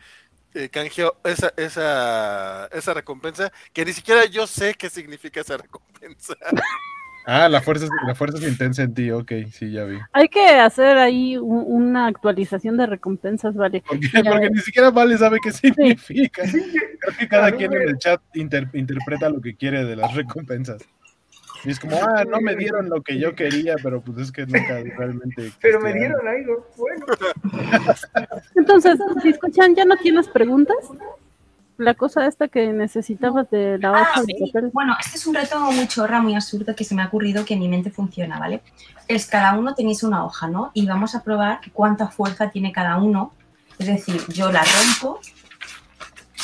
eh, 0.56 0.70
canjeó 0.72 1.18
esa, 1.24 1.54
esa, 1.58 2.66
esa 2.68 2.94
recompensa, 2.94 3.52
que 3.74 3.86
ni 3.86 3.94
siquiera 3.94 4.26
yo 4.26 4.48
sé 4.48 4.74
qué 4.76 4.90
significa 4.90 5.42
esa 5.42 5.58
recompensa. 5.58 6.36
Ah, 7.26 7.48
la 7.48 7.62
fuerza, 7.62 7.86
es- 7.86 7.92
la 8.06 8.16
fuerza 8.16 8.38
es 8.38 8.44
intensa 8.44 8.84
en 8.84 8.94
ti, 8.94 9.10
ok, 9.10 9.32
sí, 9.50 9.72
ya 9.72 9.86
vi. 9.86 9.98
Hay 10.12 10.28
que 10.28 10.46
hacer 10.46 10.98
ahí 10.98 11.38
un- 11.38 11.64
una 11.66 12.08
actualización 12.08 12.76
de 12.76 12.86
recompensas, 12.86 13.56
vale. 13.56 13.82
Porque, 13.88 14.10
Ya 14.14 14.24
porque 14.30 14.48
ves. 14.48 14.52
ni 14.52 14.60
siquiera 14.60 14.92
Vale 14.92 15.18
sabe 15.18 15.38
qué 15.42 15.54
significa. 15.54 16.46
Sí, 16.46 16.62
Creo 17.00 17.18
que 17.18 17.28
cada 17.30 17.54
quien 17.54 17.72
en 17.72 17.82
el 17.84 17.98
chat 17.98 18.22
inter- 18.34 18.68
interpreta 18.74 19.30
lo 19.30 19.40
que 19.40 19.56
quiere 19.56 19.86
de 19.86 19.96
las 19.96 20.14
recompensas. 20.14 20.82
Y 21.66 21.72
es 21.72 21.80
como, 21.80 21.96
ah, 21.98 22.24
no 22.26 22.42
me 22.42 22.56
dieron 22.56 22.90
lo 22.90 23.02
que 23.02 23.18
yo 23.20 23.36
quería, 23.36 23.76
pero 23.82 24.02
pues 24.02 24.18
es 24.18 24.32
que 24.32 24.46
nunca 24.46 24.82
realmente. 24.98 25.52
pero 25.62 25.80
me 25.80 25.94
dieron 25.94 26.28
algo, 26.28 26.68
bueno. 26.78 27.06
Entonces, 28.56 29.00
si 29.22 29.30
escuchan, 29.30 29.74
¿ya 29.76 29.86
no 29.86 29.96
tienes 29.98 30.28
preguntas? 30.28 30.76
La 31.78 31.96
cosa 31.96 32.28
esta 32.28 32.48
que 32.50 32.72
necesitabas 32.72 33.50
de 33.50 33.78
la 33.80 33.92
hoja 33.92 34.12
Ah, 34.16 34.22
de 34.22 34.34
sí. 34.38 34.52
papel. 34.52 34.70
Bueno, 34.74 34.96
este 35.04 35.18
es 35.18 35.26
un 35.26 35.34
reto 35.34 35.60
muy 35.72 35.88
chorra, 35.88 36.22
muy 36.22 36.36
absurdo 36.36 36.76
que 36.76 36.84
se 36.84 36.94
me 36.94 37.02
ha 37.02 37.08
ocurrido 37.08 37.46
que 37.46 37.56
en 37.56 37.62
mi 37.62 37.68
mente 37.68 37.90
funciona, 37.90 38.40
¿vale? 38.40 38.62
Es 39.08 39.26
cada 39.26 39.58
uno 39.58 39.74
tenéis 39.74 40.04
una 40.04 40.24
hoja, 40.24 40.48
¿no? 40.48 40.70
Y 40.74 40.86
vamos 40.86 41.16
a 41.16 41.24
probar 41.24 41.60
cuánta 41.74 42.08
fuerza 42.10 42.52
tiene 42.52 42.72
cada 42.72 42.98
uno. 42.98 43.34
Es 43.80 43.88
decir, 43.88 44.22
yo 44.28 44.52
la 44.52 44.64
rompo, 44.64 45.20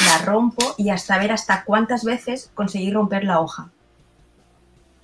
la 0.07 0.25
rompo 0.25 0.73
y 0.77 0.89
hasta 0.89 1.17
ver 1.19 1.31
hasta 1.31 1.63
cuántas 1.63 2.03
veces 2.03 2.49
conseguí 2.55 2.91
romper 2.91 3.23
la 3.23 3.39
hoja. 3.39 3.69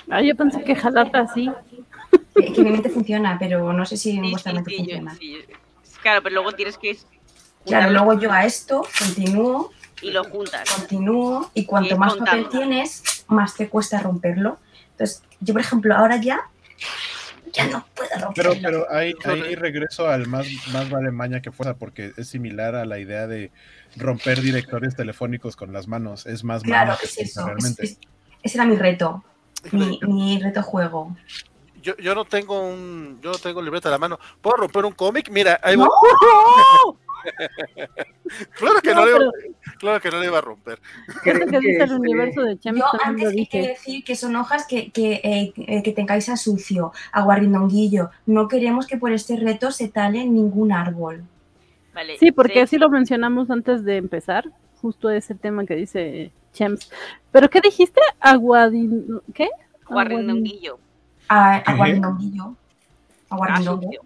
Ah, 0.09 0.21
yo 0.21 0.35
pensé 0.35 0.63
que 0.63 0.75
jalarla 0.75 1.21
así. 1.21 1.51
Que 2.35 2.47
en 2.47 2.63
mi 2.63 2.71
mente 2.71 2.89
funciona, 2.89 3.37
pero 3.39 3.71
no 3.73 3.85
sé 3.85 3.97
si 3.97 4.11
en 4.17 4.25
Sí, 4.25 4.31
vuestra 4.31 4.51
sí, 4.51 4.55
mente 4.55 4.69
sí, 4.71 4.75
yo- 4.77 4.83
funciona. 4.83 5.15
sí. 5.15 5.37
Claro, 6.01 6.21
pero 6.21 6.35
luego 6.35 6.51
tienes 6.51 6.77
que 6.77 6.97
Claro, 7.65 7.91
luego 7.91 8.19
yo 8.19 8.31
a 8.31 8.45
esto 8.45 8.85
continúo, 8.99 9.71
y 10.01 10.11
lo 10.11 10.23
juntas. 10.25 10.69
continúo 10.69 11.49
y 11.55 11.65
cuanto 11.65 11.95
Y 11.95 11.97
más 11.97 12.15
papel 12.15 12.43
contando. 12.43 12.49
tienes, 12.49 13.25
más 13.27 13.55
te 13.55 13.69
cuesta 13.69 13.99
romperlo. 13.99 14.59
Entonces, 14.91 15.23
yo 15.39 15.53
por 15.53 15.61
ejemplo 15.61 15.95
ahora 15.95 16.17
ya 16.17 16.41
ya 17.53 17.67
no 17.67 17.87
puedo 17.95 18.09
Pero, 18.35 18.49
romperlo. 18.51 18.85
pero 18.85 18.91
hay, 18.91 19.13
hay 19.23 19.55
regreso 19.55 20.07
al 20.09 20.27
más, 20.27 20.45
más 20.73 20.89
vale 20.89 21.09
maña 21.11 21.41
que 21.41 21.51
fuerza, 21.51 21.75
porque 21.75 22.11
es 22.17 22.27
similar 22.27 22.75
a 22.75 22.85
la 22.85 22.99
idea 22.99 23.27
de 23.27 23.49
romper 23.95 24.41
directorios 24.41 24.95
telefónicos 24.95 25.55
con 25.55 25.71
las 25.71 25.87
manos. 25.87 26.25
Es 26.25 26.43
más 26.43 26.61
Claro, 26.63 26.87
maña 26.87 26.99
que 26.99 27.05
es 27.07 27.17
eso. 27.17 27.39
es- 27.39 27.45
realmente. 27.45 27.83
es- 27.85 27.97
ese 28.43 28.57
era 28.57 28.65
mi 28.65 28.75
reto, 28.75 29.23
mi, 29.71 29.99
mi 30.03 30.39
reto 30.41 30.61
juego. 30.61 31.15
Yo, 31.81 31.95
yo 31.97 32.15
no 32.15 32.25
tengo 32.25 32.61
un, 32.61 33.19
yo 33.21 33.31
no 33.31 33.37
tengo 33.37 33.61
libreta 33.61 33.89
a 33.89 33.91
la 33.91 33.97
mano. 33.99 34.19
¿Puedo 34.41 34.57
romper 34.57 34.85
un 34.85 34.93
cómic? 34.93 35.29
Mira, 35.29 35.59
ahí 35.63 35.77
¡No! 35.77 35.85
voy. 35.85 36.95
Claro 38.57 38.81
que 38.81 38.93
no, 38.93 39.01
No, 39.01 39.05
le 39.05 39.11
iba, 39.11 39.19
pero 39.19 39.31
claro 39.79 39.99
que 40.01 40.11
no 40.11 40.19
le 40.19 40.25
iba 40.27 40.37
a 40.37 40.41
romper. 40.41 40.79
¿Creen 41.23 41.49
que 41.49 41.59
dice 41.59 41.83
el 41.83 41.93
universo 41.93 42.41
de 42.41 42.57
Chems 42.59 42.79
Yo 42.79 42.85
antes 43.03 43.31
dije. 43.31 43.67
decir 43.69 44.03
que 44.03 44.15
son 44.15 44.35
hojas 44.35 44.65
que, 44.67 44.91
que, 44.91 45.13
eh, 45.23 45.53
eh, 45.57 45.83
que 45.83 45.91
tengáis 45.91 46.29
a 46.29 46.37
sucio, 46.37 46.91
aguarrindonguillo. 47.11 48.09
No 48.25 48.47
queremos 48.47 48.85
que 48.87 48.97
por 48.97 49.11
este 49.11 49.37
reto 49.37 49.71
se 49.71 49.87
tale 49.87 50.25
ningún 50.25 50.71
árbol. 50.71 51.23
Vale, 51.93 52.17
Sí, 52.19 52.31
porque 52.31 52.53
sí. 52.55 52.59
así 52.59 52.77
lo 52.77 52.89
mencionamos 52.89 53.49
antes 53.49 53.83
de 53.83 53.97
empezar, 53.97 54.45
justo 54.81 55.09
ese 55.09 55.33
tema 55.33 55.65
que 55.65 55.75
dice 55.75 56.31
Chems. 56.55 56.89
¿Pero 57.31 57.49
qué 57.49 57.59
dijiste? 57.61 58.01
Aguadin... 58.19 59.21
¿Qué? 59.33 59.49
Guarrindonguillo. 59.87 60.79
A, 61.29 61.61
¿Qué? 61.63 61.71
aguarindonguillo. 61.71 62.55
Ah. 63.29 64.05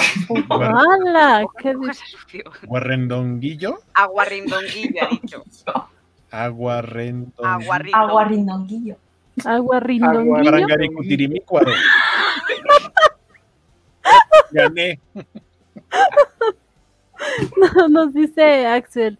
¡Hala! 0.50 1.46
¿Qué 1.58 1.74
dices? 1.74 2.02
a 2.02 2.06
sucio. 2.06 2.44
Guarrendonguillo, 2.66 3.78
Aguarrindonguillo, 3.94 5.02
ha 5.04 5.08
dicho. 5.08 5.44
aguarrendonguillo, 6.30 7.96
Aguarrindonguillo. 7.96 8.96
Aguarrindonguillo. 9.44 10.50
Gané. 14.52 15.00
Nos 17.88 18.12
dice 18.14 18.66
Axel. 18.66 19.18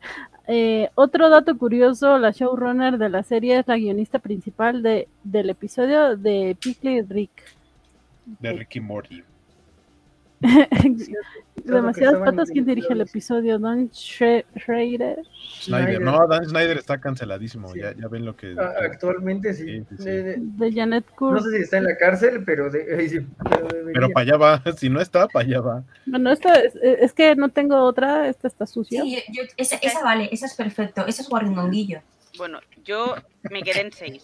Eh, 0.53 0.91
otro 0.97 1.29
dato 1.29 1.57
curioso, 1.57 2.19
la 2.19 2.33
showrunner 2.33 2.99
de 2.99 3.09
la 3.09 3.23
serie 3.23 3.61
es 3.61 3.69
la 3.69 3.77
guionista 3.77 4.19
principal 4.19 4.83
de, 4.83 5.07
del 5.23 5.49
episodio 5.49 6.17
de 6.17 6.57
Pickle 6.61 7.07
Rick. 7.09 7.31
De 8.41 8.53
Ricky 8.53 8.81
Morty. 8.81 9.23
Demasiadas 11.65 12.21
patas. 12.21 12.51
¿Quién 12.51 12.65
dirige 12.65 12.93
el 12.93 13.03
episodio? 13.03 13.59
Don 13.59 13.91
Schre- 13.91 14.45
Schrader. 14.59 15.19
Snyder. 15.61 15.97
Snyder. 15.97 16.01
No, 16.01 16.27
Dan 16.27 16.45
Snyder 16.49 16.79
está 16.79 16.99
canceladísimo. 17.01 17.69
Sí. 17.73 17.81
Ya, 17.81 17.95
ya 17.95 18.09
ven 18.09 18.25
lo 18.25 18.35
que. 18.35 18.55
Ah, 18.59 18.73
Actualmente 18.83 19.53
sí. 19.53 19.65
Sí, 19.65 19.87
sí, 19.91 19.97
sí. 19.99 20.05
De- 20.05 20.23
de- 20.23 20.37
De 20.39 20.73
Janet 20.73 21.05
no 21.11 21.17
Kurz. 21.17 21.45
sé 21.45 21.51
si 21.59 21.63
está 21.65 21.77
en 21.79 21.85
la 21.85 21.97
cárcel, 21.99 22.43
pero, 22.45 22.71
de, 22.71 23.09
sí, 23.09 23.19
pero 23.93 24.09
para 24.11 24.23
allá 24.27 24.37
va. 24.39 24.63
Si 24.79 24.89
no 24.89 25.01
está, 25.01 25.29
para 25.29 25.45
allá 25.47 25.61
va. 25.61 25.85
Bueno, 26.07 26.31
esta 26.33 26.55
es, 26.55 26.75
es 26.77 27.13
que 27.13 27.37
no 27.37 27.51
tengo 27.51 27.77
otra. 27.85 28.29
Esta 28.29 28.49
está 28.49 28.67
sucia. 28.67 29.03
Sí, 29.03 29.17
yo- 29.29 29.43
yo- 29.43 29.49
esa, 29.59 29.77
esa 29.77 30.03
vale, 30.03 30.29
esa 30.33 30.47
es 30.47 30.55
perfecto, 30.55 31.07
esa 31.07 31.21
es 31.23 31.29
guarrindonguillo. 31.29 32.01
Bueno, 32.39 32.61
yo 32.85 33.15
me 33.51 33.63
quedé 33.63 33.83
en 33.83 33.93
6. 33.93 34.23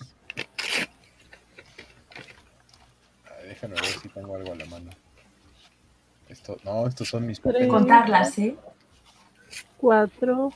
Ay, 3.24 3.48
déjame 3.48 3.74
ver 3.74 3.84
si 3.84 4.08
tengo 4.08 4.34
algo 4.36 4.52
a 4.52 4.56
la 4.56 4.64
mano. 4.66 4.90
Esto, 6.28 6.56
no, 6.64 6.86
estos 6.86 7.08
son 7.08 7.26
mis 7.26 7.38
papeles. 7.40 7.68
Contarlas, 7.68 8.38
¿eh? 8.38 8.56
Cuatro. 9.76 10.52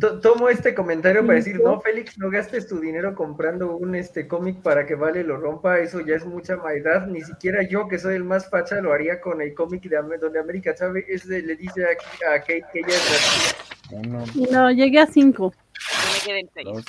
To- 0.00 0.20
Tomo 0.20 0.48
este 0.48 0.74
comentario 0.76 1.22
para 1.26 1.34
decir, 1.34 1.60
no, 1.60 1.80
Félix, 1.80 2.16
no 2.18 2.30
gastes 2.30 2.68
tu 2.68 2.78
dinero 2.78 3.14
comprando 3.16 3.76
un 3.76 3.96
este 3.96 4.28
cómic 4.28 4.62
para 4.62 4.86
que 4.86 4.94
Vale 4.94 5.24
lo 5.24 5.36
rompa, 5.36 5.80
eso 5.80 6.00
ya 6.00 6.14
es 6.14 6.24
mucha 6.24 6.56
maldad, 6.56 7.08
ni 7.08 7.20
siquiera 7.22 7.62
yo, 7.68 7.88
que 7.88 7.98
soy 7.98 8.14
el 8.14 8.22
más 8.22 8.48
facha, 8.48 8.76
lo 8.80 8.92
haría 8.92 9.20
con 9.20 9.42
el 9.42 9.54
cómic 9.54 9.82
de 9.82 9.96
Am- 9.96 10.08
donde 10.20 10.38
América 10.38 10.74
sabe, 10.76 11.04
es 11.08 11.26
de- 11.26 11.42
le 11.42 11.56
dice 11.56 11.84
aquí 11.84 12.06
a 12.24 12.38
Kate 12.40 12.64
que 12.72 12.78
ella 12.78 12.94
es. 12.94 13.54
Uno, 13.90 14.24
no, 14.52 14.70
llegué 14.70 15.00
a 15.00 15.06
cinco. 15.06 15.52
Yo 15.52 16.12
me 16.12 16.24
quedé 16.24 16.40
en 16.40 16.50
6. 16.54 16.64
dos, 16.66 16.84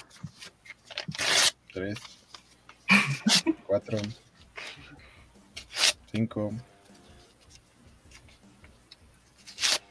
tres, 1.73 1.97
cuatro, 3.65 3.97
cinco, 6.11 6.51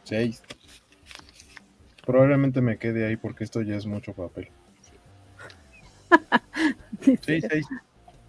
seis. 0.08 0.42
Probablemente 2.04 2.60
me 2.60 2.78
quede 2.78 3.06
ahí 3.06 3.16
porque 3.16 3.44
esto 3.44 3.60
ya 3.62 3.76
es 3.76 3.86
mucho 3.86 4.12
papel. 4.14 4.48
Sí. 7.00 7.40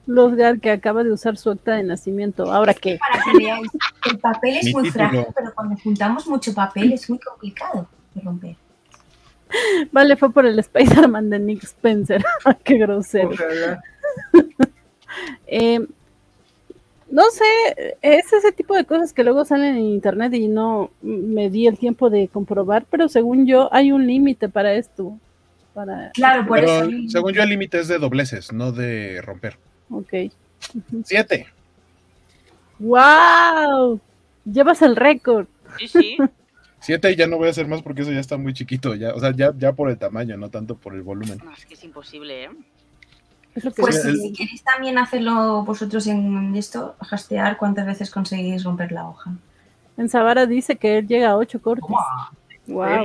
Losgar 0.05 0.59
que 0.59 0.71
acaba 0.71 1.03
de 1.03 1.11
usar 1.11 1.37
su 1.37 1.49
acta 1.51 1.75
de 1.75 1.83
nacimiento. 1.83 2.51
¿Ahora 2.51 2.73
qué? 2.73 2.97
Para 2.97 3.23
que 3.23 3.37
veáis, 3.37 3.69
el 4.09 4.19
papel 4.19 4.57
es 4.57 4.65
Mi 4.65 4.73
muy 4.73 4.83
título. 4.83 5.05
frágil, 5.09 5.25
pero 5.35 5.53
cuando 5.53 5.75
juntamos 5.77 6.27
mucho 6.27 6.53
papel 6.53 6.93
es 6.93 7.09
muy 7.09 7.19
complicado 7.19 7.87
de 8.13 8.21
romper. 8.21 8.55
Vale, 9.91 10.15
fue 10.17 10.31
por 10.31 10.45
el 10.45 10.57
Spider-Man 10.59 11.29
de 11.29 11.39
Nick 11.39 11.63
Spencer. 11.63 12.23
qué 12.63 12.77
grosero. 12.77 13.29
Ojalá. 13.31 13.81
Eh, 15.47 15.85
no 17.11 17.23
sé, 17.31 17.97
es 18.01 18.31
ese 18.33 18.51
tipo 18.51 18.75
de 18.75 18.85
cosas 18.85 19.13
que 19.13 19.23
luego 19.23 19.43
salen 19.45 19.77
en 19.77 19.83
internet 19.83 20.33
y 20.33 20.47
no 20.47 20.91
me 21.01 21.49
di 21.49 21.67
el 21.67 21.77
tiempo 21.77 22.09
de 22.09 22.27
comprobar, 22.27 22.85
pero 22.89 23.09
según 23.09 23.45
yo 23.47 23.73
hay 23.73 23.91
un 23.91 24.05
límite 24.07 24.49
para 24.49 24.73
esto. 24.73 25.17
Para, 25.73 26.11
Claro, 26.11 26.45
por 26.47 26.59
Pero 26.59 26.71
eso. 26.71 26.89
según 27.09 27.33
yo 27.33 27.43
el 27.43 27.49
límite 27.49 27.79
es 27.79 27.87
de 27.87 27.99
dobleces, 27.99 28.51
no 28.53 28.71
de 28.71 29.21
romper. 29.21 29.57
ok. 29.89 30.13
Siete. 31.03 31.47
¡Wow! 32.79 33.99
Llevas 34.45 34.81
el 34.81 34.95
récord. 34.95 35.47
Sí, 35.77 35.87
sí. 35.87 36.17
Siete 36.81 37.11
y 37.11 37.15
ya 37.17 37.27
no 37.27 37.37
voy 37.37 37.47
a 37.47 37.51
hacer 37.51 37.67
más 37.67 37.81
porque 37.81 38.03
eso 38.03 38.11
ya 38.11 38.21
está 38.21 38.37
muy 38.37 38.53
chiquito. 38.53 38.95
Ya, 38.95 39.13
o 39.13 39.19
sea, 39.19 39.31
ya, 39.35 39.53
ya 39.57 39.73
por 39.73 39.89
el 39.89 39.97
tamaño, 39.97 40.37
no 40.37 40.49
tanto 40.49 40.75
por 40.75 40.95
el 40.95 41.01
volumen. 41.01 41.37
No, 41.43 41.51
es 41.53 41.65
que 41.65 41.73
es 41.73 41.83
imposible, 41.83 42.45
¿eh? 42.45 42.49
Es 43.55 43.63
lo 43.65 43.71
que 43.71 43.81
Pues 43.81 44.01
Sí, 44.01 44.15
si, 44.15 44.33
queréis 44.33 44.63
también 44.63 44.97
hacerlo 44.97 45.63
vosotros 45.63 46.07
en 46.07 46.55
esto, 46.55 46.95
hastear 46.99 47.57
cuántas 47.57 47.85
veces 47.85 48.09
conseguís 48.11 48.63
romper 48.63 48.91
la 48.91 49.07
hoja. 49.07 49.31
En 49.97 50.09
Zavara 50.09 50.45
dice 50.45 50.77
que 50.77 50.99
él 50.99 51.07
llega 51.07 51.31
a 51.31 51.37
ocho 51.37 51.61
cortes. 51.61 51.89
Wow. 52.67 52.97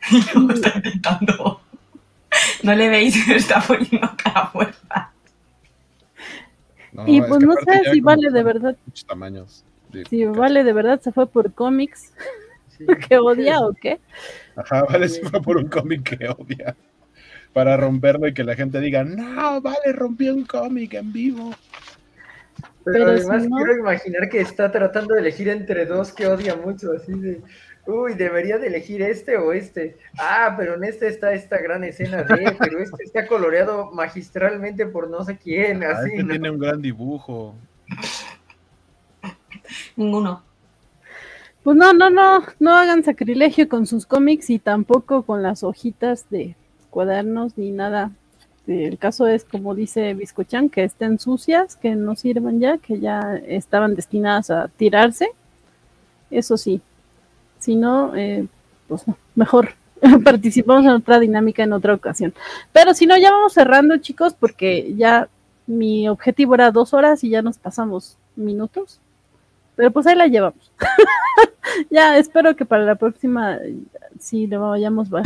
Está 0.52 0.72
intentando. 0.76 1.60
No 2.62 2.74
le 2.74 2.88
veis, 2.88 3.28
está 3.30 3.60
poniendo 3.60 4.10
cara 4.16 4.46
fuerza. 4.48 5.10
No, 6.92 7.06
Y 7.06 7.18
es 7.18 7.26
pues 7.26 7.42
no 7.42 7.54
sé 7.54 7.92
si 7.92 8.00
vale 8.00 8.30
de 8.30 8.42
verdad, 8.42 8.76
muchos 8.86 9.04
tamaños. 9.04 9.64
si 10.08 10.24
vale 10.24 10.64
de 10.64 10.72
verdad 10.72 11.00
se 11.00 11.12
fue 11.12 11.26
por 11.26 11.52
cómics 11.52 12.12
Sí. 12.76 12.86
que 13.08 13.16
odia 13.18 13.60
o 13.60 13.72
qué. 13.74 13.98
Ajá, 14.56 14.84
vale, 14.84 15.08
se 15.08 15.22
fue 15.28 15.40
por 15.42 15.56
un 15.56 15.68
cómic 15.68 16.16
que 16.16 16.28
odia. 16.28 16.76
Para 17.52 17.76
romperlo 17.76 18.28
y 18.28 18.34
que 18.34 18.44
la 18.44 18.54
gente 18.54 18.80
diga, 18.80 19.02
no, 19.04 19.60
vale, 19.62 19.92
rompió 19.94 20.34
un 20.34 20.44
cómic 20.44 20.94
en 20.94 21.12
vivo. 21.12 21.54
Pero, 22.84 22.98
Pero 23.06 23.10
además 23.12 23.42
si 23.42 23.48
no- 23.48 23.56
quiero 23.56 23.78
imaginar 23.78 24.28
que 24.28 24.40
está 24.40 24.70
tratando 24.70 25.14
de 25.14 25.20
elegir 25.20 25.48
entre 25.48 25.86
dos 25.86 26.12
que 26.12 26.26
odia 26.26 26.54
mucho, 26.54 26.92
así 26.92 27.12
de, 27.14 27.40
uy, 27.86 28.14
debería 28.14 28.58
de 28.58 28.66
elegir 28.68 29.02
este 29.02 29.36
o 29.38 29.52
este. 29.52 29.96
Ah, 30.18 30.54
pero 30.56 30.74
en 30.74 30.84
este 30.84 31.08
está 31.08 31.32
esta 31.32 31.58
gran 31.58 31.82
escena 31.82 32.22
de, 32.22 32.24
pero 32.58 32.78
este 32.78 33.02
está 33.04 33.26
coloreado 33.26 33.90
magistralmente 33.92 34.86
por 34.86 35.08
no 35.10 35.24
sé 35.24 35.36
quién, 35.36 35.82
Ah, 35.82 35.92
así. 35.98 36.10
este 36.10 36.22
¿no? 36.22 36.28
tiene 36.30 36.50
un 36.50 36.58
gran 36.58 36.80
dibujo. 36.82 37.54
Ninguno. 39.96 40.42
Pues 41.66 41.76
no, 41.76 41.92
no, 41.92 42.10
no, 42.10 42.44
no 42.60 42.76
hagan 42.76 43.02
sacrilegio 43.02 43.68
con 43.68 43.88
sus 43.88 44.06
cómics 44.06 44.50
y 44.50 44.60
tampoco 44.60 45.24
con 45.24 45.42
las 45.42 45.64
hojitas 45.64 46.30
de 46.30 46.54
cuadernos 46.90 47.58
ni 47.58 47.72
nada. 47.72 48.12
El 48.68 48.98
caso 48.98 49.26
es, 49.26 49.44
como 49.44 49.74
dice 49.74 50.14
Biscochan, 50.14 50.68
que 50.68 50.84
estén 50.84 51.18
sucias, 51.18 51.74
que 51.74 51.96
no 51.96 52.14
sirvan 52.14 52.60
ya, 52.60 52.78
que 52.78 53.00
ya 53.00 53.34
estaban 53.48 53.96
destinadas 53.96 54.50
a 54.50 54.68
tirarse. 54.68 55.30
Eso 56.30 56.56
sí, 56.56 56.82
si 57.58 57.74
no, 57.74 58.14
eh, 58.14 58.46
pues 58.86 59.08
no, 59.08 59.18
mejor 59.34 59.70
participamos 60.24 60.84
en 60.84 60.92
otra 60.92 61.18
dinámica 61.18 61.64
en 61.64 61.72
otra 61.72 61.94
ocasión. 61.94 62.32
Pero 62.72 62.94
si 62.94 63.06
no, 63.06 63.18
ya 63.18 63.32
vamos 63.32 63.54
cerrando, 63.54 63.96
chicos, 63.96 64.34
porque 64.38 64.94
ya 64.94 65.28
mi 65.66 66.08
objetivo 66.08 66.54
era 66.54 66.70
dos 66.70 66.94
horas 66.94 67.24
y 67.24 67.30
ya 67.30 67.42
nos 67.42 67.58
pasamos 67.58 68.18
minutos. 68.36 69.00
Pero 69.76 69.90
pues 69.90 70.06
ahí 70.06 70.16
la 70.16 70.26
llevamos. 70.26 70.72
ya, 71.90 72.18
espero 72.18 72.56
que 72.56 72.64
para 72.64 72.82
la 72.84 72.94
próxima 72.96 73.58
sí 74.18 74.46
le 74.46 74.56
vayamos 74.56 75.10
ba- 75.10 75.22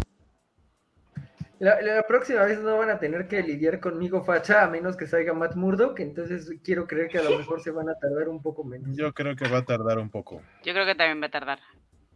La, 1.58 1.80
la 1.82 2.02
próxima 2.06 2.42
vez 2.44 2.58
no 2.60 2.76
van 2.78 2.90
a 2.90 2.98
tener 2.98 3.28
que 3.28 3.42
lidiar 3.42 3.80
conmigo 3.80 4.24
facha, 4.24 4.62
a 4.64 4.68
menos 4.68 4.96
que 4.96 5.06
salga 5.06 5.32
Matt 5.34 5.54
Murdock, 5.56 6.00
entonces 6.00 6.50
quiero 6.64 6.86
creer 6.86 7.08
que 7.08 7.18
a 7.18 7.22
lo 7.22 7.36
mejor 7.38 7.60
se 7.62 7.70
van 7.70 7.88
a 7.88 7.94
tardar 7.94 8.28
un 8.28 8.40
poco 8.42 8.64
menos. 8.64 8.96
Yo 8.96 9.12
creo 9.12 9.36
que 9.36 9.46
va 9.48 9.58
a 9.58 9.64
tardar 9.64 9.98
un 9.98 10.10
poco. 10.10 10.40
Yo 10.64 10.72
creo 10.72 10.86
que 10.86 10.94
también 10.94 11.20
va 11.22 11.26
a 11.26 11.30
tardar. 11.30 11.58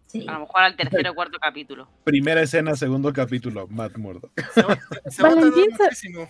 Sí. 0.07 0.27
A 0.29 0.33
lo 0.33 0.41
mejor 0.41 0.63
al 0.63 0.77
tercer 0.77 1.07
o 1.09 1.15
cuarto 1.15 1.39
capítulo. 1.41 1.89
Primera 2.05 2.41
escena, 2.43 2.75
segundo 2.77 3.13
capítulo, 3.13 3.67
Matt 3.69 3.97
Murdock. 3.97 4.33
Se 4.53 4.63
va, 4.63 4.79
se 5.11 5.23
va 5.23 5.29
a 5.29 5.33
tardar 5.33 5.51
Valentín, 5.51 5.77
se- 5.77 5.83
muchísimo. 5.85 6.29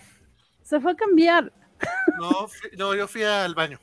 Se 0.63 0.79
fue 0.81 0.91
a 0.91 0.95
cambiar. 0.95 1.51
No, 2.19 2.47
fui- 2.47 2.71
no, 2.77 2.95
yo 2.95 3.07
fui 3.07 3.23
al 3.23 3.53
baño. 3.53 3.79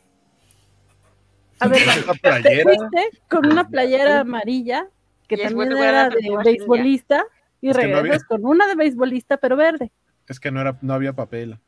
A 1.63 1.69
ver, 1.69 1.83
te 2.43 2.63
fuiste 2.63 3.11
con 3.29 3.47
una 3.47 3.69
playera 3.69 4.21
amarilla 4.21 4.89
que 5.29 5.37
Y 5.37 5.39
también 5.43 5.73
era 5.73 6.09
de 6.09 6.37
beisbolista 6.45 7.25
y 7.61 7.71
Es 7.71 7.77
no 7.77 7.83
regresas 7.83 8.25
con 8.25 8.45
una 8.45 8.67
de 8.67 8.75
beisbolista 8.75 9.37
pero 9.37 9.57
verde. 9.57 9.93
es 10.29 10.41
que 10.41 10.51
no, 10.51 10.61
era, 10.61 10.77
no 10.83 10.95
había 10.95 11.13
papel. 11.13 11.59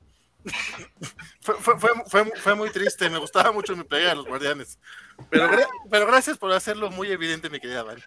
Fue, 1.40 1.54
fue, 1.56 1.78
fue, 1.78 1.90
fue, 2.06 2.24
fue 2.36 2.54
muy 2.54 2.70
triste, 2.70 3.08
me 3.10 3.18
gustaba 3.18 3.52
mucho 3.52 3.76
mi 3.76 3.84
playera 3.84 4.10
de 4.10 4.16
los 4.16 4.26
guardianes. 4.26 4.78
Pero, 5.30 5.46
gra- 5.50 5.68
pero 5.90 6.06
gracias 6.06 6.38
por 6.38 6.50
hacerlo 6.52 6.90
muy 6.90 7.08
evidente, 7.08 7.50
mi 7.50 7.60
querida 7.60 7.82
Val. 7.82 8.02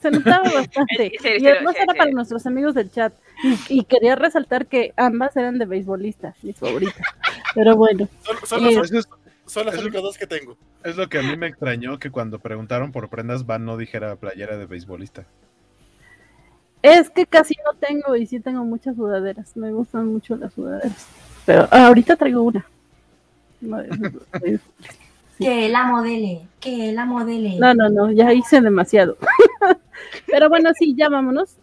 Se 0.00 0.10
notaba 0.10 0.42
bastante. 0.50 1.12
Sí, 1.22 1.36
sí, 1.36 1.36
y 1.38 1.46
además 1.46 1.74
sí, 1.76 1.82
era 1.82 1.92
sí. 1.92 1.98
para 1.98 2.10
nuestros 2.10 2.44
amigos 2.46 2.74
del 2.74 2.90
chat. 2.90 3.12
Y, 3.44 3.78
y 3.80 3.84
quería 3.84 4.16
resaltar 4.16 4.66
que 4.66 4.92
ambas 4.96 5.36
eran 5.36 5.58
de 5.58 5.66
beisbolista, 5.66 6.34
mis 6.42 6.56
favoritas. 6.56 7.06
Pero 7.54 7.76
bueno, 7.76 8.08
Son, 8.22 8.36
son 8.46 8.66
Eh, 8.66 8.80
es, 8.80 9.08
son 9.52 9.66
las 9.66 9.78
únicas 9.78 10.02
dos 10.02 10.16
que 10.18 10.26
tengo. 10.26 10.56
es 10.84 10.96
lo 10.96 11.08
que 11.08 11.18
a 11.18 11.22
mí 11.22 11.36
me 11.36 11.46
extrañó 11.48 11.98
que 11.98 12.10
cuando 12.10 12.38
preguntaron 12.38 12.92
por 12.92 13.08
prendas 13.08 13.46
Van 13.46 13.64
no 13.64 13.76
dijera 13.76 14.16
playera 14.16 14.56
de 14.56 14.66
beisbolista. 14.66 15.24
es 16.82 17.10
que 17.10 17.26
casi 17.26 17.54
no 17.64 17.78
tengo 17.78 18.16
y 18.16 18.26
sí 18.26 18.40
tengo 18.40 18.64
muchas 18.64 18.96
sudaderas. 18.96 19.56
Me 19.56 19.72
gustan 19.72 20.06
mucho 20.08 20.36
las 20.36 20.52
sudaderas. 20.54 21.06
Pero 21.46 21.68
ah, 21.70 21.86
ahorita 21.88 22.16
traigo 22.16 22.42
una. 22.42 22.64
No, 23.60 23.80
es- 23.80 24.60
Que 25.38 25.68
la 25.68 25.84
modele, 25.84 26.46
que 26.60 26.92
la 26.92 27.04
modele. 27.04 27.56
No, 27.58 27.74
no, 27.74 27.88
no, 27.88 28.12
ya 28.12 28.32
hice 28.32 28.60
demasiado. 28.60 29.16
Pero 30.26 30.48
bueno, 30.48 30.70
sí, 30.78 30.94
ya 30.96 31.08
vámonos. 31.08 31.56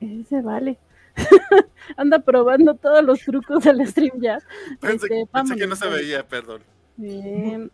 Ese 0.00 0.40
vale. 0.40 0.78
Anda 1.96 2.18
probando 2.18 2.74
todos 2.74 3.04
los 3.04 3.20
trucos 3.20 3.62
del 3.62 3.86
stream 3.86 4.20
ya. 4.20 4.38
Pensé, 4.80 5.06
Este, 5.06 5.26
pensé 5.32 5.56
que 5.56 5.66
no 5.66 5.76
se 5.76 5.86
veía, 5.88 6.26
perdón. 6.26 6.62
Eh, 7.00 7.68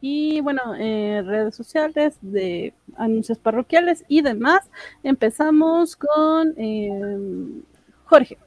y 0.00 0.40
bueno, 0.40 0.74
eh, 0.76 1.22
redes 1.24 1.54
sociales 1.56 2.18
de 2.20 2.72
anuncios 2.96 3.38
parroquiales 3.38 4.04
y 4.08 4.22
demás. 4.22 4.68
Empezamos 5.02 5.96
con 5.96 6.54
eh, 6.56 6.90
Jorge. 8.04 8.38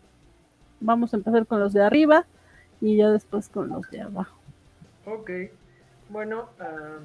Vamos 0.79 1.13
a 1.13 1.17
empezar 1.17 1.45
con 1.45 1.59
los 1.59 1.73
de 1.73 1.83
arriba 1.83 2.25
y 2.79 2.97
ya 2.97 3.09
después 3.09 3.49
con 3.49 3.69
los 3.69 3.89
de 3.91 4.01
abajo. 4.01 4.37
Ok, 5.05 5.29
bueno, 6.09 6.49
ah, 6.59 6.99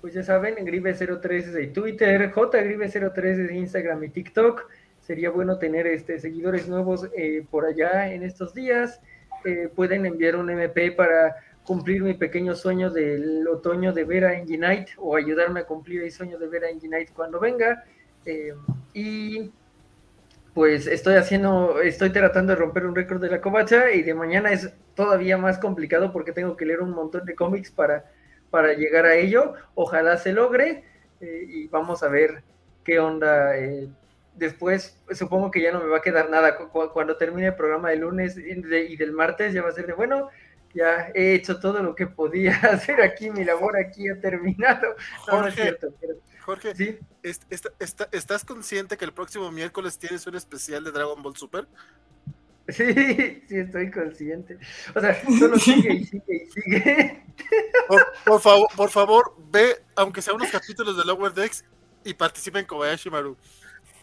pues 0.00 0.14
ya 0.14 0.22
saben, 0.22 0.56
Gribe03 0.56 1.32
es 1.32 1.52
de 1.52 1.66
Twitter, 1.68 2.32
JGribe03 2.32 3.24
es 3.24 3.48
de 3.48 3.56
Instagram 3.56 4.04
y 4.04 4.08
TikTok. 4.10 4.68
Sería 5.00 5.30
bueno 5.30 5.58
tener 5.58 5.86
este, 5.86 6.18
seguidores 6.18 6.68
nuevos 6.68 7.08
eh, 7.16 7.46
por 7.50 7.64
allá 7.64 8.12
en 8.12 8.22
estos 8.22 8.54
días. 8.54 9.00
Eh, 9.44 9.68
pueden 9.74 10.04
enviar 10.04 10.36
un 10.36 10.50
MP 10.50 10.92
para 10.92 11.36
cumplir 11.66 12.02
mi 12.02 12.14
pequeño 12.14 12.54
sueño 12.54 12.90
del 12.90 13.46
otoño 13.48 13.92
de 13.92 14.04
ver 14.04 14.24
a 14.24 14.34
Enginite 14.34 14.92
o 14.98 15.16
ayudarme 15.16 15.60
a 15.60 15.64
cumplir 15.66 16.02
el 16.02 16.12
sueño 16.12 16.38
de 16.38 16.46
ver 16.48 16.64
a 16.64 16.70
Enginite 16.70 17.12
cuando 17.12 17.40
venga. 17.40 17.84
Eh, 18.24 18.54
y 18.94 19.50
pues 20.54 20.86
estoy 20.86 21.16
haciendo, 21.16 21.80
estoy 21.80 22.10
tratando 22.10 22.52
de 22.52 22.58
romper 22.58 22.86
un 22.86 22.94
récord 22.94 23.20
de 23.20 23.30
la 23.30 23.40
covacha 23.40 23.90
y 23.90 24.02
de 24.02 24.14
mañana 24.14 24.52
es 24.52 24.72
todavía 24.94 25.36
más 25.36 25.58
complicado 25.58 26.12
porque 26.12 26.32
tengo 26.32 26.56
que 26.56 26.64
leer 26.64 26.80
un 26.80 26.90
montón 26.90 27.26
de 27.26 27.34
cómics 27.34 27.70
para, 27.70 28.04
para 28.50 28.72
llegar 28.72 29.04
a 29.04 29.16
ello. 29.16 29.54
Ojalá 29.74 30.16
se 30.16 30.32
logre 30.32 30.84
y 31.20 31.66
vamos 31.68 32.02
a 32.02 32.08
ver 32.08 32.42
qué 32.84 33.00
onda 33.00 33.54
después 34.36 34.98
supongo 35.12 35.50
que 35.50 35.62
ya 35.62 35.72
no 35.72 35.80
me 35.80 35.88
va 35.88 35.98
a 35.98 36.02
quedar 36.02 36.30
nada. 36.30 36.56
Cuando 36.92 37.16
termine 37.16 37.48
el 37.48 37.54
programa 37.54 37.90
del 37.90 38.00
lunes 38.00 38.36
y 38.38 38.96
del 38.96 39.12
martes 39.12 39.52
ya 39.52 39.62
va 39.62 39.70
a 39.70 39.72
ser 39.72 39.86
de, 39.86 39.94
bueno, 39.94 40.30
ya 40.76 41.10
he 41.14 41.34
hecho 41.34 41.58
todo 41.58 41.82
lo 41.82 41.94
que 41.94 42.06
podía 42.06 42.54
hacer 42.72 43.00
aquí, 43.00 43.30
mi 43.30 43.44
labor 43.44 43.76
aquí 43.76 44.08
ha 44.08 44.20
terminado. 44.20 44.94
Jorge, 45.20 45.76
Jorge 46.44 46.74
¿sí? 46.74 46.98
estás 47.22 48.44
consciente 48.44 48.96
que 48.96 49.04
el 49.04 49.12
próximo 49.12 49.50
miércoles 49.50 49.98
tienes 49.98 50.26
un 50.26 50.36
especial 50.36 50.84
de 50.84 50.92
Dragon 50.92 51.22
Ball 51.22 51.36
Super? 51.36 51.66
Sí, 52.68 53.42
sí, 53.48 53.58
estoy 53.58 53.90
consciente. 53.90 54.58
O 54.94 55.00
sea, 55.00 55.22
solo 55.38 55.56
sigue 55.58 55.94
y 55.94 56.04
sigue 56.04 56.22
y 56.34 56.46
sigue. 56.50 57.24
Por, 58.24 58.40
favor, 58.40 58.68
por 58.76 58.90
favor, 58.90 59.34
ve, 59.50 59.82
aunque 59.94 60.20
sea 60.20 60.34
unos 60.34 60.50
capítulos 60.50 60.96
de 60.96 61.04
Lower 61.04 61.32
Decks, 61.32 61.64
y 62.04 62.14
participa 62.14 62.60
en 62.60 62.66
Kobayashi 62.66 63.10
Maru 63.10 63.36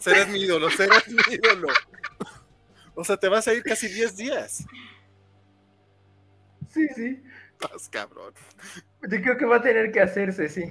serás 0.03 0.27
mi 0.27 0.39
ídolo, 0.41 0.69
serás 0.69 1.07
mi 1.07 1.21
ídolo. 1.33 1.67
O 2.95 3.03
sea, 3.03 3.17
te 3.17 3.29
vas 3.29 3.47
a 3.47 3.53
ir 3.53 3.63
casi 3.63 3.87
10 3.87 4.17
días. 4.17 4.65
Sí, 6.73 6.87
sí. 6.95 7.23
Estás 7.51 7.87
cabrón. 7.89 8.33
Yo 9.03 9.21
creo 9.21 9.37
que 9.37 9.45
va 9.45 9.57
a 9.57 9.61
tener 9.61 9.91
que 9.91 10.01
hacerse, 10.01 10.49
sí. 10.49 10.63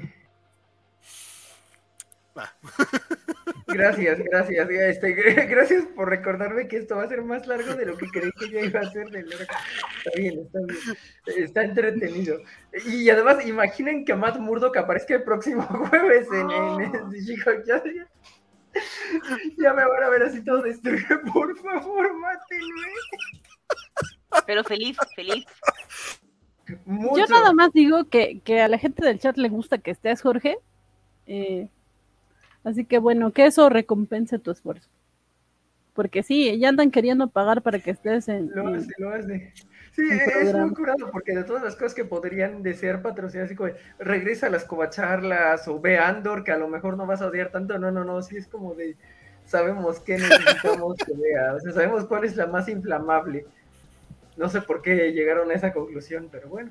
Gracias, 3.66 4.18
gracias. 4.18 4.70
Este, 4.70 5.12
gracias 5.47 5.84
por 5.94 6.08
recordarme 6.08 6.68
que 6.68 6.78
esto 6.78 6.97
va 6.97 7.05
a 7.05 7.08
ser 7.08 7.22
más 7.22 7.47
largo 7.47 7.74
de 7.74 7.86
lo 7.86 7.97
que 7.97 8.06
creí 8.08 8.31
que 8.32 8.50
yo 8.50 8.60
iba 8.60 8.81
a 8.81 8.82
hacer. 8.82 9.06
Está 9.14 10.10
bien, 10.16 10.40
está 10.40 10.58
bien. 10.60 11.44
Está 11.44 11.64
entretenido. 11.64 12.39
Y 12.86 13.08
además, 13.10 13.47
imaginen 13.47 14.05
que 14.05 14.14
Matt 14.14 14.39
Murdock 14.39 14.76
aparezca 14.76 15.14
el 15.14 15.22
próximo 15.22 15.62
jueves 15.90 16.26
en, 16.32 16.50
en, 16.50 16.94
en 16.94 17.10
ya 19.58 19.74
me 19.74 19.86
van 19.86 20.02
a 20.02 20.08
ver 20.08 20.22
así 20.22 20.42
todo 20.42 20.62
destruido. 20.62 21.20
Por 21.32 21.56
favor, 21.58 22.14
mátenme. 22.14 22.89
Pero 24.47 24.65
feliz, 24.65 24.97
feliz. 25.15 25.44
Yo 26.67 27.27
nada 27.28 27.52
más 27.52 27.73
digo 27.73 28.05
que, 28.05 28.41
a 28.62 28.69
la 28.69 28.78
gente 28.78 29.05
del 29.05 29.19
chat 29.19 29.36
le 29.36 29.49
gusta 29.49 29.78
que 29.78 29.91
estés, 29.91 30.23
Jorge. 30.23 30.59
Eh, 31.27 31.69
así 32.65 32.85
que 32.85 32.99
bueno, 32.99 33.33
que 33.33 33.47
eso 33.47 33.69
recompense 33.69 34.39
tu 34.39 34.51
esfuerzo. 34.51 34.89
Porque 35.94 36.23
sí, 36.23 36.59
ya 36.59 36.70
andan 36.70 36.91
queriendo 36.91 37.28
pagar 37.28 37.62
para 37.62 37.78
que 37.78 37.91
estés 37.91 38.28
en. 38.28 38.51
Lo 38.55 38.69
hace, 38.69 38.91
lo 38.99 39.11
hace. 39.11 39.52
Sí, 39.94 40.02
es 40.11 40.55
muy 40.55 40.73
curado, 40.73 41.11
porque 41.11 41.36
de 41.36 41.44
todas 41.44 41.62
las 41.62 41.77
cosas 41.77 41.93
que 41.93 42.07
podrían 42.07 42.62
desear 42.62 43.02
patrocinar, 43.02 43.44
así 43.44 43.55
como 43.55 43.73
regresa 43.99 44.47
a 44.47 44.51
las 44.51 44.65
covacharlas 44.65 45.69
o 45.69 45.81
ve 45.81 45.99
Andor, 45.99 46.44
que 46.44 46.52
a 46.52 46.57
lo 46.57 46.67
mejor 46.67 46.97
no 46.97 47.05
vas 47.05 47.20
a 47.20 47.27
odiar 47.27 47.51
tanto. 47.51 47.78
No, 47.78 47.91
no, 47.91 48.02
no, 48.02 48.23
sí 48.23 48.39
es 48.39 48.47
como 48.47 48.75
de 48.75 48.97
sabemos 49.44 50.01
qué 50.01 50.17
necesitamos 50.17 50.97
que 50.97 51.12
vea, 51.12 51.55
o 51.55 51.61
sea, 51.61 51.73
sabemos 51.73 52.05
cuál 52.07 52.25
es 52.25 52.36
la 52.36 52.47
más 52.47 52.69
inflamable. 52.69 53.44
No 54.36 54.49
sé 54.49 54.62
por 54.62 54.83
qué 54.83 55.12
llegaron 55.12 55.51
a 55.51 55.55
esa 55.55 55.73
conclusión, 55.73 56.28
pero 56.31 56.49
bueno. 56.49 56.70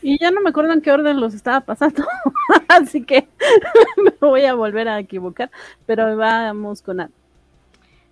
Y 0.00 0.18
ya 0.18 0.30
no 0.32 0.40
me 0.40 0.50
acuerdo 0.50 0.72
en 0.72 0.80
qué 0.80 0.90
orden 0.90 1.20
los 1.20 1.32
estaba 1.32 1.60
pasando, 1.60 2.04
así 2.68 3.04
que 3.04 3.28
me 3.96 4.10
voy 4.20 4.44
a 4.44 4.54
volver 4.54 4.88
a 4.88 4.98
equivocar, 4.98 5.50
pero 5.86 6.16
vamos 6.16 6.82
con 6.82 7.00
Andor. 7.00 7.22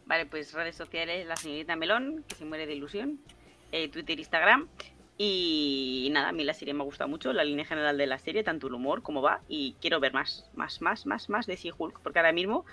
Vale, 0.07 0.27
pues 0.27 0.53
redes 0.53 0.77
sociales, 0.77 1.27
la 1.27 1.37
señorita 1.37 1.77
Melón, 1.77 2.25
que 2.29 2.35
se 2.35 2.45
muere 2.45 2.67
de 2.67 2.75
ilusión, 2.75 3.21
eh, 3.73 3.89
Twitter, 3.89 4.19
Instagram. 4.19 4.69
Y 5.17 6.09
nada, 6.13 6.31
a 6.31 6.33
mí 6.33 6.45
la 6.45 6.55
serie 6.55 6.75
me 6.75 6.81
ha 6.81 6.85
gustado 6.85 7.09
mucho, 7.09 7.33
la 7.33 7.45
línea 7.45 7.65
general 7.65 7.99
de 7.99 8.07
la 8.07 8.19
serie, 8.19 8.43
tanto 8.43 8.69
el 8.69 8.75
humor 8.75 9.03
como 9.03 9.23
va. 9.23 9.43
Y 9.49 9.77
quiero 9.81 10.01
ver 10.01 10.13
más, 10.13 10.51
más, 10.55 10.81
más, 10.81 11.07
más, 11.07 11.29
más 11.29 11.47
de 11.47 11.57
She-Hulk, 11.57 12.01
porque 12.01 12.19
ahora 12.19 12.33
mismo 12.33 12.65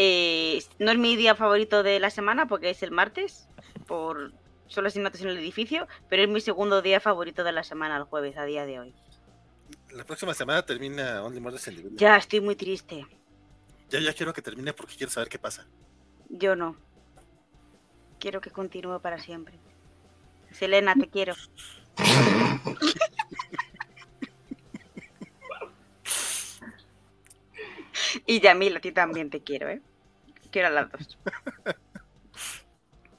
eh, 0.00 0.62
no 0.78 0.92
es 0.92 0.98
mi 0.98 1.16
día 1.16 1.34
favorito 1.34 1.82
de 1.82 1.98
la 1.98 2.10
semana 2.10 2.46
porque 2.46 2.70
es 2.70 2.84
el 2.84 2.92
martes, 2.92 3.48
por 3.88 4.32
solo 4.68 4.90
sin 4.90 5.02
notas 5.02 5.22
en 5.22 5.28
el 5.28 5.38
edificio, 5.38 5.88
pero 6.08 6.22
es 6.22 6.28
mi 6.28 6.40
segundo 6.40 6.82
día 6.82 7.00
favorito 7.00 7.42
de 7.42 7.50
la 7.50 7.64
semana, 7.64 7.96
el 7.96 8.04
jueves, 8.04 8.36
a 8.36 8.44
día 8.44 8.64
de 8.64 8.78
hoy. 8.78 8.94
La 9.90 10.04
próxima 10.04 10.34
semana 10.34 10.64
termina 10.64 11.24
Only 11.24 11.40
Murders 11.40 11.66
in 11.66 11.96
Ya, 11.96 12.16
estoy 12.16 12.40
muy 12.40 12.54
triste. 12.54 13.08
Ya, 13.90 13.98
ya 13.98 14.14
quiero 14.14 14.32
que 14.32 14.40
termine 14.40 14.72
porque 14.72 14.94
quiero 14.94 15.10
saber 15.10 15.28
qué 15.28 15.40
pasa. 15.40 15.66
Yo 16.28 16.54
no. 16.54 16.76
Quiero 18.20 18.40
que 18.40 18.52
continúe 18.52 19.00
para 19.00 19.18
siempre. 19.18 19.58
Selena, 20.52 20.94
te 20.94 21.08
quiero. 21.08 21.34
y 28.26 28.38
Yamil, 28.38 28.76
a 28.76 28.80
ti 28.80 28.92
también 28.92 29.28
te 29.28 29.42
quiero, 29.42 29.68
¿eh? 29.68 29.82
Quiero 30.50 30.68
a 30.68 30.70
las 30.70 30.90
dos. 30.90 31.18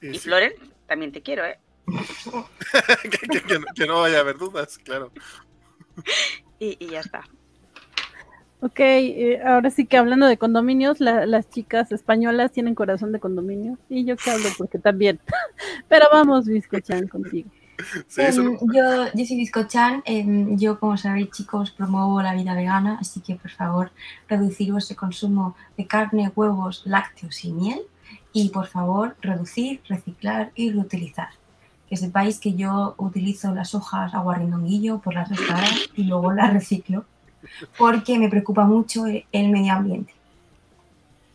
Y, 0.02 0.18
Floren, 0.18 0.54
también 0.86 1.12
te 1.12 1.20
quiero, 1.20 1.44
¿eh? 1.44 1.58
que, 3.74 3.86
no, 3.86 4.00
vaya 4.00 4.16
a 4.16 4.20
haber 4.20 4.38
dudas, 4.38 4.78
claro. 4.78 5.12
y 6.58 6.86
ya 6.86 7.00
está. 7.00 7.22
Ok, 8.62 8.78
eh, 8.80 9.40
ahora 9.42 9.70
sí 9.70 9.86
que 9.86 9.96
hablando 9.96 10.26
de 10.26 10.36
condominios, 10.36 11.00
las 11.00 11.48
chicas 11.48 11.92
españolas 11.92 12.52
tienen 12.52 12.74
corazón 12.74 13.10
de 13.10 13.18
condominio 13.18 13.78
y 13.88 14.04
yo 14.04 14.16
que 14.16 14.30
hablo 14.30 14.48
porque 14.58 14.78
también. 14.78 15.18
Pero 15.88 16.06
vamos, 16.12 16.46
Viscochan, 16.46 17.08
contigo. 17.08 17.50
Em, 18.16 18.58
yo, 18.72 19.06
yo 19.14 19.24
soy 19.24 19.36
Viscochan, 19.36 20.02
em, 20.04 20.56
yo 20.56 20.78
como 20.78 20.96
sabéis 20.96 21.30
chicos 21.30 21.70
promuevo 21.70 22.22
la 22.22 22.34
vida 22.34 22.54
vegana, 22.54 22.98
así 23.00 23.20
que 23.20 23.36
por 23.36 23.50
favor 23.50 23.90
reducir 24.28 24.72
vuestro 24.72 24.96
consumo 24.96 25.56
de 25.76 25.86
carne, 25.86 26.32
huevos, 26.34 26.82
lácteos 26.84 27.44
y 27.44 27.52
miel 27.52 27.80
y 28.32 28.48
por 28.50 28.66
favor 28.66 29.16
reducir, 29.20 29.80
reciclar 29.88 30.52
y 30.54 30.70
reutilizar. 30.70 31.30
Que 31.88 31.96
sepáis 31.96 32.38
que 32.38 32.54
yo 32.54 32.94
utilizo 32.98 33.52
las 33.52 33.74
hojas 33.74 34.14
aguarrindonguillo 34.14 35.00
por 35.00 35.14
las 35.14 35.28
dos 35.28 35.40
caras 35.40 35.90
y 35.96 36.04
luego 36.04 36.32
las 36.32 36.52
reciclo 36.52 37.04
porque 37.78 38.18
me 38.18 38.28
preocupa 38.28 38.64
mucho 38.64 39.04
el 39.06 39.48
medio 39.48 39.72
ambiente, 39.72 40.12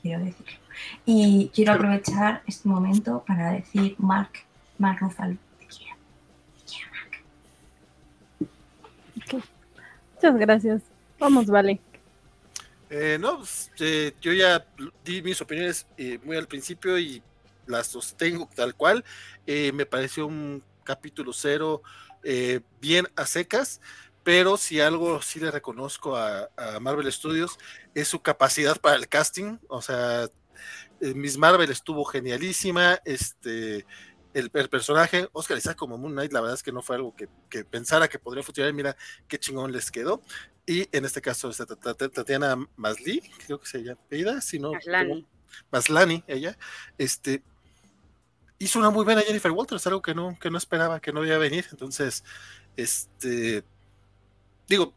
quiero 0.01 0.24
decirlo. 0.24 0.59
Y 1.06 1.49
quiero 1.53 1.74
aprovechar 1.74 2.43
este 2.48 2.67
momento 2.67 3.24
para 3.25 3.51
decir, 3.51 3.95
Mark, 3.98 4.32
Mark 4.77 4.99
Ruffalo, 4.99 5.38
te 5.59 5.65
quiero. 5.67 5.95
Te 6.57 6.65
quiero, 6.65 6.91
Mark. 9.32 9.49
Muchas 10.25 10.39
gracias. 10.39 10.81
Vamos, 11.19 11.45
vale. 11.45 11.79
Eh, 12.89 13.17
no, 13.19 13.37
pues, 13.37 13.71
eh, 13.79 14.11
yo 14.19 14.33
ya 14.33 14.65
di 15.03 15.21
mis 15.21 15.39
opiniones 15.39 15.85
eh, 15.97 16.17
muy 16.23 16.35
al 16.35 16.47
principio 16.47 16.97
y 16.97 17.21
las 17.67 17.87
sostengo 17.87 18.49
tal 18.55 18.73
cual. 18.73 19.05
me 19.45 19.85
pareció 19.85 20.25
un 20.25 20.63
capítulo 20.83 21.31
cero 21.31 21.83
bien 22.81 23.07
a 23.15 23.27
secas 23.27 23.79
pero 24.23 24.57
si 24.57 24.81
algo 24.81 25.21
sí 25.21 25.39
le 25.39 25.51
reconozco 25.51 26.15
a, 26.15 26.49
Marvel 26.81 27.11
Studios 27.11 27.59
es 27.93 28.07
su 28.07 28.19
capacidad 28.19 28.81
para 28.81 28.95
el 28.95 29.07
casting, 29.07 29.59
o 29.67 29.83
sea, 29.83 30.27
Miss 30.99 31.37
Marvel 31.37 31.69
estuvo 31.69 32.03
genialísima, 32.05 32.99
este, 33.05 33.85
el, 34.35 34.49
personaje, 34.49 35.30
Oscar 35.31 35.57
Isaac 35.57 35.77
como 35.77 35.97
Moon 35.97 36.11
Knight, 36.11 36.33
la 36.33 36.41
verdad 36.41 36.55
es 36.55 36.64
que 36.64 36.73
no 36.73 36.81
fue 36.81 36.97
algo 36.97 37.15
que, 37.15 37.64
pensara 37.64 38.09
que 38.09 38.19
podría 38.19 38.43
funcionar, 38.43 38.73
mira 38.73 38.97
qué 39.30 39.39
chingón 39.39 39.72
les 39.72 39.89
quedó, 39.89 40.22
y 40.65 40.89
en 40.91 41.05
este 41.05 41.22
caso 41.22 41.49
Tatiana 42.14 42.57
Masli, 42.75 43.22
creo 43.45 43.61
que 43.61 43.65
se 43.65 43.81
llama, 43.81 44.01
ella, 44.09 44.41
si 44.41 44.59
no, 44.59 44.73
Maslani. 44.73 45.25
Maslani, 45.72 46.23
ella, 46.27 46.57
este, 46.97 47.41
hizo 48.59 48.77
una 48.80 48.89
muy 48.89 49.05
buena 49.05 49.22
Jennifer 49.22 49.51
Walters, 49.51 49.88
algo 49.88 50.01
que 50.01 50.14
no, 50.14 50.38
que 50.38 50.51
no 50.51 50.57
esperaba, 50.57 50.99
que 50.99 51.14
no 51.14 51.25
iba 51.25 51.35
a 51.35 51.39
venir, 51.39 51.65
entonces, 51.72 52.25
este, 52.75 53.64
digo, 54.67 54.93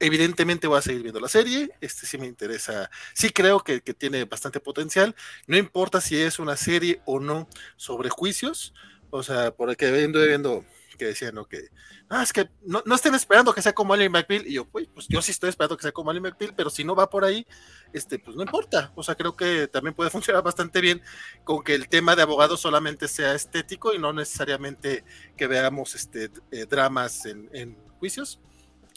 evidentemente 0.00 0.66
voy 0.66 0.78
a 0.78 0.82
seguir 0.82 1.02
viendo 1.02 1.20
la 1.20 1.28
serie, 1.28 1.70
este 1.80 2.06
sí 2.06 2.18
me 2.18 2.26
interesa, 2.26 2.90
sí 3.14 3.30
creo 3.30 3.60
que, 3.60 3.80
tiene 3.80 4.24
bastante 4.24 4.60
potencial, 4.60 5.14
no 5.46 5.56
importa 5.56 6.00
si 6.00 6.16
es 6.20 6.38
una 6.38 6.56
serie 6.56 7.00
o 7.04 7.20
no 7.20 7.48
sobre 7.76 8.10
juicios, 8.10 8.74
o 9.10 9.22
sea, 9.22 9.50
por 9.52 9.74
que 9.76 9.90
viendo, 9.90 10.24
viendo 10.24 10.64
que 10.98 11.06
decían, 11.06 11.34
¿no? 11.34 11.46
Que, 11.46 11.70
ah, 12.10 12.22
es 12.22 12.32
que 12.32 12.50
no, 12.62 12.82
no 12.84 12.94
estén 12.94 13.14
esperando 13.14 13.54
que 13.54 13.62
sea 13.62 13.72
como 13.72 13.94
Ali 13.94 14.08
McBeal. 14.10 14.46
Y 14.46 14.54
yo, 14.54 14.66
pues, 14.66 14.88
pues 14.92 15.06
yo 15.08 15.22
sí 15.22 15.30
estoy 15.30 15.48
esperando 15.48 15.76
que 15.76 15.84
sea 15.84 15.92
como 15.92 16.10
Ali 16.10 16.20
McBeal, 16.20 16.54
pero 16.54 16.68
si 16.68 16.84
no 16.84 16.94
va 16.94 17.08
por 17.08 17.24
ahí, 17.24 17.46
este, 17.94 18.18
pues 18.18 18.36
no 18.36 18.42
importa. 18.42 18.92
O 18.96 19.02
sea, 19.02 19.14
creo 19.14 19.34
que 19.34 19.68
también 19.68 19.94
puede 19.94 20.10
funcionar 20.10 20.42
bastante 20.42 20.82
bien 20.82 21.00
con 21.44 21.62
que 21.62 21.74
el 21.74 21.88
tema 21.88 22.14
de 22.16 22.22
abogados 22.22 22.60
solamente 22.60 23.08
sea 23.08 23.34
estético 23.34 23.94
y 23.94 23.98
no 23.98 24.12
necesariamente 24.12 25.04
que 25.36 25.46
veamos 25.46 25.94
este, 25.94 26.30
eh, 26.50 26.66
dramas 26.68 27.24
en, 27.24 27.48
en, 27.52 27.78
juicios. 27.98 28.40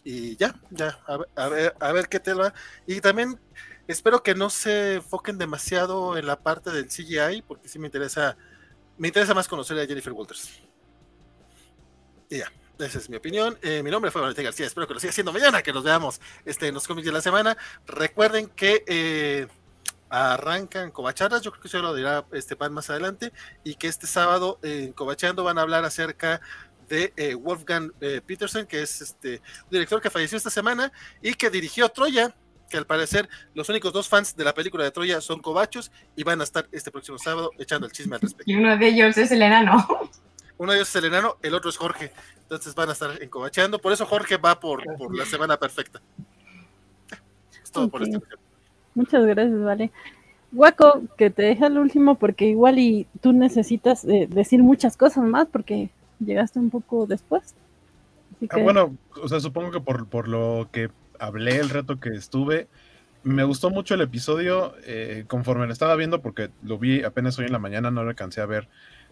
Y 0.03 0.35
ya, 0.35 0.55
ya, 0.71 0.99
a, 1.35 1.47
ver, 1.47 1.75
a 1.79 1.91
ver 1.91 2.09
qué 2.09 2.19
tal 2.19 2.41
va. 2.41 2.53
Y 2.87 3.01
también 3.01 3.39
espero 3.87 4.23
que 4.23 4.33
no 4.33 4.49
se 4.49 4.95
enfoquen 4.95 5.37
demasiado 5.37 6.17
en 6.17 6.25
la 6.25 6.41
parte 6.41 6.71
del 6.71 6.87
CGI, 6.87 7.43
porque 7.43 7.67
sí 7.67 7.77
me 7.77 7.87
interesa, 7.87 8.35
me 8.97 9.09
interesa 9.09 9.33
más 9.33 9.47
conocer 9.47 9.79
a 9.79 9.85
Jennifer 9.85 10.13
Walters. 10.13 10.61
Y 12.29 12.39
ya, 12.39 12.51
esa 12.79 12.97
es 12.97 13.09
mi 13.09 13.17
opinión. 13.17 13.57
Eh, 13.61 13.83
mi 13.83 13.91
nombre 13.91 14.09
fue 14.09 14.21
Valentín 14.21 14.45
García. 14.45 14.65
Espero 14.65 14.87
que 14.87 14.93
lo 14.93 14.99
siga 14.99 15.13
siendo 15.13 15.31
mañana, 15.33 15.61
que 15.61 15.73
nos 15.73 15.83
veamos 15.83 16.19
este, 16.45 16.67
en 16.67 16.73
los 16.73 16.87
cómics 16.87 17.05
de 17.05 17.11
la 17.11 17.21
semana. 17.21 17.57
Recuerden 17.85 18.47
que 18.47 18.83
eh, 18.87 19.47
arrancan 20.09 20.91
Covacharlas, 20.91 21.41
yo 21.41 21.51
creo 21.51 21.61
que 21.61 21.67
eso 21.67 21.79
lo 21.79 21.93
dirá 21.93 22.25
este 22.31 22.55
pan 22.55 22.73
más 22.73 22.89
adelante, 22.89 23.31
y 23.63 23.75
que 23.75 23.87
este 23.87 24.07
sábado 24.07 24.59
en 24.61 24.93
Covachando 24.93 25.43
van 25.43 25.57
a 25.57 25.61
hablar 25.61 25.85
acerca 25.85 26.41
de 26.91 27.13
eh, 27.15 27.33
Wolfgang 27.35 27.89
eh, 28.01 28.21
Peterson, 28.23 28.67
que 28.67 28.81
es 28.81 29.01
este 29.01 29.41
un 29.63 29.69
director 29.71 30.01
que 30.01 30.09
falleció 30.09 30.37
esta 30.37 30.49
semana 30.49 30.91
y 31.21 31.33
que 31.33 31.49
dirigió 31.49 31.87
Troya, 31.87 32.35
que 32.69 32.77
al 32.77 32.85
parecer 32.85 33.29
los 33.53 33.69
únicos 33.69 33.93
dos 33.93 34.09
fans 34.09 34.35
de 34.35 34.43
la 34.43 34.53
película 34.53 34.83
de 34.83 34.91
Troya 34.91 35.21
son 35.21 35.39
covachos 35.39 35.89
y 36.17 36.23
van 36.23 36.41
a 36.41 36.43
estar 36.43 36.67
este 36.71 36.91
próximo 36.91 37.17
sábado 37.17 37.51
echando 37.57 37.87
el 37.87 37.93
chisme 37.93 38.15
al 38.15 38.21
respecto. 38.21 38.51
Y 38.51 38.55
uno 38.55 38.77
de 38.77 38.87
ellos 38.87 39.17
es 39.17 39.31
el 39.31 39.41
enano. 39.41 39.87
Uno 40.57 40.73
de 40.73 40.79
ellos 40.79 40.89
es 40.89 40.95
el 40.97 41.05
enano, 41.05 41.37
el 41.41 41.53
otro 41.53 41.69
es 41.69 41.77
Jorge. 41.77 42.11
Entonces 42.43 42.75
van 42.75 42.89
a 42.89 42.91
estar 42.91 43.23
encobacheando. 43.23 43.79
Por 43.79 43.93
eso 43.93 44.05
Jorge 44.05 44.37
va 44.37 44.59
por, 44.59 44.83
por 44.97 45.15
la 45.15 45.25
semana 45.25 45.57
perfecta. 45.57 46.01
Es 47.63 47.71
todo 47.71 47.85
okay. 47.85 47.91
por 47.91 48.01
ocasión. 48.01 48.23
Muchas 48.93 49.25
gracias, 49.25 49.59
Vale. 49.59 49.91
Guaco, 50.51 51.01
que 51.17 51.29
te 51.29 51.43
deja 51.43 51.67
el 51.67 51.77
último 51.77 52.15
porque 52.15 52.45
igual 52.45 52.77
y 52.77 53.07
tú 53.21 53.31
necesitas 53.31 54.03
eh, 54.03 54.27
decir 54.29 54.61
muchas 54.61 54.97
cosas 54.97 55.23
más 55.23 55.47
porque 55.47 55.89
llegaste 56.25 56.59
un 56.59 56.69
poco 56.69 57.05
después. 57.05 57.55
Que... 58.39 58.47
Ah, 58.49 58.57
bueno, 58.57 58.95
o 59.21 59.27
sea, 59.27 59.39
supongo 59.39 59.71
que 59.71 59.81
por, 59.81 60.07
por 60.07 60.27
lo 60.27 60.69
que 60.71 60.89
hablé 61.19 61.57
el 61.57 61.69
rato 61.69 61.99
que 61.99 62.09
estuve, 62.09 62.67
me 63.23 63.43
gustó 63.43 63.69
mucho 63.69 63.93
el 63.93 64.01
episodio 64.01 64.73
eh, 64.85 65.25
conforme 65.27 65.67
lo 65.67 65.73
estaba 65.73 65.95
viendo 65.95 66.21
porque 66.21 66.49
lo 66.63 66.79
vi 66.79 67.03
apenas 67.03 67.37
hoy 67.37 67.45
en 67.45 67.51
la 67.51 67.59
mañana, 67.59 67.91
no 67.91 68.03
lo 68.03 68.09
alcancé 68.09 68.41
a 68.41 68.47
ver 68.47 68.67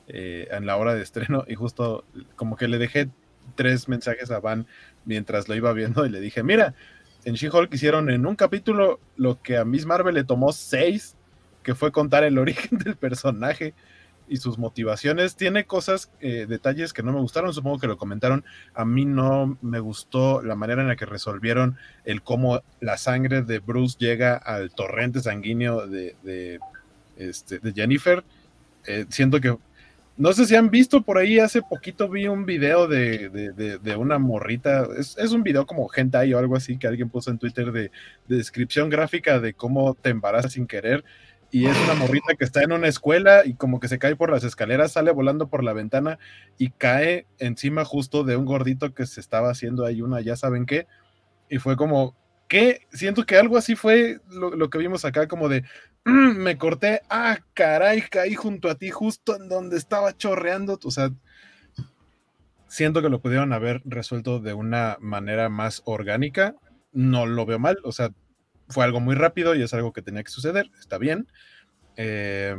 eh, 0.07 0.47
en 0.51 0.65
la 0.65 0.77
hora 0.77 0.95
de 0.95 1.03
estreno 1.03 1.45
y 1.47 1.55
justo 1.55 2.03
como 2.35 2.55
que 2.55 2.67
le 2.67 2.79
dejé 2.79 3.09
tres 3.55 3.87
mensajes 3.87 4.31
a 4.31 4.39
Van 4.39 4.65
mientras 5.05 5.47
lo 5.47 5.55
iba 5.55 5.71
viendo 5.73 6.05
y 6.05 6.09
le 6.09 6.19
dije, 6.19 6.41
mira, 6.41 6.73
en 7.25 7.35
She-Hulk 7.35 7.73
hicieron 7.73 8.09
en 8.09 8.25
un 8.25 8.35
capítulo 8.35 8.99
lo 9.15 9.41
que 9.41 9.57
a 9.57 9.65
Miss 9.65 9.85
Marvel 9.85 10.15
le 10.15 10.23
tomó 10.23 10.51
seis, 10.51 11.15
que 11.61 11.75
fue 11.75 11.91
contar 11.91 12.23
el 12.23 12.39
origen 12.39 12.79
del 12.83 12.95
personaje 12.95 13.73
y 14.29 14.37
sus 14.37 14.57
motivaciones. 14.57 15.35
Tiene 15.35 15.65
cosas, 15.65 16.11
eh, 16.21 16.45
detalles 16.47 16.93
que 16.93 17.03
no 17.03 17.11
me 17.11 17.19
gustaron, 17.19 17.53
supongo 17.53 17.79
que 17.79 17.87
lo 17.87 17.97
comentaron. 17.97 18.45
A 18.73 18.85
mí 18.85 19.05
no 19.05 19.57
me 19.61 19.79
gustó 19.79 20.41
la 20.41 20.55
manera 20.55 20.81
en 20.81 20.87
la 20.87 20.95
que 20.95 21.05
resolvieron 21.05 21.77
el 22.05 22.21
cómo 22.21 22.61
la 22.79 22.97
sangre 22.97 23.41
de 23.41 23.59
Bruce 23.59 23.97
llega 23.99 24.35
al 24.35 24.71
torrente 24.71 25.21
sanguíneo 25.21 25.87
de, 25.87 26.15
de, 26.23 26.59
este, 27.17 27.59
Jennifer. 27.73 28.23
Eh, 28.85 29.05
siento 29.09 29.41
que 29.41 29.57
no 30.19 30.33
sé 30.33 30.45
si 30.45 30.53
han 30.53 30.69
visto 30.69 31.01
por 31.01 31.17
ahí, 31.17 31.39
hace 31.39 31.61
poquito 31.61 32.09
vi 32.09 32.27
un 32.27 32.45
video 32.45 32.89
de, 32.89 33.29
de, 33.29 33.53
de, 33.53 33.77
de 33.77 33.95
una 33.95 34.19
morrita, 34.19 34.85
es, 34.97 35.17
es, 35.17 35.31
un 35.31 35.43
video 35.43 35.65
como 35.65 35.89
hentai 35.95 36.33
o 36.33 36.39
algo 36.39 36.57
así 36.57 36.77
que 36.77 36.87
alguien 36.87 37.09
puso 37.09 37.31
en 37.31 37.37
Twitter 37.37 37.71
de, 37.71 37.89
descripción 38.27 38.89
gráfica 38.89 39.39
de 39.39 39.53
cómo 39.53 39.95
te 39.95 40.09
embarazas 40.09 40.51
sin 40.51 40.67
querer 40.67 41.05
y 41.51 41.65
es 41.65 41.77
una 41.83 41.95
morrita 41.95 42.35
que 42.35 42.45
está 42.45 42.61
en 42.63 42.71
una 42.71 42.87
escuela 42.87 43.45
y 43.45 43.55
como 43.55 43.79
que 43.79 43.87
se 43.87 43.99
cae 43.99 44.15
por 44.15 44.31
las 44.31 44.43
escaleras, 44.43 44.91
sale 44.91 45.11
volando 45.11 45.47
por 45.47 45.63
la 45.63 45.73
ventana 45.73 46.19
y 46.57 46.69
cae 46.69 47.25
encima 47.39 47.85
justo 47.85 48.23
de 48.23 48.35
un 48.35 48.45
gordito 48.45 48.93
que 48.93 49.05
se 49.05 49.19
estaba 49.19 49.49
haciendo 49.49 49.85
ahí 49.85 50.01
una, 50.01 50.21
ya 50.21 50.35
saben 50.35 50.65
qué, 50.65 50.87
y 51.49 51.57
fue 51.57 51.75
como, 51.75 52.15
¿qué? 52.47 52.81
Siento 52.91 53.25
que 53.25 53.37
algo 53.37 53.57
así 53.57 53.75
fue 53.75 54.19
lo, 54.29 54.51
lo 54.51 54.69
que 54.69 54.77
vimos 54.77 55.05
acá, 55.05 55.27
como 55.27 55.49
de, 55.49 55.63
mmm, 56.05 56.37
me 56.37 56.57
corté, 56.57 57.01
ah, 57.09 57.39
caray, 57.53 58.01
caí 58.01 58.35
junto 58.35 58.69
a 58.69 58.75
ti, 58.75 58.89
justo 58.89 59.35
en 59.35 59.49
donde 59.49 59.77
estaba 59.77 60.15
chorreando, 60.15 60.79
o 60.83 60.91
sea, 60.91 61.11
siento 62.67 63.01
que 63.01 63.09
lo 63.09 63.21
pudieron 63.21 63.53
haber 63.53 63.81
resuelto 63.85 64.39
de 64.39 64.53
una 64.53 64.97
manera 64.99 65.49
más 65.49 65.81
orgánica, 65.85 66.55
no 66.91 67.25
lo 67.25 67.45
veo 67.45 67.59
mal, 67.59 67.79
o 67.83 67.91
sea, 67.91 68.11
fue 68.69 68.83
algo 68.83 68.99
muy 68.99 69.15
rápido 69.15 69.55
y 69.55 69.61
es 69.61 69.73
algo 69.73 69.93
que 69.93 70.01
tenía 70.01 70.23
que 70.23 70.31
suceder, 70.31 70.69
está 70.79 70.97
bien. 70.97 71.27
Eh, 71.97 72.55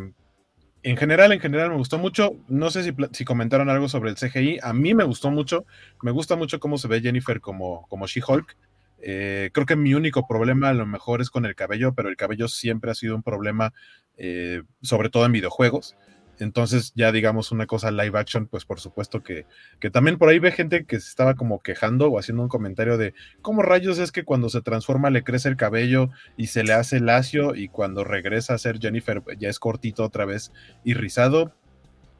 en 0.83 0.97
general, 0.97 1.33
en 1.33 1.41
general 1.41 1.71
me 1.71 1.77
gustó 1.77 1.99
mucho. 1.99 2.37
No 2.49 2.71
sé 2.71 2.83
si, 2.83 2.93
si, 3.13 3.25
comentaron 3.25 3.69
algo 3.69 3.89
sobre 3.89 4.11
el 4.11 4.17
CGI. 4.17 4.61
A 4.63 4.73
mí 4.73 4.95
me 4.95 5.05
gustó 5.05 5.31
mucho. 5.31 5.67
Me 6.03 6.11
gusta 6.11 6.37
mucho 6.37 6.59
cómo 6.59 6.79
se 6.79 6.89
ve 6.89 7.01
Jennifer 7.01 7.41
como, 7.41 7.87
como 7.89 8.07
She-Hulk. 8.07 8.57
Eh, 9.03 9.51
creo 9.53 9.67
que 9.67 9.77
mi 9.77 9.95
único 9.95 10.27
problema 10.27 10.69
a 10.69 10.75
lo 10.75 10.87
mejor 10.87 11.21
es 11.21 11.31
con 11.31 11.47
el 11.47 11.55
cabello, 11.55 11.95
pero 11.95 12.09
el 12.09 12.17
cabello 12.17 12.49
siempre 12.49 12.91
ha 12.91 12.95
sido 12.95 13.15
un 13.15 13.23
problema, 13.23 13.73
eh, 14.17 14.63
sobre 14.83 15.11
todo 15.11 15.27
en 15.27 15.33
videojuegos. 15.33 15.97
Entonces, 16.41 16.93
ya 16.95 17.13
digamos 17.13 17.53
una 17.53 17.67
cosa 17.67 17.91
live 17.91 18.19
action, 18.19 18.47
pues 18.47 18.65
por 18.65 18.81
supuesto 18.81 19.23
que, 19.23 19.47
que, 19.79 19.91
también 19.91 20.19
por 20.19 20.29
ahí 20.29 20.39
ve 20.39 20.53
gente 20.53 20.85
que 20.85 20.99
se 20.99 21.09
estaba 21.09 21.35
como 21.35 21.63
quejando 21.63 22.09
o 22.09 22.19
haciendo 22.19 22.43
un 22.43 22.49
comentario 22.49 22.97
de 22.97 23.15
cómo 23.43 23.63
rayos 23.63 23.99
es 23.99 24.11
que 24.13 24.25
cuando 24.25 24.49
se 24.49 24.63
transforma 24.63 25.11
le 25.11 25.23
crece 25.23 25.49
el 25.49 25.57
cabello 25.57 26.11
y 26.37 26.47
se 26.47 26.65
le 26.65 26.73
hace 26.73 27.01
lacio 27.01 27.55
y 27.55 27.69
cuando 27.69 28.05
regresa 28.05 28.55
a 28.55 28.59
ser 28.59 28.79
Jennifer 28.81 29.23
ya 29.39 29.49
es 29.49 29.59
cortito 29.59 30.05
otra 30.05 30.25
vez 30.25 30.53
y 30.85 30.95
rizado. 30.95 31.53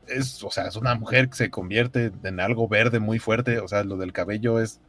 Es, 0.07 0.43
o 0.43 0.51
sea, 0.51 0.67
es 0.67 0.77
una 0.77 0.95
mujer 0.95 1.29
que 1.29 1.37
se 1.37 1.51
convierte 1.51 2.13
en 2.25 2.41
algo 2.41 2.69
verde 2.69 2.99
muy 2.99 3.19
fuerte, 3.19 3.61
o 3.61 3.69
sea, 3.69 3.85
lo 3.85 3.97
del 3.97 4.13
cabello 4.13 4.61
es... 4.61 4.81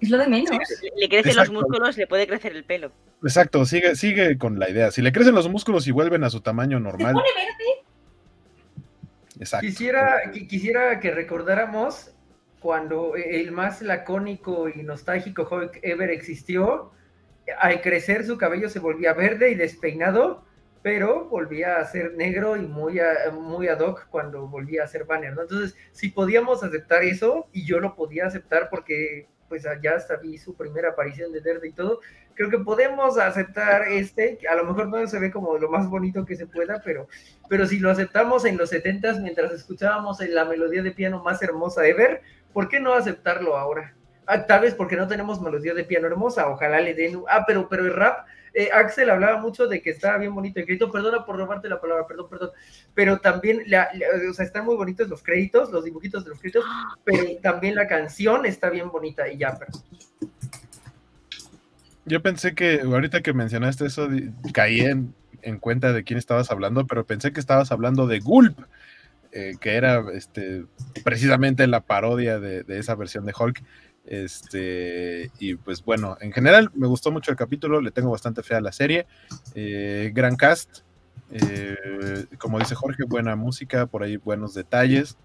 Es 0.00 0.10
lo 0.10 0.18
de 0.18 0.28
menos. 0.28 0.50
Sí, 0.80 0.88
le 0.96 1.08
crecen 1.08 1.30
Exacto. 1.30 1.52
los 1.52 1.62
músculos, 1.62 1.96
le 1.96 2.06
puede 2.06 2.26
crecer 2.26 2.54
el 2.54 2.64
pelo. 2.64 2.92
Exacto, 3.22 3.64
sigue, 3.64 3.96
sigue 3.96 4.38
con 4.38 4.60
la 4.60 4.70
idea. 4.70 4.92
Si 4.92 5.02
le 5.02 5.10
crecen 5.10 5.34
los 5.34 5.48
músculos 5.48 5.86
y 5.88 5.90
vuelven 5.90 6.22
a 6.22 6.30
su 6.30 6.40
tamaño 6.40 6.78
normal. 6.78 7.16
¿Se 7.16 7.20
pone 7.20 7.34
verde? 7.34 7.87
Quisiera, 9.60 10.30
quisiera 10.32 11.00
que 11.00 11.10
recordáramos 11.10 12.14
cuando 12.60 13.14
el 13.14 13.52
más 13.52 13.82
lacónico 13.82 14.68
y 14.68 14.82
nostálgico 14.82 15.48
Hulk 15.48 15.78
ever 15.82 16.10
existió, 16.10 16.92
al 17.60 17.80
crecer 17.80 18.24
su 18.26 18.36
cabello 18.36 18.68
se 18.68 18.80
volvía 18.80 19.12
verde 19.12 19.50
y 19.50 19.54
despeinado, 19.54 20.44
pero 20.82 21.28
volvía 21.28 21.76
a 21.76 21.84
ser 21.84 22.14
negro 22.14 22.56
y 22.56 22.66
muy, 22.66 22.98
a, 22.98 23.30
muy 23.32 23.68
ad 23.68 23.80
hoc 23.80 24.08
cuando 24.10 24.46
volvía 24.48 24.84
a 24.84 24.88
ser 24.88 25.04
banner, 25.04 25.34
¿no? 25.34 25.42
Entonces, 25.42 25.76
si 25.92 26.08
podíamos 26.10 26.62
aceptar 26.62 27.02
eso, 27.04 27.48
y 27.52 27.64
yo 27.64 27.80
lo 27.80 27.94
podía 27.94 28.26
aceptar 28.26 28.68
porque 28.70 29.28
pues 29.48 29.66
allá 29.66 29.96
hasta 29.96 30.16
vi 30.16 30.38
su 30.38 30.54
primera 30.54 30.90
aparición 30.90 31.32
de 31.32 31.40
Verde 31.40 31.68
y 31.68 31.72
todo, 31.72 32.00
creo 32.34 32.50
que 32.50 32.58
podemos 32.58 33.18
aceptar 33.18 33.88
este, 33.88 34.38
a 34.48 34.54
lo 34.54 34.64
mejor 34.64 34.88
no 34.88 35.06
se 35.06 35.18
ve 35.18 35.30
como 35.30 35.58
lo 35.58 35.68
más 35.68 35.88
bonito 35.88 36.24
que 36.24 36.36
se 36.36 36.46
pueda, 36.46 36.80
pero, 36.84 37.08
pero 37.48 37.66
si 37.66 37.78
lo 37.78 37.90
aceptamos 37.90 38.44
en 38.44 38.56
los 38.56 38.70
70 38.70 39.14
mientras 39.20 39.52
escuchábamos 39.52 40.20
la 40.20 40.44
melodía 40.44 40.82
de 40.82 40.92
piano 40.92 41.22
más 41.22 41.42
hermosa 41.42 41.86
ever, 41.86 42.22
¿por 42.52 42.68
qué 42.68 42.78
no 42.80 42.94
aceptarlo 42.94 43.56
ahora? 43.56 43.94
Ah, 44.26 44.46
tal 44.46 44.60
vez 44.60 44.74
porque 44.74 44.96
no 44.96 45.08
tenemos 45.08 45.40
melodía 45.40 45.74
de 45.74 45.84
piano 45.84 46.06
hermosa, 46.06 46.48
ojalá 46.48 46.80
le 46.80 46.94
den, 46.94 47.22
ah, 47.28 47.44
pero, 47.46 47.68
pero 47.68 47.84
el 47.84 47.94
rap, 47.94 48.26
eh, 48.54 48.70
Axel 48.72 49.10
hablaba 49.10 49.40
mucho 49.40 49.66
de 49.66 49.80
que 49.82 49.90
estaba 49.90 50.18
bien 50.18 50.34
bonito 50.34 50.60
el 50.60 50.66
crédito, 50.66 50.90
perdona 50.90 51.24
por 51.24 51.36
robarte 51.36 51.68
la 51.68 51.80
palabra, 51.80 52.06
perdón, 52.06 52.28
perdón, 52.28 52.50
pero 52.94 53.18
también, 53.18 53.62
la, 53.66 53.88
la, 53.94 54.06
o 54.30 54.34
sea, 54.34 54.44
están 54.44 54.64
muy 54.64 54.76
bonitos 54.76 55.08
los 55.08 55.22
créditos, 55.22 55.70
los 55.70 55.84
dibujitos 55.84 56.24
de 56.24 56.30
los 56.30 56.40
créditos, 56.40 56.64
pero 57.04 57.24
también 57.42 57.74
la 57.74 57.86
canción 57.86 58.46
está 58.46 58.70
bien 58.70 58.90
bonita 58.90 59.28
y 59.28 59.38
ya, 59.38 59.56
perdón. 59.56 59.82
Yo 62.04 62.22
pensé 62.22 62.54
que, 62.54 62.80
ahorita 62.80 63.20
que 63.20 63.34
mencionaste 63.34 63.84
eso, 63.86 64.08
caí 64.54 64.80
en, 64.80 65.14
en 65.42 65.58
cuenta 65.58 65.92
de 65.92 66.04
quién 66.04 66.18
estabas 66.18 66.50
hablando, 66.50 66.86
pero 66.86 67.06
pensé 67.06 67.32
que 67.32 67.40
estabas 67.40 67.70
hablando 67.70 68.06
de 68.06 68.20
Gulp, 68.20 68.58
eh, 69.30 69.56
que 69.60 69.74
era 69.74 70.02
este, 70.14 70.64
precisamente 71.04 71.66
la 71.66 71.80
parodia 71.80 72.40
de, 72.40 72.62
de 72.62 72.78
esa 72.78 72.94
versión 72.94 73.26
de 73.26 73.34
Hulk. 73.38 73.62
Este, 74.08 75.30
y 75.38 75.56
pues 75.56 75.84
bueno, 75.84 76.16
en 76.20 76.32
general 76.32 76.70
me 76.74 76.86
gustó 76.86 77.12
mucho 77.12 77.30
el 77.30 77.36
capítulo, 77.36 77.82
le 77.82 77.90
tengo 77.90 78.10
bastante 78.10 78.42
fe 78.42 78.54
a 78.54 78.60
la 78.62 78.72
serie. 78.72 79.06
Eh, 79.54 80.10
gran 80.14 80.36
cast, 80.36 80.80
eh, 81.30 82.24
como 82.38 82.58
dice 82.58 82.74
Jorge, 82.74 83.04
buena 83.06 83.36
música, 83.36 83.86
por 83.86 84.02
ahí 84.02 84.16
buenos 84.16 84.54
detalles. 84.54 85.18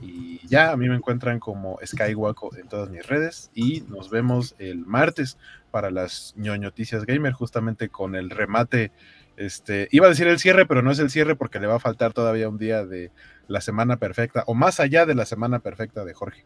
Y 0.00 0.46
ya 0.46 0.70
a 0.70 0.76
mí 0.76 0.88
me 0.88 0.94
encuentran 0.94 1.40
como 1.40 1.78
Skywalk 1.84 2.38
en 2.58 2.68
todas 2.68 2.90
mis 2.90 3.06
redes. 3.06 3.50
Y 3.54 3.80
nos 3.88 4.10
vemos 4.10 4.54
el 4.58 4.84
martes 4.84 5.38
para 5.70 5.90
las 5.90 6.34
ñoñoticias 6.36 7.06
gamer, 7.06 7.32
justamente 7.32 7.88
con 7.88 8.14
el 8.14 8.28
remate. 8.28 8.92
Este, 9.38 9.88
iba 9.90 10.06
a 10.06 10.10
decir 10.10 10.26
el 10.26 10.38
cierre, 10.38 10.66
pero 10.66 10.82
no 10.82 10.90
es 10.90 10.98
el 10.98 11.10
cierre 11.10 11.34
porque 11.34 11.60
le 11.60 11.66
va 11.66 11.76
a 11.76 11.80
faltar 11.80 12.12
todavía 12.12 12.48
un 12.48 12.58
día 12.58 12.84
de 12.84 13.10
la 13.46 13.62
semana 13.62 13.96
perfecta, 13.96 14.44
o 14.46 14.54
más 14.54 14.80
allá 14.80 15.06
de 15.06 15.14
la 15.14 15.24
semana 15.24 15.60
perfecta 15.60 16.04
de 16.04 16.12
Jorge. 16.12 16.44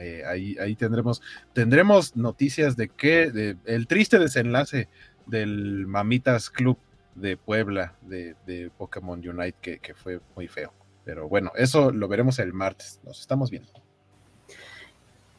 Eh, 0.00 0.22
ahí, 0.26 0.56
ahí 0.58 0.74
tendremos, 0.74 1.22
tendremos 1.52 2.16
noticias 2.16 2.76
de 2.76 2.88
qué, 2.88 3.30
de 3.30 3.56
el 3.66 3.86
triste 3.86 4.18
desenlace 4.18 4.88
del 5.26 5.86
Mamitas 5.86 6.48
Club 6.48 6.78
de 7.14 7.36
Puebla 7.36 7.94
de, 8.02 8.34
de 8.46 8.70
Pokémon 8.78 9.18
Unite, 9.18 9.56
que, 9.60 9.78
que 9.78 9.94
fue 9.94 10.20
muy 10.34 10.48
feo. 10.48 10.72
Pero 11.04 11.28
bueno, 11.28 11.52
eso 11.54 11.90
lo 11.90 12.08
veremos 12.08 12.38
el 12.38 12.52
martes. 12.52 13.00
Nos 13.04 13.20
estamos 13.20 13.50
viendo. 13.50 13.70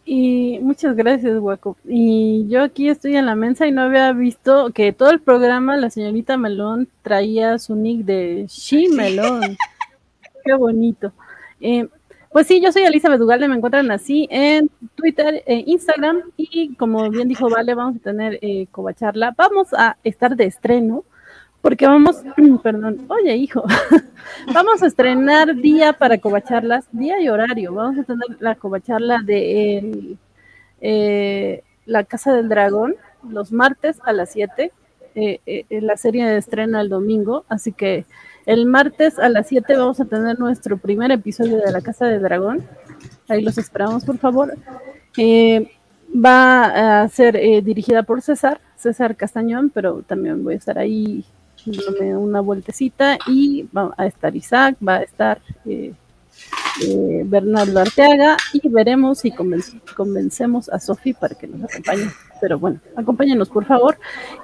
Y 0.06 0.59
muchas 0.61 0.95
gracias, 0.95 1.40
Waco. 1.40 1.77
Y 1.85 2.48
yo 2.49 2.64
aquí 2.64 2.90
estoy 2.90 3.15
en 3.15 3.25
la 3.25 3.35
mesa 3.35 3.67
y 3.67 3.72
no 3.72 3.81
había 3.81 4.11
visto 4.14 4.72
que 4.72 4.93
todo 4.93 5.11
el 5.11 5.22
programa 5.22 5.77
la 5.77 5.90
señorita 5.90 6.38
Melón 6.38 6.88
traía 7.03 7.59
su 7.59 7.75
nick 7.75 8.06
de 8.06 8.45
She 8.48 8.90
Melón. 8.90 9.57
Qué 10.43 10.53
bonito. 10.56 11.14
Eh, 11.59 11.88
pues 12.32 12.48
sí, 12.48 12.61
yo 12.61 12.72
soy 12.72 12.84
Elizabeth 12.84 13.22
Ugalde, 13.22 13.48
me 13.48 13.56
encuentran 13.56 13.92
así 13.92 14.27
en 14.32 14.69
Twitter, 14.95 15.43
e 15.45 15.64
Instagram 15.68 16.22
y 16.38 16.76
como 16.76 17.10
bien 17.10 17.27
dijo 17.27 17.50
Vale, 17.50 17.74
vamos 17.76 17.98
a 17.98 18.00
tener 18.00 18.40
eh, 18.42 18.68
Covacharla. 18.72 19.34
Vamos 19.38 19.74
a 19.74 19.98
estar 20.03 20.35
de 20.35 20.45
estreno 20.45 21.03
porque 21.61 21.85
vamos, 21.85 22.24
perdón, 22.64 23.06
oye 23.08 23.35
hijo, 23.35 23.64
vamos 24.53 24.82
a 24.82 24.88
estrenar 24.88 25.56
día 25.56 25.93
para 25.93 26.18
covacharlas, 26.18 26.88
día 26.92 27.22
y 27.22 27.30
horario. 27.30 27.74
Vamos 27.74 28.00
a 28.00 28.03
tener 28.03 28.38
la 28.40 28.56
covacharla 28.56 29.22
de 29.24 30.18
eh, 30.82 31.64
la 31.85 32.03
Casa 32.03 32.34
del 32.34 32.50
Dragón 32.50 32.95
los 33.30 33.51
martes 33.51 34.00
a 34.03 34.14
las 34.14 34.32
7. 34.32 34.72
Eh, 35.14 35.40
eh, 35.45 35.66
la 35.82 35.98
serie 35.98 36.38
estrena 36.38 36.82
el 36.82 36.90
domingo, 36.90 37.45
así 37.50 37.74
que 37.74 38.06
el 38.45 38.66
martes 38.66 39.20
a 39.20 39.30
las 39.30 39.48
7 39.48 39.78
vamos 39.78 40.00
a 40.00 40.06
tener 40.06 40.40
nuestro 40.40 40.78
primer 40.78 41.11
episodio 41.11 41.58
de 41.58 41.72
la 41.72 41.82
Casa 41.82 42.06
del 42.06 42.22
Dragón. 42.22 42.64
Ahí 43.28 43.42
los 43.42 43.58
esperamos, 43.58 44.06
por 44.06 44.18
favor. 44.18 44.53
va 46.14 47.02
a 47.03 47.08
ser 47.10 47.34
dirigida 47.64 48.03
por 48.03 48.22
César, 48.22 48.60
César 48.76 49.16
Castañón, 49.16 49.70
pero 49.70 50.02
también 50.02 50.44
voy 50.44 50.56
a 50.56 50.58
estar 50.58 50.78
ahí 50.78 51.26
una 52.18 52.42
vueltecita 52.42 53.18
y 53.28 53.68
va 53.76 53.94
a 53.98 54.06
estar 54.06 54.36
Isaac, 54.36 54.78
va 54.86 54.98
a 54.98 55.02
estar 55.03 55.42
eh, 55.66 55.94
eh, 56.84 57.24
Bernardo 57.26 57.80
Arteaga 57.80 58.38
y 58.54 58.68
veremos 58.70 59.20
si 59.20 59.32
convencemos 59.32 60.70
a 60.70 60.80
Sofi 60.80 61.14
para 61.14 61.36
que 61.36 61.48
nos 61.48 61.64
acompañe. 61.64 62.10
Pero 62.40 62.60
bueno, 62.60 62.80
acompáñenos 62.96 63.50
por 63.50 63.66
favor. 63.66 63.98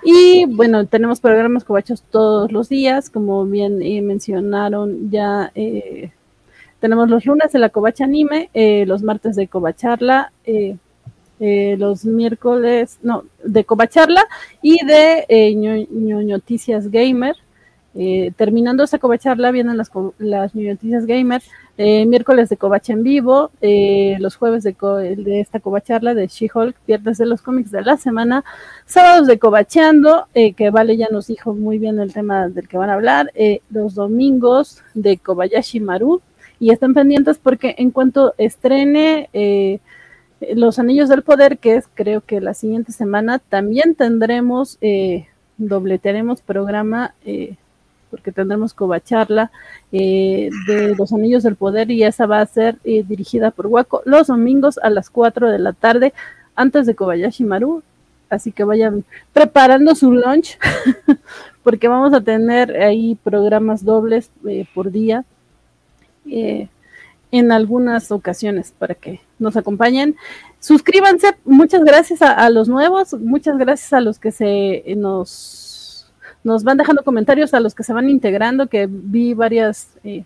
Y 0.03 0.45
bueno, 0.45 0.85
tenemos 0.85 1.19
programas 1.19 1.63
cobachos 1.63 2.03
todos 2.03 2.51
los 2.51 2.69
días, 2.69 3.09
como 3.09 3.45
bien 3.45 3.81
eh, 3.81 4.01
mencionaron 4.01 5.09
ya. 5.09 5.51
tenemos 6.79 7.09
los 7.09 7.25
lunes 7.25 7.51
de 7.51 7.59
la 7.59 7.69
Covacha 7.69 8.03
Anime, 8.03 8.49
los 8.85 9.01
martes 9.01 9.35
de 9.35 9.47
Covacharla, 9.47 10.31
eh, 11.39 11.75
los 11.77 12.03
miércoles, 12.03 12.97
no, 13.03 13.23
de 13.43 13.63
Covacharla 13.63 14.23
y 14.63 14.83
de 14.83 15.25
eh, 15.29 15.55
Noticias 15.91 16.89
Gamer. 16.89 17.35
Eh, 17.93 18.31
terminando 18.35 18.83
esa 18.83 18.97
Covacharla 18.97 19.51
vienen 19.51 19.77
las, 19.77 19.91
las 20.17 20.55
Noticias 20.55 21.05
Gamer, 21.05 21.43
eh, 21.77 22.05
miércoles 22.05 22.49
de 22.49 22.57
Covacha 22.57 22.93
en 22.93 23.03
vivo, 23.03 23.51
los 24.19 24.35
jueves 24.35 24.63
de, 24.63 24.75
esta 25.39 25.59
Covacharla 25.59 26.13
de 26.13 26.27
She-Hulk, 26.27 26.75
viernes 26.87 27.17
de 27.17 27.25
los 27.25 27.41
cómics 27.41 27.71
de 27.71 27.81
la 27.83 27.97
semana, 27.97 28.43
sábados 28.85 29.27
de 29.27 29.39
Covacheando, 29.39 30.27
que 30.33 30.69
Vale 30.71 30.97
ya 30.97 31.07
nos 31.11 31.27
dijo 31.27 31.53
muy 31.53 31.77
bien 31.77 31.99
el 31.99 32.13
tema 32.13 32.49
del 32.49 32.67
que 32.67 32.77
van 32.77 32.89
a 32.89 32.95
hablar, 32.95 33.31
los 33.69 33.95
domingos 33.95 34.83
de 34.93 35.17
Kobayashi 35.17 35.79
Maru, 35.79 36.21
y 36.59 36.71
están 36.71 36.93
pendientes 36.93 37.37
porque 37.37 37.75
en 37.77 37.91
cuanto 37.91 38.33
estrene 38.37 39.29
los 40.55 40.79
Anillos 40.79 41.09
del 41.09 41.23
Poder, 41.23 41.57
que 41.57 41.75
es 41.75 41.89
creo 41.93 42.21
que 42.21 42.41
la 42.41 42.53
siguiente 42.53 42.91
semana, 42.91 43.39
también 43.39 43.95
tendremos, 43.95 44.77
eh, 44.81 45.27
dobletearemos 45.57 46.41
programa, 46.41 47.15
eh, 47.25 47.55
porque 48.09 48.31
tendremos 48.31 48.73
covacharla 48.73 49.51
eh, 49.91 50.49
de 50.67 50.95
los 50.95 51.13
Anillos 51.13 51.43
del 51.43 51.55
Poder 51.55 51.91
y 51.91 52.03
esa 52.03 52.25
va 52.25 52.41
a 52.41 52.45
ser 52.45 52.77
eh, 52.83 53.03
dirigida 53.07 53.51
por 53.51 53.67
Waco 53.67 54.01
los 54.05 54.27
domingos 54.27 54.77
a 54.79 54.89
las 54.89 55.09
4 55.09 55.49
de 55.51 55.59
la 55.59 55.73
tarde, 55.73 56.13
antes 56.55 56.85
de 56.85 56.95
Kobayashi 56.95 57.43
Maru. 57.43 57.83
Así 58.29 58.51
que 58.51 58.65
vayan 58.65 59.05
preparando 59.31 59.95
su 59.95 60.11
lunch, 60.11 60.57
porque 61.63 61.87
vamos 61.87 62.13
a 62.13 62.19
tener 62.19 62.75
ahí 62.75 63.17
programas 63.23 63.85
dobles 63.85 64.31
por 64.73 64.91
día 64.91 65.23
en 67.31 67.51
algunas 67.51 68.11
ocasiones 68.11 68.73
para 68.77 68.95
que 68.95 69.21
nos 69.39 69.57
acompañen. 69.57 70.15
Suscríbanse, 70.59 71.35
muchas 71.45 71.83
gracias 71.83 72.21
a, 72.21 72.49
los 72.49 72.67
nuevos, 72.67 73.13
muchas 73.13 73.57
gracias 73.57 73.93
a 73.93 74.01
los 74.01 74.19
que 74.19 74.31
se 74.31 74.83
eh, 74.85 74.95
nos, 74.95 75.29
nos 76.47 76.63
van 76.63 76.77
dejando 76.77 77.03
comentarios, 77.03 77.53
a 77.53 77.59
los 77.59 77.75
que 77.75 77.83
se 77.83 77.93
van 77.93 78.09
integrando, 78.09 78.67
que 78.67 78.87
vi 78.89 79.33
varias, 79.33 79.89
eh, 80.05 80.23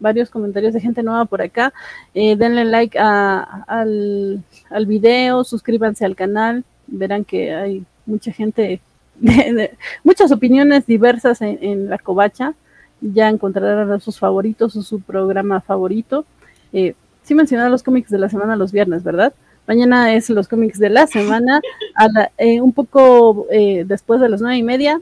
varios 0.00 0.30
comentarios 0.30 0.72
de 0.72 0.80
gente 0.80 1.02
nueva 1.02 1.26
por 1.26 1.42
acá. 1.42 1.74
Eh, 2.14 2.36
denle 2.36 2.64
like 2.64 2.98
al, 2.98 4.42
al 4.70 4.86
video, 4.86 5.44
suscríbanse 5.44 6.06
al 6.06 6.16
canal, 6.16 6.64
verán 6.86 7.24
que 7.24 7.54
hay 7.54 7.84
mucha 8.06 8.32
gente, 8.32 8.80
muchas 10.04 10.32
opiniones 10.32 10.86
diversas 10.86 11.42
en, 11.42 11.90
la 11.90 11.98
covacha 11.98 12.54
ya 13.00 13.28
encontrarán 13.28 13.92
a 13.92 14.00
sus 14.00 14.18
favoritos 14.18 14.74
o 14.74 14.82
su 14.82 15.00
programa 15.00 15.60
favorito. 15.60 16.24
Eh, 16.72 16.94
sí 17.22 17.34
mencionaba 17.34 17.68
los 17.68 17.82
cómics 17.82 18.10
de 18.10 18.18
la 18.18 18.30
semana 18.30 18.56
los 18.56 18.72
viernes, 18.72 19.04
¿verdad? 19.04 19.34
Mañana 19.68 20.14
es 20.14 20.30
los 20.30 20.48
cómics 20.48 20.78
de 20.78 20.88
la 20.88 21.06
semana, 21.06 21.60
eh, 22.38 22.62
un 22.62 22.72
poco 22.72 23.46
eh, 23.50 23.84
después 23.86 24.18
de 24.18 24.30
las 24.30 24.40
nueve 24.40 24.56
y 24.56 24.62
media, 24.62 24.98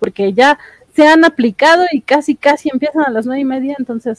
porque 0.00 0.32
ya 0.32 0.58
se 0.94 1.06
han 1.06 1.24
aplicado 1.24 1.84
y 1.92 2.00
casi 2.00 2.34
casi 2.34 2.68
empiezan 2.72 3.04
a 3.04 3.10
las 3.10 3.26
nueve 3.26 3.42
y 3.42 3.44
media, 3.44 3.76
entonces 3.78 4.18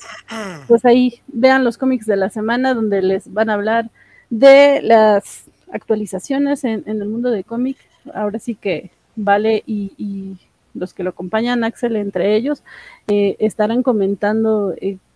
pues 0.68 0.86
ahí 0.86 1.22
vean 1.28 1.66
los 1.66 1.78
cómics 1.78 2.06
de 2.06 2.16
la 2.16 2.30
semana 2.30 2.74
donde 2.74 3.02
les 3.02 3.34
van 3.34 3.50
a 3.50 3.56
hablar 3.56 3.90
de 4.30 4.82
las 4.82 5.44
actualizaciones 5.74 6.64
en, 6.64 6.84
el 6.86 7.06
mundo 7.10 7.30
de 7.30 7.44
cómic. 7.44 7.78
Ahora 8.14 8.40
sí 8.40 8.56
que 8.56 8.92
Vale 9.18 9.64
y, 9.68 10.38
los 10.74 10.94
que 10.94 11.04
lo 11.04 11.10
acompañan, 11.10 11.66
Axel 11.66 11.98
entre 11.98 12.38
ellos, 12.38 12.64
eh, 13.10 13.36
estarán 13.40 13.84
comentando 13.84 14.74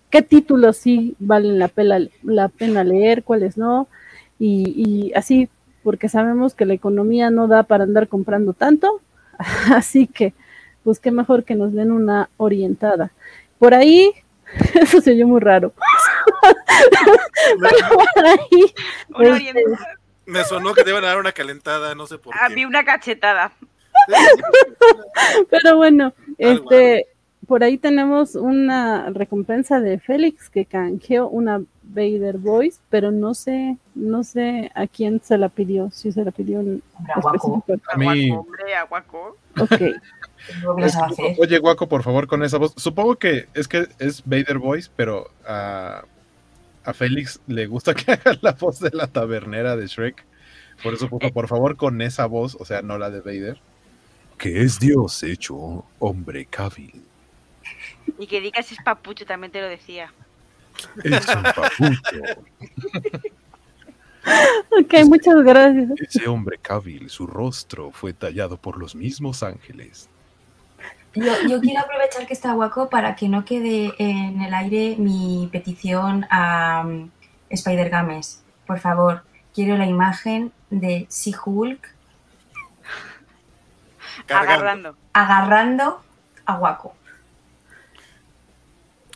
qué 0.09 0.21
títulos 0.21 0.77
sí 0.77 1.15
valen 1.19 1.59
la 1.59 1.69
pena, 1.69 1.99
la 2.23 2.49
pena 2.49 2.83
leer, 2.83 3.23
cuáles 3.23 3.57
no, 3.57 3.87
y, 4.37 5.13
así, 5.15 5.49
porque 5.83 6.09
sabemos 6.09 6.53
que 6.53 6.65
la 6.65 6.73
economía 6.73 7.29
no 7.29 7.47
da 7.47 7.63
para 7.63 7.85
andar 7.85 8.07
comprando 8.07 8.53
tanto, 8.53 9.01
así 9.73 10.07
que, 10.07 10.33
pues 10.85 10.99
qué 10.99 11.11
mejor 11.11 11.43
que 11.43 11.55
nos 11.55 11.73
den 11.73 11.91
una 11.91 12.29
orientada. 12.37 13.11
Por 13.57 13.73
ahí, 13.73 14.13
eso 14.75 15.01
se 15.01 15.11
oyó 15.11 15.27
muy 15.27 15.41
raro. 15.41 15.73
Pero 17.59 17.87
por 17.89 18.25
ahí, 18.25 19.43
este, 19.43 19.65
me 20.27 20.43
sonó 20.43 20.73
que 20.75 20.83
te 20.83 20.91
iban 20.91 21.03
a 21.03 21.07
dar 21.07 21.17
una 21.17 21.31
calentada, 21.31 21.95
no 21.95 22.05
sé 22.05 22.19
por 22.19 22.33
qué. 22.33 22.39
A 22.39 22.49
mí 22.49 22.65
una 22.65 22.85
cachetada. 22.85 23.51
Pero 25.49 25.75
bueno, 25.77 26.13
este, 26.37 27.07
por 27.47 27.63
ahí 27.63 27.79
tenemos 27.79 28.35
una 28.35 29.09
recompensa 29.09 29.79
de 29.79 29.99
Félix 29.99 30.51
que 30.51 30.65
canjeó 30.65 31.27
una 31.27 31.61
Vader 31.95 32.37
Voice, 32.37 32.79
pero 32.89 33.11
no 33.11 33.33
sé, 33.33 33.77
no 33.93 34.23
sé 34.23 34.71
a 34.75 34.87
quién 34.87 35.21
se 35.23 35.37
la 35.37 35.49
pidió, 35.49 35.89
si 35.91 36.11
se 36.11 36.23
la 36.23 36.31
pidió 36.31 36.59
en 36.59 36.81
A 37.07 37.97
mí. 37.97 38.31
Hombre, 38.31 38.75
a 38.75 38.83
Ok. 38.83 39.81
Oye, 41.37 41.59
Guaco, 41.59 41.87
por 41.87 42.03
favor, 42.03 42.27
con 42.27 42.43
esa 42.43 42.57
voz. 42.57 42.73
Supongo 42.77 43.15
que 43.15 43.47
es 43.53 43.67
que 43.67 43.87
es 43.99 44.23
Vader 44.25 44.57
Voice, 44.57 44.89
pero 44.95 45.31
a, 45.45 46.03
a 46.83 46.93
Félix 46.93 47.39
le 47.47 47.67
gusta 47.67 47.93
que 47.93 48.11
haga 48.13 48.37
la 48.41 48.51
voz 48.53 48.79
de 48.79 48.91
la 48.91 49.07
tabernera 49.07 49.75
de 49.75 49.87
Shrek. 49.87 50.23
Por 50.83 50.93
eso, 50.93 51.09
por, 51.09 51.31
por 51.31 51.47
favor, 51.47 51.77
con 51.77 52.01
esa 52.01 52.25
voz, 52.25 52.57
o 52.59 52.65
sea, 52.65 52.81
no 52.81 52.97
la 52.97 53.09
de 53.09 53.21
Vader. 53.21 53.59
Que 54.37 54.61
es 54.61 54.79
Dios 54.79 55.23
hecho 55.23 55.85
hombre 55.99 56.45
cábil. 56.45 57.01
Y 58.19 58.27
que 58.27 58.41
digas 58.41 58.71
es 58.71 58.77
papucho, 58.83 59.25
también 59.25 59.51
te 59.51 59.61
lo 59.61 59.67
decía. 59.67 60.13
Es 61.03 61.27
un 61.27 61.43
papucho. 61.43 62.21
ok, 64.79 64.93
muchas 65.05 65.35
gracias. 65.43 65.89
Ese 65.99 66.27
hombre 66.27 66.57
cábil, 66.61 67.09
su 67.09 67.27
rostro 67.27 67.91
fue 67.91 68.13
tallado 68.13 68.57
por 68.57 68.77
los 68.77 68.95
mismos 68.95 69.43
ángeles. 69.43 70.09
Yo, 71.15 71.61
quiero 71.61 71.79
aprovechar 71.81 72.27
que 72.27 72.33
está 72.33 72.51
Guaco 72.53 72.89
para 72.89 73.15
que 73.15 73.29
no 73.29 73.45
quede 73.45 73.93
en 73.99 74.41
el 74.41 74.53
aire 74.53 74.95
mi 74.97 75.47
petición 75.51 76.25
a 76.29 76.83
um, 76.85 77.09
Spider 77.49 77.89
Games. 77.89 78.43
Por 78.67 78.79
favor, 78.79 79.23
quiero 79.53 79.77
la 79.77 79.85
imagen 79.85 80.51
de 80.69 81.07
She-Hulk 81.09 81.87
agarrando. 84.29 84.95
agarrando 85.13 86.01
a 86.45 86.57
Guaco. 86.57 86.95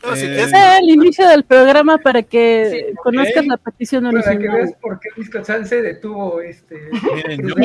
No, 0.03 0.15
sí, 0.15 0.25
Eh, 0.27 0.43
es- 0.43 0.53
el 0.53 0.89
inicio 0.89 1.27
del 1.27 1.43
programa 1.43 1.97
para 1.97 2.23
que 2.23 2.85
Sí, 2.89 2.95
conozcas 3.03 3.45
la 3.45 3.57
petición 3.57 4.05
Para 4.05 4.21
que 4.23 4.29
original. 4.29 4.55
veas 4.55 4.73
por 4.81 4.99
qué 5.01 5.09
Biscochan 5.17 5.67
se 5.67 5.81
detuvo 5.81 6.39
este. 6.39 6.89
Miren, 7.13 7.45
yo, 7.45 7.55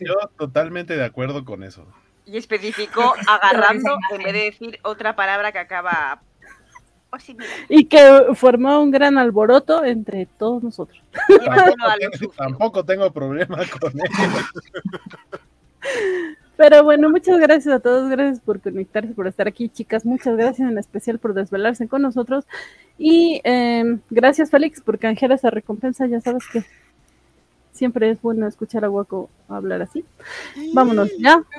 yo 0.00 0.14
totalmente 0.36 0.94
de 0.96 1.04
acuerdo 1.06 1.46
con 1.46 1.62
eso. 1.64 1.86
Y 2.28 2.36
especificó 2.36 3.14
agarrando 3.26 3.96
en 4.12 4.22
vez 4.22 4.32
de 4.32 4.42
decir 4.44 4.78
otra 4.82 5.16
palabra 5.16 5.52
que 5.52 5.58
acaba. 5.58 6.22
Oh, 7.10 7.18
sí. 7.18 7.36
Y 7.68 7.86
que 7.86 8.26
formó 8.34 8.82
un 8.82 8.90
gran 8.90 9.16
alboroto 9.16 9.84
entre 9.84 10.26
todos 10.26 10.62
nosotros. 10.62 11.02
Tampoco 11.26 11.94
tengo, 11.98 12.12
sucio. 12.12 12.30
tampoco 12.36 12.84
tengo 12.84 13.10
problema 13.10 13.56
con 13.80 13.92
eso. 13.98 14.48
Pero 16.58 16.82
bueno, 16.82 17.08
muchas 17.08 17.38
gracias 17.38 17.72
a 17.72 17.78
todos, 17.78 18.10
gracias 18.10 18.40
por 18.40 18.60
conectarse, 18.60 19.14
por 19.14 19.28
estar 19.28 19.46
aquí, 19.46 19.68
chicas. 19.68 20.04
Muchas 20.04 20.36
gracias 20.36 20.68
en 20.68 20.76
especial 20.76 21.20
por 21.20 21.32
desvelarse 21.32 21.86
con 21.86 22.02
nosotros. 22.02 22.46
Y 22.98 23.40
eh, 23.44 23.98
gracias, 24.10 24.50
Félix, 24.50 24.80
por 24.80 24.98
canjear 24.98 25.30
esa 25.30 25.50
recompensa. 25.50 26.06
Ya 26.06 26.20
sabes 26.20 26.42
que 26.52 26.64
siempre 27.78 28.10
es 28.10 28.20
bueno 28.20 28.46
escuchar 28.46 28.84
a 28.84 28.90
Waco 28.90 29.30
hablar 29.48 29.82
así. 29.82 30.04
Vámonos 30.74 31.10
ya. 31.18 31.42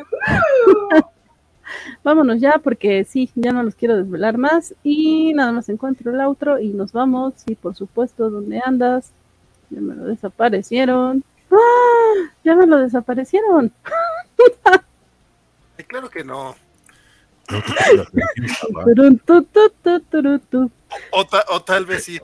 Vámonos 2.04 2.40
ya, 2.42 2.60
porque 2.64 3.04
sí, 3.04 3.30
ya 3.36 3.52
no 3.52 3.64
los 3.64 3.76
quiero 3.76 3.96
desvelar 3.96 4.38
más. 4.38 4.74
Y 4.84 5.34
nada 5.34 5.52
más 5.52 5.70
encuentro 5.70 6.12
el 6.12 6.20
outro 6.22 6.60
y 6.60 6.70
nos 6.70 6.92
vamos. 6.92 7.34
Y 7.48 7.56
por 7.56 7.76
supuesto, 7.76 8.30
¿dónde 8.30 8.62
andas? 8.64 9.12
Ya 9.70 9.82
me 9.82 9.96
lo 9.96 10.06
desaparecieron. 10.06 11.24
¡Ah! 11.52 12.32
Ya 12.44 12.56
me 12.56 12.68
lo 12.68 12.78
desaparecieron. 12.78 13.72
Claro 15.88 16.08
que 16.08 16.24
no. 16.24 16.56
Tu. 20.50 20.72
O, 21.12 21.26
ta- 21.26 21.46
o 21.50 21.62
tal 21.62 21.86
vez 21.86 22.04
sí. 22.04 22.20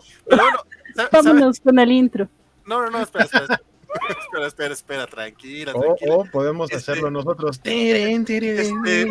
Vámonos 1.11 1.59
con 1.59 1.80
el 1.80 1.91
intro. 1.91 2.27
No, 2.65 2.82
no, 2.83 2.91
no, 2.91 3.01
espera, 3.01 3.25
espera. 3.25 3.43
Espera, 3.45 3.61
espera, 4.19 4.48
espera, 4.48 4.74
espera, 4.74 5.07
tranquila, 5.07 5.74
O, 5.75 5.82
tranquila. 5.82 6.32
podemos 6.32 6.69
Este- 6.72 6.91
hacerlo 6.91 7.09
nosotros. 7.11 7.59
Tirin. 7.59 8.25
Este, 8.30 9.06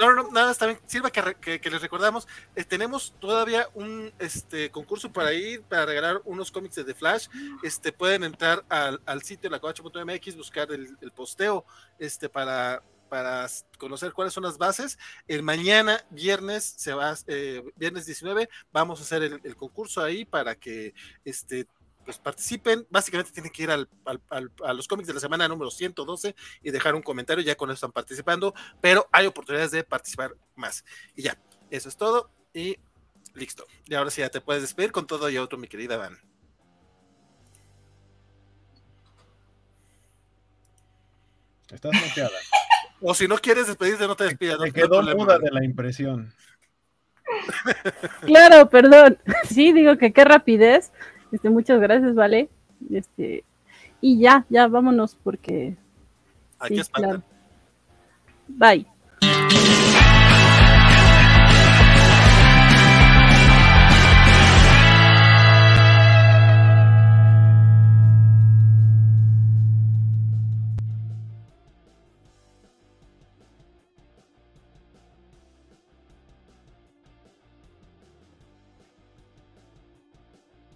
No, 0.00 0.12
no, 0.14 0.30
nada, 0.32 0.52
bien. 0.66 0.80
Sirva 0.86 1.10
que, 1.10 1.22
re- 1.22 1.36
que- 1.36 1.60
que 1.60 1.70
les 1.70 1.80
recordamos. 1.80 2.26
eh, 2.56 2.64
tenemos 2.64 3.14
todavía 3.20 3.68
un 3.74 4.12
este 4.18 4.70
concurso 4.70 5.12
para 5.12 5.32
ir, 5.32 5.62
para 5.62 5.86
regalar 5.86 6.20
unos 6.24 6.50
cómics 6.50 6.74
de 6.74 6.82
The 6.84 6.94
Flash. 6.94 7.28
Este, 7.62 7.92
pueden 7.92 8.24
entrar 8.24 8.64
al, 8.68 9.00
al 9.06 9.22
sitio 9.22 9.48
lacovacha.mx, 9.50 10.36
buscar 10.36 10.72
el, 10.72 10.96
el 11.00 11.10
posteo 11.12 11.64
este, 12.00 12.28
para, 12.28 12.82
para 13.08 13.46
conocer 13.78 14.12
cuáles 14.12 14.32
son 14.34 14.42
las 14.42 14.58
bases. 14.58 14.98
El 15.28 15.44
mañana, 15.44 16.04
viernes, 16.10 16.64
se 16.64 16.94
va, 16.94 17.14
eh, 17.28 17.62
viernes 17.76 18.04
19, 18.06 18.48
vamos 18.72 18.98
a 18.98 19.02
hacer 19.04 19.22
el, 19.22 19.40
el 19.44 19.54
concurso 19.54 20.02
ahí 20.02 20.24
para 20.24 20.56
que 20.56 20.94
este, 21.24 21.66
pues 22.04 22.18
participen. 22.18 22.86
Básicamente 22.90 23.32
tienen 23.32 23.52
que 23.52 23.62
ir 23.62 23.70
al, 23.70 23.88
al- 24.04 24.20
al- 24.30 24.52
a 24.64 24.72
los 24.72 24.88
cómics 24.88 25.06
de 25.08 25.14
la 25.14 25.20
semana 25.20 25.46
número 25.48 25.70
112 25.70 26.34
y 26.62 26.70
dejar 26.70 26.94
un 26.94 27.02
comentario. 27.02 27.44
Ya 27.44 27.54
con 27.54 27.68
eso 27.70 27.74
están 27.74 27.92
participando, 27.92 28.54
pero 28.80 29.08
hay 29.12 29.26
oportunidades 29.26 29.70
de 29.70 29.84
participar 29.84 30.32
más. 30.56 30.84
Y 31.14 31.22
ya, 31.22 31.38
eso 31.70 31.88
es 31.88 31.96
todo. 31.96 32.30
Y 32.54 32.76
listo. 33.34 33.64
Y 33.86 33.94
ahora 33.94 34.10
sí 34.10 34.20
ya 34.20 34.28
te 34.30 34.40
puedes 34.40 34.62
despedir 34.62 34.92
con 34.92 35.06
todo 35.06 35.30
y 35.30 35.38
otro, 35.38 35.58
mi 35.58 35.68
querida 35.68 35.96
Van. 35.96 36.18
Estás 41.70 41.92
muteada. 41.94 42.30
O 43.04 43.14
si 43.14 43.26
no 43.26 43.36
quieres 43.36 43.66
despedirte, 43.66 44.06
no 44.06 44.14
te 44.14 44.22
despidas. 44.22 44.58
no- 44.58 44.62
Me 44.62 44.68
no 44.68 44.74
quedó 44.74 44.88
problema. 44.90 45.24
muda 45.24 45.36
de 45.40 45.50
la 45.50 45.64
impresión. 45.64 46.32
Claro, 48.20 48.68
perdón. 48.70 49.18
Sí, 49.48 49.72
digo 49.72 49.98
que 49.98 50.12
qué 50.12 50.22
rapidez. 50.24 50.92
Este, 51.32 51.50
muchas 51.50 51.80
gracias, 51.80 52.14
vale. 52.14 52.48
Este, 52.90 53.44
y 54.00 54.18
ya, 54.18 54.44
ya 54.48 54.68
vámonos 54.68 55.16
porque 55.22 55.76
Aquí 56.62 56.82
sí, 56.82 56.90
claro. 56.92 57.22
Bye. 58.46 58.86